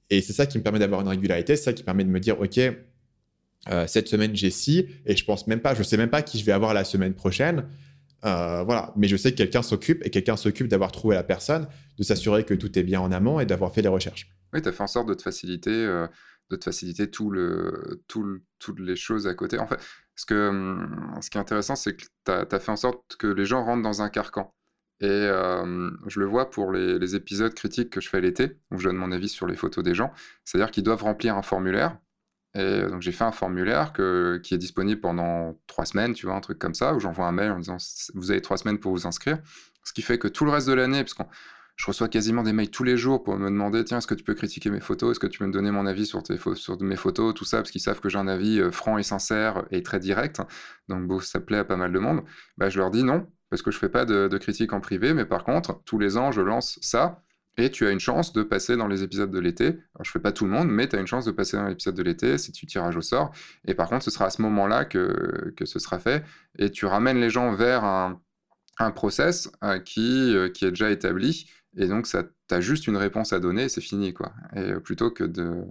et 0.10 0.22
c'est 0.22 0.34
ça 0.34 0.46
qui 0.46 0.58
me 0.58 0.64
permet 0.64 0.80
d'avoir 0.80 1.02
une 1.02 1.08
régularité, 1.08 1.56
c'est 1.56 1.64
ça 1.64 1.74
qui 1.74 1.84
permet 1.84 2.04
de 2.04 2.10
me 2.10 2.20
dire, 2.20 2.40
ok, 2.40 2.60
euh, 3.70 3.88
cette 3.88 4.08
semaine 4.08 4.36
j'ai 4.36 4.50
ci 4.50 4.88
et 5.06 5.16
je 5.16 5.26
pense 5.26 5.48
même 5.48 5.60
pas, 5.60 5.76
je 5.76 5.84
sais 5.84 5.98
même 5.98 6.10
pas 6.10 6.22
qui 6.22 6.40
je 6.40 6.46
vais 6.46 6.54
avoir 6.54 6.74
la 6.74 6.84
semaine 6.84 7.14
prochaine. 7.14 7.66
Euh, 8.26 8.64
voilà, 8.64 8.92
mais 8.98 9.08
je 9.08 9.16
sais 9.16 9.32
que 9.32 9.38
quelqu'un 9.38 9.62
s'occupe 9.62 10.06
et 10.06 10.10
quelqu'un 10.10 10.36
s'occupe 10.36 10.68
d'avoir 10.68 10.92
trouvé 10.92 11.16
la 11.16 11.24
personne, 11.24 11.68
de 11.98 12.04
s'assurer 12.04 12.44
que 12.44 12.54
tout 12.54 12.78
est 12.78 12.84
bien 12.84 13.00
en 13.00 13.12
amont 13.12 13.40
et 13.40 13.46
d'avoir 13.46 13.74
fait 13.74 13.82
les 13.82 13.88
recherches. 13.88 14.30
Oui, 14.52 14.62
tu 14.62 14.68
as 14.68 14.72
fait 14.74 14.84
en 14.84 14.88
sorte 14.88 15.08
de 15.08 15.14
te 15.14 15.22
faciliter 15.22 15.88
de 16.50 16.56
te 16.56 16.66
faciliter 16.66 17.10
tout 17.10 17.30
le, 17.30 18.04
tout 18.08 18.40
toutes 18.60 18.80
les 18.80 18.96
choses 18.96 19.28
à 19.28 19.34
côté. 19.34 19.60
En 19.60 19.68
fait, 19.68 19.80
ce, 20.16 20.26
que, 20.26 20.50
hum, 20.50 21.14
ce 21.22 21.30
qui 21.30 21.38
est 21.38 21.42
intéressant, 21.42 21.76
c'est 21.76 21.96
que 21.96 22.06
tu 22.26 22.32
as, 22.32 22.60
fait 22.60 22.72
en 22.72 22.76
sorte 22.76 23.16
que 23.18 23.28
les 23.28 23.46
gens 23.46 23.64
rentrent 23.64 23.84
dans 23.84 24.02
un 24.02 24.10
carcan. 24.10 24.54
Et 25.02 25.30
je 26.08 26.20
le 26.20 26.26
vois 26.26 26.50
pour 26.50 26.72
les, 26.72 27.16
épisodes 27.16 27.54
critiques 27.54 27.90
que 27.90 28.02
je 28.02 28.10
fais 28.10 28.20
l'été, 28.20 28.58
où 28.72 28.80
je 28.80 28.90
donne 28.90 28.98
mon 28.98 29.12
avis 29.12 29.30
sur 29.30 29.48
les 29.48 29.56
photos 29.56 29.84
des 29.84 29.96
gens. 29.96 30.12
C'est-à-dire 30.44 30.72
qu'ils 30.72 30.84
doivent 30.84 31.04
remplir 31.04 31.38
un 31.38 31.42
formulaire. 31.42 31.98
Et 32.56 32.82
donc 32.82 33.02
j'ai 33.02 33.12
fait 33.12 33.24
un 33.24 33.32
formulaire 33.32 33.94
que, 33.94 34.42
qui 34.44 34.56
est 34.56 34.58
disponible 34.58 35.00
pendant 35.00 35.58
trois 35.68 35.86
semaines, 35.86 36.14
tu 36.14 36.26
vois, 36.26 36.36
un 36.36 36.42
truc 36.42 36.60
comme 36.60 36.74
ça, 36.74 36.96
où 36.96 37.00
j'envoie 37.00 37.28
un 37.28 37.32
mail 37.32 37.52
en 37.52 37.60
disant 37.60 37.78
vous 38.16 38.32
avez 38.32 38.42
trois 38.42 38.58
semaines 38.58 38.80
pour 38.80 38.92
vous 38.92 39.08
inscrire. 39.08 39.38
Ce 39.84 39.94
qui 39.94 40.02
fait 40.02 40.18
que 40.18 40.28
tout 40.28 40.46
le 40.46 40.52
reste 40.52 40.68
de 40.68 40.74
l'année, 40.74 41.04
parce 41.04 41.14
qu'on 41.14 41.28
je 41.80 41.86
reçois 41.86 42.10
quasiment 42.10 42.44
des 42.44 42.52
mails 42.52 42.70
tous 42.70 42.84
les 42.84 42.98
jours 42.98 43.24
pour 43.24 43.38
me 43.38 43.50
demander 43.50 43.86
tiens, 43.86 44.00
est-ce 44.00 44.08
que 44.08 44.14
tu 44.14 44.26
peux 44.26 44.34
critiquer 44.34 44.70
mes 44.70 44.82
photos? 44.82 45.12
Est-ce 45.12 45.20
que 45.20 45.28
tu 45.28 45.40
peux 45.40 45.46
me 45.46 45.54
donner 45.54 45.72
mon 45.72 45.86
avis 45.86 46.06
sur, 46.06 46.22
mes 46.82 46.96
photos? 46.98 47.34
Tout 47.34 47.46
ça, 47.46 47.58
parce 47.58 47.72
qu'ils 47.72 47.80
savent 47.80 48.02
que 48.02 48.10
j'ai 48.10 48.18
un 48.18 48.28
avis 48.28 48.60
euh, 48.60 48.70
franc 48.70 48.98
et 48.98 49.04
sincère 49.04 49.64
et 49.72 49.82
très 49.82 50.02
direct. 50.02 50.42
Donc, 50.90 51.08
bon, 51.08 51.22
ça 51.22 51.40
plaît 51.40 51.60
à 51.60 51.64
pas 51.64 51.78
mal 51.78 51.94
de 51.94 52.00
monde. 52.00 52.24
Bah, 52.58 52.68
je 52.68 52.78
leur 52.80 52.92
dis 52.92 53.04
non, 53.04 53.28
parce 53.50 53.62
que 53.62 53.72
je 53.72 53.78
fais 53.78 53.88
pas 53.88 54.04
de, 54.04 54.28
de 54.28 54.38
critique 54.38 54.74
en 54.74 54.82
privé, 54.82 55.14
mais 55.14 55.24
par 55.24 55.46
contre, 55.46 55.82
tous 55.86 55.98
les 56.00 56.18
ans, 56.18 56.34
je 56.34 56.42
lance 56.42 56.80
ça. 56.82 57.24
Et 57.56 57.72
tu 57.72 57.88
as 57.88 57.92
une 57.92 58.02
chance 58.02 58.34
de 58.34 58.44
passer 58.44 58.76
dans 58.76 58.88
les 58.88 59.04
épisodes 59.04 59.32
de 59.32 59.40
l'été. 59.40 59.68
Alors, 59.68 60.04
je 60.04 60.12
fais 60.12 60.20
pas 60.20 60.34
tout 60.34 60.44
le 60.44 60.52
monde, 60.52 60.68
mais 60.68 60.90
tu 60.90 60.98
as 60.98 61.00
une 61.00 61.08
chance 61.08 61.24
de 61.24 61.32
passer 61.32 61.56
dans 61.56 61.68
l'épisode 61.68 61.96
de 61.96 62.04
l'été 62.04 62.38
si 62.38 62.52
tu 62.52 62.66
tirages 62.66 62.98
au 62.98 63.02
sort. 63.02 63.32
Et 63.66 63.74
par 63.74 63.88
contre, 63.88 64.04
ce 64.04 64.12
sera 64.12 64.26
à 64.26 64.30
ce 64.30 64.42
moment-là 64.42 64.84
que, 64.84 65.54
que 65.56 65.64
ce 65.64 65.80
sera 65.80 65.98
fait. 65.98 66.26
Et 66.58 66.72
tu 66.72 66.86
ramènes 66.86 67.22
les 67.22 67.30
gens 67.30 67.54
vers 67.54 67.86
un, 67.86 68.22
un 68.80 68.92
process 68.92 69.52
euh, 69.64 69.80
qui, 69.80 70.36
euh, 70.36 70.50
qui 70.50 70.66
est 70.66 70.72
déjà 70.72 70.90
établi 70.90 71.50
et 71.78 71.88
donc, 71.88 72.08
tu 72.08 72.18
as 72.56 72.62
juste 72.62 72.88
une 72.88 72.98
réponse 72.98 73.34
à 73.34 73.40
donner 73.40 73.70
c'est 73.70 73.82
fini, 73.82 74.14
quoi. 74.14 74.34
Et 74.56 74.60
euh, 74.60 74.80
plutôt 74.80 75.12
que 75.12 75.24
de... 75.24 75.64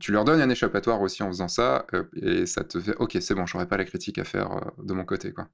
Tu 0.00 0.10
leur 0.10 0.24
donnes 0.24 0.40
un 0.40 0.50
échappatoire 0.50 1.00
aussi 1.00 1.22
en 1.22 1.28
faisant 1.28 1.48
ça, 1.48 1.86
euh, 1.94 2.04
et 2.16 2.46
ça 2.46 2.64
te 2.64 2.80
fait, 2.80 2.94
ok, 2.96 3.18
c'est 3.20 3.34
bon, 3.34 3.46
j'aurais 3.46 3.68
pas 3.68 3.76
la 3.76 3.84
critique 3.84 4.18
à 4.18 4.24
faire 4.24 4.52
euh, 4.52 4.82
de 4.82 4.92
mon 4.92 5.04
côté, 5.04 5.32
quoi. 5.32 5.48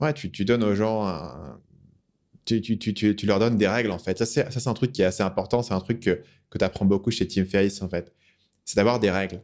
Ouais, 0.00 0.12
tu, 0.12 0.30
tu 0.30 0.44
donnes 0.44 0.64
aux 0.64 0.74
gens... 0.74 1.58
Tu, 2.44 2.60
tu, 2.60 2.78
tu, 2.78 2.94
tu, 2.94 3.26
leur 3.26 3.40
donnes 3.40 3.56
des 3.56 3.66
règles, 3.66 3.90
en 3.90 3.98
fait. 3.98 4.18
Ça, 4.18 4.26
c'est 4.26 4.68
un 4.68 4.74
truc 4.74 4.92
qui 4.92 5.02
est 5.02 5.06
assez 5.06 5.22
important. 5.22 5.62
C'est 5.62 5.74
un 5.74 5.80
truc 5.80 5.98
que, 5.98 6.20
que 6.50 6.58
tu 6.58 6.64
apprends 6.64 6.84
beaucoup 6.84 7.10
chez 7.10 7.26
Tim 7.26 7.44
Ferriss, 7.44 7.82
en 7.82 7.88
fait. 7.88 8.14
C'est 8.64 8.76
d'avoir 8.76 9.00
des 9.00 9.10
règles. 9.10 9.42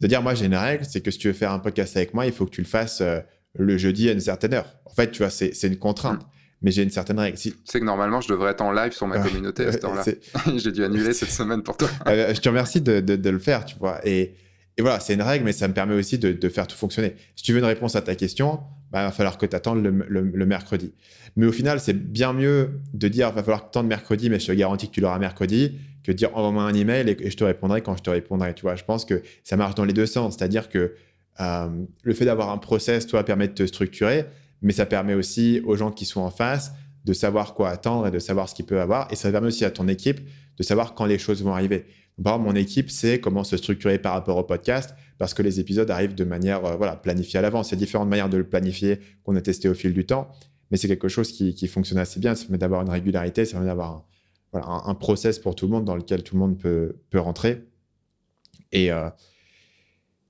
De 0.00 0.06
dire, 0.06 0.22
moi, 0.22 0.34
j'ai 0.34 0.46
une 0.46 0.54
règle, 0.54 0.84
c'est 0.84 1.00
que 1.00 1.10
si 1.10 1.18
tu 1.18 1.26
veux 1.26 1.32
faire 1.32 1.50
un 1.50 1.58
podcast 1.58 1.96
avec 1.96 2.14
moi, 2.14 2.26
il 2.26 2.32
faut 2.32 2.44
que 2.44 2.50
tu 2.50 2.60
le 2.60 2.68
fasses 2.68 3.02
le 3.54 3.78
jeudi 3.78 4.08
à 4.08 4.12
une 4.12 4.20
certaine 4.20 4.54
heure. 4.54 4.76
En 4.84 4.94
fait, 4.94 5.10
tu 5.10 5.18
vois, 5.18 5.30
c'est 5.30 5.62
une 5.64 5.78
contrainte. 5.78 6.24
Mais 6.62 6.70
j'ai 6.70 6.82
une 6.82 6.90
certaine 6.90 7.18
règle. 7.18 7.38
Si... 7.38 7.52
Tu 7.52 7.58
sais 7.64 7.80
que 7.80 7.84
normalement, 7.84 8.20
je 8.20 8.28
devrais 8.28 8.50
être 8.50 8.62
en 8.62 8.72
live 8.72 8.92
sur 8.92 9.06
ma 9.06 9.18
communauté 9.18 9.66
à 9.66 9.72
ce 9.72 9.78
temps-là. 9.78 10.04
j'ai 10.56 10.72
dû 10.72 10.84
annuler 10.84 11.12
cette 11.12 11.30
semaine 11.30 11.62
pour 11.62 11.76
toi. 11.76 11.88
Euh, 12.06 12.34
je 12.34 12.40
te 12.40 12.48
remercie 12.48 12.80
de, 12.80 13.00
de, 13.00 13.30
le 13.30 13.38
faire, 13.38 13.64
tu 13.64 13.76
vois. 13.78 14.00
Et, 14.06 14.34
et 14.76 14.82
voilà, 14.82 15.00
c'est 15.00 15.14
une 15.14 15.22
règle, 15.22 15.44
mais 15.44 15.52
ça 15.52 15.68
me 15.68 15.74
permet 15.74 15.94
aussi 15.94 16.18
de, 16.18 16.32
de, 16.32 16.48
faire 16.48 16.66
tout 16.66 16.76
fonctionner. 16.76 17.14
Si 17.36 17.44
tu 17.44 17.52
veux 17.52 17.58
une 17.58 17.64
réponse 17.64 17.94
à 17.94 18.02
ta 18.02 18.14
question, 18.16 18.60
bah, 18.90 19.02
il 19.02 19.04
va 19.04 19.12
falloir 19.12 19.38
que 19.38 19.46
tu 19.46 19.54
attendes 19.54 19.82
le, 19.82 19.90
le, 19.90 20.46
mercredi. 20.46 20.92
Mais 21.36 21.46
au 21.46 21.52
final, 21.52 21.78
c'est 21.78 21.92
bien 21.92 22.32
mieux 22.32 22.80
de 22.92 23.08
dire 23.08 23.28
il 23.28 23.34
va 23.34 23.42
falloir 23.42 23.70
que 23.70 23.78
tu 23.78 23.84
mercredi, 23.84 24.28
mais 24.30 24.40
je 24.40 24.46
te 24.46 24.52
garantis 24.52 24.88
que 24.88 24.94
tu 24.94 25.00
l'auras 25.00 25.18
mercredi, 25.18 25.78
que 26.02 26.10
de 26.10 26.16
dire 26.16 26.36
envoie-moi 26.36 26.64
un 26.64 26.74
email 26.74 27.08
et, 27.08 27.30
je 27.30 27.36
te 27.36 27.44
répondrai 27.44 27.82
quand 27.82 27.96
je 27.96 28.02
te 28.02 28.10
répondrai. 28.10 28.54
Tu 28.54 28.62
vois, 28.62 28.74
je 28.74 28.84
pense 28.84 29.04
que 29.04 29.22
ça 29.44 29.56
marche 29.56 29.76
dans 29.76 29.84
les 29.84 29.92
deux 29.92 30.06
sens. 30.06 30.36
C'est-à-dire 30.36 30.68
que 30.68 30.94
euh, 31.40 31.68
le 32.02 32.14
fait 32.14 32.24
d'avoir 32.24 32.50
un 32.50 32.58
process, 32.58 33.06
toi, 33.06 33.24
permet 33.24 33.46
de 33.46 33.54
te 33.54 33.66
structurer 33.66 34.26
mais 34.62 34.72
ça 34.72 34.86
permet 34.86 35.14
aussi 35.14 35.60
aux 35.64 35.76
gens 35.76 35.90
qui 35.90 36.04
sont 36.04 36.20
en 36.20 36.30
face 36.30 36.72
de 37.04 37.12
savoir 37.12 37.54
quoi 37.54 37.70
attendre 37.70 38.06
et 38.06 38.10
de 38.10 38.18
savoir 38.18 38.48
ce 38.48 38.54
qu'ils 38.54 38.66
peuvent 38.66 38.80
avoir. 38.80 39.08
Et 39.12 39.16
ça 39.16 39.30
permet 39.30 39.48
aussi 39.48 39.64
à 39.64 39.70
ton 39.70 39.88
équipe 39.88 40.20
de 40.56 40.62
savoir 40.62 40.94
quand 40.94 41.06
les 41.06 41.18
choses 41.18 41.42
vont 41.42 41.52
arriver. 41.52 41.86
par 42.22 42.34
exemple, 42.34 42.50
mon 42.50 42.56
équipe 42.56 42.90
sait 42.90 43.20
comment 43.20 43.44
se 43.44 43.56
structurer 43.56 43.98
par 43.98 44.12
rapport 44.12 44.36
au 44.36 44.42
podcast 44.42 44.94
parce 45.18 45.34
que 45.34 45.42
les 45.42 45.60
épisodes 45.60 45.90
arrivent 45.90 46.14
de 46.14 46.24
manière 46.24 46.64
euh, 46.64 46.76
voilà, 46.76 46.96
planifiée 46.96 47.38
à 47.38 47.42
l'avance. 47.42 47.70
Il 47.70 47.74
y 47.74 47.76
a 47.76 47.78
différentes 47.78 48.08
manières 48.08 48.28
de 48.28 48.36
le 48.36 48.48
planifier 48.48 49.00
qu'on 49.24 49.36
a 49.36 49.40
testé 49.40 49.68
au 49.68 49.74
fil 49.74 49.92
du 49.92 50.06
temps, 50.06 50.28
mais 50.70 50.76
c'est 50.76 50.88
quelque 50.88 51.08
chose 51.08 51.32
qui, 51.32 51.66
fonctionne 51.66 51.98
assez 51.98 52.20
bien. 52.20 52.34
Ça 52.34 52.44
permet 52.44 52.58
d'avoir 52.58 52.82
une 52.82 52.90
régularité, 52.90 53.44
ça 53.44 53.52
permet 53.52 53.66
d'avoir 53.66 54.04
un, 54.52 54.94
process 54.94 55.38
pour 55.38 55.54
tout 55.54 55.66
le 55.66 55.72
monde 55.72 55.84
dans 55.84 55.96
lequel 55.96 56.22
tout 56.22 56.34
le 56.34 56.40
monde 56.40 56.58
peut, 56.58 56.96
peut 57.10 57.20
rentrer. 57.20 57.64
Et, 58.72 58.92
euh, 58.92 59.08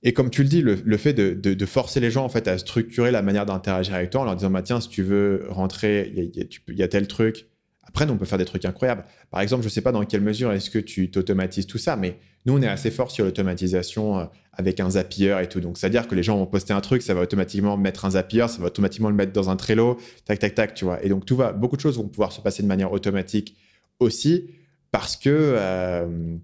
et 0.01 0.13
comme 0.13 0.29
tu 0.29 0.43
le 0.43 0.49
dis, 0.49 0.61
le, 0.61 0.97
fait 0.97 1.13
de, 1.13 1.65
forcer 1.65 1.99
les 1.99 2.09
gens 2.09 2.23
en 2.23 2.29
fait 2.29 2.47
à 2.47 2.57
structurer 2.57 3.11
la 3.11 3.21
manière 3.21 3.45
d'interagir 3.45 3.95
avec 3.95 4.09
toi 4.11 4.21
en 4.21 4.23
leur 4.23 4.35
disant 4.35 4.49
bah, 4.49 4.61
tiens, 4.61 4.79
si 4.79 4.87
tu 4.87 5.03
veux 5.03 5.45
rentrer, 5.49 6.13
il 6.15 6.77
y, 6.77 6.83
a 6.83 6.87
tel 6.87 7.07
truc. 7.07 7.47
Après, 7.83 8.09
on 8.09 8.17
peut 8.17 8.25
faire 8.25 8.37
des 8.37 8.45
trucs 8.45 8.63
incroyables. 8.65 9.03
Par 9.29 9.41
exemple, 9.41 9.63
je 9.63 9.67
ne 9.67 9.71
sais 9.71 9.81
pas 9.81 9.91
dans 9.91 10.05
quelle 10.05 10.21
mesure 10.21 10.53
est-ce 10.53 10.69
que 10.69 10.79
tu 10.79 11.11
t'automatises 11.11 11.67
tout 11.67 11.79
ça, 11.79 11.95
mais 11.95 12.17
nous, 12.45 12.57
on 12.57 12.61
est 12.61 12.67
assez 12.67 12.91
fort 12.91 13.11
sur 13.11 13.25
l'automatisation 13.25 14.19
euh, 14.19 14.25
avec 14.53 14.79
un 14.79 14.91
Zapier 14.91 15.35
et 15.41 15.47
tout. 15.47 15.59
Donc, 15.59 15.77
c'est-à-dire 15.77 16.07
que 16.07 16.15
les 16.15 16.23
gens 16.23 16.37
vont 16.37 16.45
poster 16.45 16.71
un 16.71 16.81
truc, 16.81 17.01
ça 17.01 17.13
va 17.13 17.21
automatiquement 17.21 17.75
mettre 17.75 18.05
un 18.05 18.11
Zapier, 18.11 18.47
ça 18.47 18.59
va 18.59 18.67
automatiquement 18.67 19.09
le 19.09 19.15
mettre 19.15 19.33
dans 19.33 19.49
un 19.49 19.57
Trello, 19.57 19.97
tac, 20.23 20.39
tac, 20.39 20.55
tac, 20.55 20.73
tu 20.75 20.85
vois. 20.85 21.03
Et 21.03 21.09
donc, 21.09 21.25
tout 21.25 21.35
va, 21.35 21.51
beaucoup 21.51 21.75
de 21.75 21.81
choses 21.81 21.97
vont 21.97 22.07
pouvoir 22.07 22.31
se 22.31 22.39
passer 22.39 22.63
de 22.63 22.67
manière 22.67 22.93
automatique 22.93 23.57
aussi 23.99 24.51
parce 24.91 25.17
que. 25.17 25.29
Euh, 25.29 26.37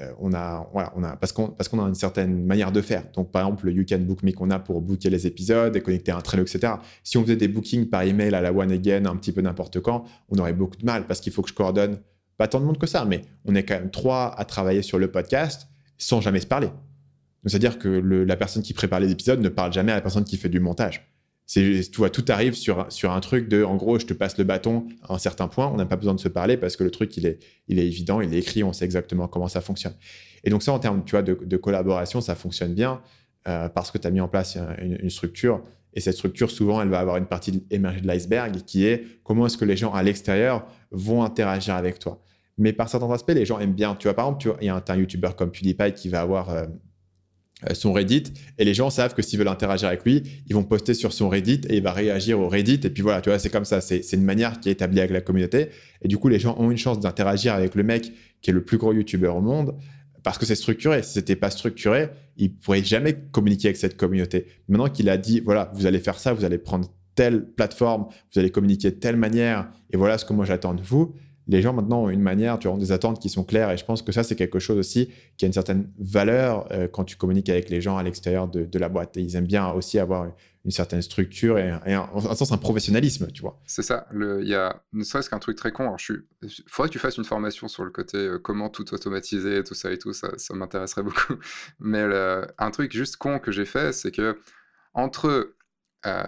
euh, 0.00 0.12
on 0.20 0.32
a, 0.32 0.68
voilà, 0.72 0.92
on 0.96 1.04
a, 1.04 1.16
parce 1.16 1.32
qu'on 1.32 1.48
parce 1.48 1.68
qu'on 1.68 1.84
a 1.84 1.86
une 1.86 1.94
certaine 1.94 2.46
manière 2.46 2.72
de 2.72 2.80
faire. 2.80 3.04
Donc, 3.14 3.30
par 3.30 3.42
exemple, 3.42 3.66
le 3.66 3.72
You 3.72 3.84
Can 3.86 3.98
Book 3.98 4.22
Me 4.22 4.32
qu'on 4.32 4.50
a 4.50 4.58
pour 4.58 4.80
booker 4.80 5.10
les 5.10 5.26
épisodes 5.26 5.76
et 5.76 5.82
connecter 5.82 6.12
un 6.12 6.20
Trello, 6.20 6.44
etc. 6.44 6.74
Si 7.04 7.18
on 7.18 7.22
faisait 7.22 7.36
des 7.36 7.48
bookings 7.48 7.88
par 7.88 8.02
email 8.02 8.34
à 8.34 8.40
la 8.40 8.52
one 8.52 8.72
again, 8.72 9.04
un 9.04 9.16
petit 9.16 9.32
peu 9.32 9.42
n'importe 9.42 9.80
quand, 9.80 10.04
on 10.30 10.38
aurait 10.38 10.54
beaucoup 10.54 10.76
de 10.76 10.86
mal 10.86 11.06
parce 11.06 11.20
qu'il 11.20 11.32
faut 11.32 11.42
que 11.42 11.50
je 11.50 11.54
coordonne 11.54 11.98
pas 12.38 12.48
tant 12.48 12.60
de 12.60 12.64
monde 12.64 12.78
que 12.78 12.86
ça, 12.86 13.04
mais 13.04 13.22
on 13.44 13.54
est 13.54 13.64
quand 13.64 13.74
même 13.74 13.90
trois 13.90 14.34
à 14.38 14.44
travailler 14.44 14.82
sur 14.82 14.98
le 14.98 15.10
podcast 15.10 15.68
sans 15.98 16.20
jamais 16.20 16.40
se 16.40 16.46
parler. 16.46 16.70
C'est-à-dire 17.44 17.78
que 17.78 17.88
la 17.88 18.36
personne 18.36 18.62
qui 18.62 18.72
prépare 18.72 19.00
les 19.00 19.10
épisodes 19.10 19.40
ne 19.40 19.48
parle 19.48 19.72
jamais 19.72 19.92
à 19.92 19.96
la 19.96 20.00
personne 20.00 20.24
qui 20.24 20.36
fait 20.36 20.48
du 20.48 20.60
montage. 20.60 21.11
Tu 21.46 21.84
tout 21.90 22.24
arrive 22.28 22.54
sur, 22.54 22.90
sur 22.90 23.12
un 23.12 23.20
truc 23.20 23.48
de, 23.48 23.62
en 23.62 23.76
gros, 23.76 23.98
je 23.98 24.06
te 24.06 24.14
passe 24.14 24.38
le 24.38 24.44
bâton 24.44 24.86
à 25.02 25.14
un 25.14 25.18
certain 25.18 25.48
point, 25.48 25.68
on 25.68 25.76
n'a 25.76 25.84
pas 25.84 25.96
besoin 25.96 26.14
de 26.14 26.20
se 26.20 26.28
parler 26.28 26.56
parce 26.56 26.76
que 26.76 26.84
le 26.84 26.90
truc, 26.90 27.16
il 27.16 27.26
est, 27.26 27.40
il 27.68 27.78
est 27.78 27.86
évident, 27.86 28.20
il 28.20 28.32
est 28.32 28.38
écrit, 28.38 28.64
on 28.64 28.72
sait 28.72 28.84
exactement 28.84 29.28
comment 29.28 29.48
ça 29.48 29.60
fonctionne. 29.60 29.94
Et 30.44 30.50
donc 30.50 30.62
ça, 30.62 30.72
en 30.72 30.78
termes 30.78 31.04
tu 31.04 31.12
vois, 31.12 31.22
de, 31.22 31.56
collaboration, 31.56 32.20
ça 32.20 32.34
fonctionne 32.34 32.74
bien 32.74 33.02
euh, 33.48 33.68
parce 33.68 33.90
que 33.90 33.98
tu 33.98 34.06
as 34.06 34.10
mis 34.10 34.20
en 34.20 34.28
place 34.28 34.56
une, 34.80 35.10
structure. 35.10 35.62
Et 35.94 36.00
cette 36.00 36.14
structure, 36.14 36.50
souvent, 36.50 36.80
elle 36.80 36.88
va 36.88 37.00
avoir 37.00 37.18
une 37.18 37.26
partie 37.26 37.64
émergée 37.70 38.00
de 38.00 38.06
l'iceberg 38.06 38.62
qui 38.64 38.86
est 38.86 39.04
comment 39.22 39.46
est-ce 39.46 39.58
que 39.58 39.66
les 39.66 39.76
gens 39.76 39.92
à 39.92 40.02
l'extérieur 40.02 40.66
vont 40.90 41.22
interagir 41.22 41.74
avec 41.74 41.98
toi? 41.98 42.22
Mais 42.56 42.72
par 42.72 42.88
certains 42.88 43.10
aspects, 43.10 43.32
les 43.32 43.44
gens 43.44 43.58
aiment 43.58 43.74
bien. 43.74 43.94
Tu 43.94 44.06
vois, 44.06 44.14
par 44.14 44.26
exemple, 44.26 44.56
il 44.60 44.66
y 44.66 44.70
a 44.70 44.76
un, 44.76 44.82
un 44.86 44.96
YouTuber 44.96 45.30
comme 45.36 45.50
PewDiePie 45.50 45.92
qui 45.94 46.08
va 46.08 46.22
avoir 46.22 46.50
euh, 46.50 46.64
son 47.74 47.92
Reddit 47.92 48.24
et 48.58 48.64
les 48.64 48.74
gens 48.74 48.90
savent 48.90 49.14
que 49.14 49.22
s'ils 49.22 49.38
veulent 49.38 49.48
interagir 49.48 49.88
avec 49.88 50.04
lui, 50.04 50.22
ils 50.46 50.54
vont 50.54 50.64
poster 50.64 50.94
sur 50.94 51.12
son 51.12 51.28
Reddit 51.28 51.62
et 51.68 51.76
il 51.76 51.82
va 51.82 51.92
réagir 51.92 52.40
au 52.40 52.48
Reddit. 52.48 52.80
Et 52.84 52.90
puis 52.90 53.02
voilà, 53.02 53.20
tu 53.20 53.30
vois, 53.30 53.38
c'est 53.38 53.50
comme 53.50 53.64
ça. 53.64 53.80
C'est 53.80 54.12
une 54.12 54.24
manière 54.24 54.60
qui 54.60 54.68
est 54.68 54.72
établie 54.72 55.00
avec 55.00 55.12
la 55.12 55.20
communauté. 55.20 55.68
Et 56.02 56.08
du 56.08 56.18
coup, 56.18 56.28
les 56.28 56.38
gens 56.38 56.56
ont 56.58 56.70
une 56.70 56.78
chance 56.78 57.00
d'interagir 57.00 57.54
avec 57.54 57.74
le 57.74 57.82
mec 57.82 58.12
qui 58.40 58.50
est 58.50 58.54
le 58.54 58.64
plus 58.64 58.78
gros 58.78 58.92
YouTuber 58.92 59.28
au 59.28 59.40
monde 59.40 59.76
parce 60.22 60.38
que 60.38 60.46
c'est 60.46 60.54
structuré. 60.54 61.02
Si 61.02 61.14
c'était 61.14 61.36
pas 61.36 61.50
structuré, 61.50 62.10
il 62.36 62.54
pourrait 62.54 62.84
jamais 62.84 63.14
communiquer 63.30 63.68
avec 63.68 63.76
cette 63.76 63.96
communauté. 63.96 64.46
Maintenant 64.68 64.88
qu'il 64.88 65.08
a 65.08 65.16
dit, 65.16 65.40
voilà, 65.40 65.70
vous 65.74 65.86
allez 65.86 65.98
faire 65.98 66.18
ça, 66.18 66.32
vous 66.32 66.44
allez 66.44 66.58
prendre 66.58 66.88
telle 67.14 67.44
plateforme, 67.44 68.06
vous 68.32 68.40
allez 68.40 68.50
communiquer 68.50 68.90
de 68.90 68.96
telle 68.96 69.16
manière, 69.16 69.70
et 69.90 69.96
voilà 69.96 70.16
ce 70.18 70.24
que 70.24 70.32
moi 70.32 70.44
j'attends 70.44 70.74
de 70.74 70.82
vous. 70.82 71.14
Les 71.48 71.60
gens 71.60 71.72
maintenant 71.72 72.04
ont 72.04 72.08
une 72.08 72.22
manière, 72.22 72.58
tu 72.58 72.68
as 72.68 72.76
des 72.76 72.92
attentes 72.92 73.20
qui 73.20 73.28
sont 73.28 73.44
claires, 73.44 73.70
et 73.70 73.76
je 73.76 73.84
pense 73.84 74.02
que 74.02 74.12
ça 74.12 74.22
c'est 74.22 74.36
quelque 74.36 74.58
chose 74.58 74.78
aussi 74.78 75.10
qui 75.36 75.44
a 75.44 75.46
une 75.46 75.52
certaine 75.52 75.90
valeur 75.98 76.70
euh, 76.72 76.86
quand 76.86 77.04
tu 77.04 77.16
communiques 77.16 77.48
avec 77.48 77.68
les 77.68 77.80
gens 77.80 77.96
à 77.96 78.02
l'extérieur 78.02 78.48
de, 78.48 78.78
la 78.78 78.88
boîte. 78.88 79.16
Et 79.16 79.22
ils 79.22 79.36
aiment 79.36 79.46
bien 79.46 79.70
aussi 79.70 79.98
avoir 79.98 80.26
une, 80.64 80.70
certaine 80.70 81.02
structure 81.02 81.58
et, 81.58 81.96
en 81.96 82.34
sens 82.36 82.52
un 82.52 82.58
professionnalisme, 82.58 83.26
tu 83.32 83.42
vois. 83.42 83.60
C'est 83.66 83.82
ça. 83.82 84.06
Il 84.14 84.46
y 84.46 84.54
a 84.54 84.80
ne 84.92 85.02
serait-ce 85.02 85.28
qu'un 85.28 85.40
truc 85.40 85.56
très 85.56 85.72
con. 85.72 85.96
Il 86.08 86.48
faudrait 86.68 86.88
que 86.88 86.92
tu 86.92 87.00
fasses 87.00 87.16
une 87.16 87.24
formation 87.24 87.66
sur 87.66 87.84
le 87.84 87.90
côté 87.90 88.16
euh, 88.18 88.38
comment 88.38 88.68
tout 88.68 88.94
automatiser, 88.94 89.64
tout 89.64 89.74
ça 89.74 89.90
et 89.90 89.98
tout. 89.98 90.12
Ça, 90.12 90.30
ça 90.36 90.54
m'intéresserait 90.54 91.02
beaucoup. 91.04 91.34
Mais 91.80 92.04
un 92.58 92.70
truc 92.70 92.92
juste 92.92 93.16
con 93.16 93.40
que 93.40 93.50
j'ai 93.50 93.64
fait, 93.64 93.92
c'est 93.92 94.12
que 94.12 94.38
entre 94.94 95.54
euh, 96.06 96.24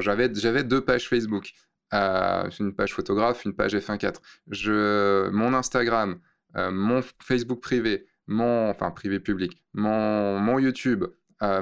j'avais 0.00 0.64
deux 0.64 0.80
pages 0.80 1.08
Facebook, 1.08 1.52
euh, 1.92 2.48
une 2.58 2.74
page 2.74 2.94
photographe, 2.94 3.44
une 3.44 3.54
page 3.54 3.74
F1.4. 3.74 4.16
Je 4.50 5.28
mon 5.30 5.54
Instagram, 5.54 6.18
euh, 6.56 6.70
mon 6.70 7.00
Facebook 7.20 7.60
privé, 7.60 8.06
mon 8.26 8.70
enfin 8.70 8.90
privé 8.90 9.20
public, 9.20 9.62
mon 9.74 10.38
mon 10.38 10.58
YouTube, 10.58 11.04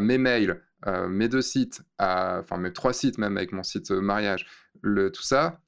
mes 0.00 0.18
mails, 0.18 0.62
mes 1.08 1.28
deux 1.28 1.40
sites, 1.40 1.82
enfin 1.98 2.58
mes 2.58 2.70
trois 2.70 2.92
sites 2.92 3.16
même 3.16 3.38
avec 3.38 3.52
mon 3.52 3.62
site 3.62 3.90
mariage, 3.90 4.46
le 4.82 5.10
tout 5.10 5.22
ça. 5.22 5.62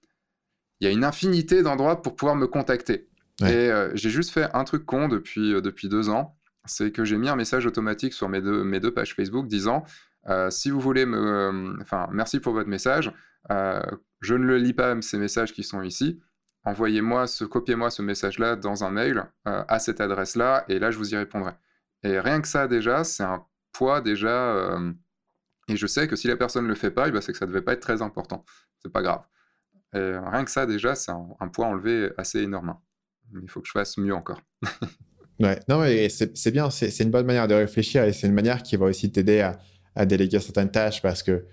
Il 0.81 0.85
y 0.85 0.87
a 0.87 0.91
une 0.91 1.05
infinité 1.05 1.63
d'endroits 1.63 2.03
pour 2.03 2.15
pouvoir 2.15 2.37
me 2.37 2.47
contacter. 2.47 3.09
Et 3.41 3.71
j'ai 3.95 4.11
juste 4.11 4.31
fait 4.31 4.49
un 4.53 4.65
truc 4.65 4.85
con 4.85 5.09
depuis 5.09 5.63
depuis 5.63 5.89
deux 5.89 6.11
ans, 6.11 6.37
c'est 6.67 6.93
que 6.93 7.07
j'ai 7.07 7.17
mis 7.17 7.31
un 7.31 7.37
message 7.37 7.65
automatique 7.65 8.13
sur 8.13 8.29
mes 8.29 8.43
deux 8.43 8.65
mes 8.65 8.81
deux 8.81 8.93
pages 8.93 9.15
Facebook 9.15 9.49
disant 9.49 9.85
euh, 10.29 10.51
si 10.51 10.71
vous 10.71 10.81
voulez 10.81 11.07
me... 11.07 11.19
Euh, 11.19 11.77
enfin, 11.81 12.09
merci 12.13 12.41
pour 12.41 12.53
votre 12.53 12.69
message. 12.69 13.13
Euh, 14.23 14.27
je 14.27 14.35
ne 14.35 14.45
le 14.45 14.59
lis 14.59 14.73
pas, 14.73 15.01
ces 15.03 15.19
messages 15.19 15.53
qui 15.53 15.63
sont 15.63 15.83
ici. 15.83 16.21
Envoyez-moi, 16.65 17.27
ce, 17.27 17.45
copiez-moi 17.45 17.91
ce 17.91 18.03
message-là 18.03 18.57
dans 18.57 18.85
un 18.85 18.91
mail 18.91 19.25
à 19.45 19.79
cette 19.81 20.01
adresse-là, 20.01 20.65
et 20.69 20.79
là, 20.79 20.91
je 20.91 20.99
vous 20.99 21.13
y 21.13 21.17
répondrai. 21.17 21.53
Et 22.05 22.21
rien 22.21 22.41
que 22.41 22.49
ça, 22.49 22.69
déjà, 22.69 23.03
c'est 23.05 23.25
un 23.25 23.45
poids 23.73 24.01
déjà... 24.01 24.79
et 25.69 25.77
je 25.77 25.87
sais 25.87 26.07
que 26.07 26.15
si 26.15 26.29
la 26.29 26.37
personne 26.37 26.65
ne 26.65 26.69
le 26.69 26.77
fait 26.77 26.93
pas, 26.93 27.09
eh 27.09 27.11
ben, 27.11 27.21
c'est 27.21 27.33
que 27.33 27.39
ça 27.39 27.47
ne 27.47 27.51
devait 27.51 27.63
pas 27.63 27.73
être 27.73 27.81
très 27.81 28.01
important. 28.01 28.45
C'est 28.79 28.93
pas 28.93 29.03
grave. 29.03 29.23
Rien 29.93 30.45
que 30.45 30.53
ça, 30.53 30.67
déjà, 30.67 30.95
c'est 30.95 31.11
un, 31.11 31.49
poids 31.53 31.67
enlevé 31.67 32.11
assez 32.17 32.41
énorme. 32.41 32.77
Il 33.43 33.51
faut 33.51 33.61
que 33.61 33.67
je 33.67 33.73
fasse 33.73 33.99
mieux 33.99 34.15
encore. 34.15 34.41
ouais, 35.41 35.59
non, 35.69 35.81
mais 35.81 36.09
c'est 36.09 36.51
bien, 36.53 36.71
c'est 36.71 36.97
une 37.01 37.11
bonne 37.11 37.27
manière 37.27 37.49
de 37.49 37.55
réfléchir 37.55 38.05
et 38.05 38.13
c'est 38.13 38.29
une 38.29 38.35
manière 38.35 38.63
qui 38.63 38.77
va 38.77 38.87
aussi 38.87 39.11
t'aider 39.11 39.51
à 39.97 40.07
déléguer 40.07 40.39
certaines 40.39 40.71
tâches 40.71 41.03
parce 41.03 41.25
que 41.25 41.45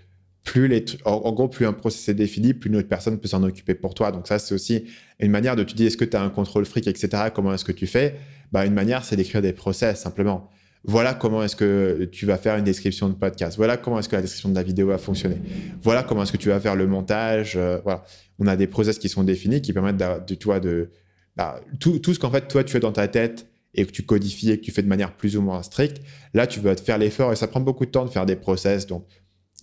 plus 0.44 0.68
les 0.68 0.84
en, 1.04 1.32
gros 1.32 1.48
plus 1.48 1.66
un 1.66 1.72
processus 1.72 2.08
est 2.08 2.14
défini 2.14 2.54
plus 2.54 2.70
une 2.70 2.76
autre 2.76 2.88
personne 2.88 3.18
peut 3.18 3.28
s'en 3.28 3.42
occuper 3.42 3.74
pour 3.74 3.94
toi. 3.94 4.12
Donc 4.12 4.26
ça 4.26 4.38
c'est 4.38 4.54
aussi 4.54 4.84
une 5.18 5.30
manière 5.30 5.56
de 5.56 5.64
te 5.64 5.74
dire 5.74 5.86
est-ce 5.86 5.96
que 5.96 6.04
tu 6.04 6.16
as 6.16 6.22
un 6.22 6.30
contrôle 6.30 6.64
fric 6.64 6.86
etc 6.86 7.24
comment 7.34 7.52
est-ce 7.54 7.64
que 7.64 7.72
tu 7.72 7.86
fais? 7.86 8.16
Bah 8.52 8.64
une 8.66 8.74
manière 8.74 9.04
c'est 9.04 9.16
d'écrire 9.16 9.42
des 9.42 9.52
process 9.52 10.00
simplement. 10.00 10.50
Voilà 10.84 11.12
comment 11.12 11.42
est-ce 11.42 11.56
que 11.56 12.08
tu 12.10 12.24
vas 12.24 12.38
faire 12.38 12.56
une 12.56 12.64
description 12.64 13.10
de 13.10 13.14
podcast. 13.14 13.58
Voilà 13.58 13.76
comment 13.76 13.98
est-ce 13.98 14.08
que 14.08 14.16
la 14.16 14.22
description 14.22 14.48
de 14.48 14.54
la 14.54 14.62
vidéo 14.62 14.86
va 14.86 14.96
fonctionner. 14.96 15.36
Voilà 15.82 16.02
comment 16.02 16.22
est-ce 16.22 16.32
que 16.32 16.38
tu 16.38 16.48
vas 16.48 16.58
faire 16.58 16.74
le 16.74 16.86
montage 16.86 17.56
euh, 17.56 17.78
voilà. 17.84 18.04
On 18.38 18.46
a 18.46 18.56
des 18.56 18.66
process 18.66 18.98
qui 18.98 19.10
sont 19.10 19.22
définis 19.22 19.60
qui 19.60 19.74
permettent 19.74 19.98
de, 19.98 20.34
toi 20.34 20.58
de 20.58 20.90
bah, 21.36 21.60
tout, 21.78 21.98
tout 21.98 22.14
ce 22.14 22.18
qu'en 22.18 22.30
fait 22.30 22.48
toi 22.48 22.64
tu 22.64 22.76
as 22.76 22.80
dans 22.80 22.92
ta 22.92 23.08
tête 23.08 23.46
et 23.74 23.86
que 23.86 23.92
tu 23.92 24.02
codifies 24.02 24.50
et 24.50 24.58
que 24.58 24.64
tu 24.64 24.72
fais 24.72 24.82
de 24.82 24.88
manière 24.88 25.16
plus 25.16 25.36
ou 25.36 25.42
moins 25.42 25.62
stricte, 25.62 26.02
là, 26.34 26.46
tu 26.46 26.60
vas 26.60 26.74
te 26.74 26.80
faire 26.80 26.98
l'effort 26.98 27.32
et 27.32 27.36
ça 27.36 27.46
prend 27.46 27.60
beaucoup 27.60 27.86
de 27.86 27.90
temps 27.90 28.04
de 28.04 28.10
faire 28.10 28.26
des 28.26 28.36
process. 28.36 28.86
Donc, 28.86 29.06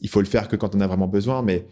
il 0.02 0.10
faut 0.10 0.19
le 0.19 0.28
faire 0.28 0.48
que 0.48 0.56
quand 0.56 0.76
on 0.76 0.80
a 0.80 0.88
vraiment 0.88 1.07
besoin. 1.07 1.41
Mais, 1.41 1.65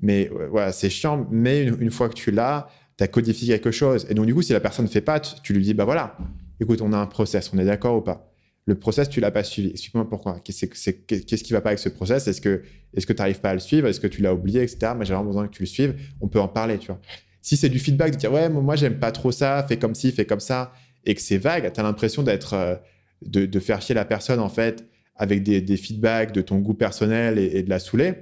mais 0.00 0.30
voilà, 0.50 0.72
c'est 0.72 0.90
chiant. 0.90 1.26
Mais 1.30 1.64
une, 1.64 1.90
fois 1.90 2.08
que 2.08 2.14
tu 2.14 2.30
l'as, 2.30 2.68
tu 2.96 3.04
as 3.04 3.08
codifié 3.08 3.54
quelque 3.54 3.70
chose. 3.70 4.06
Et 4.10 4.14
donc, 4.14 4.26
du 4.26 4.34
coup, 4.34 4.42
si 4.42 4.52
la 4.52 4.60
personne 4.60 4.86
ne 4.86 4.90
fait 4.90 5.00
pas, 5.00 5.20
tu, 5.20 5.52
lui 5.52 5.62
dis, 5.62 5.74
bah 5.74 5.84
voilà, 5.84 6.16
écoute, 6.60 6.80
on 6.82 6.92
a 6.92 6.98
un 6.98 7.06
process, 7.06 7.50
on 7.54 7.58
est 7.58 7.64
d'accord 7.64 7.96
ou 7.96 8.00
pas 8.00 8.32
Le 8.66 8.74
process, 8.74 9.08
tu 9.08 9.20
l'as 9.20 9.30
pas 9.30 9.44
suivi. 9.44 9.70
Explique-moi 9.70 10.08
pourquoi. 10.08 10.40
Qu'est-ce 10.40 10.64
qui 10.64 11.52
va 11.52 11.60
pas 11.60 11.70
avec 11.70 11.78
ce 11.78 11.88
process? 11.88 12.28
Est-ce 12.28 12.40
que 12.40 12.62
tu 12.94 13.14
n'arrives 13.14 13.40
pas 13.40 13.50
à 13.50 13.54
le 13.54 13.60
suivre? 13.60 13.88
Est-ce 13.88 14.00
que 14.00 14.06
tu 14.06 14.22
l'as 14.22 14.34
oublié, 14.34 14.62
etc. 14.62 14.92
Mais 14.96 15.04
j'ai 15.04 15.14
vraiment 15.14 15.28
besoin 15.28 15.46
que 15.46 15.52
tu 15.52 15.62
le 15.62 15.68
suives. 15.68 15.94
On 16.20 16.28
peut 16.28 16.40
en 16.40 16.48
parler, 16.48 16.78
tu 16.78 16.88
vois. 16.88 17.00
Si 17.42 17.56
c'est 17.56 17.70
du 17.70 17.78
feedback, 17.78 18.12
de 18.12 18.16
dire, 18.16 18.32
ouais, 18.32 18.48
moi, 18.48 18.76
j'aime 18.76 18.98
pas 18.98 19.12
trop 19.12 19.32
ça, 19.32 19.64
fais 19.66 19.78
comme 19.78 19.94
ci, 19.94 20.12
fais 20.12 20.26
comme 20.26 20.40
ça 20.40 20.72
et 21.04 21.14
que 21.14 21.20
c'est 21.20 21.38
vague, 21.38 21.72
tu 21.72 21.80
as 21.80 21.82
l'impression 21.82 22.22
d'être, 22.22 22.54
euh, 22.54 22.76
de, 23.22 23.60
faire 23.60 23.80
chier 23.80 23.94
la 23.94 24.04
personne 24.04 24.40
en 24.40 24.48
fait 24.48 24.86
avec 25.20 25.42
des, 25.42 25.76
feedbacks 25.76 26.32
de 26.32 26.40
ton 26.40 26.58
goût 26.60 26.72
personnel 26.72 27.38
et, 27.38 27.62
de 27.62 27.68
la 27.68 27.78
saouler. 27.78 28.14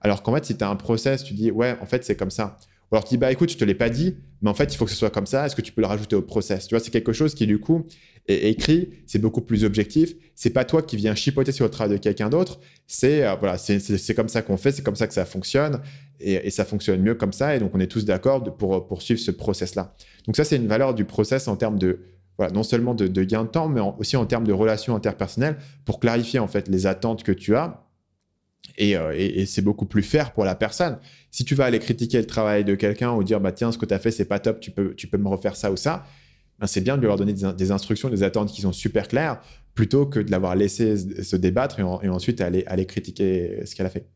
Alors 0.00 0.24
qu'en 0.24 0.34
fait, 0.34 0.44
si 0.44 0.56
tu 0.56 0.64
as 0.64 0.68
un 0.68 0.74
process, 0.74 1.22
tu 1.22 1.32
dis 1.32 1.52
ouais, 1.52 1.76
en 1.80 1.86
fait, 1.86 2.04
c'est 2.04 2.16
comme 2.16 2.32
ça. 2.32 2.58
Ou 2.90 2.96
alors 2.96 3.04
tu 3.04 3.10
dis 3.10 3.18
bah 3.18 3.30
écoute, 3.30 3.52
je 3.52 3.56
te 3.56 3.64
l'ai 3.64 3.76
pas 3.76 3.88
dit, 3.88 4.16
mais 4.42 4.50
en 4.50 4.54
fait, 4.54 4.74
il 4.74 4.76
faut 4.76 4.84
que 4.84 4.90
ce 4.90 4.96
soit 4.96 5.10
comme 5.10 5.26
ça. 5.26 5.46
Est-ce 5.46 5.54
que 5.54 5.62
tu 5.62 5.70
peux 5.70 5.80
le 5.80 5.86
rajouter 5.86 6.16
au 6.16 6.22
process? 6.22 6.66
Tu 6.66 6.74
vois, 6.74 6.82
c'est 6.82 6.90
quelque 6.90 7.12
chose 7.12 7.36
qui 7.36 7.46
du 7.46 7.60
coup 7.60 7.86
est 8.26 8.50
écrit, 8.50 8.90
c'est 9.06 9.20
beaucoup 9.20 9.42
plus 9.42 9.62
objectif. 9.62 10.14
C'est 10.34 10.50
pas 10.50 10.64
toi 10.64 10.82
qui 10.82 10.96
viens 10.96 11.14
chipoter 11.14 11.52
sur 11.52 11.64
le 11.64 11.70
travail 11.70 11.96
de 11.96 12.02
quelqu'un 12.02 12.28
d'autre. 12.28 12.58
C'est 12.88 13.24
euh, 13.24 13.36
voilà, 13.36 13.56
c'est 13.56 14.14
comme 14.14 14.28
ça 14.28 14.42
qu'on 14.42 14.56
fait, 14.56 14.72
c'est 14.72 14.82
comme 14.82 14.96
ça 14.96 15.06
que 15.06 15.14
ça 15.14 15.24
fonctionne 15.24 15.80
et, 16.18 16.50
ça 16.50 16.64
fonctionne 16.64 17.00
mieux 17.00 17.14
comme 17.14 17.32
ça. 17.32 17.54
Et 17.54 17.60
donc 17.60 17.70
on 17.76 17.78
est 17.78 17.86
tous 17.86 18.04
d'accord 18.04 18.42
pour 18.56 18.88
poursuivre 18.88 19.20
ce 19.20 19.30
process 19.30 19.76
là. 19.76 19.94
Donc 20.26 20.34
ça, 20.34 20.42
c'est 20.42 20.56
une 20.56 20.66
valeur 20.66 20.94
du 20.94 21.04
process 21.04 21.46
en 21.46 21.54
termes 21.54 21.78
de 21.78 22.00
non 22.48 22.62
seulement 22.62 22.94
de, 22.94 23.24
gain 23.24 23.44
de 23.44 23.48
temps, 23.48 23.68
mais 23.68 23.80
aussi 23.98 24.16
en 24.16 24.24
termes 24.24 24.46
de 24.46 24.52
relations 24.52 24.96
interpersonnelles 24.96 25.58
pour 25.84 26.00
clarifier 26.00 26.38
en 26.38 26.48
fait 26.48 26.68
les 26.68 26.86
attentes 26.86 27.22
que 27.22 27.32
tu 27.32 27.54
as. 27.54 27.86
Euh, 28.80 29.12
et, 29.14 29.46
c'est 29.46 29.62
beaucoup 29.62 29.86
plus 29.86 30.02
fair 30.02 30.32
pour 30.32 30.44
la 30.44 30.54
personne. 30.54 30.98
Si 31.30 31.44
tu 31.44 31.54
vas 31.54 31.66
aller 31.66 31.78
critiquer 31.78 32.18
le 32.18 32.26
travail 32.26 32.64
de 32.64 32.74
quelqu'un 32.74 33.12
ou 33.12 33.22
dire 33.24 33.40
bah 33.40 33.52
tiens 33.52 33.72
ce 33.72 33.78
que 33.78 33.86
tu 33.86 33.92
as 33.92 33.98
fait 33.98 34.10
c'est 34.10 34.24
pas 34.24 34.38
top, 34.38 34.60
tu 34.60 34.70
peux, 34.70 34.94
tu 34.94 35.06
peux 35.06 35.18
me 35.18 35.28
refaire 35.28 35.56
ça 35.56 35.70
ou 35.70 35.76
ça, 35.76 36.06
ben, 36.58 36.66
c'est 36.66 36.80
bien 36.80 36.96
de 36.96 37.06
leur 37.06 37.16
donner 37.16 37.32
des, 37.32 37.70
instructions, 37.72 38.08
des 38.08 38.22
attentes 38.22 38.50
qui 38.50 38.62
sont 38.62 38.72
super 38.72 39.08
claires, 39.08 39.40
plutôt 39.74 40.06
que 40.06 40.20
de 40.20 40.30
l'avoir 40.30 40.54
laissé 40.56 40.96
se 40.96 41.36
débattre 41.36 41.80
et, 41.80 42.08
ensuite 42.08 42.40
aller, 42.40 42.64
aller 42.66 42.86
critiquer 42.86 43.64
ce 43.66 43.74
qu'elle 43.74 43.86
a 43.86 43.90
fait. 43.90 44.06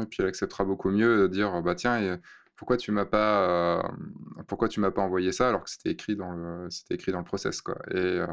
Et 0.00 0.06
puis 0.06 0.18
elle 0.20 0.26
acceptera 0.26 0.64
beaucoup 0.64 0.90
mieux 0.90 1.22
de 1.22 1.26
dire 1.28 1.60
bah 1.62 1.74
tiens 1.74 2.18
pourquoi 2.60 2.76
tu 2.76 2.92
m'as 2.92 3.06
pas 3.06 3.78
euh, 3.78 3.82
pourquoi 4.46 4.68
tu 4.68 4.80
m'as 4.80 4.90
pas 4.90 5.00
envoyé 5.00 5.32
ça 5.32 5.48
alors 5.48 5.64
que 5.64 5.70
c'était 5.70 5.88
écrit 5.88 6.14
dans 6.14 6.30
le 6.30 6.68
c'était 6.68 6.94
écrit 6.94 7.10
dans 7.10 7.20
le 7.20 7.24
process 7.24 7.62
quoi. 7.62 7.78
Et 7.90 7.96
euh, 7.96 8.26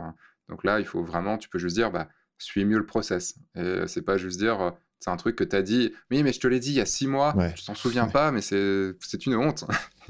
donc 0.49 0.65
là 0.65 0.81
il 0.81 0.85
faut 0.85 1.01
vraiment 1.01 1.37
tu 1.37 1.47
peux 1.47 1.59
juste 1.59 1.77
dire 1.77 1.91
bah 1.91 2.09
suis 2.37 2.65
mieux 2.65 2.77
le 2.77 2.85
process. 2.85 3.35
Et 3.55 3.87
c'est 3.87 4.01
pas 4.01 4.17
juste 4.17 4.37
dire 4.37 4.73
c'est 4.99 5.11
un 5.11 5.15
truc 5.15 5.37
que 5.37 5.45
tu 5.45 5.55
as 5.55 5.61
dit 5.61 5.93
oui 6.11 6.23
mais 6.23 6.33
je 6.33 6.41
te 6.41 6.47
l'ai 6.47 6.59
dit 6.59 6.71
il 6.71 6.75
y 6.75 6.81
a 6.81 6.85
six 6.85 7.07
mois 7.07 7.33
je 7.55 7.61
je 7.61 7.65
t'en 7.65 7.73
souviens 7.73 8.09
pas 8.09 8.33
mais 8.33 8.41
c'est 8.41 8.91
c'est 8.99 9.25
une 9.25 9.35
honte. 9.37 9.63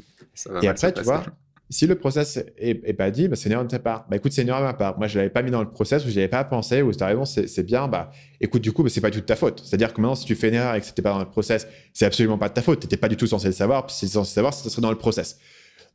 Et 0.63 0.67
après 0.67 0.91
tu 0.91 1.03
vois 1.03 1.23
si 1.69 1.85
le 1.85 1.95
process 1.95 2.39
est, 2.57 2.93
pas 2.93 3.11
dit, 3.11 3.27
bah, 3.27 3.35
c'est 3.35 3.47
une 3.47 3.53
erreur 3.53 3.65
de 3.65 3.69
ta 3.69 3.79
part. 3.79 4.07
Bah, 4.09 4.15
écoute, 4.15 4.31
c'est 4.31 4.41
une 4.41 4.47
erreur 4.47 4.61
de 4.61 4.67
ma 4.67 4.73
part. 4.73 4.97
Moi, 4.97 5.07
je 5.07 5.17
l'avais 5.17 5.29
pas 5.29 5.41
mis 5.41 5.51
dans 5.51 5.61
le 5.61 5.69
process 5.69 6.05
ou 6.05 6.09
je 6.09 6.15
l'avais 6.15 6.29
pas 6.29 6.43
pensé 6.45 6.81
ou 6.81 6.93
tu 6.93 7.03
as 7.03 7.07
raison, 7.07 7.25
c'est 7.25 7.63
bien. 7.63 7.87
Bah, 7.89 8.11
écoute, 8.39 8.61
du 8.61 8.71
coup, 8.71 8.83
bah, 8.83 8.89
c'est 8.89 9.01
pas 9.01 9.09
du 9.09 9.17
tout 9.17 9.21
de 9.21 9.25
ta 9.25 9.35
faute. 9.35 9.61
C'est-à-dire 9.65 9.93
que 9.93 9.99
maintenant, 9.99 10.15
si 10.15 10.25
tu 10.25 10.35
fais 10.35 10.47
une 10.47 10.53
erreur 10.53 10.75
et 10.75 10.79
que 10.79 10.85
c'était 10.85 11.01
pas 11.01 11.11
dans 11.11 11.19
le 11.19 11.29
process, 11.29 11.67
c'est 11.93 12.05
absolument 12.05 12.37
pas 12.37 12.47
de 12.47 12.53
ta 12.53 12.61
faute. 12.61 12.79
Tu 12.79 12.85
n'étais 12.85 12.97
pas 12.97 13.09
du 13.09 13.17
tout 13.17 13.27
censé 13.27 13.47
le 13.47 13.53
savoir. 13.53 13.85
Puis 13.85 13.95
si 13.95 14.07
censé 14.07 14.33
savoir, 14.33 14.53
ce 14.53 14.69
serait 14.69 14.81
dans 14.81 14.91
le 14.91 14.97
process. 14.97 15.39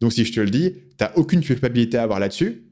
Donc, 0.01 0.13
si 0.13 0.25
je 0.25 0.33
te 0.33 0.41
le 0.41 0.51
dis, 0.51 0.73
tu 0.73 1.05
n'as 1.05 1.13
aucune 1.15 1.41
culpabilité 1.41 1.97
à 1.97 2.03
avoir 2.03 2.21
là-dessus. 2.21 2.65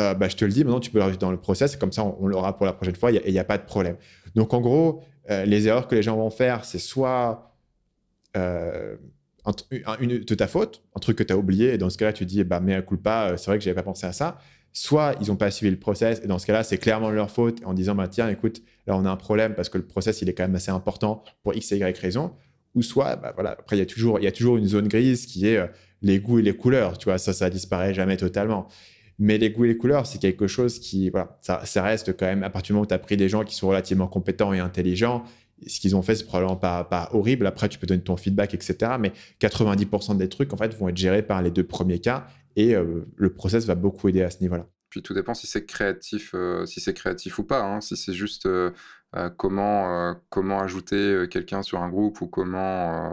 Euh, 0.00 0.14
bah, 0.14 0.28
je 0.28 0.36
te 0.36 0.44
le 0.44 0.50
dis, 0.50 0.64
maintenant, 0.64 0.80
tu 0.80 0.90
peux 0.90 0.98
le 0.98 1.04
rajouter 1.04 1.20
dans 1.20 1.30
le 1.30 1.40
process. 1.40 1.76
Comme 1.76 1.92
ça, 1.92 2.04
on, 2.04 2.26
l'aura 2.26 2.56
pour 2.56 2.66
la 2.66 2.72
prochaine 2.72 2.96
fois 2.96 3.12
et 3.12 3.22
il 3.26 3.32
n'y 3.32 3.38
a, 3.38 3.44
pas 3.44 3.58
de 3.58 3.64
problème. 3.64 3.96
Donc, 4.34 4.52
en 4.52 4.60
gros, 4.60 5.02
euh, 5.30 5.44
les 5.44 5.68
erreurs 5.68 5.86
que 5.86 5.94
les 5.94 6.02
gens 6.02 6.16
vont 6.16 6.30
faire, 6.30 6.64
c'est 6.64 6.78
soit. 6.78 7.54
Euh, 8.36 8.96
une, 10.00 10.18
de 10.18 10.34
ta 10.34 10.46
faute, 10.46 10.82
un 10.96 11.00
truc 11.00 11.18
que 11.18 11.22
tu 11.22 11.32
as 11.32 11.36
oublié, 11.36 11.74
et 11.74 11.78
dans 11.78 11.90
ce 11.90 11.98
cas-là, 11.98 12.12
tu 12.12 12.24
dis, 12.24 12.44
bah, 12.44 12.60
mais 12.60 12.80
pas, 13.02 13.30
euh, 13.30 13.36
c'est 13.36 13.46
vrai 13.46 13.58
que 13.58 13.64
j'avais 13.64 13.74
pas 13.74 13.82
pensé 13.82 14.06
à 14.06 14.12
ça. 14.12 14.38
Soit 14.72 15.14
ils 15.20 15.28
n'ont 15.28 15.36
pas 15.36 15.50
suivi 15.50 15.70
le 15.70 15.78
process, 15.78 16.20
et 16.22 16.26
dans 16.26 16.38
ce 16.38 16.46
cas-là, 16.46 16.62
c'est 16.62 16.78
clairement 16.78 17.10
leur 17.10 17.30
faute, 17.30 17.60
en 17.64 17.74
disant, 17.74 17.94
bah, 17.94 18.08
tiens, 18.08 18.28
écoute, 18.28 18.62
là, 18.86 18.96
on 18.96 19.04
a 19.04 19.10
un 19.10 19.16
problème 19.16 19.54
parce 19.54 19.68
que 19.68 19.78
le 19.78 19.86
process, 19.86 20.22
il 20.22 20.28
est 20.28 20.34
quand 20.34 20.44
même 20.44 20.54
assez 20.54 20.70
important 20.70 21.24
pour 21.42 21.54
X 21.54 21.72
et 21.72 21.78
Y 21.78 21.98
raison. 21.98 22.32
Ou 22.74 22.82
soit, 22.82 23.16
bah, 23.16 23.32
voilà, 23.34 23.52
après, 23.52 23.76
il 23.76 23.80
y, 23.80 23.82
a 23.82 23.86
toujours, 23.86 24.20
y 24.20 24.26
a 24.26 24.32
toujours 24.32 24.56
une 24.56 24.66
zone 24.66 24.88
grise 24.88 25.26
qui 25.26 25.46
est 25.46 25.56
euh, 25.56 25.66
les 26.02 26.20
goûts 26.20 26.38
et 26.38 26.42
les 26.42 26.56
couleurs, 26.56 26.98
tu 26.98 27.06
vois, 27.06 27.18
ça, 27.18 27.32
ça 27.32 27.50
disparaît 27.50 27.94
jamais 27.94 28.16
totalement. 28.16 28.68
Mais 29.18 29.36
les 29.38 29.50
goûts 29.50 29.64
et 29.64 29.68
les 29.68 29.76
couleurs, 29.76 30.06
c'est 30.06 30.20
quelque 30.20 30.46
chose 30.46 30.78
qui, 30.78 31.10
voilà, 31.10 31.38
ça, 31.40 31.64
ça, 31.64 31.82
reste 31.82 32.16
quand 32.16 32.26
même, 32.26 32.44
à 32.44 32.50
partir 32.50 32.68
du 32.68 32.72
moment 32.74 32.84
où 32.84 32.86
tu 32.86 32.94
as 32.94 32.98
pris 32.98 33.16
des 33.16 33.28
gens 33.28 33.42
qui 33.44 33.54
sont 33.54 33.68
relativement 33.68 34.06
compétents 34.06 34.52
et 34.52 34.60
intelligents, 34.60 35.24
ce 35.66 35.80
qu'ils 35.80 35.96
ont 35.96 36.02
fait, 36.02 36.14
c'est 36.14 36.24
probablement 36.24 36.56
pas, 36.56 36.84
pas, 36.84 37.08
horrible. 37.12 37.46
Après, 37.46 37.68
tu 37.68 37.78
peux 37.78 37.86
donner 37.86 38.02
ton 38.02 38.16
feedback, 38.16 38.54
etc. 38.54 38.92
Mais 38.98 39.12
90% 39.40 40.16
des 40.16 40.28
trucs, 40.28 40.52
en 40.52 40.56
fait, 40.56 40.74
vont 40.74 40.88
être 40.88 40.96
gérés 40.96 41.22
par 41.22 41.42
les 41.42 41.50
deux 41.50 41.64
premiers 41.64 41.98
cas 41.98 42.26
Et 42.56 42.74
le 42.74 43.32
process 43.32 43.64
va 43.66 43.74
beaucoup 43.74 44.08
aider 44.08 44.22
à 44.22 44.30
ce 44.30 44.40
niveau-là. 44.40 44.66
Puis 44.90 45.02
tout 45.02 45.12
dépend 45.12 45.34
si 45.34 45.46
c'est 45.46 45.66
créatif, 45.66 46.34
si 46.64 46.80
c'est 46.80 46.94
créatif 46.94 47.38
ou 47.38 47.44
pas. 47.44 47.62
Hein. 47.62 47.80
Si 47.80 47.96
c'est 47.96 48.14
juste 48.14 48.48
comment, 49.36 50.14
comment 50.30 50.60
ajouter 50.60 51.26
quelqu'un 51.30 51.62
sur 51.62 51.82
un 51.82 51.88
groupe 51.88 52.20
ou 52.20 52.26
comment, 52.26 53.12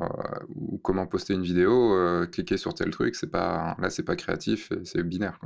ou 0.55 0.77
comment 0.77 1.07
poster 1.07 1.33
une 1.33 1.43
vidéo, 1.43 1.95
cliquer 2.31 2.57
sur 2.57 2.73
tel 2.73 2.91
truc, 2.91 3.15
c'est 3.15 3.31
pas, 3.31 3.75
là 3.79 3.89
c'est 3.89 4.03
pas 4.03 4.15
créatif, 4.15 4.71
c'est 4.83 5.03
binaire. 5.03 5.39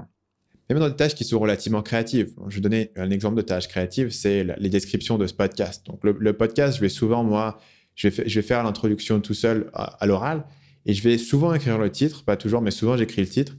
Même 0.70 0.80
dans 0.80 0.90
des 0.90 0.96
tâches 0.96 1.16
qui 1.16 1.24
sont 1.24 1.40
relativement 1.40 1.82
créatives. 1.82 2.32
Je 2.48 2.56
vais 2.56 2.62
donner 2.62 2.92
un 2.96 3.10
exemple 3.10 3.36
de 3.36 3.42
tâche 3.42 3.68
créative, 3.68 4.12
c'est 4.12 4.44
les 4.60 4.70
descriptions 4.70 5.18
de 5.18 5.26
ce 5.26 5.34
podcast. 5.34 5.86
Donc 5.88 6.02
le, 6.04 6.34
podcast, 6.34 6.78
je 6.78 6.82
vais 6.82 6.90
souvent, 6.90 7.24
moi, 7.24 7.60
je 7.96 8.08
vais, 8.08 8.42
faire 8.42 8.64
l'introduction 8.64 9.20
tout 9.20 9.34
seul 9.34 9.72
à, 9.74 10.06
l'oral 10.06 10.46
et 10.86 10.94
je 10.94 11.02
vais 11.02 11.18
souvent 11.18 11.54
écrire 11.56 11.80
le 11.80 11.90
titre, 11.90 12.24
pas 12.24 12.38
toujours, 12.38 12.62
mais 12.62 12.72
souvent 12.72 12.98
j'écris 12.98 13.22
le 13.22 13.28
titre. 13.28 13.54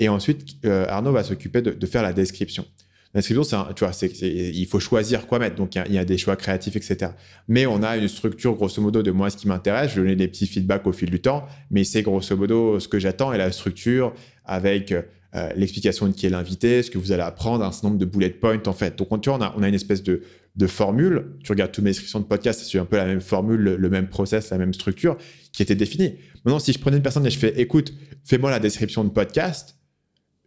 Et 0.00 0.08
ensuite, 0.08 0.56
euh, 0.64 0.86
Arnaud 0.88 1.12
va 1.12 1.22
s'occuper 1.22 1.60
de, 1.60 1.86
faire 1.86 2.02
la 2.02 2.14
description. 2.14 2.64
La 3.12 3.20
description, 3.20 3.66
tu 3.76 3.84
vois, 3.84 3.92
il 4.22 4.66
faut 4.66 4.80
choisir 4.80 5.26
quoi 5.26 5.38
mettre. 5.38 5.54
Donc, 5.56 5.76
il 5.76 5.92
y, 5.92 5.98
a, 5.98 6.04
des 6.04 6.18
choix 6.18 6.34
créatifs, 6.34 6.74
etc. 6.74 7.12
Mais 7.46 7.66
on 7.66 7.82
a 7.82 7.96
une 7.96 8.08
structure, 8.08 8.54
grosso 8.54 8.82
modo, 8.82 9.02
de 9.02 9.12
moi, 9.12 9.30
ce 9.30 9.36
qui 9.36 9.46
m'intéresse. 9.46 9.90
Je 9.90 9.96
vais 9.96 10.08
donner 10.08 10.16
des 10.16 10.28
petits 10.28 10.48
feedbacks 10.48 10.84
au 10.86 10.92
fil 10.92 11.10
du 11.10 11.20
temps, 11.20 11.46
mais 11.70 11.84
c'est 11.84 12.02
grosso 12.02 12.36
modo 12.36 12.80
ce 12.80 12.88
que 12.88 12.98
j'attends 12.98 13.32
et 13.32 13.38
la 13.38 13.52
structure 13.52 14.14
avec 14.44 14.92
euh, 15.34 15.50
l'explication 15.56 16.06
de 16.06 16.12
qui 16.12 16.26
est 16.26 16.30
l'invité, 16.30 16.82
ce 16.82 16.90
que 16.90 16.98
vous 16.98 17.12
allez 17.12 17.22
apprendre, 17.22 17.64
un 17.64 17.72
certain 17.72 17.88
nombre 17.88 18.00
de 18.00 18.04
bullet 18.04 18.30
points, 18.30 18.62
en 18.66 18.72
fait. 18.72 18.96
Donc, 18.96 19.08
on 19.10 19.18
a, 19.40 19.54
on 19.56 19.62
a 19.62 19.68
une 19.68 19.74
espèce 19.74 20.02
de, 20.02 20.22
de 20.56 20.66
formule. 20.66 21.32
Tu 21.42 21.50
regardes 21.50 21.72
toutes 21.72 21.84
mes 21.84 21.90
descriptions 21.90 22.20
de 22.20 22.24
podcast, 22.24 22.64
c'est 22.64 22.78
un 22.78 22.84
peu 22.84 22.96
la 22.96 23.06
même 23.06 23.20
formule, 23.20 23.60
le, 23.60 23.88
même 23.88 24.08
process, 24.08 24.50
la 24.50 24.58
même 24.58 24.74
structure 24.74 25.16
qui 25.52 25.62
était 25.62 25.74
définie. 25.74 26.14
Maintenant, 26.44 26.58
si 26.58 26.72
je 26.72 26.78
prenais 26.78 26.96
une 26.96 27.02
personne 27.02 27.26
et 27.26 27.30
je 27.30 27.38
fais, 27.38 27.60
écoute, 27.60 27.92
fais-moi 28.24 28.50
la 28.50 28.60
description 28.60 29.04
de 29.04 29.10
podcast, 29.10 29.76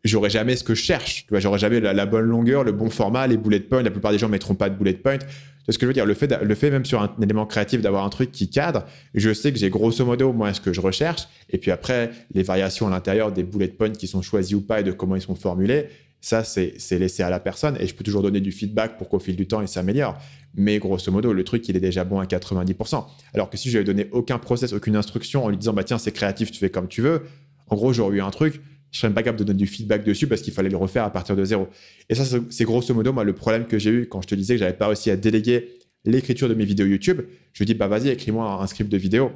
j'aurais 0.08 0.30
jamais 0.30 0.56
ce 0.56 0.64
que 0.64 0.76
je 0.76 0.82
cherche. 0.82 1.26
Tu 1.26 1.30
vois, 1.30 1.40
j'aurais 1.40 1.60
jamais 1.60 1.80
la, 1.80 2.06
bonne 2.06 2.26
longueur, 2.26 2.64
le 2.64 2.72
bon 2.72 2.90
format, 2.90 3.28
les 3.28 3.38
bullet 3.38 3.60
points. 3.60 3.84
La 3.84 3.92
plupart 3.92 4.12
des 4.12 4.18
gens 4.18 4.30
mettront 4.30 4.56
pas 4.56 4.70
de 4.70 4.76
bullet 4.76 4.94
points. 4.94 5.20
C'est 5.66 5.74
ce 5.74 5.78
que 5.78 5.86
je 5.86 5.88
veux 5.88 5.94
dire? 5.94 6.06
Le 6.06 6.14
fait, 6.14 6.42
le 6.42 6.56
fait 6.56 6.72
même 6.72 6.86
sur 6.86 7.02
un, 7.02 7.14
élément 7.22 7.46
créatif 7.46 7.82
d'avoir 7.82 8.06
un 8.06 8.10
truc 8.10 8.32
qui 8.32 8.50
cadre, 8.50 8.86
je 9.14 9.34
sais 9.34 9.52
que 9.52 9.60
j'ai 9.60 9.70
grosso 9.70 10.06
modo 10.06 10.32
moi 10.32 10.54
ce 10.54 10.62
que 10.62 10.72
je 10.72 10.82
recherche. 10.82 11.28
Et 11.50 11.58
puis 11.58 11.72
après, 11.72 12.12
les 12.34 12.44
variations 12.44 12.88
à 12.88 12.90
l'intérieur 12.90 13.32
des 13.32 13.44
bullet 13.44 13.68
points 13.68 13.90
qui 13.90 14.08
sont 14.08 14.22
choisis 14.22 14.56
ou 14.56 14.62
pas 14.62 14.80
et 14.80 14.84
de 14.84 14.92
comment 14.92 15.16
ils 15.16 15.22
sont 15.22 15.36
formulés, 15.36 15.88
ça, 16.22 16.44
c'est 16.44 16.78
laissé 16.92 17.24
à 17.24 17.30
la 17.30 17.40
personne. 17.40 17.78
Et 17.80 17.88
je 17.88 17.96
peux 17.96 18.04
toujours 18.04 18.22
donner 18.22 18.40
du 18.40 18.52
feedback 18.52 18.98
pour 18.98 19.10
qu'au 19.10 19.20
fil 19.20 19.36
du 19.36 19.48
temps, 19.48 19.62
il 19.62 19.68
s'améliore. 19.68 20.18
Mais 20.56 20.80
grosso 20.80 21.12
modo, 21.12 21.34
le 21.34 21.44
truc, 21.44 21.68
il 21.70 21.78
est 21.78 21.82
déjà 21.82 22.04
bon 22.04 22.20
à 22.20 22.26
90%. 22.26 23.06
Alors 23.34 23.50
que 23.50 23.58
si 23.58 23.70
je 23.70 23.78
lui 23.78 23.86
donné 23.86 24.08
aucun 24.12 24.40
process, 24.40 24.74
aucune 24.74 24.96
instruction 24.96 25.46
en 25.46 25.50
lui 25.50 25.58
disant, 25.58 25.74
bah 25.74 25.84
tiens, 25.84 25.98
c'est 25.98 26.12
créatif, 26.12 26.52
tu 26.52 26.60
fais 26.60 26.70
comme 26.70 26.88
tu 26.88 27.02
veux, 27.02 27.24
en 27.70 27.76
gros, 27.76 27.94
j'aurais 27.94 28.18
eu 28.18 28.22
un 28.22 28.32
truc, 28.32 28.62
je 28.92 29.00
serais 29.00 29.14
pas 29.14 29.24
capable 29.24 29.40
de 29.40 29.44
donner 29.44 29.60
du 29.60 29.68
feedback 29.68 30.04
dessus 30.04 30.28
parce 30.28 30.42
qu'il 30.42 30.54
fallait 30.54 30.70
le 30.70 30.78
refaire 30.78 31.04
à 31.04 31.12
partir 31.12 31.36
de 31.36 31.44
zéro. 31.44 31.68
Et 32.10 32.16
ça, 32.16 32.24
c'est 32.50 32.64
grosso 32.64 32.94
modo 32.94 33.14
moi 33.14 33.24
le 33.24 33.34
problème 33.34 33.66
que 33.66 33.78
j'ai 33.78 33.92
eu 33.92 34.08
quand 34.08 34.22
je 34.22 34.28
te 34.28 34.36
disais 34.36 34.56
que 34.56 34.60
j'avais 34.60 34.78
pas 34.78 34.88
réussi 34.88 35.12
à 35.12 35.18
déléguer 35.18 35.70
l'écriture 36.06 36.48
de 36.50 36.54
mes 36.54 36.66
vidéos 36.66 36.86
YouTube. 36.86 37.22
Je 37.54 37.64
dis 37.64 37.74
bah 37.74 37.88
vas-y 37.88 38.10
écris-moi 38.10 38.62
un 38.62 38.68
script 38.68 38.92
de 38.92 38.98
vidéo. 38.98 39.32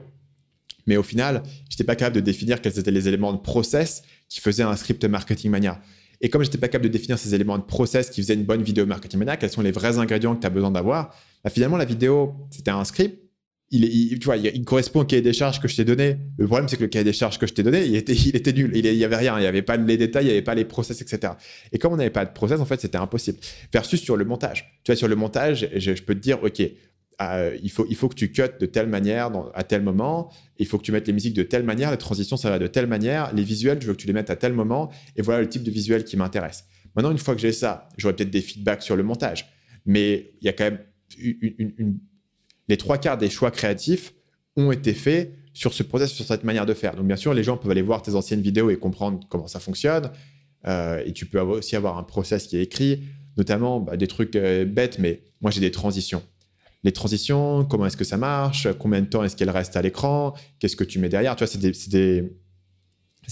Mais 0.87 0.97
au 0.97 1.03
final, 1.03 1.43
je 1.69 1.75
n'étais 1.75 1.83
pas 1.83 1.95
capable 1.95 2.15
de 2.15 2.21
définir 2.21 2.61
quels 2.61 2.79
étaient 2.79 2.91
les 2.91 3.07
éléments 3.07 3.33
de 3.33 3.37
process 3.37 4.03
qui 4.29 4.39
faisaient 4.39 4.63
un 4.63 4.75
script 4.75 5.03
marketing 5.05 5.51
mania. 5.51 5.81
Et 6.21 6.29
comme 6.29 6.43
je 6.43 6.47
n'étais 6.47 6.57
pas 6.57 6.67
capable 6.67 6.89
de 6.89 6.93
définir 6.93 7.17
ces 7.17 7.35
éléments 7.35 7.57
de 7.57 7.63
process 7.63 8.09
qui 8.09 8.21
faisaient 8.21 8.35
une 8.35 8.45
bonne 8.45 8.63
vidéo 8.63 8.85
marketing 8.85 9.19
mania, 9.19 9.37
quels 9.37 9.49
sont 9.49 9.61
les 9.61 9.71
vrais 9.71 9.97
ingrédients 9.97 10.35
que 10.35 10.41
tu 10.41 10.47
as 10.47 10.51
besoin 10.51 10.71
d'avoir, 10.71 11.15
bah, 11.43 11.49
finalement 11.49 11.77
la 11.77 11.85
vidéo 11.85 12.33
c'était 12.51 12.71
un 12.71 12.83
script 12.83 13.19
il, 13.71 14.65
correspond 14.65 15.01
au 15.01 15.05
cahier 15.05 15.21
des 15.21 15.33
charges 15.33 15.61
que 15.61 15.67
je 15.67 15.75
t'ai 15.77 15.85
donné. 15.85 16.17
Le 16.37 16.45
problème, 16.45 16.67
c'est 16.67 16.75
que 16.75 16.81
le 16.81 16.89
cahier 16.89 17.05
des 17.05 17.13
charges 17.13 17.39
que 17.39 17.47
je 17.47 17.53
t'ai 17.53 17.63
donné, 17.63 17.85
il 17.85 17.95
était, 17.95 18.13
il 18.13 18.35
était 18.35 18.51
nul. 18.51 18.71
Il 18.75 18.83
n'y 18.83 19.03
avait 19.05 19.15
rien. 19.15 19.37
Il 19.37 19.41
n'y 19.41 19.47
avait 19.47 19.61
pas 19.61 19.77
les 19.77 19.97
détails, 19.97 20.25
il 20.25 20.27
n'y 20.27 20.33
avait 20.33 20.41
pas 20.41 20.55
les 20.55 20.65
process, 20.65 21.01
etc. 21.01 21.33
Et 21.71 21.79
comme 21.79 21.93
on 21.93 21.97
n'avait 21.97 22.09
pas 22.09 22.25
de 22.25 22.33
process, 22.33 22.59
en 22.59 22.65
fait, 22.65 22.81
c'était 22.81 22.97
impossible. 22.97 23.39
Versus 23.71 24.01
sur 24.01 24.17
le 24.17 24.25
montage. 24.25 24.79
Tu 24.83 24.91
vois, 24.91 24.97
sur 24.97 25.07
le 25.07 25.15
montage, 25.15 25.69
je, 25.73 25.91
peux 26.03 26.15
te 26.15 26.19
dire, 26.19 26.43
OK, 26.43 26.61
euh, 27.21 27.57
il, 27.63 27.71
faut, 27.71 27.85
il 27.89 27.95
faut 27.95 28.09
que 28.09 28.15
tu 28.15 28.31
cut 28.31 28.43
de 28.59 28.65
telle 28.65 28.87
manière 28.87 29.31
à 29.53 29.63
tel 29.63 29.81
moment. 29.83 30.33
Il 30.57 30.67
faut 30.67 30.77
que 30.77 30.83
tu 30.83 30.91
mettes 30.91 31.07
les 31.07 31.13
musiques 31.13 31.35
de 31.35 31.43
telle 31.43 31.63
manière. 31.63 31.91
Les 31.91 31.97
transitions, 31.97 32.35
ça 32.35 32.49
va 32.49 32.59
de 32.59 32.67
telle 32.67 32.87
manière. 32.87 33.33
Les 33.33 33.43
visuels, 33.43 33.81
je 33.81 33.87
veux 33.87 33.93
que 33.93 34.01
tu 34.01 34.07
les 34.07 34.13
mettes 34.13 34.29
à 34.29 34.35
tel 34.35 34.51
moment. 34.51 34.91
Et 35.15 35.21
voilà 35.21 35.39
le 35.39 35.47
type 35.47 35.63
de 35.63 35.71
visuel 35.71 36.03
qui 36.03 36.17
m'intéresse. 36.17 36.65
Maintenant, 36.93 37.11
une 37.11 37.17
fois 37.17 37.35
que 37.35 37.41
j'ai 37.41 37.53
ça, 37.53 37.87
j'aurai 37.97 38.17
peut-être 38.17 38.31
des 38.31 38.41
feedbacks 38.41 38.81
sur 38.81 38.97
le 38.97 39.03
montage. 39.03 39.47
Mais 39.85 40.33
il 40.41 40.45
y 40.45 40.49
a 40.49 40.53
quand 40.53 40.65
même 40.65 40.79
une 41.17 41.99
les 42.71 42.77
trois 42.77 42.97
quarts 42.97 43.17
des 43.17 43.29
choix 43.29 43.51
créatifs 43.51 44.13
ont 44.55 44.71
été 44.71 44.93
faits 44.93 45.33
sur 45.53 45.73
ce 45.73 45.83
process, 45.83 46.09
sur 46.13 46.23
cette 46.23 46.45
manière 46.45 46.65
de 46.65 46.73
faire. 46.73 46.95
Donc, 46.95 47.05
bien 47.05 47.17
sûr, 47.17 47.33
les 47.33 47.43
gens 47.43 47.57
peuvent 47.57 47.69
aller 47.69 47.81
voir 47.81 48.01
tes 48.01 48.15
anciennes 48.15 48.39
vidéos 48.39 48.69
et 48.69 48.77
comprendre 48.77 49.19
comment 49.27 49.47
ça 49.47 49.59
fonctionne. 49.59 50.09
Euh, 50.67 51.03
et 51.05 51.11
tu 51.11 51.25
peux 51.25 51.41
aussi 51.41 51.75
avoir 51.75 51.97
un 51.97 52.03
process 52.03 52.47
qui 52.47 52.55
est 52.55 52.61
écrit, 52.61 53.03
notamment 53.35 53.81
bah, 53.81 53.97
des 53.97 54.07
trucs 54.07 54.37
euh, 54.37 54.63
bêtes, 54.63 54.99
mais 54.99 55.21
moi, 55.41 55.51
j'ai 55.51 55.59
des 55.59 55.71
transitions. 55.71 56.23
Les 56.85 56.93
transitions, 56.93 57.65
comment 57.65 57.85
est-ce 57.87 57.97
que 57.97 58.05
ça 58.05 58.15
marche? 58.15 58.69
Combien 58.79 59.01
de 59.01 59.07
temps 59.07 59.21
est-ce 59.25 59.35
qu'elles 59.35 59.49
restent 59.49 59.75
à 59.75 59.81
l'écran? 59.81 60.33
Qu'est-ce 60.59 60.77
que 60.77 60.85
tu 60.85 60.97
mets 60.97 61.09
derrière? 61.09 61.35
Tu 61.35 61.43
vois, 61.43 61.47
c'est 61.47 61.59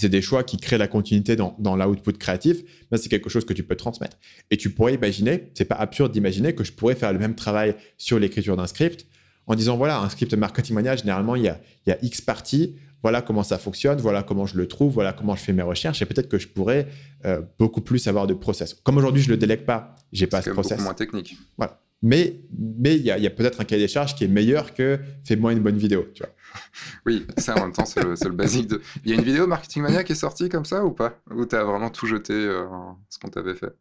des, 0.08 0.20
choix 0.20 0.44
qui 0.44 0.58
créent 0.58 0.76
la 0.76 0.86
continuité 0.86 1.34
dans, 1.34 1.76
l'output 1.76 2.12
créatif, 2.12 2.58
c'est 2.94 3.08
quelque 3.08 3.30
chose 3.30 3.46
que 3.46 3.54
tu 3.54 3.62
peux 3.62 3.76
transmettre. 3.76 4.18
Et 4.50 4.58
tu 4.58 4.68
pourrais 4.68 4.92
imaginer, 4.92 5.50
c'est 5.54 5.64
pas 5.64 5.76
absurde 5.76 6.12
d'imaginer 6.12 6.54
que 6.54 6.62
je 6.62 6.72
pourrais 6.72 6.94
faire 6.94 7.14
le 7.14 7.18
même 7.18 7.34
travail 7.34 7.74
sur 7.96 8.18
l'écriture 8.18 8.58
d'un 8.58 8.66
script 8.66 9.06
en 9.50 9.56
disant 9.56 9.76
voilà, 9.76 10.00
un 10.00 10.08
script 10.08 10.32
marketing 10.34 10.76
mania, 10.76 10.94
généralement, 10.94 11.34
il 11.34 11.42
y 11.42 11.48
a, 11.48 11.60
il 11.84 11.90
y 11.90 11.92
a 11.92 11.98
X 12.02 12.20
parties, 12.20 12.76
voilà 13.02 13.20
comment 13.20 13.42
ça 13.42 13.58
fonctionne, 13.58 13.98
voilà 13.98 14.22
comment 14.22 14.46
je 14.46 14.56
le 14.56 14.68
trouve, 14.68 14.92
voilà 14.92 15.12
comment 15.12 15.34
je 15.34 15.42
fais 15.42 15.52
mes 15.52 15.64
recherches, 15.64 16.00
et 16.02 16.06
peut-être 16.06 16.28
que 16.28 16.38
je 16.38 16.46
pourrais 16.46 16.86
euh, 17.24 17.42
beaucoup 17.58 17.80
plus 17.80 18.06
avoir 18.06 18.28
de 18.28 18.34
process. 18.34 18.74
Comme 18.74 18.96
aujourd'hui, 18.98 19.22
je 19.22 19.28
ne 19.28 19.32
le 19.32 19.38
délègue 19.38 19.64
pas, 19.64 19.96
j'ai 20.12 20.28
pas 20.28 20.40
ce 20.40 20.50
process. 20.50 20.78
C'est 20.78 20.84
moins 20.84 20.94
technique. 20.94 21.36
Voilà. 21.56 21.80
Mais 22.00 22.36
mais 22.56 22.94
il 22.94 23.02
y 23.02 23.10
a, 23.10 23.18
y 23.18 23.26
a 23.26 23.30
peut-être 23.30 23.60
un 23.60 23.64
cahier 23.64 23.82
des 23.82 23.88
charges 23.88 24.14
qui 24.14 24.22
est 24.22 24.28
meilleur 24.28 24.72
que 24.72 25.00
fais-moi 25.24 25.52
une 25.52 25.58
bonne 25.58 25.78
vidéo, 25.78 26.06
tu 26.14 26.22
vois. 26.22 26.32
Oui, 27.06 27.26
ça 27.36 27.56
en 27.56 27.62
même 27.62 27.72
temps, 27.72 27.86
c'est 27.86 28.04
le, 28.04 28.14
le, 28.14 28.30
basique. 28.30 28.68
De... 28.68 28.80
Il 29.04 29.10
y 29.10 29.14
a 29.14 29.16
une 29.16 29.24
vidéo 29.24 29.48
Marketing 29.48 29.82
Mania 29.82 30.04
qui 30.04 30.12
est 30.12 30.14
sortie 30.14 30.48
comme 30.48 30.64
ça 30.64 30.84
ou 30.84 30.92
pas? 30.92 31.18
Ou 31.34 31.44
tu 31.44 31.56
as 31.56 31.64
vraiment 31.64 31.90
tout 31.90 32.06
jeté 32.06 32.34
euh, 32.34 32.66
ce 33.08 33.18
qu'on 33.18 33.28
t'avait 33.28 33.56
fait? 33.56 33.72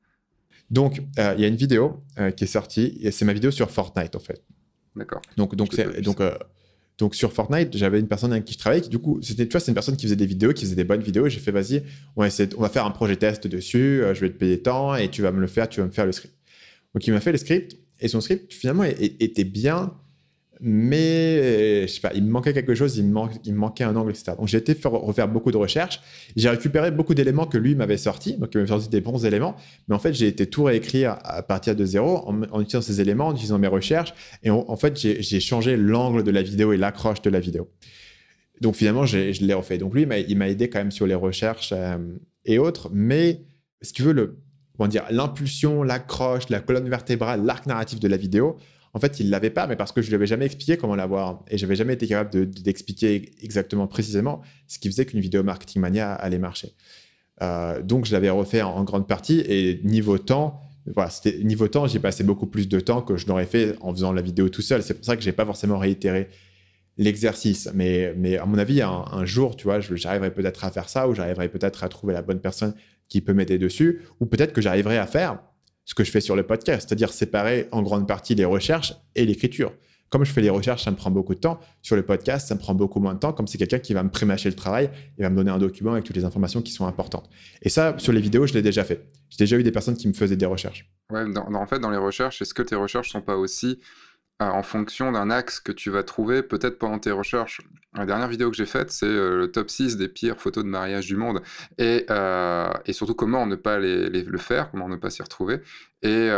Donc, 0.72 1.02
euh, 1.20 1.36
il 1.38 1.42
y 1.42 1.46
a 1.46 1.48
une 1.48 1.56
vidéo 1.56 2.04
qui 2.36 2.44
est 2.44 2.48
sortie, 2.48 2.98
et 3.02 3.12
c'est 3.12 3.26
ma 3.26 3.34
vidéo 3.34 3.52
sur 3.52 3.70
Fortnite 3.70 4.16
en 4.16 4.20
fait. 4.20 4.44
D'accord. 4.96 5.22
Donc, 5.38 5.56
donc, 5.56 5.76
donc, 6.02 6.22
euh, 6.22 6.38
donc 6.98 7.16
sur 7.16 7.32
Fortnite, 7.32 7.76
j'avais 7.78 8.00
une 8.00 8.08
personne 8.08 8.32
avec 8.32 8.46
qui 8.46 8.54
je 8.54 8.60
travaillais 8.60 8.82
qui, 8.82 8.90
du 8.90 9.00
coup, 9.00 9.20
c'était, 9.22 9.46
tu 9.46 9.52
vois, 9.52 9.60
c'est 9.60 9.72
une 9.72 9.76
personne 9.76 9.96
qui 9.96 10.06
faisait 10.06 10.16
des 10.16 10.26
vidéos, 10.26 10.54
qui 10.54 10.66
faisait 10.66 10.76
des 10.76 10.84
bonnes 10.84 11.02
vidéos. 11.02 11.28
Et 11.28 11.30
j'ai 11.30 11.40
fait, 11.40 11.52
vas-y, 11.52 11.84
on 12.16 12.26
va, 12.26 12.30
on 12.58 12.62
va 12.62 12.70
faire 12.70 12.86
un 12.86 12.92
projet 12.92 13.16
test 13.16 13.48
dessus, 13.48 14.04
euh, 14.04 14.14
je 14.14 14.22
vais 14.22 14.30
te 14.30 14.38
payer 14.38 14.62
tant 14.62 14.96
et 14.96 15.10
tu 15.10 15.22
vas 15.22 15.32
me 15.32 15.40
le 15.40 15.48
faire, 15.48 15.70
tu 15.70 15.80
vas 15.80 15.86
me 15.86 15.92
faire 15.92 16.06
le 16.06 16.12
script. 16.12 16.36
Donc, 16.94 17.06
il 17.06 17.14
m'a 17.14 17.22
fait 17.22 17.32
le 17.32 17.38
script 17.38 17.78
et 18.00 18.08
son 18.08 18.22
script, 18.22 18.54
finalement, 18.54 18.84
était 18.84 19.44
bien 19.44 19.94
mais 20.62 21.40
euh, 21.42 21.82
je 21.84 21.88
sais 21.88 22.02
pas, 22.02 22.12
il 22.14 22.24
me 22.24 22.32
manquait 22.32 22.54
quelque 22.54 22.76
chose, 22.76 22.98
il 22.98 23.06
me, 23.06 23.20
il 23.46 23.54
manquait 23.54 23.86
un 23.86 23.96
angle, 23.96 24.12
etc. 24.12 24.34
Donc 24.38 24.48
j'ai 24.48 24.58
été 24.58 24.76
faire, 24.76 24.92
refaire 24.92 25.30
beaucoup 25.30 25.52
de 25.52 25.58
recherches, 25.58 26.02
j'ai 26.36 26.50
récupéré 26.50 26.92
beaucoup 26.92 27.14
d'éléments 27.14 27.46
que 27.46 27.58
lui 27.58 27.76
m'avait 27.76 27.98
sortis, 27.98 28.36
donc 28.38 28.50
il 28.54 28.58
m'avait 28.58 28.68
sorti 28.68 28.90
des 28.90 29.00
bons 29.00 29.26
éléments, 29.26 29.56
mais 29.88 29.96
en 29.96 30.00
fait 30.00 30.14
j'ai 30.14 30.28
été 30.28 30.48
tout 30.48 30.64
réécrire 30.64 31.18
à 31.24 31.44
partir 31.44 31.76
de 31.76 31.86
zéro 31.86 32.28
en, 32.28 32.62
utilisant 32.62 32.82
ces 32.82 33.00
éléments, 33.00 33.28
en 33.28 33.34
utilisant 33.34 33.58
mes 33.58 33.68
recherches, 33.68 34.14
et 34.44 34.50
en 34.50 34.76
fait 34.76 34.98
j'ai 34.98 35.40
changé 35.40 35.78
l'angle 35.78 36.24
de 36.24 36.32
la 36.32 36.42
vidéo 36.42 36.74
et 36.74 36.78
l'accroche 36.78 37.22
de 37.22 37.30
la 37.30 37.40
vidéo. 37.40 37.70
Donc 38.60 38.76
finalement 38.76 39.06
je 39.06 39.46
l'ai 39.46 39.54
refait. 39.54 39.78
Donc 39.78 39.94
lui 39.94 40.06
il 40.28 40.38
m'a 40.38 40.50
aidé 40.50 40.70
quand 40.70 40.80
même 40.80 40.92
sur 40.92 41.08
les 41.08 41.16
recherches 41.16 41.74
euh, 41.74 41.98
et 42.44 42.60
autres, 42.60 42.90
mais 42.92 43.44
si 43.82 43.94
tu 43.94 44.04
veux 44.04 44.38
l'impulsion, 45.10 45.84
l'accroche, 45.84 46.50
la 46.50 46.60
colonne 46.60 46.90
vertébrale, 46.90 47.46
l'arc 47.46 47.66
narratif 47.66 48.02
de 48.02 48.08
la 48.10 48.18
vidéo 48.18 48.58
en 48.94 49.00
fait, 49.00 49.20
il 49.20 49.30
l'avait 49.30 49.50
pas, 49.50 49.68
mais 49.68 49.76
parce 49.76 49.92
que 49.92 50.02
je 50.02 50.08
lui 50.08 50.16
avais 50.16 50.26
jamais 50.26 50.46
expliqué 50.46 50.78
comment 50.78 50.96
l'avoir 50.96 51.44
et 51.50 51.58
j'avais 51.58 51.76
jamais 51.76 51.94
été 51.94 52.08
capable 52.08 52.50
d'expliquer 52.50 53.32
exactement 53.42 53.88
précisément 53.88 54.42
ce 54.68 54.80
qui 54.80 54.90
faisait 54.90 55.06
qu'une 55.06 55.20
vidéo 55.20 55.44
marketing 55.44 55.82
mania 55.82 56.14
allait 56.14 56.40
marcher. 56.40 56.74
Euh, 57.42 57.82
donc, 57.82 58.06
je 58.06 58.14
l'avais 58.14 58.30
refait 58.30 58.62
en, 58.62 58.84
grande 58.84 59.08
partie 59.08 59.42
et 59.42 59.80
niveau 59.84 60.18
temps, 60.18 60.62
niveau 61.44 61.68
temps, 61.68 61.88
j'ai 61.88 62.00
passé 62.00 62.24
beaucoup 62.24 62.48
plus 62.48 62.68
de 62.68 62.80
temps 62.80 63.02
que 63.02 63.16
je 63.16 63.28
n'aurais 63.28 63.46
fait 63.46 63.76
en 63.82 63.94
faisant 63.94 64.12
la 64.12 64.22
vidéo 64.22 64.50
tout 64.50 64.64
seul. 64.64 64.82
C'est 64.82 64.96
pour 64.96 65.06
ça 65.06 65.16
que 65.16 65.22
j'ai 65.22 65.32
pas 65.32 65.46
forcément 65.46 65.78
réitéré 65.78 66.28
l'exercice. 66.98 67.70
Mais, 67.76 68.14
mais 68.18 68.38
à 68.38 68.46
mon 68.46 68.58
avis, 68.58 68.82
un, 68.82 69.06
un 69.12 69.26
jour, 69.26 69.56
tu 69.56 69.66
vois, 69.66 69.80
j'arriverai 69.80 70.32
peut-être 70.32 70.66
à 70.66 70.72
faire 70.72 70.90
ça 70.90 71.08
ou 71.08 71.14
j'arriverai 71.14 71.48
peut-être 71.50 71.84
à 71.84 71.90
trouver 71.90 72.14
la 72.14 72.24
bonne 72.24 72.40
personne 72.40 72.74
qui 73.08 73.22
peut 73.22 73.34
m'aider 73.34 73.58
dessus 73.58 74.02
ou 74.20 74.26
peut-être 74.26 74.52
que 74.52 74.62
j'arriverai 74.62 74.98
à 74.98 75.08
faire 75.08 75.40
ce 75.90 75.96
que 75.96 76.04
je 76.04 76.12
fais 76.12 76.22
sur 76.22 76.36
le 76.36 76.44
podcast, 76.44 76.88
c'est-à-dire 76.88 77.12
séparer 77.12 77.68
en 77.72 77.82
grande 77.82 78.08
partie 78.08 78.36
les 78.36 78.46
recherches 78.46 78.94
et 79.16 79.26
l'écriture. 79.26 79.74
Comme 80.10 80.24
je 80.24 80.32
fais 80.32 80.42
les 80.42 80.52
recherches, 80.52 80.84
ça 80.84 80.92
me 80.92 80.96
prend 80.96 81.10
beaucoup 81.10 81.34
de 81.34 81.40
temps. 81.40 81.60
Sur 81.82 81.96
le 81.96 82.04
podcast, 82.04 82.48
ça 82.48 82.54
me 82.54 82.60
prend 82.60 82.76
beaucoup 82.76 83.00
moins 83.00 83.16
de 83.16 83.20
temps, 83.20 83.34
comme 83.34 83.48
c'est 83.48 83.58
quelqu'un 83.58 83.80
qui 83.80 83.96
va 83.96 84.04
me 84.04 84.12
prémâcher 84.12 84.50
le 84.50 84.56
travail 84.56 84.92
et 85.18 85.24
va 85.24 85.32
me 85.32 85.36
donner 85.36 85.50
un 85.50 85.58
document 85.58 85.94
avec 85.94 86.04
toutes 86.04 86.16
les 86.16 86.26
informations 86.26 86.62
qui 86.62 86.72
sont 86.72 86.86
importantes. 86.86 87.28
Et 87.64 87.70
ça, 87.70 87.96
sur 87.98 88.14
les 88.14 88.22
vidéos, 88.22 88.46
je 88.46 88.54
l'ai 88.54 88.62
déjà 88.62 88.84
fait. 88.84 89.10
J'ai 89.32 89.38
déjà 89.40 89.58
eu 89.58 89.64
des 89.64 89.72
personnes 89.72 89.98
qui 89.98 90.08
me 90.08 90.14
faisaient 90.14 90.38
des 90.38 90.46
recherches. 90.46 90.88
Ouais, 91.12 91.24
en 91.36 91.66
fait, 91.66 91.80
dans 91.80 91.90
les 91.90 91.98
recherches, 91.98 92.40
est-ce 92.40 92.54
que 92.54 92.62
tes 92.62 92.76
recherches 92.76 93.10
sont 93.10 93.22
pas 93.22 93.36
aussi 93.36 93.80
en 94.40 94.64
fonction 94.64 95.12
d'un 95.12 95.30
axe 95.30 95.60
que 95.60 95.72
tu 95.72 95.90
vas 95.90 96.04
trouver 96.04 96.44
peut-être 96.44 96.80
pendant 96.80 97.00
tes 97.00 97.12
recherches 97.12 97.62
La 97.94 98.06
dernière 98.06 98.28
vidéo 98.28 98.50
que 98.50 98.56
j'ai 98.56 98.66
faite, 98.66 98.92
c'est 98.92 99.08
le 99.08 99.48
top 99.52 99.70
6 99.70 99.98
des 99.98 100.08
pires 100.08 100.40
photos 100.40 100.64
de 100.64 100.70
mariage 100.70 101.08
du 101.08 101.18
monde. 101.18 101.42
Et, 101.78 102.06
et 102.86 102.94
surtout, 102.94 103.16
comment 103.16 103.46
ne 103.46 103.56
pas 103.56 103.80
les, 103.80 104.10
le 104.10 104.38
faire, 104.38 104.72
comment 104.72 104.88
ne 104.88 104.96
pas 104.96 105.10
s'y 105.10 105.22
retrouver. 105.22 105.62
Et 106.02 106.30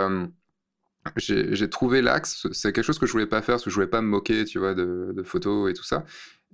j'ai 1.17 1.69
trouvé 1.69 2.01
l'axe, 2.01 2.47
c'est 2.51 2.73
quelque 2.73 2.85
chose 2.85 2.99
que 2.99 3.05
je 3.05 3.11
voulais 3.11 3.27
pas 3.27 3.41
faire, 3.41 3.55
parce 3.55 3.63
que 3.63 3.69
je 3.69 3.75
voulais 3.75 3.87
pas 3.87 4.01
me 4.01 4.07
moquer, 4.07 4.45
tu 4.45 4.59
vois, 4.59 4.73
de, 4.73 5.21
photos 5.23 5.69
et 5.69 5.73
tout 5.73 5.83
ça. 5.83 6.03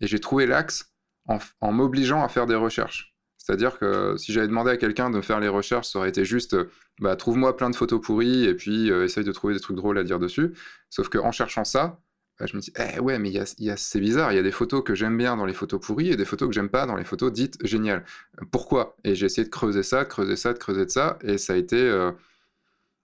Et 0.02 0.08
j'ai 0.08 0.20
trouvé 0.20 0.46
l'axe 0.46 0.92
en 1.28 1.72
m'obligeant 1.72 2.24
à 2.24 2.30
faire 2.30 2.46
des 2.46 2.56
recherches. 2.56 3.17
C'est-à-dire 3.48 3.80
que 3.80 4.18
si 4.18 4.34
j'avais 4.34 4.48
demandé 4.48 4.72
à 4.72 4.76
quelqu'un 4.76 5.10
de 5.10 5.22
faire 5.22 5.40
les 5.40 5.48
recherches, 5.48 5.88
ça 5.88 6.00
aurait 6.00 6.10
été 6.10 6.26
juste, 6.26 6.58
bah, 7.00 7.16
trouve-moi 7.16 7.56
plein 7.56 7.70
de 7.70 7.78
photos 7.78 8.02
pourries 8.02 8.44
et 8.44 8.54
puis 8.54 8.90
essaye 8.90 9.24
de 9.24 9.32
trouver 9.32 9.54
des 9.54 9.62
trucs 9.62 9.78
drôles 9.78 9.98
à 9.98 10.04
dire 10.04 10.20
dessus. 10.20 10.52
Sauf 10.90 11.08
qu'en 11.08 11.32
cherchant 11.32 11.64
ça, 11.64 12.02
bah, 12.38 12.46
je 12.46 12.58
me 12.58 12.62
dis, 12.62 12.74
eh 12.78 13.00
ouais, 13.00 13.20
mais 13.20 13.32
c'est 13.46 14.02
bizarre, 14.02 14.34
il 14.34 14.36
y 14.36 14.38
a 14.38 14.44
des 14.44 14.52
photos 14.52 14.84
que 14.84 14.96
j'aime 14.96 15.18
bien 15.18 15.38
dans 15.38 15.46
les 15.46 15.54
photos 15.54 15.80
pourries 15.80 16.10
et 16.10 16.18
des 16.18 16.26
photos 16.26 16.50
que 16.50 16.54
j'aime 16.54 16.68
pas 16.68 16.86
dans 16.86 16.98
les 16.98 17.06
photos 17.06 17.32
dites 17.32 17.58
géniales. 17.66 18.04
Pourquoi? 18.52 18.98
Et 19.06 19.16
j'ai 19.16 19.28
essayé 19.28 19.46
de 19.46 19.50
creuser 19.50 19.82
ça, 19.82 20.04
de 20.04 20.10
creuser 20.10 20.36
ça, 20.36 20.52
de 20.52 20.60
creuser 20.60 20.86
de 20.86 20.92
ça, 20.92 21.18
et 21.22 21.38
ça 21.38 21.54
a 21.54 21.56
été. 21.56 22.12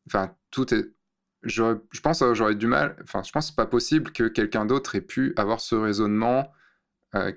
Enfin, 0.07 0.36
tout 0.52 0.74
est. 0.74 0.91
Je 1.44 1.78
pense 2.03 2.20
que 2.20 2.34
j'aurais 2.34 2.56
du 2.56 2.68
mal. 2.68 2.98
Enfin, 3.02 3.24
je 3.24 3.32
pense 3.32 3.49
que 3.49 3.56
pas 3.56 3.65
possible 3.65 4.11
que 4.11 4.28
quelqu'un 4.28 4.65
d'autre 4.65 4.95
ait 4.95 5.02
pu 5.02 5.34
avoir 5.38 5.61
ce 5.61 5.76
raisonnement 5.76 6.52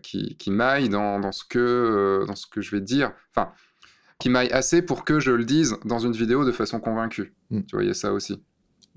qui, 0.02 0.36
qui 0.36 0.50
m'aille 0.50 0.88
dans, 0.88 1.20
dans, 1.20 1.32
ce 1.32 1.44
que, 1.44 2.24
dans 2.26 2.34
ce 2.34 2.46
que 2.46 2.60
je 2.60 2.74
vais 2.74 2.80
dire. 2.80 3.12
Enfin, 3.34 3.52
qui 4.18 4.28
m'aille 4.28 4.50
assez 4.50 4.82
pour 4.82 5.04
que 5.04 5.20
je 5.20 5.30
le 5.30 5.44
dise 5.44 5.76
dans 5.84 5.98
une 5.98 6.12
vidéo 6.12 6.44
de 6.44 6.52
façon 6.52 6.80
convaincue. 6.80 7.34
Mmh. 7.50 7.60
Tu 7.62 7.76
voyais 7.76 7.94
ça 7.94 8.12
aussi. 8.12 8.42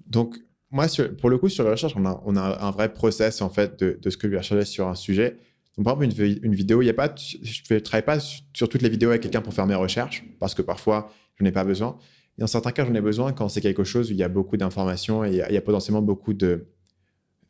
Donc, 0.08 0.38
moi, 0.72 0.86
pour 1.20 1.30
le 1.30 1.38
coup, 1.38 1.50
sur 1.50 1.64
la 1.64 1.72
recherche, 1.72 1.94
on 1.96 2.06
a, 2.06 2.22
on 2.26 2.36
a 2.36 2.64
un 2.64 2.72
vrai 2.72 2.94
process 2.94 3.42
en 3.42 3.50
fait 3.50 3.80
de, 3.80 4.00
de 4.02 4.10
ce 4.10 4.18
que 4.18 4.28
je 4.28 4.32
vais 4.32 4.38
rechercher 4.38 4.66
sur 4.66 4.88
un 4.88 4.96
sujet. 4.96 5.38
Donc, 5.78 5.86
par 5.86 6.02
exemple, 6.02 6.22
une, 6.22 6.40
une 6.44 6.56
vidéo, 6.56 6.82
il 6.82 6.86
y 6.86 6.90
a 6.90 6.94
pas, 6.94 7.14
je 7.16 7.74
ne 7.74 7.80
travaille 7.80 8.06
pas 8.06 8.20
sur 8.20 8.70
toutes 8.70 8.82
les 8.82 8.90
vidéos 8.90 9.10
avec 9.10 9.22
quelqu'un 9.22 9.42
pour 9.42 9.54
faire 9.54 9.66
mes 9.66 9.76
recherches 9.76 10.26
parce 10.40 10.54
que 10.54 10.62
parfois, 10.62 11.12
je 11.36 11.44
n'ai 11.44 11.52
pas 11.52 11.64
besoin. 11.64 11.98
Et 12.38 12.42
dans 12.42 12.48
certains 12.48 12.72
cas, 12.72 12.86
j'en 12.86 12.94
ai 12.94 13.02
besoin 13.02 13.34
quand 13.34 13.50
c'est 13.50 13.62
quelque 13.62 13.84
chose 13.84 14.10
où 14.10 14.14
il 14.14 14.20
y 14.20 14.24
a 14.24 14.30
beaucoup 14.30 14.58
d'informations 14.58 15.26
et 15.26 15.30
il 15.30 15.36
y, 15.36 15.58
a, 15.58 15.62
potentiellement 15.62 16.02
beaucoup 16.02 16.34
de, 16.34 16.68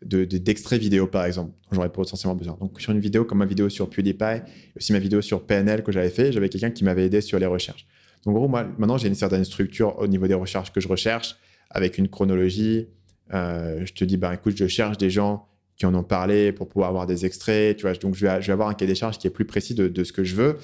d'extraits 0.01 0.79
de, 0.79 0.83
vidéo, 0.83 1.07
par 1.07 1.25
exemple, 1.25 1.51
dont 1.51 1.75
j'aurais 1.75 1.91
potentiellement 1.91 2.35
besoin. 2.35 2.57
Donc, 2.59 2.79
sur 2.79 2.91
une 2.91 2.99
vidéo 2.99 3.25
comme 3.25 3.39
ma 3.39 3.45
vidéo 3.45 3.69
sur 3.69 3.89
PewDiePie, 3.89 4.41
aussi 4.77 4.93
ma 4.93 4.99
vidéo 4.99 5.21
sur 5.21 5.45
PNL 5.45 5.83
que 5.83 5.91
j'avais 5.91 6.09
fait, 6.09 6.31
j'avais 6.31 6.49
quelqu'un 6.49 6.71
qui 6.71 6.83
m'avait 6.83 7.05
aidé 7.05 7.21
sur 7.21 7.37
les 7.39 7.45
recherches. 7.45 7.85
Donc, 8.23 8.35
en 8.35 8.39
gros, 8.39 8.47
moi, 8.47 8.63
maintenant, 8.77 8.97
j'ai 8.97 9.07
une 9.07 9.15
certaine 9.15 9.43
structure 9.43 9.97
au 9.99 10.07
niveau 10.07 10.27
des 10.27 10.33
recherches 10.33 10.71
que 10.71 10.79
je 10.79 10.87
recherche, 10.87 11.35
avec 11.69 11.97
une 11.97 12.07
chronologie, 12.07 12.87
euh, 13.33 13.85
je 13.85 13.93
te 13.93 14.03
dis, 14.03 14.17
bah, 14.17 14.33
écoute, 14.33 14.55
je 14.57 14.67
cherche 14.67 14.97
des 14.97 15.09
gens 15.09 15.47
qui 15.75 15.85
en 15.85 15.93
ont 15.95 16.03
parlé 16.03 16.51
pour 16.51 16.67
pouvoir 16.67 16.89
avoir 16.89 17.05
des 17.05 17.25
extraits. 17.25 17.77
Tu 17.77 17.83
vois, 17.83 17.93
donc, 17.93 18.15
je 18.15 18.25
vais, 18.25 18.51
avoir 18.51 18.69
un 18.69 18.73
cahier 18.73 18.91
des 18.91 18.95
charges 18.95 19.17
qui 19.17 19.27
est 19.27 19.31
plus 19.31 19.45
précis 19.45 19.75
de, 19.75 19.87
de, 19.87 20.03
ce 20.03 20.11
que 20.11 20.23
je 20.23 20.35
veux. 20.35 20.57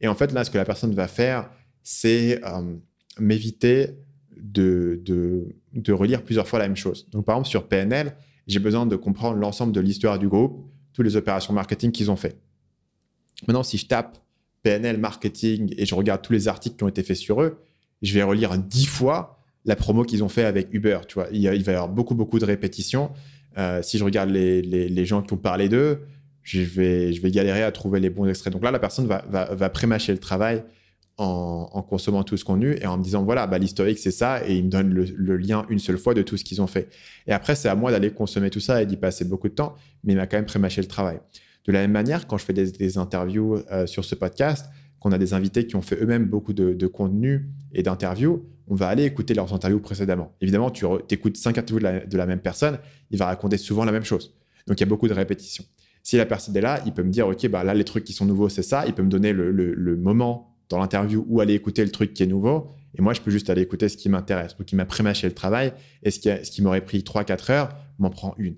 Et 0.00 0.08
en 0.08 0.14
fait, 0.14 0.32
là, 0.32 0.44
ce 0.44 0.50
que 0.50 0.58
la 0.58 0.64
personne 0.64 0.94
va 0.94 1.08
faire, 1.08 1.50
c'est 1.82 2.40
euh, 2.44 2.76
m'éviter 3.18 3.90
de, 4.36 5.00
de, 5.04 5.48
de, 5.72 5.92
relire 5.92 6.22
plusieurs 6.22 6.46
fois 6.46 6.58
la 6.58 6.68
même 6.68 6.76
chose. 6.76 7.08
Donc, 7.10 7.24
par 7.24 7.36
exemple, 7.36 7.48
sur 7.48 7.68
PNL, 7.68 8.14
j'ai 8.50 8.58
besoin 8.58 8.86
de 8.86 8.96
comprendre 8.96 9.38
l'ensemble 9.38 9.72
de 9.72 9.80
l'histoire 9.80 10.18
du 10.18 10.28
groupe, 10.28 10.66
toutes 10.92 11.04
les 11.04 11.16
opérations 11.16 11.52
marketing 11.52 11.92
qu'ils 11.92 12.10
ont 12.10 12.16
fait. 12.16 12.36
Maintenant, 13.46 13.62
si 13.62 13.78
je 13.78 13.86
tape 13.86 14.18
PNL 14.62 14.98
marketing 14.98 15.72
et 15.76 15.86
je 15.86 15.94
regarde 15.94 16.22
tous 16.22 16.32
les 16.32 16.48
articles 16.48 16.76
qui 16.76 16.84
ont 16.84 16.88
été 16.88 17.02
faits 17.02 17.16
sur 17.16 17.40
eux, 17.42 17.62
je 18.02 18.12
vais 18.14 18.22
relire 18.22 18.56
dix 18.58 18.86
fois 18.86 19.38
la 19.64 19.76
promo 19.76 20.04
qu'ils 20.04 20.24
ont 20.24 20.28
fait 20.28 20.44
avec 20.44 20.68
Uber. 20.72 21.00
Tu 21.06 21.14
vois, 21.14 21.28
il, 21.32 21.46
va 21.46 21.54
y 21.54 21.74
avoir 21.74 21.88
beaucoup, 21.88 22.14
beaucoup 22.14 22.38
de 22.38 22.44
répétitions. 22.44 23.10
Euh, 23.58 23.82
si 23.82 23.98
je 23.98 24.04
regarde 24.04 24.30
les, 24.30 24.62
les, 24.62 25.04
gens 25.06 25.22
qui 25.22 25.32
ont 25.34 25.38
parlé 25.38 25.68
d'eux, 25.68 26.00
je 26.42 26.60
vais, 26.60 27.12
je 27.12 27.20
vais 27.20 27.30
galérer 27.30 27.62
à 27.62 27.72
trouver 27.72 28.00
les 28.00 28.10
bons 28.10 28.26
extraits. 28.26 28.52
Donc 28.52 28.62
là, 28.62 28.70
la 28.70 28.78
personne 28.78 29.06
va, 29.06 29.24
va, 29.28 29.54
va 29.54 29.70
prémâcher 29.70 30.12
le 30.12 30.18
travail 30.18 30.64
en, 31.20 31.82
consommant 31.82 32.22
tout 32.22 32.36
ce 32.36 32.44
contenu 32.44 32.76
et 32.80 32.86
en 32.86 32.96
me 32.96 33.02
disant 33.02 33.22
voilà, 33.22 33.46
bah, 33.46 33.58
l'historique 33.58 33.98
c'est 33.98 34.10
ça 34.10 34.46
et 34.46 34.56
il 34.56 34.64
me 34.64 34.70
donne 34.70 34.90
le, 34.90 35.36
lien 35.36 35.66
une 35.68 35.78
seule 35.78 35.98
fois 35.98 36.14
de 36.14 36.22
tout 36.22 36.36
ce 36.36 36.44
qu'ils 36.44 36.62
ont 36.62 36.66
fait. 36.66 36.88
Et 37.26 37.32
après, 37.32 37.54
c'est 37.54 37.68
à 37.68 37.74
moi 37.74 37.90
d'aller 37.90 38.10
consommer 38.10 38.50
tout 38.50 38.60
ça 38.60 38.82
et 38.82 38.86
d'y 38.86 38.96
passer 38.96 39.24
beaucoup 39.24 39.48
de 39.48 39.54
temps, 39.54 39.74
mais 40.04 40.14
il 40.14 40.16
m'a 40.16 40.26
quand 40.26 40.38
même 40.38 40.46
prémâché 40.46 40.80
le 40.80 40.88
travail. 40.88 41.20
De 41.66 41.72
la 41.72 41.80
même 41.80 41.92
manière, 41.92 42.26
quand 42.26 42.38
je 42.38 42.44
fais 42.44 42.54
des, 42.54 42.98
interviews 42.98 43.58
euh, 43.70 43.86
sur 43.86 44.04
ce 44.04 44.14
podcast, 44.14 44.66
qu'on 44.98 45.12
a 45.12 45.18
des 45.18 45.34
invités 45.34 45.66
qui 45.66 45.76
ont 45.76 45.82
fait 45.82 46.02
eux-mêmes 46.02 46.24
beaucoup 46.24 46.52
de, 46.52 46.72
de 46.72 46.86
contenu 46.86 47.48
et 47.72 47.82
d'interviews, 47.82 48.44
on 48.70 48.74
va 48.74 48.88
aller 48.88 49.04
écouter 49.04 49.34
leurs 49.34 49.52
interviews 49.52 49.80
précédemment. 49.80 50.32
Évidemment, 50.40 50.70
tu 50.70 50.86
écoutes 51.10 51.36
cinq 51.36 51.58
interviews 51.58 51.80
de 51.80 52.16
la, 52.16 52.26
même 52.26 52.38
personne, 52.38 52.78
il 53.10 53.18
va 53.18 53.26
raconter 53.26 53.58
souvent 53.58 53.84
la 53.84 53.92
même 53.92 54.04
chose. 54.04 54.34
Donc, 54.68 54.78
il 54.78 54.80
y 54.80 54.84
a 54.84 54.88
beaucoup 54.88 55.08
de 55.08 55.12
répétitions. 55.12 55.64
Si 56.04 56.16
la 56.16 56.24
personne 56.24 56.56
est 56.56 56.60
là, 56.60 56.80
il 56.86 56.92
peut 56.92 57.02
me 57.02 57.10
dire, 57.10 57.26
OK, 57.26 57.46
bah 57.48 57.64
là, 57.64 57.74
les 57.74 57.84
trucs 57.84 58.04
qui 58.04 58.12
sont 58.12 58.24
nouveaux, 58.24 58.48
c'est 58.48 58.62
ça. 58.62 58.84
Il 58.86 58.94
peut 58.94 59.02
me 59.02 59.08
donner 59.08 59.32
le, 59.32 59.96
moment 59.96 60.49
dans 60.70 60.78
l'interview 60.78 61.26
où 61.28 61.40
aller 61.40 61.54
écouter 61.54 61.84
le 61.84 61.90
truc 61.90 62.14
qui 62.14 62.22
est 62.22 62.26
nouveau. 62.26 62.70
Et 62.96 63.02
moi, 63.02 63.12
je 63.12 63.20
peux 63.20 63.30
juste 63.30 63.50
aller 63.50 63.62
écouter 63.62 63.88
ce 63.88 63.96
qui 63.96 64.08
m'intéresse. 64.08 64.56
Donc, 64.56 64.72
il 64.72 64.76
m'a 64.76 64.86
prémâché 64.86 65.26
le 65.26 65.34
travail. 65.34 65.72
Et 66.02 66.10
ce 66.10 66.18
qui, 66.18 66.62
m'aurait 66.62 66.84
pris 66.84 67.00
3-4 67.00 67.52
heures 67.52 67.68
m'en 67.98 68.10
prend 68.10 68.34
une. 68.38 68.54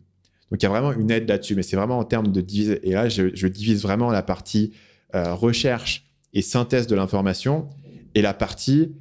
Donc, 0.50 0.60
il 0.60 0.62
y 0.62 0.66
a 0.66 0.68
vraiment 0.68 0.92
une 0.92 1.10
aide 1.10 1.28
là-dessus. 1.28 1.56
Mais 1.56 1.62
c'est 1.62 1.76
vraiment 1.76 1.98
en 1.98 2.04
termes 2.04 2.28
de 2.28 2.40
diviser. 2.40 2.86
Et 2.88 2.92
là, 2.92 3.08
je, 3.08 3.46
divise 3.46 3.82
vraiment 3.82 4.10
la 4.10 4.22
partie 4.22 4.72
euh, 5.14 5.34
recherche 5.34 6.06
et 6.32 6.42
synthèse 6.42 6.86
de 6.86 6.94
l'information 6.94 7.68
et 8.14 8.22
la 8.22 8.34
partie 8.34 8.92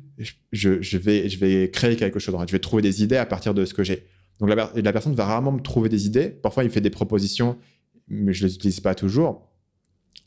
je, 0.52 0.98
vais, 0.98 1.30
je 1.30 1.38
vais 1.38 1.70
créer 1.72 1.96
quelque 1.96 2.20
chose. 2.20 2.36
Je 2.48 2.52
vais 2.52 2.60
trouver 2.60 2.82
des 2.82 3.04
idées 3.04 3.18
à 3.18 3.26
partir 3.26 3.54
de 3.54 3.66
ce 3.66 3.74
que 3.74 3.84
j'ai. 3.84 4.06
Donc 4.40 4.50
la, 4.50 4.72
la, 4.76 4.94
personne 4.94 5.14
va 5.14 5.26
rarement 5.26 5.52
me 5.52 5.62
trouver 5.62 5.90
des 5.90 6.06
idées. 6.06 6.30
Parfois, 6.30 6.64
il 6.64 6.70
fait 6.70 6.82
des 6.82 6.90
propositions, 6.90 7.58
mais 8.08 8.34
je 8.34 8.44
ne 8.44 8.50
les 8.50 8.56
utilise 8.56 8.80
pas 8.80 8.96
toujours. 8.96 9.48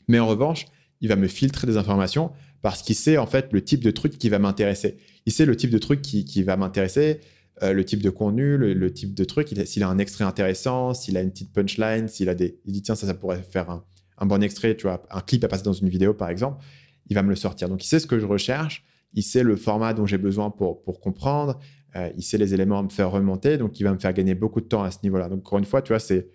Mais 0.07 0.19
en 0.19 0.27
revanche, 0.27 0.65
il 1.01 1.09
va 1.09 1.15
me 1.15 1.27
filtrer 1.27 1.67
des 1.67 1.77
informations 1.77 2.31
parce 2.65 2.81
qu'il 2.81 2.95
sait 2.95 3.19
en 3.19 3.27
fait 3.27 3.53
le 3.53 3.63
type 3.63 3.83
de 3.83 3.91
truc 3.91 4.17
qui 4.17 4.27
va 4.27 4.39
m'intéresser. 4.39 4.97
Il 5.27 5.31
sait 5.31 5.45
le 5.45 5.55
type 5.55 5.69
de 5.69 5.77
truc 5.77 6.01
qui, 6.01 6.25
qui 6.25 6.41
va 6.41 6.57
m'intéresser, 6.57 7.19
euh, 7.61 7.73
le 7.73 7.85
type 7.85 8.01
de 8.01 8.09
contenu, 8.09 8.57
le, 8.57 8.91
type 8.91 9.13
de 9.13 9.23
truc. 9.23 9.53
S'il 9.65 9.83
a 9.83 9.87
un 9.87 9.99
extrait 9.99 10.23
intéressant, 10.23 10.95
s'il 10.95 11.15
a 11.15 11.21
une 11.21 11.29
petite 11.29 11.53
punchline, 11.53 12.07
s'il 12.07 12.27
a 12.27 12.33
des, 12.33 12.59
il 12.65 12.73
dit 12.73 12.81
tiens 12.81 12.95
ça, 12.95 13.05
ça 13.05 13.13
pourrait 13.13 13.43
faire 13.43 13.69
un, 13.69 13.85
un 14.17 14.25
bon 14.25 14.41
extrait, 14.41 14.75
tu 14.75 14.87
vois, 14.87 15.05
un 15.11 15.21
clip 15.21 15.43
à 15.43 15.47
passer 15.47 15.61
dans 15.61 15.73
une 15.73 15.89
vidéo 15.89 16.15
par 16.15 16.29
exemple. 16.29 16.65
Il 17.07 17.13
va 17.13 17.21
me 17.21 17.29
le 17.29 17.35
sortir. 17.35 17.69
Donc 17.69 17.83
il 17.85 17.87
sait 17.87 17.99
ce 17.99 18.07
que 18.07 18.17
je 18.17 18.25
recherche 18.25 18.83
il 19.15 19.23
sait 19.23 19.43
le 19.43 19.55
format 19.55 19.93
dont 19.93 20.05
j'ai 20.05 20.17
besoin 20.17 20.51
pour, 20.51 20.83
pour 20.83 20.99
comprendre, 20.99 21.59
euh, 21.95 22.09
il 22.17 22.23
sait 22.23 22.37
les 22.37 22.53
éléments 22.53 22.79
à 22.79 22.83
me 22.83 22.89
faire 22.89 23.09
remonter, 23.09 23.57
donc 23.57 23.79
il 23.79 23.83
va 23.83 23.93
me 23.93 23.97
faire 23.97 24.13
gagner 24.13 24.35
beaucoup 24.35 24.59
de 24.59 24.65
temps 24.65 24.83
à 24.83 24.91
ce 24.91 24.97
niveau-là. 25.03 25.29
Donc 25.29 25.39
encore 25.39 25.57
une 25.57 25.65
fois, 25.65 25.81
tu 25.81 25.93
vois, 25.93 25.99
c'est 25.99 26.27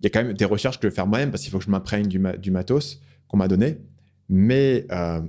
il 0.00 0.04
y 0.04 0.06
a 0.06 0.10
quand 0.10 0.22
même 0.22 0.34
des 0.34 0.44
recherches 0.44 0.78
que 0.78 0.86
je 0.86 0.90
vais 0.90 0.94
faire 0.94 1.06
moi-même 1.06 1.30
parce 1.30 1.42
qu'il 1.42 1.50
faut 1.50 1.58
que 1.58 1.64
je 1.64 1.70
m'imprègne 1.70 2.06
du, 2.06 2.20
du, 2.38 2.50
matos 2.50 3.00
qu'on 3.28 3.38
m'a 3.38 3.48
donné, 3.48 3.78
mais 4.28 4.86
euh, 4.90 5.22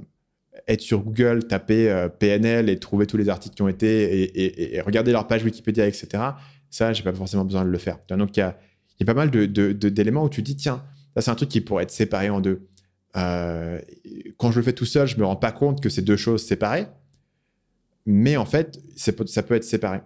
être 0.67 0.81
sur 0.81 1.01
Google, 1.01 1.47
taper 1.47 1.89
euh, 1.89 2.09
PNL 2.09 2.69
et 2.69 2.79
trouver 2.79 3.05
tous 3.05 3.17
les 3.17 3.29
articles 3.29 3.55
qui 3.55 3.61
ont 3.61 3.67
été 3.67 4.75
et, 4.75 4.81
regarder 4.81 5.11
leur 5.11 5.27
page 5.27 5.43
Wikipédia, 5.43 5.87
etc. 5.87 6.23
Ça, 6.69 6.93
j'ai 6.93 7.03
pas 7.03 7.13
forcément 7.13 7.45
besoin 7.45 7.63
de 7.65 7.69
le 7.69 7.77
faire. 7.77 7.99
Donc 8.09 8.37
il 8.37 8.39
y 8.39 8.43
a, 8.43 8.57
pas 9.05 9.13
mal 9.13 9.29
d'éléments 9.29 10.23
où 10.23 10.29
tu 10.29 10.41
dis 10.41 10.55
tiens, 10.55 10.83
ça 11.15 11.21
c'est 11.21 11.31
un 11.31 11.35
truc 11.35 11.49
qui 11.49 11.61
pourrait 11.61 11.83
être 11.83 11.91
séparé 11.91 12.29
en 12.29 12.39
deux. 12.41 12.67
Euh, 13.15 13.79
quand 14.37 14.51
je 14.51 14.59
le 14.59 14.63
fais 14.63 14.73
tout 14.73 14.85
seul, 14.85 15.07
je 15.07 15.17
me 15.17 15.25
rends 15.25 15.35
pas 15.35 15.51
compte 15.51 15.81
que 15.81 15.89
c'est 15.89 16.01
deux 16.01 16.17
choses 16.17 16.45
séparées. 16.45 16.87
Mais 18.05 18.37
en 18.37 18.45
fait, 18.45 18.81
ça 18.95 19.11
peut 19.13 19.55
être 19.55 19.63
séparé. 19.63 20.01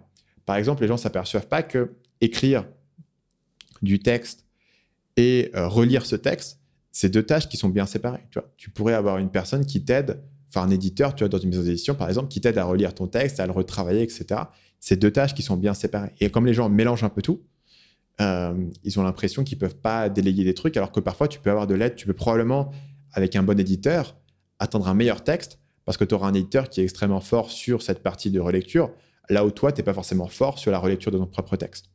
Par 0.46 0.56
exemple, 0.56 0.82
les 0.82 0.88
gens 0.88 0.96
s'aperçoivent 0.96 1.48
pas 1.48 1.62
que 1.62 1.92
écrire 2.20 2.66
du 3.82 3.98
texte 4.00 4.46
et 5.16 5.50
euh, 5.54 5.68
relire 5.68 6.06
ce 6.06 6.16
texte, 6.16 6.60
c'est 6.92 7.08
deux 7.08 7.22
tâches 7.22 7.48
qui 7.48 7.56
sont 7.56 7.68
bien 7.68 7.86
séparées. 7.86 8.24
Tu, 8.30 8.38
vois. 8.38 8.52
tu 8.56 8.70
pourrais 8.70 8.94
avoir 8.94 9.18
une 9.18 9.30
personne 9.30 9.66
qui 9.66 9.84
t'aide, 9.84 10.22
enfin 10.48 10.62
un 10.62 10.70
éditeur, 10.70 11.14
tu 11.14 11.24
vois, 11.24 11.28
dans 11.28 11.38
une 11.38 11.50
maison 11.50 11.62
d'édition 11.62 11.94
par 11.94 12.08
exemple, 12.08 12.28
qui 12.28 12.40
t'aide 12.40 12.58
à 12.58 12.64
relire 12.64 12.94
ton 12.94 13.06
texte, 13.06 13.40
à 13.40 13.46
le 13.46 13.52
retravailler, 13.52 14.02
etc. 14.02 14.42
C'est 14.80 14.96
deux 14.96 15.10
tâches 15.10 15.34
qui 15.34 15.42
sont 15.42 15.56
bien 15.56 15.74
séparées. 15.74 16.12
Et 16.20 16.30
comme 16.30 16.46
les 16.46 16.54
gens 16.54 16.68
mélangent 16.68 17.04
un 17.04 17.08
peu 17.08 17.22
tout, 17.22 17.42
euh, 18.20 18.54
ils 18.84 18.98
ont 18.98 19.02
l'impression 19.02 19.44
qu'ils 19.44 19.58
peuvent 19.58 19.76
pas 19.76 20.08
déléguer 20.08 20.44
des 20.44 20.54
trucs, 20.54 20.76
alors 20.76 20.92
que 20.92 21.00
parfois 21.00 21.28
tu 21.28 21.38
peux 21.38 21.50
avoir 21.50 21.66
de 21.66 21.74
l'aide, 21.74 21.94
tu 21.94 22.06
peux 22.06 22.14
probablement 22.14 22.72
avec 23.12 23.36
un 23.36 23.42
bon 23.42 23.58
éditeur, 23.58 24.16
attendre 24.58 24.88
un 24.88 24.94
meilleur 24.94 25.22
texte 25.22 25.58
parce 25.84 25.96
que 25.96 26.04
tu 26.04 26.14
auras 26.14 26.28
un 26.28 26.34
éditeur 26.34 26.68
qui 26.68 26.80
est 26.80 26.84
extrêmement 26.84 27.20
fort 27.20 27.50
sur 27.50 27.80
cette 27.80 28.02
partie 28.02 28.30
de 28.30 28.40
relecture, 28.40 28.90
là 29.30 29.46
où 29.46 29.50
toi, 29.50 29.72
tu 29.72 29.80
n'es 29.80 29.84
pas 29.84 29.94
forcément 29.94 30.28
fort 30.28 30.58
sur 30.58 30.70
la 30.70 30.78
relecture 30.78 31.10
de 31.10 31.18
ton 31.18 31.26
propre 31.26 31.56
texte. 31.56 31.86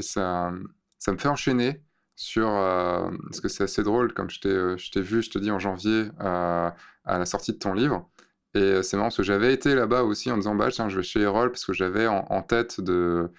ça, 0.00 0.50
ça 0.98 1.12
me 1.12 1.18
fait 1.18 1.28
enchaîner 1.28 1.82
sur... 2.16 2.48
Euh, 2.48 3.10
parce 3.24 3.40
que 3.40 3.48
c'est 3.48 3.64
assez 3.64 3.82
drôle, 3.82 4.12
comme 4.12 4.30
je 4.30 4.40
t'ai 4.40 4.48
euh, 4.48 4.76
vu, 4.96 5.22
je 5.22 5.30
te 5.30 5.38
dis, 5.38 5.50
en 5.50 5.58
janvier, 5.58 6.08
euh, 6.20 6.70
à 7.04 7.18
la 7.18 7.26
sortie 7.26 7.52
de 7.52 7.58
ton 7.58 7.74
livre. 7.74 8.08
Et 8.54 8.82
c'est 8.82 8.96
marrant 8.96 9.08
parce 9.08 9.16
que 9.16 9.22
j'avais 9.22 9.52
été 9.54 9.74
là-bas 9.74 10.02
aussi 10.04 10.30
en 10.30 10.36
disant, 10.36 10.54
bah, 10.54 10.68
tiens, 10.70 10.88
je 10.88 10.96
vais 10.98 11.02
chez 11.02 11.20
Erol 11.20 11.50
parce 11.50 11.64
que 11.64 11.72
j'avais 11.72 12.06
en, 12.06 12.42
tête 12.42 12.80
de, 12.80 13.30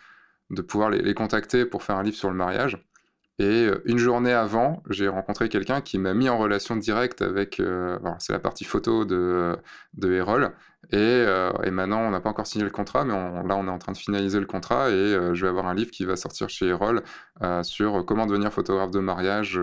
de 0.50 0.62
pouvoir 0.62 0.90
les, 0.90 1.02
les, 1.02 1.14
contacter 1.14 1.66
pour 1.66 1.84
faire 1.84 1.98
un 1.98 2.04
livre 2.04 2.18
sur 2.18 2.30
le 2.30 2.36
mariage. 2.36 2.84
Et 3.40 3.66
euh, 3.66 3.82
une 3.86 3.98
journée 3.98 4.32
avant, 4.32 4.84
j'ai 4.90 5.08
rencontré 5.08 5.50
quelqu'un 5.50 5.82
qui 5.82 5.98
m'a 5.98 6.14
mis 6.14 6.30
en 6.30 6.38
relation 6.38 6.76
directe 6.76 7.22
avec. 7.24 7.60
Euh, 7.60 7.98
c'est 8.20 8.34
la 8.34 8.40
partie 8.40 8.64
photo 8.64 9.06
de, 9.06 9.58
de 9.96 10.12
Erol. 10.14 10.52
Et, 10.92 10.98
euh, 10.98 11.52
et 11.64 11.72
maintenant, 11.72 12.02
on 12.02 12.12
n'a 12.12 12.20
pas 12.20 12.30
encore 12.30 12.46
signé 12.46 12.64
le 12.64 12.70
contrat, 12.70 13.06
mais 13.06 13.14
là, 13.14 13.56
on 13.58 13.68
est 13.68 13.72
en 13.72 13.80
train 13.80 13.92
de 13.92 13.98
finaliser 13.98 14.40
le 14.40 14.46
contrat. 14.46 14.92
Et 14.92 15.18
je 15.34 15.42
vais 15.42 15.48
avoir 15.48 15.66
un 15.68 15.74
livre 15.74 15.92
qui 15.92 16.06
va 16.06 16.16
sortir 16.16 16.50
chez 16.50 16.68
Erol 16.68 17.02
sur 17.64 18.06
comment 18.06 18.28
devenir 18.28 18.54
photographe 18.54 18.92
de 18.92 19.00
mariage 19.00 19.60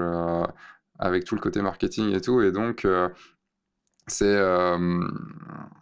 avec 0.99 1.25
tout 1.25 1.35
le 1.37 1.41
côté 1.41 1.63
marketing 1.63 2.15
et 2.15 2.21
tout. 2.21 2.43
Et 2.43 2.53
donc, 2.53 2.87
c'est 4.07 4.41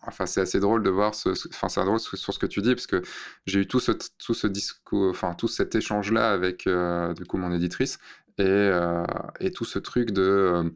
enfin 0.06 0.26
c'est 0.26 0.40
assez 0.40 0.60
drôle 0.60 0.82
de 0.82 0.90
voir 0.90 1.12
enfin 1.50 1.68
c'est 1.68 1.84
drôle 1.84 2.00
sur 2.00 2.34
ce 2.34 2.38
que 2.38 2.46
tu 2.46 2.60
dis 2.62 2.74
parce 2.74 2.86
que 2.86 3.02
j'ai 3.46 3.60
eu 3.60 3.66
tout 3.66 3.80
ce 3.80 3.92
tout 3.92 4.34
ce 4.34 4.46
discours 4.46 5.10
enfin 5.10 5.34
tout 5.34 5.48
cet 5.48 5.74
échange 5.74 6.12
là 6.12 6.30
avec 6.30 6.68
du 7.16 7.24
coup 7.24 7.38
mon 7.38 7.52
éditrice 7.52 7.98
et, 8.38 8.70
et 9.40 9.50
tout 9.50 9.64
ce 9.64 9.78
truc 9.78 10.10
de 10.10 10.72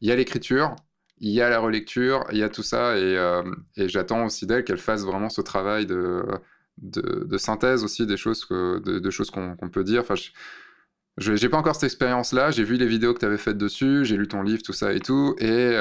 il 0.00 0.08
y 0.08 0.12
a 0.12 0.16
l'écriture 0.16 0.76
il 1.20 1.30
y 1.30 1.40
a 1.40 1.48
la 1.48 1.60
relecture 1.60 2.26
il 2.32 2.38
y 2.38 2.42
a 2.42 2.48
tout 2.48 2.62
ça 2.62 2.98
et, 2.98 3.16
et 3.76 3.88
j'attends 3.88 4.26
aussi 4.26 4.46
d'elle 4.46 4.64
qu'elle 4.64 4.78
fasse 4.78 5.04
vraiment 5.04 5.30
ce 5.30 5.40
travail 5.40 5.86
de, 5.86 6.24
de, 6.78 7.38
synthèse 7.38 7.84
aussi 7.84 8.06
des 8.06 8.16
choses 8.16 8.44
que, 8.44 8.78
de, 8.78 9.10
choses 9.10 9.30
qu'on 9.30 9.56
peut 9.70 9.84
dire. 9.84 10.02
Enfin 10.02 10.14
j'ai 11.18 11.48
pas 11.48 11.58
encore 11.58 11.74
cette 11.74 11.84
expérience 11.84 12.32
là 12.32 12.50
j'ai 12.50 12.64
vu 12.64 12.76
les 12.76 12.86
vidéos 12.86 13.12
que 13.12 13.18
tu 13.18 13.26
avais 13.26 13.38
faites 13.38 13.58
dessus 13.58 14.04
j'ai 14.04 14.16
lu 14.16 14.28
ton 14.28 14.42
livre 14.42 14.62
tout 14.62 14.72
ça 14.72 14.92
et 14.92 15.00
tout 15.00 15.34
et 15.38 15.76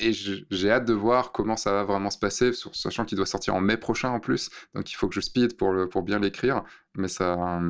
et 0.00 0.12
j'ai 0.12 0.70
hâte 0.70 0.86
de 0.86 0.94
voir 0.94 1.32
comment 1.32 1.56
ça 1.56 1.72
va 1.72 1.84
vraiment 1.84 2.10
se 2.10 2.18
passer, 2.18 2.52
sachant 2.72 3.04
qu'il 3.04 3.16
doit 3.16 3.26
sortir 3.26 3.54
en 3.54 3.60
mai 3.60 3.76
prochain 3.76 4.08
en 4.08 4.20
plus. 4.20 4.50
Donc 4.74 4.90
il 4.90 4.94
faut 4.94 5.08
que 5.08 5.14
je 5.14 5.20
speed 5.20 5.56
pour, 5.56 5.72
le, 5.72 5.88
pour 5.88 6.02
bien 6.02 6.18
l'écrire. 6.18 6.62
Mais 6.96 7.08
ça, 7.08 7.60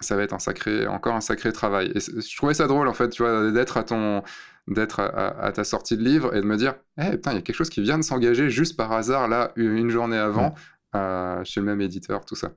ça 0.00 0.16
va 0.16 0.22
être 0.22 0.32
un 0.32 0.38
sacré, 0.38 0.86
encore 0.86 1.14
un 1.14 1.20
sacré 1.20 1.52
travail. 1.52 1.92
Et 1.94 2.00
je 2.00 2.36
trouvais 2.36 2.54
ça 2.54 2.66
drôle, 2.66 2.88
en 2.88 2.94
fait, 2.94 3.10
tu 3.10 3.22
vois, 3.22 3.50
d'être 3.50 3.76
à 3.76 3.84
ton 3.84 4.22
d'être 4.68 5.00
à, 5.00 5.50
ta 5.50 5.64
sortie 5.64 5.96
de 5.96 6.04
livre 6.04 6.36
et 6.36 6.40
de 6.40 6.46
me 6.46 6.56
dire 6.56 6.76
eh 6.96 7.10
putain 7.10 7.32
il 7.32 7.34
y 7.34 7.38
a 7.38 7.42
quelque 7.42 7.56
chose 7.56 7.68
qui 7.68 7.82
vient 7.82 7.98
de 7.98 8.04
s'engager 8.04 8.48
juste 8.48 8.76
par 8.76 8.92
hasard 8.92 9.26
là 9.26 9.50
une 9.56 9.90
journée 9.90 10.16
avant 10.16 10.54
euh, 10.94 11.42
chez 11.42 11.58
le 11.58 11.66
même 11.66 11.80
éditeur 11.80 12.24
tout 12.24 12.36
ça 12.36 12.52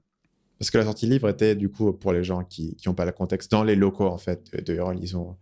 parce 0.57 0.71
que 0.71 0.77
la 0.77 0.85
sortie 0.85 1.07
livre 1.07 1.29
était 1.29 1.55
du 1.55 1.69
coup 1.69 1.91
pour 1.93 2.13
les 2.13 2.23
gens 2.23 2.43
qui 2.43 2.77
n'ont 2.85 2.93
pas 2.93 3.05
le 3.05 3.11
contexte 3.11 3.51
dans 3.51 3.63
les 3.63 3.75
locaux 3.75 4.07
en 4.07 4.17
fait 4.17 4.51
de 4.65 4.77
ils 5.01 5.17
ont 5.17 5.35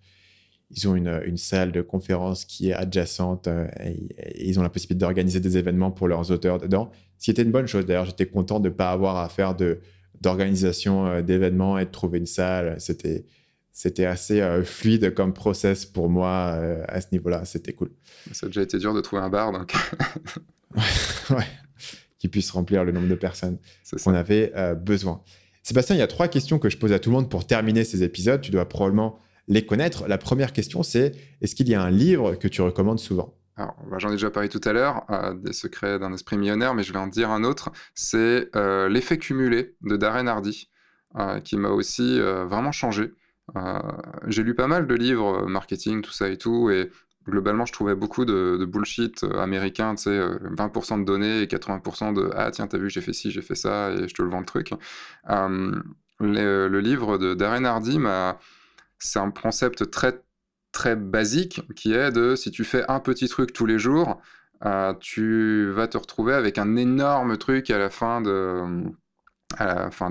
ils 0.76 0.88
ont 0.88 0.95
une, 0.95 1.22
une, 1.26 1.38
salle 1.38 1.72
de 1.72 1.81
conférence 1.81 2.45
qui 2.45 2.69
est 2.69 2.73
adjacente 2.73 3.48
euh, 3.48 3.68
et, 3.84 4.49
ils 4.49 4.60
ont 4.60 4.64
la 4.64 4.69
possibilité 4.69 5.06
d'organiser 5.06 5.40
des 5.40 5.57
événements 5.57 5.91
pour 5.91 6.07
leurs 6.07 6.31
auteurs 6.31 6.57
dedans. 6.57 6.91
Ce 7.18 7.26
qui 7.26 7.31
était 7.31 7.44
une 7.44 7.52
bonne 7.52 7.68
chose. 7.68 7.85
D'ailleurs, 7.85 8.06
j'étais 8.06 8.26
content 8.26 8.60
de 8.60 8.69
ne 8.69 8.73
pas 8.73 8.91
avoir 8.91 9.18
à 9.18 9.30
faire 9.30 9.56
de, 9.56 9.80
d'organisation 10.22 11.06
euh, 11.06 11.22
d'événements 11.22 11.77
et 11.77 11.85
de 11.85 11.91
trouver 11.91 12.19
une 12.19 12.26
salle. 12.26 12.76
C'était, 12.80 13.26
c'était 13.72 14.06
assez 14.06 14.41
euh, 14.41 14.64
fluide 14.64 15.14
comme 15.14 15.34
process 15.34 15.85
pour 15.85 16.10
moi 16.10 16.60
à 16.88 17.02
ce 17.02 17.07
niveau-là. 17.11 17.45
C'était 17.45 17.73
cool. 17.73 17.91
Ça 18.31 18.48
a 18.48 18.49
déjà 18.49 18.64
été 18.64 18.77
dur 18.80 18.94
de 18.94 19.02
trouver 19.02 19.22
un 19.22 19.30
bar, 19.30 19.52
donc. 19.52 19.73
ouais, 21.30 21.45
qui 22.24 22.30
puisse 22.30 22.52
remplir 22.52 22.86
le 22.86 22.94
nombre 22.94 23.10
de 23.10 23.16
personnes 23.16 23.58
qu'on 24.02 24.14
avait 24.14 24.54
besoin. 24.78 25.22
Sébastien, 25.62 25.98
il 25.98 26.00
y 26.00 26.02
a 26.02 26.08
trois 26.08 26.30
questions 26.30 26.58
que 26.58 26.70
je 26.70 26.78
pose 26.78 26.94
à 26.94 27.00
tout 27.00 27.10
le 27.10 27.18
monde 27.18 27.30
pour 27.30 27.45
terminer 27.45 27.84
ces 27.84 28.02
épisodes. 28.02 28.40
Tu 28.40 28.50
dois 28.50 28.70
probablement 28.70 29.20
les 29.50 29.66
connaître. 29.66 30.08
La 30.08 30.18
première 30.18 30.54
question, 30.54 30.84
c'est 30.84 31.12
est-ce 31.41 31.54
qu'il 31.54 31.68
y 31.68 31.76
a 31.76 31.82
un 31.82 31.91
livre 31.91 32.36
que 32.36 32.48
tu 32.48 32.62
recommandes 32.62 33.00
souvent? 33.00 33.36
Bah, 33.58 33.76
J'en 33.98 34.08
ai 34.08 34.14
déjà 34.14 34.32
parlé 34.32 34.48
tout 34.48 34.62
à 34.64 34.72
l'heure, 34.72 35.04
euh, 35.10 35.34
des 35.34 35.52
secrets 35.52 36.00
d'un 36.00 36.14
esprit 36.14 36.38
millionnaire, 36.38 36.74
mais 36.76 36.84
je 36.84 36.94
vais 36.94 37.00
en 37.00 37.08
dire 37.08 37.30
un 37.30 37.44
autre. 37.44 37.74
C'est 37.94 38.50
euh, 38.56 38.88
L'effet 38.88 39.18
cumulé 39.18 39.76
de 39.82 39.98
Darren 39.98 40.28
Hardy, 40.28 40.70
euh, 41.20 41.41
qui 41.41 41.58
m'a 41.58 41.72
aussi 41.72 42.22
vraiment 42.22 42.72
changé. 42.72 43.12
J'ai 44.28 44.44
lu 44.44 44.56
pas 44.56 44.68
mal 44.68 44.88
de 44.88 44.95
livres 44.95 45.45
marketing, 45.48 46.02
tout 46.02 46.14
ça 46.14 46.30
et 46.30 46.38
tout, 46.38 46.70
et 46.70 46.90
globalement, 47.28 47.66
je 47.66 47.74
trouvais 47.74 47.95
beaucoup 47.95 48.26
de, 48.26 48.66
bullshit 48.66 49.24
américain, 49.24 49.95
tu 49.95 50.04
sais, 50.04 50.20
20% 50.20 51.00
de 51.00 51.06
données 51.06 51.41
et 51.41 51.45
80% 51.45 52.14
de 52.14 52.30
Ah, 52.36 52.52
tiens, 52.52 52.68
t'as 52.68 52.78
vu, 52.78 52.90
j'ai 52.90 53.02
fait 53.02 53.14
ci, 53.14 53.32
j'ai 53.32 53.41
fait 53.41 53.56
ça, 53.56 53.91
et 53.91 54.08
je 54.08 54.14
te 54.14 54.22
le 54.22 54.30
vends 54.30 54.40
le 54.40 54.45
truc. 54.45 54.72
le 56.20 56.80
livre 56.80 57.18
de 57.18 57.34
Darren 57.34 57.66
Hardy 57.66 58.00
c'est 59.00 59.20
un 59.20 59.32
concept 59.32 59.91
très 59.91 60.22
très 60.72 60.95
basique 60.95 61.62
qui 61.76 61.94
est 61.94 62.12
de 62.12 62.36
si 62.36 62.52
tu 62.52 62.64
fais 62.66 62.84
un 62.90 63.00
petit 63.00 63.30
truc 63.30 63.54
tous 63.54 63.66
les 63.66 63.80
jours, 63.80 64.20
euh, 64.66 64.94
tu 65.00 65.70
vas 65.72 65.88
te 65.88 65.98
retrouver 65.98 66.34
avec 66.34 66.58
un 66.58 66.76
énorme 66.76 67.38
truc 67.38 67.70
à 67.70 67.78
la 67.78 67.90
fin 67.90 68.22
de 68.22 68.84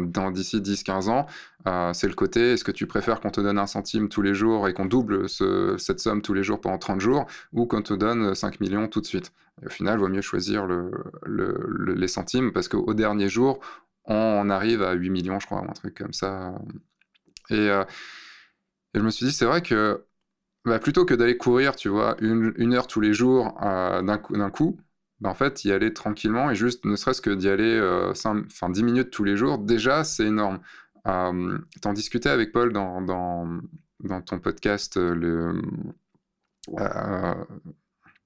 dans 0.00 0.30
d'ici 0.30 0.60
10-15 0.60 1.08
ans, 1.08 1.26
euh, 1.66 1.92
c'est 1.92 2.08
le 2.08 2.14
côté 2.14 2.52
est-ce 2.52 2.64
que 2.64 2.72
tu 2.72 2.86
préfères 2.86 3.20
qu'on 3.20 3.30
te 3.30 3.40
donne 3.40 3.58
un 3.58 3.66
centime 3.66 4.08
tous 4.08 4.22
les 4.22 4.34
jours 4.34 4.68
et 4.68 4.74
qu'on 4.74 4.86
double 4.86 5.28
cette 5.28 6.00
somme 6.00 6.22
tous 6.22 6.34
les 6.34 6.42
jours 6.42 6.60
pendant 6.60 6.78
30 6.78 7.00
jours 7.00 7.26
ou 7.52 7.66
qu'on 7.66 7.82
te 7.82 7.94
donne 7.94 8.34
5 8.34 8.60
millions 8.60 8.88
tout 8.88 9.00
de 9.00 9.06
suite? 9.06 9.32
Au 9.64 9.68
final, 9.68 9.98
il 9.98 10.00
vaut 10.00 10.08
mieux 10.08 10.22
choisir 10.22 10.66
les 11.26 12.08
centimes 12.08 12.52
parce 12.52 12.68
qu'au 12.68 12.94
dernier 12.94 13.28
jour, 13.28 13.60
on 14.04 14.50
arrive 14.50 14.82
à 14.82 14.92
8 14.92 15.10
millions, 15.10 15.38
je 15.40 15.46
crois, 15.46 15.60
ou 15.60 15.70
un 15.70 15.74
truc 15.74 15.96
comme 15.96 16.12
ça. 16.12 16.54
Et, 17.50 17.70
euh, 17.70 17.84
je 18.94 19.00
me 19.00 19.10
suis 19.10 19.26
dit, 19.26 19.32
c'est 19.32 19.44
vrai 19.44 19.62
que 19.62 20.04
bah, 20.64 20.78
plutôt 20.78 21.04
que 21.04 21.14
d'aller 21.14 21.36
courir, 21.36 21.76
tu 21.76 21.88
vois, 21.88 22.16
une, 22.20 22.74
heure 22.74 22.86
tous 22.86 23.00
les 23.00 23.14
jours 23.14 23.58
euh, 23.62 24.02
d'un 24.02 24.50
coup 24.50 24.78
bah, 25.22 25.30
en 25.30 25.34
fait, 25.34 25.64
y 25.64 25.70
aller 25.70 25.94
tranquillement 25.94 26.50
et 26.50 26.56
juste, 26.56 26.84
ne 26.84 26.96
serait-ce 26.96 27.22
que 27.22 27.30
d'y 27.30 27.48
aller 27.48 27.78
euh, 27.78 28.12
10 28.12 28.82
minutes 28.82 29.10
tous 29.10 29.22
les 29.22 29.36
jours, 29.36 29.58
déjà, 29.58 30.02
c'est 30.02 30.26
énorme. 30.26 30.58
Euh, 31.06 31.58
T'en 31.80 31.92
discutais 31.92 32.28
avec 32.28 32.50
Paul 32.50 32.72
dans, 32.72 33.00
dans, 33.00 33.60
dans 34.02 34.20
ton 34.20 34.40
podcast, 34.40 34.96
euh, 34.96 35.14
le, 35.14 35.62
euh, 36.76 37.34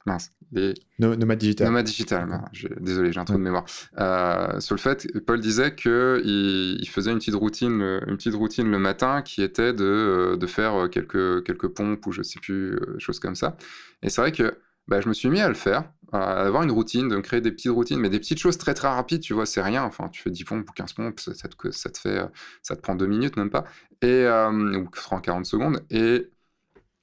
mince, 0.06 0.32
les... 0.52 0.72
Nomade 0.98 1.36
Digital. 1.36 1.66
Nomade 1.66 1.84
Digital, 1.84 2.44
désolé, 2.80 3.12
j'ai 3.12 3.20
un 3.20 3.26
trou 3.26 3.36
de 3.36 3.42
mémoire. 3.42 3.66
Euh, 3.98 4.58
sur 4.60 4.74
le 4.74 4.80
fait, 4.80 5.06
Paul 5.26 5.38
disait 5.38 5.74
qu'il 5.74 6.78
il 6.80 6.88
faisait 6.88 7.12
une 7.12 7.18
petite, 7.18 7.34
routine, 7.34 7.82
une 8.06 8.16
petite 8.16 8.34
routine 8.34 8.70
le 8.70 8.78
matin 8.78 9.20
qui 9.20 9.42
était 9.42 9.74
de, 9.74 10.38
de 10.40 10.46
faire 10.46 10.88
quelques, 10.90 11.44
quelques 11.44 11.68
pompes 11.68 12.06
ou 12.06 12.12
je 12.12 12.22
sais 12.22 12.40
plus, 12.40 12.78
choses 12.96 13.20
comme 13.20 13.34
ça. 13.34 13.58
Et 14.02 14.08
c'est 14.08 14.22
vrai 14.22 14.32
que 14.32 14.58
bah, 14.88 15.00
je 15.00 15.08
me 15.08 15.14
suis 15.14 15.28
mis 15.28 15.40
à 15.40 15.48
le 15.48 15.54
faire, 15.54 15.92
à 16.12 16.42
avoir 16.46 16.62
une 16.62 16.70
routine, 16.70 17.08
de 17.08 17.18
créer 17.20 17.40
des 17.40 17.52
petites 17.52 17.72
routines, 17.72 17.98
mais 17.98 18.08
des 18.10 18.18
petites 18.20 18.38
choses 18.38 18.58
très 18.58 18.74
très 18.74 18.88
rapides, 18.88 19.20
tu 19.20 19.34
vois, 19.34 19.46
c'est 19.46 19.62
rien. 19.62 19.84
Enfin, 19.84 20.08
tu 20.08 20.22
fais 20.22 20.30
10 20.30 20.44
pompes 20.44 20.68
ou 20.68 20.72
15 20.72 20.92
pompes, 20.94 21.20
ça, 21.20 21.32
te, 21.32 21.70
ça 21.70 21.90
te, 21.90 21.98
fait, 21.98 22.20
ça 22.62 22.76
te 22.76 22.80
prend 22.80 22.94
2 22.94 23.06
minutes 23.06 23.36
même 23.36 23.50
pas, 23.50 23.64
et, 24.02 24.24
ou 24.26 24.88
30-40 24.90 25.44
secondes. 25.44 25.84
Et 25.90 26.30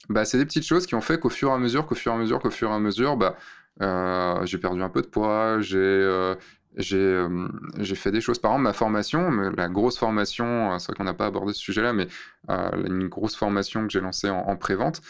bah, 0.08 0.24
c'est 0.24 0.38
des 0.38 0.44
petites 0.44 0.66
choses 0.66 0.86
qui 0.86 0.94
ont 0.94 1.00
fait 1.00 1.18
qu'au 1.18 1.30
fur 1.30 1.50
et 1.50 1.52
à 1.52 1.58
mesure, 1.58 1.86
qu'au 1.86 1.94
fur 1.94 2.12
et 2.12 2.14
à 2.14 2.18
mesure, 2.18 2.40
qu'au 2.40 2.50
fur 2.50 2.70
et 2.70 2.74
à 2.74 2.78
mesure, 2.78 3.16
bah, 3.16 3.36
euh, 3.82 4.44
j'ai 4.46 4.58
perdu 4.58 4.82
un 4.82 4.88
peu 4.88 5.02
de 5.02 5.06
poids, 5.06 5.60
j'ai 5.60 5.78
euh, 5.78 6.34
euh, 6.92 7.48
j'ai 7.78 7.94
fait 7.94 8.10
des 8.10 8.20
choses. 8.20 8.38
Par 8.38 8.52
exemple, 8.52 8.64
ma 8.64 8.72
formation, 8.72 9.30
la 9.56 9.68
grosse 9.68 9.98
formation, 9.98 10.78
c'est 10.78 10.86
vrai 10.88 10.96
qu'on 10.96 11.04
n'a 11.04 11.14
pas 11.14 11.26
abordé 11.26 11.52
ce 11.52 11.60
sujet-là, 11.60 11.92
mais 11.92 12.08
une 12.48 13.08
grosse 13.08 13.36
formation 13.36 13.86
que 13.86 13.92
j'ai 13.92 14.00
lancée 14.00 14.30
en, 14.30 14.40
en 14.40 14.56
pré-vente, 14.56 15.00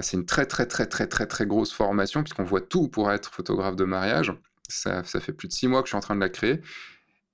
c'est 0.00 0.16
une 0.16 0.26
très 0.26 0.46
très 0.46 0.66
très 0.66 0.86
très 0.86 1.06
très 1.06 1.26
très 1.26 1.46
grosse 1.46 1.72
formation 1.72 2.22
puisqu'on 2.22 2.44
voit 2.44 2.62
tout 2.62 2.88
pour 2.88 3.12
être 3.12 3.30
photographe 3.30 3.76
de 3.76 3.84
mariage. 3.84 4.32
Ça, 4.68 5.02
fait 5.02 5.32
plus 5.32 5.48
de 5.48 5.52
six 5.52 5.68
mois 5.68 5.82
que 5.82 5.86
je 5.86 5.90
suis 5.90 5.96
en 5.96 6.00
train 6.00 6.16
de 6.16 6.20
la 6.20 6.30
créer 6.30 6.60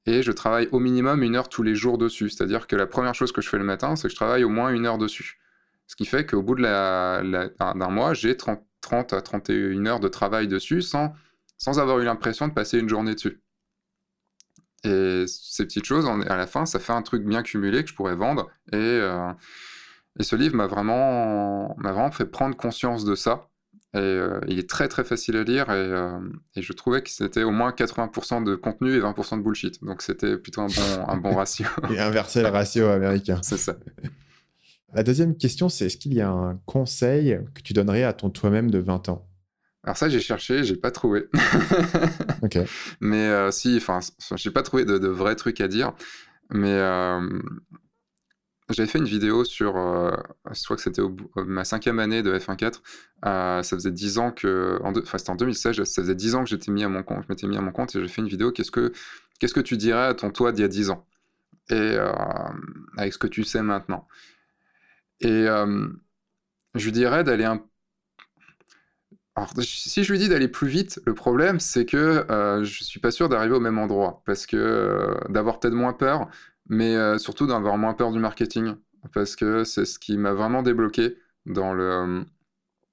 et 0.07 0.23
je 0.23 0.33
travaille 0.33 0.69
au 0.73 0.81
minimum 0.81 1.23
une 1.23 1.37
heure 1.37 1.49
tous 1.49 1.63
les 1.63 1.75
jours 1.75 1.99
dessus. 1.99 2.31
C'est-à-dire 2.31 2.67
que 2.67 2.77
la 2.77 2.87
première 2.87 3.15
chose 3.15 3.33
que 3.33 3.41
je 3.41 3.49
fais 3.49 3.59
le 3.59 3.65
matin, 3.65 3.97
c'est 3.97 4.09
que 4.09 4.13
je 4.13 4.17
travaille 4.17 4.45
au 4.45 4.49
moins 4.49 4.71
une 4.71 4.87
heure 4.87 4.99
dessus. 4.99 5.39
Ce 5.87 5.97
qui 5.97 6.07
fait 6.07 6.25
qu'au 6.27 6.43
bout 6.43 6.55
d'un 6.55 7.23
mois, 7.91 8.15
j'ai 8.15 8.37
30, 8.37 8.63
30, 8.81 9.13
à 9.13 9.21
31 9.21 9.87
heures 9.87 10.01
de 10.01 10.09
travail 10.09 10.49
dessus 10.49 10.83
sans, 10.83 11.13
sans 11.59 11.79
avoir 11.79 11.99
eu 11.99 12.05
l'impression 12.05 12.49
de 12.49 12.53
passer 12.53 12.79
une 12.79 12.89
journée 12.89 13.15
dessus. 13.15 13.41
Et 14.85 15.25
ces 15.27 15.65
petites 15.65 15.85
choses, 15.85 16.07
à 16.07 16.37
la 16.37 16.47
fin, 16.47 16.65
ça 16.65 16.79
fait 16.79 16.93
un 16.93 17.03
truc 17.03 17.25
bien 17.25 17.43
cumulé 17.43 17.83
que 17.83 17.91
je 17.91 17.95
pourrais 17.95 18.15
vendre. 18.15 18.49
Et, 18.73 18.77
euh, 18.77 19.33
et 20.19 20.23
ce 20.23 20.37
livre 20.37 20.57
m'a 20.57 20.67
vraiment, 20.67 21.77
vraiment 21.83 22.11
fait 22.11 22.27
prendre 22.27 22.57
conscience 22.57 23.05
de 23.05 23.15
ça. 23.15 23.49
Et 23.93 23.99
euh, 23.99 24.41
il 24.47 24.59
est 24.61 24.71
très 24.71 24.87
très 24.87 25.03
facile 25.03 25.37
à 25.37 25.43
lire 25.43 25.69
et, 25.69 25.75
euh, 25.75 26.21
et 26.55 26.63
je 26.63 26.73
trouvais 26.73 27.03
que 27.03 27.11
c'était 27.11 27.43
au 27.43 27.51
moins 27.51 27.73
80% 27.73 28.45
de 28.45 28.55
contenu 28.55 28.95
et 28.95 29.01
20% 29.01 29.39
de 29.39 29.43
bullshit. 29.43 29.83
Donc 29.83 30.03
c'était 30.03 30.39
plutôt 30.39 30.61
un 30.61 30.69
bon, 30.69 31.09
un 31.09 31.17
bon 31.17 31.35
ratio. 31.35 31.67
et 31.91 31.99
inverser 31.99 32.43
le 32.43 32.49
ratio 32.49 32.87
américain. 32.87 33.41
C'est 33.43 33.57
ça. 33.57 33.75
La 34.95 35.03
deuxième 35.03 35.37
question, 35.37 35.69
c'est 35.69 35.87
est-ce 35.87 35.97
qu'il 35.97 36.15
y 36.15 36.21
a 36.21 36.31
un 36.31 36.57
conseil 36.67 37.39
que 37.55 37.63
tu 37.63 37.73
donnerais 37.73 38.03
à 38.03 38.13
ton 38.13 38.29
toi-même 38.29 38.71
de 38.71 38.79
20 38.79 39.09
ans? 39.09 39.30
Alors 39.83 39.97
ça, 39.97 40.09
j'ai 40.09 40.21
cherché, 40.21 40.63
j'ai 40.63 40.77
pas 40.77 40.91
trouvé. 40.91 41.29
ok. 42.43 42.59
Mais 43.01 43.29
euh, 43.29 43.51
si, 43.51 43.77
enfin, 43.77 44.01
j'ai 44.37 44.51
pas 44.51 44.63
trouvé 44.63 44.85
de, 44.85 45.09
vrais 45.09 45.37
trucs 45.37 45.61
à 45.61 45.69
dire. 45.69 45.93
Mais 46.51 46.75
euh, 46.75 47.41
j'avais 48.69 48.89
fait 48.89 48.99
une 48.99 49.07
vidéo 49.07 49.45
sur, 49.45 49.79
euh, 49.79 50.11
je 50.53 50.63
crois 50.65 50.77
que 50.77 50.83
c'était 50.83 51.03
ma 51.47 51.65
cinquième 51.65 51.99
année 51.99 52.23
de 52.23 52.37
F1.4. 52.37 52.81
ça 53.23 53.63
faisait 53.63 53.93
10 53.93 54.19
ans 54.19 54.33
que, 54.33 54.79
enfin 54.83 55.17
c'était 55.17 55.31
en 55.31 55.37
2016, 55.37 55.83
ça 55.85 56.03
faisait 56.03 56.15
10 56.15 56.35
ans 56.35 56.45
que 56.45 56.51
j'étais 56.51 56.71
mis 56.73 56.85
à 56.85 56.89
mon 56.89 57.03
compte. 57.03 57.23
Je 57.23 57.29
m'étais 57.31 57.47
mis 57.47 57.57
à 57.57 57.63
mon 57.63 57.73
compte 57.73 57.95
et 57.95 58.01
j'ai 58.01 58.09
fait 58.09 58.21
une 58.21 58.29
vidéo. 58.29 58.53
Qu'est-ce 58.53 58.71
que, 58.71 58.93
qu'est-ce 59.39 59.55
que 59.55 59.61
tu 59.61 59.79
dirais 59.79 60.07
à 60.07 60.15
ton 60.15 60.31
toi 60.31 60.53
d'il 60.53 60.63
y 60.63 60.65
a 60.65 60.69
10 60.69 60.91
ans? 60.91 61.07
Et 61.71 61.97
avec 62.99 63.13
ce 63.15 63.19
que 63.19 63.29
tu 63.29 63.45
sais 63.45 63.63
maintenant. 63.63 64.07
Et 65.21 65.47
je 66.75 66.85
lui 66.85 66.93
dirais 66.93 67.25
d'aller 67.25 67.45
un 67.45 67.65
si 69.63 70.05
je 70.05 70.13
lui 70.13 70.19
dis 70.19 70.29
d'aller 70.29 70.49
plus 70.49 70.69
vite, 70.69 71.01
le 71.07 71.15
problème, 71.15 71.61
c'est 71.61 71.87
que 71.87 72.25
euh, 72.31 72.65
je 72.65 72.85
suis 72.85 73.01
pas 73.01 73.11
sûr 73.11 73.29
d'arriver 73.29 73.55
au 73.55 73.61
même 73.61 73.79
endroit. 73.79 74.23
Parce 74.27 74.47
que 74.47 74.57
euh, 74.57 75.15
d'avoir 75.29 75.61
peut-être 75.61 75.75
moins 75.75 75.93
peur, 75.93 76.29
mais 76.69 76.97
euh, 76.97 77.19
surtout 77.19 77.47
d'avoir 77.47 77.79
moins 77.79 77.95
peur 77.95 78.13
du 78.13 78.19
marketing. 78.19 78.75
Parce 79.13 79.37
que 79.37 79.65
c'est 79.65 79.85
ce 79.85 79.99
qui 79.99 80.17
m'a 80.17 80.33
vraiment 80.33 80.63
débloqué. 80.63 81.17
dans 81.47 81.73
le, 81.75 82.25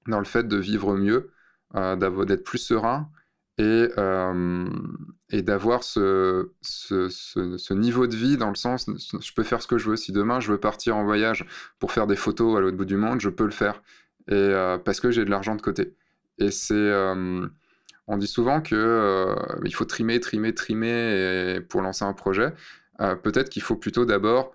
dans 0.06 0.18
le 0.18 0.24
fait 0.24 0.48
de 0.48 0.56
vivre 0.56 0.96
mieux, 0.96 1.30
d'être 1.74 2.44
plus 2.44 2.58
serein 2.58 3.10
et, 3.58 3.88
et 5.30 5.42
d'avoir 5.42 5.82
ce, 5.84 6.50
ce, 6.62 7.08
ce, 7.10 7.74
niveau 7.74 8.06
de 8.06 8.16
vie 8.16 8.38
dans 8.38 8.48
le 8.48 8.54
sens, 8.56 8.86
je 9.20 9.32
peux 9.34 9.42
faire 9.42 9.60
ce 9.62 9.68
que 9.68 9.76
je 9.78 9.90
veux. 9.90 9.96
Si 9.96 10.12
demain 10.12 10.40
je 10.40 10.50
veux 10.50 10.58
partir 10.58 10.96
en 10.96 11.04
voyage 11.04 11.46
pour 11.78 11.92
faire 11.92 12.06
des 12.06 12.16
photos 12.16 12.56
à 12.56 12.60
l'autre 12.60 12.76
bout 12.78 12.86
du 12.86 12.96
monde, 12.96 13.20
je 13.20 13.28
peux 13.28 13.44
le 13.44 13.50
faire. 13.50 13.82
Et, 14.30 14.52
parce 14.84 15.00
que 15.00 15.10
j'ai 15.10 15.24
de 15.26 15.30
l'argent 15.30 15.56
de 15.56 15.62
côté. 15.62 15.94
Et 16.38 16.50
c'est 16.50 16.92
on 18.08 18.16
dit 18.16 18.26
souvent 18.26 18.62
que 18.62 18.74
euh, 18.74 19.36
il 19.66 19.74
faut 19.74 19.84
trimer, 19.84 20.18
trimer, 20.18 20.54
trimer 20.54 21.60
pour 21.68 21.82
lancer 21.82 22.04
un 22.04 22.14
projet. 22.14 22.54
Euh, 23.00 23.14
peut-être 23.14 23.50
qu'il 23.50 23.62
faut 23.62 23.76
plutôt 23.76 24.06
d'abord 24.06 24.54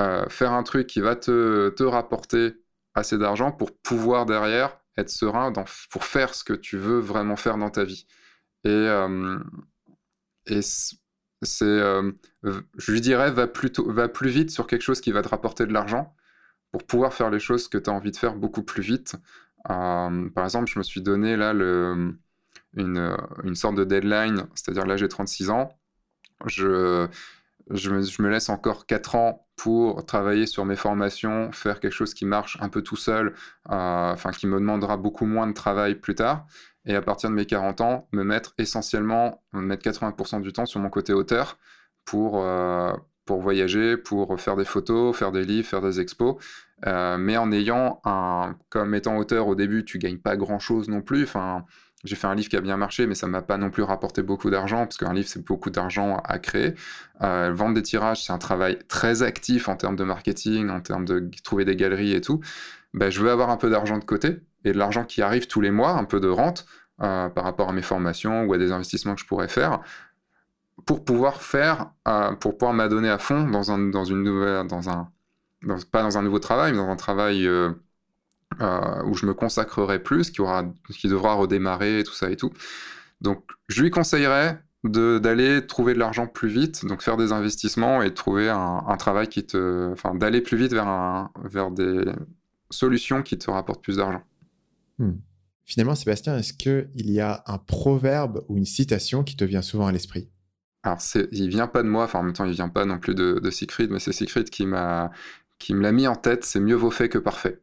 euh, 0.00 0.26
faire 0.30 0.52
un 0.52 0.62
truc 0.62 0.86
qui 0.86 1.00
va 1.00 1.14
te, 1.14 1.68
te 1.68 1.82
rapporter 1.82 2.54
assez 2.94 3.18
d'argent 3.18 3.52
pour 3.52 3.76
pouvoir 3.76 4.24
derrière 4.24 4.78
être 4.96 5.10
serein 5.10 5.52
pour 5.90 6.04
faire 6.04 6.34
ce 6.34 6.42
que 6.42 6.54
tu 6.54 6.78
veux 6.78 6.98
vraiment 6.98 7.36
faire 7.36 7.58
dans 7.58 7.68
ta 7.68 7.84
vie. 7.84 8.06
Et, 8.64 8.88
et 10.46 10.62
c'est, 10.62 10.96
je 11.42 12.90
lui 12.90 13.02
dirais, 13.02 13.30
va, 13.30 13.46
plutôt, 13.46 13.92
va 13.92 14.08
plus 14.08 14.30
vite 14.30 14.50
sur 14.50 14.66
quelque 14.66 14.80
chose 14.80 15.02
qui 15.02 15.12
va 15.12 15.20
te 15.20 15.28
rapporter 15.28 15.66
de 15.66 15.72
l'argent 15.74 16.16
pour 16.72 16.84
pouvoir 16.84 17.12
faire 17.12 17.28
les 17.28 17.40
choses 17.40 17.68
que 17.68 17.76
tu 17.76 17.90
as 17.90 17.92
envie 17.92 18.10
de 18.10 18.16
faire 18.16 18.36
beaucoup 18.36 18.62
plus 18.62 18.82
vite. 18.82 19.16
Par 19.66 20.44
exemple, 20.44 20.70
je 20.70 20.78
me 20.78 20.84
suis 20.84 21.02
donné 21.02 21.36
là 21.36 21.52
une, 21.52 22.18
une 23.44 23.54
sorte 23.54 23.74
de 23.74 23.84
deadline, 23.84 24.46
c'est-à-dire 24.54 24.86
là 24.86 24.96
j'ai 24.96 25.08
36 25.08 25.50
ans, 25.50 25.76
je, 26.44 27.08
je, 27.70 27.90
me, 27.90 28.28
laisse 28.28 28.48
encore 28.48 28.86
4 28.86 29.14
ans 29.14 29.48
pour 29.56 30.04
travailler 30.04 30.46
sur 30.46 30.64
mes 30.64 30.76
formations, 30.76 31.50
faire 31.52 31.80
quelque 31.80 31.92
chose 31.92 32.14
qui 32.14 32.26
marche 32.26 32.58
un 32.60 32.68
peu 32.68 32.82
tout 32.82 32.96
seul, 32.96 33.28
euh, 33.70 34.12
enfin 34.12 34.30
qui 34.30 34.46
me 34.46 34.58
demandera 34.58 34.96
beaucoup 34.96 35.26
moins 35.26 35.46
de 35.46 35.54
travail 35.54 35.94
plus 35.96 36.14
tard, 36.14 36.46
et 36.84 36.94
à 36.94 37.02
partir 37.02 37.30
de 37.30 37.34
mes 37.34 37.46
40 37.46 37.80
ans, 37.80 38.08
me 38.12 38.22
mettre 38.22 38.54
essentiellement, 38.58 39.42
me 39.52 39.62
mettre 39.62 39.82
80% 39.82 40.42
du 40.42 40.52
temps 40.52 40.66
sur 40.66 40.80
mon 40.80 40.90
côté 40.90 41.12
auteur 41.12 41.58
pour, 42.04 42.42
euh, 42.44 42.92
pour 43.26 43.40
voyager, 43.40 43.96
pour 43.96 44.40
faire 44.40 44.56
des 44.56 44.64
photos, 44.64 45.16
faire 45.16 45.32
des 45.32 45.44
livres, 45.44 45.68
faire 45.68 45.82
des 45.82 46.00
expos, 46.00 46.36
euh, 46.86 47.18
mais 47.18 47.36
en 47.36 47.52
ayant 47.52 48.00
un, 48.04 48.56
comme 48.70 48.94
étant 48.94 49.16
auteur 49.18 49.48
au 49.48 49.54
début, 49.54 49.84
tu 49.84 49.98
gagnes 49.98 50.18
pas 50.18 50.36
grand 50.36 50.58
chose 50.58 50.88
non 50.88 51.02
plus, 51.02 51.24
enfin 51.24 51.64
j'ai 52.04 52.14
fait 52.14 52.26
un 52.26 52.34
livre 52.34 52.48
qui 52.48 52.56
a 52.56 52.60
bien 52.60 52.76
marché, 52.76 53.06
mais 53.06 53.14
ça 53.14 53.26
m'a 53.26 53.42
pas 53.42 53.56
non 53.56 53.70
plus 53.70 53.82
rapporté 53.82 54.22
beaucoup 54.22 54.50
d'argent, 54.50 54.84
parce 54.84 54.96
qu'un 54.96 55.12
livre, 55.12 55.28
c'est 55.28 55.44
beaucoup 55.44 55.70
d'argent 55.70 56.22
à 56.24 56.38
créer. 56.38 56.74
Euh, 57.22 57.52
vendre 57.52 57.74
des 57.74 57.82
tirages, 57.82 58.24
c'est 58.24 58.32
un 58.32 58.38
travail 58.38 58.78
très 58.86 59.22
actif 59.22 59.68
en 59.68 59.76
termes 59.76 59.96
de 59.96 60.04
marketing, 60.04 60.68
en 60.68 60.80
termes 60.80 61.04
de 61.04 61.28
trouver 61.42 61.64
des 61.64 61.74
galeries 61.74 62.12
et 62.12 62.20
tout. 62.20 62.40
Ben, 62.94 63.10
je 63.10 63.20
veux 63.20 63.30
avoir 63.30 63.50
un 63.50 63.56
peu 63.56 63.70
d'argent 63.70 63.98
de 63.98 64.04
côté, 64.04 64.40
et 64.64 64.72
de 64.72 64.78
l'argent 64.78 65.04
qui 65.04 65.22
arrive 65.22 65.46
tous 65.46 65.60
les 65.60 65.70
mois, 65.70 65.92
un 65.92 66.04
peu 66.04 66.20
de 66.20 66.28
rente, 66.28 66.66
euh, 67.02 67.28
par 67.28 67.44
rapport 67.44 67.68
à 67.68 67.72
mes 67.72 67.82
formations 67.82 68.44
ou 68.44 68.54
à 68.54 68.58
des 68.58 68.72
investissements 68.72 69.14
que 69.14 69.20
je 69.20 69.26
pourrais 69.26 69.48
faire, 69.48 69.80
pour 70.84 71.04
pouvoir 71.04 71.42
faire, 71.42 71.90
euh, 72.06 72.32
pour 72.32 72.58
pouvoir 72.58 72.74
m'adonner 72.74 73.08
à 73.08 73.18
fond 73.18 73.48
dans, 73.48 73.70
un, 73.70 73.78
dans 73.78 74.04
une 74.04 74.22
nouvelle, 74.22 74.66
dans 74.66 74.88
un, 74.90 75.10
pas 75.90 76.02
dans 76.02 76.18
un 76.18 76.22
nouveau 76.22 76.38
travail, 76.38 76.72
mais 76.72 76.78
dans 76.78 76.88
un 76.88 76.96
travail 76.96 77.46
euh, 77.46 77.72
où 79.04 79.14
je 79.14 79.26
me 79.26 79.34
consacrerai 79.34 80.02
plus, 80.02 80.30
qui, 80.30 80.40
aura, 80.40 80.64
qui 80.90 81.08
devra 81.08 81.34
redémarrer, 81.34 82.02
tout 82.04 82.14
ça 82.14 82.30
et 82.30 82.36
tout. 82.36 82.52
Donc, 83.20 83.44
je 83.68 83.82
lui 83.82 83.90
conseillerais 83.90 84.62
d'aller 84.84 85.66
trouver 85.66 85.94
de 85.94 85.98
l'argent 85.98 86.26
plus 86.28 86.48
vite, 86.48 86.84
donc 86.86 87.02
faire 87.02 87.16
des 87.16 87.32
investissements 87.32 88.02
et 88.02 88.14
trouver 88.14 88.48
un, 88.48 88.96
travail 88.98 89.26
qui 89.28 89.44
te, 89.44 89.90
enfin, 89.92 90.14
d'aller 90.14 90.40
plus 90.40 90.56
vite 90.56 90.72
vers, 90.72 90.86
un, 90.86 91.32
vers 91.42 91.72
des 91.72 92.04
solutions 92.70 93.22
qui 93.22 93.36
te 93.36 93.50
rapportent 93.50 93.82
plus 93.82 93.96
d'argent. 93.96 94.22
Hmm. 94.98 95.14
Finalement, 95.64 95.96
Sébastien, 95.96 96.38
est-ce 96.38 96.52
qu'il 96.52 97.10
y 97.10 97.20
a 97.20 97.42
un 97.46 97.58
proverbe 97.58 98.44
ou 98.48 98.56
une 98.56 98.64
citation 98.64 99.24
qui 99.24 99.36
te 99.36 99.44
vient 99.44 99.62
souvent 99.62 99.88
à 99.88 99.92
l'esprit? 99.92 100.30
Alors, 100.86 100.98
il 101.32 101.48
vient 101.48 101.66
pas 101.66 101.82
de 101.82 101.88
moi, 101.88 102.04
enfin 102.04 102.20
en 102.20 102.22
même 102.22 102.32
temps, 102.32 102.44
il 102.44 102.52
vient 102.52 102.68
pas 102.68 102.84
non 102.84 102.98
plus 102.98 103.16
de, 103.16 103.40
de 103.40 103.90
mais 103.90 103.98
c'est 103.98 104.12
Siegfried 104.12 104.50
qui 104.50 104.66
m'a 104.66 105.10
qui 105.58 105.74
me 105.74 105.82
l'a 105.82 105.90
mis 105.92 106.06
en 106.06 106.14
tête. 106.14 106.44
C'est 106.44 106.60
mieux 106.60 106.76
vaut 106.76 106.92
fait 106.92 107.08
que 107.08 107.18
parfait. 107.18 107.60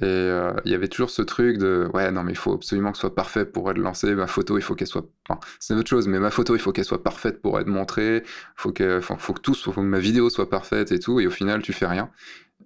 Et 0.00 0.04
euh, 0.04 0.52
il 0.64 0.72
y 0.72 0.74
avait 0.74 0.88
toujours 0.88 1.10
ce 1.10 1.22
truc 1.22 1.56
de 1.58 1.88
ouais, 1.94 2.10
non, 2.10 2.24
mais 2.24 2.32
il 2.32 2.36
faut 2.36 2.52
absolument 2.54 2.92
que 2.92 2.98
ce 2.98 3.02
soit 3.02 3.14
parfait 3.14 3.46
pour 3.46 3.70
être 3.70 3.78
lancé. 3.78 4.14
Ma 4.14 4.26
photo, 4.26 4.58
il 4.58 4.62
faut 4.62 4.74
qu'elle 4.74 4.86
soit. 4.88 5.06
Enfin, 5.28 5.40
c'est 5.60 5.74
autre 5.74 5.88
chose, 5.88 6.08
mais 6.08 6.18
ma 6.18 6.30
photo, 6.30 6.54
il 6.54 6.60
faut 6.60 6.72
qu'elle 6.72 6.84
soit 6.84 7.02
parfaite 7.02 7.40
pour 7.40 7.58
être 7.58 7.68
montrée. 7.68 8.22
Faut 8.56 8.72
faut 9.00 9.32
que 9.32 9.40
tout, 9.40 9.54
faut 9.54 9.72
que 9.72 9.80
ma 9.80 9.98
vidéo 9.98 10.28
soit 10.28 10.50
parfaite 10.50 10.92
et 10.92 10.98
tout. 10.98 11.20
Et 11.20 11.26
au 11.26 11.30
final, 11.30 11.62
tu 11.62 11.72
fais 11.72 11.86
rien. 11.86 12.10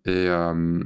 Et, 0.04 0.28
euh, 0.28 0.80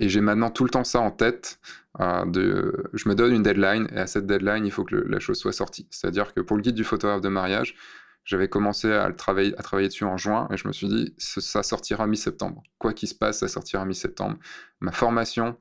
j'ai 0.00 0.20
maintenant 0.20 0.50
tout 0.50 0.64
le 0.64 0.70
temps 0.70 0.84
ça 0.84 1.00
en 1.00 1.10
tête. 1.10 1.58
Euh, 2.00 2.72
je 2.92 3.08
me 3.08 3.14
donne 3.14 3.32
une 3.32 3.42
deadline 3.42 3.88
et 3.92 3.98
à 3.98 4.06
cette 4.06 4.26
deadline, 4.26 4.66
il 4.66 4.72
faut 4.72 4.84
que 4.84 4.96
la 4.96 5.20
chose 5.20 5.38
soit 5.38 5.52
sortie. 5.52 5.86
C'est-à-dire 5.90 6.34
que 6.34 6.40
pour 6.40 6.56
le 6.56 6.62
guide 6.62 6.74
du 6.74 6.84
photographe 6.84 7.20
de 7.20 7.28
mariage, 7.28 7.76
j'avais 8.24 8.48
commencé 8.48 8.90
à, 8.92 9.08
le 9.08 9.16
travailler, 9.16 9.54
à 9.58 9.62
travailler 9.62 9.88
dessus 9.88 10.04
en 10.04 10.16
juin 10.16 10.48
et 10.50 10.56
je 10.56 10.66
me 10.66 10.72
suis 10.72 10.88
dit, 10.88 11.14
ça 11.18 11.62
sortira 11.62 12.06
mi-septembre. 12.06 12.62
Quoi 12.78 12.94
qu'il 12.94 13.08
se 13.08 13.14
passe, 13.14 13.40
ça 13.40 13.48
sortira 13.48 13.84
mi-septembre. 13.84 14.38
Ma 14.80 14.92
formation, 14.92 15.56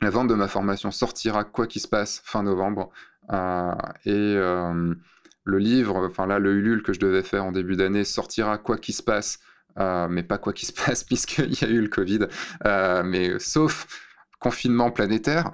la 0.00 0.10
vente 0.10 0.28
de 0.28 0.34
ma 0.34 0.48
formation 0.48 0.90
sortira 0.90 1.44
quoi 1.44 1.66
qu'il 1.66 1.80
se 1.80 1.88
passe 1.88 2.20
fin 2.24 2.42
novembre. 2.42 2.90
Euh, 3.32 3.74
et 4.04 4.12
euh, 4.36 4.94
le 5.44 5.58
livre, 5.58 6.06
enfin 6.06 6.26
là, 6.26 6.38
le 6.38 6.54
Ulule 6.54 6.82
que 6.82 6.92
je 6.92 7.00
devais 7.00 7.22
faire 7.22 7.44
en 7.44 7.52
début 7.52 7.76
d'année 7.76 8.04
sortira 8.04 8.58
quoi 8.58 8.76
qu'il 8.76 8.94
se 8.94 9.02
passe, 9.02 9.38
euh, 9.78 10.08
mais 10.08 10.22
pas 10.22 10.38
quoi 10.38 10.52
qu'il 10.52 10.68
se 10.68 10.72
passe 10.72 11.04
puisqu'il 11.04 11.58
y 11.60 11.64
a 11.64 11.68
eu 11.68 11.80
le 11.80 11.88
Covid. 11.88 12.26
mais 13.04 13.38
sauf 13.38 13.86
confinement 14.38 14.90
planétaire, 14.90 15.50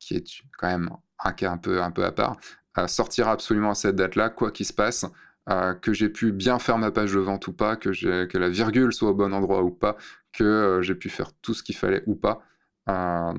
qui 0.00 0.16
est 0.16 0.24
quand 0.58 0.68
même 0.68 0.90
un 1.24 1.32
cas 1.32 1.52
un 1.52 1.58
peu, 1.58 1.82
un 1.82 1.90
peu 1.90 2.04
à 2.04 2.12
part, 2.12 2.36
sortira 2.86 3.32
absolument 3.32 3.70
à 3.70 3.74
cette 3.74 3.96
date-là, 3.96 4.30
quoi 4.30 4.50
qu'il 4.50 4.66
se 4.66 4.72
passe. 4.72 5.06
que 5.80 5.92
j'ai 5.92 6.08
pu 6.08 6.32
bien 6.32 6.58
faire 6.58 6.78
ma 6.78 6.90
page 6.90 7.12
de 7.12 7.20
vente 7.20 7.46
ou 7.46 7.52
pas, 7.52 7.76
que, 7.76 8.36
la 8.36 8.48
virgule 8.48 8.92
soit 8.92 9.10
au 9.10 9.14
bon 9.14 9.32
endroit 9.32 9.62
ou 9.62 9.70
pas, 9.70 9.96
que 10.32 10.80
j'ai 10.82 10.94
pu 10.94 11.08
faire 11.08 11.32
tout 11.40 11.54
ce 11.54 11.62
qu'il 11.62 11.76
fallait 11.76 12.02
ou 12.06 12.14
pas. 12.14 12.42
Euh, 12.88 13.34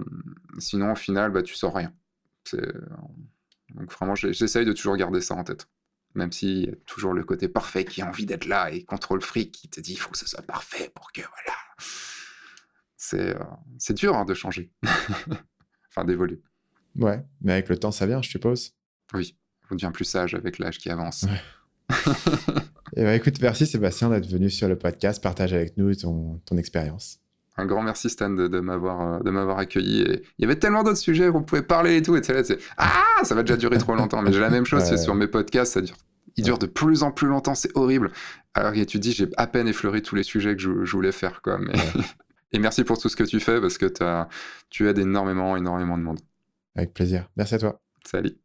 sinon, 0.59 0.91
au 0.91 0.95
final, 0.95 1.31
bah, 1.31 1.41
tu 1.41 1.55
sors 1.55 1.75
rien. 1.75 1.93
Donc 3.73 3.91
vraiment, 3.91 4.15
j'essaye 4.15 4.65
de 4.65 4.73
toujours 4.73 4.97
garder 4.97 5.21
ça 5.21 5.35
en 5.35 5.43
tête. 5.43 5.67
Même 6.15 6.31
s'il 6.31 6.65
y 6.65 6.69
a 6.69 6.75
toujours 6.85 7.13
le 7.13 7.23
côté 7.23 7.47
parfait 7.47 7.85
qui 7.85 8.01
a 8.01 8.07
envie 8.07 8.25
d'être 8.25 8.45
là 8.45 8.71
et 8.71 8.83
contrôle 8.83 9.21
fric 9.21 9.51
qui 9.51 9.69
te 9.69 9.79
dit 9.79 9.93
il 9.93 9.97
faut 9.97 10.09
que 10.09 10.17
ce 10.17 10.27
soit 10.27 10.41
parfait 10.41 10.91
pour 10.95 11.11
que 11.11 11.21
voilà. 11.21 11.57
C'est 12.95 13.35
euh, 13.35 13.93
dur 13.93 14.15
hein, 14.15 14.25
de 14.25 14.33
changer. 14.33 14.71
enfin, 15.89 16.05
d'évoluer. 16.05 16.41
Ouais, 16.95 17.23
mais 17.41 17.53
avec 17.53 17.69
le 17.69 17.77
temps, 17.77 17.91
ça 17.91 18.07
vient, 18.07 18.21
je 18.21 18.29
suppose. 18.29 18.75
Oui, 19.13 19.35
on 19.71 19.75
devient 19.75 19.91
plus 19.93 20.05
sage 20.05 20.35
avec 20.35 20.59
l'âge 20.59 20.77
qui 20.77 20.89
avance. 20.89 21.25
et 22.95 23.03
bah, 23.03 23.15
écoute, 23.15 23.41
merci 23.41 23.65
Sébastien 23.65 24.09
d'être 24.09 24.27
venu 24.27 24.49
sur 24.49 24.67
le 24.67 24.77
podcast. 24.77 25.21
Partage 25.21 25.53
avec 25.53 25.77
nous 25.77 25.93
ton, 25.95 26.41
ton 26.45 26.57
expérience. 26.57 27.19
Un 27.59 27.65
grand 27.65 27.81
merci 27.81 28.09
Stan 28.09 28.29
de, 28.29 28.47
de 28.47 28.59
m'avoir 28.59 29.23
de 29.23 29.31
m'avoir 29.31 29.57
accueilli. 29.57 30.01
Et 30.01 30.23
il 30.37 30.41
y 30.43 30.45
avait 30.45 30.57
tellement 30.57 30.83
d'autres 30.83 30.99
sujets 30.99 31.27
où 31.27 31.37
on 31.37 31.43
pouvait 31.43 31.63
parler 31.63 31.97
et 31.97 32.01
tout. 32.03 32.15
Et 32.15 32.21
là, 32.21 32.43
c'est 32.43 32.59
ah, 32.77 33.03
ça 33.23 33.33
va 33.33 33.41
déjà 33.41 33.57
durer 33.57 33.79
trop 33.79 33.95
longtemps. 33.95 34.21
Mais 34.21 34.31
j'ai 34.31 34.39
la 34.39 34.51
même 34.51 34.65
chose 34.65 34.95
sur 35.01 35.15
mes 35.15 35.27
podcasts, 35.27 35.73
ça 35.73 35.81
dure, 35.81 35.97
ils 36.37 36.43
durent 36.43 36.59
de 36.59 36.67
plus 36.67 37.01
en 37.01 37.11
plus 37.11 37.27
longtemps. 37.27 37.55
C'est 37.55 37.75
horrible. 37.75 38.11
Alors 38.53 38.73
que 38.73 38.83
tu 38.83 38.99
dis, 38.99 39.11
j'ai 39.11 39.27
à 39.37 39.47
peine 39.47 39.67
effleuré 39.67 40.01
tous 40.01 40.15
les 40.15 40.23
sujets 40.23 40.55
que 40.55 40.61
je, 40.61 40.69
voulais 40.69 41.11
faire, 41.11 41.41
quoi. 41.41 41.57
Mais... 41.57 41.73
et 42.51 42.59
merci 42.59 42.83
pour 42.83 42.99
tout 42.99 43.09
ce 43.09 43.15
que 43.15 43.23
tu 43.23 43.39
fais 43.39 43.59
parce 43.59 43.79
que 43.79 43.91
as, 44.03 44.29
tu 44.69 44.87
aides 44.87 44.99
énormément, 44.99 45.57
énormément 45.57 45.97
de 45.97 46.03
monde. 46.03 46.19
Avec 46.75 46.93
plaisir. 46.93 47.27
Merci 47.35 47.55
à 47.55 47.59
toi. 47.59 47.81
Salut. 48.05 48.37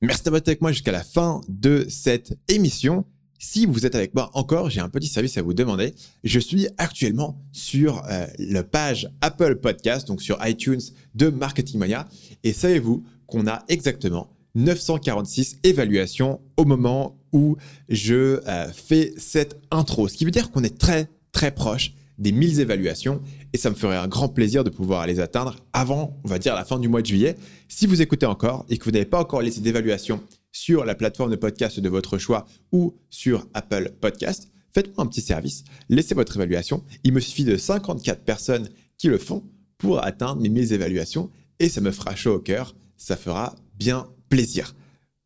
Merci 0.00 0.22
d'avoir 0.22 0.38
été 0.38 0.52
avec 0.52 0.60
moi 0.60 0.70
jusqu'à 0.70 0.92
la 0.92 1.02
fin 1.02 1.40
de 1.48 1.84
cette 1.88 2.38
émission. 2.46 3.04
Si 3.40 3.66
vous 3.66 3.84
êtes 3.84 3.96
avec 3.96 4.14
moi 4.14 4.30
encore, 4.34 4.70
j'ai 4.70 4.78
un 4.80 4.88
petit 4.88 5.08
service 5.08 5.36
à 5.38 5.42
vous 5.42 5.54
demander. 5.54 5.92
Je 6.22 6.38
suis 6.38 6.68
actuellement 6.78 7.36
sur 7.50 8.04
euh, 8.08 8.26
la 8.38 8.62
page 8.62 9.10
Apple 9.22 9.56
Podcast, 9.56 10.06
donc 10.06 10.22
sur 10.22 10.38
iTunes 10.46 10.80
de 11.16 11.30
Marketing 11.30 11.80
Mania. 11.80 12.08
Et 12.44 12.52
savez-vous 12.52 13.02
qu'on 13.26 13.48
a 13.48 13.64
exactement 13.66 14.30
946 14.54 15.58
évaluations 15.64 16.40
au 16.56 16.64
moment 16.64 17.18
où 17.32 17.56
je 17.88 18.40
euh, 18.46 18.68
fais 18.72 19.12
cette 19.16 19.60
intro. 19.72 20.06
Ce 20.06 20.16
qui 20.16 20.24
veut 20.24 20.30
dire 20.30 20.52
qu'on 20.52 20.62
est 20.62 20.78
très 20.78 21.08
très 21.32 21.50
proche 21.50 21.92
des 22.18 22.30
1000 22.30 22.60
évaluations 22.60 23.20
et 23.52 23.58
ça 23.58 23.70
me 23.70 23.74
ferait 23.74 23.96
un 23.96 24.08
grand 24.08 24.28
plaisir 24.28 24.64
de 24.64 24.70
pouvoir 24.70 25.06
les 25.06 25.20
atteindre 25.20 25.56
avant, 25.72 26.18
on 26.24 26.28
va 26.28 26.38
dire, 26.38 26.54
la 26.54 26.64
fin 26.64 26.78
du 26.78 26.88
mois 26.88 27.02
de 27.02 27.06
juillet. 27.06 27.36
Si 27.68 27.86
vous 27.86 28.02
écoutez 28.02 28.26
encore 28.26 28.66
et 28.68 28.78
que 28.78 28.84
vous 28.84 28.90
n'avez 28.90 29.04
pas 29.04 29.20
encore 29.20 29.42
laissé 29.42 29.60
d'évaluation 29.60 30.20
sur 30.52 30.84
la 30.84 30.94
plateforme 30.94 31.30
de 31.30 31.36
podcast 31.36 31.80
de 31.80 31.88
votre 31.88 32.18
choix 32.18 32.46
ou 32.72 32.94
sur 33.10 33.46
Apple 33.54 33.92
Podcast, 34.00 34.48
faites-moi 34.72 35.04
un 35.04 35.08
petit 35.08 35.20
service, 35.20 35.64
laissez 35.88 36.14
votre 36.14 36.36
évaluation. 36.36 36.84
Il 37.04 37.12
me 37.12 37.20
suffit 37.20 37.44
de 37.44 37.56
54 37.56 38.22
personnes 38.24 38.68
qui 38.96 39.08
le 39.08 39.18
font 39.18 39.44
pour 39.78 40.04
atteindre 40.04 40.40
mes 40.40 40.48
1000 40.48 40.72
évaluations 40.72 41.30
et 41.58 41.68
ça 41.68 41.80
me 41.80 41.90
fera 41.90 42.14
chaud 42.14 42.34
au 42.34 42.38
cœur, 42.40 42.74
ça 42.96 43.16
fera 43.16 43.54
bien 43.78 44.06
plaisir. 44.28 44.74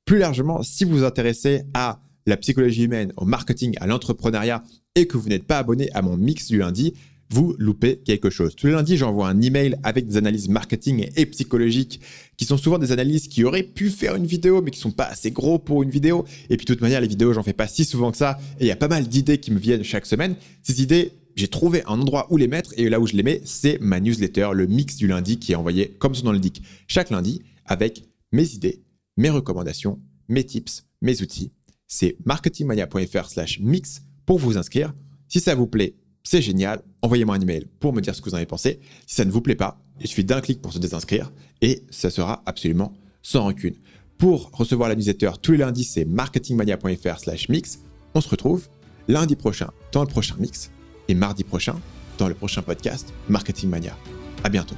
Plus 0.04 0.18
largement, 0.18 0.62
si 0.62 0.84
vous 0.84 0.98
vous 0.98 1.04
intéressez 1.04 1.62
à 1.74 2.00
la 2.26 2.36
psychologie 2.36 2.84
humaine, 2.84 3.12
au 3.16 3.24
marketing, 3.24 3.76
à 3.80 3.86
l'entrepreneuriat 3.86 4.62
et 4.94 5.06
que 5.06 5.16
vous 5.16 5.28
n'êtes 5.28 5.44
pas 5.44 5.58
abonné 5.58 5.90
à 5.92 6.02
mon 6.02 6.16
mix 6.16 6.48
du 6.48 6.58
lundi, 6.58 6.94
vous 7.32 7.54
loupez 7.58 7.96
quelque 7.96 8.28
chose. 8.28 8.54
Tous 8.54 8.66
les 8.66 8.74
lundis, 8.74 8.98
j'envoie 8.98 9.28
un 9.28 9.40
email 9.40 9.76
avec 9.82 10.06
des 10.06 10.18
analyses 10.18 10.48
marketing 10.48 11.08
et 11.16 11.26
psychologiques 11.26 12.00
qui 12.36 12.44
sont 12.44 12.58
souvent 12.58 12.78
des 12.78 12.92
analyses 12.92 13.26
qui 13.26 13.42
auraient 13.42 13.62
pu 13.62 13.88
faire 13.88 14.16
une 14.16 14.26
vidéo 14.26 14.60
mais 14.60 14.70
qui 14.70 14.78
sont 14.78 14.90
pas 14.90 15.06
assez 15.06 15.30
gros 15.30 15.58
pour 15.58 15.82
une 15.82 15.90
vidéo. 15.90 16.26
Et 16.50 16.56
puis 16.58 16.66
de 16.66 16.72
toute 16.72 16.82
manière, 16.82 17.00
les 17.00 17.08
vidéos, 17.08 17.32
j'en 17.32 17.42
fais 17.42 17.54
pas 17.54 17.66
si 17.66 17.86
souvent 17.86 18.10
que 18.10 18.18
ça 18.18 18.38
et 18.60 18.64
il 18.64 18.66
y 18.66 18.70
a 18.70 18.76
pas 18.76 18.88
mal 18.88 19.08
d'idées 19.08 19.38
qui 19.38 19.50
me 19.50 19.58
viennent 19.58 19.82
chaque 19.82 20.04
semaine. 20.04 20.36
Ces 20.62 20.82
idées, 20.82 21.12
j'ai 21.34 21.48
trouvé 21.48 21.82
un 21.86 21.98
endroit 22.00 22.26
où 22.30 22.36
les 22.36 22.48
mettre 22.48 22.72
et 22.76 22.90
là 22.90 23.00
où 23.00 23.06
je 23.06 23.14
les 23.14 23.22
mets, 23.22 23.40
c'est 23.44 23.78
ma 23.80 23.98
newsletter, 23.98 24.50
le 24.52 24.66
mix 24.66 24.96
du 24.96 25.06
lundi 25.06 25.38
qui 25.38 25.52
est 25.52 25.56
envoyé 25.56 25.88
comme 25.98 26.14
son 26.14 26.26
nom 26.26 26.32
l'indique 26.32 26.62
chaque 26.86 27.08
lundi 27.08 27.40
avec 27.64 28.04
mes 28.32 28.52
idées, 28.52 28.82
mes 29.16 29.30
recommandations, 29.30 29.98
mes 30.28 30.44
tips, 30.44 30.84
mes 31.00 31.22
outils. 31.22 31.50
C'est 31.88 32.16
marketingmania.fr 32.26 33.30
slash 33.30 33.58
mix 33.60 34.02
pour 34.26 34.38
vous 34.38 34.58
inscrire. 34.58 34.92
Si 35.28 35.40
ça 35.40 35.54
vous 35.54 35.66
plaît, 35.66 35.94
c'est 36.22 36.42
génial. 36.42 36.82
Envoyez-moi 37.02 37.36
un 37.36 37.40
email 37.40 37.66
pour 37.80 37.92
me 37.92 38.00
dire 38.00 38.14
ce 38.14 38.20
que 38.20 38.28
vous 38.28 38.34
en 38.34 38.38
avez 38.38 38.46
pensé. 38.46 38.80
Si 39.06 39.16
ça 39.16 39.24
ne 39.24 39.30
vous 39.30 39.40
plaît 39.40 39.56
pas, 39.56 39.80
il 40.00 40.06
suffit 40.06 40.24
d'un 40.24 40.40
clic 40.40 40.60
pour 40.60 40.72
se 40.72 40.78
désinscrire 40.78 41.32
et 41.60 41.82
ça 41.90 42.10
sera 42.10 42.42
absolument 42.46 42.92
sans 43.22 43.42
rancune. 43.42 43.74
Pour 44.18 44.50
recevoir 44.52 44.88
la 44.88 44.94
newsletter 44.94 45.30
tous 45.40 45.52
les 45.52 45.58
lundis, 45.58 45.84
c'est 45.84 46.04
marketingmania.fr 46.04 47.18
slash 47.18 47.48
mix. 47.48 47.80
On 48.14 48.20
se 48.20 48.28
retrouve 48.28 48.68
lundi 49.08 49.36
prochain 49.36 49.70
dans 49.92 50.02
le 50.02 50.08
prochain 50.08 50.36
mix 50.38 50.70
et 51.08 51.14
mardi 51.14 51.44
prochain 51.44 51.76
dans 52.18 52.28
le 52.28 52.34
prochain 52.34 52.62
podcast 52.62 53.12
Marketing 53.28 53.70
Mania. 53.70 53.96
À 54.44 54.48
bientôt. 54.48 54.76